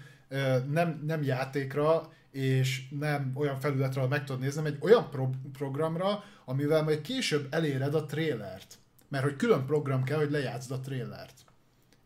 nem, 0.71 1.03
nem 1.05 1.23
játékra, 1.23 2.11
és 2.31 2.89
nem 2.99 3.31
olyan 3.35 3.59
felületre, 3.59 3.99
ahol 3.99 4.09
meg 4.09 4.23
tudod 4.23 4.41
nézni, 4.41 4.57
hanem 4.59 4.73
egy 4.73 4.89
olyan 4.89 5.09
pro- 5.09 5.35
programra, 5.53 6.23
amivel 6.45 6.83
majd 6.83 7.01
később 7.01 7.47
eléred 7.49 7.95
a 7.95 8.05
trélert. 8.05 8.77
Mert 9.09 9.23
hogy 9.23 9.35
külön 9.35 9.65
program 9.65 10.03
kell, 10.03 10.17
hogy 10.17 10.31
lejátszd 10.31 10.71
a 10.71 10.79
trélert. 10.79 11.33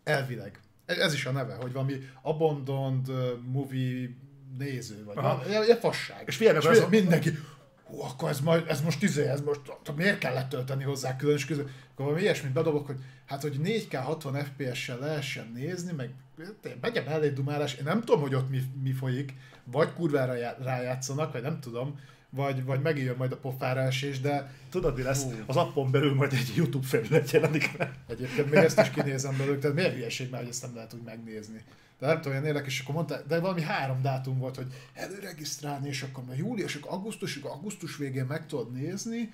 Elvileg. 0.03 0.59
Ez 0.85 0.97
ez 0.97 1.13
is 1.13 1.25
a 1.25 1.31
neve, 1.31 1.55
hogy 1.55 1.71
valami 1.71 2.09
Abandoned 2.21 3.07
Movie 3.51 4.09
néző, 4.57 5.03
vagy 5.03 5.17
ilyen, 5.47 5.79
fasság. 5.79 6.23
És 6.25 6.35
figyelj 6.35 6.57
és 6.57 6.65
figyelj, 6.65 6.87
mindenki, 6.89 7.31
hú, 7.95 8.01
akkor 8.01 8.29
ez, 8.29 8.39
majd, 8.39 8.65
ez 8.67 8.81
most 8.81 9.03
izé, 9.03 9.27
ez 9.27 9.41
most, 9.41 9.61
miért 9.95 10.17
kell 10.17 10.33
letölteni 10.33 10.83
hozzá 10.83 11.15
különös 11.15 11.45
közül? 11.45 11.63
Akkor 11.63 12.05
valami 12.05 12.21
ilyesmit 12.21 12.53
bedobok, 12.53 12.85
hogy 12.85 12.97
hát, 13.25 13.41
hogy 13.41 13.59
4K 13.63 13.99
60 14.03 14.43
FPS-sel 14.43 14.99
lehessen 14.99 15.51
nézni, 15.53 15.91
meg 15.91 16.09
én 16.63 16.77
megyem 16.81 17.07
elé 17.07 17.29
dumálás, 17.29 17.73
én 17.73 17.83
nem 17.83 17.99
tudom, 17.99 18.21
hogy 18.21 18.35
ott 18.35 18.49
mi, 18.49 18.61
mi 18.83 18.91
folyik, 18.91 19.33
vagy 19.63 19.93
kurvára 19.93 20.33
já- 20.33 20.57
rájátszanak, 20.63 21.31
vagy 21.31 21.41
nem 21.41 21.59
tudom, 21.59 21.99
vagy, 22.29 22.63
vagy 22.63 22.81
megijön 22.81 23.15
majd 23.17 23.31
a 23.31 23.37
pofára 23.37 23.81
esés, 23.81 24.19
de 24.19 24.53
Tudod, 24.69 24.95
mi 24.95 25.01
lesz? 25.01 25.23
Hú. 25.23 25.31
Az 25.45 25.55
appon 25.55 25.91
belül 25.91 26.13
majd 26.13 26.33
egy 26.33 26.53
YouTube 26.55 26.87
felület 26.87 27.31
jelenik 27.31 27.77
meg. 27.77 27.91
Egyébként 28.07 28.49
még 28.51 28.63
ezt 28.63 28.79
is 28.79 28.89
kinézem 28.89 29.37
belőlük, 29.37 29.61
tehát 29.61 29.75
miért 29.75 29.93
hülyeség 29.93 30.29
már, 30.29 30.39
hogy 30.39 30.49
ezt 30.49 30.61
nem 30.61 30.75
lehet 30.75 30.93
úgy 30.93 31.03
megnézni. 31.05 31.63
De 31.99 32.05
nem 32.07 32.15
tudom, 32.15 32.31
olyan 32.31 32.45
érdekes, 32.45 32.73
és 32.73 32.81
akkor 32.81 32.95
mondta, 32.95 33.21
de 33.27 33.39
valami 33.39 33.61
három 33.61 34.01
dátum 34.01 34.37
volt, 34.37 34.55
hogy 34.55 34.73
előregisztrálni, 34.93 35.87
és 35.87 36.01
akkor 36.01 36.23
már 36.23 36.37
július, 36.37 36.75
akkor 36.75 36.91
augusztusig, 36.91 37.45
augusztus 37.45 37.97
végén 37.97 38.25
meg 38.25 38.45
tudod 38.47 38.71
nézni, 38.71 39.33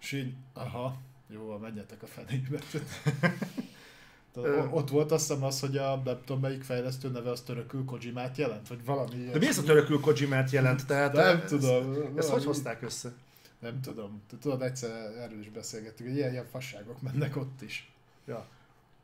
és 0.00 0.12
így, 0.12 0.34
aha, 0.52 0.96
jó, 1.28 1.58
menjetek 1.58 2.02
a 2.02 2.06
fenébe. 2.06 2.58
O- 4.34 4.68
Ott 4.70 4.88
volt 4.90 5.12
azt 5.12 5.28
hiszem 5.28 5.44
az, 5.44 5.60
hogy 5.60 5.76
a 5.76 6.02
nem 6.04 6.18
tudom 6.24 6.40
melyik 6.40 6.62
fejlesztő 6.62 7.08
neve 7.08 7.30
az 7.30 7.40
törökül 7.40 7.84
Kojimát 7.84 8.36
jelent, 8.36 8.68
vagy 8.68 8.84
valami 8.84 9.14
ilyen. 9.16 9.32
De 9.32 9.38
mi 9.38 9.46
ez 9.46 9.58
a 9.58 9.62
törökül 9.62 10.00
Kojimát 10.00 10.50
jelent? 10.50 10.86
Tehát 10.86 11.12
Nem 11.12 11.40
ez- 11.44 11.50
tudom. 11.50 11.92
Ezt 11.92 12.04
hogy 12.14 12.14
valami- 12.26 12.44
hozták 12.44 12.82
össze? 12.82 13.12
Nem 13.58 13.80
tudom. 13.80 14.22
Tudod, 14.40 14.62
egyszer 14.62 14.90
erről 15.18 15.40
is 15.40 15.48
beszélgettünk, 15.50 16.08
hogy 16.08 16.18
ilyen, 16.18 16.32
ilyen 16.32 16.46
fasságok 16.50 17.02
mennek 17.02 17.36
ott 17.36 17.62
is. 17.62 17.92
Ja. 18.26 18.46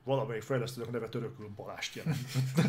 Valamelyik 0.07 0.43
fejlesztőnek 0.43 0.91
neve 0.91 1.09
törökül 1.09 1.51
Balást 1.57 1.95
jelent. 1.95 2.19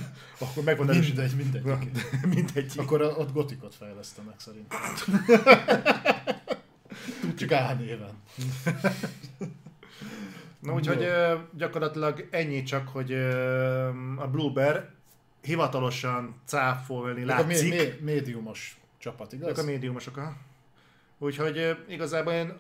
Akkor 0.40 0.64
megvan 0.64 0.90
erősítve. 0.90 1.28
Mindegy, 1.36 1.64
mindegy. 1.64 2.04
Mindegy. 2.36 2.74
Akkor 2.76 3.02
ott 3.02 3.34
gotikot 3.34 3.76
fejlesztenek 3.76 4.40
szerintem. 4.40 4.80
Csak 7.38 7.52
A 7.52 7.74
néven. 7.74 8.14
Na 10.60 10.74
úgyhogy 10.74 11.02
Jó. 11.02 11.40
gyakorlatilag 11.58 12.28
ennyi 12.32 12.64
csak, 12.64 12.88
hogy 12.88 13.14
a 14.18 14.28
Bluebear 14.32 14.90
hivatalosan 15.42 16.36
cáfolni 16.46 17.22
Ezek 17.22 17.40
a 17.40 17.46
mé- 17.46 17.56
látszik. 17.56 17.70
mé- 17.74 18.02
médiumos 18.02 18.78
csapat, 18.98 19.34
igaz? 19.34 19.50
Ezek 19.50 19.64
a 19.64 19.68
médiumosok, 19.68 20.18
aha. 20.18 20.36
Úgyhogy 21.18 21.78
igazából 21.88 22.34
én 22.34 22.54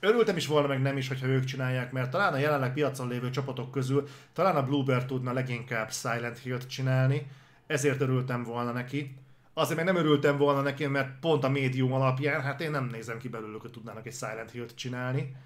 örültem 0.00 0.36
is 0.36 0.46
volna, 0.46 0.66
meg 0.66 0.82
nem 0.82 0.96
is, 0.96 1.08
hogyha 1.08 1.26
ők 1.26 1.44
csinálják, 1.44 1.92
mert 1.92 2.10
talán 2.10 2.32
a 2.32 2.38
jelenleg 2.38 2.72
piacon 2.72 3.08
lévő 3.08 3.30
csapatok 3.30 3.70
közül 3.70 4.08
talán 4.32 4.56
a 4.56 4.64
Bluebear 4.64 5.04
tudna 5.04 5.32
leginkább 5.32 5.92
Silent 5.92 6.38
Hill-t 6.38 6.68
csinálni, 6.68 7.26
ezért 7.66 8.00
örültem 8.00 8.42
volna 8.42 8.72
neki. 8.72 9.16
Azért 9.54 9.76
meg 9.76 9.84
nem 9.86 9.96
örültem 9.96 10.36
volna 10.36 10.60
neki, 10.60 10.86
mert 10.86 11.18
pont 11.20 11.44
a 11.44 11.48
médium 11.48 11.92
alapján, 11.92 12.42
hát 12.42 12.60
én 12.60 12.70
nem 12.70 12.84
nézem 12.84 13.18
ki 13.18 13.28
belőlük, 13.28 13.60
hogy 13.60 13.70
tudnának 13.70 14.06
egy 14.06 14.14
Silent 14.14 14.50
Hill-t 14.50 14.74
csinálni. 14.74 15.36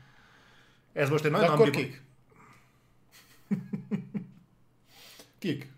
Ez 0.92 1.10
most 1.10 1.24
egy 1.24 1.30
nagyon 1.30 1.48
akkor 1.48 1.66
ambigu- 1.66 1.86
kik? 1.86 2.02
kik? 5.38 5.72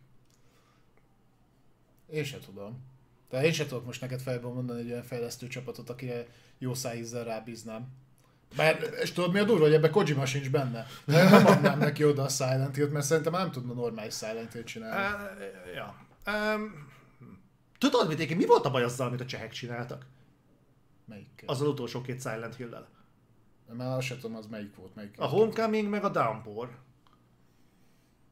Én 2.10 2.24
sem 2.24 2.40
tudom. 2.40 2.90
De 3.30 3.44
én 3.44 3.52
sem 3.52 3.66
tudok 3.66 3.84
most 3.84 4.00
neked 4.00 4.20
fejből 4.20 4.52
mondani 4.52 4.80
egy 4.80 4.90
olyan 4.90 5.02
fejlesztő 5.02 5.46
csapatot, 5.46 5.90
akire 5.90 6.26
jó 6.58 6.74
szájízzel 6.74 7.24
rábíznám. 7.24 7.88
Bár, 8.56 8.88
és 9.02 9.12
tudod 9.12 9.32
mi 9.32 9.38
a 9.38 9.44
durva, 9.44 9.64
hogy 9.64 9.74
ebbe 9.74 9.90
Kojima 9.90 10.26
sincs 10.26 10.50
benne. 10.50 10.86
De 11.04 11.22
nem 11.30 11.46
adnám 11.46 11.78
neki 11.78 12.04
oda 12.04 12.22
a 12.22 12.28
Silent 12.28 12.74
Hill-t, 12.74 12.92
mert 12.92 13.04
szerintem 13.04 13.32
nem 13.32 13.50
tudna 13.50 13.72
normális 13.72 14.14
Silent 14.14 14.52
Hill 14.52 14.62
csinálni. 14.64 15.24
Uh, 15.24 15.74
ja. 15.74 15.96
Um, 16.54 16.88
tudod, 17.78 18.08
mit 18.08 18.36
mi 18.36 18.46
volt 18.46 18.64
a 18.64 18.70
baj 18.70 18.82
azzal, 18.82 19.06
amit 19.06 19.20
a 19.20 19.26
csehek 19.26 19.50
csináltak? 19.50 20.06
Melyikkel? 21.04 21.48
Az 21.48 21.60
az 21.60 21.68
utolsó 21.68 22.00
két 22.00 22.20
Silent 22.20 22.56
Hill-lel. 22.56 22.88
Mert 23.76 23.96
azt 23.96 24.06
sem 24.06 24.18
tudom, 24.18 24.36
az 24.36 24.46
melyik 24.46 24.76
volt. 24.76 24.94
Melyik 24.94 25.14
A 25.18 25.26
Homecoming 25.26 25.88
meg 25.88 26.04
a 26.04 26.08
Downpour. 26.08 26.68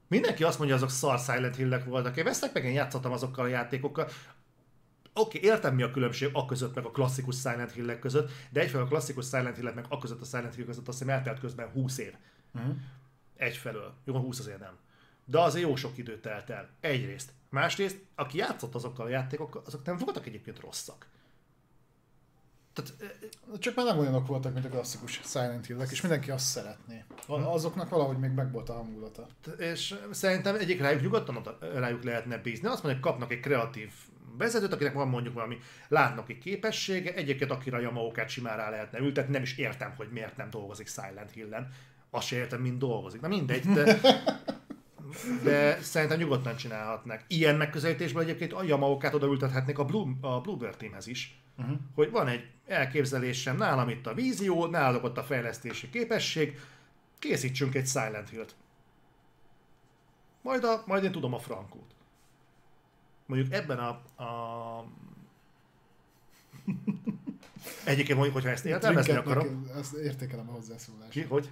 Mindenki 0.08 0.44
azt 0.44 0.58
mondja, 0.58 0.76
azok 0.76 0.90
szar 0.90 1.18
Silent 1.18 1.56
Hill-ek 1.56 1.84
voltak. 1.84 2.16
Én 2.16 2.24
vesztek 2.24 2.52
meg, 2.52 2.64
én 2.64 2.72
játszottam 2.72 3.12
azokkal 3.12 3.44
a 3.44 3.48
játékokkal. 3.48 4.08
Oké, 5.20 5.38
okay, 5.38 5.50
értem 5.50 5.74
mi 5.74 5.82
a 5.82 5.90
különbség 5.90 6.30
a 6.32 6.46
között, 6.46 6.74
meg 6.74 6.84
a 6.84 6.90
klasszikus 6.90 7.36
Silent 7.40 7.72
Hill-ek 7.72 7.98
között, 7.98 8.30
de 8.50 8.60
egyfelől 8.60 8.86
a 8.86 8.88
klasszikus 8.88 9.26
Silent 9.26 9.56
Hill 9.56 9.72
meg 9.72 9.84
a 9.88 9.98
között 9.98 10.20
a 10.20 10.24
Silent 10.24 10.54
Hill 10.54 10.64
között 10.64 10.88
azt 10.88 10.98
hiszem 10.98 11.14
eltelt 11.14 11.40
közben 11.40 11.68
20 11.68 11.98
év. 11.98 12.14
Uh-huh. 12.54 12.74
Egyfelől. 13.36 13.94
Jó, 14.04 14.16
20 14.16 14.38
azért 14.38 14.58
nem. 14.58 14.76
De 15.24 15.40
azért 15.40 15.66
jó 15.66 15.76
sok 15.76 15.98
idő 15.98 16.20
telt 16.20 16.50
el. 16.50 16.68
Egyrészt. 16.80 17.30
Másrészt, 17.48 17.98
aki 18.14 18.38
játszott 18.38 18.74
azokkal 18.74 19.06
a 19.06 19.08
játékokkal, 19.08 19.62
azok 19.66 19.84
nem 19.84 19.96
voltak 19.96 20.26
egyébként 20.26 20.60
rosszak. 20.60 21.06
Tehát, 22.72 22.94
eh, 23.00 23.58
Csak 23.58 23.74
már 23.74 23.86
nem 23.86 23.98
olyanok 23.98 24.26
voltak, 24.26 24.52
mint 24.52 24.64
a 24.64 24.68
klasszikus 24.68 25.20
Silent 25.24 25.66
Hill-ek, 25.66 25.90
és 25.90 26.00
mindenki 26.00 26.30
azt 26.30 26.44
szeretné. 26.44 27.04
A- 27.26 27.34
Azoknak 27.34 27.88
valahogy 27.88 28.18
még 28.18 28.30
megvolt 28.30 28.68
a 28.68 28.72
hangulata. 28.72 29.26
és 29.58 29.94
szerintem 30.10 30.54
egyik 30.54 30.80
rájuk 30.80 31.02
nyugodtan 31.02 31.56
rájuk 31.74 32.02
lehetne 32.02 32.38
bízni. 32.38 32.66
Azt 32.68 32.82
mondja, 32.82 33.00
hogy 33.02 33.10
kapnak 33.10 33.32
egy 33.32 33.40
kreatív 33.40 33.92
vezetőt, 34.38 34.72
akinek 34.72 34.92
van 34.92 35.08
mondjuk 35.08 35.34
valami 35.34 35.58
látnoki 35.88 36.38
képessége, 36.38 37.14
egyébként 37.14 37.50
akire 37.50 37.76
a 37.76 37.80
Yamaokát 37.80 38.28
simán 38.28 38.56
rá 38.56 38.70
lehetne 38.70 38.98
ültetni, 38.98 39.32
nem 39.32 39.42
is 39.42 39.56
értem, 39.56 39.94
hogy 39.96 40.08
miért 40.10 40.36
nem 40.36 40.50
dolgozik 40.50 40.88
Silent 40.88 41.30
Hill-en. 41.30 41.68
Azt 42.10 42.26
se 42.26 42.36
értem, 42.36 42.60
mint 42.60 42.78
dolgozik. 42.78 43.20
Na 43.20 43.28
mindegy, 43.28 43.66
de, 43.66 44.00
de 45.44 45.80
szerintem 45.82 46.18
nyugodtan 46.18 46.56
csinálhatnak. 46.56 47.24
Ilyen 47.26 47.56
megközelítésből 47.56 48.22
egyébként 48.22 48.52
a 48.52 48.62
Yamaokát 48.62 49.14
odaültethetnék 49.14 49.78
a, 49.78 49.84
Blue, 49.84 50.12
a 50.20 50.40
Bluebird 50.40 50.76
teamhez 50.76 51.06
is. 51.06 51.40
Uh-huh. 51.58 51.76
Hogy 51.94 52.10
van 52.10 52.28
egy 52.28 52.50
elképzelésem, 52.66 53.56
nálam 53.56 53.88
itt 53.88 54.06
a 54.06 54.14
vízió, 54.14 54.66
náluk 54.66 55.04
ott 55.04 55.18
a 55.18 55.22
fejlesztési 55.22 55.90
képesség, 55.90 56.58
készítsünk 57.18 57.74
egy 57.74 57.86
Silent 57.86 58.28
Hill-t. 58.28 58.54
Majd, 60.42 60.64
a, 60.64 60.82
majd 60.86 61.04
én 61.04 61.12
tudom 61.12 61.34
a 61.34 61.38
frankót. 61.38 61.94
Mondjuk 63.30 63.52
ebben 63.52 63.78
a... 63.78 63.88
a... 64.22 64.84
Egyébként 67.84 68.18
mondjuk, 68.18 68.36
hogyha 68.36 68.50
ezt 68.50 68.64
értelmezni 68.64 69.12
Trinketnek- 69.12 69.36
akarom. 69.36 69.70
Ezt 69.76 69.92
értékelem 69.92 70.48
a 70.48 70.52
hozzászólást. 70.52 71.10
Ki, 71.10 71.22
hogy? 71.22 71.50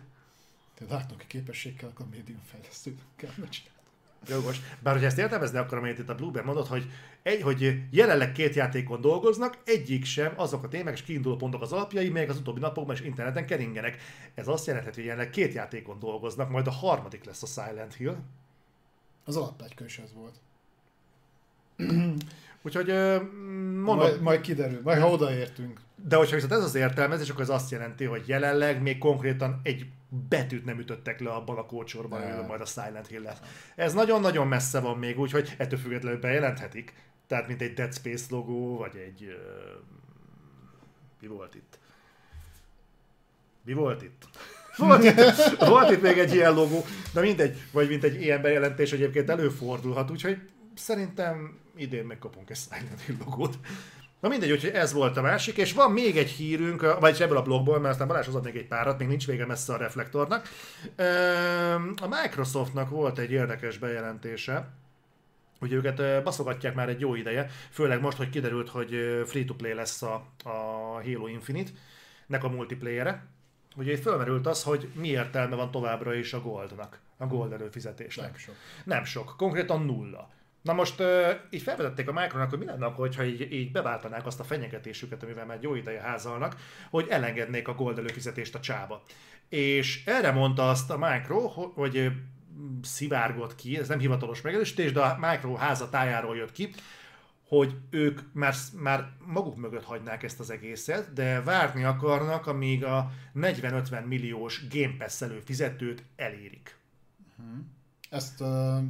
Te 0.75 0.85
látnoki 0.89 1.27
képességkel, 1.27 1.89
akkor 1.89 2.07
médium 2.11 2.41
fejlesztőt 2.45 3.01
kell 3.17 3.31
csinálni. 3.31 3.77
Jogos. 4.29 4.61
Bár 4.81 4.93
hogyha 4.93 5.09
ezt 5.09 5.19
értelmezni 5.19 5.59
akarom, 5.59 5.85
amit 5.85 5.99
itt 5.99 6.09
a 6.09 6.15
Blueberry 6.15 6.47
mondott, 6.47 6.69
hogy, 6.69 6.91
egy, 7.23 7.43
hogy 7.43 7.83
jelenleg 7.91 8.33
két 8.33 8.55
játékon 8.55 9.01
dolgoznak, 9.01 9.59
egyik 9.65 10.05
sem 10.05 10.33
azok 10.37 10.65
a 10.65 10.69
témák 10.69 10.95
és 10.95 11.03
kiinduló 11.03 11.37
pontok 11.37 11.63
az 11.63 11.73
alapjai, 11.73 12.09
melyek 12.09 12.29
az 12.29 12.39
utóbbi 12.39 12.61
napokban 12.61 12.95
is 12.95 13.01
interneten 13.01 13.47
keringenek. 13.47 14.03
Ez 14.35 14.49
azt 14.49 14.67
jelenti, 14.67 14.91
hogy 14.95 15.05
jelenleg 15.05 15.31
két 15.31 15.53
játékon 15.55 15.99
dolgoznak, 15.99 16.51
majd 16.51 16.67
a 16.67 16.71
harmadik 16.71 17.25
lesz 17.25 17.43
a 17.43 17.47
Silent 17.47 17.95
Hill. 17.95 18.17
Az 19.25 19.37
ez 19.77 20.13
volt. 20.15 20.41
Úgyhogy 22.63 22.91
ö, 22.91 23.23
mondom, 23.85 23.97
Majd, 23.97 24.21
majd 24.21 24.41
kiderül, 24.41 24.81
majd 24.85 25.01
ha 25.01 25.11
odaértünk. 25.11 25.81
De 26.09 26.17
hogyha 26.17 26.35
viszont 26.35 26.53
ez 26.53 26.63
az 26.63 26.75
értelmezés, 26.75 27.29
akkor 27.29 27.43
ez 27.43 27.49
azt 27.49 27.71
jelenti, 27.71 28.05
hogy 28.05 28.29
jelenleg 28.29 28.83
még 28.83 28.99
konkrétan 28.99 29.61
egy 29.63 29.87
betűt 30.29 30.65
nem 30.65 30.79
ütöttek 30.79 31.21
le 31.21 31.31
abban 31.31 31.57
a 31.57 31.67
kócsorban, 31.67 32.23
amiről 32.23 32.47
majd 32.47 32.61
a 32.61 32.65
Silent 32.65 33.07
hill 33.07 33.23
lesz. 33.23 33.39
Ez 33.77 33.95
nagyon-nagyon 33.95 34.47
messze 34.49 34.81
van 34.81 34.99
még, 34.99 35.19
úgyhogy 35.19 35.55
ettől 35.59 35.79
függetlenül 35.79 36.21
bejelenthetik. 36.21 36.93
Tehát 37.27 37.49
mint 37.49 37.63
egy 37.63 37.75
Dead 37.75 37.95
Space 37.95 38.25
logó, 38.31 38.77
vagy 38.77 38.97
egy... 38.97 39.23
Uh, 39.23 39.83
mi 41.21 41.27
volt 41.27 41.55
itt? 41.55 41.79
Mi 43.65 43.73
volt 43.73 44.03
itt? 44.03 44.29
Volt 44.77 45.05
itt, 45.05 45.21
volt 45.59 45.91
itt 45.91 46.03
még 46.03 46.19
egy 46.19 46.35
ilyen 46.35 46.55
logó, 46.55 46.85
de 47.13 47.21
mindegy, 47.21 47.57
vagy 47.73 47.89
mint 47.89 48.05
egy 48.05 48.23
ilyen 48.23 48.43
bejelentés 48.43 48.93
egyébként 48.93 49.31
előfordulhat, 49.31 50.11
úgyhogy 50.11 50.39
szerintem 50.75 51.59
idén 51.81 52.05
megkapunk 52.05 52.51
egy 52.51 52.57
Silent 52.57 53.01
Hill 53.01 53.17
logót. 53.25 53.59
Na 54.21 54.29
mindegy, 54.29 54.51
úgyhogy 54.51 54.71
ez 54.71 54.93
volt 54.93 55.17
a 55.17 55.23
másik, 55.23 55.57
és 55.57 55.73
van 55.73 55.93
még 55.93 56.17
egy 56.17 56.31
hírünk, 56.31 56.99
vagy 57.01 57.23
ebből 57.23 57.37
a 57.37 57.43
blogból, 57.43 57.79
mert 57.79 57.93
aztán 57.93 58.07
Balázs 58.07 58.25
hozott 58.25 58.45
még 58.45 58.57
egy 58.57 58.67
párat, 58.67 58.99
még 58.99 59.09
nincs 59.09 59.27
vége 59.27 59.47
messze 59.47 59.73
a 59.73 59.77
reflektornak. 59.77 60.49
A 62.03 62.07
Microsoftnak 62.09 62.91
volt 62.91 63.19
egy 63.19 63.31
érdekes 63.31 63.79
bejelentése, 63.79 64.69
hogy 65.59 65.73
őket 65.73 66.23
baszogatják 66.23 66.75
már 66.75 66.89
egy 66.89 67.01
jó 67.01 67.15
ideje, 67.15 67.51
főleg 67.71 68.01
most, 68.01 68.17
hogy 68.17 68.31
kiderült, 68.31 68.69
hogy 68.69 69.23
free-to-play 69.27 69.73
lesz 69.73 70.03
a, 70.03 70.15
a 70.45 70.49
Halo 71.05 71.27
Infinite, 71.27 71.71
nek 72.27 72.45
a 72.45 72.49
multiplayere. 72.49 73.27
Ugye 73.77 73.93
itt 73.93 74.03
fölmerült 74.03 74.47
az, 74.47 74.63
hogy 74.63 74.89
mi 74.95 75.09
értelme 75.09 75.57
van 75.57 75.71
továbbra 75.71 76.15
is 76.15 76.33
a 76.33 76.41
Goldnak, 76.41 77.01
a 77.17 77.27
Gold 77.27 77.53
előfizetésnek. 77.53 78.31
Nem 78.31 78.39
sok. 78.39 78.55
Nem 78.85 79.05
sok, 79.05 79.35
konkrétan 79.37 79.85
nulla. 79.85 80.31
Na 80.69 80.75
most 80.75 81.03
így 81.51 81.63
felvetették 81.63 82.09
a 82.09 82.13
Micronak, 82.13 82.51
hogy 82.51 82.59
mi 82.59 82.65
lenne 82.65 82.87
akkor, 82.87 83.07
hogyha 83.07 83.25
így, 83.25 83.53
így 83.53 83.73
beváltanák 83.73 84.27
azt 84.27 84.41
a 84.41 84.45
fenyegetésüket, 84.45 85.23
amivel 85.23 85.47
már 85.47 85.59
jó 85.61 85.75
ideje 85.75 86.01
házalnak, 86.01 86.57
hogy 86.91 87.07
elengednék 87.09 87.69
a 87.69 87.75
gold 87.75 87.99
előfizetést 87.99 88.55
a 88.55 88.61
csába. 88.61 89.03
És 89.49 90.05
erre 90.07 90.31
mondta 90.31 90.69
azt 90.69 90.91
a 90.91 90.99
Micro, 90.99 91.47
ho- 91.47 91.75
hogy 91.75 92.11
szivárgott 92.83 93.55
ki, 93.55 93.79
ez 93.79 93.89
nem 93.89 93.99
hivatalos 93.99 94.41
megerősítés, 94.41 94.93
de 94.93 95.01
a 95.01 95.19
Micro 95.21 95.55
házatájáról 95.55 96.37
jött 96.37 96.53
ki, 96.53 96.71
hogy 97.47 97.75
ők 97.91 98.21
már, 98.33 98.55
már 98.77 99.13
maguk 99.27 99.57
mögött 99.57 99.85
hagynák 99.85 100.23
ezt 100.23 100.41
az 100.41 100.51
egészet, 100.51 101.13
de 101.13 101.43
várni 101.43 101.85
akarnak, 101.85 102.47
amíg 102.47 102.85
a 102.85 103.11
40-50 103.35 104.05
milliós 104.07 104.69
Game 104.69 104.95
Pass 104.99 105.23
előfizetőt 105.23 106.03
elérik. 106.17 106.77
Ezt 108.11 108.41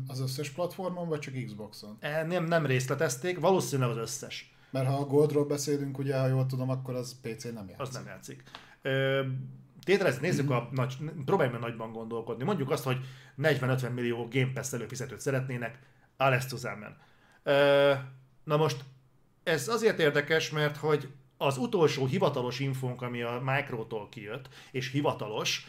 az 0.06 0.20
összes 0.20 0.50
platformon, 0.50 1.08
vagy 1.08 1.18
csak 1.18 1.34
Xboxon? 1.47 1.97
E, 2.00 2.22
Nem, 2.24 2.44
nem 2.44 2.66
részletezték, 2.66 3.40
valószínűleg 3.40 3.90
az 3.90 3.97
összes. 3.97 4.52
Mert 4.70 4.86
ha 4.86 4.94
a 4.94 5.05
Goldról 5.05 5.44
beszélünk, 5.47 5.98
ugye, 5.98 6.18
ha 6.18 6.26
jól 6.26 6.47
tudom, 6.47 6.70
akkor 6.70 6.94
az 6.94 7.20
PC 7.22 7.44
nem 7.44 7.55
játszik. 7.68 7.80
Az 7.80 7.90
nem 7.90 8.06
játszik. 8.06 8.42
Ö, 8.82 9.22
Tételezni, 9.84 10.26
nézzük 10.26 10.50
a 10.50 10.68
nagy, 10.72 10.97
próbáljunk 11.24 11.60
meg 11.60 11.68
nagyban 11.70 11.92
gondolkodni. 11.92 12.44
Mondjuk 12.44 12.70
azt, 12.70 12.84
hogy 12.84 12.98
40-50 13.42 13.94
millió 13.94 14.28
Game 14.30 14.52
Pass 14.55 14.72
előfizetőt 14.72 15.20
szeretnének, 15.20 15.78
alles 16.16 16.47
zusammen. 16.47 16.97
Ö, 17.42 17.92
Na 18.44 18.56
most, 18.56 18.84
ez 19.42 19.68
azért 19.68 19.98
érdekes, 19.98 20.50
mert 20.50 20.76
hogy 20.76 21.08
az 21.36 21.56
utolsó 21.56 22.06
hivatalos 22.06 22.60
infónk, 22.60 23.02
ami 23.02 23.22
a 23.22 23.42
Microtól 23.44 24.08
kijött, 24.08 24.48
és 24.70 24.90
hivatalos, 24.90 25.66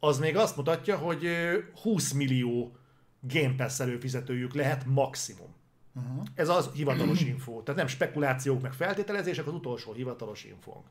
az 0.00 0.18
még 0.18 0.36
azt 0.36 0.56
mutatja, 0.56 0.96
hogy 0.96 1.24
ö, 1.24 1.58
20 1.82 2.12
millió 2.12 2.76
Game 3.22 3.54
Pass 3.56 3.80
előfizetőjük 3.80 4.54
lehet 4.54 4.84
maximum. 4.84 5.54
Uh-huh. 5.94 6.24
Ez 6.34 6.48
az 6.48 6.70
hivatalos 6.74 7.20
info. 7.20 7.62
Tehát 7.62 7.80
nem 7.80 7.86
spekulációk, 7.86 8.62
meg 8.62 8.72
feltételezések, 8.72 9.46
az 9.46 9.52
utolsó 9.52 9.92
hivatalos 9.92 10.44
infónk. 10.44 10.86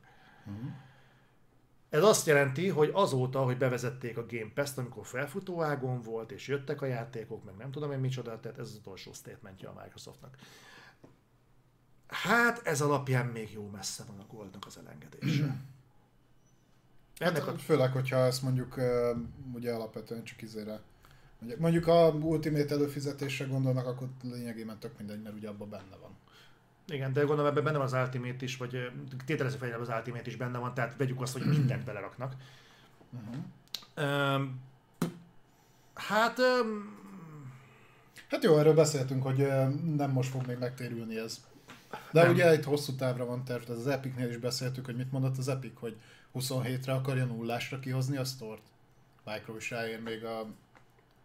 Uh-huh. 0.46 0.70
Ez 1.88 2.02
azt 2.02 2.26
jelenti, 2.26 2.68
hogy 2.68 2.90
azóta, 2.92 3.44
hogy 3.44 3.56
bevezették 3.56 4.18
a 4.18 4.26
Game 4.26 4.50
Pass-t, 4.54 4.78
amikor 4.78 5.06
felfutó 5.06 5.62
ágon 5.62 6.00
volt, 6.00 6.30
és 6.30 6.48
jöttek 6.48 6.82
a 6.82 6.86
játékok, 6.86 7.44
meg 7.44 7.54
nem 7.56 7.70
tudom 7.70 7.92
én 7.92 7.98
micsoda, 7.98 8.40
tehát 8.40 8.58
ez 8.58 8.68
az 8.68 8.74
utolsó 8.74 9.12
statementje 9.12 9.68
a 9.68 9.80
Microsoftnak. 9.82 10.36
Hát 12.06 12.66
ez 12.66 12.80
alapján 12.80 13.26
még 13.26 13.52
jó 13.52 13.68
messze 13.68 14.04
van 14.06 14.18
a 14.18 14.34
Goldnak 14.34 14.66
az 14.66 14.78
elengedése. 14.78 15.56
Ennek 17.18 17.46
a... 17.46 17.50
Hát, 17.50 17.62
főleg, 17.62 17.92
hogyha 17.92 18.16
ezt 18.16 18.42
mondjuk 18.42 18.80
ugye 19.52 19.72
alapvetően 19.72 20.24
csak 20.24 20.42
izére 20.42 20.80
mondjuk- 21.58 21.86
a 21.86 22.08
Ultimate 22.20 22.74
előfizetésre 22.74 23.44
gondolnak, 23.44 23.86
akkor 23.86 24.08
lényegében 24.22 24.78
tök 24.78 24.98
mindegy, 24.98 25.22
mert 25.22 25.34
ugye 25.34 25.48
abban 25.48 25.68
benne 25.70 25.96
van. 26.00 26.10
Igen, 26.88 27.12
de 27.12 27.20
gondolom 27.20 27.46
ebben 27.46 27.64
benne 27.64 27.76
van 27.76 27.86
az 27.86 27.92
Ultimate 27.92 28.44
is, 28.44 28.56
vagy 28.56 28.74
ö, 28.74 28.86
tételezzük 29.26 29.60
fel, 29.60 29.80
az 29.80 29.88
Ultimate 29.88 30.26
is 30.26 30.36
benne 30.36 30.58
van, 30.58 30.74
tehát 30.74 30.96
vegyük 30.96 31.20
azt, 31.20 31.32
hogy 31.32 31.44
mindent 31.46 31.84
beleraknak. 31.84 32.34
Uh-huh. 33.10 34.34
Um, 34.34 34.60
hát 35.94 36.38
um, 36.38 37.00
Hát 38.32 38.44
jó, 38.44 38.58
erről 38.58 38.74
beszéltünk, 38.74 39.22
hogy 39.22 39.46
nem 39.96 40.10
most 40.10 40.30
fog 40.30 40.46
még 40.46 40.58
megtérülni 40.58 41.18
ez. 41.18 41.44
De 42.10 42.22
Nem. 42.22 42.32
ugye 42.32 42.50
egy 42.50 42.64
hosszú 42.64 42.94
távra 42.94 43.24
van 43.24 43.44
terv, 43.44 43.70
az 43.70 43.86
Epicnél 43.86 44.28
is 44.28 44.36
beszéltük, 44.36 44.84
hogy 44.84 44.96
mit 44.96 45.12
mondott 45.12 45.38
az 45.38 45.48
Epic, 45.48 45.72
hogy 45.80 45.96
27-re 46.34 46.92
akarja 46.92 47.24
nullásra 47.24 47.78
kihozni 47.78 48.16
a 48.16 48.24
sztort. 48.24 48.62
Micro 49.24 49.56
is 49.56 49.70
ráér 49.70 50.00
még 50.02 50.24
a 50.24 50.46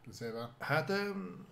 üzével. 0.09 0.55
Hát, 0.59 0.89
öm, 0.89 1.45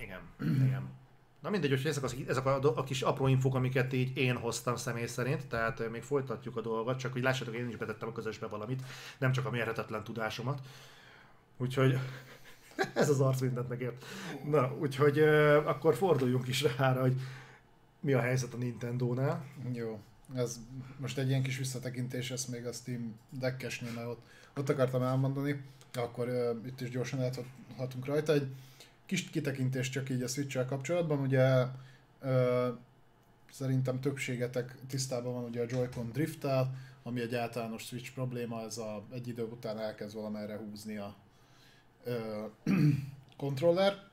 igen, 0.00 0.20
igen. 0.38 0.94
Na 1.40 1.50
mindegy, 1.50 1.70
hogy 1.70 1.86
ezek, 1.86 2.02
az, 2.02 2.16
ezek 2.28 2.46
a, 2.46 2.76
a 2.76 2.84
kis 2.84 3.02
apró 3.02 3.26
infók, 3.26 3.54
amiket 3.54 3.92
így 3.92 4.16
én 4.16 4.36
hoztam 4.36 4.76
személy 4.76 5.06
szerint, 5.06 5.46
tehát 5.46 5.90
még 5.90 6.02
folytatjuk 6.02 6.56
a 6.56 6.60
dolgot, 6.60 6.98
csak 6.98 7.12
hogy 7.12 7.22
lássátok, 7.22 7.54
én 7.54 7.68
is 7.68 7.76
betettem 7.76 8.08
a 8.08 8.12
közösbe 8.12 8.46
valamit, 8.46 8.82
nem 9.18 9.32
csak 9.32 9.46
a 9.46 9.50
mérhetetlen 9.50 10.04
tudásomat. 10.04 10.60
Úgyhogy 11.56 11.98
ez 12.94 13.08
az 13.08 13.20
arc 13.20 13.40
mindent 13.40 13.68
megért. 13.68 14.04
Na, 14.44 14.76
úgyhogy 14.78 15.18
akkor 15.64 15.94
forduljunk 15.94 16.48
is 16.48 16.76
rá, 16.76 17.00
hogy 17.00 17.20
mi 18.00 18.12
a 18.12 18.20
helyzet 18.20 18.54
a 18.54 18.56
Nintendo-nál. 18.56 19.44
Jó. 19.72 20.00
Ez 20.34 20.60
most 20.96 21.18
egy 21.18 21.28
ilyen 21.28 21.42
kis 21.42 21.58
visszatekintés, 21.58 22.30
ezt 22.30 22.48
még 22.48 22.66
a 22.66 22.72
Steam 22.72 23.18
Deckesnél, 23.30 23.92
mert 23.92 24.06
ott, 24.06 24.26
ott 24.56 24.68
akartam 24.68 25.02
elmondani, 25.02 25.64
akkor 25.96 26.28
uh, 26.28 26.66
itt 26.66 26.80
is 26.80 26.90
gyorsan 26.90 27.22
áthatunk 27.22 28.04
rajta. 28.06 28.32
Egy 28.32 28.48
kis 29.06 29.30
kitekintés 29.30 29.88
csak 29.88 30.10
így 30.10 30.22
a 30.22 30.28
switch 30.28 30.66
kapcsolatban, 30.66 31.18
ugye 31.18 31.64
uh, 32.22 32.66
szerintem 33.50 34.00
többségetek 34.00 34.74
tisztában 34.88 35.32
van 35.32 35.44
ugye 35.44 35.60
a 35.60 35.66
Joy-Con 35.68 36.10
drifttel, 36.12 36.74
ami 37.02 37.20
egy 37.20 37.34
általános 37.34 37.82
Switch 37.82 38.12
probléma, 38.12 38.62
ez 38.62 38.78
a, 38.78 39.04
egy 39.12 39.28
idő 39.28 39.42
után 39.42 39.78
elkezd 39.78 40.14
valamerre 40.14 40.56
húzni 40.56 40.96
a 40.96 41.16
uh, 42.04 42.50
kontroller. 43.36 44.06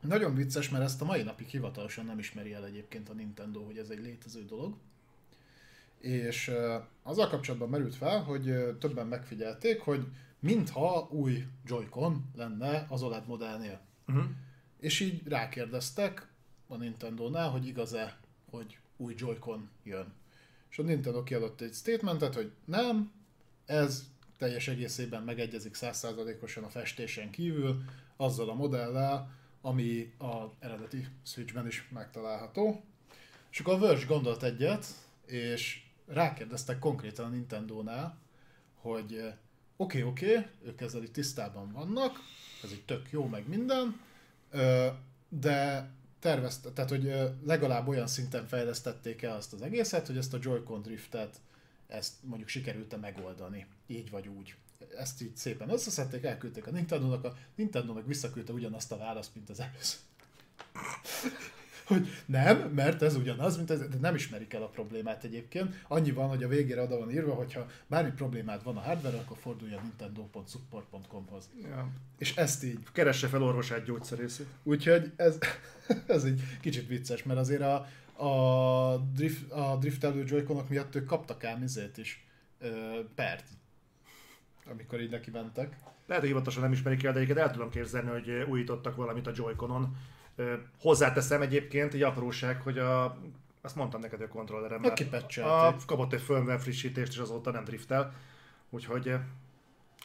Nagyon 0.00 0.34
vicces, 0.34 0.68
mert 0.68 0.84
ezt 0.84 1.02
a 1.02 1.04
mai 1.04 1.22
napig 1.22 1.46
hivatalosan 1.46 2.04
nem 2.04 2.18
ismeri 2.18 2.52
el 2.52 2.64
egyébként 2.64 3.08
a 3.08 3.12
Nintendo, 3.12 3.64
hogy 3.64 3.78
ez 3.78 3.88
egy 3.88 4.02
létező 4.02 4.44
dolog. 4.44 4.74
És 6.00 6.48
ö, 6.48 6.76
azzal 7.02 7.28
kapcsolatban 7.28 7.68
merült 7.68 7.94
fel, 7.94 8.22
hogy 8.22 8.48
ö, 8.48 8.76
többen 8.78 9.06
megfigyelték, 9.06 9.80
hogy 9.80 10.06
mintha 10.40 11.08
új 11.10 11.46
Joy-Con 11.64 12.30
lenne 12.34 12.86
az 12.88 13.02
OLED 13.02 13.26
modellnél. 13.26 13.80
Uh-huh. 14.06 14.24
És 14.78 15.00
így 15.00 15.28
rákérdeztek 15.28 16.28
a 16.66 16.76
Nintendo-nál, 16.76 17.50
hogy 17.50 17.66
igaz-e, 17.66 18.18
hogy 18.50 18.78
új 18.96 19.14
Joy-Con 19.16 19.70
jön. 19.82 20.12
És 20.70 20.78
a 20.78 20.82
Nintendo 20.82 21.22
kiadott 21.22 21.60
egy 21.60 21.72
statementet, 21.74 22.34
hogy 22.34 22.52
nem, 22.64 23.12
ez 23.66 24.04
teljes 24.38 24.68
egészében 24.68 25.22
megegyezik 25.22 25.76
100%-osan 25.80 26.64
a 26.64 26.68
festésen 26.68 27.30
kívül, 27.30 27.82
azzal 28.16 28.48
a 28.48 28.54
modellel, 28.54 29.30
ami 29.60 30.12
a 30.18 30.44
eredeti 30.58 31.06
Switchben 31.22 31.66
is 31.66 31.88
megtalálható. 31.92 32.84
És 33.50 33.60
akkor 33.60 33.74
a 33.74 33.78
Verge 33.78 34.04
gondolt 34.04 34.42
egyet, 34.42 34.86
és 35.26 35.82
rákérdeztek 36.06 36.78
konkrétan 36.78 37.24
a 37.24 37.28
Nintendo-nál, 37.28 38.18
hogy 38.74 39.32
oké, 39.80 40.02
oké, 40.02 40.46
ők 40.64 40.80
ezzel 40.80 41.02
itt 41.02 41.12
tisztában 41.12 41.72
vannak, 41.72 42.18
ez 42.62 42.72
így 42.72 42.84
tök 42.84 43.10
jó, 43.10 43.26
meg 43.26 43.48
minden, 43.48 44.00
de 45.28 45.90
tervezte, 46.18 46.70
tehát 46.70 46.90
hogy 46.90 47.14
legalább 47.44 47.88
olyan 47.88 48.06
szinten 48.06 48.46
fejlesztették 48.46 49.22
el 49.22 49.36
azt 49.36 49.52
az 49.52 49.62
egészet, 49.62 50.06
hogy 50.06 50.16
ezt 50.16 50.34
a 50.34 50.38
Joy-Con 50.40 50.82
driftet, 50.82 51.40
ezt 51.86 52.12
mondjuk 52.22 52.48
sikerült 52.48 53.00
megoldani, 53.00 53.66
így 53.86 54.10
vagy 54.10 54.28
úgy. 54.28 54.54
Ezt 54.96 55.22
így 55.22 55.36
szépen 55.36 55.70
összeszedték, 55.70 56.24
elküldték 56.24 56.66
a 56.66 56.70
Nintendo-nak, 56.70 57.24
a 57.24 57.36
Nintendo 57.54 57.92
meg 57.92 58.06
visszaküldte 58.06 58.52
ugyanazt 58.52 58.92
a 58.92 58.96
választ, 58.96 59.34
mint 59.34 59.50
az 59.50 59.60
előző. 59.60 59.96
Hogy 61.90 62.08
nem, 62.26 62.58
mert 62.58 63.02
ez 63.02 63.16
ugyanaz, 63.16 63.56
mint 63.56 63.70
ez, 63.70 63.78
de 63.78 63.96
nem 64.00 64.14
ismerik 64.14 64.52
el 64.52 64.62
a 64.62 64.68
problémát 64.68 65.24
egyébként. 65.24 65.74
Annyi 65.88 66.10
van, 66.10 66.28
hogy 66.28 66.42
a 66.42 66.48
végére 66.48 66.82
oda 66.82 66.98
van 66.98 67.10
írva, 67.10 67.34
hogyha 67.34 67.66
bármi 67.86 68.10
problémád 68.10 68.62
van 68.62 68.76
a 68.76 68.80
hardware 68.80 69.16
akkor 69.16 69.36
fordulj 69.40 69.74
a 69.74 69.80
nintendo.support.com-hoz. 69.82 71.50
Ja. 71.62 71.88
És 72.18 72.36
ezt 72.36 72.64
így. 72.64 72.78
Keresse 72.92 73.26
fel 73.26 73.42
orvosát 73.42 73.84
gyógyszerészét. 73.84 74.46
Úgyhogy 74.62 75.12
ez, 75.16 75.38
ez 76.06 76.24
egy 76.24 76.42
kicsit 76.60 76.88
vicces, 76.88 77.22
mert 77.22 77.38
azért 77.38 77.62
a, 77.62 77.86
a, 78.24 78.96
drift, 78.96 79.50
a 79.50 79.76
driftelő 79.80 80.24
joy 80.26 80.44
miatt 80.68 80.94
ők 80.94 81.06
kaptak 81.06 81.44
ám 81.44 81.62
izét 81.62 81.96
is, 81.96 82.26
ö, 82.58 82.68
pert, 83.14 83.44
amikor 84.70 85.00
így 85.00 85.10
neki 85.10 85.30
mentek. 85.30 85.76
Lehet, 86.06 86.24
hogy 86.24 86.32
hivatalosan 86.34 86.62
nem 86.62 86.72
ismerik 86.72 87.04
el, 87.04 87.12
de 87.12 87.18
egyébként 87.18 87.46
el 87.46 87.52
tudom 87.52 87.70
képzelni, 87.70 88.10
hogy 88.10 88.46
újítottak 88.48 88.96
valamit 88.96 89.26
a 89.26 89.32
Joy-Conon. 89.34 89.96
Hozzáteszem 90.80 91.42
egyébként 91.42 91.94
egy 91.94 92.02
apróság, 92.02 92.60
hogy 92.60 92.78
a 92.78 93.18
azt 93.62 93.74
mondtam 93.74 94.00
neked, 94.00 94.18
hogy 94.18 94.28
a 94.28 94.32
kontrollerem 94.32 94.84
a, 95.42 95.76
kapott 95.86 96.12
egy 96.12 96.20
firmware 96.20 96.58
frissítést, 96.58 97.12
és 97.12 97.18
azóta 97.18 97.50
nem 97.50 97.64
driftel. 97.64 98.12
Úgyhogy 98.70 99.14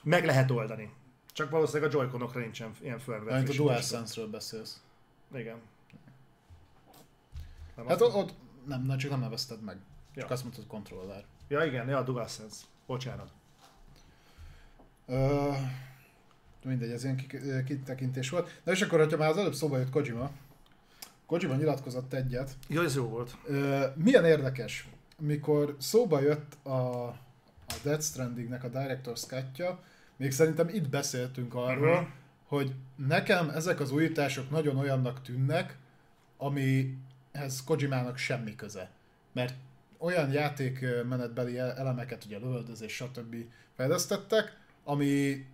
meg 0.03 0.25
lehet 0.25 0.51
oldani. 0.51 0.93
Csak 1.33 1.49
valószínűleg 1.49 1.93
a 1.93 1.97
Joy-Conokra 1.97 2.39
nincsen 2.39 2.71
ilyen 2.81 2.99
firmware 2.99 3.35
Mint 3.37 3.49
a. 3.49 3.53
DualSense-ről 3.53 4.29
beszélsz. 4.29 4.81
Igen. 5.33 5.57
Nem 7.75 7.87
Hát 7.87 8.01
ott, 8.01 8.15
ott 8.15 8.33
nem, 8.65 8.83
nem, 8.83 8.97
csak 8.97 9.09
nem 9.09 9.19
nevezted 9.19 9.61
meg. 9.63 9.77
Csak 10.15 10.23
Ja. 10.23 10.33
azt 10.33 10.43
mondtad 10.43 10.67
controller. 10.67 11.23
Ja 11.47 11.65
igen, 11.65 11.87
ja, 11.87 11.97
a 11.97 12.03
DualSense. 12.03 12.65
Bocsánat. 12.85 13.31
Ö, 15.05 15.51
mindegy, 16.65 16.91
ez 16.91 17.03
ilyen 17.03 17.15
ki- 17.15 17.63
kitekintés 17.65 18.29
volt. 18.29 18.61
Na 18.63 18.71
és 18.71 18.81
akkor, 18.81 18.99
hogyha 18.99 19.17
már 19.17 19.29
az 19.29 19.37
előbb 19.37 19.53
szóba 19.53 19.77
jött 19.77 19.89
Kojima, 19.89 20.31
Kojima 21.25 21.55
nyilatkozott 21.55 22.13
egyet, 22.13 22.55
Jó, 22.67 22.81
ez 22.81 22.95
jó 22.95 23.07
volt. 23.07 23.37
Ö, 23.45 23.85
milyen 23.95 24.25
érdekes, 24.25 24.87
mikor 25.19 25.75
szóba 25.79 26.21
jött 26.21 26.57
a, 26.63 27.03
a 27.67 27.75
Death 27.83 28.03
Strandingnek 28.03 28.63
a 28.63 28.69
Director's 28.69 29.25
Cut-ja, 29.27 29.79
még 30.17 30.31
szerintem 30.31 30.69
itt 30.69 30.89
beszéltünk 30.89 31.53
arról, 31.53 31.93
uh-huh. 31.93 32.07
hogy 32.47 32.73
nekem 32.95 33.49
ezek 33.49 33.79
az 33.79 33.91
újítások 33.91 34.49
nagyon 34.49 34.77
olyannak 34.77 35.21
tűnnek, 35.21 35.77
amihez 36.37 37.63
Kojimának 37.65 38.17
semmi 38.17 38.55
köze. 38.55 38.89
Mert 39.33 39.53
olyan 39.97 40.31
játékmenetbeli 40.31 41.57
elemeket, 41.57 42.25
ugye 42.25 42.37
lövöldözés, 42.37 42.93
stb. 42.93 43.35
fejlesztettek, 43.75 44.57
ami 44.83 45.45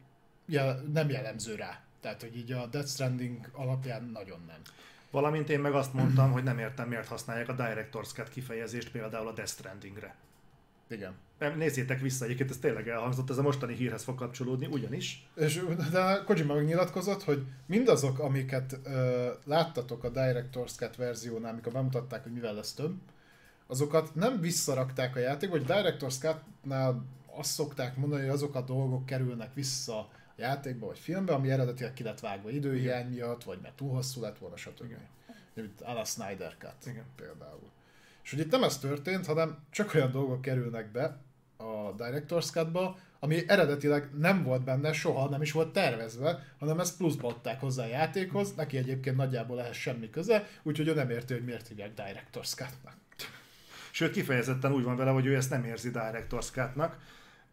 jel- 0.51 0.83
nem 0.93 1.09
jellemző 1.09 1.55
rá. 1.55 1.81
Tehát, 2.01 2.21
hogy 2.21 2.37
így 2.37 2.51
a 2.51 2.65
Death 2.65 2.87
Stranding 2.87 3.49
alapján 3.53 4.03
nagyon 4.03 4.43
nem. 4.47 4.59
Valamint 5.11 5.49
én 5.49 5.59
meg 5.59 5.73
azt 5.73 5.93
mondtam, 5.93 6.31
hogy 6.31 6.43
nem 6.43 6.59
értem, 6.59 6.87
miért 6.87 7.07
használják 7.07 7.49
a 7.49 7.55
Director's 7.55 8.13
Cut 8.13 8.29
kifejezést 8.29 8.91
például 8.91 9.27
a 9.27 9.33
Death 9.33 9.51
Strandingre. 9.51 10.15
Igen. 10.89 11.13
Nézzétek 11.57 11.99
vissza, 11.99 12.25
egyébként 12.25 12.49
ez 12.49 12.57
tényleg 12.57 12.87
elhangzott, 12.87 13.29
ez 13.29 13.37
a 13.37 13.41
mostani 13.41 13.75
hírhez 13.75 14.03
fog 14.03 14.15
kapcsolódni, 14.15 14.65
ugyanis. 14.65 15.27
És 15.35 15.63
de 15.91 16.21
Kojima 16.25 16.53
megnyilatkozott, 16.53 17.23
hogy 17.23 17.45
mindazok, 17.65 18.19
amiket 18.19 18.79
ö, 18.83 19.29
láttatok 19.45 20.03
a 20.03 20.11
Director's 20.11 20.75
Cut 20.75 20.95
verziónál, 20.95 21.51
amikor 21.51 21.71
bemutatták, 21.71 22.23
hogy 22.23 22.33
mivel 22.33 22.53
lesz 22.53 22.73
több, 22.73 22.95
azokat 23.67 24.15
nem 24.15 24.39
visszarakták 24.39 25.15
a 25.15 25.19
játékba, 25.19 25.57
hogy 25.57 25.67
Director's 25.67 26.19
Cut-nál 26.19 27.05
azt 27.35 27.51
szokták 27.51 27.97
mondani, 27.97 28.21
hogy 28.21 28.31
azok 28.31 28.55
a 28.55 28.61
dolgok 28.61 29.05
kerülnek 29.05 29.53
vissza 29.53 30.09
játékba 30.35 30.85
vagy 30.85 30.99
filmbe, 30.99 31.33
ami 31.33 31.51
eredetileg 31.51 31.93
ki 31.93 32.03
lett 32.03 32.19
vágva 32.19 32.49
időhiány 32.49 33.07
miatt, 33.07 33.43
vagy 33.43 33.59
mert 33.61 33.75
túl 33.75 33.93
hosszú 33.93 34.21
lett 34.21 34.37
volna, 34.37 34.55
stb. 34.55 34.83
Igen. 34.83 35.07
Mint 35.53 35.81
a 35.81 36.03
Snyder 36.05 36.55
Cut 36.59 36.85
Igen. 36.85 37.05
például. 37.15 37.69
És 38.23 38.29
hogy 38.29 38.39
itt 38.39 38.51
nem 38.51 38.63
ez 38.63 38.77
történt, 38.77 39.25
hanem 39.25 39.57
csak 39.69 39.93
olyan 39.93 40.11
dolgok 40.11 40.41
kerülnek 40.41 40.91
be 40.91 41.17
a 41.57 41.95
Director's 41.97 42.51
Cut-ba, 42.51 42.97
ami 43.19 43.43
eredetileg 43.47 44.09
nem 44.17 44.43
volt 44.43 44.63
benne, 44.63 44.93
soha 44.93 45.29
nem 45.29 45.41
is 45.41 45.51
volt 45.51 45.73
tervezve, 45.73 46.45
hanem 46.59 46.79
ezt 46.79 46.97
pluszba 46.97 47.27
adták 47.27 47.59
hozzá 47.59 47.83
a 47.83 47.87
játékhoz, 47.87 48.53
neki 48.55 48.77
egyébként 48.77 49.15
nagyjából 49.15 49.61
ehhez 49.61 49.75
semmi 49.75 50.09
köze, 50.09 50.47
úgyhogy 50.63 50.87
ő 50.87 50.93
nem 50.93 51.09
érti, 51.09 51.33
hogy 51.33 51.43
miért 51.43 51.67
hívják 51.67 51.91
Director's 51.95 52.55
Cut-nak. 52.55 52.93
Sőt, 53.91 54.11
kifejezetten 54.11 54.71
úgy 54.73 54.83
van 54.83 54.95
vele, 54.95 55.11
hogy 55.11 55.25
ő 55.25 55.35
ezt 55.35 55.49
nem 55.49 55.63
érzi 55.63 55.91
Director's 55.93 56.51
Cut-nak. 56.51 56.97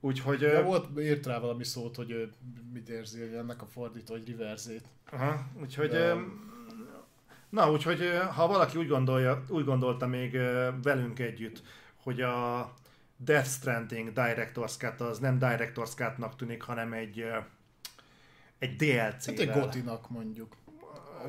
Úgyhogy... 0.01 0.43
Ö, 0.43 0.63
volt, 0.63 1.01
írt 1.01 1.27
rá 1.27 1.39
valami 1.39 1.65
szót, 1.65 1.97
hogy 1.97 2.11
ő 2.11 2.33
mit 2.73 2.89
érzi, 2.89 3.21
hogy 3.21 3.35
ennek 3.35 3.63
a 3.63 3.67
fordító, 3.67 4.15
hogy 4.15 4.31
reverzét. 4.31 4.85
Aha, 5.11 5.47
úgyhogy... 5.61 5.89
De- 5.89 6.47
Na, 7.49 7.71
úgyhogy 7.71 8.01
ha 8.35 8.47
valaki 8.47 8.79
úgy, 8.79 8.89
gondolja, 8.89 9.45
úgy 9.49 9.65
gondolta 9.65 10.07
még 10.07 10.33
velünk 10.83 11.19
együtt, 11.19 11.63
hogy 12.03 12.21
a 12.21 12.73
Death 13.17 13.49
Stranding 13.49 14.13
Director's 14.15 14.77
Cut 14.79 15.01
az 15.01 15.19
nem 15.19 15.39
Director's 15.41 15.95
Cut-nak 15.95 16.37
tűnik, 16.37 16.63
hanem 16.63 16.93
egy, 16.93 17.25
egy 18.59 18.77
DLC. 18.77 19.27
Hát 19.27 19.39
egy 19.39 19.51
Gotinak 19.51 20.11
mondjuk. 20.11 20.57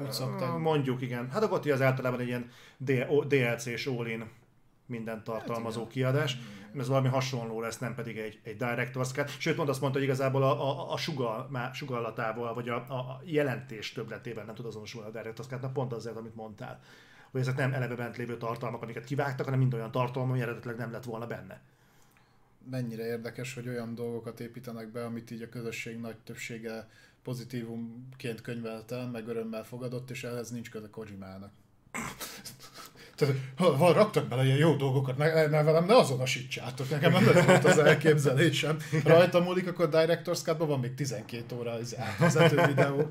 Úgy 0.01 0.11
szokták. 0.11 0.57
Mondjuk, 0.57 1.01
igen. 1.01 1.29
Hát 1.29 1.43
a 1.43 1.47
Goti 1.47 1.71
az 1.71 1.81
általában 1.81 2.19
egy 2.19 2.27
ilyen 2.27 2.51
DLC-s 3.27 3.85
all-in 3.85 4.29
minden 4.89 5.23
tartalmazó 5.23 5.81
Hát 5.81 5.91
kiadás. 5.91 6.37
Ez 6.77 6.87
valami 6.87 7.07
hasonló 7.07 7.61
lesz, 7.61 7.77
nem 7.77 7.95
pedig 7.95 8.17
egy, 8.17 8.39
egy 8.43 8.55
Director's 8.59 9.13
Cut. 9.13 9.39
Sőt, 9.39 9.57
mond 9.57 9.69
azt 9.69 9.81
mondta, 9.81 9.99
hogy 9.99 10.07
igazából 10.07 10.43
a, 10.43 10.69
a, 10.69 10.93
a 10.93 10.97
sugal, 10.97 11.69
sugallatával, 11.73 12.53
vagy 12.53 12.69
a, 12.69 12.75
a 12.75 13.21
jelentés 13.23 13.91
többletével 13.91 14.45
nem 14.45 14.55
tud 14.55 14.65
azonosulni 14.65 15.09
a 15.09 15.21
Director's 15.21 15.47
Cut, 15.47 15.71
pont 15.73 15.93
azért, 15.93 16.15
amit 16.15 16.35
mondtál. 16.35 16.79
Hogy 17.31 17.41
ezek 17.41 17.55
nem 17.55 17.73
eleve 17.73 17.95
bent 17.95 18.17
lévő 18.17 18.37
tartalmak, 18.37 18.81
amiket 18.81 19.03
kivágtak, 19.03 19.45
hanem 19.45 19.59
mind 19.59 19.73
olyan 19.73 19.91
tartalmak, 19.91 20.31
ami 20.31 20.41
eredetileg 20.41 20.77
nem 20.77 20.91
lett 20.91 21.03
volna 21.03 21.27
benne. 21.27 21.61
mennyire 22.69 23.05
érdekes, 23.05 23.53
hogy 23.53 23.67
olyan 23.67 23.95
dolgokat 23.95 24.39
építenek 24.39 24.87
be, 24.87 25.05
amit 25.05 25.31
így 25.31 25.41
a 25.41 25.49
közösség 25.49 25.99
nagy 25.99 26.17
többsége 26.17 26.89
pozitívumként 27.23 28.41
könyvelt 28.41 28.91
el, 28.91 29.07
meg 29.07 29.27
örömmel 29.27 29.63
fogadott, 29.63 30.09
és 30.09 30.23
ehhez 30.23 30.51
nincs 30.51 30.69
köze 30.69 30.89
Kojimának. 30.89 31.51
Tehát, 33.19 33.35
ha, 33.57 33.75
ha 33.75 33.93
raktak 33.93 34.27
bele 34.27 34.45
ilyen 34.45 34.57
jó 34.57 34.75
dolgokat, 34.75 35.17
ne, 35.17 35.47
ne 35.47 35.63
velem 35.63 35.85
ne 35.85 35.95
azonosítsátok, 35.95 36.89
nekem 36.89 37.11
nem 37.11 37.27
ez 37.27 37.45
volt 37.45 37.65
az 37.65 37.77
elképzelésem. 37.77 38.77
Rajta 39.03 39.39
múlik, 39.39 39.67
akkor 39.67 39.89
Director's 39.91 40.41
Cut-ban 40.41 40.67
van 40.67 40.79
még 40.79 40.93
12 40.93 41.55
óra 41.55 41.71
az 41.71 41.97
átvezető 41.97 42.65
videó. 42.65 43.09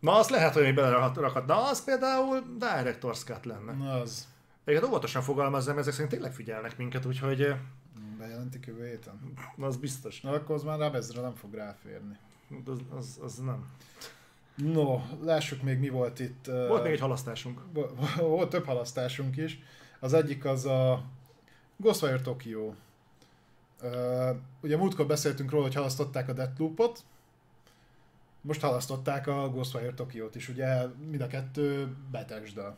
Na, 0.00 0.12
azt 0.12 0.30
lehet, 0.30 0.54
hogy 0.54 0.62
még 0.62 0.74
belerakhat. 0.74 1.46
Na, 1.46 1.68
az 1.68 1.84
például 1.84 2.42
Director's 2.58 3.24
Cut 3.24 3.44
lenne. 3.44 3.72
Na 3.72 3.92
az, 3.92 4.26
Egyébként 4.64 4.90
óvatosan 4.92 5.22
fogalmazzam, 5.22 5.78
ezek 5.78 5.92
szerint 5.92 6.10
tényleg 6.10 6.32
figyelnek 6.32 6.76
minket, 6.76 7.04
úgyhogy 7.04 7.54
bejelentik 8.18 8.66
jövő 8.66 8.86
héten. 8.86 9.32
az 9.60 9.76
biztos. 9.76 10.20
Na 10.20 10.30
akkor 10.30 10.54
az 10.54 10.62
már 10.62 10.78
rá 10.78 10.90
ezre 10.90 11.20
nem 11.20 11.34
fog 11.34 11.54
ráférni. 11.54 12.16
Az, 12.66 12.78
az, 12.96 13.18
az 13.22 13.36
nem. 13.36 13.66
No, 14.56 15.00
lássuk 15.22 15.62
még 15.62 15.78
mi 15.78 15.88
volt 15.88 16.18
itt. 16.20 16.46
Volt 16.46 16.82
még 16.82 16.92
egy 16.92 17.00
halasztásunk. 17.00 17.60
Volt 18.18 18.50
több 18.50 18.64
halasztásunk 18.64 19.36
is. 19.36 19.58
Az 20.00 20.12
egyik 20.12 20.44
az 20.44 20.66
a 20.66 21.04
Ghostwire 21.76 22.20
Tokyo. 22.20 22.72
Ugye 24.60 24.76
múltkor 24.76 25.06
beszéltünk 25.06 25.50
róla, 25.50 25.62
hogy 25.62 25.74
halasztották 25.74 26.28
a 26.28 26.32
Deathloop-ot, 26.32 27.04
most 28.40 28.60
halasztották 28.60 29.26
a 29.26 29.48
Ghostwire 29.48 29.94
Tokyo-t 29.94 30.34
is, 30.34 30.48
ugye 30.48 30.86
mind 30.86 31.20
a 31.20 31.26
kettő 31.26 31.96
Bethesda 32.10 32.76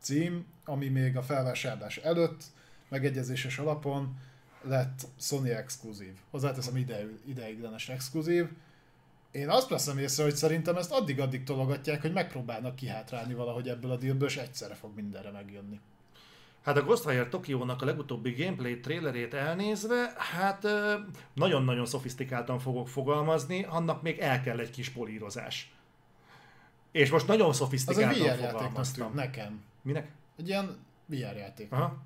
cím, 0.00 0.46
ami 0.64 0.88
még 0.88 1.16
a 1.16 1.22
felvásárlás 1.22 1.96
előtt 1.96 2.44
megegyezéses 2.88 3.58
alapon 3.58 4.16
lett 4.62 5.06
Sony 5.18 5.48
exkluzív. 5.48 6.12
Hozzáteszem 6.30 6.76
ide, 6.76 7.06
ideiglenes 7.24 7.88
exkluzív. 7.88 8.48
Én 9.32 9.48
azt 9.48 9.68
veszem 9.68 9.98
észre, 9.98 10.22
hogy 10.22 10.34
szerintem 10.36 10.76
ezt 10.76 10.92
addig-addig 10.92 11.42
tologatják, 11.44 12.00
hogy 12.00 12.12
megpróbálnak 12.12 12.76
kihátrálni 12.76 13.34
valahogy 13.34 13.68
ebből 13.68 13.90
a 13.90 13.96
dealből, 13.96 14.28
és 14.28 14.36
egyszerre 14.36 14.74
fog 14.74 14.94
mindenre 14.94 15.30
megjönni. 15.30 15.80
Hát 16.62 16.76
a 16.76 16.82
Ghostwire 16.82 17.28
Tokyo-nak 17.28 17.82
a 17.82 17.84
legutóbbi 17.84 18.30
gameplay 18.30 18.80
trailerét 18.80 19.34
elnézve, 19.34 20.12
hát 20.16 20.66
nagyon-nagyon 21.34 21.86
szofisztikáltan 21.86 22.58
fogok 22.58 22.88
fogalmazni, 22.88 23.64
annak 23.64 24.02
még 24.02 24.18
el 24.18 24.40
kell 24.40 24.58
egy 24.58 24.70
kis 24.70 24.88
polírozás. 24.88 25.72
És 26.92 27.10
most 27.10 27.26
nagyon 27.26 27.48
Az 27.48 27.54
egy 27.54 27.60
szofisztikáltan 27.60 28.36
VR 28.36 28.50
fogalmaztam. 28.50 29.04
tűnt 29.04 29.14
nekem. 29.14 29.62
Minek? 29.82 30.10
Egy 30.38 30.48
ilyen 30.48 30.76
VR 31.06 31.36
játék. 31.36 31.72
Aha. 31.72 32.02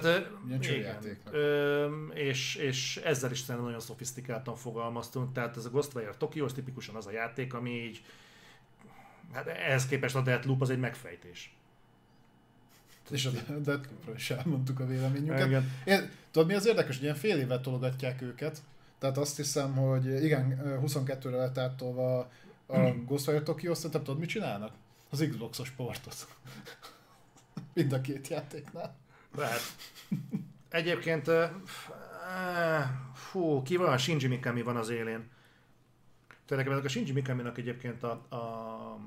Tehát, 0.00 0.04
ö, 0.04 0.46
Ilyen 0.46 0.60
igen. 0.60 0.60
csőjátéknak. 0.60 1.34
És, 2.14 2.54
és 2.54 2.96
ezzel 2.96 3.30
is 3.30 3.38
szerintem 3.38 3.64
nagyon 3.64 3.80
szofisztikáltan 3.80 4.56
fogalmaztunk. 4.56 5.32
Tehát 5.32 5.56
ez 5.56 5.64
a 5.64 5.70
Ghostwire 5.70 6.14
Tokyo 6.18 6.44
az 6.44 6.52
tipikusan 6.52 6.94
az 6.94 7.06
a 7.06 7.10
játék, 7.10 7.54
ami 7.54 7.70
így 7.70 8.02
Hát 9.32 9.46
ehhez 9.46 9.86
képest 9.86 10.14
a 10.14 10.22
Deathloop 10.22 10.60
az 10.60 10.70
egy 10.70 10.78
megfejtés. 10.78 11.56
És 13.10 13.26
a 13.26 13.30
Deathloopról 13.58 14.14
is 14.14 14.30
elmondtuk 14.30 14.80
a 14.80 14.86
véleményünket. 14.86 15.46
Igen. 15.46 15.70
Én, 15.84 16.10
tudod 16.30 16.48
mi 16.48 16.54
az 16.54 16.66
érdekes, 16.66 16.94
hogy 16.94 17.04
ilyen 17.04 17.16
fél 17.16 17.38
évet 17.38 17.62
tologatják 17.62 18.22
őket, 18.22 18.62
tehát 18.98 19.18
azt 19.18 19.36
hiszem, 19.36 19.74
hogy 19.74 20.24
igen, 20.24 20.60
22-re 20.86 21.36
lett 21.36 21.58
áttolva 21.58 22.30
a 22.66 22.78
Ghostwire 23.06 23.42
Tokyo, 23.42 23.74
szerintem 23.74 24.02
tudod 24.02 24.20
mit 24.20 24.28
csinálnak? 24.28 24.72
Az 25.10 25.26
Xbox-os 25.30 25.70
portot. 25.70 26.26
Mind 27.74 27.92
a 27.92 28.00
két 28.00 28.28
játéknál. 28.28 28.96
Lehet. 29.36 29.60
Egyébként, 30.68 31.30
fú, 33.14 33.62
ki 33.62 33.76
van? 33.76 33.98
Shinji 33.98 34.28
Mikami 34.28 34.62
van 34.62 34.76
az 34.76 34.88
élén. 34.88 35.30
Tehát 36.46 36.64
nekem 36.64 36.84
a 36.84 36.88
Shinji 36.88 37.12
Mikaminak 37.12 37.58
egyébként 37.58 38.02
a, 38.02 38.10
a 38.10 38.98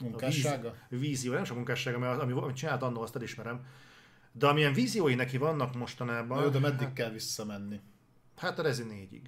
Munkássága? 0.00 0.68
A 0.68 0.74
víz, 0.88 1.00
vízió, 1.00 1.32
nem 1.32 1.42
csak 1.42 1.56
munkássága, 1.56 1.98
mert 1.98 2.12
az, 2.12 2.18
ami, 2.18 2.32
amit 2.32 2.56
csinált 2.56 2.82
annó, 2.82 3.00
azt 3.00 3.16
elismerem. 3.16 3.66
De 4.32 4.46
amilyen 4.46 4.72
víziói 4.72 5.14
neki 5.14 5.36
vannak 5.36 5.74
mostanában, 5.74 6.42
Jó, 6.42 6.48
de 6.48 6.58
meddig 6.58 6.92
kell 6.92 7.10
visszamenni? 7.10 7.80
hát 8.36 8.58
a 8.58 8.62
Rezi 8.62 8.84
4-ig. 8.88 9.22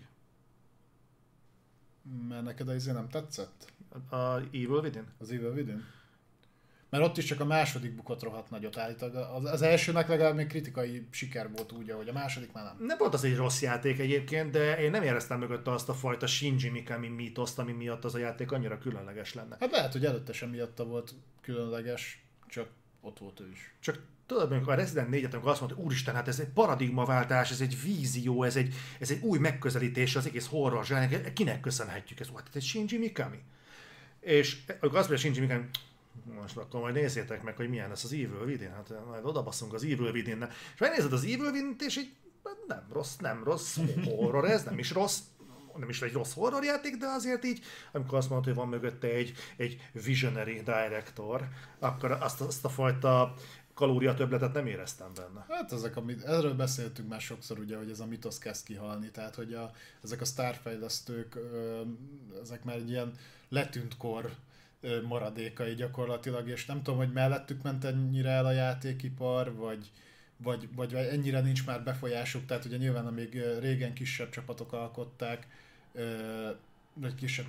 Mert 2.28 2.42
neked 2.42 2.68
az 2.68 2.74
izé 2.74 2.92
nem 2.92 3.08
tetszett? 3.08 3.72
A 4.10 4.36
Evil 4.36 4.68
Within? 4.68 5.06
Az 5.18 5.30
Evil 5.30 5.50
Within? 5.50 5.84
Mert 6.94 7.06
ott 7.06 7.16
is 7.16 7.24
csak 7.24 7.40
a 7.40 7.44
második 7.44 7.94
bukott 7.94 8.22
rohadt 8.22 8.50
nagyot 8.50 8.78
állítólag. 8.78 9.16
Az, 9.16 9.44
az 9.44 9.62
elsőnek 9.62 10.08
legalább 10.08 10.34
még 10.34 10.46
kritikai 10.46 11.06
siker 11.10 11.50
volt 11.50 11.72
úgy, 11.72 11.90
ahogy 11.90 12.08
a 12.08 12.12
második 12.12 12.52
már 12.52 12.64
nem. 12.64 12.86
Nem 12.86 12.98
volt 12.98 13.14
az 13.14 13.24
egy 13.24 13.36
rossz 13.36 13.62
játék 13.62 13.98
egyébként, 13.98 14.50
de 14.50 14.78
én 14.80 14.90
nem 14.90 15.02
éreztem 15.02 15.38
mögötte 15.38 15.70
azt 15.70 15.88
a 15.88 15.94
fajta 15.94 16.26
Shinji 16.26 16.68
Mikami 16.68 17.08
mítoszt, 17.08 17.58
ami 17.58 17.72
miatt 17.72 18.04
az 18.04 18.14
a 18.14 18.18
játék 18.18 18.52
annyira 18.52 18.78
különleges 18.78 19.34
lenne. 19.34 19.56
Hát 19.60 19.70
lehet, 19.70 19.92
hogy 19.92 20.04
előtte 20.04 20.32
sem 20.32 20.48
miatta 20.48 20.84
volt 20.84 21.14
különleges, 21.40 22.24
csak 22.48 22.68
ott 23.00 23.18
volt 23.18 23.40
ő 23.40 23.50
is. 23.52 23.74
Csak 23.80 24.02
tudod, 24.26 24.52
amikor 24.52 24.72
a 24.72 24.76
Resident 24.76 25.08
4 25.08 25.24
amikor 25.24 25.50
azt 25.50 25.60
mondta, 25.60 25.78
úristen, 25.78 26.14
hát 26.14 26.28
ez 26.28 26.40
egy 26.40 26.48
paradigmaváltás, 26.54 27.50
ez 27.50 27.60
egy 27.60 27.82
vízió, 27.82 28.42
ez 28.42 28.56
egy, 28.56 28.74
ez 29.00 29.10
egy 29.10 29.22
új 29.22 29.38
megközelítés 29.38 30.16
az 30.16 30.26
egész 30.26 30.46
horror 30.46 30.84
zsának, 30.84 31.32
kinek 31.32 31.60
köszönhetjük 31.60 32.20
ezt? 32.20 32.30
Hát 32.34 32.48
ez 32.48 32.54
egy 32.54 32.62
Shinji 32.62 32.98
Mikami. 32.98 33.38
És 34.20 34.58
amikor 34.80 34.98
azt 34.98 35.08
mondja 35.08 35.16
Shinji 35.16 35.40
Mikami, 35.40 35.68
most 36.40 36.56
akkor 36.56 36.80
majd 36.80 36.94
nézzétek 36.94 37.42
meg, 37.42 37.56
hogy 37.56 37.68
milyen 37.68 37.88
lesz 37.88 38.04
az 38.04 38.12
Evil 38.12 38.44
Within, 38.46 38.70
hát 38.70 38.92
majd 39.06 39.24
odabaszunk 39.24 39.72
az 39.72 39.82
Evil 39.82 40.10
within 40.10 40.48
És 40.74 40.80
megnézed 40.80 41.12
az 41.12 41.22
Evil 41.22 41.50
within 41.50 41.76
és 41.78 41.96
így 41.96 42.12
hát 42.44 42.56
nem 42.66 42.86
rossz, 42.92 43.16
nem 43.16 43.44
rossz 43.44 43.78
horror 44.04 44.44
ez, 44.44 44.64
nem 44.64 44.78
is 44.78 44.90
rossz, 44.90 45.18
nem 45.76 45.88
is 45.88 46.02
egy 46.02 46.12
rossz 46.12 46.34
horrorjáték, 46.34 46.96
de 46.96 47.06
azért 47.06 47.44
így, 47.44 47.60
amikor 47.92 48.18
azt 48.18 48.28
mondod, 48.28 48.46
hogy 48.46 48.56
van 48.56 48.68
mögötte 48.68 49.06
egy, 49.06 49.32
egy 49.56 49.90
visionary 49.92 50.54
director, 50.54 51.48
akkor 51.78 52.10
azt, 52.10 52.40
azt 52.40 52.64
a 52.64 52.68
fajta 52.68 53.34
kalória 53.74 54.14
többletet 54.14 54.52
nem 54.52 54.66
éreztem 54.66 55.12
benne. 55.14 55.46
Hát 55.48 55.72
ezek, 55.72 55.96
amit, 55.96 56.22
erről 56.22 56.54
beszéltünk 56.54 57.08
már 57.08 57.20
sokszor, 57.20 57.58
ugye, 57.58 57.76
hogy 57.76 57.90
ez 57.90 58.00
a 58.00 58.06
mitosz 58.06 58.38
kezd 58.38 58.64
kihalni, 58.64 59.10
tehát 59.10 59.34
hogy 59.34 59.54
a, 59.54 59.70
ezek 60.02 60.20
a 60.20 60.24
sztárfejlesztők, 60.24 61.38
ezek 62.42 62.64
már 62.64 62.76
egy 62.76 62.90
ilyen 62.90 63.12
letűnt 63.48 63.96
kor 63.96 64.30
maradékai 65.06 65.74
gyakorlatilag, 65.74 66.48
és 66.48 66.66
nem 66.66 66.82
tudom, 66.82 66.98
hogy 66.98 67.12
mellettük 67.12 67.62
ment 67.62 67.84
ennyire 67.84 68.30
el 68.30 68.46
a 68.46 68.52
játékipar, 68.52 69.54
vagy, 69.54 69.90
vagy, 70.36 70.68
vagy 70.74 70.94
ennyire 70.94 71.40
nincs 71.40 71.66
már 71.66 71.82
befolyásuk, 71.82 72.46
tehát 72.46 72.64
ugye 72.64 72.76
nyilván 72.76 73.06
amíg 73.06 73.42
régen 73.60 73.92
kisebb 73.92 74.30
csapatok 74.30 74.72
alkották, 74.72 75.46
vagy 76.94 77.14
kisebb, 77.14 77.46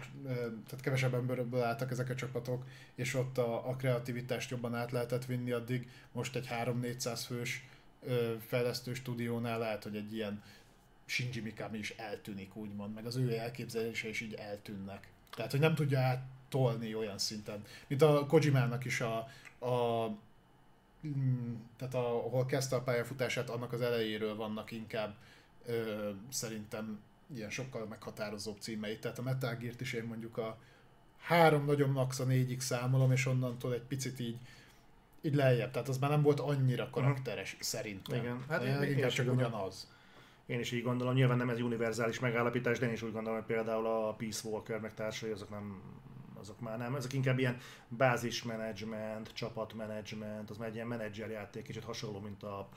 tehát 0.67 0.81
kevesebb 0.81 1.13
emberből 1.13 1.61
álltak 1.61 1.91
ezek 1.91 2.09
a 2.09 2.15
csapatok, 2.15 2.65
és 2.95 3.13
ott 3.13 3.37
a, 3.37 3.69
a 3.69 3.75
kreativitást 3.75 4.49
jobban 4.49 4.75
át 4.75 4.91
lehetett 4.91 5.25
vinni, 5.25 5.51
addig 5.51 5.89
most 6.11 6.35
egy 6.35 6.47
3-400 6.51 7.21
fős 7.25 7.67
fejlesztő 8.47 8.93
stúdiónál 8.93 9.59
lehet, 9.59 9.83
hogy 9.83 9.95
egy 9.95 10.13
ilyen 10.13 10.43
Shinji 11.05 11.41
Mikami 11.41 11.77
is 11.77 11.89
eltűnik, 11.89 12.55
úgymond, 12.55 12.93
meg 12.93 13.05
az 13.05 13.15
ő 13.15 13.37
elképzelése 13.37 14.09
is 14.09 14.21
így 14.21 14.33
eltűnnek. 14.33 15.07
Tehát, 15.35 15.51
hogy 15.51 15.59
nem 15.59 15.75
tudja 15.75 15.99
áttolni 16.55 16.95
olyan 16.95 17.17
szinten. 17.17 17.63
Mint 17.87 18.01
a 18.01 18.25
Kojimának 18.25 18.85
is 18.85 19.01
a, 19.01 19.17
a 19.65 20.07
mm, 21.07 21.53
tehát 21.77 21.93
a, 21.93 22.25
ahol 22.25 22.45
kezdte 22.45 22.75
a 22.75 22.81
pályafutását, 22.81 23.49
annak 23.49 23.73
az 23.73 23.81
elejéről 23.81 24.35
vannak 24.35 24.71
inkább 24.71 25.15
ö, 25.65 26.09
szerintem 26.29 26.99
ilyen 27.35 27.49
sokkal 27.49 27.85
meghatározóbb 27.85 28.57
címeit. 28.59 29.01
Tehát 29.01 29.19
a 29.19 29.21
Metal 29.21 29.55
Gear-t 29.55 29.81
is 29.81 29.93
én 29.93 30.03
mondjuk 30.03 30.37
a 30.37 30.57
három 31.19 31.65
nagyon 31.65 31.89
max 31.89 32.19
a 32.19 32.23
négyig 32.23 32.61
számolom, 32.61 33.11
és 33.11 33.25
onnantól 33.25 33.73
egy 33.73 33.81
picit 33.87 34.19
így 34.19 34.37
így 35.21 35.35
lejjebb, 35.35 35.71
tehát 35.71 35.87
az 35.87 35.97
már 35.97 36.09
nem 36.09 36.21
volt 36.21 36.39
annyira 36.39 36.89
karakteres 36.89 37.57
szerintem. 37.59 38.19
Igen, 38.19 38.43
hát 38.49 38.63
én- 38.63 38.81
én 38.81 38.91
inkább 38.91 39.09
csak 39.09 39.25
gondolom. 39.25 39.51
ugyanaz. 39.51 39.93
Én 40.45 40.59
is 40.59 40.71
így 40.71 40.83
gondolom, 40.83 41.13
nyilván 41.13 41.37
nem 41.37 41.49
ez 41.49 41.61
univerzális 41.61 42.19
megállapítás, 42.19 42.79
de 42.79 42.85
én 42.85 42.93
is 42.93 43.01
úgy 43.01 43.11
gondolom, 43.11 43.37
hogy 43.37 43.47
például 43.47 43.85
a 43.85 44.13
Peace 44.13 44.47
Walker 44.49 44.79
meg 44.79 44.93
társai, 44.93 45.31
azok 45.31 45.49
nem 45.49 45.81
azok 46.45 46.59
már 46.59 46.77
nem, 46.77 46.95
ezek 46.95 47.13
inkább 47.13 47.39
ilyen 47.39 47.57
bázismenedzsment, 47.87 49.33
csapatmenedzsment, 49.33 50.49
az 50.49 50.57
már 50.57 50.67
egy 50.67 50.75
ilyen 50.75 50.87
menedzserjáték, 50.87 51.63
kicsit 51.63 51.83
hasonló, 51.83 52.19
mint 52.19 52.43
a 52.43 52.69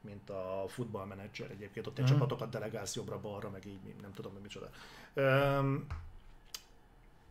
mint 0.00 0.30
a 0.30 0.64
futballmenedzser 0.68 1.50
egyébként, 1.50 1.86
ott 1.86 1.98
egy 1.98 2.04
Mhm. 2.04 2.12
csapatokat 2.12 2.50
delegálsz 2.50 2.94
jobbra-balra, 2.94 3.50
meg 3.50 3.66
így 3.66 3.78
nem 4.00 4.12
tudom, 4.12 4.32
hogy 4.32 4.42
micsoda. 4.42 4.70
Öm, 5.14 5.86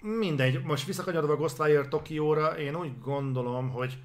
mindegy, 0.01 0.63
most 0.63 0.85
visszakanyarodva 0.85 1.33
a 1.33 1.37
Ghostwire 1.37 1.87
Tokióra, 1.87 2.57
én 2.57 2.75
úgy 2.75 2.99
gondolom, 3.01 3.69
hogy 3.69 3.97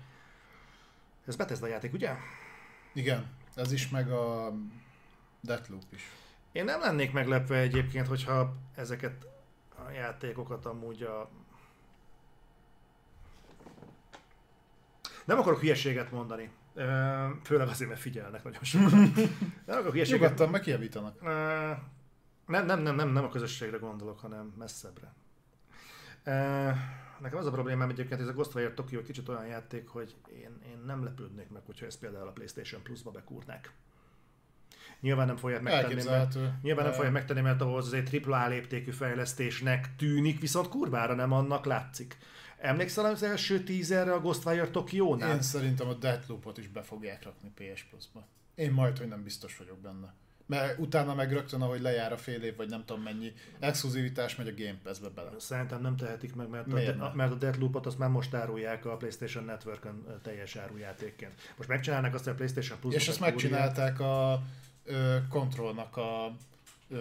ez 1.26 1.36
Bethesda 1.36 1.66
játék, 1.66 1.92
ugye? 1.92 2.14
Igen, 2.92 3.26
ez 3.54 3.72
is, 3.72 3.88
meg 3.88 4.10
a 4.10 4.52
Deathloop 5.40 5.82
is. 5.90 6.02
Én 6.52 6.64
nem 6.64 6.80
lennék 6.80 7.12
meglepve 7.12 7.56
egyébként, 7.56 8.06
hogyha 8.06 8.54
ezeket 8.74 9.26
a 9.86 9.90
játékokat 9.90 10.66
amúgy 10.66 11.02
a... 11.02 11.28
Nem 15.28 15.38
akarok 15.38 15.60
hülyeséget 15.60 16.10
mondani. 16.10 16.50
Főleg 17.42 17.68
azért, 17.68 17.88
mert 17.88 18.00
figyelnek 18.00 18.44
nagyon 18.44 18.62
sokan. 18.62 19.12
Nem 19.66 19.76
akarok 19.76 19.92
hülyeséget... 19.92 20.20
Nyugodtan 20.20 20.50
megjavítanak. 20.50 21.22
Ö, 21.22 21.26
Nem, 22.46 22.66
nem, 22.66 22.80
nem, 22.80 22.94
nem, 22.94 23.08
nem 23.08 23.24
a 23.24 23.28
közösségre 23.28 23.76
gondolok, 23.76 24.20
hanem 24.20 24.52
messzebbre. 24.58 25.14
Nekem 27.20 27.38
az 27.38 27.46
a 27.46 27.50
problémám 27.50 27.88
egyébként, 27.88 28.20
hogy 28.20 28.28
ez 28.28 28.28
a 28.28 28.32
Ghostwire 28.32 28.74
Tokyo 28.74 29.02
kicsit 29.02 29.28
olyan 29.28 29.46
játék, 29.46 29.88
hogy 29.88 30.14
én, 30.32 30.58
én 30.66 30.82
nem 30.86 31.04
lepődnék 31.04 31.48
meg, 31.48 31.62
hogyha 31.66 31.86
ezt 31.86 31.98
például 31.98 32.28
a 32.28 32.32
PlayStation 32.32 32.82
Plus-ba 32.82 33.10
bekúrnák. 33.10 33.72
Nyilván 35.00 35.26
nem 35.26 35.36
fogják 35.36 35.62
megtenni, 35.62 36.02
mert. 36.04 36.38
Nyilván 36.62 36.84
nem 36.84 36.94
fogják 36.94 37.12
megtenni, 37.12 37.40
mert 37.40 37.60
ahhoz 37.60 37.86
az 37.86 37.92
egy 37.92 38.22
AAA 38.26 38.48
léptékű 38.48 38.90
fejlesztésnek 38.90 39.96
tűnik, 39.96 40.40
viszont 40.40 40.68
kurvára 40.68 41.14
nem 41.14 41.32
annak 41.32 41.64
látszik. 41.64 42.16
Emlékszel 42.60 43.04
az 43.04 43.22
első 43.22 43.62
tízerre 43.62 44.12
a 44.12 44.20
Ghostwire 44.20 44.68
Tokyo-nál? 44.70 45.34
Én 45.34 45.42
szerintem 45.42 45.88
a 45.88 45.94
Deathloopot 45.94 46.58
is 46.58 46.68
be 46.68 46.82
fogják 46.82 47.22
rakni 47.24 47.52
PS 47.54 47.82
Plus-ba. 47.82 48.26
Én 48.54 48.72
majd, 48.72 48.98
hogy 48.98 49.08
nem 49.08 49.22
biztos 49.22 49.56
vagyok 49.56 49.78
benne. 49.78 50.14
Mert 50.46 50.78
utána 50.78 51.14
meg 51.14 51.32
rögtön, 51.32 51.62
ahogy 51.62 51.80
lejár 51.80 52.12
a 52.12 52.16
fél 52.16 52.42
év, 52.42 52.56
vagy 52.56 52.68
nem 52.68 52.84
tudom 52.84 53.02
mennyi, 53.02 53.32
exkluzivitás 53.58 54.36
megy 54.36 54.48
a 54.48 54.54
Game 54.56 54.78
Pass-be 54.82 55.08
bele. 55.08 55.30
Szerintem 55.38 55.80
nem 55.80 55.96
tehetik 55.96 56.34
meg, 56.34 56.48
mert 56.48 56.66
a, 56.66 56.74
Miért 56.74 56.96
de, 56.96 57.02
nem? 57.02 57.12
mert 57.14 57.32
a 57.32 57.34
Deathloop-ot 57.34 57.86
azt 57.86 57.98
már 57.98 58.08
most 58.08 58.34
árulják 58.34 58.84
a 58.84 58.96
PlayStation 58.96 59.44
Network-ön 59.44 60.20
teljes 60.22 60.56
árujátékként. 60.56 61.32
Most 61.56 61.68
megcsinálnak 61.68 62.14
azt, 62.14 62.24
hogy 62.24 62.32
a 62.32 62.36
PlayStation 62.36 62.78
plus 62.78 62.94
És 62.94 63.08
ezt 63.08 63.20
megcsinálták 63.20 64.00
a 64.00 64.42
ö, 64.84 65.16
Controlnak 65.28 65.96
a 65.96 66.36
ö, 66.88 66.98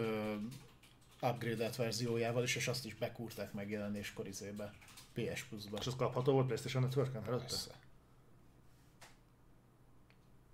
upgrade 1.21 1.69
verziójával 1.77 2.43
is, 2.43 2.55
és 2.55 2.67
azt 2.67 2.85
is 2.85 2.95
bekúrták 2.95 3.53
megjelenéskor 3.53 4.27
izébe. 4.27 4.73
PS 5.21 5.43
Plus-ba. 5.43 5.77
És 5.79 5.87
az 5.87 5.95
kapható 5.95 6.31
volt 6.31 6.45
PlayStation 6.45 6.83
Network-en 6.83 7.23
előtte? 7.25 7.45
Persze. 7.45 7.71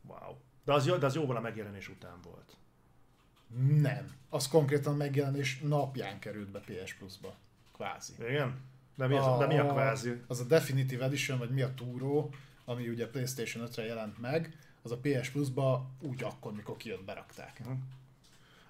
Wow. 0.02 0.36
De 0.64 0.74
az, 0.74 0.86
jó, 0.86 0.96
de 0.96 1.06
az 1.06 1.16
jóval 1.16 1.36
a 1.36 1.40
megjelenés 1.40 1.90
után 1.90 2.20
volt. 2.24 2.58
Nem. 3.82 4.16
Az 4.30 4.48
konkrétan 4.48 4.96
megjelenés 4.96 5.60
napján 5.60 6.20
került 6.20 6.50
be 6.50 6.60
PS 6.60 6.94
Plus-ba. 6.94 7.36
Kvázi. 7.74 8.14
Igen? 8.20 8.62
De 8.96 9.08
mi, 9.08 9.16
az, 9.16 9.40
de 9.40 9.46
mi 9.46 9.58
a 9.58 9.72
kvázi? 9.72 10.22
Az 10.28 10.40
a 10.40 10.44
Definitive 10.44 11.06
Edition, 11.06 11.38
vagy 11.38 11.50
mi 11.50 11.62
a 11.62 11.74
túró, 11.74 12.34
ami 12.66 12.90
ugye 12.90 13.10
PlayStation 13.10 13.68
5-re 13.70 13.84
jelent 13.84 14.20
meg, 14.20 14.58
az 14.82 14.92
a 14.92 14.98
PS 14.98 15.30
Plus-ba 15.30 15.90
úgy 16.00 16.24
akkor, 16.24 16.54
mikor 16.54 16.78
kijött, 16.78 17.04
berakták. 17.04 17.62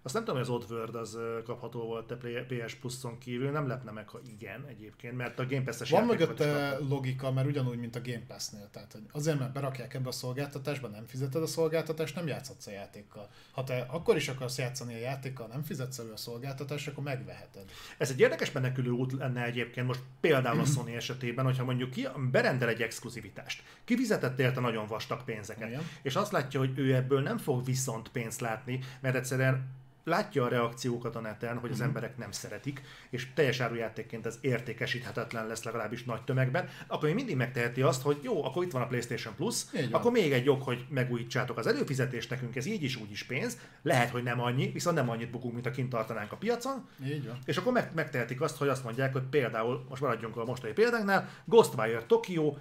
Azt 0.05 0.13
nem 0.13 0.23
tudom, 0.23 0.39
hogy 0.39 0.49
az 0.49 0.55
Oddworld 0.61 0.95
az 0.95 1.17
kapható 1.45 1.85
volt 1.85 2.11
a 2.11 2.17
PS 2.47 2.75
Plus-on 2.75 3.17
kívül, 3.17 3.51
nem 3.51 3.67
lepne 3.67 3.91
meg, 3.91 4.09
ha 4.09 4.19
igen 4.37 4.65
egyébként, 4.67 5.15
mert 5.15 5.39
a 5.39 5.45
Game 5.45 5.63
Pass-es 5.63 5.89
Van 5.89 6.05
mögötte 6.05 6.77
logika, 6.89 7.31
mert 7.31 7.47
ugyanúgy, 7.47 7.77
mint 7.77 7.95
a 7.95 8.01
Game 8.01 8.23
Pass-nél. 8.27 8.69
Tehát 8.71 8.97
azért, 9.11 9.39
mert 9.39 9.53
berakják 9.53 9.93
ebbe 9.93 10.07
a 10.07 10.11
szolgáltatásba, 10.11 10.87
nem 10.87 11.05
fizeted 11.05 11.41
a 11.41 11.47
szolgáltatást, 11.47 12.15
nem 12.15 12.27
játszhatsz 12.27 12.67
a 12.67 12.71
játékkal. 12.71 13.29
Ha 13.51 13.63
te 13.63 13.85
akkor 13.89 14.15
is 14.15 14.27
akarsz 14.27 14.57
játszani 14.57 14.93
a 14.93 14.97
játékkal, 14.97 15.47
nem 15.47 15.63
fizetsz 15.63 15.99
elő 15.99 16.11
a 16.11 16.17
szolgáltatást, 16.17 16.87
akkor 16.87 17.03
megveheted. 17.03 17.71
Ez 17.97 18.09
egy 18.09 18.19
érdekes 18.19 18.51
menekülő 18.51 18.89
út 18.89 19.11
lenne 19.11 19.43
egyébként 19.43 19.87
most 19.87 20.01
például 20.19 20.59
a 20.59 20.65
Sony 20.65 20.93
esetében, 20.93 21.45
hogyha 21.45 21.63
mondjuk 21.63 21.89
ki 21.89 22.07
berendel 22.31 22.69
egy 22.69 22.81
exkluzivitást, 22.81 23.63
kifizetett 23.83 24.39
érte 24.39 24.59
nagyon 24.59 24.87
vastag 24.87 25.23
pénzeket, 25.23 25.67
Igen. 25.67 25.81
és 26.01 26.15
azt 26.15 26.31
látja, 26.31 26.59
hogy 26.59 26.71
ő 26.75 26.95
ebből 26.95 27.21
nem 27.21 27.37
fog 27.37 27.65
viszont 27.65 28.09
pénzt 28.09 28.41
látni, 28.41 28.79
mert 29.01 29.15
egyszerűen 29.15 29.81
látja 30.03 30.43
a 30.43 30.47
reakciókat 30.47 31.15
a 31.15 31.19
neten, 31.19 31.57
hogy 31.57 31.71
az 31.71 31.77
Mhm. 31.77 31.87
emberek 31.87 32.17
nem 32.17 32.31
szeretik, 32.31 32.81
és 33.09 33.33
teljes 33.33 33.59
árujátékként 33.59 34.25
ez 34.25 34.37
értékesíthetetlen 34.41 35.47
lesz 35.47 35.63
legalábbis 35.63 36.03
nagy 36.03 36.21
tömegben, 36.23 36.69
akkor 36.87 37.03
még 37.03 37.15
mindig 37.15 37.35
megteheti 37.35 37.81
azt, 37.81 38.01
hogy 38.01 38.19
jó, 38.21 38.45
akkor 38.45 38.63
itt 38.63 38.71
van 38.71 38.81
a 38.81 38.87
PlayStation 38.87 39.35
Plus, 39.35 39.63
akkor 39.91 40.11
még 40.11 40.31
egy 40.31 40.45
jog, 40.45 40.61
hogy 40.61 40.85
megújítsátok 40.89 41.57
az 41.57 41.67
előfizetést 41.67 42.29
nekünk, 42.29 42.55
ez 42.55 42.65
így 42.65 42.83
is 42.83 42.95
úgy 42.95 43.11
is 43.11 43.23
pénz, 43.23 43.57
lehet, 43.81 44.09
hogy 44.09 44.23
nem 44.23 44.41
annyi, 44.41 44.67
viszont 44.71 44.95
nem 44.95 45.09
annyit 45.09 45.29
bukunk, 45.31 45.53
mint 45.53 45.65
a 45.65 45.71
kint 45.71 45.89
tartanánk 45.89 46.31
a 46.31 46.35
piacon, 46.37 46.87
Így 47.05 47.25
van. 47.27 47.37
és 47.45 47.57
akkor 47.57 47.71
meg, 47.73 47.91
megtehetik 47.95 48.41
azt, 48.41 48.57
hogy 48.57 48.67
azt 48.67 48.83
mondják, 48.83 49.11
hogy 49.13 49.23
például, 49.23 49.85
most 49.89 50.01
maradjunk 50.01 50.37
a 50.37 50.45
mostani 50.45 50.73
példánknál, 50.73 51.29
Ghostwire 51.45 52.01
Tokyo 52.07 52.53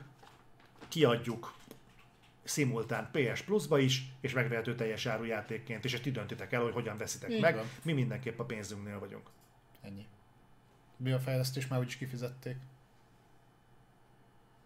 kiadjuk 0.89 1.53
szimultán 2.43 3.11
PS 3.13 3.43
Plus-ba 3.43 3.79
is, 3.79 4.03
és 4.21 4.33
megvehető 4.33 4.75
teljes 4.75 5.07
árujátékként, 5.07 5.85
és 5.85 5.93
ezt 5.93 6.03
ti 6.03 6.11
döntitek 6.11 6.53
el, 6.53 6.63
hogy 6.63 6.73
hogyan 6.73 6.97
veszitek 6.97 7.31
Így 7.31 7.41
meg. 7.41 7.55
van. 7.55 7.65
Mi 7.83 7.93
mindenképp 7.93 8.39
a 8.39 8.45
pénzünknél 8.45 8.99
vagyunk. 8.99 9.27
Ennyi. 9.81 10.07
Mi 10.97 11.13
a 11.13 11.21
fejlesztés 11.21 11.67
már 11.69 11.81
úgyis 11.81 11.97
kifizették? 11.97 12.57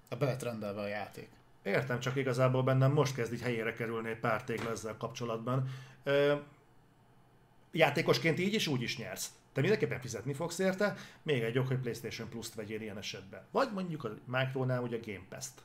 A 0.09 0.17
belet 0.17 0.43
rendelve 0.43 0.81
a 0.81 0.87
játék. 0.87 1.29
Értem, 1.63 2.01
csak 2.01 2.17
igazából 2.17 2.63
bennem 2.63 2.93
most 2.93 3.15
kezd 3.15 3.33
így 3.33 3.41
helyére 3.41 3.73
kerülni 3.73 4.09
egy 4.09 4.19
pár 4.19 4.45
tégla 4.45 4.71
ezzel 4.71 4.97
kapcsolatban. 4.97 5.69
Ö, 6.03 6.35
játékosként 7.73 8.39
így 8.39 8.55
is 8.55 8.67
úgy 8.67 8.83
is 8.83 8.99
nyersz. 8.99 9.31
Te 9.53 9.61
mindenképpen 9.61 10.01
fizetni 10.01 10.33
fogsz 10.33 10.59
érte, 10.59 10.95
még 11.23 11.43
egy 11.43 11.59
ok, 11.59 11.67
hogy 11.67 11.79
PlayStation 11.79 12.29
Plus-t 12.29 12.55
vegyél 12.55 12.81
ilyen 12.81 12.99
esetben. 12.99 13.47
Vagy 13.51 13.73
mondjuk 13.73 14.05
a 14.05 14.15
Micronál 14.25 14.83
ugye 14.83 14.99
Game 15.05 15.25
Pass-t. 15.29 15.63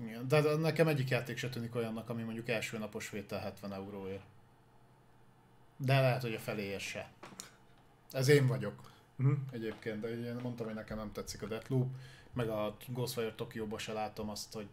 Igen, 0.00 0.28
de 0.28 0.56
nekem 0.56 0.88
egyik 0.88 1.08
játék 1.08 1.36
se 1.36 1.48
tűnik 1.48 1.74
olyannak, 1.74 2.08
ami 2.08 2.22
mondjuk 2.22 2.48
első 2.48 2.78
napos 2.78 3.10
vétel 3.10 3.38
70 3.38 3.72
euróért. 3.72 4.24
De 5.76 6.00
lehet, 6.00 6.22
hogy 6.22 6.34
a 6.34 6.38
feléje 6.38 6.78
se. 6.78 7.10
Ez 8.10 8.28
én 8.28 8.46
vagyok 8.46 8.92
Mhm. 9.16 9.32
egyébként, 9.50 10.00
de 10.00 10.08
én 10.08 10.34
mondtam, 10.42 10.66
hogy 10.66 10.74
nekem 10.74 10.96
nem 10.96 11.12
tetszik 11.12 11.42
a 11.42 11.46
Deathloop, 11.46 11.88
meg 12.32 12.48
a 12.48 12.76
Ghostwire 12.88 13.34
Tokyo-ba 13.34 13.78
se 13.78 13.92
látom 13.92 14.28
azt, 14.30 14.52
hogy 14.52 14.68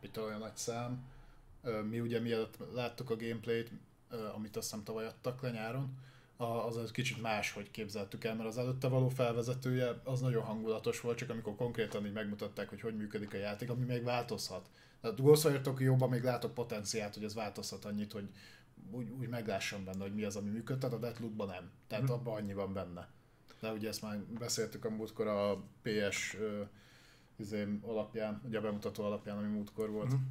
itt 0.00 0.18
olyan 0.18 0.38
nagy 0.38 0.56
szám. 0.56 1.04
Mi 1.88 2.00
ugye 2.00 2.20
mielőtt 2.20 2.56
láttuk 2.72 3.10
a 3.10 3.16
gameplayt, 3.16 3.70
amit 4.34 4.56
azt 4.56 4.66
hiszem 4.70 4.84
tavaly 4.84 5.06
adtak 5.06 5.42
le 5.42 5.50
nyáron, 5.50 5.98
az 6.36 6.78
egy 6.78 6.90
kicsit 6.90 7.20
más, 7.22 7.52
hogy 7.52 7.70
képzeltük 7.70 8.24
el, 8.24 8.34
mert 8.34 8.48
az 8.48 8.58
előtte 8.58 8.88
való 8.88 9.08
felvezetője 9.08 10.00
az 10.04 10.20
nagyon 10.20 10.42
hangulatos 10.42 11.00
volt, 11.00 11.18
csak 11.18 11.30
amikor 11.30 11.54
konkrétan 11.54 12.06
így 12.06 12.12
megmutatták, 12.12 12.68
hogy 12.68 12.80
hogy 12.80 12.96
működik 12.96 13.34
a 13.34 13.36
játék, 13.36 13.70
ami 13.70 13.84
még 13.84 14.04
változhat. 14.04 14.70
Tehát 15.00 15.20
Ghostwire 15.20 15.60
Tokyo-ban 15.60 16.08
még 16.08 16.22
látok 16.22 16.54
potenciált, 16.54 17.14
hogy 17.14 17.24
ez 17.24 17.34
változhat 17.34 17.84
annyit, 17.84 18.12
hogy 18.12 18.28
úgy, 18.90 19.10
úgy 19.10 19.28
meglássam 19.28 19.84
benne, 19.84 20.02
hogy 20.02 20.14
mi 20.14 20.24
az, 20.24 20.36
ami 20.36 20.50
működtet, 20.50 20.92
a 20.92 20.98
Deathloop-ban 20.98 21.46
nem. 21.46 21.70
Tehát 21.86 22.10
abban 22.10 22.36
annyi 22.36 22.54
van 22.54 22.72
benne. 22.72 23.08
De 23.60 23.72
ugye 23.72 23.88
ezt 23.88 24.02
már 24.02 24.18
beszéltük 24.18 24.84
a 24.84 24.90
múltkor 24.90 25.26
a 25.26 25.62
PS 25.82 26.34
ö, 26.34 26.62
izé, 27.36 27.78
alapján, 27.82 28.42
ugye 28.46 28.58
a 28.58 28.60
bemutató 28.60 29.04
alapján, 29.04 29.36
ami 29.36 29.48
múltkor 29.48 29.90
volt. 29.90 30.12
Mhm. 30.12 30.22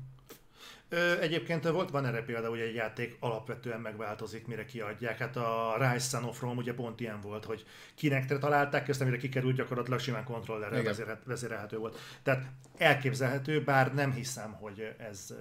Egyébként 1.21 1.67
volt, 1.69 1.89
van 1.89 2.05
erre 2.05 2.21
példa, 2.23 2.49
hogy 2.49 2.59
egy 2.59 2.75
játék 2.75 3.17
alapvetően 3.19 3.79
megváltozik, 3.79 4.47
mire 4.47 4.65
kiadják. 4.65 5.17
Hát 5.17 5.35
a 5.35 5.75
Rise 5.77 6.07
Son 6.09 6.23
of 6.23 6.41
Rome 6.41 6.61
ugye 6.61 6.73
pont 6.73 6.99
ilyen 6.99 7.21
volt, 7.21 7.45
hogy 7.45 7.65
kinek 7.95 8.25
te 8.25 8.37
találták, 8.37 8.87
ezt 8.87 9.01
amire 9.01 9.17
kikerült 9.17 9.55
gyakorlatilag 9.55 9.99
simán 9.99 10.23
kontrollerrel 10.23 10.79
Igen. 10.79 10.91
vezérelt- 10.91 11.25
vezérelhető 11.25 11.77
volt. 11.77 11.99
Tehát 12.23 12.45
elképzelhető, 12.77 13.63
bár 13.63 13.93
nem 13.93 14.11
hiszem, 14.11 14.51
hogy 14.51 14.95
ez 14.97 15.33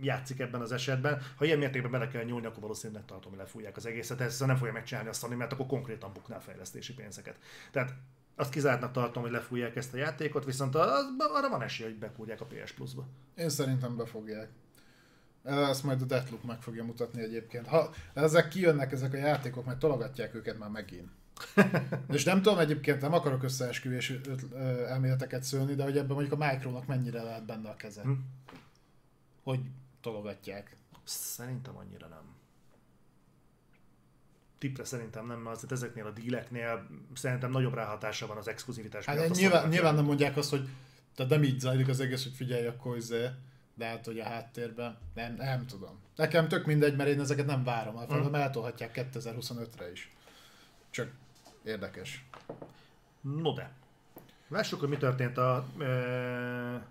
játszik 0.00 0.40
ebben 0.40 0.60
az 0.60 0.72
esetben. 0.72 1.22
Ha 1.36 1.44
ilyen 1.44 1.58
mértékben 1.58 1.90
bele 1.90 2.08
kell 2.08 2.24
nyúlni, 2.24 2.46
akkor 2.46 2.60
valószínűleg 2.60 3.04
tartom, 3.04 3.30
hogy 3.30 3.40
lefújják 3.40 3.76
az 3.76 3.86
egészet. 3.86 4.20
Ez 4.20 4.40
nem 4.40 4.56
fogja 4.56 4.72
megcsinálni 4.72 5.08
a 5.08 5.12
Sony, 5.12 5.36
mert 5.36 5.52
akkor 5.52 5.66
konkrétan 5.66 6.12
buknál 6.12 6.40
fejlesztési 6.40 6.94
pénzeket. 6.94 7.36
Tehát 7.70 7.94
azt 8.36 8.50
kizártnak 8.50 8.92
tartom, 8.92 9.22
hogy 9.22 9.32
lefújják 9.32 9.76
ezt 9.76 9.94
a 9.94 9.96
játékot, 9.96 10.44
viszont 10.44 10.74
az, 10.74 11.04
arra 11.18 11.48
van 11.48 11.62
esély, 11.62 11.86
hogy 11.86 11.98
bekúrják 11.98 12.40
a 12.40 12.44
PS 12.44 12.72
Plus-ba. 12.72 13.06
Én 13.36 13.48
szerintem 13.48 13.96
befogják. 13.96 14.48
Ezt 15.44 15.84
majd 15.84 16.02
a 16.02 16.04
Deathloop 16.04 16.44
meg 16.44 16.62
fogja 16.62 16.84
mutatni 16.84 17.22
egyébként. 17.22 17.66
Ha 17.66 17.90
ezek 18.14 18.48
kijönnek, 18.48 18.92
ezek 18.92 19.12
a 19.12 19.16
játékok, 19.16 19.64
mert 19.64 19.78
tologatják 19.78 20.34
őket 20.34 20.58
már 20.58 20.70
megint. 20.70 21.08
És 22.08 22.24
nem 22.24 22.42
tudom, 22.42 22.58
egyébként 22.58 23.00
nem 23.00 23.12
akarok 23.12 23.42
összeesküvés 23.42 24.10
öt- 24.10 24.52
ö, 24.52 24.84
elméleteket 24.84 25.42
szőni, 25.42 25.74
de 25.74 25.82
hogy 25.82 25.96
ebben 25.96 26.16
mondjuk 26.16 26.40
a 26.40 26.46
Micronak 26.46 26.86
mennyire 26.86 27.22
lehet 27.22 27.44
benne 27.44 27.68
a 27.68 27.76
keze. 27.76 28.02
Hm. 28.02 28.12
Hogy 29.42 29.60
tologatják. 30.00 30.76
Szerintem 31.04 31.76
annyira 31.76 32.06
nem. 32.06 32.41
Tipre 34.62 34.84
szerintem 34.84 35.26
nem, 35.26 35.38
mert 35.38 35.56
azért 35.56 35.72
ezeknél 35.72 36.06
a 36.06 36.10
díleknél 36.10 36.86
szerintem 37.14 37.50
nagyobb 37.50 37.74
ráhatása 37.74 38.26
van 38.26 38.36
az 38.36 38.48
exkluzivitás 38.48 39.04
Hát 39.04 39.16
miatt 39.16 39.34
nyilván, 39.34 39.68
nyilván 39.68 39.94
nem 39.94 40.04
mondják 40.04 40.36
azt, 40.36 40.50
hogy 40.50 40.68
tehát 41.14 41.30
nem 41.30 41.42
így 41.42 41.60
zajlik 41.60 41.88
az 41.88 42.00
egész, 42.00 42.22
hogy 42.22 42.32
figyelj, 42.32 42.66
akkor 42.66 42.96
izé, 42.96 43.26
de 43.74 43.84
hát, 43.84 44.04
hogy 44.04 44.18
a 44.18 44.24
háttérben, 44.24 44.98
nem, 45.14 45.34
nem 45.34 45.66
tudom. 45.66 46.00
Nekem 46.16 46.48
tök 46.48 46.66
mindegy, 46.66 46.96
mert 46.96 47.08
én 47.08 47.20
ezeket 47.20 47.46
nem 47.46 47.64
várom, 47.64 47.96
a 47.96 48.04
Hm. 48.04 48.12
hmm. 48.12 48.34
eltolhatják 48.34 49.08
2025-re 49.14 49.90
is. 49.90 50.10
Csak 50.90 51.10
érdekes. 51.64 52.24
No 53.20 53.52
de. 53.52 53.70
Lássuk, 54.48 54.80
hogy 54.80 54.88
mi 54.88 54.96
történt 54.96 55.38
a... 55.38 55.66
E, 55.80 56.86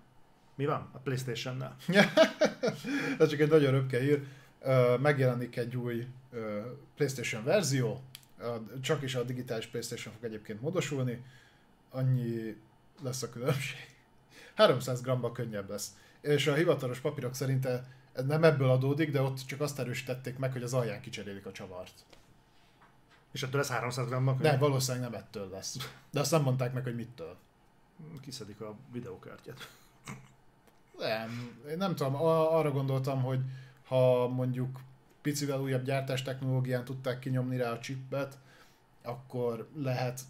mi 0.54 0.66
van? 0.66 0.88
A 0.92 0.98
Playstation-nel. 0.98 1.76
Ez 3.18 3.28
csak 3.28 3.40
egy 3.40 3.50
nagyon 3.50 3.70
röpke 3.70 3.98
hír. 3.98 4.26
Megjelenik 5.00 5.56
egy 5.56 5.76
új 5.76 6.06
PlayStation 6.94 7.44
verzió, 7.44 8.02
csak 8.80 9.02
is 9.02 9.14
a 9.14 9.22
digitális 9.22 9.66
PlayStation 9.66 10.14
fog 10.14 10.24
egyébként 10.24 10.60
módosulni. 10.60 11.24
Annyi 11.90 12.56
lesz 13.02 13.22
a 13.22 13.30
különbség. 13.30 13.78
300 14.54 15.00
g 15.00 15.32
könnyebb 15.32 15.70
lesz. 15.70 15.96
És 16.20 16.46
a 16.46 16.54
hivatalos 16.54 16.98
papírok 16.98 17.34
szerint 17.34 17.66
ez 18.12 18.24
nem 18.26 18.44
ebből 18.44 18.70
adódik, 18.70 19.10
de 19.10 19.20
ott 19.20 19.44
csak 19.46 19.60
azt 19.60 19.78
erősítették 19.78 20.38
meg, 20.38 20.52
hogy 20.52 20.62
az 20.62 20.74
alján 20.74 21.00
kicserélik 21.00 21.46
a 21.46 21.52
csavart. 21.52 22.04
És 23.32 23.42
ettől 23.42 23.60
lesz 23.60 23.70
300 23.70 24.06
grammak. 24.06 24.40
De 24.40 24.56
valószínűleg 24.56 25.10
nem 25.10 25.20
ettől 25.20 25.48
lesz. 25.50 25.76
De 26.10 26.20
azt 26.20 26.30
nem 26.30 26.42
mondták 26.42 26.72
meg, 26.72 26.82
hogy 26.82 26.94
mittől. 26.94 27.36
Kiszedik 28.20 28.60
a 28.60 28.74
videókártyát. 28.92 29.68
Nem, 30.98 31.60
én 31.68 31.76
nem 31.76 31.94
tudom, 31.94 32.14
arra 32.14 32.70
gondoltam, 32.70 33.22
hogy 33.22 33.40
ha 33.92 34.28
mondjuk 34.28 34.80
picivel 35.22 35.60
újabb 35.60 35.84
gyártás 35.84 36.22
technológián 36.22 36.84
tudták 36.84 37.18
kinyomni 37.18 37.56
rá 37.56 37.70
a 37.70 37.78
chipet, 37.78 38.38
akkor 39.02 39.68
lehet 39.74 40.20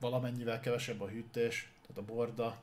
valamennyivel 0.00 0.60
kevesebb 0.60 1.00
a 1.00 1.08
hűtés, 1.08 1.72
tehát 1.86 2.08
a 2.08 2.14
borda, 2.14 2.56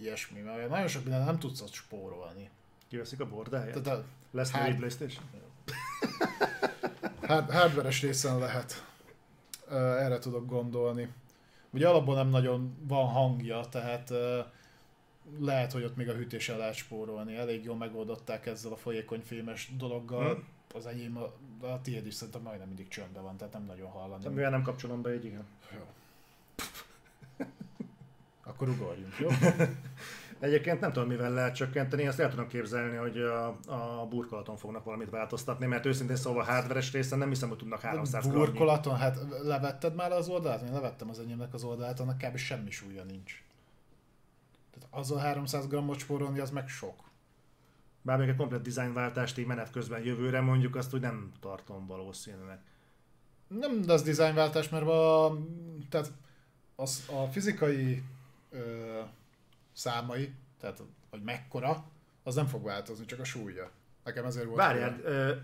ilyesmi, 0.00 0.40
mert 0.40 0.68
nagyon 0.68 0.88
sok 0.88 1.02
minden 1.02 1.24
nem 1.24 1.38
tudsz 1.38 1.60
ott 1.60 1.72
spórolni. 1.72 2.50
Kiveszik 2.88 3.20
a 3.20 3.28
bordáját? 3.28 3.82
Tehát 3.82 3.98
a 3.98 4.04
Lesz 4.30 4.52
még 4.52 4.76
Playstation? 4.76 5.24
hard- 7.22 7.50
hardveres 7.50 8.02
részen 8.02 8.38
lehet. 8.38 8.86
Erre 9.70 10.18
tudok 10.18 10.46
gondolni. 10.46 11.08
Ugye 11.70 11.88
alapból 11.88 12.14
nem 12.14 12.28
nagyon 12.28 12.76
van 12.80 13.06
hangja, 13.06 13.60
tehát 13.70 14.12
lehet, 15.38 15.72
hogy 15.72 15.84
ott 15.84 15.96
még 15.96 16.08
a 16.08 16.14
hűtéssel 16.14 16.58
lehet 16.58 16.74
spórolni. 16.74 17.36
Elég 17.36 17.64
jól 17.64 17.76
megoldották 17.76 18.46
ezzel 18.46 18.72
a 18.72 18.76
folyékony 18.76 19.20
fémes 19.20 19.70
dologgal. 19.76 20.34
Hm. 20.34 20.40
Az 20.76 20.86
enyém, 20.86 21.16
a, 21.16 21.32
a 21.66 21.80
tiéd 21.82 22.06
is 22.06 22.14
szerintem 22.14 22.42
majdnem 22.42 22.66
mindig 22.66 22.88
csöndben 22.88 23.22
van, 23.22 23.36
tehát 23.36 23.52
nem 23.52 23.64
nagyon 23.64 23.88
hallani. 23.88 24.22
De 24.22 24.28
mivel 24.28 24.50
nem 24.50 24.62
kapcsolom 24.62 25.02
be, 25.02 25.14
így 25.14 25.24
igen. 25.24 25.46
Jó. 25.72 25.86
Akkor 28.50 28.68
ugorjunk, 28.68 29.18
jó? 29.18 29.28
Egyébként 30.40 30.80
nem 30.80 30.92
tudom, 30.92 31.08
mivel 31.08 31.32
lehet 31.32 31.54
csökkenteni, 31.54 32.06
azt 32.06 32.20
el 32.20 32.30
tudom 32.30 32.48
képzelni, 32.48 32.96
hogy 32.96 33.18
a, 33.18 33.46
a 33.66 34.06
burkolaton 34.08 34.56
fognak 34.56 34.84
valamit 34.84 35.10
változtatni, 35.10 35.66
mert 35.66 35.86
őszintén 35.86 36.16
szóval 36.16 36.42
a 36.42 36.44
hardveres 36.44 36.92
részen 36.92 37.18
nem 37.18 37.28
hiszem, 37.28 37.48
hogy 37.48 37.58
tudnak 37.58 37.80
300 37.80 38.26
gramnyi. 38.26 38.44
Burkolaton, 38.44 38.96
hát 38.96 39.18
levetted 39.42 39.94
már 39.94 40.12
az 40.12 40.28
oldalát? 40.28 40.62
Én 40.62 40.72
levettem 40.72 41.08
az 41.08 41.18
enyémnek 41.18 41.54
az 41.54 41.64
oldalát, 41.64 42.00
annak 42.00 42.18
kb. 42.18 42.36
semmi 42.36 42.70
súlya 42.70 43.04
nincs. 43.04 43.42
Az 44.90 45.10
a 45.10 45.18
300 45.18 45.66
grammot 45.66 45.98
spórolni, 45.98 46.38
az 46.38 46.50
meg 46.50 46.68
sok. 46.68 47.10
Bár 48.02 48.18
még 48.18 48.28
egy 48.28 48.36
komplet 48.36 48.62
dizájnváltást 48.62 49.38
így 49.38 49.46
menet 49.46 49.70
közben 49.70 50.04
jövőre 50.04 50.40
mondjuk, 50.40 50.76
azt 50.76 50.94
úgy 50.94 51.00
nem 51.00 51.32
tartom 51.40 51.86
valószínűleg. 51.86 52.58
Nem 53.48 53.82
lesz 53.86 54.02
dizájnváltás, 54.02 54.68
mert 54.68 54.86
a, 54.86 55.36
tehát 55.88 56.12
az, 56.76 57.08
a 57.12 57.26
fizikai 57.26 58.02
ö, 58.50 59.00
számai, 59.72 60.34
tehát 60.60 60.82
hogy 61.10 61.22
mekkora, 61.22 61.84
az 62.22 62.34
nem 62.34 62.46
fog 62.46 62.64
változni, 62.64 63.04
csak 63.04 63.20
a 63.20 63.24
súlya. 63.24 63.70
Nekem 64.04 64.24
ezért 64.24 64.46
volt. 64.46 64.58
Várjál, 64.58 65.00
ö, 65.02 65.34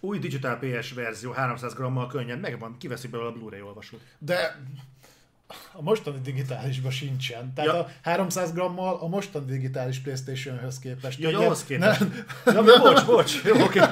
új 0.00 0.18
Digital 0.18 0.58
PS 0.58 0.92
verzió 0.92 1.32
300 1.32 1.74
grammal 1.74 2.06
könnyen 2.06 2.38
megvan, 2.38 2.76
kiveszi 2.78 3.08
belőle 3.08 3.28
a 3.28 3.32
Blu-ray 3.32 3.60
olvasót. 3.60 4.00
De 4.18 4.62
a 5.72 5.82
mostani 5.82 6.18
digitálisban 6.22 6.90
sincsen. 6.90 7.52
Tehát 7.54 7.70
Ja. 7.70 7.78
a 7.78 7.90
300 8.02 8.52
grammal 8.52 8.96
a 8.96 9.06
mostani 9.08 9.44
digitális 9.46 9.98
Playstation-höz 9.98 10.78
képest. 10.78 11.18
Ja, 11.18 11.38
ahhoz 11.38 11.64
képest. 11.64 12.00
Ne, 12.44 12.52
Ja, 12.52 12.62
bocs, 12.62 13.04
bocs, 13.04 13.42
jó, 13.44 13.62
oké. 13.62 13.80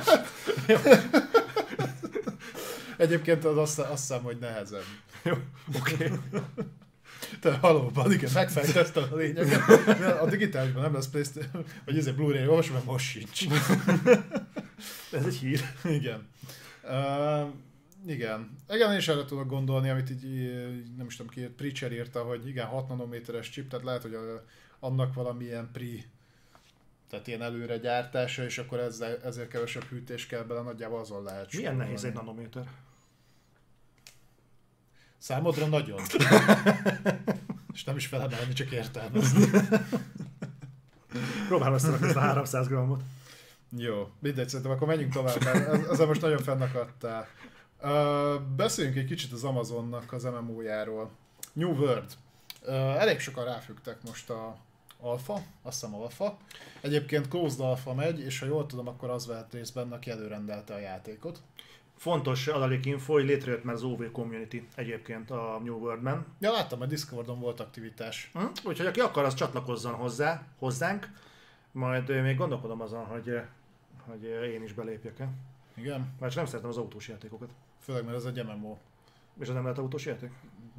egyébként 2.97 3.45
az 3.45 3.57
azt, 3.57 3.79
azt 3.79 3.91
hiszem, 4.09 4.23
hogy 4.23 4.37
nehezebb. 4.41 4.85
Jó, 5.23 5.35
oké. 5.81 6.13
Te 7.41 7.59
valóban, 7.61 8.13
igen, 8.13 8.31
megfejteztem 8.35 9.05
a 9.13 9.15
lényeget. 9.17 9.69
A 10.21 10.27
digitálisban 10.29 10.83
nem 10.83 10.95
lesz 10.95 11.09
Playstation, 11.09 11.65
vagy 11.85 11.99
ez 11.99 12.07
egy 12.07 12.15
Blu-ray 12.15 12.47
olvasó, 12.47 12.73
mert 12.73 12.85
most 12.85 13.07
sincs. 13.07 13.47
Ez 15.13 15.25
egy 15.27 15.35
hír. 15.37 15.61
Igen. 15.85 16.29
Uh, 16.83 17.49
igen. 18.07 18.57
Igen, 18.69 18.91
én 18.93 18.97
is 18.99 19.09
erre 19.09 19.25
tudok 19.25 19.49
gondolni, 19.49 19.89
amit 19.89 20.11
így, 20.11 20.53
nem 20.97 21.07
is 21.07 21.17
tudom 21.17 21.33
ki, 21.33 21.41
Preacher 21.47 21.93
írta, 21.93 22.23
hogy 22.23 22.47
igen, 22.49 22.67
6 22.67 22.89
nanométeres 22.89 23.51
chip, 23.51 23.69
tehát 23.69 23.85
lehet, 23.85 24.03
hogy 24.03 24.15
a, 24.15 24.45
annak 24.81 25.15
valamilyen 25.15 25.71
pri, 25.73 26.05
tehát 27.09 27.27
ilyen 27.27 27.43
előre 27.43 27.79
gyártása, 27.79 28.45
és 28.45 28.59
akkor 28.59 28.79
ezzel, 28.79 29.19
ezért 29.23 29.49
kevesebb 29.49 29.85
hűtés 29.85 30.27
kell 30.27 30.43
bele, 30.43 30.61
nagyjából 30.61 31.01
azon 31.01 31.23
lehet 31.23 31.53
Milyen 31.53 31.71
spórolni. 31.73 31.85
nehéz 31.85 32.05
egy 32.05 32.13
nanométer? 32.15 32.69
Számodra 35.19 35.67
nagyon. 35.67 36.01
és 37.75 37.85
nem 37.85 37.97
is 37.97 38.07
felemelni, 38.07 38.53
csak 38.53 38.71
értelmezni. 38.71 39.47
Próbálom 41.49 41.75
ezt 41.75 41.87
a 42.17 42.19
300 42.21 42.69
grammot. 42.69 43.03
Jó, 43.77 44.11
mindegy, 44.19 44.49
szerintem 44.49 44.75
akkor 44.75 44.87
menjünk 44.87 45.13
tovább, 45.13 45.45
mert 45.45 45.69
ez- 45.69 45.87
ezzel 45.89 46.07
most 46.07 46.21
nagyon 46.21 46.43
fennakadtál. 46.43 47.29
Uh, 47.85 48.41
beszéljünk 48.57 48.97
egy 48.97 49.05
kicsit 49.05 49.33
az 49.33 49.45
Amazonnak 49.45 50.13
az 50.13 50.25
MMO-járól. 50.25 51.11
New 51.53 51.71
World. 51.71 52.13
Uh, 52.63 52.75
elég 52.75 53.21
sokan 53.21 53.45
ráfügtek 53.45 54.03
most 54.03 54.31
a 54.31 54.57
Alpha, 55.01 55.43
azt 55.63 55.81
hiszem 55.81 55.95
Alpha. 55.95 56.39
Egyébként 56.81 57.29
Closed 57.29 57.61
Alpha 57.61 57.95
megy, 57.95 58.21
és 58.21 58.39
ha 58.39 58.47
jól 58.47 58.67
tudom, 58.67 58.89
akkor 58.89 59.11
az 59.11 59.27
vett 59.27 59.53
részt 59.53 59.75
benne, 59.75 59.95
aki 59.95 60.11
előrendelte 60.11 60.75
a 60.75 60.79
játékot. 60.79 61.41
Fontos 61.97 62.47
adalékinfo, 62.47 63.13
hogy 63.13 63.25
létrejött 63.25 63.65
már 63.65 63.75
az 63.75 63.83
OV 63.83 64.11
Community 64.13 64.69
egyébként 64.75 65.31
a 65.31 65.61
New 65.65 65.79
World-ben. 65.79 66.27
Ja, 66.39 66.53
láttam, 66.53 66.79
hogy 66.79 66.89
Discordon 66.89 67.41
volt 67.41 67.61
aktivitás. 67.61 68.31
Hm? 68.33 68.45
Úgyhogy 68.65 68.87
aki 68.87 69.01
akar, 69.01 69.25
az 69.25 69.35
csatlakozzon 69.35 69.95
hozzá, 69.95 70.43
hozzánk. 70.59 71.09
Majd 71.73 72.23
még 72.23 72.37
gondolkodom 72.37 72.81
azon, 72.81 73.05
hogy, 73.05 73.41
hogy 74.07 74.25
én 74.55 74.63
is 74.63 74.73
belépjek-e. 74.73 75.29
Igen, 75.77 76.15
Már 76.21 76.29
csak 76.29 76.37
nem 76.39 76.47
szeretem 76.47 76.71
az 76.71 76.77
autós 76.77 77.09
játékokat. 77.09 77.51
Főleg 77.85 78.05
mert 78.05 78.17
ez 78.17 78.25
egy 78.25 78.45
MMO. 78.45 78.77
És 79.41 79.49
az 79.49 79.55
nem 79.55 79.63
lehet 79.63 79.79
autós 79.79 80.07
játék? 80.07 80.33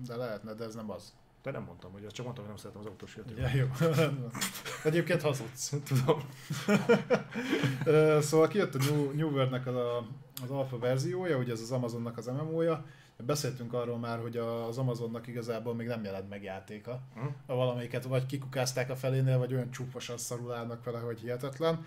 De 0.08 0.16
lehetne, 0.16 0.53
de 0.53 0.64
ez 0.64 0.75
nem 0.75 0.92
az. 0.92 1.14
Te 1.42 1.51
nem 1.51 1.64
mondtam, 1.64 1.92
hogy 1.92 2.06
az 2.06 2.11
csak 2.11 2.25
mondtam, 2.25 2.45
hogy 2.45 2.53
nem 2.53 2.64
szeretem 2.64 2.82
az 2.82 2.88
autós 2.88 3.16
játékokat. 3.16 3.53
Ja, 3.53 3.59
jó. 3.59 4.11
Egyébként 4.90 5.22
hazudsz. 5.22 5.74
Tudom. 5.88 6.19
Szóval 8.22 8.48
kijött 8.48 8.75
a 8.75 8.77
New, 8.77 9.11
New 9.11 9.30
World-nek 9.30 9.67
az, 9.67 9.75
a, 9.75 10.08
az 10.43 10.50
alfa 10.50 10.77
verziója, 10.77 11.38
ugye 11.38 11.51
ez 11.51 11.61
az 11.61 11.72
Amazonnak 11.72 12.17
az 12.17 12.25
MMO-ja. 12.25 12.85
Beszéltünk 13.17 13.74
arról 13.74 13.98
már, 13.98 14.19
hogy 14.19 14.38
az 14.38 14.77
Amazonnak 14.77 15.27
igazából 15.27 15.75
még 15.75 15.88
nem 15.88 16.03
jelent 16.03 16.30
meg 16.30 16.43
játéka. 16.43 17.01
Hm? 17.14 17.25
Valamelyiket 17.45 18.03
vagy 18.03 18.25
kikukázták 18.25 18.90
a 18.90 18.95
felénél, 18.95 19.38
vagy 19.38 19.53
olyan 19.53 19.72
csúfosan 19.72 20.17
szarul 20.17 20.53
állnak 20.53 20.84
vele, 20.84 21.00
hogy 21.00 21.19
hihetetlen. 21.19 21.85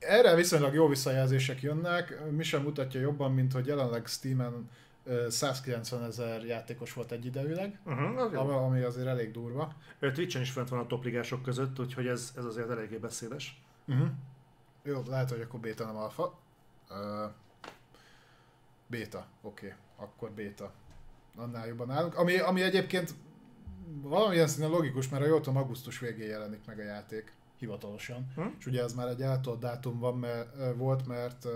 Erre 0.00 0.34
viszonylag 0.34 0.74
jó 0.74 0.88
visszajelzések 0.88 1.62
jönnek, 1.62 2.30
mi 2.30 2.42
sem 2.42 2.62
mutatja 2.62 3.00
jobban, 3.00 3.32
mint 3.32 3.52
hogy 3.52 3.66
jelenleg 3.66 4.06
Steam-en 4.06 4.70
ö, 5.04 5.28
190 5.30 6.04
ezer 6.04 6.44
játékos 6.44 6.92
volt 6.92 7.12
egyidejűleg, 7.12 7.80
Uh-huh, 7.84 8.20
az 8.20 8.32
ami- 8.32 8.52
ami 8.52 8.80
azért 8.80 9.06
elég 9.06 9.30
durva. 9.30 9.74
Twitch-en 10.00 10.42
is 10.42 10.50
fent 10.50 10.68
van 10.68 10.78
a 10.78 10.86
topligások 10.86 11.42
között, 11.42 11.80
úgyhogy 11.80 12.06
ez, 12.06 12.32
ez 12.36 12.44
azért 12.44 12.70
eléggé 12.70 12.96
beszédes. 12.96 13.62
Uh-huh. 13.86 14.08
Jó, 14.82 15.02
lehet, 15.06 15.30
hogy 15.30 15.40
akkor 15.40 15.60
béta 15.60 15.84
nem 15.84 15.96
alfa. 15.96 16.38
Uh, 16.90 17.30
béta, 18.86 19.26
oké, 19.42 19.66
okay. 19.66 19.78
akkor 20.06 20.30
béta. 20.30 20.72
Annál 21.36 21.66
jobban 21.66 21.90
állunk. 21.90 22.16
Ami, 22.16 22.38
ami 22.38 22.62
egyébként 22.62 23.14
valamilyen 24.02 24.46
színen 24.46 24.70
logikus, 24.70 25.08
mert 25.08 25.22
a 25.22 25.26
jól 25.26 25.40
tudom, 25.40 25.56
augusztus 25.56 25.98
végén 25.98 26.28
jelenik 26.28 26.64
meg 26.66 26.78
a 26.78 26.82
játék. 26.82 27.32
Hivatalosan. 27.60 28.32
Hm? 28.34 28.42
És 28.58 28.66
ugye 28.66 28.82
ez 28.82 28.92
már 28.94 29.08
egy 29.08 29.22
eltolt 29.22 29.60
dátum 29.60 29.98
van, 29.98 30.18
mert, 30.18 30.48
volt, 30.76 31.06
mert 31.06 31.46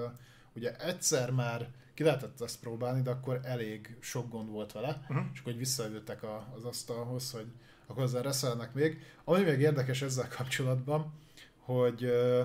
ugye 0.55 0.76
egyszer 0.76 1.31
már 1.31 1.68
ki 1.94 2.02
lehetett 2.02 2.41
ezt 2.41 2.60
próbálni, 2.60 3.02
de 3.02 3.10
akkor 3.10 3.41
elég 3.42 3.97
sok 4.00 4.31
gond 4.31 4.50
volt 4.50 4.73
vele, 4.73 5.05
Mhm. 5.08 5.18
és 5.33 5.39
akkor 5.41 5.52
hogy 5.52 5.58
visszaültek 5.58 6.23
a, 6.23 6.52
az 6.57 6.65
asztalhoz, 6.65 7.31
hogy 7.31 7.47
akkor 7.86 8.02
ezzel 8.02 8.23
reszelnek 8.23 8.74
még. 8.74 8.99
Ami 9.24 9.42
még 9.42 9.60
érdekes 9.60 10.02
ezzel 10.02 10.28
kapcsolatban, 10.28 11.12
hogy 11.58 12.05
ö, 12.05 12.42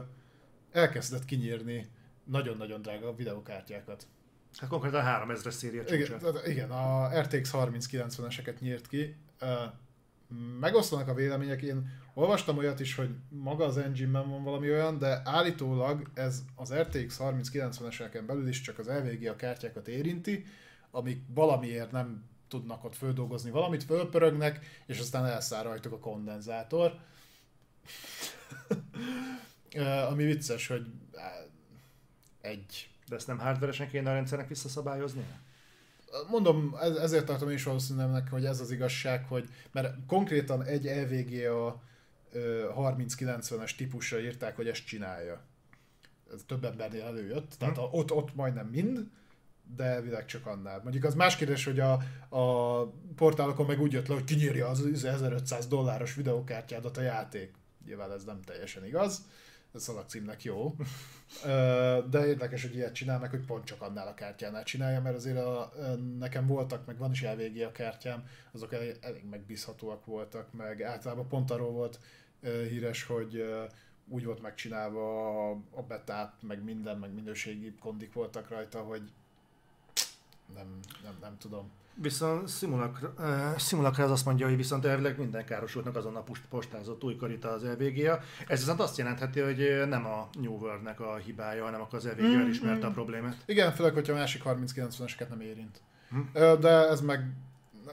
elkezdett 0.72 1.26
kinyírni 1.26 1.90
nagyon-nagyon 2.24 2.82
drága 2.82 3.16
videokártyákat. 3.16 4.08
Hát 4.58 4.70
konkrétan 4.70 5.04
3000-es 5.06 5.50
széria 5.50 5.82
Igen, 5.82 6.00
csúcsa. 6.00 6.18
tehát 6.18 6.48
igen, 6.48 6.72
a 6.72 7.20
RTX 7.22 7.52
3090-eseket 7.54 8.60
nyírt 8.60 8.88
ki. 8.88 9.16
Ö, 10.32 10.36
Megosztanak 10.60 11.08
a 11.08 11.14
vélemények, 11.14 11.62
én 11.62 11.90
olvastam 12.14 12.58
olyat 12.58 12.80
is, 12.80 12.96
hogy 12.96 13.10
maga 13.30 13.66
az 13.66 13.78
engine-ben 13.78 14.30
van 14.30 14.44
valami 14.44 14.72
olyan, 14.72 14.98
de 14.98 15.22
állítólag 15.24 16.10
ez 16.14 16.44
az 16.56 16.74
RTX 16.74 17.18
3090-eseken 17.20 18.24
belül 18.28 18.48
is 18.48 18.62
csak 18.62 18.80
az 18.80 18.88
LVGA 18.88 19.36
kártyákat 19.36 19.88
érinti, 19.88 20.46
amik 20.92 21.22
valamiért 21.34 21.92
nem 21.92 22.24
tudnak 22.48 22.84
ott 22.84 22.96
földolgozni 22.96 23.52
valamit, 23.52 23.84
fölpörögnek, 23.84 24.82
és 24.86 25.00
aztán 25.00 25.26
elszáll 25.26 25.64
rajtuk 25.64 25.94
a 25.94 26.00
kondenzátor. 26.00 27.00
Ami 30.10 30.24
vicces, 30.24 30.68
hogy 30.68 30.86
á, 31.16 31.32
egy 32.42 32.90
De 33.08 33.16
ezt 33.16 33.28
nem 33.28 33.40
hardveresen 33.40 33.90
kéne 33.90 34.10
a 34.10 34.14
rendszernek 34.14 34.48
visszaszabályozni? 34.48 35.26
Mondom, 36.30 36.76
ez, 36.82 36.96
ezért 36.96 37.26
tartom 37.26 37.50
én 37.50 37.56
is 37.56 37.64
valószínűleg, 37.64 38.28
hogy 38.30 38.46
ez 38.46 38.60
az 38.60 38.72
igazság, 38.72 39.26
hogy 39.28 39.50
mert 39.72 39.96
konkrétan 40.08 40.64
egy 40.64 40.84
LVGA 40.84 41.82
ö, 42.32 42.70
3090-es 42.76 43.76
típusra 43.76 44.20
írták, 44.20 44.56
hogy 44.56 44.68
ezt 44.68 44.86
csinálja. 44.86 45.42
Ez 46.34 46.42
több 46.46 46.66
embernél 46.66 47.04
előjött, 47.04 47.56
tehát 47.58 47.78
a, 47.78 47.82
ott, 47.92 48.12
ott 48.12 48.36
majdnem 48.36 48.68
mind, 48.68 49.08
de 49.76 49.84
elvileg 49.84 50.26
csak 50.26 50.46
annál. 50.46 50.80
Mondjuk 50.84 51.04
az 51.04 51.16
más 51.16 51.36
kérdés, 51.36 51.66
hogy 51.66 51.80
a, 51.80 51.92
a 52.30 52.84
portálokon 53.16 53.66
meg 53.66 53.82
úgy 53.82 53.92
jött 53.92 54.08
le, 54.08 54.14
hogy 54.14 54.24
kinyírja 54.24 54.68
az 54.68 54.86
1500 54.94 55.68
dolláros 55.68 56.16
videokártyádat 56.16 56.98
a 56.98 57.02
játék. 57.02 57.54
Nyilván 57.86 58.12
ez 58.12 58.24
nem 58.24 58.42
teljesen 58.42 58.86
igaz, 58.86 59.26
ez 59.74 59.84
szalagcímnek 59.84 60.44
jó. 60.44 60.76
De 62.10 62.26
érdekes, 62.26 62.62
hogy 62.62 62.76
ilyet 62.76 62.94
csinál 62.94 63.20
meg, 63.20 63.30
hogy 63.30 63.46
pont 63.46 63.64
csak 63.64 63.82
annál 63.82 64.08
a 64.08 64.14
kártyánál 64.14 64.64
csinálja, 64.64 65.02
mert 65.02 65.16
azért 65.16 65.38
a, 65.38 65.72
nekem 66.18 66.48
voltak, 66.48 66.86
meg 66.86 66.98
van 66.98 67.12
is 67.12 67.24
LVG 67.24 67.62
a 67.62 67.72
kártyám, 67.72 68.28
azok 68.52 68.74
elég, 68.74 68.98
elég 69.02 69.24
megbízhatóak 69.30 70.06
voltak, 70.06 70.54
meg 70.54 70.82
általában 70.82 71.28
pont 71.28 71.52
arról 71.52 71.72
volt 71.72 72.00
híres, 72.42 73.04
hogy 73.04 73.44
úgy 74.08 74.26
volt 74.26 74.42
megcsinálva 74.42 75.50
a, 75.50 75.58
a 75.72 75.82
betát, 75.82 76.34
meg 76.42 76.64
minden, 76.64 76.98
meg 76.98 77.14
minőségi 77.14 77.76
kondik 77.80 78.14
voltak 78.14 78.50
rajta, 78.50 78.80
hogy 78.82 79.12
nem, 80.54 80.80
nem, 81.04 81.18
nem 81.22 81.38
tudom. 81.38 81.72
Viszont 82.02 82.50
Simulacra, 83.58 84.04
az 84.04 84.12
azt 84.12 84.26
mondja, 84.26 84.48
hogy 84.48 84.56
viszont 84.56 84.86
elvileg 84.86 85.18
minden 85.18 85.46
károsultnak 85.46 85.96
azon 85.96 86.16
a 86.16 86.24
postázott 86.50 87.04
új 87.04 87.16
karita 87.16 87.50
az 87.50 87.64
LVGA. 87.64 88.20
Ez 88.48 88.60
viszont 88.60 88.80
azt 88.80 88.98
jelentheti, 88.98 89.40
hogy 89.40 89.84
nem 89.88 90.06
a 90.06 90.30
New 90.42 90.54
World-nek 90.54 91.00
a 91.00 91.16
hibája, 91.16 91.64
hanem 91.64 91.82
akkor 91.82 91.98
az 91.98 92.06
LVGA 92.06 92.28
Mm, 92.28 92.40
elismerte 92.40 92.86
a 92.86 92.90
mm. 92.90 92.94
problémát. 92.94 93.38
Igen, 93.46 93.72
főleg, 93.72 93.94
hogyha 93.94 94.14
a 94.14 94.16
másik 94.16 94.42
30-90-eseket 94.46 95.30
nem 95.30 95.42
érint. 95.42 95.82
Hm. 96.10 96.20
De 96.60 96.70
ez 96.70 97.02
meg 97.02 97.34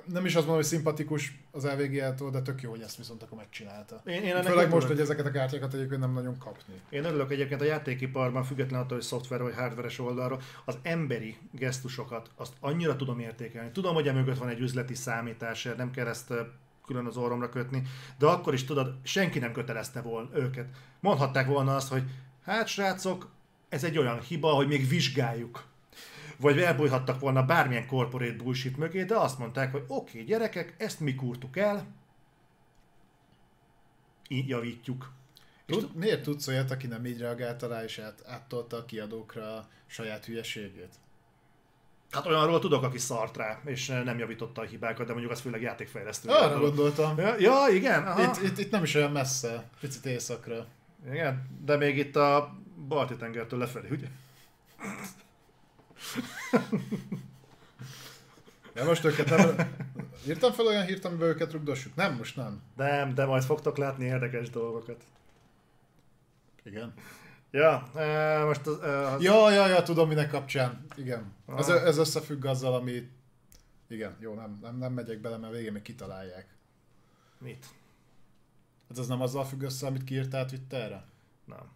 nem 0.04 0.24
is 0.24 0.34
azt 0.34 0.46
mondom, 0.46 0.54
hogy 0.54 0.64
szimpatikus 0.64 1.38
az 1.50 1.64
LVG-től, 1.64 2.30
de 2.30 2.42
tök 2.42 2.62
jó, 2.62 2.70
hogy 2.70 2.80
ezt 2.80 2.96
viszont 2.96 3.22
akkor 3.22 3.38
megcsinálta. 3.38 4.00
Én, 4.04 4.22
én 4.22 4.42
Főleg 4.42 4.46
most, 4.54 4.70
örülök. 4.70 4.88
hogy 4.88 5.00
ezeket 5.00 5.26
a 5.26 5.30
kártyákat 5.30 5.74
egyébként 5.74 6.00
nem 6.00 6.12
nagyon 6.12 6.38
kapni. 6.38 6.74
Én 6.88 7.04
örülök 7.04 7.30
egyébként 7.30 7.60
a 7.60 7.64
játékiparban, 7.64 8.44
független 8.44 8.80
attól, 8.80 8.96
hogy 8.96 9.06
szoftver 9.06 9.42
vagy 9.42 9.54
hardveres 9.54 9.98
oldalról, 9.98 10.40
az 10.64 10.78
emberi 10.82 11.36
gesztusokat, 11.52 12.30
azt 12.36 12.52
annyira 12.60 12.96
tudom 12.96 13.18
értékelni. 13.18 13.70
Tudom, 13.70 13.94
hogy 13.94 14.08
emögött 14.08 14.38
van 14.38 14.48
egy 14.48 14.60
üzleti 14.60 14.94
számítás, 14.94 15.68
nem 15.76 15.90
kell 15.90 16.06
ezt 16.06 16.32
külön 16.86 17.06
az 17.06 17.16
orromra 17.16 17.48
kötni, 17.48 17.82
de 18.18 18.26
akkor 18.26 18.54
is 18.54 18.64
tudod, 18.64 18.94
senki 19.02 19.38
nem 19.38 19.52
kötelezte 19.52 20.00
volna 20.00 20.28
őket. 20.34 20.66
Mondhatták 21.00 21.46
volna 21.46 21.74
azt, 21.74 21.88
hogy 21.88 22.02
hát 22.44 22.66
srácok, 22.66 23.30
ez 23.68 23.84
egy 23.84 23.98
olyan 23.98 24.20
hiba, 24.20 24.48
hogy 24.48 24.66
még 24.66 24.88
vizsgáljuk. 24.88 25.64
Vagy 26.38 26.58
elbújhattak 26.60 27.20
volna 27.20 27.44
bármilyen 27.44 27.86
corporate 27.86 28.36
bullshit 28.36 28.76
mögé, 28.76 29.04
de 29.04 29.16
azt 29.16 29.38
mondták, 29.38 29.72
hogy 29.72 29.84
oké, 29.86 30.10
okay, 30.10 30.24
gyerekek, 30.24 30.74
ezt 30.78 31.00
mi 31.00 31.14
kurtuk 31.14 31.56
el, 31.56 31.86
így 34.28 34.48
javítjuk. 34.48 35.12
És 35.66 35.74
Tud, 35.74 35.94
miért 35.94 36.22
tudsz 36.22 36.48
olyat, 36.48 36.70
aki 36.70 36.86
nem 36.86 37.06
így 37.06 37.18
reagálta 37.18 37.68
rá, 37.68 37.84
és 37.84 37.98
át, 37.98 38.22
áttolta 38.26 38.76
a 38.76 38.84
kiadókra 38.84 39.56
a 39.56 39.68
saját 39.86 40.24
hülyeségét? 40.24 40.94
Hát 42.10 42.26
olyanról 42.26 42.58
tudok, 42.58 42.82
aki 42.82 42.98
szart 42.98 43.36
rá, 43.36 43.60
és 43.64 43.86
nem 43.86 44.18
javította 44.18 44.60
a 44.60 44.64
hibákat, 44.64 45.06
de 45.06 45.12
mondjuk 45.12 45.32
az 45.32 45.40
főleg 45.40 45.62
játékfejlesztő. 45.62 46.28
Arra 46.28 46.60
gondoltam. 46.60 47.18
Ja, 47.18 47.34
ja, 47.38 47.66
igen, 47.70 48.06
aha. 48.06 48.22
Itt, 48.22 48.42
itt, 48.42 48.58
itt, 48.58 48.70
nem 48.70 48.82
is 48.82 48.94
olyan 48.94 49.12
messze, 49.12 49.68
picit 49.80 50.06
északra. 50.06 50.66
igen, 51.10 51.46
de 51.64 51.76
még 51.76 51.96
itt 51.96 52.16
a 52.16 52.54
balti 52.88 53.16
tengertől 53.16 53.58
lefelé, 53.58 53.88
ugye? 53.90 54.06
Ja, 58.74 58.84
most 58.84 59.04
őket 59.04 59.28
nem... 59.28 59.74
Írtam 60.28 60.52
fel 60.52 60.66
olyan 60.66 60.84
hírt, 60.84 61.04
amiben 61.04 61.28
őket 61.28 61.52
rugdossuk? 61.52 61.94
Nem, 61.94 62.14
most 62.16 62.36
nem. 62.36 62.62
Nem, 62.76 63.14
de 63.14 63.24
majd 63.24 63.42
fogtok 63.42 63.76
látni 63.76 64.04
érdekes 64.04 64.50
dolgokat. 64.50 65.04
Igen. 66.64 66.94
Ja, 67.50 67.90
e, 67.94 68.44
most 68.44 68.66
az, 68.66 68.80
e, 68.80 69.06
az 69.06 69.22
Ja, 69.22 69.50
ja, 69.50 69.66
ja, 69.66 69.82
tudom 69.82 70.08
minek 70.08 70.30
kapcsán. 70.30 70.86
Igen. 70.96 71.32
Ez, 71.56 71.68
Ah. 71.68 71.82
ez 71.82 71.98
összefügg 71.98 72.44
azzal, 72.44 72.74
ami... 72.74 73.10
Igen, 73.88 74.16
jó, 74.20 74.34
nem, 74.34 74.58
nem, 74.62 74.76
nem 74.78 74.92
megyek 74.92 75.20
bele, 75.20 75.36
mert 75.36 75.52
végén 75.52 75.72
még 75.72 75.82
kitalálják. 75.82 76.46
mit? 77.38 77.66
Hát 78.88 78.98
ez 78.98 79.06
nem 79.06 79.20
azzal 79.20 79.44
függ 79.44 79.62
össze, 79.62 79.86
amit 79.86 80.04
kiírtál 80.04 80.46
Twitterre? 80.46 81.04
Nem, 81.44 81.70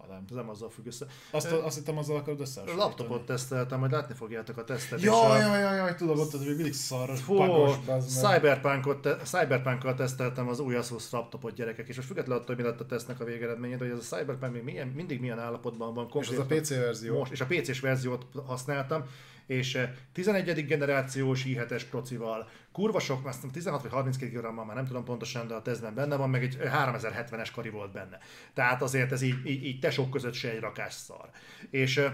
Ha 0.00 0.06
nem. 0.12 0.24
ez 0.28 0.34
nem 0.34 0.48
azzal 0.48 0.70
függ 0.70 0.86
össze. 0.86 1.06
Azt, 1.30 1.52
azt 1.52 1.76
hittem 1.76 1.98
azzal 1.98 2.16
akarod 2.16 2.38
A 2.38 2.42
összehasonlítani. 2.42 2.88
laptopot 2.88 3.26
teszteltem, 3.26 3.78
majd 3.78 3.90
látni 3.92 4.14
fogjátok 4.14 4.56
a 4.56 4.64
tesztet. 4.64 4.98
és 4.98 5.04
Ja, 5.04 5.30
a... 5.30 5.38
ja, 5.38 5.56
ja, 5.58 5.72
ja, 5.74 5.94
tudom, 5.94 6.18
ott 6.18 6.32
az 6.32 6.40
még 6.44 6.54
mindig 6.54 6.72
szarras, 6.72 7.20
Fú, 7.20 7.36
bagos. 7.36 7.76
Cyberpunkot, 8.06 9.00
te, 9.00 9.16
Cyberpunkkal 9.16 9.94
teszteltem 9.94 10.48
az 10.48 10.60
új 10.60 10.74
Asus 10.76 11.10
laptopot 11.10 11.54
gyerekek, 11.54 11.88
és 11.88 11.96
most 11.96 12.08
függetlenül 12.08 12.42
attól, 12.42 12.54
hogy 12.54 12.64
mi 12.64 12.70
lett 12.70 12.80
a 12.80 12.86
tesztnek 12.86 13.20
a 13.20 13.24
végeredménye, 13.24 13.76
de 13.76 13.84
hogy 13.84 13.92
ez 13.98 14.06
a 14.10 14.16
Cyberpunk 14.16 14.52
még 14.52 14.62
milyen, 14.62 14.88
mindig 14.88 15.20
milyen 15.20 15.38
állapotban 15.38 15.94
van. 15.94 16.08
És 16.20 16.28
ez 16.28 16.38
a 16.38 16.44
PC 16.46 16.68
verzió. 16.68 17.18
Most, 17.18 17.32
és 17.32 17.40
a 17.40 17.46
PC-s 17.46 17.80
verziót 17.80 18.26
használtam, 18.46 19.04
és 19.48 19.74
eh, 19.74 19.90
11. 20.12 20.66
generációs 20.66 21.44
i7-es 21.46 21.82
procival, 21.90 22.48
kurva 22.72 23.00
sok, 23.00 23.26
azt 23.26 23.34
hiszem 23.34 23.50
16 23.50 23.82
vagy 23.82 23.90
32 23.90 24.38
grammal, 24.38 24.64
már 24.64 24.76
nem 24.76 24.86
tudom 24.86 25.04
pontosan, 25.04 25.46
de 25.46 25.54
a 25.54 25.62
tesztben 25.62 25.94
benne 25.94 26.16
van, 26.16 26.30
meg 26.30 26.42
egy 26.42 26.58
3070-es 26.60 27.48
kari 27.54 27.68
volt 27.68 27.92
benne. 27.92 28.18
Tehát 28.54 28.82
azért 28.82 29.12
ez 29.12 29.22
így, 29.22 29.46
így, 29.46 29.64
így 29.64 29.78
tesók 29.78 30.10
között 30.10 30.32
se 30.32 30.50
egy 30.50 30.60
rakás 30.60 30.92
szar. 30.92 31.30
És 31.70 31.96
eh, 31.96 32.12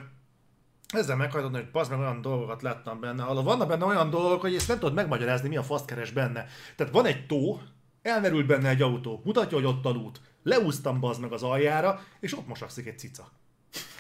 ezzel 0.88 1.16
meghajtottam, 1.16 1.60
hogy 1.60 1.70
bazd 1.70 1.90
meg 1.90 2.00
olyan 2.00 2.20
dolgokat 2.20 2.62
láttam 2.62 3.00
benne, 3.00 3.22
ahol 3.22 3.42
vannak 3.42 3.68
benne 3.68 3.84
olyan 3.84 4.10
dolgok, 4.10 4.40
hogy 4.40 4.54
ezt 4.54 4.68
nem 4.68 4.78
tudod 4.78 4.94
megmagyarázni, 4.94 5.48
mi 5.48 5.56
a 5.56 5.62
faszt 5.62 5.86
keres 5.86 6.10
benne. 6.10 6.46
Tehát 6.76 6.92
van 6.92 7.06
egy 7.06 7.26
tó, 7.26 7.60
elmerült 8.02 8.46
benne 8.46 8.68
egy 8.68 8.82
autó, 8.82 9.22
mutatja, 9.24 9.56
hogy 9.56 9.66
ott 9.66 9.84
alud. 9.84 10.20
Leúztam 10.42 11.00
bazd 11.00 11.20
meg 11.20 11.32
az 11.32 11.42
aljára, 11.42 12.00
és 12.20 12.36
ott 12.36 12.46
mosakszik 12.46 12.86
egy 12.86 12.98
cica. 12.98 13.30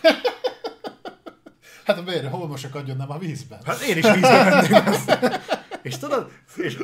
Hát 1.84 2.04
miért? 2.04 2.26
Hol 2.26 2.46
mosakadjon, 2.46 2.96
nem 2.96 3.10
a 3.10 3.18
vízben? 3.18 3.58
Hát 3.64 3.80
én 3.80 3.96
is 3.96 4.10
vízbe 4.12 4.44
mennék. 4.44 5.40
és 5.82 5.98
tudod, 5.98 6.30
és, 6.56 6.78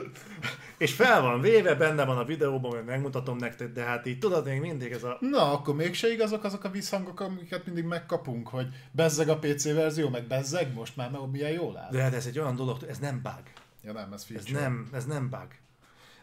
és 0.79 0.93
fel 0.93 1.20
van 1.23 1.41
véve, 1.41 1.75
benne 1.75 2.05
van 2.05 2.19
a 2.19 2.25
videóban, 2.25 2.70
hogy 2.70 2.85
megmutatom 2.85 3.37
nektek, 3.37 3.73
de 3.73 3.83
hát 3.83 4.07
így 4.07 4.19
tudod, 4.19 4.45
még 4.45 4.61
mindig 4.61 4.93
ez 4.93 5.05
a... 5.05 5.17
Na, 5.20 5.53
akkor 5.53 5.75
mégse 5.75 6.12
igazok 6.12 6.45
azok 6.45 6.65
a 6.65 6.70
vízhangok, 6.70 7.20
amiket 7.20 7.67
mindig 7.67 7.85
megkapunk, 7.85 8.49
hogy 8.49 8.67
bezzeg 8.91 9.29
a 9.29 9.39
PC 9.39 9.65
verzió, 9.73 10.09
meg 10.09 10.27
bezzeg 10.27 10.75
most 10.75 10.97
már, 10.97 11.11
mert 11.11 11.31
milyen 11.31 11.51
jól 11.51 11.77
áll. 11.79 11.91
De 11.91 12.03
hát 12.03 12.15
ez 12.15 12.27
egy 12.27 12.39
olyan 12.39 12.57
dolog, 12.57 12.83
ez 12.89 12.99
nem 12.99 13.20
bug. 13.23 13.43
Ja 13.85 13.93
nem, 13.93 14.12
ez 14.12 14.20
Ez 14.20 14.25
feature. 14.25 14.61
nem, 14.61 14.89
ez 14.93 15.05
nem 15.05 15.29
bug. 15.31 15.49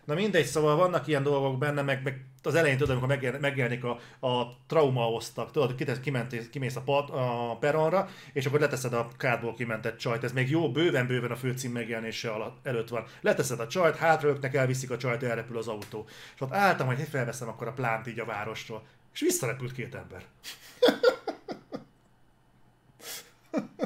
Na 0.08 0.14
mindegy, 0.14 0.46
szóval 0.46 0.76
vannak 0.76 1.08
ilyen 1.08 1.24
dolgok 1.24 1.58
benne, 1.58 1.82
meg, 1.82 2.04
meg 2.04 2.26
az 2.44 2.56
elején 2.56 2.78
tudod, 2.78 2.92
amikor 2.92 3.08
megjel- 3.08 3.40
megjelenik 3.40 3.84
a, 3.84 4.00
a 4.28 4.58
trauma 4.68 5.12
osztag, 5.12 5.52
tudod, 5.52 5.76
kitesz, 5.76 6.00
kiment, 6.00 6.50
kimész 6.50 6.76
a, 6.76 6.82
pat, 6.82 7.10
a 7.10 7.58
peronra, 7.60 8.10
és 8.34 8.46
akkor 8.46 8.60
leteszed 8.60 8.94
a 8.94 9.08
kádból 9.18 9.54
kimentett 9.54 9.98
csajt, 9.98 10.24
ez 10.24 10.32
még 10.32 10.50
jó, 10.50 10.72
bőven-bőven 10.72 11.32
a 11.32 11.36
főcím 11.36 11.72
megjelenése 11.72 12.30
alatt, 12.30 12.66
előtt 12.68 12.90
van. 12.90 13.06
Leteszed 13.22 13.60
a 13.60 13.68
csajt, 13.68 13.96
hátraöknek, 13.96 14.56
elviszik 14.56 14.92
a 14.92 14.98
csajt, 14.98 15.24
elrepül 15.24 15.58
az 15.58 15.68
autó. 15.68 16.06
És 16.36 16.42
ott 16.42 16.54
álltam, 16.54 16.88
hogy 16.88 17.08
felveszem 17.10 17.48
akkor 17.48 17.68
a 17.68 17.74
plánt 17.74 18.08
így 18.08 18.20
a 18.20 18.26
városról. 18.26 18.84
És 19.14 19.20
visszarepült 19.20 19.74
két 19.74 19.96
ember. 19.96 20.24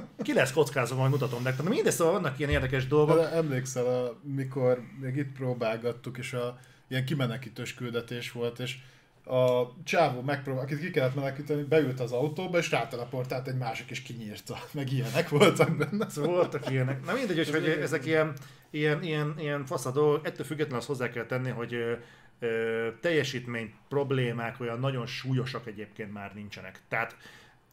Ki 0.22 0.34
lesz 0.34 0.52
kockázom, 0.52 0.98
majd 0.98 1.12
mutatom 1.12 1.44
nektek. 1.44 1.64
Na 1.64 1.70
mindegy, 1.70 1.94
szóval 1.94 2.14
vannak 2.14 2.40
ilyen 2.40 2.52
érdekes 2.52 2.88
dolgok. 2.88 3.16
De 3.16 3.32
emlékszel, 3.32 3.86
a, 3.86 4.20
mikor 4.24 4.82
még 5.00 5.16
itt 5.16 5.32
próbálgattuk, 5.32 6.18
és 6.18 6.34
a 6.34 6.60
ilyen 6.88 7.06
kimenekítős 7.06 7.74
küldetés 7.74 8.32
volt, 8.32 8.60
és 8.60 8.78
a 9.26 9.64
csávó 9.84 10.22
megpróbál, 10.22 10.64
akit 10.64 10.80
ki 10.80 10.92
kellett 10.92 11.16
menekíteni, 11.16 11.64
beült 11.64 12.00
az 12.00 12.12
autóba, 12.12 12.58
és 12.58 12.72
ráteleportált 12.72 13.48
egy 13.48 13.58
másik, 13.58 13.90
és 13.90 14.02
kinyírta. 14.02 14.58
Meg 14.74 14.92
ilyenek 14.92 15.30
voltak 15.30 15.78
benne. 15.78 16.08
Voltak 16.16 16.70
ilyenek. 16.70 17.06
Na 17.06 17.14
mindegy, 17.14 17.50
hogy 17.50 17.66
Ez 17.66 17.78
ezek 17.78 18.06
ilyen, 18.06 18.34
ilyen, 18.70 19.04
ilyen, 19.04 19.34
ilyen 19.38 19.66
faszadó, 19.66 20.20
ettől 20.24 20.46
függetlenül 20.46 20.78
azt 20.80 20.88
hozzá 20.88 21.10
kell 21.10 21.26
tenni, 21.26 21.50
hogy 21.50 21.74
ö, 21.74 21.94
ö, 22.40 22.88
teljesítmény 23.02 23.74
problémák 23.90 24.60
olyan 24.60 24.80
nagyon 24.80 25.06
súlyosak 25.06 25.68
egyébként 25.68 26.14
már 26.14 26.34
nincsenek. 26.34 26.80
Tehát 26.88 27.16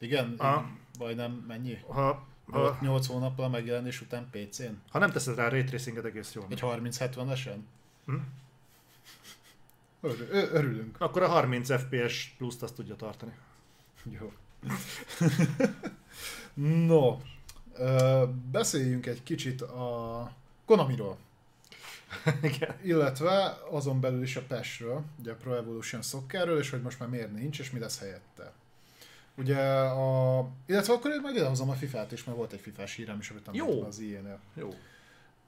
Igen, 0.01 0.35
A- 0.39 0.65
majdnem 0.99 1.45
mennyi? 1.49 1.79
ha, 1.89 2.27
Ha... 2.51 2.79
8 2.81 3.07
hónappal 3.07 3.45
a 3.45 3.49
megjelenés 3.49 4.01
után 4.01 4.29
PC-n? 4.31 4.73
ha 4.91 4.99
nem 4.99 5.11
teszed 5.11 5.37
rá 5.37 5.49
ray 5.49 5.65
tracinget 5.65 6.05
egész 6.05 6.33
jól. 6.33 6.47
Egy 6.49 6.61
30-70-esen? 6.63 7.57
Hm? 8.07 8.15
Ör- 10.01 10.29
örülünk. 10.31 11.01
Akkor 11.01 11.23
a 11.23 11.29
30 11.29 11.81
FPS 11.81 12.35
pluszt 12.37 12.63
azt 12.63 12.75
tudja 12.75 12.97
tartani. 12.97 13.33
Jó. 14.03 14.33
no, 16.87 17.19
ö, 17.75 18.25
beszéljünk 18.51 19.07
egy 19.07 19.23
kicsit 19.23 19.63
a 19.63 20.33
Konamiról, 20.65 21.19
Igen. 22.43 22.75
illetve 22.83 23.59
azon 23.71 24.01
belül 24.01 24.23
is 24.23 24.37
a 24.37 24.43
PES-ről, 24.43 25.05
ugye 25.21 25.33
a 25.33 25.35
Pro 25.35 25.55
Evolution 25.55 26.03
Soccerről, 26.03 26.59
és 26.59 26.71
hogy 26.71 26.83
most 26.83 26.99
már 26.99 27.09
miért 27.09 27.33
nincs, 27.33 27.59
és 27.59 27.71
mi 27.71 27.79
lesz 27.79 27.99
helyette. 27.99 28.53
Ugye 29.39 29.59
a... 29.81 30.49
Illetve 30.67 30.93
akkor 30.93 31.11
én 31.11 31.21
meg 31.21 31.35
idehozom 31.35 31.71
a 31.71 31.75
FIFA-t 31.75 32.13
is, 32.13 32.25
mert 32.25 32.37
volt 32.37 32.53
egy 32.53 32.61
FIFA-s 32.61 32.95
hírem 32.95 33.19
is, 33.19 33.31
amit 33.31 33.49
Jó. 33.53 33.83
az 33.83 33.99
ilyen 33.99 34.39
Jó. 34.55 34.69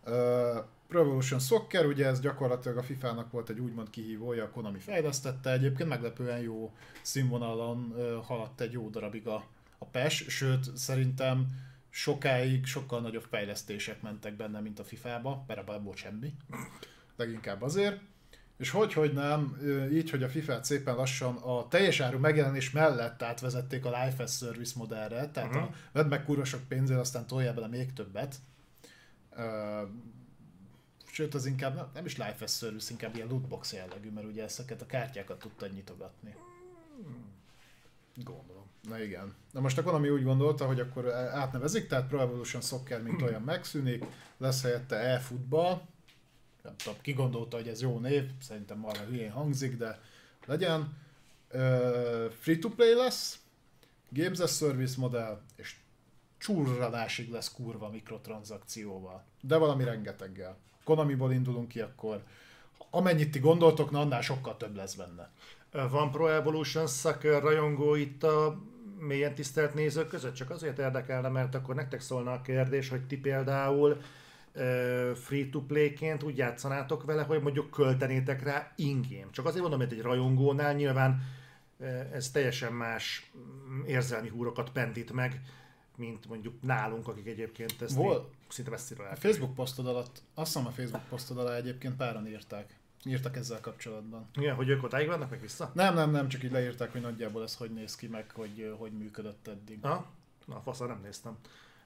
Uh, 0.06 0.64
Pro 0.88 1.00
Evolution 1.00 1.40
Soccer, 1.40 1.86
ugye 1.86 2.06
ez 2.06 2.20
gyakorlatilag 2.20 2.76
a 2.76 2.82
FIFA-nak 2.82 3.30
volt 3.30 3.48
egy 3.48 3.58
úgymond 3.58 3.90
kihívója, 3.90 4.44
a 4.44 4.50
Konami 4.50 4.78
fejlesztette, 4.78 5.50
egyébként 5.52 5.88
meglepően 5.88 6.38
jó 6.38 6.72
színvonalon 7.02 7.94
uh, 7.96 8.24
haladt 8.24 8.60
egy 8.60 8.72
jó 8.72 8.88
darabig 8.88 9.26
a, 9.26 9.44
a 9.78 9.84
PES, 9.84 10.24
sőt 10.28 10.76
szerintem 10.76 11.46
sokáig 11.90 12.66
sokkal 12.66 13.00
nagyobb 13.00 13.26
fejlesztések 13.30 14.02
mentek 14.02 14.36
benne, 14.36 14.60
mint 14.60 14.78
a 14.78 14.84
FIFA-ba, 14.84 15.44
mert 15.46 15.60
abban 15.60 15.84
volt 15.84 15.96
semmi, 15.96 16.34
leginkább 17.16 17.62
azért. 17.62 18.00
És 18.60 18.70
hogy, 18.70 18.92
hogy 18.92 19.12
nem, 19.12 19.58
így, 19.92 20.10
hogy 20.10 20.22
a 20.22 20.28
FIFA-t 20.28 20.64
szépen 20.64 20.94
lassan 20.94 21.36
a 21.36 21.68
teljes 21.68 22.00
áru 22.00 22.18
megjelenés 22.18 22.70
mellett 22.70 23.22
átvezették 23.22 23.84
a 23.84 24.04
Life 24.04 24.22
as 24.22 24.36
Service 24.36 24.72
modellre, 24.76 25.30
tehát 25.30 25.50
Mhm. 25.50 25.58
a 25.62 25.70
vedd 25.92 26.06
meg 26.06 26.24
kurva 26.24 26.44
sok 26.44 26.60
pénzért, 26.68 27.00
aztán 27.00 27.26
toljál 27.26 27.54
bele 27.54 27.66
még 27.66 27.92
többet. 27.92 28.34
Sőt, 31.12 31.34
az 31.34 31.46
inkább 31.46 31.74
nem, 31.74 31.86
nem 31.94 32.04
is 32.04 32.16
Life 32.16 32.44
as 32.44 32.56
Service, 32.56 32.90
inkább 32.90 33.14
ilyen 33.14 33.28
lootbox 33.28 33.72
jellegű, 33.72 34.10
mert 34.10 34.26
ugye 34.26 34.42
ezeket 34.44 34.82
a 34.82 34.86
kártyákat 34.86 35.38
tudtad 35.38 35.72
nyitogatni. 35.72 36.34
Gondolom. 38.14 38.64
Na 38.88 39.02
igen. 39.02 39.34
Na 39.52 39.60
most 39.60 39.78
a 39.78 39.82
Konami 39.82 40.08
úgy 40.08 40.22
gondolta, 40.22 40.66
hogy 40.66 40.80
akkor 40.80 41.10
átnevezik, 41.14 41.88
tehát 41.88 42.08
Pro 42.08 42.18
Evolution 42.20 42.62
Soccer 42.62 43.02
mint 43.02 43.22
olyan 43.22 43.42
megszűnik, 43.42 44.04
lesz 44.36 44.62
helyette 44.62 44.96
e-futball. 44.96 45.80
Nem 46.62 46.76
tudom, 46.76 46.98
ki 47.00 47.12
gondolta, 47.12 47.56
hogy 47.56 47.68
ez 47.68 47.80
jó 47.80 47.98
név, 47.98 48.30
szerintem 48.40 48.78
marha 48.78 49.04
hülyén 49.04 49.30
hangzik, 49.30 49.76
de 49.76 50.00
legyen. 50.46 50.96
Free 52.40 52.58
to 52.58 52.68
play 52.68 52.94
lesz, 52.94 53.38
Games 54.08 54.38
as 54.38 54.56
Service 54.56 54.94
modell, 54.98 55.40
és 55.56 55.76
csurranásig 56.38 57.30
lesz 57.30 57.52
kurva 57.52 57.88
mikrotranszakcióval. 57.88 59.24
De 59.40 59.56
valami 59.56 59.84
rengeteggel. 59.84 60.56
Konamiból 60.84 61.32
indulunk 61.32 61.68
ki, 61.68 61.80
akkor 61.80 62.22
amennyit 62.90 63.30
ti 63.30 63.38
gondoltok, 63.38 63.90
na 63.90 64.00
annál 64.00 64.20
sokkal 64.20 64.56
több 64.56 64.76
lesz 64.76 64.94
benne. 64.94 65.30
Van 65.90 66.10
Pro 66.10 66.26
Evolution 66.26 66.86
Soccer 66.86 67.42
rajongó 67.42 67.94
itt 67.94 68.22
a 68.22 68.62
mélyen 68.98 69.34
tisztelt 69.34 69.74
nézők 69.74 70.08
között? 70.08 70.34
Csak 70.34 70.50
azért 70.50 70.78
érdekelne, 70.78 71.28
mert 71.28 71.54
akkor 71.54 71.74
nektek 71.74 72.00
szólna 72.00 72.32
a 72.32 72.42
kérdés, 72.42 72.88
hogy 72.88 73.06
ti 73.06 73.18
például 73.18 74.00
free-to-play-ként 75.14 76.22
úgy 76.22 76.36
játszanátok 76.36 77.04
vele, 77.04 77.22
hogy 77.22 77.42
mondjuk 77.42 77.70
költenétek 77.70 78.42
rá 78.42 78.72
ingame. 78.76 79.30
Csak 79.30 79.46
azért 79.46 79.60
mondom, 79.62 79.80
hogy 79.80 79.92
egy 79.92 80.02
rajongónál 80.02 80.74
nyilván 80.74 81.22
ez 82.12 82.30
teljesen 82.30 82.72
más 82.72 83.30
mm, 83.36 83.84
érzelmi 83.84 84.28
húrokat 84.28 84.70
pendít 84.70 85.12
meg, 85.12 85.40
mint 85.96 86.28
mondjuk 86.28 86.62
nálunk, 86.62 87.08
akik 87.08 87.26
egyébként 87.26 87.82
ezt 87.82 87.94
Vol- 87.94 88.30
szinte 88.48 88.70
messziről 88.70 89.06
A. 89.06 89.16
Facebook 89.16 89.54
posztod 89.54 89.86
alatt, 89.86 90.22
azt 90.34 90.52
hiszem 90.52 90.66
a 90.66 90.70
Facebook 90.70 91.08
posztod 91.08 91.38
alá 91.38 91.56
egyébként 91.56 91.96
páran 91.96 92.26
írták. 92.26 92.78
Írtak 93.04 93.36
ezzel 93.36 93.60
kapcsolatban. 93.60 94.28
Igen, 94.34 94.54
hogy 94.54 94.68
ők 94.68 94.82
odáig 94.82 95.06
vannak, 95.06 95.30
meg 95.30 95.40
vissza? 95.40 95.70
Nem, 95.74 95.94
nem, 95.94 96.10
nem, 96.10 96.28
csak 96.28 96.42
így 96.42 96.50
leírták, 96.50 96.92
hogy 96.92 97.00
nagyjából 97.00 97.42
ez 97.42 97.54
hogy 97.56 97.70
néz 97.70 97.96
ki, 97.96 98.06
meg 98.06 98.30
hogy 98.34 98.74
hogy 98.78 98.92
működött 98.92 99.48
eddig. 99.48 99.78
Ha? 99.82 100.06
Na, 100.46 100.60
faszal 100.60 100.86
nem 100.86 101.00
néztem. 101.02 101.38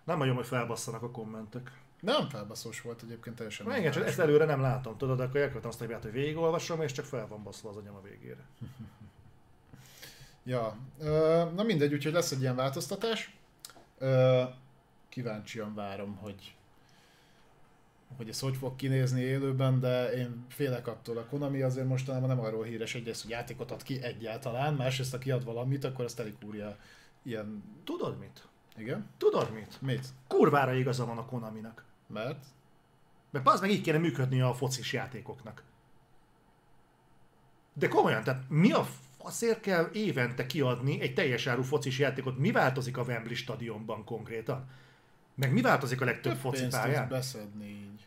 Nem 0.05 0.19
nagyon, 0.19 0.35
hogy 0.35 0.47
felbasszanak 0.47 1.03
a 1.03 1.11
kommentek. 1.11 1.71
Nem 2.05 2.29
felbaszós 2.29 2.81
volt 2.81 3.03
egyébként 3.03 3.37
teljesen. 3.37 3.67
Na 3.67 3.77
igen, 3.77 3.93
csak 3.93 4.07
ezt 4.07 4.19
előre 4.19 4.45
nem 4.45 4.61
látom, 4.61 4.97
tudod, 4.97 5.21
akkor 5.21 5.41
elkövetem 5.41 5.71
azt 5.71 5.81
a 5.81 5.85
hibát, 5.85 6.03
hogy 6.03 6.13
végigolvasom, 6.13 6.83
és 6.83 6.93
csak 6.93 7.05
fel 7.05 7.27
van 7.27 7.43
baszva 7.43 7.71
az 7.71 7.77
anyam 7.77 7.95
a 7.95 8.03
végére. 8.03 8.45
Ja, 10.45 10.77
na 11.55 11.63
mindegy, 11.63 11.93
úgyhogy 11.93 12.13
lesz 12.13 12.31
egy 12.31 12.41
ilyen 12.41 12.57
változtatás. 12.57 13.37
Kíváncsian 15.09 15.75
várom, 15.75 16.17
hogy 16.17 16.55
hogy 18.17 18.29
ez 18.29 18.41
hogy 18.41 18.57
fog 18.57 18.77
kinézni 18.77 19.21
élőben, 19.21 19.81
de 19.81 20.13
én 20.13 20.45
félek 20.49 20.87
attól. 20.87 21.19
A 21.19 21.25
Konami 21.25 21.63
azért 21.63 21.87
mostanában 21.87 22.29
nem 22.29 22.41
arról 22.41 22.65
híres 22.65 22.95
egyrészt, 22.95 23.23
hogy 23.23 23.31
játékot 23.31 23.71
ad 23.71 23.83
ki 23.83 24.03
egyáltalán, 24.03 24.75
másrészt 24.75 25.11
ha 25.11 25.19
kiad 25.19 25.45
valamit, 25.45 25.85
akkor 25.85 26.05
azt 26.05 26.21
elikúrja 26.21 26.77
ilyen... 27.23 27.63
Tudod 27.85 28.19
mit? 28.19 28.47
Igen? 28.77 29.09
Tudod 29.19 29.53
mit? 29.53 29.81
Mit? 29.81 30.07
Kurvára 30.29 30.73
igaza 30.73 31.07
van 31.07 31.19
a 31.19 31.25
Konaminak. 31.25 31.85
Mert? 32.07 32.45
Mert 33.31 33.49
az 33.49 33.61
meg 33.61 33.71
így 33.71 33.81
kéne 33.81 33.99
működni 33.99 34.41
a 34.41 34.55
focis 34.55 34.93
játékoknak. 34.93 35.63
De 37.73 37.89
komolyan, 37.89 38.25
tehát 38.25 38.43
mi 38.49 38.73
a 38.73 38.87
faszért 39.19 39.61
kell 39.61 39.89
évente 39.93 40.47
kiadni 40.47 41.01
egy 41.01 41.15
teljes 41.15 41.47
áru 41.47 41.63
focis 41.63 41.99
játékot? 41.99 42.39
Mi 42.39 42.51
változik 42.51 42.97
a 42.97 43.03
Wembley 43.03 43.35
stadionban 43.35 44.05
konkrétan? 44.05 44.69
Meg 45.35 45.53
mi 45.53 45.61
változik 45.61 46.01
a 46.01 46.05
legtöbb 46.05 46.33
Több 46.33 46.41
foci 46.41 46.67
pályán? 46.67 47.09
beszedni 47.09 47.67
így. 47.67 48.07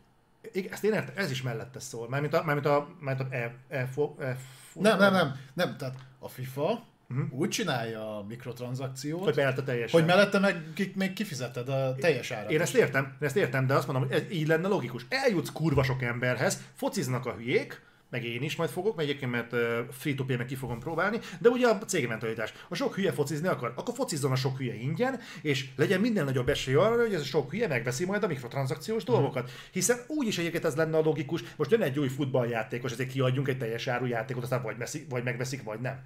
Igen, 0.52 0.72
ezt 0.72 0.84
én 0.84 0.94
értem, 0.94 1.14
ez 1.18 1.32
is 1.32 1.42
mellette 1.42 1.80
szól. 1.80 2.10
Mármint 2.10 2.34
a, 2.34 2.44
mármint 2.44 2.66
a, 2.66 2.90
mármint 3.00 3.32
a 3.32 3.36
e, 3.36 3.56
e, 3.68 3.86
fo, 3.86 4.16
e, 4.20 4.36
fo, 4.72 4.82
Nem, 4.82 4.98
nem, 4.98 5.14
nem, 5.14 5.40
nem, 5.54 5.78
tehát 5.78 5.96
a 6.20 6.28
FIFA 6.28 6.86
Mhm. 7.08 7.22
úgy 7.30 7.50
csinálja 7.50 8.18
a 8.18 8.24
mikrotranszakciót, 8.24 9.24
Hogy 9.24 9.36
mellette 9.36 9.64
teljesen. 9.64 10.00
hogy 10.00 10.10
mellette 10.10 10.40
meg 10.40 10.64
ki, 10.76 10.92
még 10.96 11.14
kifizeted 11.14 11.70
a 11.70 11.96
teljes 11.96 12.32
árat. 12.32 12.52
Én 12.52 12.62
ezt 12.62 12.76
értem, 12.76 13.16
ezt 13.20 13.36
értem, 13.36 13.68
de 13.68 13.74
azt 13.74 13.88
mondom, 13.88 14.08
hogy 14.08 14.18
ez 14.18 14.32
így 14.32 14.48
lenne 14.48 14.68
logikus. 14.68 15.06
Eljutsz 15.10 15.52
kurva 15.52 15.84
sok 15.84 16.02
emberhez, 16.02 16.62
fociznak 16.74 17.26
a 17.26 17.34
hülyék, 17.34 17.82
meg 18.10 18.24
én 18.26 18.42
is 18.44 18.56
majd 18.56 18.70
fogok, 18.70 18.96
mert 18.96 19.10
egyébként 19.10 19.32
mert 19.32 19.56
free 19.94 20.16
to 20.16 20.24
meg 20.28 20.46
ki 20.46 20.56
fogom 20.56 20.80
próbálni, 20.80 21.20
de 21.40 21.50
ugye 21.50 21.68
a 21.68 21.78
cégi 21.78 22.06
mentalitás. 22.06 22.54
A 22.70 22.76
sok 22.76 22.96
hülye 22.96 23.12
focizni 23.12 23.48
akar, 23.48 23.74
akkor 23.76 23.94
focizzon 23.96 24.32
a 24.32 24.36
sok 24.36 24.58
hülye 24.58 24.74
ingyen, 24.74 25.20
és 25.42 25.70
legyen 25.76 26.00
minden 26.00 26.26
nagyobb 26.26 26.50
esély 26.50 26.74
arra, 26.74 27.02
hogy 27.02 27.14
ez 27.14 27.22
a 27.22 27.26
sok 27.26 27.52
hülye 27.52 27.68
megveszi 27.68 28.06
majd 28.06 28.24
a 28.24 28.28
mikrotranszakciós 28.28 29.04
dolgokat. 29.04 29.52
Hiszen 29.72 29.98
úgyis 30.08 30.38
egyébként 30.38 30.66
ez 30.66 30.76
lenne 30.76 30.98
a 30.98 31.02
logikus, 31.02 31.44
most 31.56 31.72
jön 31.72 31.82
egy 31.82 32.00
új 32.00 32.08
futballjátékos, 32.08 32.92
ezért 32.92 33.12
kiadjunk 33.12 33.48
egy 33.48 33.58
teljes 33.58 33.88
áru 33.88 34.06
játékot, 34.06 34.44
aztán 34.44 34.62
vagy, 34.62 34.78
veszik, 34.78 35.10
vagy 35.10 35.24
megveszik, 35.24 35.64
vagy 35.64 35.80
nem. 35.80 36.00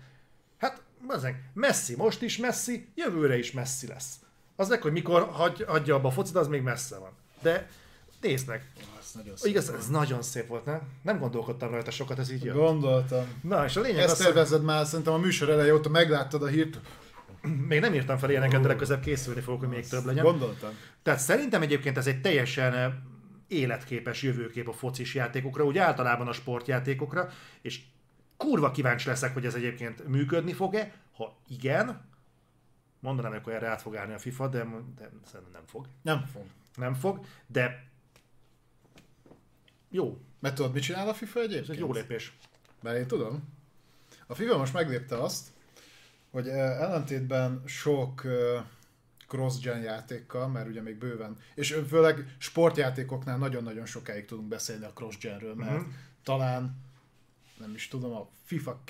Hát, 0.57 0.81
bazzeg, 1.11 1.43
Messi 1.53 1.95
most 1.95 2.21
is 2.21 2.37
Messi, 2.37 2.87
jövőre 2.95 3.37
is 3.37 3.51
Messi 3.51 3.87
lesz. 3.87 4.15
Az 4.55 4.69
meg, 4.69 4.81
hogy 4.81 4.91
mikor 4.91 5.29
hagy, 5.31 5.65
hagyja 5.67 5.95
abba 5.95 6.07
a 6.07 6.11
focit, 6.11 6.35
az 6.35 6.47
még 6.47 6.61
messze 6.61 6.97
van. 6.97 7.11
De 7.41 7.69
nézd 8.21 8.47
meg, 8.47 8.71
Ez 8.99 9.11
nagyon 9.13 9.37
szép. 9.37 9.49
igaz, 9.51 9.69
ez 9.69 9.87
nagyon 9.87 10.21
szép 10.21 10.47
volt, 10.47 10.65
nem? 10.65 10.81
Nem 11.01 11.19
gondolkodtam 11.19 11.71
rajta 11.71 11.91
sokat, 11.91 12.19
ez 12.19 12.31
így 12.31 12.43
jön. 12.43 12.55
Gondoltam. 12.55 13.25
Na, 13.41 13.65
és 13.65 13.75
a 13.75 13.81
lényeg 13.81 13.99
Ezt 14.01 14.11
az, 14.11 14.17
hogy 14.17 14.25
tervezed 14.25 14.63
már, 14.63 14.85
szerintem 14.85 15.13
a 15.13 15.17
műsor 15.17 15.49
eleje 15.49 15.73
óta 15.73 15.89
megláttad 15.89 16.43
a 16.43 16.47
hírt. 16.47 16.79
még 17.67 17.79
nem 17.79 17.93
írtam 17.93 18.17
fel 18.17 18.29
ilyeneket, 18.29 18.61
de 18.61 18.67
legközelebb 18.67 19.03
készülni 19.03 19.41
fogok, 19.41 19.59
hogy 19.59 19.69
még 19.69 19.87
több 19.87 20.05
legyen. 20.05 20.23
Gondoltam. 20.23 20.69
Tehát 21.03 21.19
szerintem 21.19 21.61
egyébként 21.61 21.97
ez 21.97 22.07
egy 22.07 22.21
teljesen 22.21 22.73
eh, 22.73 22.91
életképes 23.47 24.21
jövőkép 24.21 24.67
a 24.67 24.73
focis 24.73 25.15
játékokra, 25.15 25.63
úgy 25.63 25.77
általában 25.77 26.27
a 26.27 26.33
sportjátékokra, 26.33 27.29
és 27.61 27.79
kurva 28.45 28.71
kíváncsi 28.71 29.07
leszek, 29.07 29.33
hogy 29.33 29.45
ez 29.45 29.53
egyébként 29.53 30.07
működni 30.07 30.53
fog-e. 30.53 30.93
Ha 31.15 31.37
igen, 31.47 32.01
mondanám, 32.99 33.41
hogy 33.43 33.53
erre 33.53 33.67
át 33.67 33.81
fog 33.81 33.95
állni 33.95 34.13
a 34.13 34.17
FIFA, 34.19 34.47
de, 34.47 34.63
de 34.97 35.09
szerintem 35.25 35.51
nem 35.53 35.65
fog. 35.65 35.87
Nem 36.01 36.25
fog. 36.33 36.43
Nem 36.75 36.93
fog, 36.93 37.25
de 37.47 37.89
jó, 39.89 40.17
Mert 40.39 40.55
tudod, 40.55 40.73
mit 40.73 40.83
csinál 40.83 41.07
a 41.09 41.13
FIFA 41.13 41.39
ez 41.39 41.45
egyébként? 41.45 41.69
egy 41.69 41.79
jó 41.79 41.93
lépés. 41.93 42.37
Mert 42.81 42.97
én 42.97 43.07
tudom. 43.07 43.43
A 44.27 44.35
FIFA 44.35 44.57
most 44.57 44.73
meglépte 44.73 45.17
azt, 45.21 45.47
hogy 46.31 46.47
ellentétben 46.47 47.61
sok 47.65 48.23
cross-gen 49.27 49.81
játékkal, 49.81 50.47
mert 50.47 50.67
ugye 50.67 50.81
még 50.81 50.97
bőven, 50.97 51.37
és 51.55 51.77
főleg 51.87 52.35
sportjátékoknál 52.37 53.37
nagyon-nagyon 53.37 53.85
sokáig 53.85 54.25
tudunk 54.25 54.47
beszélni 54.47 54.85
a 54.85 54.93
cross-genről, 54.93 55.55
mert 55.55 55.71
Mhm. 55.81 55.89
talán, 56.23 56.75
nem 57.61 57.73
is 57.73 57.87
tudom, 57.87 58.13
a 58.13 58.29
FIFA 58.43 58.81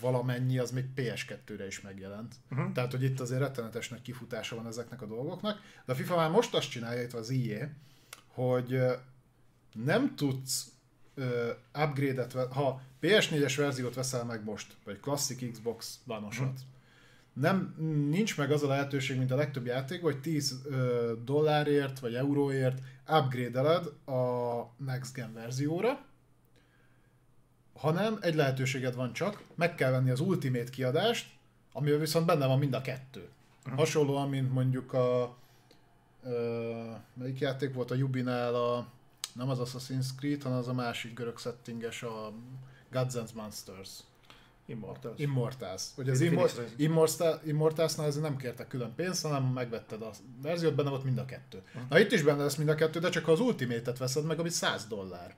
valamennyi, 0.00 0.58
az 0.58 0.70
még 0.70 0.84
PS2-re 0.96 1.66
is 1.66 1.80
megjelent. 1.80 2.34
Uh-huh. 2.50 2.72
Tehát, 2.72 2.90
hogy 2.90 3.02
itt 3.02 3.20
azért 3.20 3.40
rettenetes 3.40 3.88
nagy 3.88 4.02
kifutása 4.02 4.56
van 4.56 4.66
ezeknek 4.66 5.02
a 5.02 5.06
dolgoknak. 5.06 5.60
De 5.84 5.92
a 5.92 5.96
FIFA 5.96 6.16
már 6.16 6.30
most 6.30 6.54
azt 6.54 6.70
csinálja, 6.70 7.02
itt 7.02 7.12
az 7.12 7.30
IE, 7.30 7.74
hogy 8.26 8.80
nem 9.84 10.14
tudsz 10.16 10.70
upgrade-et, 11.74 12.32
ha 12.32 12.82
PS4-es 13.02 13.54
verziót 13.56 13.94
veszel 13.94 14.24
meg 14.24 14.44
most, 14.44 14.76
vagy 14.84 15.00
Classic 15.00 15.50
Xbox 15.52 16.00
One-osat, 16.06 16.60
nem, 17.32 17.74
nincs 18.10 18.36
meg 18.36 18.50
az 18.50 18.62
a 18.62 18.66
lehetőség, 18.66 19.18
mint 19.18 19.30
a 19.30 19.36
legtöbb 19.36 19.66
játék, 19.66 20.02
hogy 20.02 20.20
10 20.20 20.60
ö, 20.64 21.12
dollárért 21.24 21.98
vagy 21.98 22.14
euróért 22.14 22.78
upgrade-eled 23.08 23.86
a 24.06 24.84
Next 24.84 25.14
Gen 25.14 25.32
verzióra, 25.32 26.05
hanem 27.76 28.18
egy 28.20 28.34
lehetőséged 28.34 28.94
van 28.94 29.12
csak, 29.12 29.42
meg 29.54 29.74
kell 29.74 29.90
venni 29.90 30.10
az 30.10 30.20
Ultimate 30.20 30.70
kiadást, 30.70 31.26
amivel 31.72 31.98
viszont 31.98 32.26
benne 32.26 32.46
van 32.46 32.58
mind 32.58 32.74
a 32.74 32.80
kettő. 32.80 33.28
Hasonlóan, 33.76 34.28
mint 34.28 34.52
mondjuk 34.52 34.92
a 34.92 35.36
ö, 36.24 36.70
melyik 37.14 37.38
játék 37.38 37.74
volt 37.74 37.90
a 37.90 37.94
Jubinál 37.94 38.54
a 38.54 38.86
nem 39.32 39.50
az 39.50 39.58
Assassin's 39.60 40.06
Creed, 40.16 40.42
hanem 40.42 40.58
az 40.58 40.68
a 40.68 40.72
másik 40.72 41.14
görög 41.14 41.38
settinges, 41.38 42.02
a 42.02 42.32
Gods 42.90 43.14
and 43.14 43.28
Monsters. 43.34 43.90
Immortals. 44.66 45.18
Immortals. 45.18 45.82
Hogy 45.94 46.08
az 46.08 46.18
Phoenix 46.18 46.52
Immor- 46.52 46.58
Rising. 46.58 46.80
Immortals, 46.80 47.36
Immortalsnál 47.44 48.06
ezért 48.06 48.24
nem 48.24 48.36
kértek 48.36 48.68
külön 48.68 48.94
pénzt, 48.94 49.22
hanem 49.22 49.44
megvetted 49.44 50.02
a 50.02 50.10
verziót, 50.42 50.74
benne 50.74 50.90
volt 50.90 51.04
mind 51.04 51.18
a 51.18 51.24
kettő. 51.24 51.62
Na 51.88 51.98
itt 51.98 52.12
is 52.12 52.22
benne 52.22 52.42
lesz 52.42 52.56
mind 52.56 52.68
a 52.68 52.74
kettő, 52.74 53.00
de 53.00 53.08
csak 53.08 53.24
ha 53.24 53.32
az 53.32 53.40
Ultimate-et 53.40 53.98
veszed 53.98 54.24
meg, 54.24 54.38
ami 54.38 54.48
100 54.48 54.86
dollár. 54.86 55.34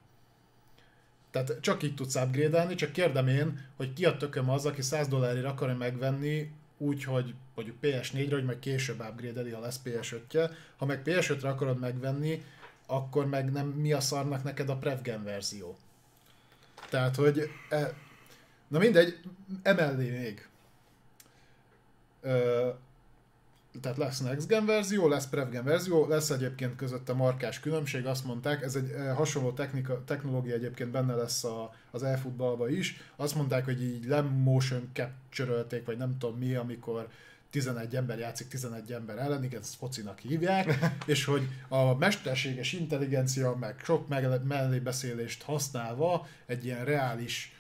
Tehát 1.31 1.57
csak 1.61 1.83
így 1.83 1.95
tudsz 1.95 2.15
upgrade 2.15 2.75
csak 2.75 2.93
kérdem 2.93 3.29
én, 3.29 3.67
hogy 3.77 3.93
ki 3.93 4.05
a 4.05 4.17
tököm 4.17 4.51
az, 4.51 4.67
aki 4.67 4.83
100 4.83 5.09
dollárért 5.09 5.45
akarja 5.45 5.77
megvenni, 5.77 6.53
úgy, 6.79 7.05
hogy 7.05 7.35
mondjuk 7.55 7.77
PS4-re, 7.83 8.35
hogy 8.35 8.45
meg 8.45 8.59
később 8.59 9.01
upgrade 9.01 9.55
ha 9.55 9.61
lesz 9.61 9.81
PS5-je. 9.85 10.51
Ha 10.77 10.87
meg 10.87 11.03
PS5-re 11.05 11.49
akarod 11.49 11.79
megvenni, 11.79 12.45
akkor 12.87 13.27
meg 13.27 13.53
nem 13.53 13.67
mi 13.67 13.93
a 13.93 14.01
szarnak 14.01 14.43
neked 14.43 14.69
a 14.69 14.77
Prevgen 14.77 15.25
verzió. 15.25 15.77
Tehát, 16.91 17.17
hogy 17.17 17.51
e, 17.69 17.95
na 18.69 18.79
mindegy, 18.79 19.19
emellé 19.63 20.11
még. 20.11 20.49
Ö, 22.21 22.69
tehát 23.81 23.99
lesz 23.99 24.21
Next 24.21 24.47
Gen 24.47 24.67
verzió, 24.67 25.09
lesz 25.09 25.27
Prevgen 25.27 25.65
verzió, 25.65 26.07
lesz 26.09 26.31
egyébként 26.31 26.77
közötte 26.77 27.13
markás 27.13 27.61
különbség, 27.61 28.07
azt 28.07 28.25
mondták, 28.25 28.63
ez 28.63 28.75
egy 28.75 28.91
eh, 28.91 29.17
hasonló 29.17 29.53
technika, 29.53 30.05
technológia 30.05 30.55
egyébként 30.55 30.91
benne 30.91 31.15
lesz 31.15 31.45
a, 31.45 31.75
az 31.91 32.03
e-futballba 32.03 32.69
is, 32.69 33.01
azt 33.17 33.35
mondták, 33.35 33.65
hogy 33.65 33.83
így 33.83 34.05
lemotion 34.05 34.91
capture 34.93 35.81
vagy 35.85 35.97
nem 35.97 36.19
tudom 36.19 36.39
mi, 36.39 36.55
amikor 36.55 37.09
11 37.51 37.97
ember 37.97 38.19
játszik 38.19 38.49
11 38.49 38.93
ember 38.93 39.19
ellen, 39.19 39.45
igen, 39.45 39.61
ezt 39.61 39.75
focinak 39.75 40.19
hívják, 40.19 40.79
és 41.07 41.25
hogy 41.25 41.49
a 41.69 41.95
mesterséges 41.95 42.73
intelligencia, 42.73 43.57
meg 43.61 43.81
sok 43.85 44.09
mellébeszélést 44.45 45.43
használva 45.43 46.27
egy 46.47 46.65
ilyen 46.65 46.85
reális 46.85 47.53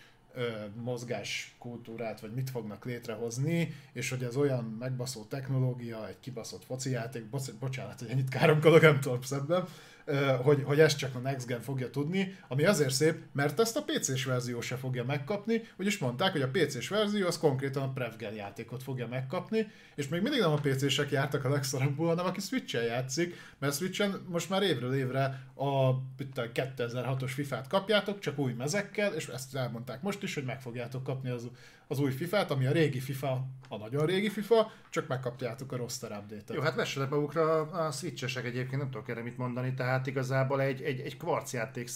mozgáskultúrát, 0.83 2.21
vagy 2.21 2.35
mit 2.35 2.51
fognak 2.51 2.85
létrehozni, 2.85 3.75
és 3.93 4.11
hogy 4.11 4.23
ez 4.23 4.37
olyan 4.37 4.65
megbaszó 4.65 5.25
technológia, 5.25 6.09
egy 6.09 6.21
kibaszott 6.21 6.65
foci 6.65 6.91
játék, 6.91 7.25
bocs, 7.25 7.53
bocsánat, 7.53 7.99
hogy 7.99 8.09
ennyit 8.09 8.29
káromkodok, 8.29 8.81
nem 8.81 9.01
tudom 9.01 9.23
szemben, 9.23 9.65
ö, 9.98 9.98
hogy, 10.43 10.63
hogy 10.65 10.81
ezt 10.81 10.99
csak 10.99 11.15
a 11.15 11.19
Next 11.19 11.47
Gen 11.47 11.61
fogja 11.61 11.91
tudni, 11.91 12.39
ami 12.49 12.65
azért 12.65 12.91
szép, 12.91 13.17
mert 13.33 13.61
ezt 13.61 13.77
a 13.77 13.83
PC-s 13.83 14.25
verzió 14.25 14.61
se 14.61 14.77
fogja 14.77 15.05
megkapni, 15.05 15.63
úgyis 15.77 15.99
mondták, 15.99 16.33
hogy 16.33 16.43
a 16.43 16.49
PC-s 16.49 16.89
verzió 16.89 17.27
az 17.27 17.39
konkrétan 17.39 17.83
a 17.83 17.93
Prevgen 17.93 18.35
játékot 18.35 18.83
fogja 18.83 19.07
megkapni, 19.09 19.67
és 19.95 20.09
még 20.09 20.23
mindig 20.23 20.41
nem 20.41 20.53
a 20.53 20.61
PC-sek 20.61 21.11
jártak 21.11 21.45
a 21.45 21.49
legszarabbul, 21.49 22.07
hanem 22.07 22.27
aki 22.27 22.41
Switch-en 22.41 22.83
játszik, 22.83 23.35
mert 23.59 23.75
Switch-en 23.75 24.25
most 24.29 24.51
már 24.51 24.63
évről 24.63 24.95
évre 24.95 25.23
a 25.55 25.91
mit 26.19 26.29
tudom, 26.35 26.51
2006-os 26.55 27.31
FIFA-t 27.35 27.67
kapjátok, 27.67 28.19
csak 28.19 28.39
új 28.39 28.53
mezekkel, 28.53 29.15
és 29.15 29.27
ezt 29.27 29.57
elmondták 29.57 30.03
most 30.03 30.23
is, 30.23 30.35
hogy 30.35 30.45
meg 30.45 30.61
fogjátok 30.61 31.05
kapni 31.05 31.31
az, 31.31 31.49
az 31.89 31.99
új 31.99 32.11
FIFA-t, 32.11 32.51
ami 32.51 32.67
a 32.67 32.73
régi 32.73 33.01
FIFA, 33.01 33.47
a 33.69 33.77
nagyon 33.77 34.07
régi 34.07 34.29
FIFA, 34.29 34.73
csak 34.91 35.09
megkapjátok 35.09 35.73
a 35.73 35.77
roster 35.77 36.11
update-et. 36.11 36.55
Jó, 36.55 36.61
hát 36.61 36.75
vessenek 36.75 37.11
magukra 37.11 37.61
a 37.61 37.91
switchesek 37.91 38.45
egyébként, 38.45 38.81
nem 38.81 38.91
tudok 38.91 39.09
erre 39.09 39.23
mit 39.23 39.37
mondani, 39.37 39.75
tehát 39.75 40.07
igazából 40.07 40.61
egy, 40.61 40.83
egy, 40.83 41.01
egy 41.01 41.17
kvarc 41.17 41.53
játék 41.53 41.89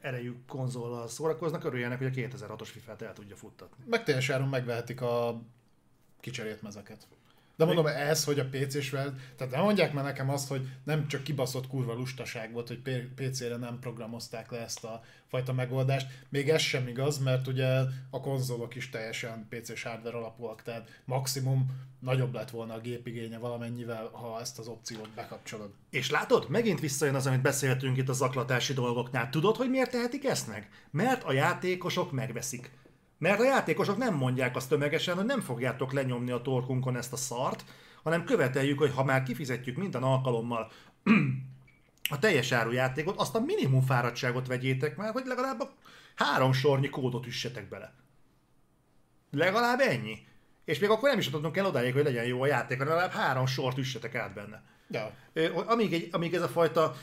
erejű 0.00 0.34
konzollal 0.46 1.08
szórakoznak, 1.08 1.64
örüljenek, 1.64 1.98
hogy 1.98 2.06
a 2.06 2.10
2006-os 2.10 2.68
FIFA-t 2.72 3.02
el 3.02 3.12
tudja 3.12 3.36
futtatni. 3.36 3.84
Meg 3.86 4.04
teljes 4.04 4.28
áron 4.28 4.48
megvehetik 4.48 5.00
a 5.00 5.42
kicserélt 6.20 6.62
mezeket. 6.62 7.06
De 7.58 7.64
mondom, 7.64 7.86
ez, 7.86 8.24
hogy 8.24 8.38
a 8.38 8.48
PC-s. 8.50 8.90
Tehát 9.36 9.50
nem 9.50 9.62
mondják 9.62 9.92
már 9.92 10.04
nekem 10.04 10.30
azt, 10.30 10.48
hogy 10.48 10.68
nem 10.84 11.08
csak 11.08 11.22
kibaszott 11.22 11.66
kurva 11.66 11.94
lustaság 11.94 12.52
volt, 12.52 12.68
hogy 12.68 13.08
PC-re 13.14 13.56
nem 13.56 13.78
programozták 13.80 14.50
le 14.50 14.58
ezt 14.58 14.84
a 14.84 15.00
fajta 15.28 15.52
megoldást. 15.52 16.06
Még 16.28 16.48
ez 16.48 16.60
sem 16.60 16.88
igaz, 16.88 17.18
mert 17.18 17.46
ugye 17.46 17.66
a 18.10 18.20
konzolok 18.20 18.74
is 18.74 18.90
teljesen 18.90 19.46
PC-s 19.48 19.82
hardware 19.82 20.16
alapúak, 20.16 20.62
tehát 20.62 21.02
maximum 21.04 21.66
nagyobb 22.00 22.34
lett 22.34 22.50
volna 22.50 22.74
a 22.74 22.80
gépigénye 22.80 23.38
valamennyivel, 23.38 24.08
ha 24.12 24.40
ezt 24.40 24.58
az 24.58 24.66
opciót 24.66 25.10
bekapcsolod. 25.14 25.70
És 25.90 26.10
látod, 26.10 26.48
megint 26.48 26.80
visszajön 26.80 27.14
az, 27.14 27.26
amit 27.26 27.42
beszéltünk 27.42 27.96
itt 27.96 28.08
a 28.08 28.12
zaklatási 28.12 28.72
dolgoknál. 28.72 29.30
Tudod, 29.30 29.56
hogy 29.56 29.70
miért 29.70 29.90
tehetik 29.90 30.24
ezt 30.24 30.48
meg? 30.48 30.68
Mert 30.90 31.24
a 31.24 31.32
játékosok 31.32 32.12
megveszik. 32.12 32.70
Mert 33.18 33.40
a 33.40 33.44
játékosok 33.44 33.96
nem 33.96 34.14
mondják 34.14 34.56
azt 34.56 34.68
tömegesen, 34.68 35.16
hogy 35.16 35.24
nem 35.24 35.40
fogjátok 35.40 35.92
lenyomni 35.92 36.30
a 36.30 36.42
torkunkon 36.42 36.96
ezt 36.96 37.12
a 37.12 37.16
szart, 37.16 37.64
hanem 38.02 38.24
követeljük, 38.24 38.78
hogy 38.78 38.92
ha 38.94 39.04
már 39.04 39.22
kifizetjük 39.22 39.76
minden 39.76 40.02
alkalommal 40.02 40.70
a 42.10 42.18
teljes 42.18 42.52
áru 42.52 42.70
játékot, 42.70 43.18
azt 43.18 43.34
a 43.34 43.40
minimum 43.40 43.82
fáradtságot 43.82 44.46
vegyétek 44.46 44.96
már, 44.96 45.12
hogy 45.12 45.26
legalább 45.26 45.60
a 45.60 45.72
három 46.14 46.52
sornyi 46.52 46.88
kódot 46.88 47.26
üssetek 47.26 47.68
bele. 47.68 47.94
Legalább 49.30 49.80
ennyi. 49.80 50.26
És 50.64 50.78
még 50.78 50.90
akkor 50.90 51.08
nem 51.08 51.18
is 51.18 51.26
adunk 51.26 51.56
el 51.56 51.66
odáig, 51.66 51.92
hogy 51.92 52.04
legyen 52.04 52.24
jó 52.24 52.42
a 52.42 52.46
játék, 52.46 52.78
hanem 52.78 52.94
legalább 52.94 53.14
három 53.14 53.46
sort 53.46 53.78
üssetek 53.78 54.14
át 54.14 54.34
benne. 54.34 54.62
Ja. 54.90 55.12
Amíg, 55.66 55.92
egy, 55.92 56.08
amíg 56.12 56.34
ez 56.34 56.42
a 56.42 56.48
fajta 56.48 56.94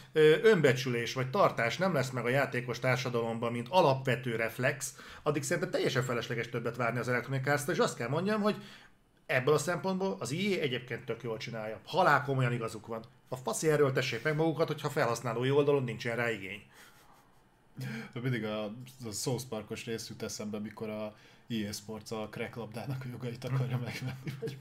önbecsülés 0.42 1.14
vagy 1.14 1.30
tartás 1.30 1.78
nem 1.78 1.94
lesz 1.94 2.10
meg 2.10 2.26
a 2.26 2.30
játékos 2.30 2.80
társadalomban, 2.80 3.52
mint 3.52 3.68
alapvető 3.70 4.36
reflex, 4.36 4.96
addig 5.24 5.44
szerintem 5.44 5.72
teljesen 5.72 6.04
felesleges 6.04 6.50
többet 6.50 6.76
várni 6.76 7.00
az 7.00 7.10
Electronic 7.10 7.48
arts 7.48 7.68
és 7.68 7.78
azt 7.78 7.98
kell 7.98 8.10
mondjam, 8.10 8.42
hogy 8.42 8.56
ebből 9.26 9.54
a 9.54 9.58
szempontból 9.58 10.16
az 10.20 10.32
EA 10.32 10.60
egyébként 10.60 11.06
tök 11.06 11.24
jól 11.24 11.38
csinálja. 11.38 11.80
Halál 11.86 12.24
komolyan 12.24 12.54
igazuk 12.54 12.88
van. 12.88 13.04
A 13.30 13.36
faszi 13.36 13.70
erről 13.70 13.92
tessék 13.92 14.24
meg 14.24 14.36
magukat, 14.36 14.68
hogyha 14.68 14.90
felhasználói 14.90 15.52
oldalon 15.52 15.84
nincsen 15.84 16.16
rá 16.16 16.32
igény. 16.32 16.64
De 18.14 18.20
mindig 18.22 18.44
a, 18.44 18.64
a 19.06 19.12
South 19.12 19.44
Parkos 19.50 19.86
rész 19.86 20.10
jut 20.10 20.24
eszembe, 20.24 20.60
mikor 20.60 20.90
a 20.90 21.16
EA 21.48 21.72
Sports 21.72 22.12
a 22.12 22.28
crack 22.30 22.56
labdának 22.56 23.04
a 23.04 23.08
jogait 23.12 23.44
akarja 23.44 23.78
megvenni. 23.78 24.34
Vagy... 24.40 24.58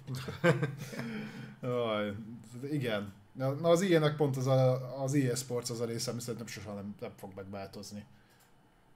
Aj, 1.70 2.14
igen. 2.70 3.12
Na, 3.32 3.46
az 3.46 3.82
EA-nek 3.82 4.16
pont 4.16 4.36
az, 4.36 4.46
a, 4.46 5.02
az 5.02 5.14
EA 5.14 5.34
Sports 5.34 5.70
az 5.70 5.80
a 5.80 5.84
része, 5.84 6.10
ami 6.10 6.20
szerintem 6.20 6.46
sosem 6.46 6.74
nem, 6.74 6.94
nem 7.00 7.12
fog 7.16 7.32
megváltozni. 7.34 8.04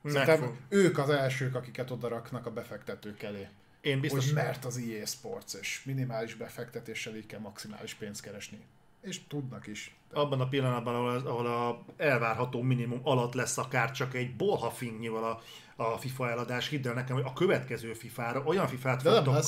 Meg 0.03 0.13
Szerintem 0.13 0.41
fog. 0.41 0.57
ők 0.69 0.99
az 0.99 1.11
elsők, 1.11 1.55
akiket 1.55 1.91
oda 1.91 2.09
raknak 2.09 2.47
a 2.47 2.53
befektetők 2.53 3.23
elé. 3.23 3.49
Én 3.81 4.01
biztos, 4.01 4.25
Hogy 4.25 4.35
mert 4.35 4.65
az 4.65 4.77
EA 4.77 5.07
Sports, 5.07 5.55
és 5.55 5.83
minimális 5.85 6.35
befektetéssel 6.35 7.17
így 7.17 7.27
kell 7.27 7.41
maximális 7.41 7.95
pénzt 7.95 8.21
keresni. 8.21 8.61
És 9.01 9.27
tudnak 9.27 9.67
is. 9.67 9.97
abban 10.13 10.41
a 10.41 10.49
pillanatban, 10.49 10.95
ahol, 10.95 11.11
az, 11.11 11.25
ahol 11.25 11.47
a 11.47 11.85
elvárható 11.97 12.63
minimum 12.63 13.01
alatt 13.03 13.35
lesz 13.35 13.59
akár 13.59 13.91
csak 13.91 14.15
egy 14.15 14.37
bolhafinnyival 14.37 15.25
a, 15.77 15.83
a 15.83 15.99
FIFA 15.99 16.31
eladás, 16.31 16.69
hidd 16.69 16.87
el 16.87 16.95
nekem, 16.95 17.17
hogy 17.17 17.25
a 17.27 17.33
következő 17.33 17.93
FIFA-ra 17.93 18.43
olyan 18.45 18.67
FIFA-t 18.67 19.03
fogtok 19.03 19.45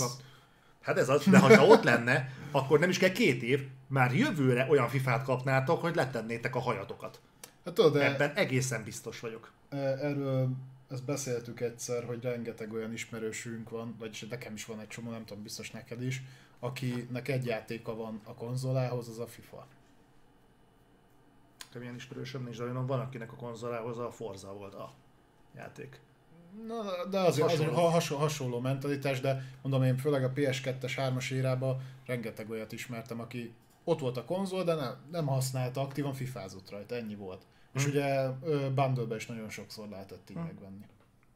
Hát 0.81 0.99
ez 0.99 1.09
az, 1.09 1.25
de 1.25 1.39
ha 1.39 1.67
ott 1.67 1.83
lenne, 1.83 2.33
akkor 2.51 2.79
nem 2.79 2.89
is 2.89 2.99
kell 2.99 3.13
két 3.13 3.43
év, 3.43 3.67
már 3.87 4.15
jövőre 4.15 4.67
olyan 4.71 4.89
FIFA-t 4.89 5.25
kapnátok, 5.25 5.81
hogy 5.81 5.95
letennétek 5.95 6.55
a 6.55 6.61
hajatokat. 6.61 7.21
Hát 7.65 7.75
tudod, 7.75 7.93
de 7.93 8.05
Ebben 8.05 8.33
egészen 8.35 8.85
biztos 8.85 9.21
vagyok. 9.21 9.53
E, 9.69 9.77
Erről 9.77 10.49
ezt 10.91 11.05
beszéltük 11.05 11.61
egyszer, 11.61 12.05
hogy 12.05 12.23
rengeteg 12.23 12.73
olyan 12.73 12.93
ismerősünk 12.93 13.71
van, 13.71 13.97
vagyis 13.99 14.27
nekem 14.31 14.55
is 14.55 14.65
van 14.65 14.81
egy 14.81 14.89
csomó, 14.89 15.11
nem 15.11 15.25
tudom, 15.25 15.43
biztos 15.43 15.71
neked 15.71 16.03
is, 16.03 16.23
akinek 16.61 17.29
egy 17.29 17.45
játéka 17.47 17.95
van 17.97 18.21
a 18.25 18.35
konzolához, 18.35 19.09
az 19.09 19.19
a 19.19 19.27
FIFA. 19.27 19.67
Nekem 21.67 21.83
ilyen 21.83 21.95
ismerősöm 21.95 22.43
nincs, 22.43 22.57
de 22.57 22.63
olyan 22.65 22.87
van, 22.87 23.01
akinek 23.01 23.33
a 23.33 23.37
konzolához 23.37 23.99
a 23.99 24.11
Forza 24.11 24.53
volt 24.53 24.75
a 24.75 24.93
játék. 25.57 26.01
Na, 26.67 27.07
de 27.11 27.19
azért, 27.21 27.47
azért 27.47 27.61
Hasonló. 27.61 27.83
ha- 27.83 27.91
hasonló, 27.91 28.23
hasonló 28.23 28.61
mentalitás, 28.61 29.21
de 29.21 29.43
mondom 29.63 29.83
én 29.83 29.97
főleg 29.97 30.25
a 30.25 30.33
PS2-es 30.33 30.93
3-as 30.97 31.31
érában 31.33 31.81
rengeteg 32.07 32.51
olyat 32.51 32.73
ismertem, 32.73 33.21
aki 33.21 33.55
ott 33.85 34.01
volt 34.01 34.17
a 34.17 34.25
konzol, 34.25 34.65
de 34.65 34.75
nem, 34.75 34.95
nem 35.11 35.27
használta 35.27 35.81
aktívan, 35.81 36.13
fifázott 36.13 36.71
rajta, 36.71 36.95
ennyi 36.95 37.15
volt. 37.15 37.43
És 37.75 37.83
Hm. 37.85 37.91
ugye 37.91 38.31
ö, 38.43 38.71
bundle 38.75 39.17
is 39.17 39.27
nagyon 39.27 39.49
sokszor 39.49 39.89
lehetett 39.89 40.31
így 40.31 40.37
megvenni. 40.37 40.85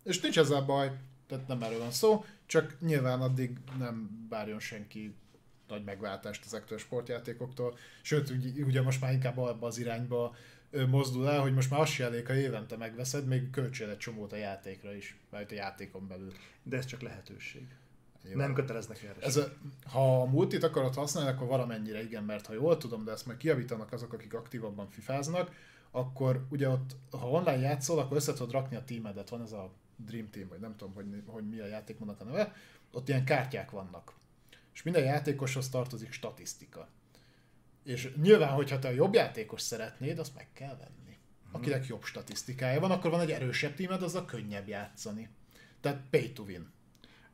És 0.02 0.20
nincs 0.20 0.38
ezzel 0.38 0.62
baj, 0.62 0.92
Tehát 1.26 1.48
nem 1.48 1.62
erről 1.62 1.78
van 1.78 1.90
szó, 1.90 2.24
csak 2.46 2.76
nyilván 2.80 3.20
addig 3.20 3.58
nem 3.78 4.26
várjon 4.28 4.60
senki 4.60 5.14
nagy 5.68 5.84
megváltást 5.84 6.44
az 6.44 6.54
aktuális 6.54 6.84
sportjátékoktól, 6.84 7.78
sőt, 8.02 8.30
ugye, 8.30 8.64
ugye 8.64 8.82
most 8.82 9.00
már 9.00 9.12
inkább 9.12 9.38
abba 9.38 9.66
az 9.66 9.78
irányba 9.78 10.36
mozdul 10.88 11.28
el, 11.28 11.40
hogy 11.40 11.54
most 11.54 11.70
már 11.70 11.80
az 11.80 11.88
se 11.88 12.04
elég, 12.04 12.26
ha 12.26 12.34
évente 12.34 12.76
megveszed, 12.76 13.26
még 13.26 13.50
költsél 13.50 13.90
egy 13.90 13.96
csomót 13.96 14.32
a 14.32 14.36
játékra 14.36 14.94
is, 14.94 15.16
vagy 15.30 15.46
a 15.50 15.54
játékon 15.54 16.08
belül. 16.08 16.32
De 16.62 16.76
ez 16.76 16.84
csak 16.84 17.00
lehetőség. 17.00 17.66
Nyilván. 18.24 18.46
Nem 18.46 18.54
köteleznek 18.54 19.02
erre. 19.02 19.20
Ez 19.20 19.36
a, 19.36 19.52
ha 19.86 20.20
a 20.20 20.24
multit 20.24 20.62
akarod 20.62 20.94
használni, 20.94 21.30
akkor 21.30 21.46
valamennyire 21.46 22.02
igen, 22.02 22.24
mert 22.24 22.46
ha 22.46 22.52
jól 22.52 22.76
tudom, 22.76 23.04
de 23.04 23.12
ezt 23.12 23.26
majd 23.26 23.38
kijavítanak 23.38 23.92
azok, 23.92 24.12
akik 24.12 24.34
aktívabban 24.34 24.88
fifáznak, 24.90 25.50
akkor 25.90 26.46
ugye 26.50 26.68
ott, 26.68 26.96
ha 27.10 27.30
online 27.30 27.58
játszol, 27.58 27.98
akkor 27.98 28.16
össze 28.16 28.32
tudod 28.32 28.52
rakni 28.52 28.76
a 28.76 28.84
teamedet, 28.84 29.28
van 29.28 29.42
ez 29.42 29.52
a 29.52 29.70
Dream 30.04 30.30
Team, 30.30 30.48
vagy 30.48 30.60
nem 30.60 30.76
tudom, 30.76 30.94
hogy, 30.94 31.22
hogy 31.26 31.48
mi 31.48 31.58
a 31.58 31.66
játékmódnak 31.66 32.20
a 32.20 32.24
neve, 32.24 32.54
ott 32.92 33.08
ilyen 33.08 33.24
kártyák 33.24 33.70
vannak. 33.70 34.12
És 34.74 34.82
minden 34.82 35.04
játékoshoz 35.04 35.68
tartozik 35.68 36.12
statisztika. 36.12 36.88
És 37.84 38.12
nyilván, 38.22 38.52
hogyha 38.52 38.78
te 38.78 38.88
a 38.88 38.92
jobb 38.92 39.14
játékos 39.14 39.60
szeretnéd, 39.60 40.18
azt 40.18 40.34
meg 40.34 40.48
kell 40.52 40.76
venni. 40.76 41.18
Akinek 41.52 41.86
jobb 41.86 42.02
statisztikája 42.02 42.80
van, 42.80 42.90
akkor 42.90 43.10
van 43.10 43.20
egy 43.20 43.30
erősebb 43.30 43.74
tímed, 43.74 44.02
azzal 44.02 44.24
könnyebb 44.24 44.68
játszani. 44.68 45.28
Tehát 45.80 46.02
pay 46.10 46.32
to 46.32 46.42
win. 46.42 46.72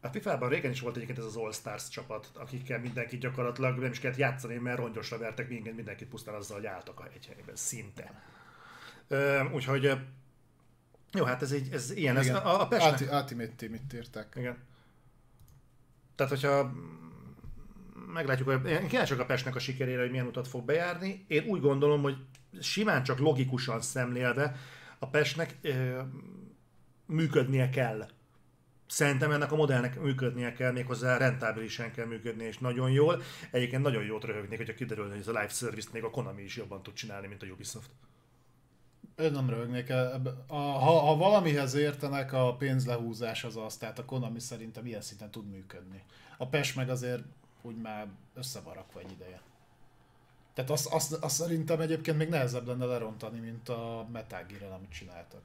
A 0.00 0.08
FIFA-ban 0.08 0.48
régen 0.48 0.70
is 0.70 0.80
volt 0.80 0.96
egyébként 0.96 1.18
ez 1.18 1.24
az 1.24 1.36
All 1.36 1.52
Stars 1.52 1.88
csapat, 1.88 2.30
akikkel 2.34 2.78
mindenki 2.78 3.18
gyakorlatilag 3.18 3.78
nem 3.78 3.90
is 3.90 3.98
kellett 3.98 4.16
játszani, 4.16 4.56
mert 4.56 4.78
rongyosra 4.78 5.18
vertek 5.18 5.48
minket, 5.48 5.74
mindenkit 5.74 6.08
pusztán 6.08 6.34
azzal, 6.34 6.56
hogy 6.56 6.66
álltak 6.66 7.00
a 7.00 7.08
hegyhelyben, 7.12 7.56
szinte. 7.56 8.22
Ö, 9.08 9.48
úgyhogy, 9.50 9.98
jó, 11.12 11.24
hát 11.24 11.42
ez, 11.42 11.52
egy, 11.52 11.68
ez 11.72 11.90
ilyen, 11.90 12.16
ez 12.16 12.24
Igen. 12.24 12.36
a, 12.36 12.60
a 12.60 12.68
Pestnek, 12.68 12.90
Ulti- 13.00 13.14
Ultimate 13.14 13.52
Team-it 13.56 13.92
írták. 13.94 14.34
Igen. 14.36 14.58
Tehát, 16.14 16.32
hogyha 16.32 16.72
meglátjuk, 18.12 18.48
hogy 18.48 18.70
én 18.70 18.88
kíváncsi 18.88 19.12
vagyok 19.12 19.20
a 19.20 19.26
Pestnek 19.26 19.54
a 19.54 19.58
sikerére, 19.58 20.00
hogy 20.00 20.10
milyen 20.10 20.26
utat 20.26 20.48
fog 20.48 20.64
bejárni. 20.64 21.24
Én 21.28 21.44
úgy 21.44 21.60
gondolom, 21.60 22.02
hogy 22.02 22.16
simán 22.60 23.02
csak 23.02 23.18
logikusan 23.18 23.80
szemlélve 23.80 24.56
a 24.98 25.06
Pestnek 25.06 25.56
ö, 25.62 26.00
működnie 27.06 27.68
kell. 27.68 28.08
Szerintem 28.86 29.30
ennek 29.30 29.52
a 29.52 29.56
modellnek 29.56 30.00
működnie 30.00 30.52
kell, 30.52 30.72
méghozzá 30.72 31.16
rentábilisan 31.16 31.90
kell 31.90 32.06
működnie, 32.06 32.46
és 32.46 32.58
nagyon 32.58 32.90
jól. 32.90 33.22
Egyébként 33.50 33.82
nagyon 33.82 34.04
jót 34.04 34.24
röhögnék, 34.24 34.58
hogyha 34.58 34.74
kiderülne, 34.74 35.10
hogy 35.10 35.20
ez 35.20 35.28
a 35.28 35.32
live 35.32 35.48
service 35.48 35.88
még 35.92 36.04
a 36.04 36.10
Konami 36.10 36.42
is 36.42 36.56
jobban 36.56 36.82
tud 36.82 36.94
csinálni, 36.94 37.26
mint 37.26 37.42
a 37.42 37.46
Ubisoft. 37.46 37.90
Én 39.20 39.32
nem. 39.32 39.68
A, 40.46 40.56
ha, 40.56 40.98
ha 41.00 41.16
valamihez 41.16 41.74
értenek, 41.74 42.32
a 42.32 42.54
pénzlehúzás 42.56 43.44
az 43.44 43.56
az, 43.56 43.76
tehát 43.76 43.98
a 43.98 44.04
Konami 44.04 44.40
szerintem 44.40 44.86
ilyen 44.86 45.00
szinten 45.00 45.30
tud 45.30 45.50
működni. 45.50 46.02
A 46.38 46.46
PES 46.46 46.74
meg 46.74 46.90
azért 46.90 47.22
úgy 47.62 47.76
már 47.76 48.06
összevarakva 48.34 49.00
egy 49.00 49.10
ideje. 49.10 49.40
Tehát 50.54 50.70
azt, 50.70 50.86
azt, 50.86 51.12
azt 51.12 51.36
szerintem 51.36 51.80
egyébként 51.80 52.16
még 52.16 52.28
nehezebb 52.28 52.66
lenne 52.66 52.84
lerontani, 52.84 53.38
mint 53.38 53.68
a 53.68 54.06
Metal 54.12 54.44
Gear-rel, 54.48 54.72
amit 54.72 54.90
csináltak. 54.90 55.42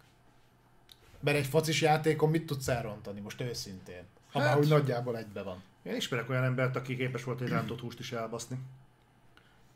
Mert 1.19 1.37
egy 1.37 1.45
focis 1.45 1.81
játékon 1.81 2.29
mit 2.29 2.45
tudsz 2.45 2.67
elrontani, 2.67 3.19
most 3.19 3.41
őszintén? 3.41 4.03
Ha 4.31 4.39
már 4.39 4.47
Hát- 4.47 4.57
úgy 4.57 4.67
nagyjából 4.67 5.17
egybe 5.17 5.41
van. 5.41 5.63
Én 5.83 5.95
ismerek 5.95 6.29
olyan 6.29 6.43
embert, 6.43 6.75
aki 6.75 6.95
képes 6.95 7.23
volt 7.23 7.41
egy 7.41 7.47
rántott 7.47 7.79
húst 7.79 7.99
is 7.99 8.11
elbaszni. 8.11 8.59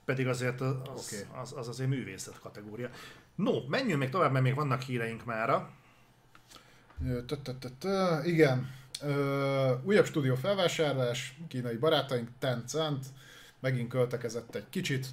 Pedig 0.06 0.28
azért 0.28 0.62
az, 0.62 0.76
Oké. 0.88 1.26
az, 1.42 1.54
az 1.58 1.68
azért 1.68 1.90
művészet 1.90 2.40
kategória. 2.40 2.90
No, 3.40 3.68
menjünk 3.68 4.00
még 4.00 4.10
tovább, 4.10 4.32
mert 4.32 4.44
még 4.44 4.56
vannak 4.56 4.82
híreink 4.82 5.26
mára. 5.26 5.70
Igen. 8.24 8.72
Újabb 9.84 10.06
stúdió 10.06 10.36
felvásárlás, 10.36 11.38
kínai 11.48 11.76
barátaink, 11.78 12.30
Tencent, 12.40 13.06
megint 13.60 13.90
költekezett 13.90 14.56
egy 14.56 14.70
kicsit, 14.70 15.08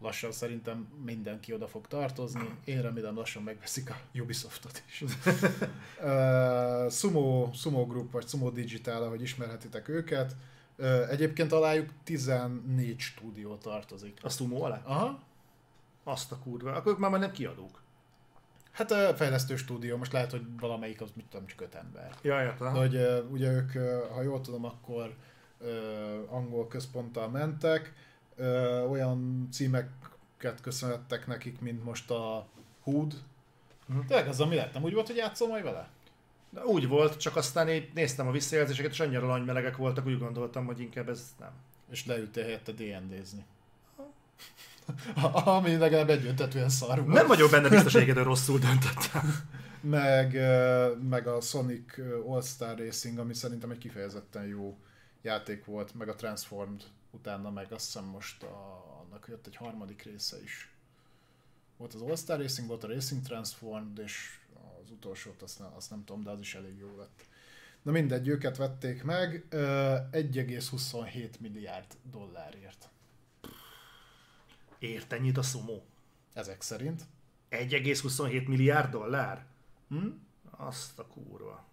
lassan 0.00 0.32
szerintem 0.32 0.88
mindenki 1.04 1.52
oda 1.52 1.68
fog 1.68 1.86
tartozni, 1.86 2.48
én 2.64 2.82
remélem 2.82 3.16
lassan 3.16 3.42
megveszik 3.42 3.90
a 3.90 3.96
Ubisoftot 4.14 4.82
is. 4.88 5.04
Sumo, 6.98 7.50
Sumo 7.54 7.86
Group, 7.86 8.12
vagy 8.12 8.28
Sumo 8.28 8.50
Digital, 8.50 9.02
ahogy 9.02 9.22
ismerhetitek 9.22 9.88
őket, 9.88 10.36
egyébként 11.10 11.52
alájuk 11.52 11.88
14 12.04 13.00
stúdió 13.00 13.56
tartozik. 13.56 14.18
A 14.22 14.28
Sumo 14.28 14.64
alá? 14.64 14.82
Aha, 14.84 15.22
Azt 16.04 16.32
a 16.32 16.38
kurva. 16.38 16.72
Akkor 16.72 16.92
ők 16.92 16.98
már 16.98 17.10
nem 17.10 17.32
kiadók. 17.32 17.82
hát 18.70 18.90
ö, 18.90 19.10
fejlesztő 19.16 19.56
stúdió, 19.56 19.96
most 19.96 20.12
lehet, 20.12 20.30
hogy 20.30 20.42
valamelyik 20.60 21.00
az, 21.00 21.10
mit 21.14 21.24
tudom, 21.30 21.46
csak 21.46 21.60
öt 21.60 21.74
ember. 21.74 22.14
Ja, 22.22 22.42
értem. 22.42 22.72
De 22.72 22.78
hogy 22.78 23.24
ugye 23.30 23.50
ők, 23.50 23.72
ha 24.12 24.22
jól 24.22 24.40
tudom, 24.40 24.64
akkor 24.64 25.14
angol 26.28 26.68
központtal 26.68 27.28
mentek, 27.28 27.92
olyan 28.90 29.48
címeket 29.52 30.60
köszönhettek 30.62 31.26
nekik, 31.26 31.60
mint 31.60 31.84
most 31.84 32.10
a 32.10 32.46
Hood. 32.82 33.14
Mhm. 33.86 34.06
Tényleg 34.06 34.28
az, 34.28 34.40
ami 34.40 34.54
lett, 34.54 34.72
nem 34.72 34.82
úgy 34.82 34.94
volt, 34.94 35.06
hogy 35.06 35.16
játszol 35.16 35.48
majd 35.48 35.64
vele? 35.64 35.88
De 36.50 36.64
úgy 36.64 36.88
volt, 36.88 37.16
csak 37.16 37.36
aztán 37.36 37.68
így 37.68 37.90
néztem 37.94 38.26
a 38.26 38.30
visszajelzéseket, 38.30 38.90
és 38.90 39.00
annyira 39.00 39.22
aranymelegek 39.22 39.76
voltak, 39.76 40.06
úgy 40.06 40.18
gondoltam, 40.18 40.66
hogy 40.66 40.80
inkább 40.80 41.08
ez 41.08 41.34
nem. 41.38 41.52
És 41.90 42.06
leültél 42.06 42.44
helyette 42.44 42.72
D&D-zni. 42.72 43.44
Ami 45.32 45.76
legalább 45.76 46.10
egyöntetően 46.10 46.68
szar 46.68 47.04
volt. 47.04 47.16
Nem 47.16 47.26
vagyok 47.26 47.50
benne 47.50 47.68
biztos, 47.68 47.92
hogy 47.92 48.08
rosszul 48.08 48.58
döntöttem. 48.58 49.34
Meg, 49.80 50.32
meg 51.08 51.26
a 51.26 51.40
Sonic 51.40 51.98
All-Star 52.26 52.78
Racing, 52.78 53.18
ami 53.18 53.34
szerintem 53.34 53.70
egy 53.70 53.78
kifejezetten 53.78 54.46
jó 54.46 54.78
játék 55.22 55.64
volt, 55.64 55.94
meg 55.94 56.08
a 56.08 56.14
Transformed 56.14 56.82
utána, 57.10 57.50
meg 57.50 57.72
azt 57.72 57.84
hiszem 57.84 58.04
most 58.04 58.42
a, 58.42 58.84
annak 59.00 59.26
jött 59.28 59.46
egy 59.46 59.56
harmadik 59.56 60.02
része 60.02 60.42
is. 60.42 60.72
Volt 61.76 61.94
az 61.94 62.00
All-Star 62.00 62.38
Racing, 62.38 62.68
volt 62.68 62.84
a 62.84 62.86
Racing 62.86 63.22
Transformed, 63.22 63.98
és 63.98 64.38
az 64.82 64.90
utolsót 64.90 65.42
azt, 65.42 65.58
ne, 65.58 65.66
azt 65.76 65.90
nem 65.90 66.04
tudom, 66.04 66.22
de 66.22 66.30
az 66.30 66.40
is 66.40 66.54
elég 66.54 66.78
jó 66.78 66.96
lett. 66.98 67.26
Na 67.82 67.90
mindegy, 67.90 68.28
őket 68.28 68.56
vették 68.56 69.02
meg 69.02 69.46
ö, 69.48 69.96
1,27 70.12 71.38
milliárd 71.38 71.86
dollárért. 72.10 72.88
Ért 74.82 75.12
ennyit 75.12 75.36
a 75.38 75.42
Sumo? 75.42 75.80
Ezek 76.32 76.62
szerint. 76.62 77.02
1,27 77.50 78.46
milliárd 78.48 78.90
dollár? 78.90 79.46
Hm? 79.88 80.06
Azt 80.50 80.98
a 80.98 81.06
kurva. 81.06 81.64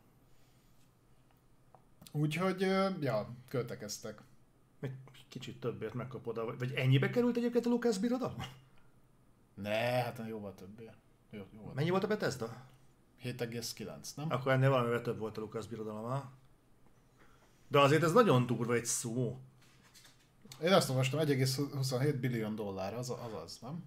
Úgyhogy, 2.11 2.61
ja, 3.01 3.29
költekeztek. 3.47 4.21
Egy 4.79 4.91
kicsit 5.27 5.59
többért 5.59 5.93
megkapod, 5.93 6.37
a- 6.37 6.55
vagy 6.57 6.73
ennyibe 6.73 7.09
került 7.09 7.37
egyébként 7.37 7.65
a 7.65 7.69
Lucas 7.69 7.97
birodalom? 7.97 8.43
Ne, 9.53 9.77
hát 9.79 10.21
jóval 10.27 10.55
többért. 10.55 10.97
Jó, 11.29 11.45
jó. 11.53 11.71
Mennyi 11.75 11.89
volt 11.89 12.03
a 12.03 12.07
Bethesda? 12.07 12.61
7,9, 13.23 14.15
nem? 14.15 14.31
Akkor 14.31 14.51
ennél 14.51 14.69
valamivel 14.69 15.01
több 15.01 15.17
volt 15.17 15.37
a 15.37 15.41
Lucas 15.41 15.67
birodalom? 15.67 16.29
De 17.67 17.79
azért 17.79 18.03
ez 18.03 18.11
nagyon 18.13 18.45
durva 18.45 18.73
egy 18.73 18.85
Sumo. 18.85 19.37
Én 20.63 20.73
azt 20.73 20.89
olvastam, 20.89 21.19
1,27 21.19 22.15
billion 22.19 22.55
dollár, 22.55 22.93
az 22.93 23.09
az, 23.09 23.33
az 23.43 23.57
nem? 23.61 23.83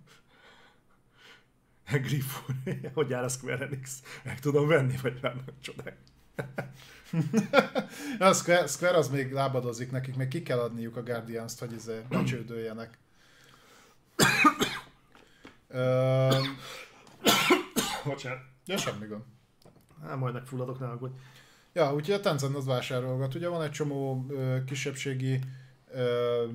Griffon, 2.00 2.62
hogy 2.94 3.12
áll 3.12 3.24
a 3.24 3.28
Square 3.28 3.64
Enix? 3.64 4.02
Meg 4.24 4.40
tudom 4.40 4.66
venni, 4.68 4.96
vagy 5.02 5.20
vannak 5.20 5.52
csodák. 5.60 5.96
A 8.18 8.32
Square, 8.32 8.66
Square 8.66 8.96
az 8.96 9.08
még 9.08 9.32
lábadozik, 9.32 9.90
nekik 9.90 10.16
még 10.16 10.28
ki 10.28 10.42
kell 10.42 10.58
adniuk 10.58 10.96
a 10.96 11.02
Guardians-t, 11.02 11.58
hogy 11.58 11.72
izé 11.72 12.00
becsődöljenek. 12.08 12.98
Ö, 15.68 16.28
Bocsánat. 18.04 18.38
ja, 18.66 18.76
semmi 18.76 19.06
gond. 19.06 19.22
Hát 20.02 20.18
majd 20.18 20.34
megfulladok, 20.34 20.78
ne 20.78 20.86
aggódj. 20.86 21.14
Ja, 21.72 21.94
úgyhogy 21.94 22.14
a 22.14 22.20
Tencent 22.20 22.56
az 22.56 22.66
vásárolgat. 22.66 23.34
Ugye 23.34 23.48
van 23.48 23.62
egy 23.62 23.70
csomó 23.70 24.26
ö, 24.28 24.64
kisebbségi 24.64 25.40
ö, 25.92 26.46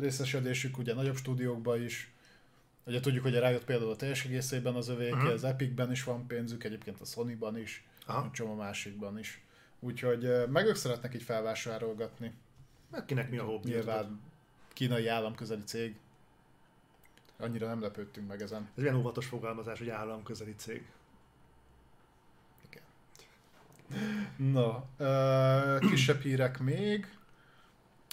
részesedésük, 0.00 0.78
ugye 0.78 0.94
nagyobb 0.94 1.16
stúdiókban 1.16 1.82
is. 1.82 2.12
Ugye 2.86 3.00
tudjuk, 3.00 3.22
hogy 3.22 3.36
a 3.36 3.48
Riot 3.48 3.64
például 3.64 3.90
a 3.90 3.96
teljes 3.96 4.24
egészében 4.24 4.74
az 4.74 4.88
övéké, 4.88 5.14
Mhm. 5.14 5.26
az 5.26 5.44
Epicben 5.44 5.90
is 5.90 6.04
van 6.04 6.26
pénzük, 6.26 6.64
egyébként 6.64 7.00
a 7.00 7.04
Sony-ban 7.04 7.58
is, 7.58 7.84
Aha. 8.06 8.24
egy 8.24 8.30
csomó 8.30 8.54
másikban 8.54 9.18
is. 9.18 9.42
Úgyhogy 9.80 10.48
meg 10.48 10.66
ők 10.66 10.74
szeretnek 10.74 11.14
így 11.14 11.22
felvásárolgatni. 11.22 12.32
Meg 12.90 13.04
kinek 13.04 13.30
mi 13.30 13.38
a 13.38 13.44
hobbi? 13.44 13.68
Nyilván 13.70 14.20
kínai 14.72 15.06
államközeli 15.06 15.62
cég. 15.64 15.96
Annyira 17.38 17.66
nem 17.66 17.80
lepődtünk 17.80 18.28
meg 18.28 18.42
ezen. 18.42 18.68
Ez 18.76 18.82
ilyen 18.82 18.94
óvatos 18.96 19.26
fogalmazás, 19.26 19.78
hogy 19.78 19.88
államközeli 19.88 20.54
cég. 20.56 20.86
Na, 24.36 24.84
ö, 24.96 25.76
kisebb 25.90 26.20
hírek 26.20 26.58
még. 26.58 27.13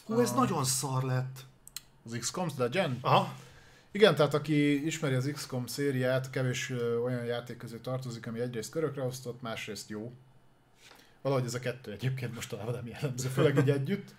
Hú, 0.06 0.20
ez 0.20 0.30
Ah. 0.30 0.36
nagyon 0.36 0.64
szar 0.64 1.04
lett. 1.04 1.40
Az 2.06 2.18
XCOM 2.20 2.48
Legend? 2.58 2.98
Aha. 3.02 3.36
Igen, 3.92 4.16
tehát 4.16 4.34
aki 4.34 4.86
ismeri 4.86 5.16
az 5.16 5.30
XCOM 5.34 5.68
szériát, 5.68 6.30
kevés 6.30 6.70
ö, 6.70 6.98
olyan 6.98 7.26
játék 7.26 7.58
közé 7.58 7.78
tartozik, 7.78 8.28
ami 8.28 8.40
egyrészt 8.40 8.72
körökre 8.72 9.04
osztott, 9.04 9.42
másrészt 9.42 9.90
jó. 9.90 10.12
Valahogy 11.22 11.46
ez 11.46 11.54
a 11.54 11.60
kettő 11.60 11.92
egyébként 11.92 12.34
mostanában 12.34 12.74
nem 12.74 12.88
jellemző, 12.88 13.28
főleg 13.30 13.58
így 13.58 13.70
együtt. 13.70 14.14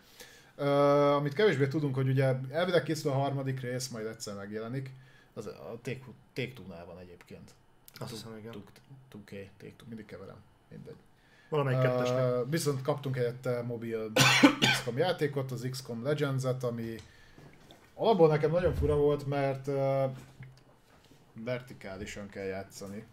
Uh, 0.56 1.14
amit 1.14 1.32
kevésbé 1.34 1.68
tudunk, 1.68 1.94
hogy 1.94 2.08
ugye 2.08 2.34
elvileg 2.50 2.82
készül 2.82 3.10
a 3.10 3.14
harmadik 3.14 3.60
rész, 3.60 3.88
majd 3.88 4.06
egyszer 4.06 4.34
megjelenik. 4.34 4.90
Az 5.34 5.46
a 5.46 5.78
Take, 5.82 6.00
Take 6.32 6.52
Two-nál 6.52 6.84
van 6.84 6.98
egyébként. 6.98 7.54
Azt 7.98 8.10
hiszem, 8.10 8.36
igen. 8.38 8.52
2K, 9.12 9.30
Take 9.58 9.72
Two, 9.76 9.86
mindig 9.88 10.04
keverem. 10.06 10.36
Mindegy. 10.68 10.94
Valamelyik 11.52 11.80
kettesnek. 11.80 12.32
Uh, 12.32 12.50
viszont 12.50 12.82
kaptunk 12.82 13.16
helyette 13.16 13.62
mobil 13.62 14.12
XCOM 14.74 14.96
játékot, 14.98 15.50
az 15.50 15.66
XCOM 15.70 16.02
Legends-et, 16.02 16.64
ami 16.64 16.94
alapból 17.94 18.28
nekem 18.28 18.50
nagyon 18.50 18.74
fura 18.74 18.96
volt, 18.96 19.26
mert 19.26 19.66
uh, 19.66 19.74
vertikálisan 21.44 22.28
kell 22.28 22.44
játszani, 22.44 23.04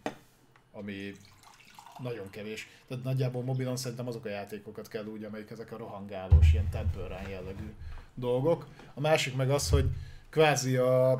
ami 0.72 1.12
nagyon 1.98 2.30
kevés. 2.30 2.68
Tehát 2.88 3.04
nagyjából 3.04 3.42
mobilon 3.42 3.76
szerintem 3.76 4.06
azok 4.06 4.24
a 4.24 4.28
játékokat 4.28 4.88
kell 4.88 5.04
úgy, 5.04 5.24
amelyik 5.24 5.50
ezek 5.50 5.72
a 5.72 5.76
rohangálós, 5.76 6.52
ilyen 6.52 6.68
temple 6.70 7.06
run 7.06 7.28
jellegű 7.30 7.72
dolgok. 8.14 8.66
A 8.94 9.00
másik 9.00 9.36
meg 9.36 9.50
az, 9.50 9.70
hogy 9.70 9.88
kvázi 10.30 10.76
a, 10.76 11.12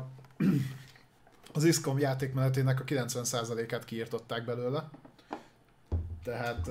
az 1.53 1.65
XCOM 1.69 1.99
játékmenetének 1.99 2.79
a 2.79 2.83
90%-át 2.83 3.85
kiirtották 3.85 4.45
belőle. 4.45 4.89
Tehát 6.23 6.69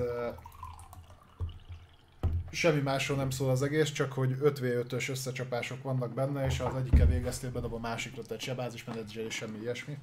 semmi 2.51 2.81
másról 2.81 3.17
nem 3.17 3.29
szól 3.29 3.49
az 3.49 3.61
egész, 3.61 3.91
csak 3.91 4.13
hogy 4.13 4.35
5v5-ös 4.41 5.09
összecsapások 5.09 5.83
vannak 5.83 6.13
benne, 6.13 6.45
és 6.45 6.57
ha 6.57 6.65
az 6.65 6.75
egyike 6.75 7.05
végeztél, 7.05 7.51
bedob 7.51 7.73
a 7.73 7.79
másikra, 7.79 8.21
tehát 8.21 8.41
se 8.41 8.55
bázismenedzser, 8.55 9.31
semmi 9.31 9.57
ilyesmi. 9.61 9.97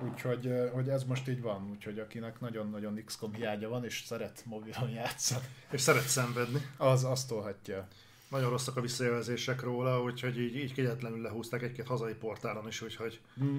Úgyhogy 0.00 0.52
hogy 0.72 0.88
ez 0.88 1.04
most 1.04 1.28
így 1.28 1.40
van, 1.40 1.68
úgyhogy 1.70 1.98
akinek 1.98 2.40
nagyon-nagyon 2.40 3.02
XCOM 3.04 3.32
hiánya 3.34 3.68
van, 3.68 3.84
és 3.84 4.02
szeret 4.06 4.42
mobilon 4.44 4.90
játszani, 4.90 5.44
És 5.70 5.80
szeret 5.80 6.08
szenvedni. 6.08 6.66
az 6.76 7.04
azt 7.04 7.28
tolhatja. 7.28 7.88
Nagyon 8.28 8.50
rosszak 8.50 8.76
a 8.76 8.80
visszajelzések 8.80 9.62
róla, 9.62 10.02
úgyhogy 10.02 10.38
így, 10.38 10.56
így 10.56 10.72
kegyetlenül 10.74 11.20
lehúzták 11.22 11.62
egy-két 11.62 11.86
hazai 11.86 12.14
portálon 12.14 12.66
is, 12.66 12.82
úgyhogy 12.82 13.20
Mm. 13.42 13.58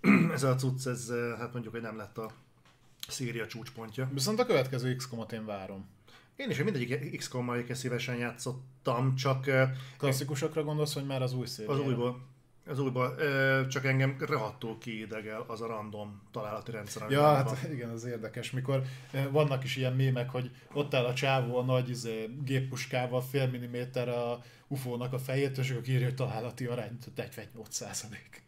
ez 0.34 0.42
a 0.42 0.54
cucc, 0.54 0.86
ez 0.86 1.12
hát 1.38 1.52
mondjuk, 1.52 1.74
hogy 1.74 1.82
nem 1.82 1.96
lett 1.96 2.18
a 2.18 2.30
Szíria 3.08 3.46
csúcspontja. 3.46 4.10
Viszont 4.12 4.40
a 4.40 4.46
következő 4.46 4.96
XCOM-ot 4.96 5.32
én 5.32 5.44
várom. 5.44 5.88
Én 6.36 6.50
is 6.50 6.62
mindegyik 6.62 7.16
XCOM-mal 7.16 7.64
szívesen 7.70 8.16
játszottam, 8.16 9.14
csak 9.14 9.50
Klasszikusokra 9.98 10.64
gondolsz, 10.64 10.94
hogy 10.94 11.06
már 11.06 11.22
az 11.22 11.32
új 11.32 11.46
széria? 11.46 11.72
az 11.72 11.80
újból, 11.80 12.20
az 12.66 12.78
újból, 12.78 13.16
csak 13.68 13.84
engem 13.84 14.16
rohadtul 14.18 14.78
kiidegel 14.78 15.44
az 15.46 15.60
a 15.60 15.66
random 15.66 16.22
találati 16.32 16.70
rendszer. 16.70 17.10
Ja, 17.10 17.22
hát 17.22 17.60
van. 17.60 17.72
igen, 17.72 17.88
az 17.88 18.04
érdekes, 18.04 18.50
mikor 18.50 18.82
vannak 19.30 19.64
is 19.64 19.76
ilyen 19.76 19.92
mémek, 19.92 20.30
hogy 20.30 20.50
ott 20.72 20.94
áll 20.94 21.04
a 21.04 21.14
csávó 21.14 21.58
a 21.58 21.64
nagy 21.64 21.88
izé, 21.88 22.30
géppuskával 22.44 23.22
fél 23.22 23.46
milliméter 23.46 24.08
a 24.08 24.42
UFO-nak 24.68 25.12
a 25.12 25.18
fejét, 25.18 25.58
és 25.58 25.70
akkor 25.70 25.88
írja, 25.88 26.04
hogy 26.04 26.14
találati 26.14 26.64
arány, 26.64 26.98
tehát 26.98 27.36
48 27.36 27.74
százalék. 27.74 28.42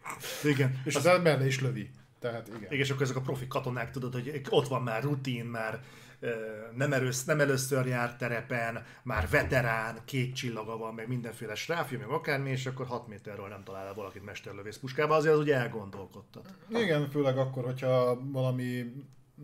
Igen, 0.45 0.83
És 0.85 0.95
az, 0.95 1.07
az 1.07 1.23
mellé 1.23 1.47
is 1.47 1.61
lövi. 1.61 1.91
Tehát 2.23 2.49
igen. 2.49 2.73
és 2.73 2.91
akkor 2.91 3.03
ezek 3.03 3.17
a 3.17 3.21
profi 3.21 3.47
katonák, 3.47 3.91
tudod, 3.91 4.13
hogy 4.13 4.43
ott 4.49 4.69
van 4.69 4.83
már 4.83 5.03
rutin, 5.03 5.45
már 5.45 5.85
nem, 6.77 6.93
elősz, 6.93 7.25
nem 7.25 7.41
először 7.41 7.87
jár 7.87 8.17
terepen, 8.17 8.85
már 9.03 9.29
veterán, 9.31 9.99
két 10.05 10.35
csillaga 10.35 10.77
van, 10.77 10.95
meg 10.95 11.09
mindenféle 11.09 11.55
stráfja, 11.55 11.99
meg 11.99 12.09
akármi, 12.09 12.51
és 12.51 12.67
akkor 12.67 12.87
6 12.87 13.09
méterről 13.09 13.49
nem 13.49 13.65
talál 13.65 13.87
el 13.87 13.95
valakit 13.95 14.25
mesterlövész 14.25 14.77
puskába, 14.77 15.15
azért 15.15 15.35
az 15.35 15.41
ugye 15.41 15.57
elgondolkodtat. 15.57 16.55
Igen, 16.69 17.11
főleg 17.11 17.39
akkor, 17.39 17.65
hogyha 17.65 18.21
valami 18.31 18.93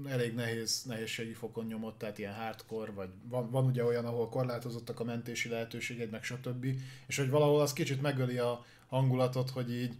elég 0.06 0.34
nehéz, 0.34 0.82
nehézségi 0.86 1.32
fokon 1.32 1.66
nyomott, 1.66 1.98
tehát 1.98 2.18
ilyen 2.18 2.34
hardcore, 2.34 2.90
vagy 2.90 3.08
van, 3.28 3.50
van 3.50 3.64
ugye 3.64 3.84
olyan, 3.84 4.04
ahol 4.04 4.28
korlátozottak 4.28 5.00
a 5.00 5.04
mentési 5.04 5.48
lehetőséged, 5.48 6.10
meg 6.10 6.22
stb. 6.22 6.66
És 7.06 7.16
hogy 7.16 7.30
valahol 7.30 7.60
az 7.60 7.72
kicsit 7.72 8.02
megöli 8.02 8.38
a 8.38 8.64
hangulatot, 8.88 9.50
hogy 9.50 9.72
így 9.74 9.94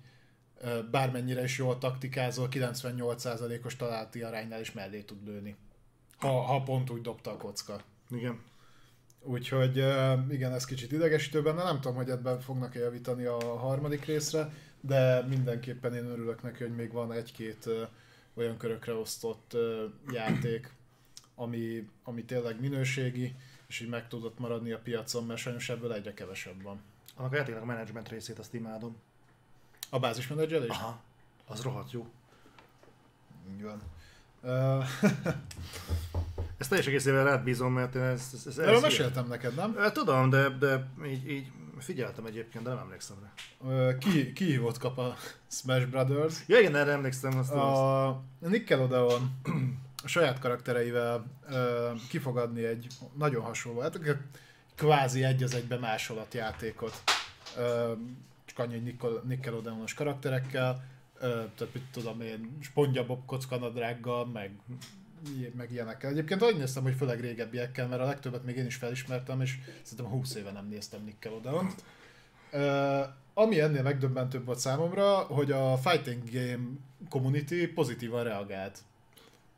bármennyire 0.91 1.43
is 1.43 1.59
jól 1.59 1.79
taktikázol, 1.79 2.49
98%-os 2.51 3.77
találati 3.77 4.23
aránynál 4.23 4.61
is 4.61 4.73
mellé 4.73 5.01
tud 5.01 5.27
lőni. 5.27 5.57
Ha, 6.19 6.41
ha 6.41 6.63
pont 6.63 6.91
úgy 6.91 7.01
dobta 7.01 7.31
a 7.31 7.37
kocka. 7.37 7.81
Igen. 8.11 8.41
Úgyhogy 9.23 9.77
igen, 10.31 10.53
ez 10.53 10.65
kicsit 10.65 10.93
idegesítő 10.93 11.43
benne, 11.43 11.63
nem 11.63 11.81
tudom, 11.81 11.97
hogy 11.97 12.11
ebben 12.11 12.41
fognak-e 12.41 12.79
javítani 12.79 13.25
a 13.25 13.59
harmadik 13.59 14.05
részre, 14.05 14.53
de 14.81 15.23
mindenképpen 15.23 15.95
én 15.95 16.05
örülök 16.05 16.43
neki, 16.43 16.63
hogy 16.63 16.75
még 16.75 16.93
van 16.93 17.13
egy-két 17.13 17.69
olyan 18.35 18.57
körökre 18.57 18.95
osztott 18.95 19.57
játék, 20.13 20.73
ami, 21.35 21.89
ami 22.05 22.25
tényleg 22.25 22.61
minőségi, 22.61 23.35
és 23.69 23.81
így 23.81 23.89
meg 23.89 24.09
tudott 24.09 24.39
maradni 24.39 24.73
a 24.73 24.79
piacon, 24.79 25.27
mert 25.27 25.41
sajnos 25.41 25.69
ebből 25.69 25.93
egyre 25.93 26.15
kevesebb 26.15 26.63
van. 26.63 26.81
Annak 27.17 27.33
a 27.33 27.37
játéknak 27.37 27.63
a 27.63 27.67
menedzsment 27.67 28.09
részét 28.09 28.39
azt 28.39 28.55
imádom. 28.55 28.97
A 29.91 29.99
bázismenedzselés? 29.99 30.69
Aha, 30.69 31.01
az 31.47 31.63
rohadt 31.63 31.93
jó. 31.93 32.07
Így 33.53 33.63
van. 33.63 33.83
Ezt 36.59 36.69
teljes 36.69 36.87
egészével 36.87 37.25
rád 37.25 37.43
bízom, 37.43 37.73
mert 37.73 37.95
én 37.95 38.03
ezt, 38.03 38.35
ezt, 38.35 38.47
ezt, 38.47 38.59
Erről 38.59 38.73
ezt 38.73 38.83
meséltem 38.83 39.27
neked, 39.27 39.55
nem? 39.55 39.77
Tudom, 39.93 40.31
de, 40.31 40.49
de 40.49 40.87
így, 41.07 41.31
így 41.31 41.51
figyeltem 41.79 42.27
egyébként, 42.27 42.65
de 42.65 42.71
nem 42.71 42.79
emlékszem 42.79 43.17
rá. 43.23 43.97
Ki, 43.97 44.33
ki 44.33 44.45
hívott 44.45 44.79
kap 44.79 44.99
a 44.99 45.17
Smash 45.49 45.87
Brothers? 45.87 46.35
Ja 46.47 46.59
igen, 46.59 46.77
erre 46.77 46.93
emlékszem, 46.93 47.39
azt. 47.39 47.53
A 47.53 48.23
Nickelodeon 48.39 49.41
a 50.05 50.09
saját 50.09 50.39
karaktereivel 50.39 51.27
kifogadni 52.09 52.65
egy 52.65 52.87
nagyon 53.15 53.43
hasonló, 53.43 53.81
hát 53.81 54.01
kvázi 54.75 55.25
egy 55.25 55.43
az 55.43 55.55
egybe 55.55 55.79
másolat 55.79 56.35
Nickel- 58.67 59.23
Nickelodeonos 59.25 59.95
karakterekkel, 59.95 60.85
tehát 61.21 61.69
mit 61.73 61.83
tudom 61.93 62.21
én, 62.21 62.59
SpongeBob 62.61 63.25
kockanadrággal, 63.27 64.27
meg, 64.27 64.51
meg 65.57 65.73
ilyenekkel. 65.73 66.11
Egyébként 66.11 66.43
úgy 66.43 66.57
néztem, 66.57 66.83
hogy 66.83 66.95
főleg 66.95 67.21
régebbiekkel, 67.21 67.89
mert 67.89 68.03
a 68.03 68.05
legtöbbet 68.05 68.45
még 68.45 68.57
én 68.57 68.67
is 68.67 68.77
felismertem, 68.77 69.41
és 69.41 69.59
szerintem 69.83 70.19
20 70.19 70.35
éve 70.35 70.51
nem 70.51 70.69
néztem 70.69 71.05
Nickelodeon. 71.05 71.71
Ami 73.35 73.61
ennél 73.61 73.83
megdöbbentőbb 73.83 74.45
volt 74.45 74.59
számomra, 74.59 75.17
hogy 75.19 75.53
a 75.53 75.77
fighting 75.77 76.23
game 76.31 76.69
community 77.09 77.67
pozitívan 77.75 78.25
reagált. 78.25 78.79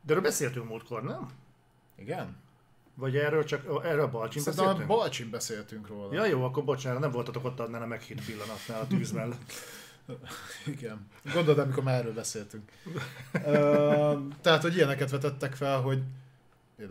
De 0.02 0.10
erről 0.10 0.22
beszéltünk 0.22 0.68
múltkor, 0.68 1.02
nem? 1.02 1.30
Igen? 1.96 2.36
Vagy 3.00 3.16
erről 3.16 3.44
csak, 3.44 3.84
erről 3.84 4.04
a 4.04 4.10
Balcsin 4.10 4.42
Szerintem 4.42 4.64
a 4.64 4.68
beszéltünk? 4.68 4.98
Balcsin 4.98 5.30
beszéltünk 5.30 5.88
róla. 5.88 6.14
Ja 6.14 6.26
jó, 6.26 6.44
akkor 6.44 6.64
bocsánat, 6.64 7.00
nem 7.00 7.10
voltatok 7.10 7.44
ott 7.44 7.60
annál 7.60 7.82
a 7.82 7.86
meghitt 7.86 8.24
pillanatnál 8.24 8.80
a 8.80 8.86
tűz 8.86 9.12
mellett. 9.12 9.52
Igen. 10.66 11.06
Gondolod, 11.32 11.58
amikor 11.58 11.82
már 11.82 11.98
erről 11.98 12.14
beszéltünk. 12.14 12.70
Ö, 13.44 14.18
tehát, 14.40 14.62
hogy 14.62 14.76
ilyeneket 14.76 15.10
vetettek 15.10 15.54
fel, 15.54 15.80
hogy 15.80 16.02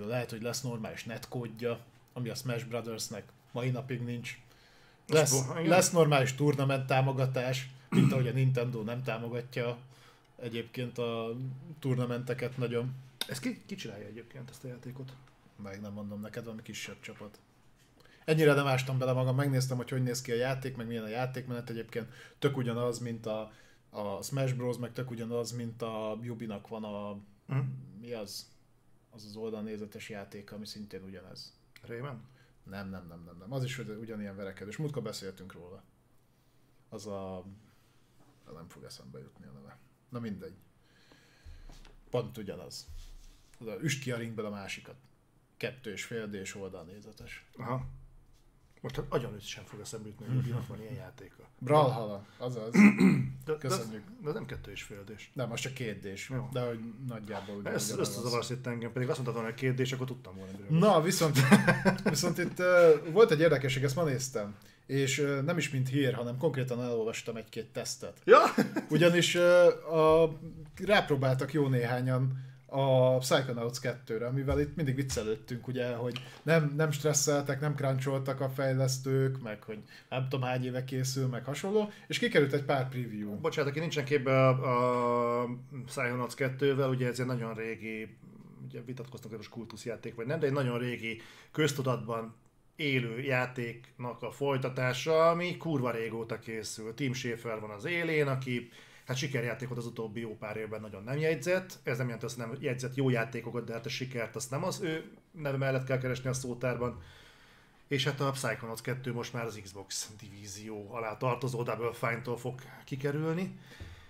lehet, 0.08 0.30
hogy 0.30 0.42
lesz 0.42 0.62
normális 0.62 1.04
netkódja, 1.04 1.80
ami 2.14 2.30
a 2.30 2.36
Smash 2.36 2.66
Brothersnek 2.66 3.24
mai 3.52 3.70
napig 3.70 4.02
nincs. 4.02 4.40
Lesz, 5.08 5.42
lesz 5.66 5.92
normális 5.92 6.36
turnament 6.36 6.88
támogatás, 6.88 7.70
mint 7.90 8.12
ahogy 8.12 8.28
a 8.28 8.32
Nintendo 8.32 8.82
nem 8.82 9.04
támogatja 9.04 9.78
egyébként 10.42 10.98
a 10.98 11.36
turnamenteket 11.80 12.58
nagyon. 12.58 12.96
Ez 13.28 13.40
ki, 13.40 13.62
ki 13.66 13.76
csinálja 13.76 14.06
egyébként 14.06 14.50
ezt 14.50 14.64
a 14.64 14.68
játékot? 14.68 15.12
Meg 15.64 15.82
nem 15.82 15.94
mondom 15.94 16.22
neked, 16.22 16.44
valami 16.44 16.62
kisebb 16.62 17.00
csapat. 17.00 17.40
Ennyire 18.26 18.54
nem 18.54 18.68
ástam 18.68 18.98
bele 18.98 19.14
magam, 19.14 19.36
megnéztem, 19.36 19.78
hogy 19.78 19.90
hogy 19.90 20.04
néz 20.04 20.22
ki 20.22 20.32
a 20.32 20.36
játék, 20.36 20.76
meg 20.76 20.88
milyen 20.88 21.04
a 21.04 21.08
játékmenet 21.08 21.70
egyébként. 21.70 22.14
Tök 22.40 22.58
ugyanaz, 22.58 23.00
mint 23.00 23.26
a, 23.26 23.52
a 23.90 24.22
Smash 24.22 24.56
Bros, 24.56 24.78
meg 24.78 24.94
tök 24.94 25.12
ugyanaz, 25.12 25.52
mint 25.52 25.82
a 25.82 26.18
Yubinak 26.22 26.68
van 26.68 26.84
a... 26.84 27.20
Hm? 27.48 27.60
Mi 28.00 28.14
az? 28.14 28.52
Az 29.10 29.26
az 29.26 29.36
oldalnézetes 29.36 30.10
játék, 30.10 30.52
ami 30.52 30.66
szintén 30.66 31.04
ugyanez. 31.04 31.58
Rayman? 31.82 32.24
Nem, 32.64 32.90
nem, 32.90 33.08
nem, 33.08 33.24
nem, 33.26 33.38
nem. 33.38 33.54
Az 33.54 33.64
is 33.64 33.78
ugyanilyen 33.78 34.36
verekedés. 34.36 34.78
Múltkor 34.78 35.04
beszéltünk 35.04 35.54
róla. 35.54 35.84
Az 36.90 37.08
a... 37.08 37.46
Nem 38.54 38.68
fog 38.68 38.84
eszembe 38.84 39.20
jutni 39.20 39.46
a 39.46 39.52
neve. 39.52 39.78
Na 40.10 40.20
mindegy. 40.20 40.56
Pont 42.10 42.38
ugyanaz. 42.38 42.88
Üst 43.82 44.02
ki 44.02 44.12
a 44.12 44.18
ringben 44.18 44.46
a 44.46 44.50
másikat. 44.50 44.96
Kettő 45.60 45.92
és 45.92 46.04
fél 46.04 46.28
D-s 46.28 46.56
oldalnézetes. 46.56 47.46
Aha. 47.58 47.86
Most 48.82 48.96
hát 48.96 49.06
agyon 49.10 49.40
sem 49.40 49.64
fog 49.64 49.80
eszembe 49.80 50.08
jutni, 50.08 50.26
hogy 50.26 50.36
Yubinak 50.36 50.68
van 50.72 50.82
ilyen 50.82 50.94
játéka. 50.94 51.44
Brawlhalla, 51.60 52.26
azaz. 52.38 52.72
De, 53.46 53.58
Köszönjük. 53.58 54.04
De, 54.06 54.14
de, 54.22 54.30
az 54.30 54.34
nem 54.34 54.46
kettő 54.46 54.72
és 54.72 54.84
fél 54.84 55.04
dés. 55.04 55.32
Nem, 55.34 55.50
most 55.50 55.64
csak 55.64 55.74
két 55.74 56.00
D-s. 56.00 56.30
Jó. 56.30 56.50
De 56.52 56.62
hogy 56.68 56.80
nagyjából 57.08 57.56
ugye 57.56 57.70
Ez 57.70 57.86
ugyanaz. 57.88 58.10
összezavarsz 58.10 58.50
itt 58.50 58.68
engem, 58.68 58.92
pedig 58.92 59.10
azt 59.10 59.18
mondtad 59.18 59.36
volna, 59.36 59.50
hogy 59.50 59.60
két 59.60 59.76
dés, 59.76 59.92
akkor 59.92 60.08
tudtam 60.08 60.36
volna. 60.36 60.52
miről 60.52 60.80
Na, 60.80 61.02
viszont, 61.02 61.38
viszont 62.04 62.38
itt 62.38 62.60
uh, 62.60 63.12
volt 63.12 63.32
egy 63.32 63.40
érdekesség, 63.40 63.84
ezt 63.84 63.96
ma 63.96 64.04
néztem. 64.04 64.56
És 64.86 65.20
uh, 65.20 65.42
nem 65.42 65.58
is 65.58 65.70
mint 65.70 65.90
hír, 65.90 66.14
hanem 66.14 66.38
konkrétan 66.38 66.82
elolvastam 66.82 67.36
egy-két 67.36 67.72
tesztet. 67.72 68.22
Ja? 68.24 68.40
Ugyanis 68.90 69.36
uh, 69.36 69.94
a, 69.94 70.38
rápróbáltak 70.86 71.54
jó 71.54 71.68
néhányan 71.68 72.48
a 72.70 73.18
Psychonauts 73.18 73.78
2-re, 73.82 74.28
amivel 74.28 74.60
itt 74.60 74.76
mindig 74.76 74.96
viccelődtünk, 74.96 75.68
ugye, 75.68 75.96
hogy 75.96 76.22
nem, 76.44 76.74
nem 76.78 76.92
stresszeltek, 76.92 77.60
nem 77.60 77.76
cruncholtak 77.76 78.42
a 78.42 78.50
fejlesztők, 78.50 79.42
meg 79.42 79.64
hogy 79.64 79.80
nem 80.10 80.28
tudom 80.30 80.46
hány 80.46 80.66
éve 80.66 80.84
készül, 80.84 81.28
meg 81.28 81.46
hasonló, 81.46 81.90
és 82.08 82.20
kikerült 82.20 82.54
egy 82.54 82.64
pár 82.64 82.90
preview. 82.90 83.36
Bocsánat, 83.36 83.70
aki 83.70 83.80
nincsen 83.80 84.06
képbe 84.06 84.48
a, 84.48 85.44
a 85.44 85.48
Psychonauts 85.86 86.34
2-vel, 86.38 86.90
ugye 86.90 87.08
ez 87.08 87.20
egy 87.20 87.26
nagyon 87.26 87.54
régi, 87.54 88.18
ugye 88.68 88.82
vitatkoznak, 88.86 89.30
hogy 89.30 89.38
most 89.38 89.50
kultuszjáték 89.50 90.16
vagy 90.16 90.26
nem, 90.26 90.40
de 90.40 90.46
egy 90.46 90.54
nagyon 90.54 90.80
régi 90.80 91.22
köztudatban 91.52 92.36
élő 92.76 93.22
játéknak 93.22 94.22
a 94.22 94.32
folytatása, 94.32 95.30
ami 95.30 95.58
kurva 95.58 95.92
régóta 95.92 96.40
készül. 96.40 96.94
Tim 96.94 97.14
Schafer 97.14 97.60
van 97.60 97.70
az 97.70 97.86
élén, 97.86 98.28
aki 98.28 98.70
hát 99.10 99.18
sikerjátékot 99.18 99.78
az 99.78 99.86
utóbbi 99.86 100.20
jó 100.20 100.38
pár 100.38 100.58
évben 100.58 100.82
nagyon 100.82 101.04
nem 101.04 101.18
jegyzett. 101.18 101.80
Ez 101.84 101.98
nem 101.98 102.06
jelenti 102.06 102.26
azt, 102.26 102.38
nem 102.38 102.58
jegyzett 102.60 102.96
jó 102.96 103.10
játékokat, 103.10 103.66
de 103.66 103.74
hát 103.74 103.86
a 103.86 103.90
sikert 103.90 104.36
azt 104.36 104.52
nem 104.52 104.64
az 104.64 104.82
ő 104.82 105.12
neve 105.32 105.58
mellett 105.58 105.86
kell 105.86 105.98
keresni 105.98 106.30
a 106.30 106.34
szótárban. 106.34 107.02
És 107.88 108.04
hát 108.04 108.20
a 108.20 108.32
Psychonauts 108.32 108.82
2 108.82 109.14
most 109.14 109.34
már 109.34 109.46
az 109.46 109.60
Xbox 109.64 110.12
divízió 110.20 110.94
alá 110.94 111.18
tartozó 111.18 111.64
Double 111.64 111.94
Fine-tól 111.94 112.38
fog 112.38 112.62
kikerülni. 112.84 113.60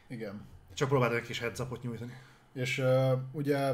Igen. 0.07 0.45
Csak 0.73 0.87
próbáltam 0.87 1.17
egy 1.17 1.25
kis 1.25 1.39
heads 1.39 1.59
nyújtani. 1.81 2.13
És 2.53 2.77
uh, 2.77 3.11
ugye, 3.31 3.73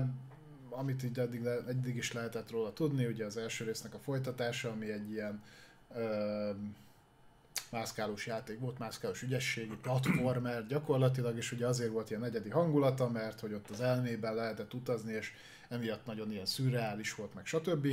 amit 0.70 1.04
így 1.04 1.20
eddig, 1.20 1.44
le- 1.44 1.64
eddig 1.68 1.96
is 1.96 2.12
lehetett 2.12 2.52
róla 2.52 2.74
tudni, 2.74 3.06
ugye 3.06 3.26
az 3.26 3.38
első 3.38 3.66
résznek 3.66 3.94
a 3.94 4.00
folytatása, 4.00 4.70
ami 4.70 4.92
egy 4.92 5.12
ilyen 5.12 5.44
uh, 5.88 6.56
mászkálós 7.72 8.26
játék 8.26 8.60
volt, 8.60 8.80
mászkálós 8.80 9.22
ügyességi 9.22 9.78
platformer 9.82 10.68
gyakorlatilag, 10.68 11.38
és 11.38 11.52
ugye 11.52 11.68
azért 11.68 11.92
volt 11.92 12.10
ilyen 12.10 12.22
negyedi 12.22 12.50
hangulata, 12.50 13.10
mert 13.10 13.40
hogy 13.40 13.54
ott 13.54 13.70
az 13.70 13.82
elmében 13.82 14.36
lehetett 14.36 14.74
utazni, 14.74 15.14
és 15.14 15.32
emiatt 15.70 16.06
nagyon 16.06 16.32
ilyen 16.32 16.46
szürreális 16.46 17.16
volt, 17.16 17.34
meg 17.34 17.46
stb. 17.46 17.88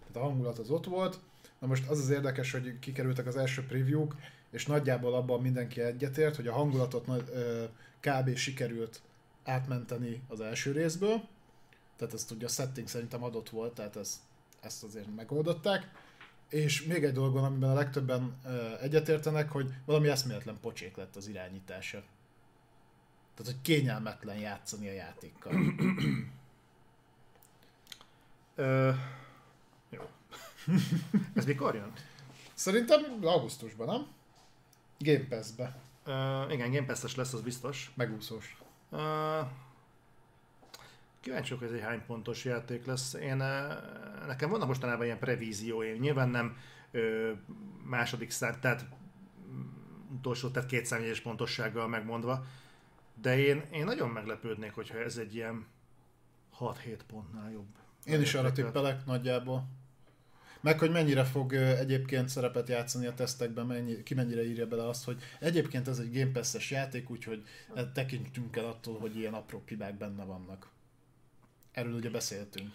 Tehát 0.00 0.16
a 0.16 0.20
hangulat 0.20 0.58
az 0.58 0.70
ott 0.70 0.84
volt. 0.84 1.18
Na 1.58 1.66
most 1.66 1.88
az 1.88 1.98
az 1.98 2.10
érdekes, 2.10 2.52
hogy 2.52 2.78
kikerültek 2.78 3.26
az 3.26 3.36
első 3.36 3.66
preview-k, 3.66 4.14
és 4.50 4.66
nagyjából 4.66 5.14
abban 5.14 5.40
mindenki 5.40 5.80
egyetért, 5.80 6.36
hogy 6.36 6.46
a 6.46 6.52
hangulatot 6.52 7.06
kb. 8.00 8.36
sikerült 8.36 9.00
átmenteni 9.44 10.22
az 10.28 10.40
első 10.40 10.72
részből. 10.72 11.22
Tehát 11.96 12.14
ezt 12.14 12.30
ugye 12.30 12.46
a 12.46 12.48
setting 12.48 12.88
szerintem 12.88 13.22
adott 13.22 13.48
volt, 13.48 13.74
tehát 13.74 13.96
ezt, 13.96 14.16
ezt 14.60 14.84
azért 14.84 15.14
megoldották. 15.16 16.03
És 16.48 16.84
még 16.84 17.04
egy 17.04 17.12
dolog 17.12 17.32
van, 17.32 17.44
amiben 17.44 17.70
a 17.70 17.74
legtöbben 17.74 18.40
egyetértenek, 18.80 19.50
hogy 19.50 19.74
valami 19.84 20.08
eszméletlen 20.08 20.58
pocsék 20.60 20.96
lett 20.96 21.16
az 21.16 21.28
irányítása. 21.28 22.02
Tehát, 23.34 23.52
hogy 23.52 23.60
kényelmetlen 23.62 24.36
játszani 24.36 24.88
a 24.88 24.92
játékkal. 24.92 25.52
Ö, 28.54 28.90
jó. 29.90 30.02
Ez 31.34 31.44
mikor 31.44 31.74
jön? 31.74 31.92
Szerintem 32.54 33.18
augusztusban, 33.22 33.86
nem? 33.86 34.06
Game 34.98 35.26
Pass-be. 35.28 35.76
Ö, 36.04 36.50
igen, 36.50 36.70
Game 36.70 36.86
Pass-es 36.86 37.14
lesz, 37.14 37.32
az 37.32 37.40
biztos. 37.40 37.92
Megúszós. 37.94 38.56
Ö, 38.90 39.40
kíváncsi 41.24 41.54
vagyok, 41.54 41.58
hogy 41.58 41.68
ez 41.68 41.82
egy 41.82 41.88
hány 41.90 42.06
pontos 42.06 42.44
játék 42.44 42.86
lesz. 42.86 43.14
Én, 43.14 43.36
nekem 44.26 44.50
vannak 44.50 44.66
mostanában 44.66 45.04
ilyen 45.04 45.18
prevízióim. 45.18 46.00
Nyilván 46.00 46.28
nem 46.28 46.56
ö, 46.90 47.30
második 47.84 48.30
szám, 48.30 48.60
tehát 48.60 48.86
utolsó, 50.16 50.48
tehát 50.48 50.68
két 50.68 50.86
számjegyes 50.86 51.20
pontossággal 51.20 51.88
megmondva. 51.88 52.44
De 53.20 53.38
én, 53.38 53.62
én 53.72 53.84
nagyon 53.84 54.08
meglepődnék, 54.08 54.72
hogyha 54.72 54.98
ez 54.98 55.16
egy 55.16 55.34
ilyen 55.34 55.66
6-7 56.60 56.98
pontnál 57.06 57.50
jobb. 57.50 57.68
Én 58.04 58.20
is 58.20 58.34
arra 58.34 58.52
tippelek 58.52 59.04
nagyjából. 59.04 59.68
Meg 60.60 60.78
hogy 60.78 60.90
mennyire 60.90 61.24
fog 61.24 61.52
egyébként 61.52 62.28
szerepet 62.28 62.68
játszani 62.68 63.06
a 63.06 63.14
tesztekben, 63.14 63.66
mennyi, 63.66 64.02
ki 64.02 64.14
mennyire 64.14 64.44
írja 64.44 64.66
bele 64.66 64.88
azt, 64.88 65.04
hogy 65.04 65.22
egyébként 65.40 65.88
ez 65.88 65.98
egy 65.98 66.12
Game 66.12 66.32
Pass-es 66.32 66.70
játék, 66.70 67.10
úgyhogy 67.10 67.44
eh, 67.74 67.84
tekintünk 67.94 68.56
el 68.56 68.64
attól, 68.64 68.98
hogy 68.98 69.16
ilyen 69.16 69.34
apró 69.34 69.62
hibák 69.66 69.94
benne 69.94 70.24
vannak. 70.24 70.73
Erről 71.74 71.92
ugye 71.92 72.10
beszéltünk. 72.10 72.72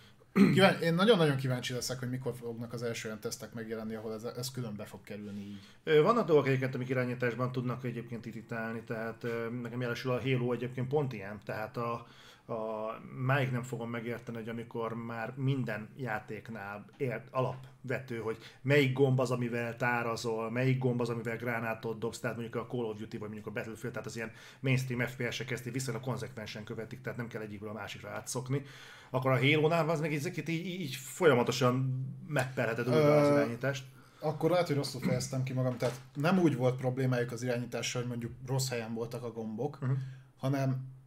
Kíván, 0.54 0.82
én 0.82 0.94
nagyon-nagyon 0.94 1.36
kíváncsi 1.36 1.74
leszek, 1.74 2.00
hogy 2.00 2.10
mikor 2.10 2.34
fognak 2.36 2.74
az 2.74 2.84
első 2.84 3.08
olyan 3.08 3.20
tesztek 3.20 3.54
megjelenni, 3.54 3.96
ahol 3.96 4.14
ez, 4.14 4.24
ez 4.24 4.52
külön 4.52 4.76
be 4.76 4.86
fog 4.86 5.02
kerülni 5.04 5.42
így. 5.42 6.02
Vannak 6.02 6.28
dolgok 6.28 6.48
egyébként, 6.48 6.76
amik 6.76 6.90
irányításban 6.90 7.52
tudnak 7.52 7.84
egyébként 7.84 8.26
irritálni, 8.26 8.84
tehát 8.84 9.26
nekem 9.62 9.82
jelesül 9.82 10.12
a 10.12 10.22
Halo 10.22 10.52
egyébként 10.52 10.88
pont 10.88 11.14
ilyen, 11.14 11.40
tehát 11.46 11.78
a, 11.78 12.08
a 12.50 13.00
máig 13.26 13.52
nem 13.52 13.64
fogom 13.64 13.90
megérteni, 13.90 14.38
hogy 14.38 14.50
amikor 14.50 14.94
már 14.94 15.34
minden 15.36 15.90
játéknál 15.98 16.86
ért, 16.98 17.28
alapvető, 17.32 18.18
hogy 18.18 18.38
melyik 18.62 18.94
gomb 18.94 19.20
az, 19.20 19.32
amivel 19.32 19.76
tárazol, 19.76 20.52
melyik 20.52 20.78
gomb 20.78 21.02
az, 21.02 21.10
amivel 21.10 21.38
gránátot 21.38 22.00
dobsz, 22.00 22.20
tehát 22.20 22.36
mondjuk 22.38 22.64
a 22.64 22.68
Call 22.68 22.86
of 22.86 22.98
Duty, 22.98 23.18
vagy 23.18 23.30
mondjuk 23.30 23.48
a 23.48 23.52
Battlefield, 23.52 23.94
tehát 23.94 24.08
az 24.08 24.16
ilyen 24.16 24.32
mainstream 24.60 25.08
FPS-ek 25.08 25.52
ezt 25.52 25.64
viszonylag 25.64 26.04
konzekvensen 26.04 26.64
követik, 26.64 27.02
tehát 27.02 27.18
nem 27.18 27.28
kell 27.28 27.42
egyikből 27.42 27.70
a 27.70 27.74
másikra 27.74 28.10
átszokni. 28.10 28.62
Akkor 29.10 29.32
a 29.32 29.40
Halo-nál 29.40 29.90
az 29.90 30.00
meg 30.00 30.14
így, 30.14 30.44
így, 30.48 30.66
így 30.66 30.96
folyamatosan 30.96 32.06
megperheted 32.28 32.88
újra 32.88 33.18
az 33.18 33.30
irányítást. 33.30 33.86
Akkor 34.22 34.50
lehet, 34.50 34.68
hogy 34.68 34.76
rosszul 34.76 35.02
fejeztem 35.02 35.44
ki 35.44 35.54
magam, 35.54 35.78
tehát 35.78 36.02
nem 36.14 36.40
úgy 36.40 36.56
volt 36.56 36.76
problémájuk 36.76 37.32
az 37.32 37.44
irányítással, 37.44 38.02
hogy 38.02 38.10
mondjuk 38.10 38.32
rossz 38.48 38.70
helyen 38.70 38.94
voltak 38.94 39.24
a 39.24 39.32
gombok, 39.32 39.78
Uh-huh. 39.82 39.98
hanem 40.38 40.98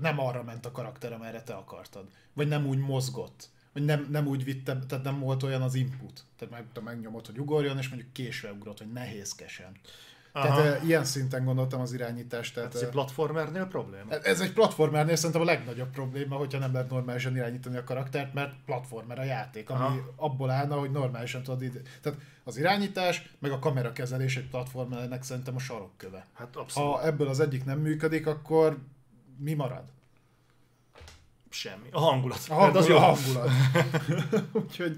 nem 0.00 0.20
arra 0.20 0.42
ment 0.42 0.66
a 0.66 0.72
karakter, 0.72 1.12
amerre 1.12 1.42
te 1.42 1.54
akartad. 1.54 2.04
Vagy 2.32 2.48
nem 2.48 2.66
úgy 2.66 2.78
mozgott. 2.78 3.48
Vagy 3.72 3.84
nem, 3.84 4.06
nem 4.10 4.26
úgy 4.26 4.44
vittem, 4.44 4.86
tehát 4.86 5.04
nem 5.04 5.20
volt 5.20 5.42
olyan 5.42 5.62
az 5.62 5.74
input. 5.74 6.24
Tehát 6.36 6.54
meg, 6.54 6.64
tudom, 6.72 6.84
megnyomod, 6.84 7.26
hogy 7.26 7.38
ugorjon, 7.38 7.78
és 7.78 7.88
mondjuk 7.88 8.12
késve 8.12 8.52
ugrott, 8.52 8.78
vagy 8.78 8.92
nehézkesen. 8.92 9.72
Tehát 10.32 10.58
e, 10.58 10.86
ilyen 10.86 11.04
szinten 11.04 11.44
gondoltam 11.44 11.80
az 11.80 11.92
irányítást. 11.92 12.54
Tehát, 12.54 12.74
Ez 12.74 12.80
egy 12.80 12.88
platformernél 12.88 13.66
probléma? 13.66 14.18
ez 14.22 14.40
egy 14.40 14.52
platformernél 14.52 15.16
szerintem 15.16 15.40
a 15.40 15.44
legnagyobb 15.44 15.90
probléma, 15.90 16.36
hogyha 16.36 16.58
nem 16.58 16.72
lehet 16.72 16.90
normálisan 16.90 17.36
irányítani 17.36 17.76
a 17.76 17.84
karaktert, 17.84 18.34
mert 18.34 18.52
platformer 18.64 19.18
a 19.18 19.24
játék, 19.24 19.70
ami 19.70 19.80
Aha. 19.80 20.12
abból 20.16 20.50
állna, 20.50 20.78
hogy 20.78 20.90
normálisan 20.90 21.42
tudod 21.42 21.62
ide. 21.62 21.80
Tehát 22.00 22.18
az 22.44 22.56
irányítás, 22.56 23.30
meg 23.38 23.50
a 23.52 23.58
kamerakezelés 23.58 24.36
egy 24.36 24.48
platformernek 24.48 25.22
szerintem 25.22 25.54
a 25.54 25.58
sarokköve. 25.58 26.26
Hát 26.34 26.56
abszolút 26.56 26.94
Ha 26.94 27.06
ebből 27.06 27.28
az 27.28 27.40
egyik 27.40 27.64
nem 27.64 27.78
működik, 27.78 28.26
akkor 28.26 28.78
mi 29.38 29.54
marad? 29.54 29.84
semmi. 31.50 31.88
A 31.90 32.00
hangulat. 32.00 32.40
A 32.48 32.54
hangulat. 32.54 32.76
az 32.76 32.86
A 32.86 32.92
jó. 32.92 32.98
hangulat. 32.98 33.50
Úgyhogy 34.64 34.96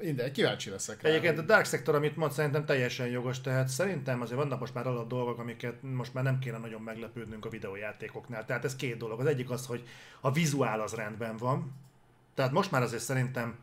minden, 0.00 0.32
kíváncsi 0.32 0.70
leszek 0.70 1.02
rá. 1.02 1.08
Egyébként 1.08 1.38
a 1.38 1.42
Dark 1.42 1.66
Sector, 1.66 1.94
amit 1.94 2.16
mond, 2.16 2.32
szerintem 2.32 2.64
teljesen 2.64 3.06
jogos, 3.06 3.40
tehát 3.40 3.68
szerintem 3.68 4.20
azért 4.20 4.38
vannak 4.38 4.60
most 4.60 4.74
már 4.74 4.86
alap 4.86 5.08
dolgok, 5.08 5.38
amiket 5.38 5.82
most 5.82 6.14
már 6.14 6.24
nem 6.24 6.38
kéne 6.38 6.58
nagyon 6.58 6.80
meglepődnünk 6.80 7.44
a 7.44 7.48
videójátékoknál. 7.48 8.44
Tehát 8.44 8.64
ez 8.64 8.76
két 8.76 8.96
dolog. 8.96 9.20
Az 9.20 9.26
egyik 9.26 9.50
az, 9.50 9.66
hogy 9.66 9.86
a 10.20 10.32
vizuál 10.32 10.80
az 10.80 10.94
rendben 10.94 11.36
van, 11.36 11.72
tehát 12.34 12.52
most 12.52 12.70
már 12.70 12.82
azért 12.82 13.02
szerintem 13.02 13.58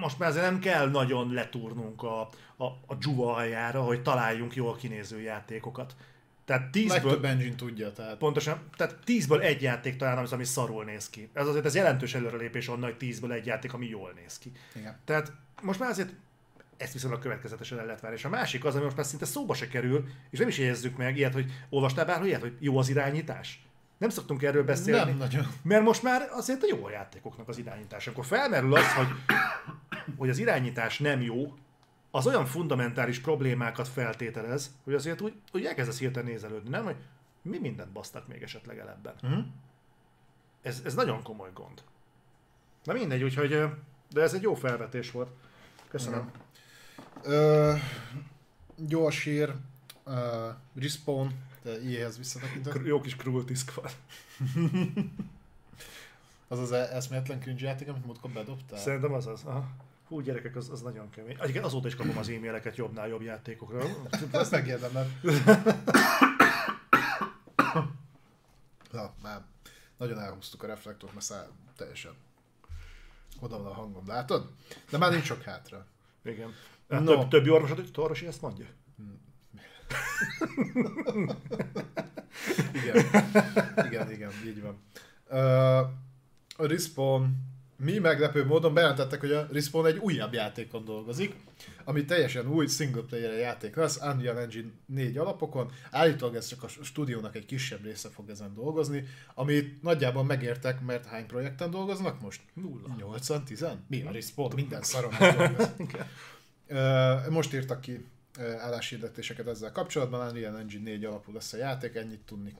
most 0.00 0.18
már 0.18 0.28
azért 0.28 0.44
nem 0.44 0.58
kell 0.58 0.90
nagyon 0.90 1.32
letúrnunk 1.32 2.02
a, 2.02 2.20
a, 2.56 2.64
a 2.86 2.94
dzsuva 2.98 3.34
aljára, 3.34 3.82
hogy 3.82 4.02
találjunk 4.02 4.54
jól 4.54 4.76
kinéző 4.76 5.20
játékokat. 5.20 5.96
Tehát 6.48 6.70
tízből, 6.70 6.96
Legtöbb 6.96 7.24
engine 7.24 7.54
tudja, 7.54 7.92
tehát 7.92 8.16
Pontosan, 8.16 8.60
tehát 8.76 8.96
10-ből 9.06 9.42
egy 9.42 9.62
játék 9.62 9.96
talán 9.96 10.18
az, 10.18 10.32
ami 10.32 10.44
szarul 10.44 10.84
néz 10.84 11.08
ki. 11.08 11.28
Ez 11.32 11.46
azért 11.46 11.64
ez 11.64 11.74
jelentős 11.74 12.14
előrelépés 12.14 12.68
onnan, 12.68 12.90
hogy 12.90 12.96
10-ből 13.00 13.32
egy 13.32 13.46
játék, 13.46 13.72
ami 13.72 13.86
jól 13.86 14.12
néz 14.16 14.38
ki. 14.38 14.52
igen. 14.74 14.96
Tehát 15.04 15.32
most 15.62 15.80
már 15.80 15.90
azért 15.90 16.12
ezt 16.76 16.92
viszonylag 16.92 17.20
következetesen 17.20 17.78
el 17.78 17.84
lehet 17.84 18.00
várni. 18.00 18.16
És 18.16 18.24
a 18.24 18.28
másik 18.28 18.64
az, 18.64 18.74
ami 18.74 18.84
most 18.84 18.96
már 18.96 19.06
szinte 19.06 19.24
szóba 19.24 19.54
se 19.54 19.68
kerül, 19.68 20.04
és 20.30 20.38
nem 20.38 20.48
is 20.48 20.58
jegyezzük 20.58 20.96
meg 20.96 21.16
ilyet, 21.16 21.32
hogy 21.32 21.52
olvastál 21.68 22.04
bárhol 22.04 22.26
ilyet, 22.26 22.40
hogy 22.40 22.56
jó 22.58 22.78
az 22.78 22.88
irányítás? 22.88 23.62
Nem 23.98 24.08
szoktunk 24.08 24.42
erről 24.42 24.64
beszélni. 24.64 25.10
Nem 25.10 25.18
nagyon. 25.18 25.46
Mert 25.62 25.82
most 25.82 26.02
már 26.02 26.28
azért 26.32 26.62
a 26.62 26.66
jó 26.70 26.84
a 26.84 26.90
játékoknak 26.90 27.48
az 27.48 27.58
irányítása. 27.58 28.10
Akkor 28.10 28.26
felmerül 28.26 28.74
az, 28.74 28.92
hogy, 28.92 29.08
hogy 30.16 30.28
az 30.28 30.38
irányítás 30.38 30.98
nem 30.98 31.22
jó, 31.22 31.54
az 32.10 32.26
olyan 32.26 32.46
fundamentális 32.46 33.18
problémákat 33.20 33.88
feltételez, 33.88 34.74
hogy 34.84 34.94
azért 34.94 35.20
úgy, 35.20 35.34
úgy 35.52 35.64
elkezdesz 35.64 35.98
hirtelen 35.98 36.28
nézelődni, 36.28 36.68
nem? 36.68 36.84
Hogy 36.84 36.96
mi 37.42 37.58
mindent 37.58 37.92
basztak 37.92 38.28
még 38.28 38.42
esetleg 38.42 38.78
el 38.78 38.88
ebben. 38.88 39.14
Mhm. 39.22 39.38
Ez, 40.62 40.82
ez 40.84 40.94
nagyon 40.94 41.22
komoly 41.22 41.50
gond. 41.54 41.82
Na 42.84 42.92
mindegy, 42.92 43.22
úgyhogy, 43.22 43.64
de 44.10 44.20
ez 44.20 44.34
egy 44.34 44.42
jó 44.42 44.54
felvetés 44.54 45.10
volt. 45.10 45.30
Köszönöm. 45.88 46.30
Ö, 47.22 47.74
gyors 48.76 49.22
hír, 49.24 49.54
ö, 50.04 50.48
Respawn, 50.74 51.32
de 51.62 51.80
ilyenhez 51.80 52.18
visszatekintett. 52.18 52.72
Kr- 52.72 52.86
Jó 52.86 53.00
kis 53.00 53.16
cruelty 53.16 53.54
squad. 53.54 53.90
Az 56.50 56.58
az 56.58 56.72
e- 56.72 56.88
eszméletlen 56.92 57.40
cringe 57.40 57.66
játék, 57.66 57.88
amit 57.88 58.04
múltkor 58.04 58.30
bedobtál. 58.30 58.78
Szerintem 58.78 59.12
az 59.12 59.26
az. 59.26 59.42
Aha. 59.44 59.68
Hú, 60.08 60.20
gyerekek, 60.20 60.56
az, 60.56 60.68
az 60.70 60.80
nagyon 60.80 61.10
kemény. 61.10 61.36
Egyébként 61.40 61.64
azóta 61.64 61.86
is 61.86 61.94
kapom 61.94 62.18
az 62.18 62.28
e-maileket 62.28 62.76
jobbnál 62.76 63.08
jobb 63.08 63.22
játékokra. 63.22 63.84
Ezt 64.32 64.50
megérdemled. 64.50 65.20
Na, 68.90 69.12
már. 69.22 69.42
nagyon 69.96 70.18
elhúztuk 70.20 70.62
a 70.62 70.66
reflektort, 70.66 71.12
mert 71.12 71.24
száll, 71.24 71.50
teljesen 71.76 72.12
oda 73.40 73.62
van 73.62 73.66
a 73.66 73.74
hangom, 73.74 74.06
látod? 74.06 74.52
De 74.90 74.98
már 74.98 75.10
nincs 75.10 75.24
sok 75.24 75.42
hátra. 75.42 75.86
Igen. 76.24 76.54
No. 76.86 77.00
No. 77.00 77.18
Több, 77.18 77.28
többi 77.28 77.50
orvosod, 77.50 77.76
hogy 77.76 77.90
orvosi 77.94 78.26
ezt 78.26 78.40
mondja? 78.40 78.66
Igen, 82.72 83.04
igen, 83.86 84.10
igen, 84.10 84.30
így 84.46 84.62
van. 84.62 84.82
Uh, 85.28 85.78
a 86.56 86.66
Respawn 86.66 87.36
mi 87.78 87.98
meglepő 87.98 88.44
módon 88.46 88.74
bejelentettek, 88.74 89.20
hogy 89.20 89.32
a 89.32 89.48
Respawn 89.52 89.86
egy 89.86 89.96
újabb 89.96 90.32
játékon 90.32 90.84
dolgozik, 90.84 91.34
ami 91.84 92.04
teljesen 92.04 92.46
új 92.46 92.66
single 92.66 93.02
player 93.02 93.32
játék 93.32 93.76
lesz, 93.76 94.00
Unreal 94.02 94.38
Engine 94.38 94.68
4 94.86 95.16
alapokon. 95.16 95.70
Állítólag 95.90 96.34
ez 96.34 96.46
csak 96.46 96.62
a 96.62 96.68
stúdiónak 96.68 97.36
egy 97.36 97.46
kisebb 97.46 97.84
része 97.84 98.08
fog 98.08 98.30
ezen 98.30 98.54
dolgozni, 98.54 99.04
amit 99.34 99.82
nagyjából 99.82 100.24
megértek, 100.24 100.80
mert 100.80 101.06
hány 101.06 101.26
projekten 101.26 101.70
dolgoznak 101.70 102.20
most? 102.20 102.40
Nulla. 102.52 102.94
80 102.98 103.44
10 103.44 103.66
Mi 103.86 104.02
a 104.02 104.10
Respawn? 104.10 104.52
Minden 104.54 104.82
szaron 104.82 105.12
dolgozik. 105.20 105.96
Most 107.28 107.54
írtak 107.54 107.80
ki 107.80 108.06
álláshirdetéseket 108.38 109.46
ezzel 109.46 109.72
kapcsolatban, 109.72 110.28
Unreal 110.28 110.58
Engine 110.58 110.90
4 110.90 111.04
alapú 111.04 111.32
lesz 111.32 111.52
a 111.52 111.56
játék, 111.56 111.94
ennyit 111.94 112.20
tudni. 112.20 112.54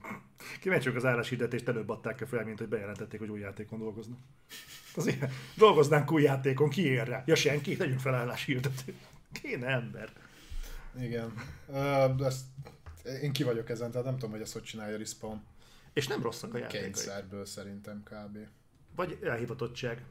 Kíváncsiak 0.60 0.96
az 0.96 1.04
álláshirdetést, 1.04 1.68
előbb 1.68 1.88
adták 1.88 2.26
fel, 2.28 2.44
mint 2.44 2.58
hogy 2.58 2.68
bejelentették, 2.68 3.20
hogy 3.20 3.28
új 3.28 3.40
játékon 3.40 3.78
dolgoznak. 3.78 4.18
Azért 4.96 5.30
dolgoznánk 5.56 6.12
új 6.12 6.22
játékon, 6.22 6.68
ki 6.68 6.86
ér 6.86 7.06
rá? 7.06 7.22
Ja 7.26 7.34
senki, 7.34 7.76
tegyünk 7.76 8.00
fel 8.00 8.14
álláshirdetést. 8.14 8.98
Kéne 9.32 9.66
ember. 9.66 10.12
Igen. 11.00 11.32
De 12.16 12.24
ezt, 12.24 12.44
én 13.22 13.32
ki 13.32 13.42
vagyok 13.42 13.70
ezen, 13.70 13.90
tehát 13.90 14.06
nem 14.06 14.14
tudom, 14.14 14.30
hogy 14.30 14.40
ezt 14.40 14.52
hogy 14.52 14.62
csinálja 14.62 14.96
Respawn. 14.96 15.44
És 15.92 16.06
nem 16.06 16.22
rosszak 16.22 16.54
a 16.54 16.58
játékai. 16.58 16.82
Kényszerből 16.82 17.44
szerintem 17.44 18.02
kb. 18.02 18.38
Vagy 18.96 19.18
elhivatottság. 19.22 20.04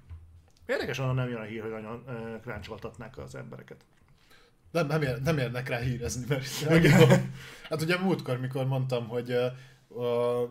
Érdekes, 0.65 0.99
onnan 0.99 1.15
nem 1.15 1.29
jön 1.29 1.41
a 1.41 1.43
hír, 1.43 1.61
hogy 1.61 1.71
nagyon 1.71 2.03
uh, 2.07 2.41
kráncsoltatnák 2.41 3.17
az 3.17 3.35
embereket. 3.35 3.85
Nem, 4.77 4.87
nem, 4.87 5.01
ér, 5.01 5.21
nem 5.21 5.37
érnek 5.37 5.69
rá 5.69 5.79
hírezni, 5.79 6.25
mert 6.27 6.45
hát 7.69 7.81
ugye 7.81 7.97
múltkor, 7.97 8.39
mikor 8.39 8.65
mondtam, 8.65 9.07
hogy 9.07 9.31
uh, 9.31 9.45
uh, 9.87 10.49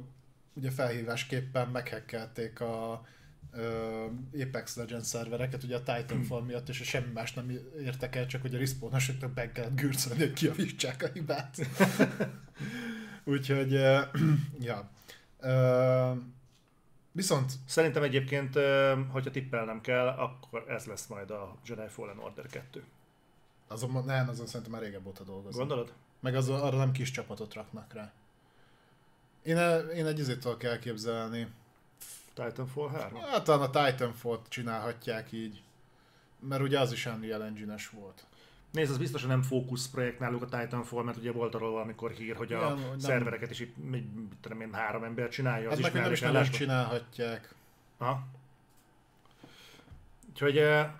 ugye 0.54 0.70
felhívásképpen 0.70 1.68
meghekkelték 1.68 2.60
a 2.60 3.06
uh, 3.52 4.42
Apex 4.42 4.76
Legends 4.76 5.06
szervereket, 5.06 5.62
ugye 5.62 5.76
a 5.76 5.82
Titanfall 5.82 6.42
miatt, 6.42 6.68
és 6.68 6.76
semmi 6.76 7.12
más 7.12 7.32
nem 7.32 7.50
értek 7.84 8.16
el, 8.16 8.26
csak 8.26 8.40
hogy 8.42 8.54
a 8.54 8.58
respawnosoknak 8.58 9.30
be 9.30 9.52
kellett 9.52 9.80
gürcölni, 9.80 10.20
hogy 10.20 10.32
kiavítsák 10.32 11.02
a 11.02 11.08
hibát. 11.12 11.56
Úgyhogy, 13.24 13.74
uh, 13.74 14.00
ja. 14.68 14.90
Uh, 15.40 16.18
viszont 17.12 17.52
Szerintem 17.66 18.02
egyébként, 18.02 18.58
hogyha 19.08 19.30
tippelnem 19.30 19.80
kell, 19.80 20.06
akkor 20.06 20.64
ez 20.68 20.84
lesz 20.84 21.06
majd 21.06 21.30
a 21.30 21.54
Jedi 21.66 21.88
Fallen 21.88 22.18
Order 22.18 22.46
2. 22.46 22.84
azon, 23.68 24.04
nem, 24.04 24.28
azon 24.28 24.46
szerintem 24.46 24.72
már 24.72 24.82
régebb 24.82 25.06
óta 25.06 25.24
dolgozom. 25.24 25.58
Gondolod? 25.58 25.92
Meg 26.20 26.34
az, 26.34 26.48
arra 26.48 26.76
nem 26.76 26.92
kis 26.92 27.10
csapatot 27.10 27.54
raknak 27.54 27.92
rá. 27.92 28.12
Én, 29.42 29.56
én 29.96 30.06
egy 30.06 30.18
izét 30.18 30.40
tudok 30.40 30.62
elképzelni. 30.62 31.48
Titanfall 32.34 32.90
3? 32.90 33.20
Hát 33.20 33.44
talán 33.44 33.70
a 33.70 33.70
Titanfall-t 33.70 34.48
csinálhatják 34.48 35.32
így. 35.32 35.62
Mert 36.40 36.62
ugye 36.62 36.80
az 36.80 36.92
is 36.92 37.06
Unreal 37.06 37.44
engine 37.44 37.74
volt. 37.92 38.26
Nézd, 38.70 38.90
az 38.90 38.98
biztos, 38.98 39.20
hogy 39.20 39.30
nem 39.30 39.42
fókusz 39.42 39.88
projekt 39.88 40.18
náluk 40.18 40.42
a 40.42 40.58
Titanfall, 40.58 41.02
mert 41.02 41.16
ugye 41.16 41.32
volt 41.32 41.54
arról 41.54 41.70
valamikor 41.70 42.10
hír, 42.10 42.36
hogy 42.36 42.52
a 42.52 42.68
hogy 42.68 42.78
nem- 42.78 42.98
szervereket 42.98 43.50
is 43.50 43.60
itt, 43.60 43.76
mit 43.90 44.08
tudom 44.40 44.60
én, 44.60 44.72
három 44.72 45.04
ember 45.04 45.28
csinálja, 45.28 45.70
az 45.70 45.80
Hát 45.80 45.92
meg 45.92 46.02
nem 46.02 46.12
is 46.12 46.20
nagyon 46.20 46.44
csinálhatják. 46.44 47.54
Aha. 47.98 48.26
Úgyhogy 50.28 50.58
eh, 50.58 50.90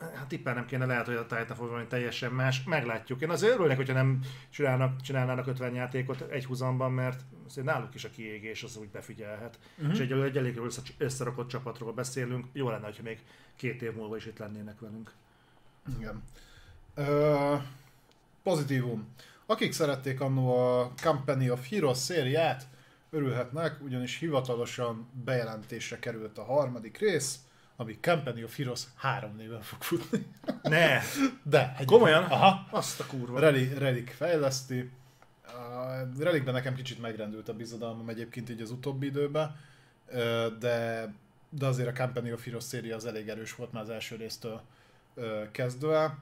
hát 0.00 0.28
tippel 0.28 0.54
nem 0.54 0.66
kéne, 0.66 0.86
lehet, 0.86 1.06
hogy 1.06 1.14
a 1.14 1.26
Titanfall 1.26 1.66
valami 1.66 1.86
teljesen 1.86 2.32
más. 2.32 2.64
Meglátjuk. 2.64 3.20
Én 3.20 3.30
azért 3.30 3.54
örülnék, 3.54 3.76
hogyha 3.76 3.92
nem 3.92 4.20
csinálnak, 4.50 5.00
csinálnának 5.00 5.46
50 5.46 5.74
játékot 5.74 6.20
egy 6.20 6.44
húzamban, 6.44 6.92
mert 6.92 7.20
azért 7.46 7.66
náluk 7.66 7.94
is 7.94 8.04
a 8.04 8.10
kiégés 8.10 8.62
az 8.62 8.76
úgy 8.76 8.88
befigyelhet. 8.88 9.58
Uh-huh. 9.76 9.94
És 9.94 10.00
egyelőre 10.00 10.26
egy 10.26 10.36
elég 10.36 10.54
jól 10.54 10.66
össze- 10.66 10.94
összerakott 10.98 11.48
csapatról 11.48 11.92
beszélünk. 11.92 12.46
Jó 12.52 12.70
lenne, 12.70 12.84
hogyha 12.84 13.02
még 13.02 13.18
két 13.56 13.82
év 13.82 13.94
múlva 13.94 14.16
is 14.16 14.26
itt 14.26 14.38
lennének 14.38 14.80
velünk. 14.80 15.12
Igen. 15.98 16.22
Ö, 16.94 17.54
pozitívum. 18.42 19.08
Akik 19.46 19.72
szerették 19.72 20.20
annó 20.20 20.56
a 20.56 20.92
Company 21.02 21.48
of 21.48 21.68
Heroes 21.68 21.98
szériát, 21.98 22.66
örülhetnek, 23.10 23.82
ugyanis 23.82 24.18
hivatalosan 24.18 25.08
bejelentésre 25.24 25.98
került 25.98 26.38
a 26.38 26.44
harmadik 26.44 26.98
rész, 26.98 27.38
ami 27.76 27.98
Company 28.02 28.42
of 28.42 28.56
Heroes 28.56 28.82
három 28.94 29.36
néven 29.36 29.62
fog 29.62 29.82
futni. 29.82 30.26
Ne! 30.62 31.00
De, 31.42 31.62
egyébként- 31.62 31.88
Komolyan? 31.88 32.24
Aha. 32.24 32.66
Azt 32.70 33.00
a 33.00 33.06
kurva. 33.06 33.38
Relic, 33.38 33.78
Relic 33.78 34.14
fejleszti. 34.16 34.90
A 35.46 36.22
Relicben 36.22 36.54
nekem 36.54 36.74
kicsit 36.74 37.00
megrendült 37.00 37.48
a 37.48 37.54
bizodalmam 37.54 38.08
egyébként 38.08 38.50
így 38.50 38.60
az 38.60 38.70
utóbbi 38.70 39.06
időben, 39.06 39.56
de, 40.58 41.08
de 41.50 41.66
azért 41.66 41.88
a 41.98 42.02
Company 42.02 42.32
of 42.32 42.44
Heroes 42.44 42.64
széria 42.64 42.96
az 42.96 43.04
elég 43.04 43.28
erős 43.28 43.54
volt 43.54 43.72
már 43.72 43.82
az 43.82 43.88
első 43.90 44.16
résztől 44.16 44.60
kezdve. 45.50 46.18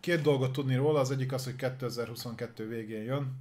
Két 0.00 0.20
dolgot 0.22 0.52
tudni 0.52 0.74
róla, 0.74 1.00
az 1.00 1.10
egyik 1.10 1.32
az, 1.32 1.44
hogy 1.44 1.56
2022 1.56 2.68
végén 2.68 3.02
jön, 3.02 3.32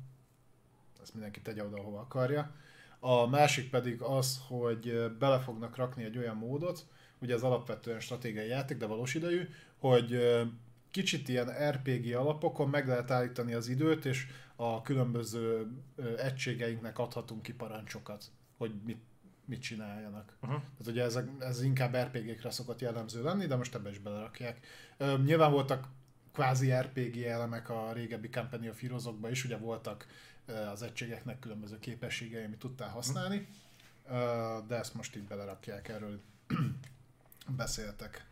ezt 1.01 1.13
mindenki 1.13 1.39
tegye 1.41 1.63
oda, 1.63 1.77
ahova 1.77 1.99
akarja. 1.99 2.51
A 3.05 3.27
másik 3.27 3.69
pedig 3.69 4.01
az, 4.01 4.41
hogy 4.47 5.11
bele 5.19 5.39
fognak 5.39 5.75
rakni 5.75 6.03
egy 6.03 6.17
olyan 6.17 6.35
módot, 6.35 6.85
ugye 7.19 7.33
ez 7.33 7.41
alapvetően 7.41 7.99
stratégiai 7.99 8.47
játék, 8.47 8.77
de 8.77 8.85
valós 8.85 9.13
idejű, 9.13 9.47
hogy 9.77 10.19
kicsit 10.91 11.27
ilyen 11.27 11.71
RPG 11.71 12.13
alapokon 12.15 12.69
meg 12.69 12.87
lehet 12.87 13.11
állítani 13.11 13.53
az 13.53 13.67
időt, 13.67 14.05
és 14.05 14.27
a 14.55 14.81
különböző 14.81 15.67
egységeinknek 16.17 16.99
adhatunk 16.99 17.41
ki 17.41 17.53
parancsokat, 17.53 18.23
hogy 18.57 18.71
mit, 18.85 19.01
mit 19.45 19.61
csináljanak. 19.61 20.37
Uh-huh. 20.41 20.59
Tehát 20.59 20.87
ugye 20.87 21.03
ez, 21.03 21.19
ez 21.39 21.63
inkább 21.63 21.97
RPG-kre 21.97 22.49
szokott 22.49 22.81
jellemző 22.81 23.23
lenni, 23.23 23.45
de 23.45 23.55
most 23.55 23.75
ebbe 23.75 23.89
is 23.89 23.99
belerakják. 23.99 24.65
Ö, 24.97 25.17
nyilván 25.25 25.51
voltak 25.51 25.87
kvázi 26.33 26.71
RPG 26.71 27.17
elemek 27.17 27.69
a 27.69 27.93
régebbi 27.93 28.29
Company 28.29 28.67
of 28.67 28.81
Heroes-okban 28.81 29.31
is, 29.31 29.45
ugye 29.45 29.57
voltak 29.57 30.07
az 30.71 30.81
egységeknek 30.81 31.39
különböző 31.39 31.79
képességei, 31.79 32.43
amit 32.43 32.59
tudtál 32.59 32.89
használni, 32.89 33.47
Ö, 34.09 34.57
de 34.67 34.75
ezt 34.75 34.93
most 34.93 35.15
így 35.15 35.23
belerakják, 35.23 35.87
erről 35.87 36.21
beszéltek. 37.57 38.25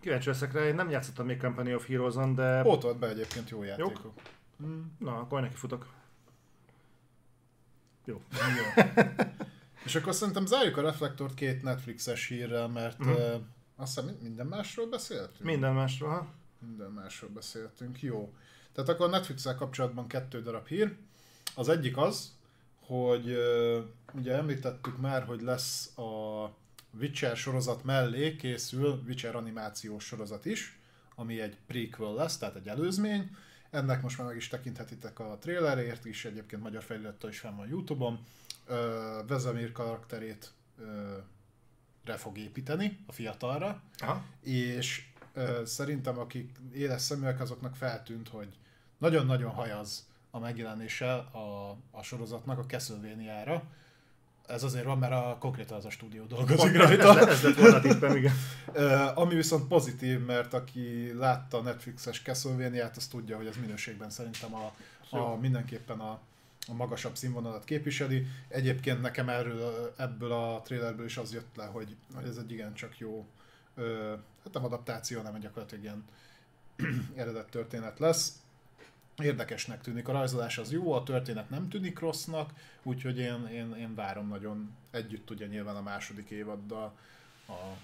Kíváncsi 0.00 0.28
leszek 0.28 0.52
rá, 0.52 0.60
én 0.64 0.74
nem 0.74 0.90
játszottam 0.90 1.26
még 1.26 1.38
Company 1.40 1.72
of 1.74 1.86
Heroes-on, 1.86 2.34
de... 2.34 2.62
Pótolt 2.62 2.98
be 2.98 3.08
egyébként 3.08 3.50
jó 3.50 3.62
játékok. 3.62 4.12
Mm, 4.62 4.82
Na, 4.98 5.18
akkor 5.18 5.40
neki 5.40 5.54
futok. 5.54 5.92
Jó. 8.04 8.22
jó. 8.32 8.82
És 9.84 9.94
akkor 9.94 10.14
szerintem 10.14 10.46
zárjuk 10.46 10.76
a 10.76 10.80
reflektort 10.82 11.34
két 11.34 11.62
Netflixes 11.62 12.26
hírrel, 12.28 12.68
mert 12.68 12.98
Mhm. 12.98 13.08
uh, 13.10 13.34
azt 13.76 13.94
hiszem 14.00 14.16
minden 14.20 14.46
másról 14.46 14.88
beszéltünk. 14.88 15.42
Minden 15.42 15.74
másról, 15.74 16.10
ha? 16.10 16.26
Minden 16.58 16.90
másról 16.90 17.30
beszéltünk, 17.30 18.02
jó. 18.02 18.34
Tehát 18.72 18.90
akkor 18.90 19.06
a 19.06 19.10
netflix 19.10 19.44
kapcsolatban 19.56 20.06
kettő 20.08 20.42
darab 20.42 20.66
hír. 20.66 20.96
Az 21.54 21.68
egyik 21.68 21.96
az, 21.96 22.32
hogy 22.86 23.36
ugye 24.12 24.34
említettük 24.34 24.98
már, 24.98 25.24
hogy 25.24 25.40
lesz 25.40 25.98
a 25.98 26.50
Witcher 27.00 27.36
sorozat 27.36 27.84
mellé 27.84 28.36
készül 28.36 29.02
Witcher 29.06 29.36
animációs 29.36 30.04
sorozat 30.04 30.44
is, 30.44 30.78
ami 31.14 31.40
egy 31.40 31.56
prequel 31.66 32.14
lesz, 32.14 32.38
tehát 32.38 32.54
egy 32.54 32.68
előzmény. 32.68 33.36
Ennek 33.70 34.02
most 34.02 34.18
már 34.18 34.26
meg 34.26 34.36
is 34.36 34.48
tekinthetitek 34.48 35.18
a 35.18 35.36
trailerért 35.40 36.04
is, 36.04 36.24
egyébként 36.24 36.62
magyar 36.62 36.82
felirattal 36.82 37.30
is 37.30 37.38
fenn 37.38 37.56
van 37.56 37.68
Youtube-on. 37.68 38.18
Vezemir 39.26 39.72
karakterét 39.72 40.52
re 42.04 42.16
fog 42.16 42.38
építeni, 42.38 42.98
a 43.06 43.12
fiatalra 43.12 43.82
Aha. 43.98 44.24
és 44.40 45.06
ö, 45.34 45.62
szerintem 45.64 46.18
akik 46.18 46.50
éles 46.72 47.02
szeműek, 47.02 47.40
azoknak 47.40 47.76
feltűnt, 47.76 48.28
hogy 48.28 48.48
nagyon-nagyon 48.98 49.50
hajaz 49.50 50.06
a 50.34 50.38
megjelenése 50.38 51.12
a, 51.14 51.76
a 51.90 52.02
sorozatnak 52.02 52.58
a 52.58 52.66
castlevania 52.66 53.62
Ez 54.46 54.62
azért 54.62 54.84
van, 54.84 54.98
mert 54.98 55.12
a, 55.12 55.36
konkrétan 55.40 55.76
az 55.76 55.84
a 55.84 55.90
stúdió 55.90 56.24
dolgozik 56.24 56.76
rajta. 56.76 57.18
ez, 57.18 57.26
ez 57.26 57.42
lett 57.42 57.56
volna 57.56 57.80
tippem, 57.80 58.16
igen. 58.16 58.34
Ami 59.22 59.34
viszont 59.34 59.68
pozitív, 59.68 60.24
mert 60.24 60.54
aki 60.54 61.12
látta 61.14 61.58
a 61.58 61.62
Netflixes 61.62 62.22
castlevania 62.22 62.90
az 62.96 63.06
tudja, 63.06 63.36
hogy 63.36 63.46
ez 63.46 63.56
minőségben 63.56 64.10
szerintem 64.10 64.54
a, 64.54 64.72
a 65.16 65.36
mindenképpen 65.36 66.00
a, 66.00 66.18
a 66.68 66.72
magasabb 66.74 67.16
színvonalat 67.16 67.64
képviseli. 67.64 68.26
Egyébként 68.48 69.00
nekem 69.00 69.28
erről, 69.28 69.94
ebből 69.96 70.32
a 70.32 70.60
trailerből 70.64 71.06
is 71.06 71.16
az 71.16 71.32
jött 71.32 71.56
le, 71.56 71.64
hogy, 71.64 71.96
hogy 72.14 72.28
ez 72.28 72.36
egy 72.36 72.52
igencsak 72.52 72.98
jó, 72.98 73.26
ö, 73.74 74.14
hát 74.44 74.52
nem 74.52 74.64
adaptáció, 74.64 75.18
hanem 75.18 75.40
gyakorlatilag 75.40 75.84
ilyen 75.84 76.04
eredet 77.16 77.50
történet 77.50 77.98
lesz. 77.98 78.41
Érdekesnek 79.18 79.80
tűnik. 79.80 80.08
A 80.08 80.12
rajzolás 80.12 80.58
az 80.58 80.72
jó, 80.72 80.92
a 80.92 81.02
történet 81.02 81.50
nem 81.50 81.68
tűnik 81.68 81.98
rossznak, 81.98 82.50
úgyhogy 82.82 83.18
én, 83.18 83.46
én, 83.52 83.74
én 83.74 83.94
várom 83.94 84.28
nagyon. 84.28 84.76
Együtt 84.90 85.30
ugye 85.30 85.46
nyilván 85.46 85.76
a 85.76 85.82
második 85.82 86.30
évaddal 86.30 86.96
a 87.48 87.76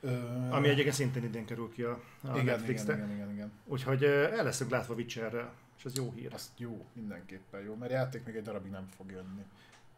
Ö... 0.00 0.10
Ami 0.50 0.68
egyébként 0.68 0.94
szintén 0.94 1.24
idén 1.24 1.44
kerül 1.44 1.72
ki 1.72 1.82
a, 1.82 2.00
a 2.22 2.30
igen, 2.32 2.44
Netflix-re. 2.44 2.94
igen, 2.94 3.04
igen, 3.06 3.18
igen, 3.18 3.32
igen. 3.32 3.52
Úgyhogy 3.64 4.04
el 4.04 4.44
leszünk 4.44 4.70
látva 4.70 4.94
Witcherrel, 4.94 5.52
és 5.78 5.84
ez 5.84 5.96
jó 5.96 6.12
hír. 6.16 6.34
Ez 6.34 6.52
jó, 6.56 6.86
mindenképpen 6.92 7.60
jó, 7.60 7.74
mert 7.74 7.92
játék 7.92 8.24
még 8.24 8.36
egy 8.36 8.42
darabig 8.42 8.70
nem 8.70 8.88
fog 8.96 9.10
jönni. 9.10 9.44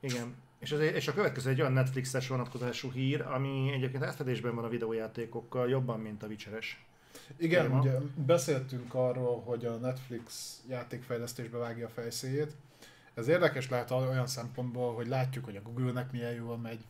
Igen. 0.01 0.35
És, 0.59 0.73
ez, 0.73 0.81
és 0.81 1.09
a 1.09 1.15
következő 1.15 1.51
egy 1.51 1.61
olyan 1.61 1.73
Netflixes 1.73 2.29
vonatkozású 2.29 2.91
hír, 2.91 3.21
ami 3.21 3.73
egyébként 3.73 4.03
átfedésben 4.03 4.55
van 4.55 4.65
a 4.65 4.69
videójátékokkal 4.69 5.69
jobban, 5.69 6.01
mint 6.01 6.23
a 6.23 6.27
Witcheres. 6.27 6.85
Igen, 7.37 7.63
téma. 7.67 7.81
ugye 7.81 7.99
beszéltünk 8.27 8.95
arról, 8.95 9.41
hogy 9.41 9.65
a 9.65 9.77
Netflix 9.77 10.59
játékfejlesztésbe 10.69 11.59
vágja 11.59 11.87
a 11.87 11.91
fejszéjét. 11.91 12.57
Ez 13.15 13.29
érdekes 13.29 13.69
lehet 13.69 13.91
olyan 13.91 14.27
szempontból, 14.27 14.95
hogy 14.95 15.07
látjuk, 15.07 15.45
hogy 15.45 15.57
a 15.57 15.63
Google-nek 15.63 16.13
milyen 16.13 16.33
jól 16.33 16.59
megy, 16.59 16.85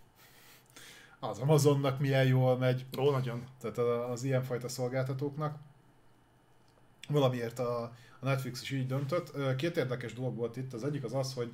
az 1.21 1.39
Amazonnak 1.39 1.99
milyen 1.99 2.27
jól 2.27 2.59
megy. 2.59 2.85
Ó, 2.99 3.11
nagyon. 3.11 3.45
Tehát 3.61 3.79
az 4.11 4.25
ilyenfajta 4.25 4.69
szolgáltatóknak. 4.69 5.59
Valamiért 7.09 7.59
a, 7.59 7.83
a 7.83 7.93
Netflix 8.21 8.63
is 8.63 8.71
így 8.71 8.87
döntött. 8.87 9.57
Két 9.57 9.77
érdekes 9.77 10.13
dolog 10.13 10.37
volt 10.37 10.57
itt. 10.57 10.73
Az 10.73 10.85
egyik 10.85 11.05
az 11.05 11.15
az, 11.15 11.35
hogy 11.35 11.53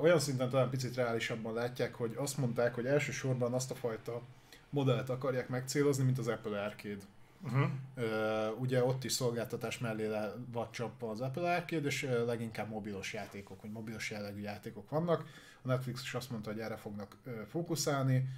olyan 0.00 0.18
szinten 0.18 0.48
talán 0.48 0.70
picit 0.70 0.94
reálisabban 0.94 1.54
látják, 1.54 1.94
hogy 1.94 2.14
azt 2.16 2.38
mondták, 2.38 2.74
hogy 2.74 2.86
elsősorban 2.86 3.52
azt 3.52 3.70
a 3.70 3.74
fajta 3.74 4.22
modellt 4.70 5.10
akarják 5.10 5.48
megcélozni, 5.48 6.04
mint 6.04 6.18
az 6.18 6.28
Apple 6.28 6.62
Arcade. 6.62 7.02
Uh-huh. 7.42 7.70
Uh, 7.96 8.60
ugye 8.60 8.84
ott 8.84 9.04
is 9.04 9.12
szolgáltatás 9.12 9.78
mellé 9.78 10.10
vagy 10.52 10.70
csapva 10.70 11.10
az 11.10 11.20
Apple 11.20 11.54
Arcade, 11.54 11.86
és 11.86 12.08
leginkább 12.26 12.68
mobilos 12.68 13.12
játékok, 13.12 13.62
vagy 13.62 13.70
mobilos 13.70 14.10
jellegű 14.10 14.40
játékok 14.40 14.90
vannak. 14.90 15.24
A 15.62 15.68
Netflix 15.68 16.02
is 16.02 16.14
azt 16.14 16.30
mondta, 16.30 16.50
hogy 16.50 16.60
erre 16.60 16.76
fognak 16.76 17.16
fókuszálni 17.48 18.28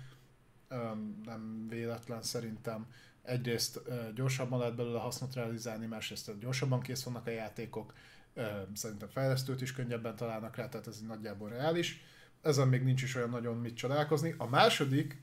nem 1.25 1.67
véletlen 1.69 2.23
szerintem. 2.23 2.87
Egyrészt 3.23 3.81
gyorsabban 4.15 4.59
lehet 4.59 4.77
belőle 4.77 4.99
hasznot 4.99 5.35
realizálni, 5.35 5.87
másrészt 5.87 6.39
gyorsabban 6.39 6.81
kész 6.81 7.03
vannak 7.03 7.27
a 7.27 7.31
játékok, 7.31 7.93
szerintem 8.75 9.09
fejlesztőt 9.09 9.61
is 9.61 9.73
könnyebben 9.73 10.17
találnak 10.17 10.57
rá, 10.57 10.69
tehát 10.69 10.87
ez 10.87 11.01
nagyjából 11.01 11.49
reális. 11.49 12.05
Ezen 12.43 12.69
még 12.69 12.83
nincs 12.83 13.03
is 13.03 13.15
olyan 13.15 13.31
nagyon 13.31 13.57
mit 13.57 13.77
csodálkozni. 13.77 14.35
A 14.39 14.47
második 14.47 15.23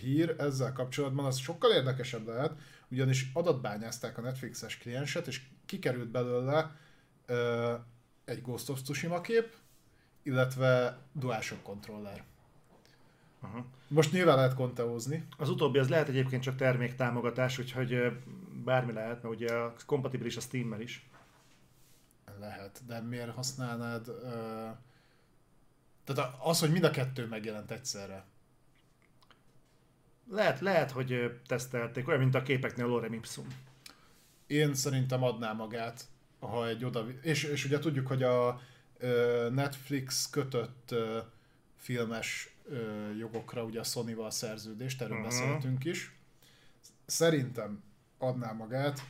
hír 0.00 0.34
ezzel 0.38 0.72
kapcsolatban 0.72 1.24
az 1.24 1.36
sokkal 1.36 1.72
érdekesebb 1.72 2.26
lehet, 2.26 2.52
ugyanis 2.90 3.30
adatbányázták 3.32 4.18
a 4.18 4.20
Netflixes 4.20 4.78
klienset, 4.78 5.26
és 5.26 5.42
kikerült 5.66 6.08
belőle 6.08 6.76
egy 8.24 8.42
Ghost 8.42 8.68
of 8.68 8.82
Tsushima 8.82 9.20
kép, 9.20 9.54
illetve 10.22 10.98
DualShock 11.12 11.62
kontroller. 11.62 12.24
Aha. 13.40 13.64
Most 13.88 14.12
nyilván 14.12 14.36
lehet 14.36 14.54
konteózni. 14.54 15.26
Az 15.36 15.50
utóbbi 15.50 15.78
az 15.78 15.88
lehet 15.88 16.08
egyébként 16.08 16.42
csak 16.42 16.56
terméktámogatás, 16.56 17.58
úgyhogy 17.58 18.18
bármi 18.64 18.92
lehet, 18.92 19.22
mert 19.22 19.34
ugye 19.34 19.54
kompatibilis 19.86 20.36
a 20.36 20.40
Steam-mel 20.40 20.80
is. 20.80 21.10
Lehet, 22.38 22.82
de 22.86 23.00
miért 23.00 23.34
használnád... 23.34 24.08
Uh... 24.08 24.76
Tehát 26.04 26.36
az, 26.42 26.60
hogy 26.60 26.70
mind 26.70 26.84
a 26.84 26.90
kettő 26.90 27.26
megjelent 27.26 27.70
egyszerre. 27.70 28.24
Lehet, 30.30 30.60
lehet, 30.60 30.90
hogy 30.90 31.40
tesztelték, 31.46 32.08
olyan, 32.08 32.20
mint 32.20 32.34
a 32.34 32.42
képeknél 32.42 32.86
Lorem 32.86 33.12
Ipsum. 33.12 33.46
Én 34.46 34.74
szerintem 34.74 35.22
adná 35.22 35.52
magát, 35.52 36.04
ha 36.40 36.68
egy 36.68 36.84
oda... 36.84 37.06
És, 37.22 37.42
és 37.42 37.64
ugye 37.64 37.78
tudjuk, 37.78 38.06
hogy 38.06 38.22
a 38.22 38.60
Netflix 39.50 40.30
kötött 40.30 40.94
filmes 41.76 42.56
jogokra 43.18 43.64
ugye 43.64 43.80
a 43.80 43.84
Sony-val 43.84 44.30
szerződést, 44.30 45.02
erről 45.02 45.16
uh-huh. 45.16 45.30
beszéltünk 45.30 45.84
is. 45.84 46.16
Szerintem 47.06 47.82
adná 48.18 48.52
magát, 48.52 49.02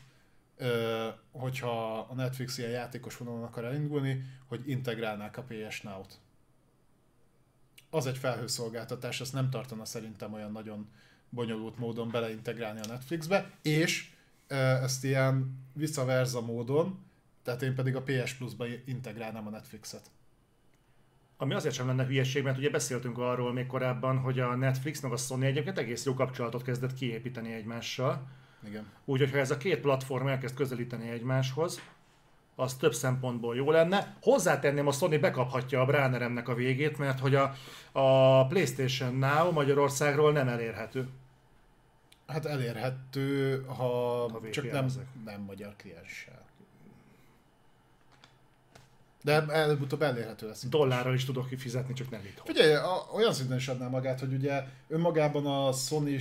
hogyha 1.31 1.99
a 1.99 2.15
Netflix 2.15 2.59
ilyen 2.59 2.71
játékos 2.71 3.17
vonalon 3.17 3.43
akar 3.43 3.65
elindulni, 3.65 4.25
hogy 4.47 4.69
integrálnák 4.69 5.37
a 5.37 5.43
PS 5.49 5.81
Now-t. 5.81 6.19
Az 7.91 8.07
egy 8.07 8.19
felhőszolgáltatás, 8.19 9.21
azt 9.21 9.33
nem 9.33 9.51
tartana 9.51 9.85
szerintem 9.85 10.33
olyan 10.33 10.53
nagyon 10.53 10.91
bonyolult 11.31 11.79
módon 11.79 12.11
beleintegrálni 12.11 12.81
a 12.81 12.87
Netflixbe, 12.87 13.51
és 13.63 14.11
ezt 14.47 15.05
ilyen 15.05 15.65
visszaverza 15.73 16.41
módon, 16.41 16.99
tehát 17.43 17.63
én 17.63 17.75
pedig 17.75 17.97
a 17.97 18.03
PS 18.03 18.35
Plus-ba 18.35 18.67
integrálnám 18.85 19.47
a 19.47 19.51
Netflixet. 19.51 20.11
Ami 21.37 21.55
azért 21.55 21.75
sem 21.75 21.87
lenne 21.87 22.07
hülyeség, 22.07 22.43
mert 22.43 22.59
ugye 22.59 22.71
beszéltünk 22.71 23.19
arról 23.19 23.53
még 23.53 23.67
korábban, 23.67 24.19
hogy 24.19 24.41
a 24.41 24.55
Netflix 24.55 25.01
meg 25.01 25.13
a 25.13 25.17
Sony 25.17 25.45
egyébként 25.45 25.79
egész 25.79 26.05
jó 26.05 26.15
kapcsolatot 26.15 26.63
kezdett 26.63 26.95
kiépíteni 26.95 27.53
egymással. 27.53 28.29
Igen. 28.67 28.87
Úgyhogy 29.05 29.31
ha 29.31 29.39
ez 29.39 29.51
a 29.51 29.57
két 29.57 29.81
platform 29.81 30.27
elkezd 30.27 30.55
közelíteni 30.55 31.09
egymáshoz, 31.09 31.81
az 32.61 32.75
több 32.75 32.95
szempontból 32.95 33.57
jó 33.57 33.71
lenne. 33.71 34.17
Hozzátenném, 34.23 34.87
a 34.87 34.93
Sony 34.93 35.21
bekaphatja 35.21 35.81
a 35.81 35.85
Bráneremnek 35.85 36.49
a 36.49 36.55
végét, 36.55 36.99
mert 36.99 37.21
hogy 37.21 37.35
a, 37.35 37.55
a 37.93 38.47
PlayStation 38.47 39.15
Now 39.15 39.53
Magyarországról 39.53 40.33
nem 40.33 40.49
elérhető. 40.49 41.09
Hát 42.27 42.47
elérhető, 42.47 43.63
ha, 43.67 43.85
ha 44.31 44.41
csak 44.51 44.73
nem, 44.73 44.87
nem 45.25 45.41
magyar 45.41 45.75
klienssel. 45.77 46.48
De 49.23 49.47
előbb-utóbb 49.47 50.03
elérhető 50.03 50.47
lesz. 50.47 50.67
Dollárral 50.69 51.15
is 51.15 51.25
tudok 51.25 51.49
kifizetni, 51.49 51.95
csak 51.95 52.11
nem 52.11 52.21
itt. 52.25 52.43
Figyelj, 52.45 52.75
a, 52.75 53.09
olyan 53.15 53.33
szinten 53.33 53.57
is 53.57 53.69
adná 53.69 53.89
magát, 53.89 54.21
hogy 54.21 54.33
ugye 54.33 54.65
önmagában 54.89 55.47
a 55.47 55.73
sony 55.73 56.19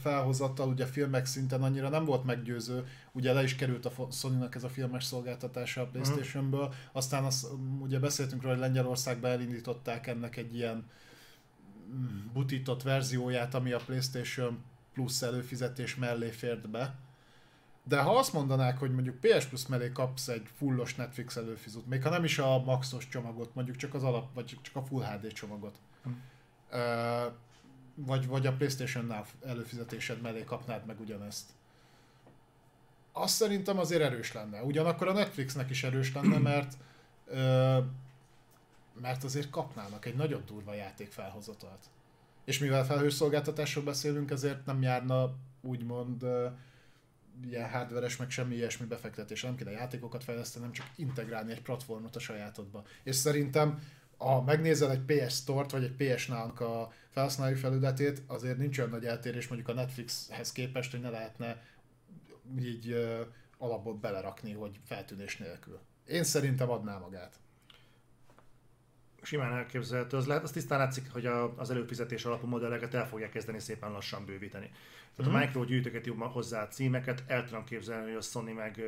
felhozattal, 0.00 0.68
ugye 0.68 0.86
filmek 0.86 1.26
szinten 1.26 1.62
annyira 1.62 1.88
nem 1.88 2.04
volt 2.04 2.24
meggyőző, 2.24 2.86
ugye 3.12 3.32
le 3.32 3.42
is 3.42 3.56
került 3.56 3.86
a 3.86 4.08
sony 4.12 4.48
ez 4.50 4.64
a 4.64 4.68
filmes 4.68 5.04
szolgáltatása 5.04 5.80
a 5.80 5.84
mhm. 5.84 5.92
Playstation-ből, 5.92 6.74
aztán 6.92 7.24
az, 7.24 7.48
ugye 7.80 7.98
beszéltünk 7.98 8.42
róla, 8.42 8.54
hogy 8.54 8.64
Lengyelországban 8.64 9.30
elindították 9.30 10.06
ennek 10.06 10.36
egy 10.36 10.54
ilyen 10.54 10.90
butított 12.32 12.82
verzióját, 12.82 13.54
ami 13.54 13.72
a 13.72 13.80
Playstation 13.86 14.64
Plus 14.92 15.22
előfizetés 15.22 15.96
mellé 15.96 16.30
fért 16.30 16.70
be 16.70 17.05
de 17.88 18.00
ha 18.00 18.18
azt 18.18 18.32
mondanák, 18.32 18.78
hogy 18.78 18.92
mondjuk 18.92 19.20
PS 19.20 19.44
Plus 19.44 19.66
mellé 19.66 19.90
kapsz 19.92 20.28
egy 20.28 20.48
fullos 20.56 20.94
Netflix 20.94 21.36
előfizut, 21.36 21.86
még 21.86 22.02
ha 22.02 22.10
nem 22.10 22.24
is 22.24 22.38
a 22.38 22.62
maxos 22.64 23.08
csomagot, 23.08 23.54
mondjuk 23.54 23.76
csak 23.76 23.94
az 23.94 24.02
alap, 24.02 24.34
vagy 24.34 24.58
csak 24.62 24.76
a 24.76 24.82
Full 24.82 25.04
HD 25.04 25.32
csomagot, 25.32 25.78
hm. 26.02 26.10
uh, 26.72 27.32
vagy, 27.94 28.26
vagy 28.26 28.46
a 28.46 28.52
PlayStation 28.52 29.04
Now 29.04 29.22
előfizetésed 29.46 30.20
mellé 30.20 30.44
kapnád 30.44 30.86
meg 30.86 31.00
ugyanezt. 31.00 31.50
Azt 33.12 33.34
szerintem 33.34 33.78
azért 33.78 34.02
erős 34.02 34.32
lenne. 34.32 34.62
Ugyanakkor 34.62 35.08
a 35.08 35.12
Netflixnek 35.12 35.70
is 35.70 35.84
erős 35.84 36.14
lenne, 36.14 36.38
mert 36.50 36.76
mert 39.00 39.24
azért 39.24 39.50
kapnának 39.50 40.04
egy 40.04 40.14
nagyon 40.14 40.42
durva 40.46 40.74
játék 40.74 41.12
felhozatalt. 41.12 41.84
És 42.44 42.58
mivel 42.58 42.84
felhőszolgáltatásról 42.84 43.84
beszélünk, 43.84 44.30
ezért 44.30 44.66
nem 44.66 44.82
járna 44.82 45.34
úgymond 45.60 46.22
uh, 46.22 46.52
ilyen 47.44 47.70
hardveres, 47.70 48.16
meg 48.16 48.30
semmi 48.30 48.54
ilyesmi 48.54 48.86
befektetés, 48.86 49.42
nem 49.42 49.56
kéne 49.56 49.70
játékokat 49.70 50.24
fejleszteni, 50.24 50.64
nem 50.64 50.74
csak 50.74 50.90
integrálni 50.96 51.52
egy 51.52 51.62
platformot 51.62 52.16
a 52.16 52.18
sajátodba. 52.18 52.84
És 53.02 53.16
szerintem, 53.16 53.82
ha 54.16 54.42
megnézel 54.42 54.90
egy 54.90 55.00
PS 55.00 55.34
Store-t, 55.34 55.70
vagy 55.70 55.84
egy 55.84 56.14
PS 56.14 56.26
Now-nak 56.26 56.60
a 56.60 56.92
felhasználói 57.08 57.54
felületét, 57.54 58.22
azért 58.26 58.58
nincs 58.58 58.78
olyan 58.78 58.90
nagy 58.90 59.04
eltérés 59.04 59.48
mondjuk 59.48 59.70
a 59.70 59.74
Netflixhez 59.80 60.52
képest, 60.52 60.90
hogy 60.90 61.00
ne 61.00 61.10
lehetne 61.10 61.62
így 62.60 63.06
alapból 63.58 63.94
belerakni, 63.94 64.52
hogy 64.52 64.80
feltűnés 64.84 65.36
nélkül. 65.36 65.80
Én 66.06 66.24
szerintem 66.24 66.70
adná 66.70 66.98
magát 66.98 67.38
simán 69.26 69.52
elképzelhető. 69.52 70.16
Az, 70.16 70.26
lehet, 70.26 70.42
az 70.42 70.50
tisztán 70.50 70.78
látszik, 70.78 71.12
hogy 71.12 71.26
a, 71.26 71.58
az 71.58 71.70
előfizetés 71.70 72.24
alapú 72.24 72.46
modelleket 72.46 72.94
el 72.94 73.08
fogják 73.08 73.30
kezdeni 73.30 73.58
szépen 73.58 73.90
lassan 73.90 74.24
bővíteni. 74.24 74.70
Tehát 75.16 75.32
mm-hmm. 75.32 75.42
a 75.42 75.44
micro 75.44 75.64
gyűjtöket 75.64 76.06
jobb 76.06 76.20
hozzá 76.20 76.62
a 76.62 76.68
címeket, 76.68 77.22
el 77.26 77.44
tudom 77.44 77.64
képzelni, 77.64 78.04
hogy 78.04 78.16
a 78.16 78.20
Sony 78.20 78.54
meg 78.54 78.82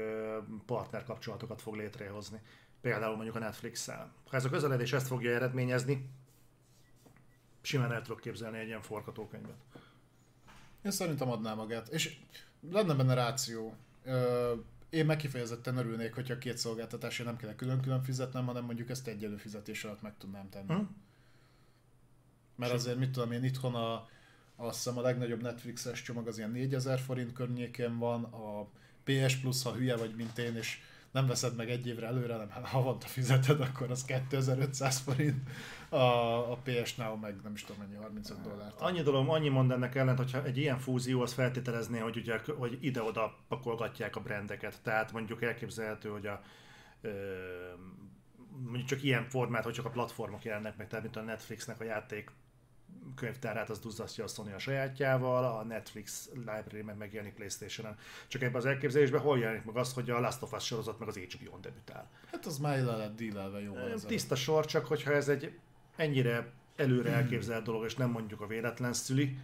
partner 0.67 1.05
kapcsolatokat 1.05 1.63
fog 1.63 1.75
létrehozni. 1.75 2.41
Például 2.81 3.15
mondjuk 3.15 3.37
a 3.37 3.39
Netflix-szel. 3.39 4.13
Ha 4.31 4.37
ez 4.37 4.45
a 4.45 4.51
közeledés 4.51 4.93
ezt 4.93 5.07
fogja 5.07 5.35
eredményezni, 5.35 6.11
simán 7.61 7.93
el 7.93 8.03
tudok 8.03 8.21
képzelni 8.21 8.59
egy 8.59 8.67
ilyen 8.67 8.83
forgatókönyvet. 8.83 9.57
Én 10.83 10.91
szerintem 10.91 11.31
adná 11.31 11.55
magát. 11.55 11.89
És 11.89 12.19
lenne 12.71 12.95
benne 12.95 13.15
ráció 13.15 13.77
én 14.91 15.07
meg 15.07 15.17
kifejezetten 15.17 15.77
örülnék, 15.77 16.15
hogyha 16.15 16.39
két 16.39 16.59
szolgáltatásra 16.59 17.25
nem 17.25 17.37
kéne 17.37 17.55
külön-külön 17.55 18.03
fizetnem, 18.03 18.47
hanem 18.47 18.65
mondjuk 18.65 18.91
ezt 18.91 19.07
egy 19.07 19.25
előfizetés 19.25 19.85
alatt 19.85 20.03
meg 20.03 20.15
tudnám 20.19 20.49
tenni. 20.49 20.67
Hmm. 20.67 20.97
Mert 22.57 22.73
azért, 22.73 22.99
mit 22.99 23.11
tudom 23.11 23.33
én, 23.33 23.45
itthon 23.45 23.75
a, 23.75 24.09
azt 24.57 24.77
hiszem 24.77 24.99
a 24.99 25.01
legnagyobb 25.01 25.43
Netflixes 25.43 26.03
csomag 26.03 26.27
az 26.27 26.39
ilyen 26.39 26.51
4000 26.51 26.99
forint 26.99 27.33
környékén 27.33 27.99
van, 27.99 28.25
a 28.25 28.69
PS 29.05 29.37
Plus, 29.37 29.63
ha 29.63 29.75
hülye 29.75 29.97
vagy, 29.97 30.15
mint 30.15 30.39
én, 30.39 30.57
és 30.57 30.81
nem 31.19 31.27
veszed 31.27 31.57
meg 31.57 31.71
egy 31.71 31.87
évre 31.87 32.07
előre, 32.07 32.33
hanem 32.33 32.51
hát 32.51 32.67
havonta 32.67 33.07
fizeted, 33.07 33.61
akkor 33.61 33.91
az 33.91 34.05
2500 34.05 34.99
forint. 34.99 35.51
A, 35.89 35.97
a 36.53 36.59
PS 36.65 36.95
Now 36.95 37.17
meg 37.17 37.41
nem 37.43 37.53
is 37.55 37.65
tudom 37.65 37.83
mennyi, 37.83 37.95
35 38.03 38.43
dollár. 38.43 38.73
Annyi 38.79 39.03
dolog, 39.03 39.29
annyi 39.29 39.49
mond 39.49 39.71
ennek 39.71 39.95
ellent, 39.95 40.19
hogyha 40.19 40.45
egy 40.45 40.59
ilyen 40.59 40.79
fúzió 40.79 41.21
az 41.21 41.33
feltételezné, 41.33 41.99
hogy, 41.99 42.17
ugye, 42.17 42.41
hogy 42.59 42.79
ide-oda 42.81 43.37
pakolgatják 43.49 44.17
a 44.17 44.21
brandeket. 44.21 44.79
Tehát 44.83 45.13
mondjuk 45.13 45.43
elképzelhető, 45.43 46.09
hogy 46.09 46.27
a 46.27 46.41
mondjuk 48.65 48.89
csak 48.89 49.03
ilyen 49.03 49.25
formát, 49.25 49.65
hogy 49.65 49.73
csak 49.73 49.85
a 49.85 49.91
platformok 49.91 50.45
jelennek 50.45 50.77
meg, 50.77 50.89
tehát 50.89 51.05
mint 51.05 51.17
a 51.17 51.23
Netflixnek 51.23 51.81
a 51.81 51.85
játék 51.85 52.31
könyvtárát 53.15 53.71
az 53.71 53.79
duzzasztja 53.79 54.25
a 54.25 54.27
Sony 54.27 54.53
a 54.53 54.59
sajátjával, 54.59 55.45
a 55.45 55.65
Netflix 55.65 56.29
library 56.35 56.83
meg 56.83 56.97
megjelenik 56.97 57.35
Playstation-en. 57.35 57.97
Csak 58.29 58.43
ebben 58.43 58.57
az 58.57 58.67
elképzelésben 58.67 59.21
hol 59.21 59.39
jelenik 59.39 59.65
meg 59.65 59.77
az, 59.77 59.93
hogy 59.93 60.11
a 60.11 60.21
Last 60.21 60.43
of 60.43 60.53
Us 60.53 60.65
sorozat 60.65 60.99
meg 60.99 61.09
az 61.09 61.17
HBO-n 61.17 61.61
debütál. 61.61 62.11
Hát 62.31 62.47
az 62.47 62.59
már 62.59 62.83
le 62.83 62.97
lett 62.97 63.17
dílelve 63.17 63.61
jó. 63.61 63.75
Tiszta 64.07 64.35
sor, 64.35 64.67
csak 64.67 64.87
hogyha 64.87 65.13
ez 65.13 65.29
egy 65.29 65.59
ennyire 65.97 66.53
előre 66.77 67.13
elképzelt 67.13 67.65
dolog, 67.65 67.85
és 67.85 67.95
nem 67.95 68.11
mondjuk 68.11 68.41
a 68.41 68.47
véletlen 68.47 68.93
szüli, 68.93 69.39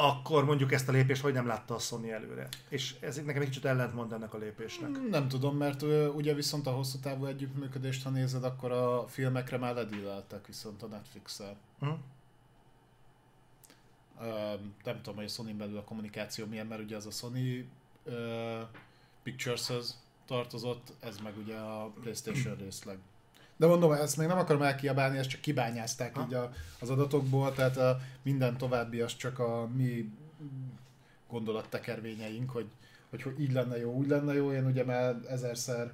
akkor 0.00 0.44
mondjuk 0.44 0.72
ezt 0.72 0.88
a 0.88 0.92
lépést 0.92 1.22
hogy 1.22 1.32
nem 1.32 1.46
látta 1.46 1.74
a 1.74 1.78
Sony 1.78 2.08
előre. 2.08 2.48
És 2.68 2.96
ez 3.00 3.16
nekem 3.24 3.42
egy 3.42 3.48
kicsit 3.48 3.64
ellentmond 3.64 4.12
ennek 4.12 4.34
a 4.34 4.38
lépésnek. 4.38 5.08
Nem 5.10 5.28
tudom, 5.28 5.56
mert 5.56 5.82
ugye 6.14 6.34
viszont 6.34 6.66
a 6.66 6.70
hosszú 6.70 6.98
távú 6.98 7.24
együttműködést, 7.24 8.04
ha 8.04 8.10
nézed, 8.10 8.44
akkor 8.44 8.72
a 8.72 9.06
filmekre 9.08 9.56
már 9.56 9.74
ledíleltek 9.74 10.46
viszont 10.46 10.82
a 10.82 10.86
Netflix-el. 10.86 11.56
Hm? 11.78 11.88
Nem 14.84 14.96
tudom, 15.02 15.14
hogy 15.14 15.24
a 15.24 15.28
sony 15.28 15.56
belül 15.56 15.76
a 15.76 15.84
kommunikáció 15.84 16.46
milyen, 16.46 16.66
mert 16.66 16.82
ugye 16.82 16.96
az 16.96 17.06
a 17.06 17.10
Sony 17.10 17.68
Pictures-höz 19.22 19.98
tartozott, 20.26 20.92
ez 21.00 21.18
meg 21.18 21.36
ugye 21.38 21.56
a 21.56 21.92
Playstation 22.00 22.56
részleg. 22.64 22.98
De 23.58 23.66
mondom, 23.66 23.92
ezt 23.92 24.16
még 24.16 24.26
nem 24.26 24.38
akarom 24.38 24.62
elkiabálni, 24.62 25.18
ezt 25.18 25.28
csak 25.28 25.40
kibányázták 25.40 26.16
Ha. 26.16 26.24
így 26.26 26.34
a, 26.34 26.50
az 26.80 26.90
adatokból, 26.90 27.52
tehát 27.52 27.76
a, 27.76 27.98
minden 28.22 28.56
további 28.56 29.00
az 29.00 29.16
csak 29.16 29.38
a 29.38 29.68
mi 29.76 30.10
gondolattekervényeink, 31.28 32.50
hogy, 32.50 32.66
hogy, 33.10 33.22
hogy 33.22 33.40
így 33.40 33.52
lenne 33.52 33.78
jó, 33.78 33.92
úgy 33.92 34.08
lenne 34.08 34.34
jó. 34.34 34.52
Én 34.52 34.66
ugye 34.66 34.84
már 34.84 35.16
ezerszer 35.28 35.92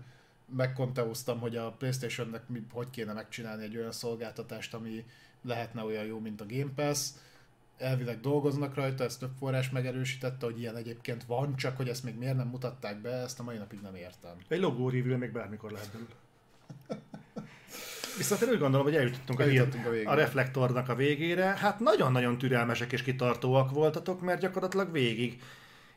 megkonteóztam, 0.56 1.40
hogy 1.40 1.56
a 1.56 1.70
Playstation-nek 1.70 2.48
mi, 2.48 2.62
hogy 2.72 2.90
kéne 2.90 3.12
megcsinálni 3.12 3.62
egy 3.62 3.76
olyan 3.76 3.92
szolgáltatást, 3.92 4.74
ami 4.74 5.04
lehetne 5.42 5.82
olyan 5.82 6.04
jó, 6.04 6.18
mint 6.18 6.40
a 6.40 6.46
Game 6.48 6.72
Pass. 6.74 7.08
Elvileg 7.78 8.20
dolgoznak 8.20 8.74
rajta, 8.74 9.04
ezt 9.04 9.18
több 9.18 9.32
forrás 9.38 9.70
megerősítette, 9.70 10.46
hogy 10.46 10.60
ilyen 10.60 10.76
egyébként 10.76 11.24
van, 11.24 11.56
csak 11.56 11.76
hogy 11.76 11.88
ezt 11.88 12.04
még 12.04 12.18
miért 12.18 12.36
nem 12.36 12.48
mutatták 12.48 13.00
be, 13.00 13.10
ezt 13.10 13.40
a 13.40 13.42
mai 13.42 13.56
napig 13.56 13.80
nem 13.80 13.94
értem. 13.94 14.36
Egy 14.48 14.60
logó 14.60 14.88
review 14.88 15.18
még 15.18 15.32
bármikor 15.32 15.70
lehet 15.70 15.92
belőle. 15.92 16.23
Viszont 18.16 18.40
én 18.40 18.48
úgy 18.48 18.58
gondolom, 18.58 18.86
hogy 18.86 18.96
eljutottunk 18.96 19.40
a, 19.40 19.42
Eljutottunk 19.42 19.86
a 19.86 19.90
végére. 19.90 20.10
a 20.10 20.14
reflektornak 20.14 20.88
a 20.88 20.94
végére. 20.94 21.44
Hát 21.44 21.80
nagyon-nagyon 21.80 22.38
türelmesek 22.38 22.92
és 22.92 23.02
kitartóak 23.02 23.70
voltatok, 23.70 24.20
mert 24.20 24.40
gyakorlatilag 24.40 24.92
végig 24.92 25.40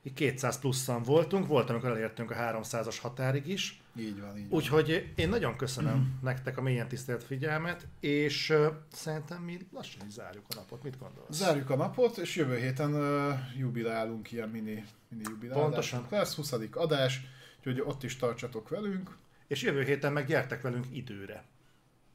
így 0.07 0.13
200 0.13 0.59
pluszan 0.59 1.03
voltunk, 1.03 1.47
volt, 1.47 1.69
amikor 1.69 1.89
elértünk 1.89 2.31
a 2.31 2.35
300-as 2.35 2.97
határig 3.01 3.47
is. 3.47 3.81
Így 3.99 4.21
van, 4.21 4.37
így 4.37 4.49
van. 4.49 4.59
Úgyhogy 4.59 5.11
én 5.15 5.29
nagyon 5.29 5.55
köszönöm 5.55 6.19
nektek 6.21 6.57
a 6.57 6.61
mélyen 6.61 6.87
tisztelt 6.87 7.23
figyelmet, 7.23 7.87
és 7.99 8.49
uh, 8.49 8.67
szerintem 8.91 9.41
mi 9.41 9.57
lassan 9.73 10.01
is 10.07 10.13
zárjuk 10.13 10.45
a 10.49 10.53
napot. 10.55 10.83
Mit 10.83 10.97
gondolsz? 10.99 11.37
Zárjuk 11.37 11.69
a 11.69 11.75
napot, 11.75 12.17
és 12.17 12.35
jövő 12.35 12.57
héten 12.57 12.93
uh, 12.93 13.33
jubilálunk, 13.57 14.31
ilyen 14.31 14.49
mini, 14.49 14.85
mini 15.09 15.23
jubilálás. 15.29 15.63
Pontosan. 15.63 16.05
Lesz 16.09 16.35
20. 16.35 16.53
adás, 16.71 17.21
úgyhogy 17.57 17.81
ott 17.85 18.03
is 18.03 18.15
tartsatok 18.15 18.69
velünk. 18.69 19.17
És 19.47 19.61
jövő 19.61 19.83
héten 19.83 20.13
meg 20.13 20.25
gyertek 20.25 20.61
velünk 20.61 20.85
időre. 20.91 21.43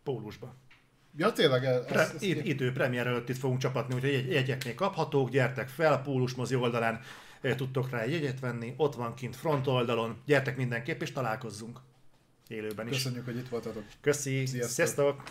Pólusba. 0.04 0.54
Ja, 1.16 1.32
tényleg, 1.32 1.64
ez, 1.64 1.84
Pre, 1.86 2.00
ez, 2.00 2.22
id- 2.22 2.46
idő, 2.46 2.72
premier 2.72 3.06
előtt 3.06 3.28
itt 3.28 3.36
fogunk 3.38 3.60
csapatni, 3.60 3.94
úgyhogy 3.94 4.12
jegy- 4.12 4.30
jegyek 4.32 4.64
még 4.64 4.74
kaphatók, 4.74 5.30
gyertek 5.30 5.68
fel, 5.68 5.92
a 5.92 5.98
Pólus 6.00 6.34
mozi 6.34 6.54
oldalán 6.54 7.00
tudtok 7.56 7.90
rá 7.90 8.00
egy 8.00 8.12
jegyet 8.12 8.40
venni, 8.40 8.74
ott 8.76 8.94
van 8.94 9.14
kint 9.14 9.36
front 9.36 9.66
oldalon, 9.66 10.22
gyertek 10.26 10.56
mindenképp 10.56 11.00
és 11.02 11.12
találkozzunk 11.12 11.78
élőben 12.48 12.88
is. 12.88 12.92
köszönjük, 12.92 13.24
hogy 13.24 13.36
itt 13.36 13.48
voltatok. 13.48 13.82
Köszi, 14.00 14.46
Sziasztok. 14.46 14.70
sziasztok! 14.70 15.22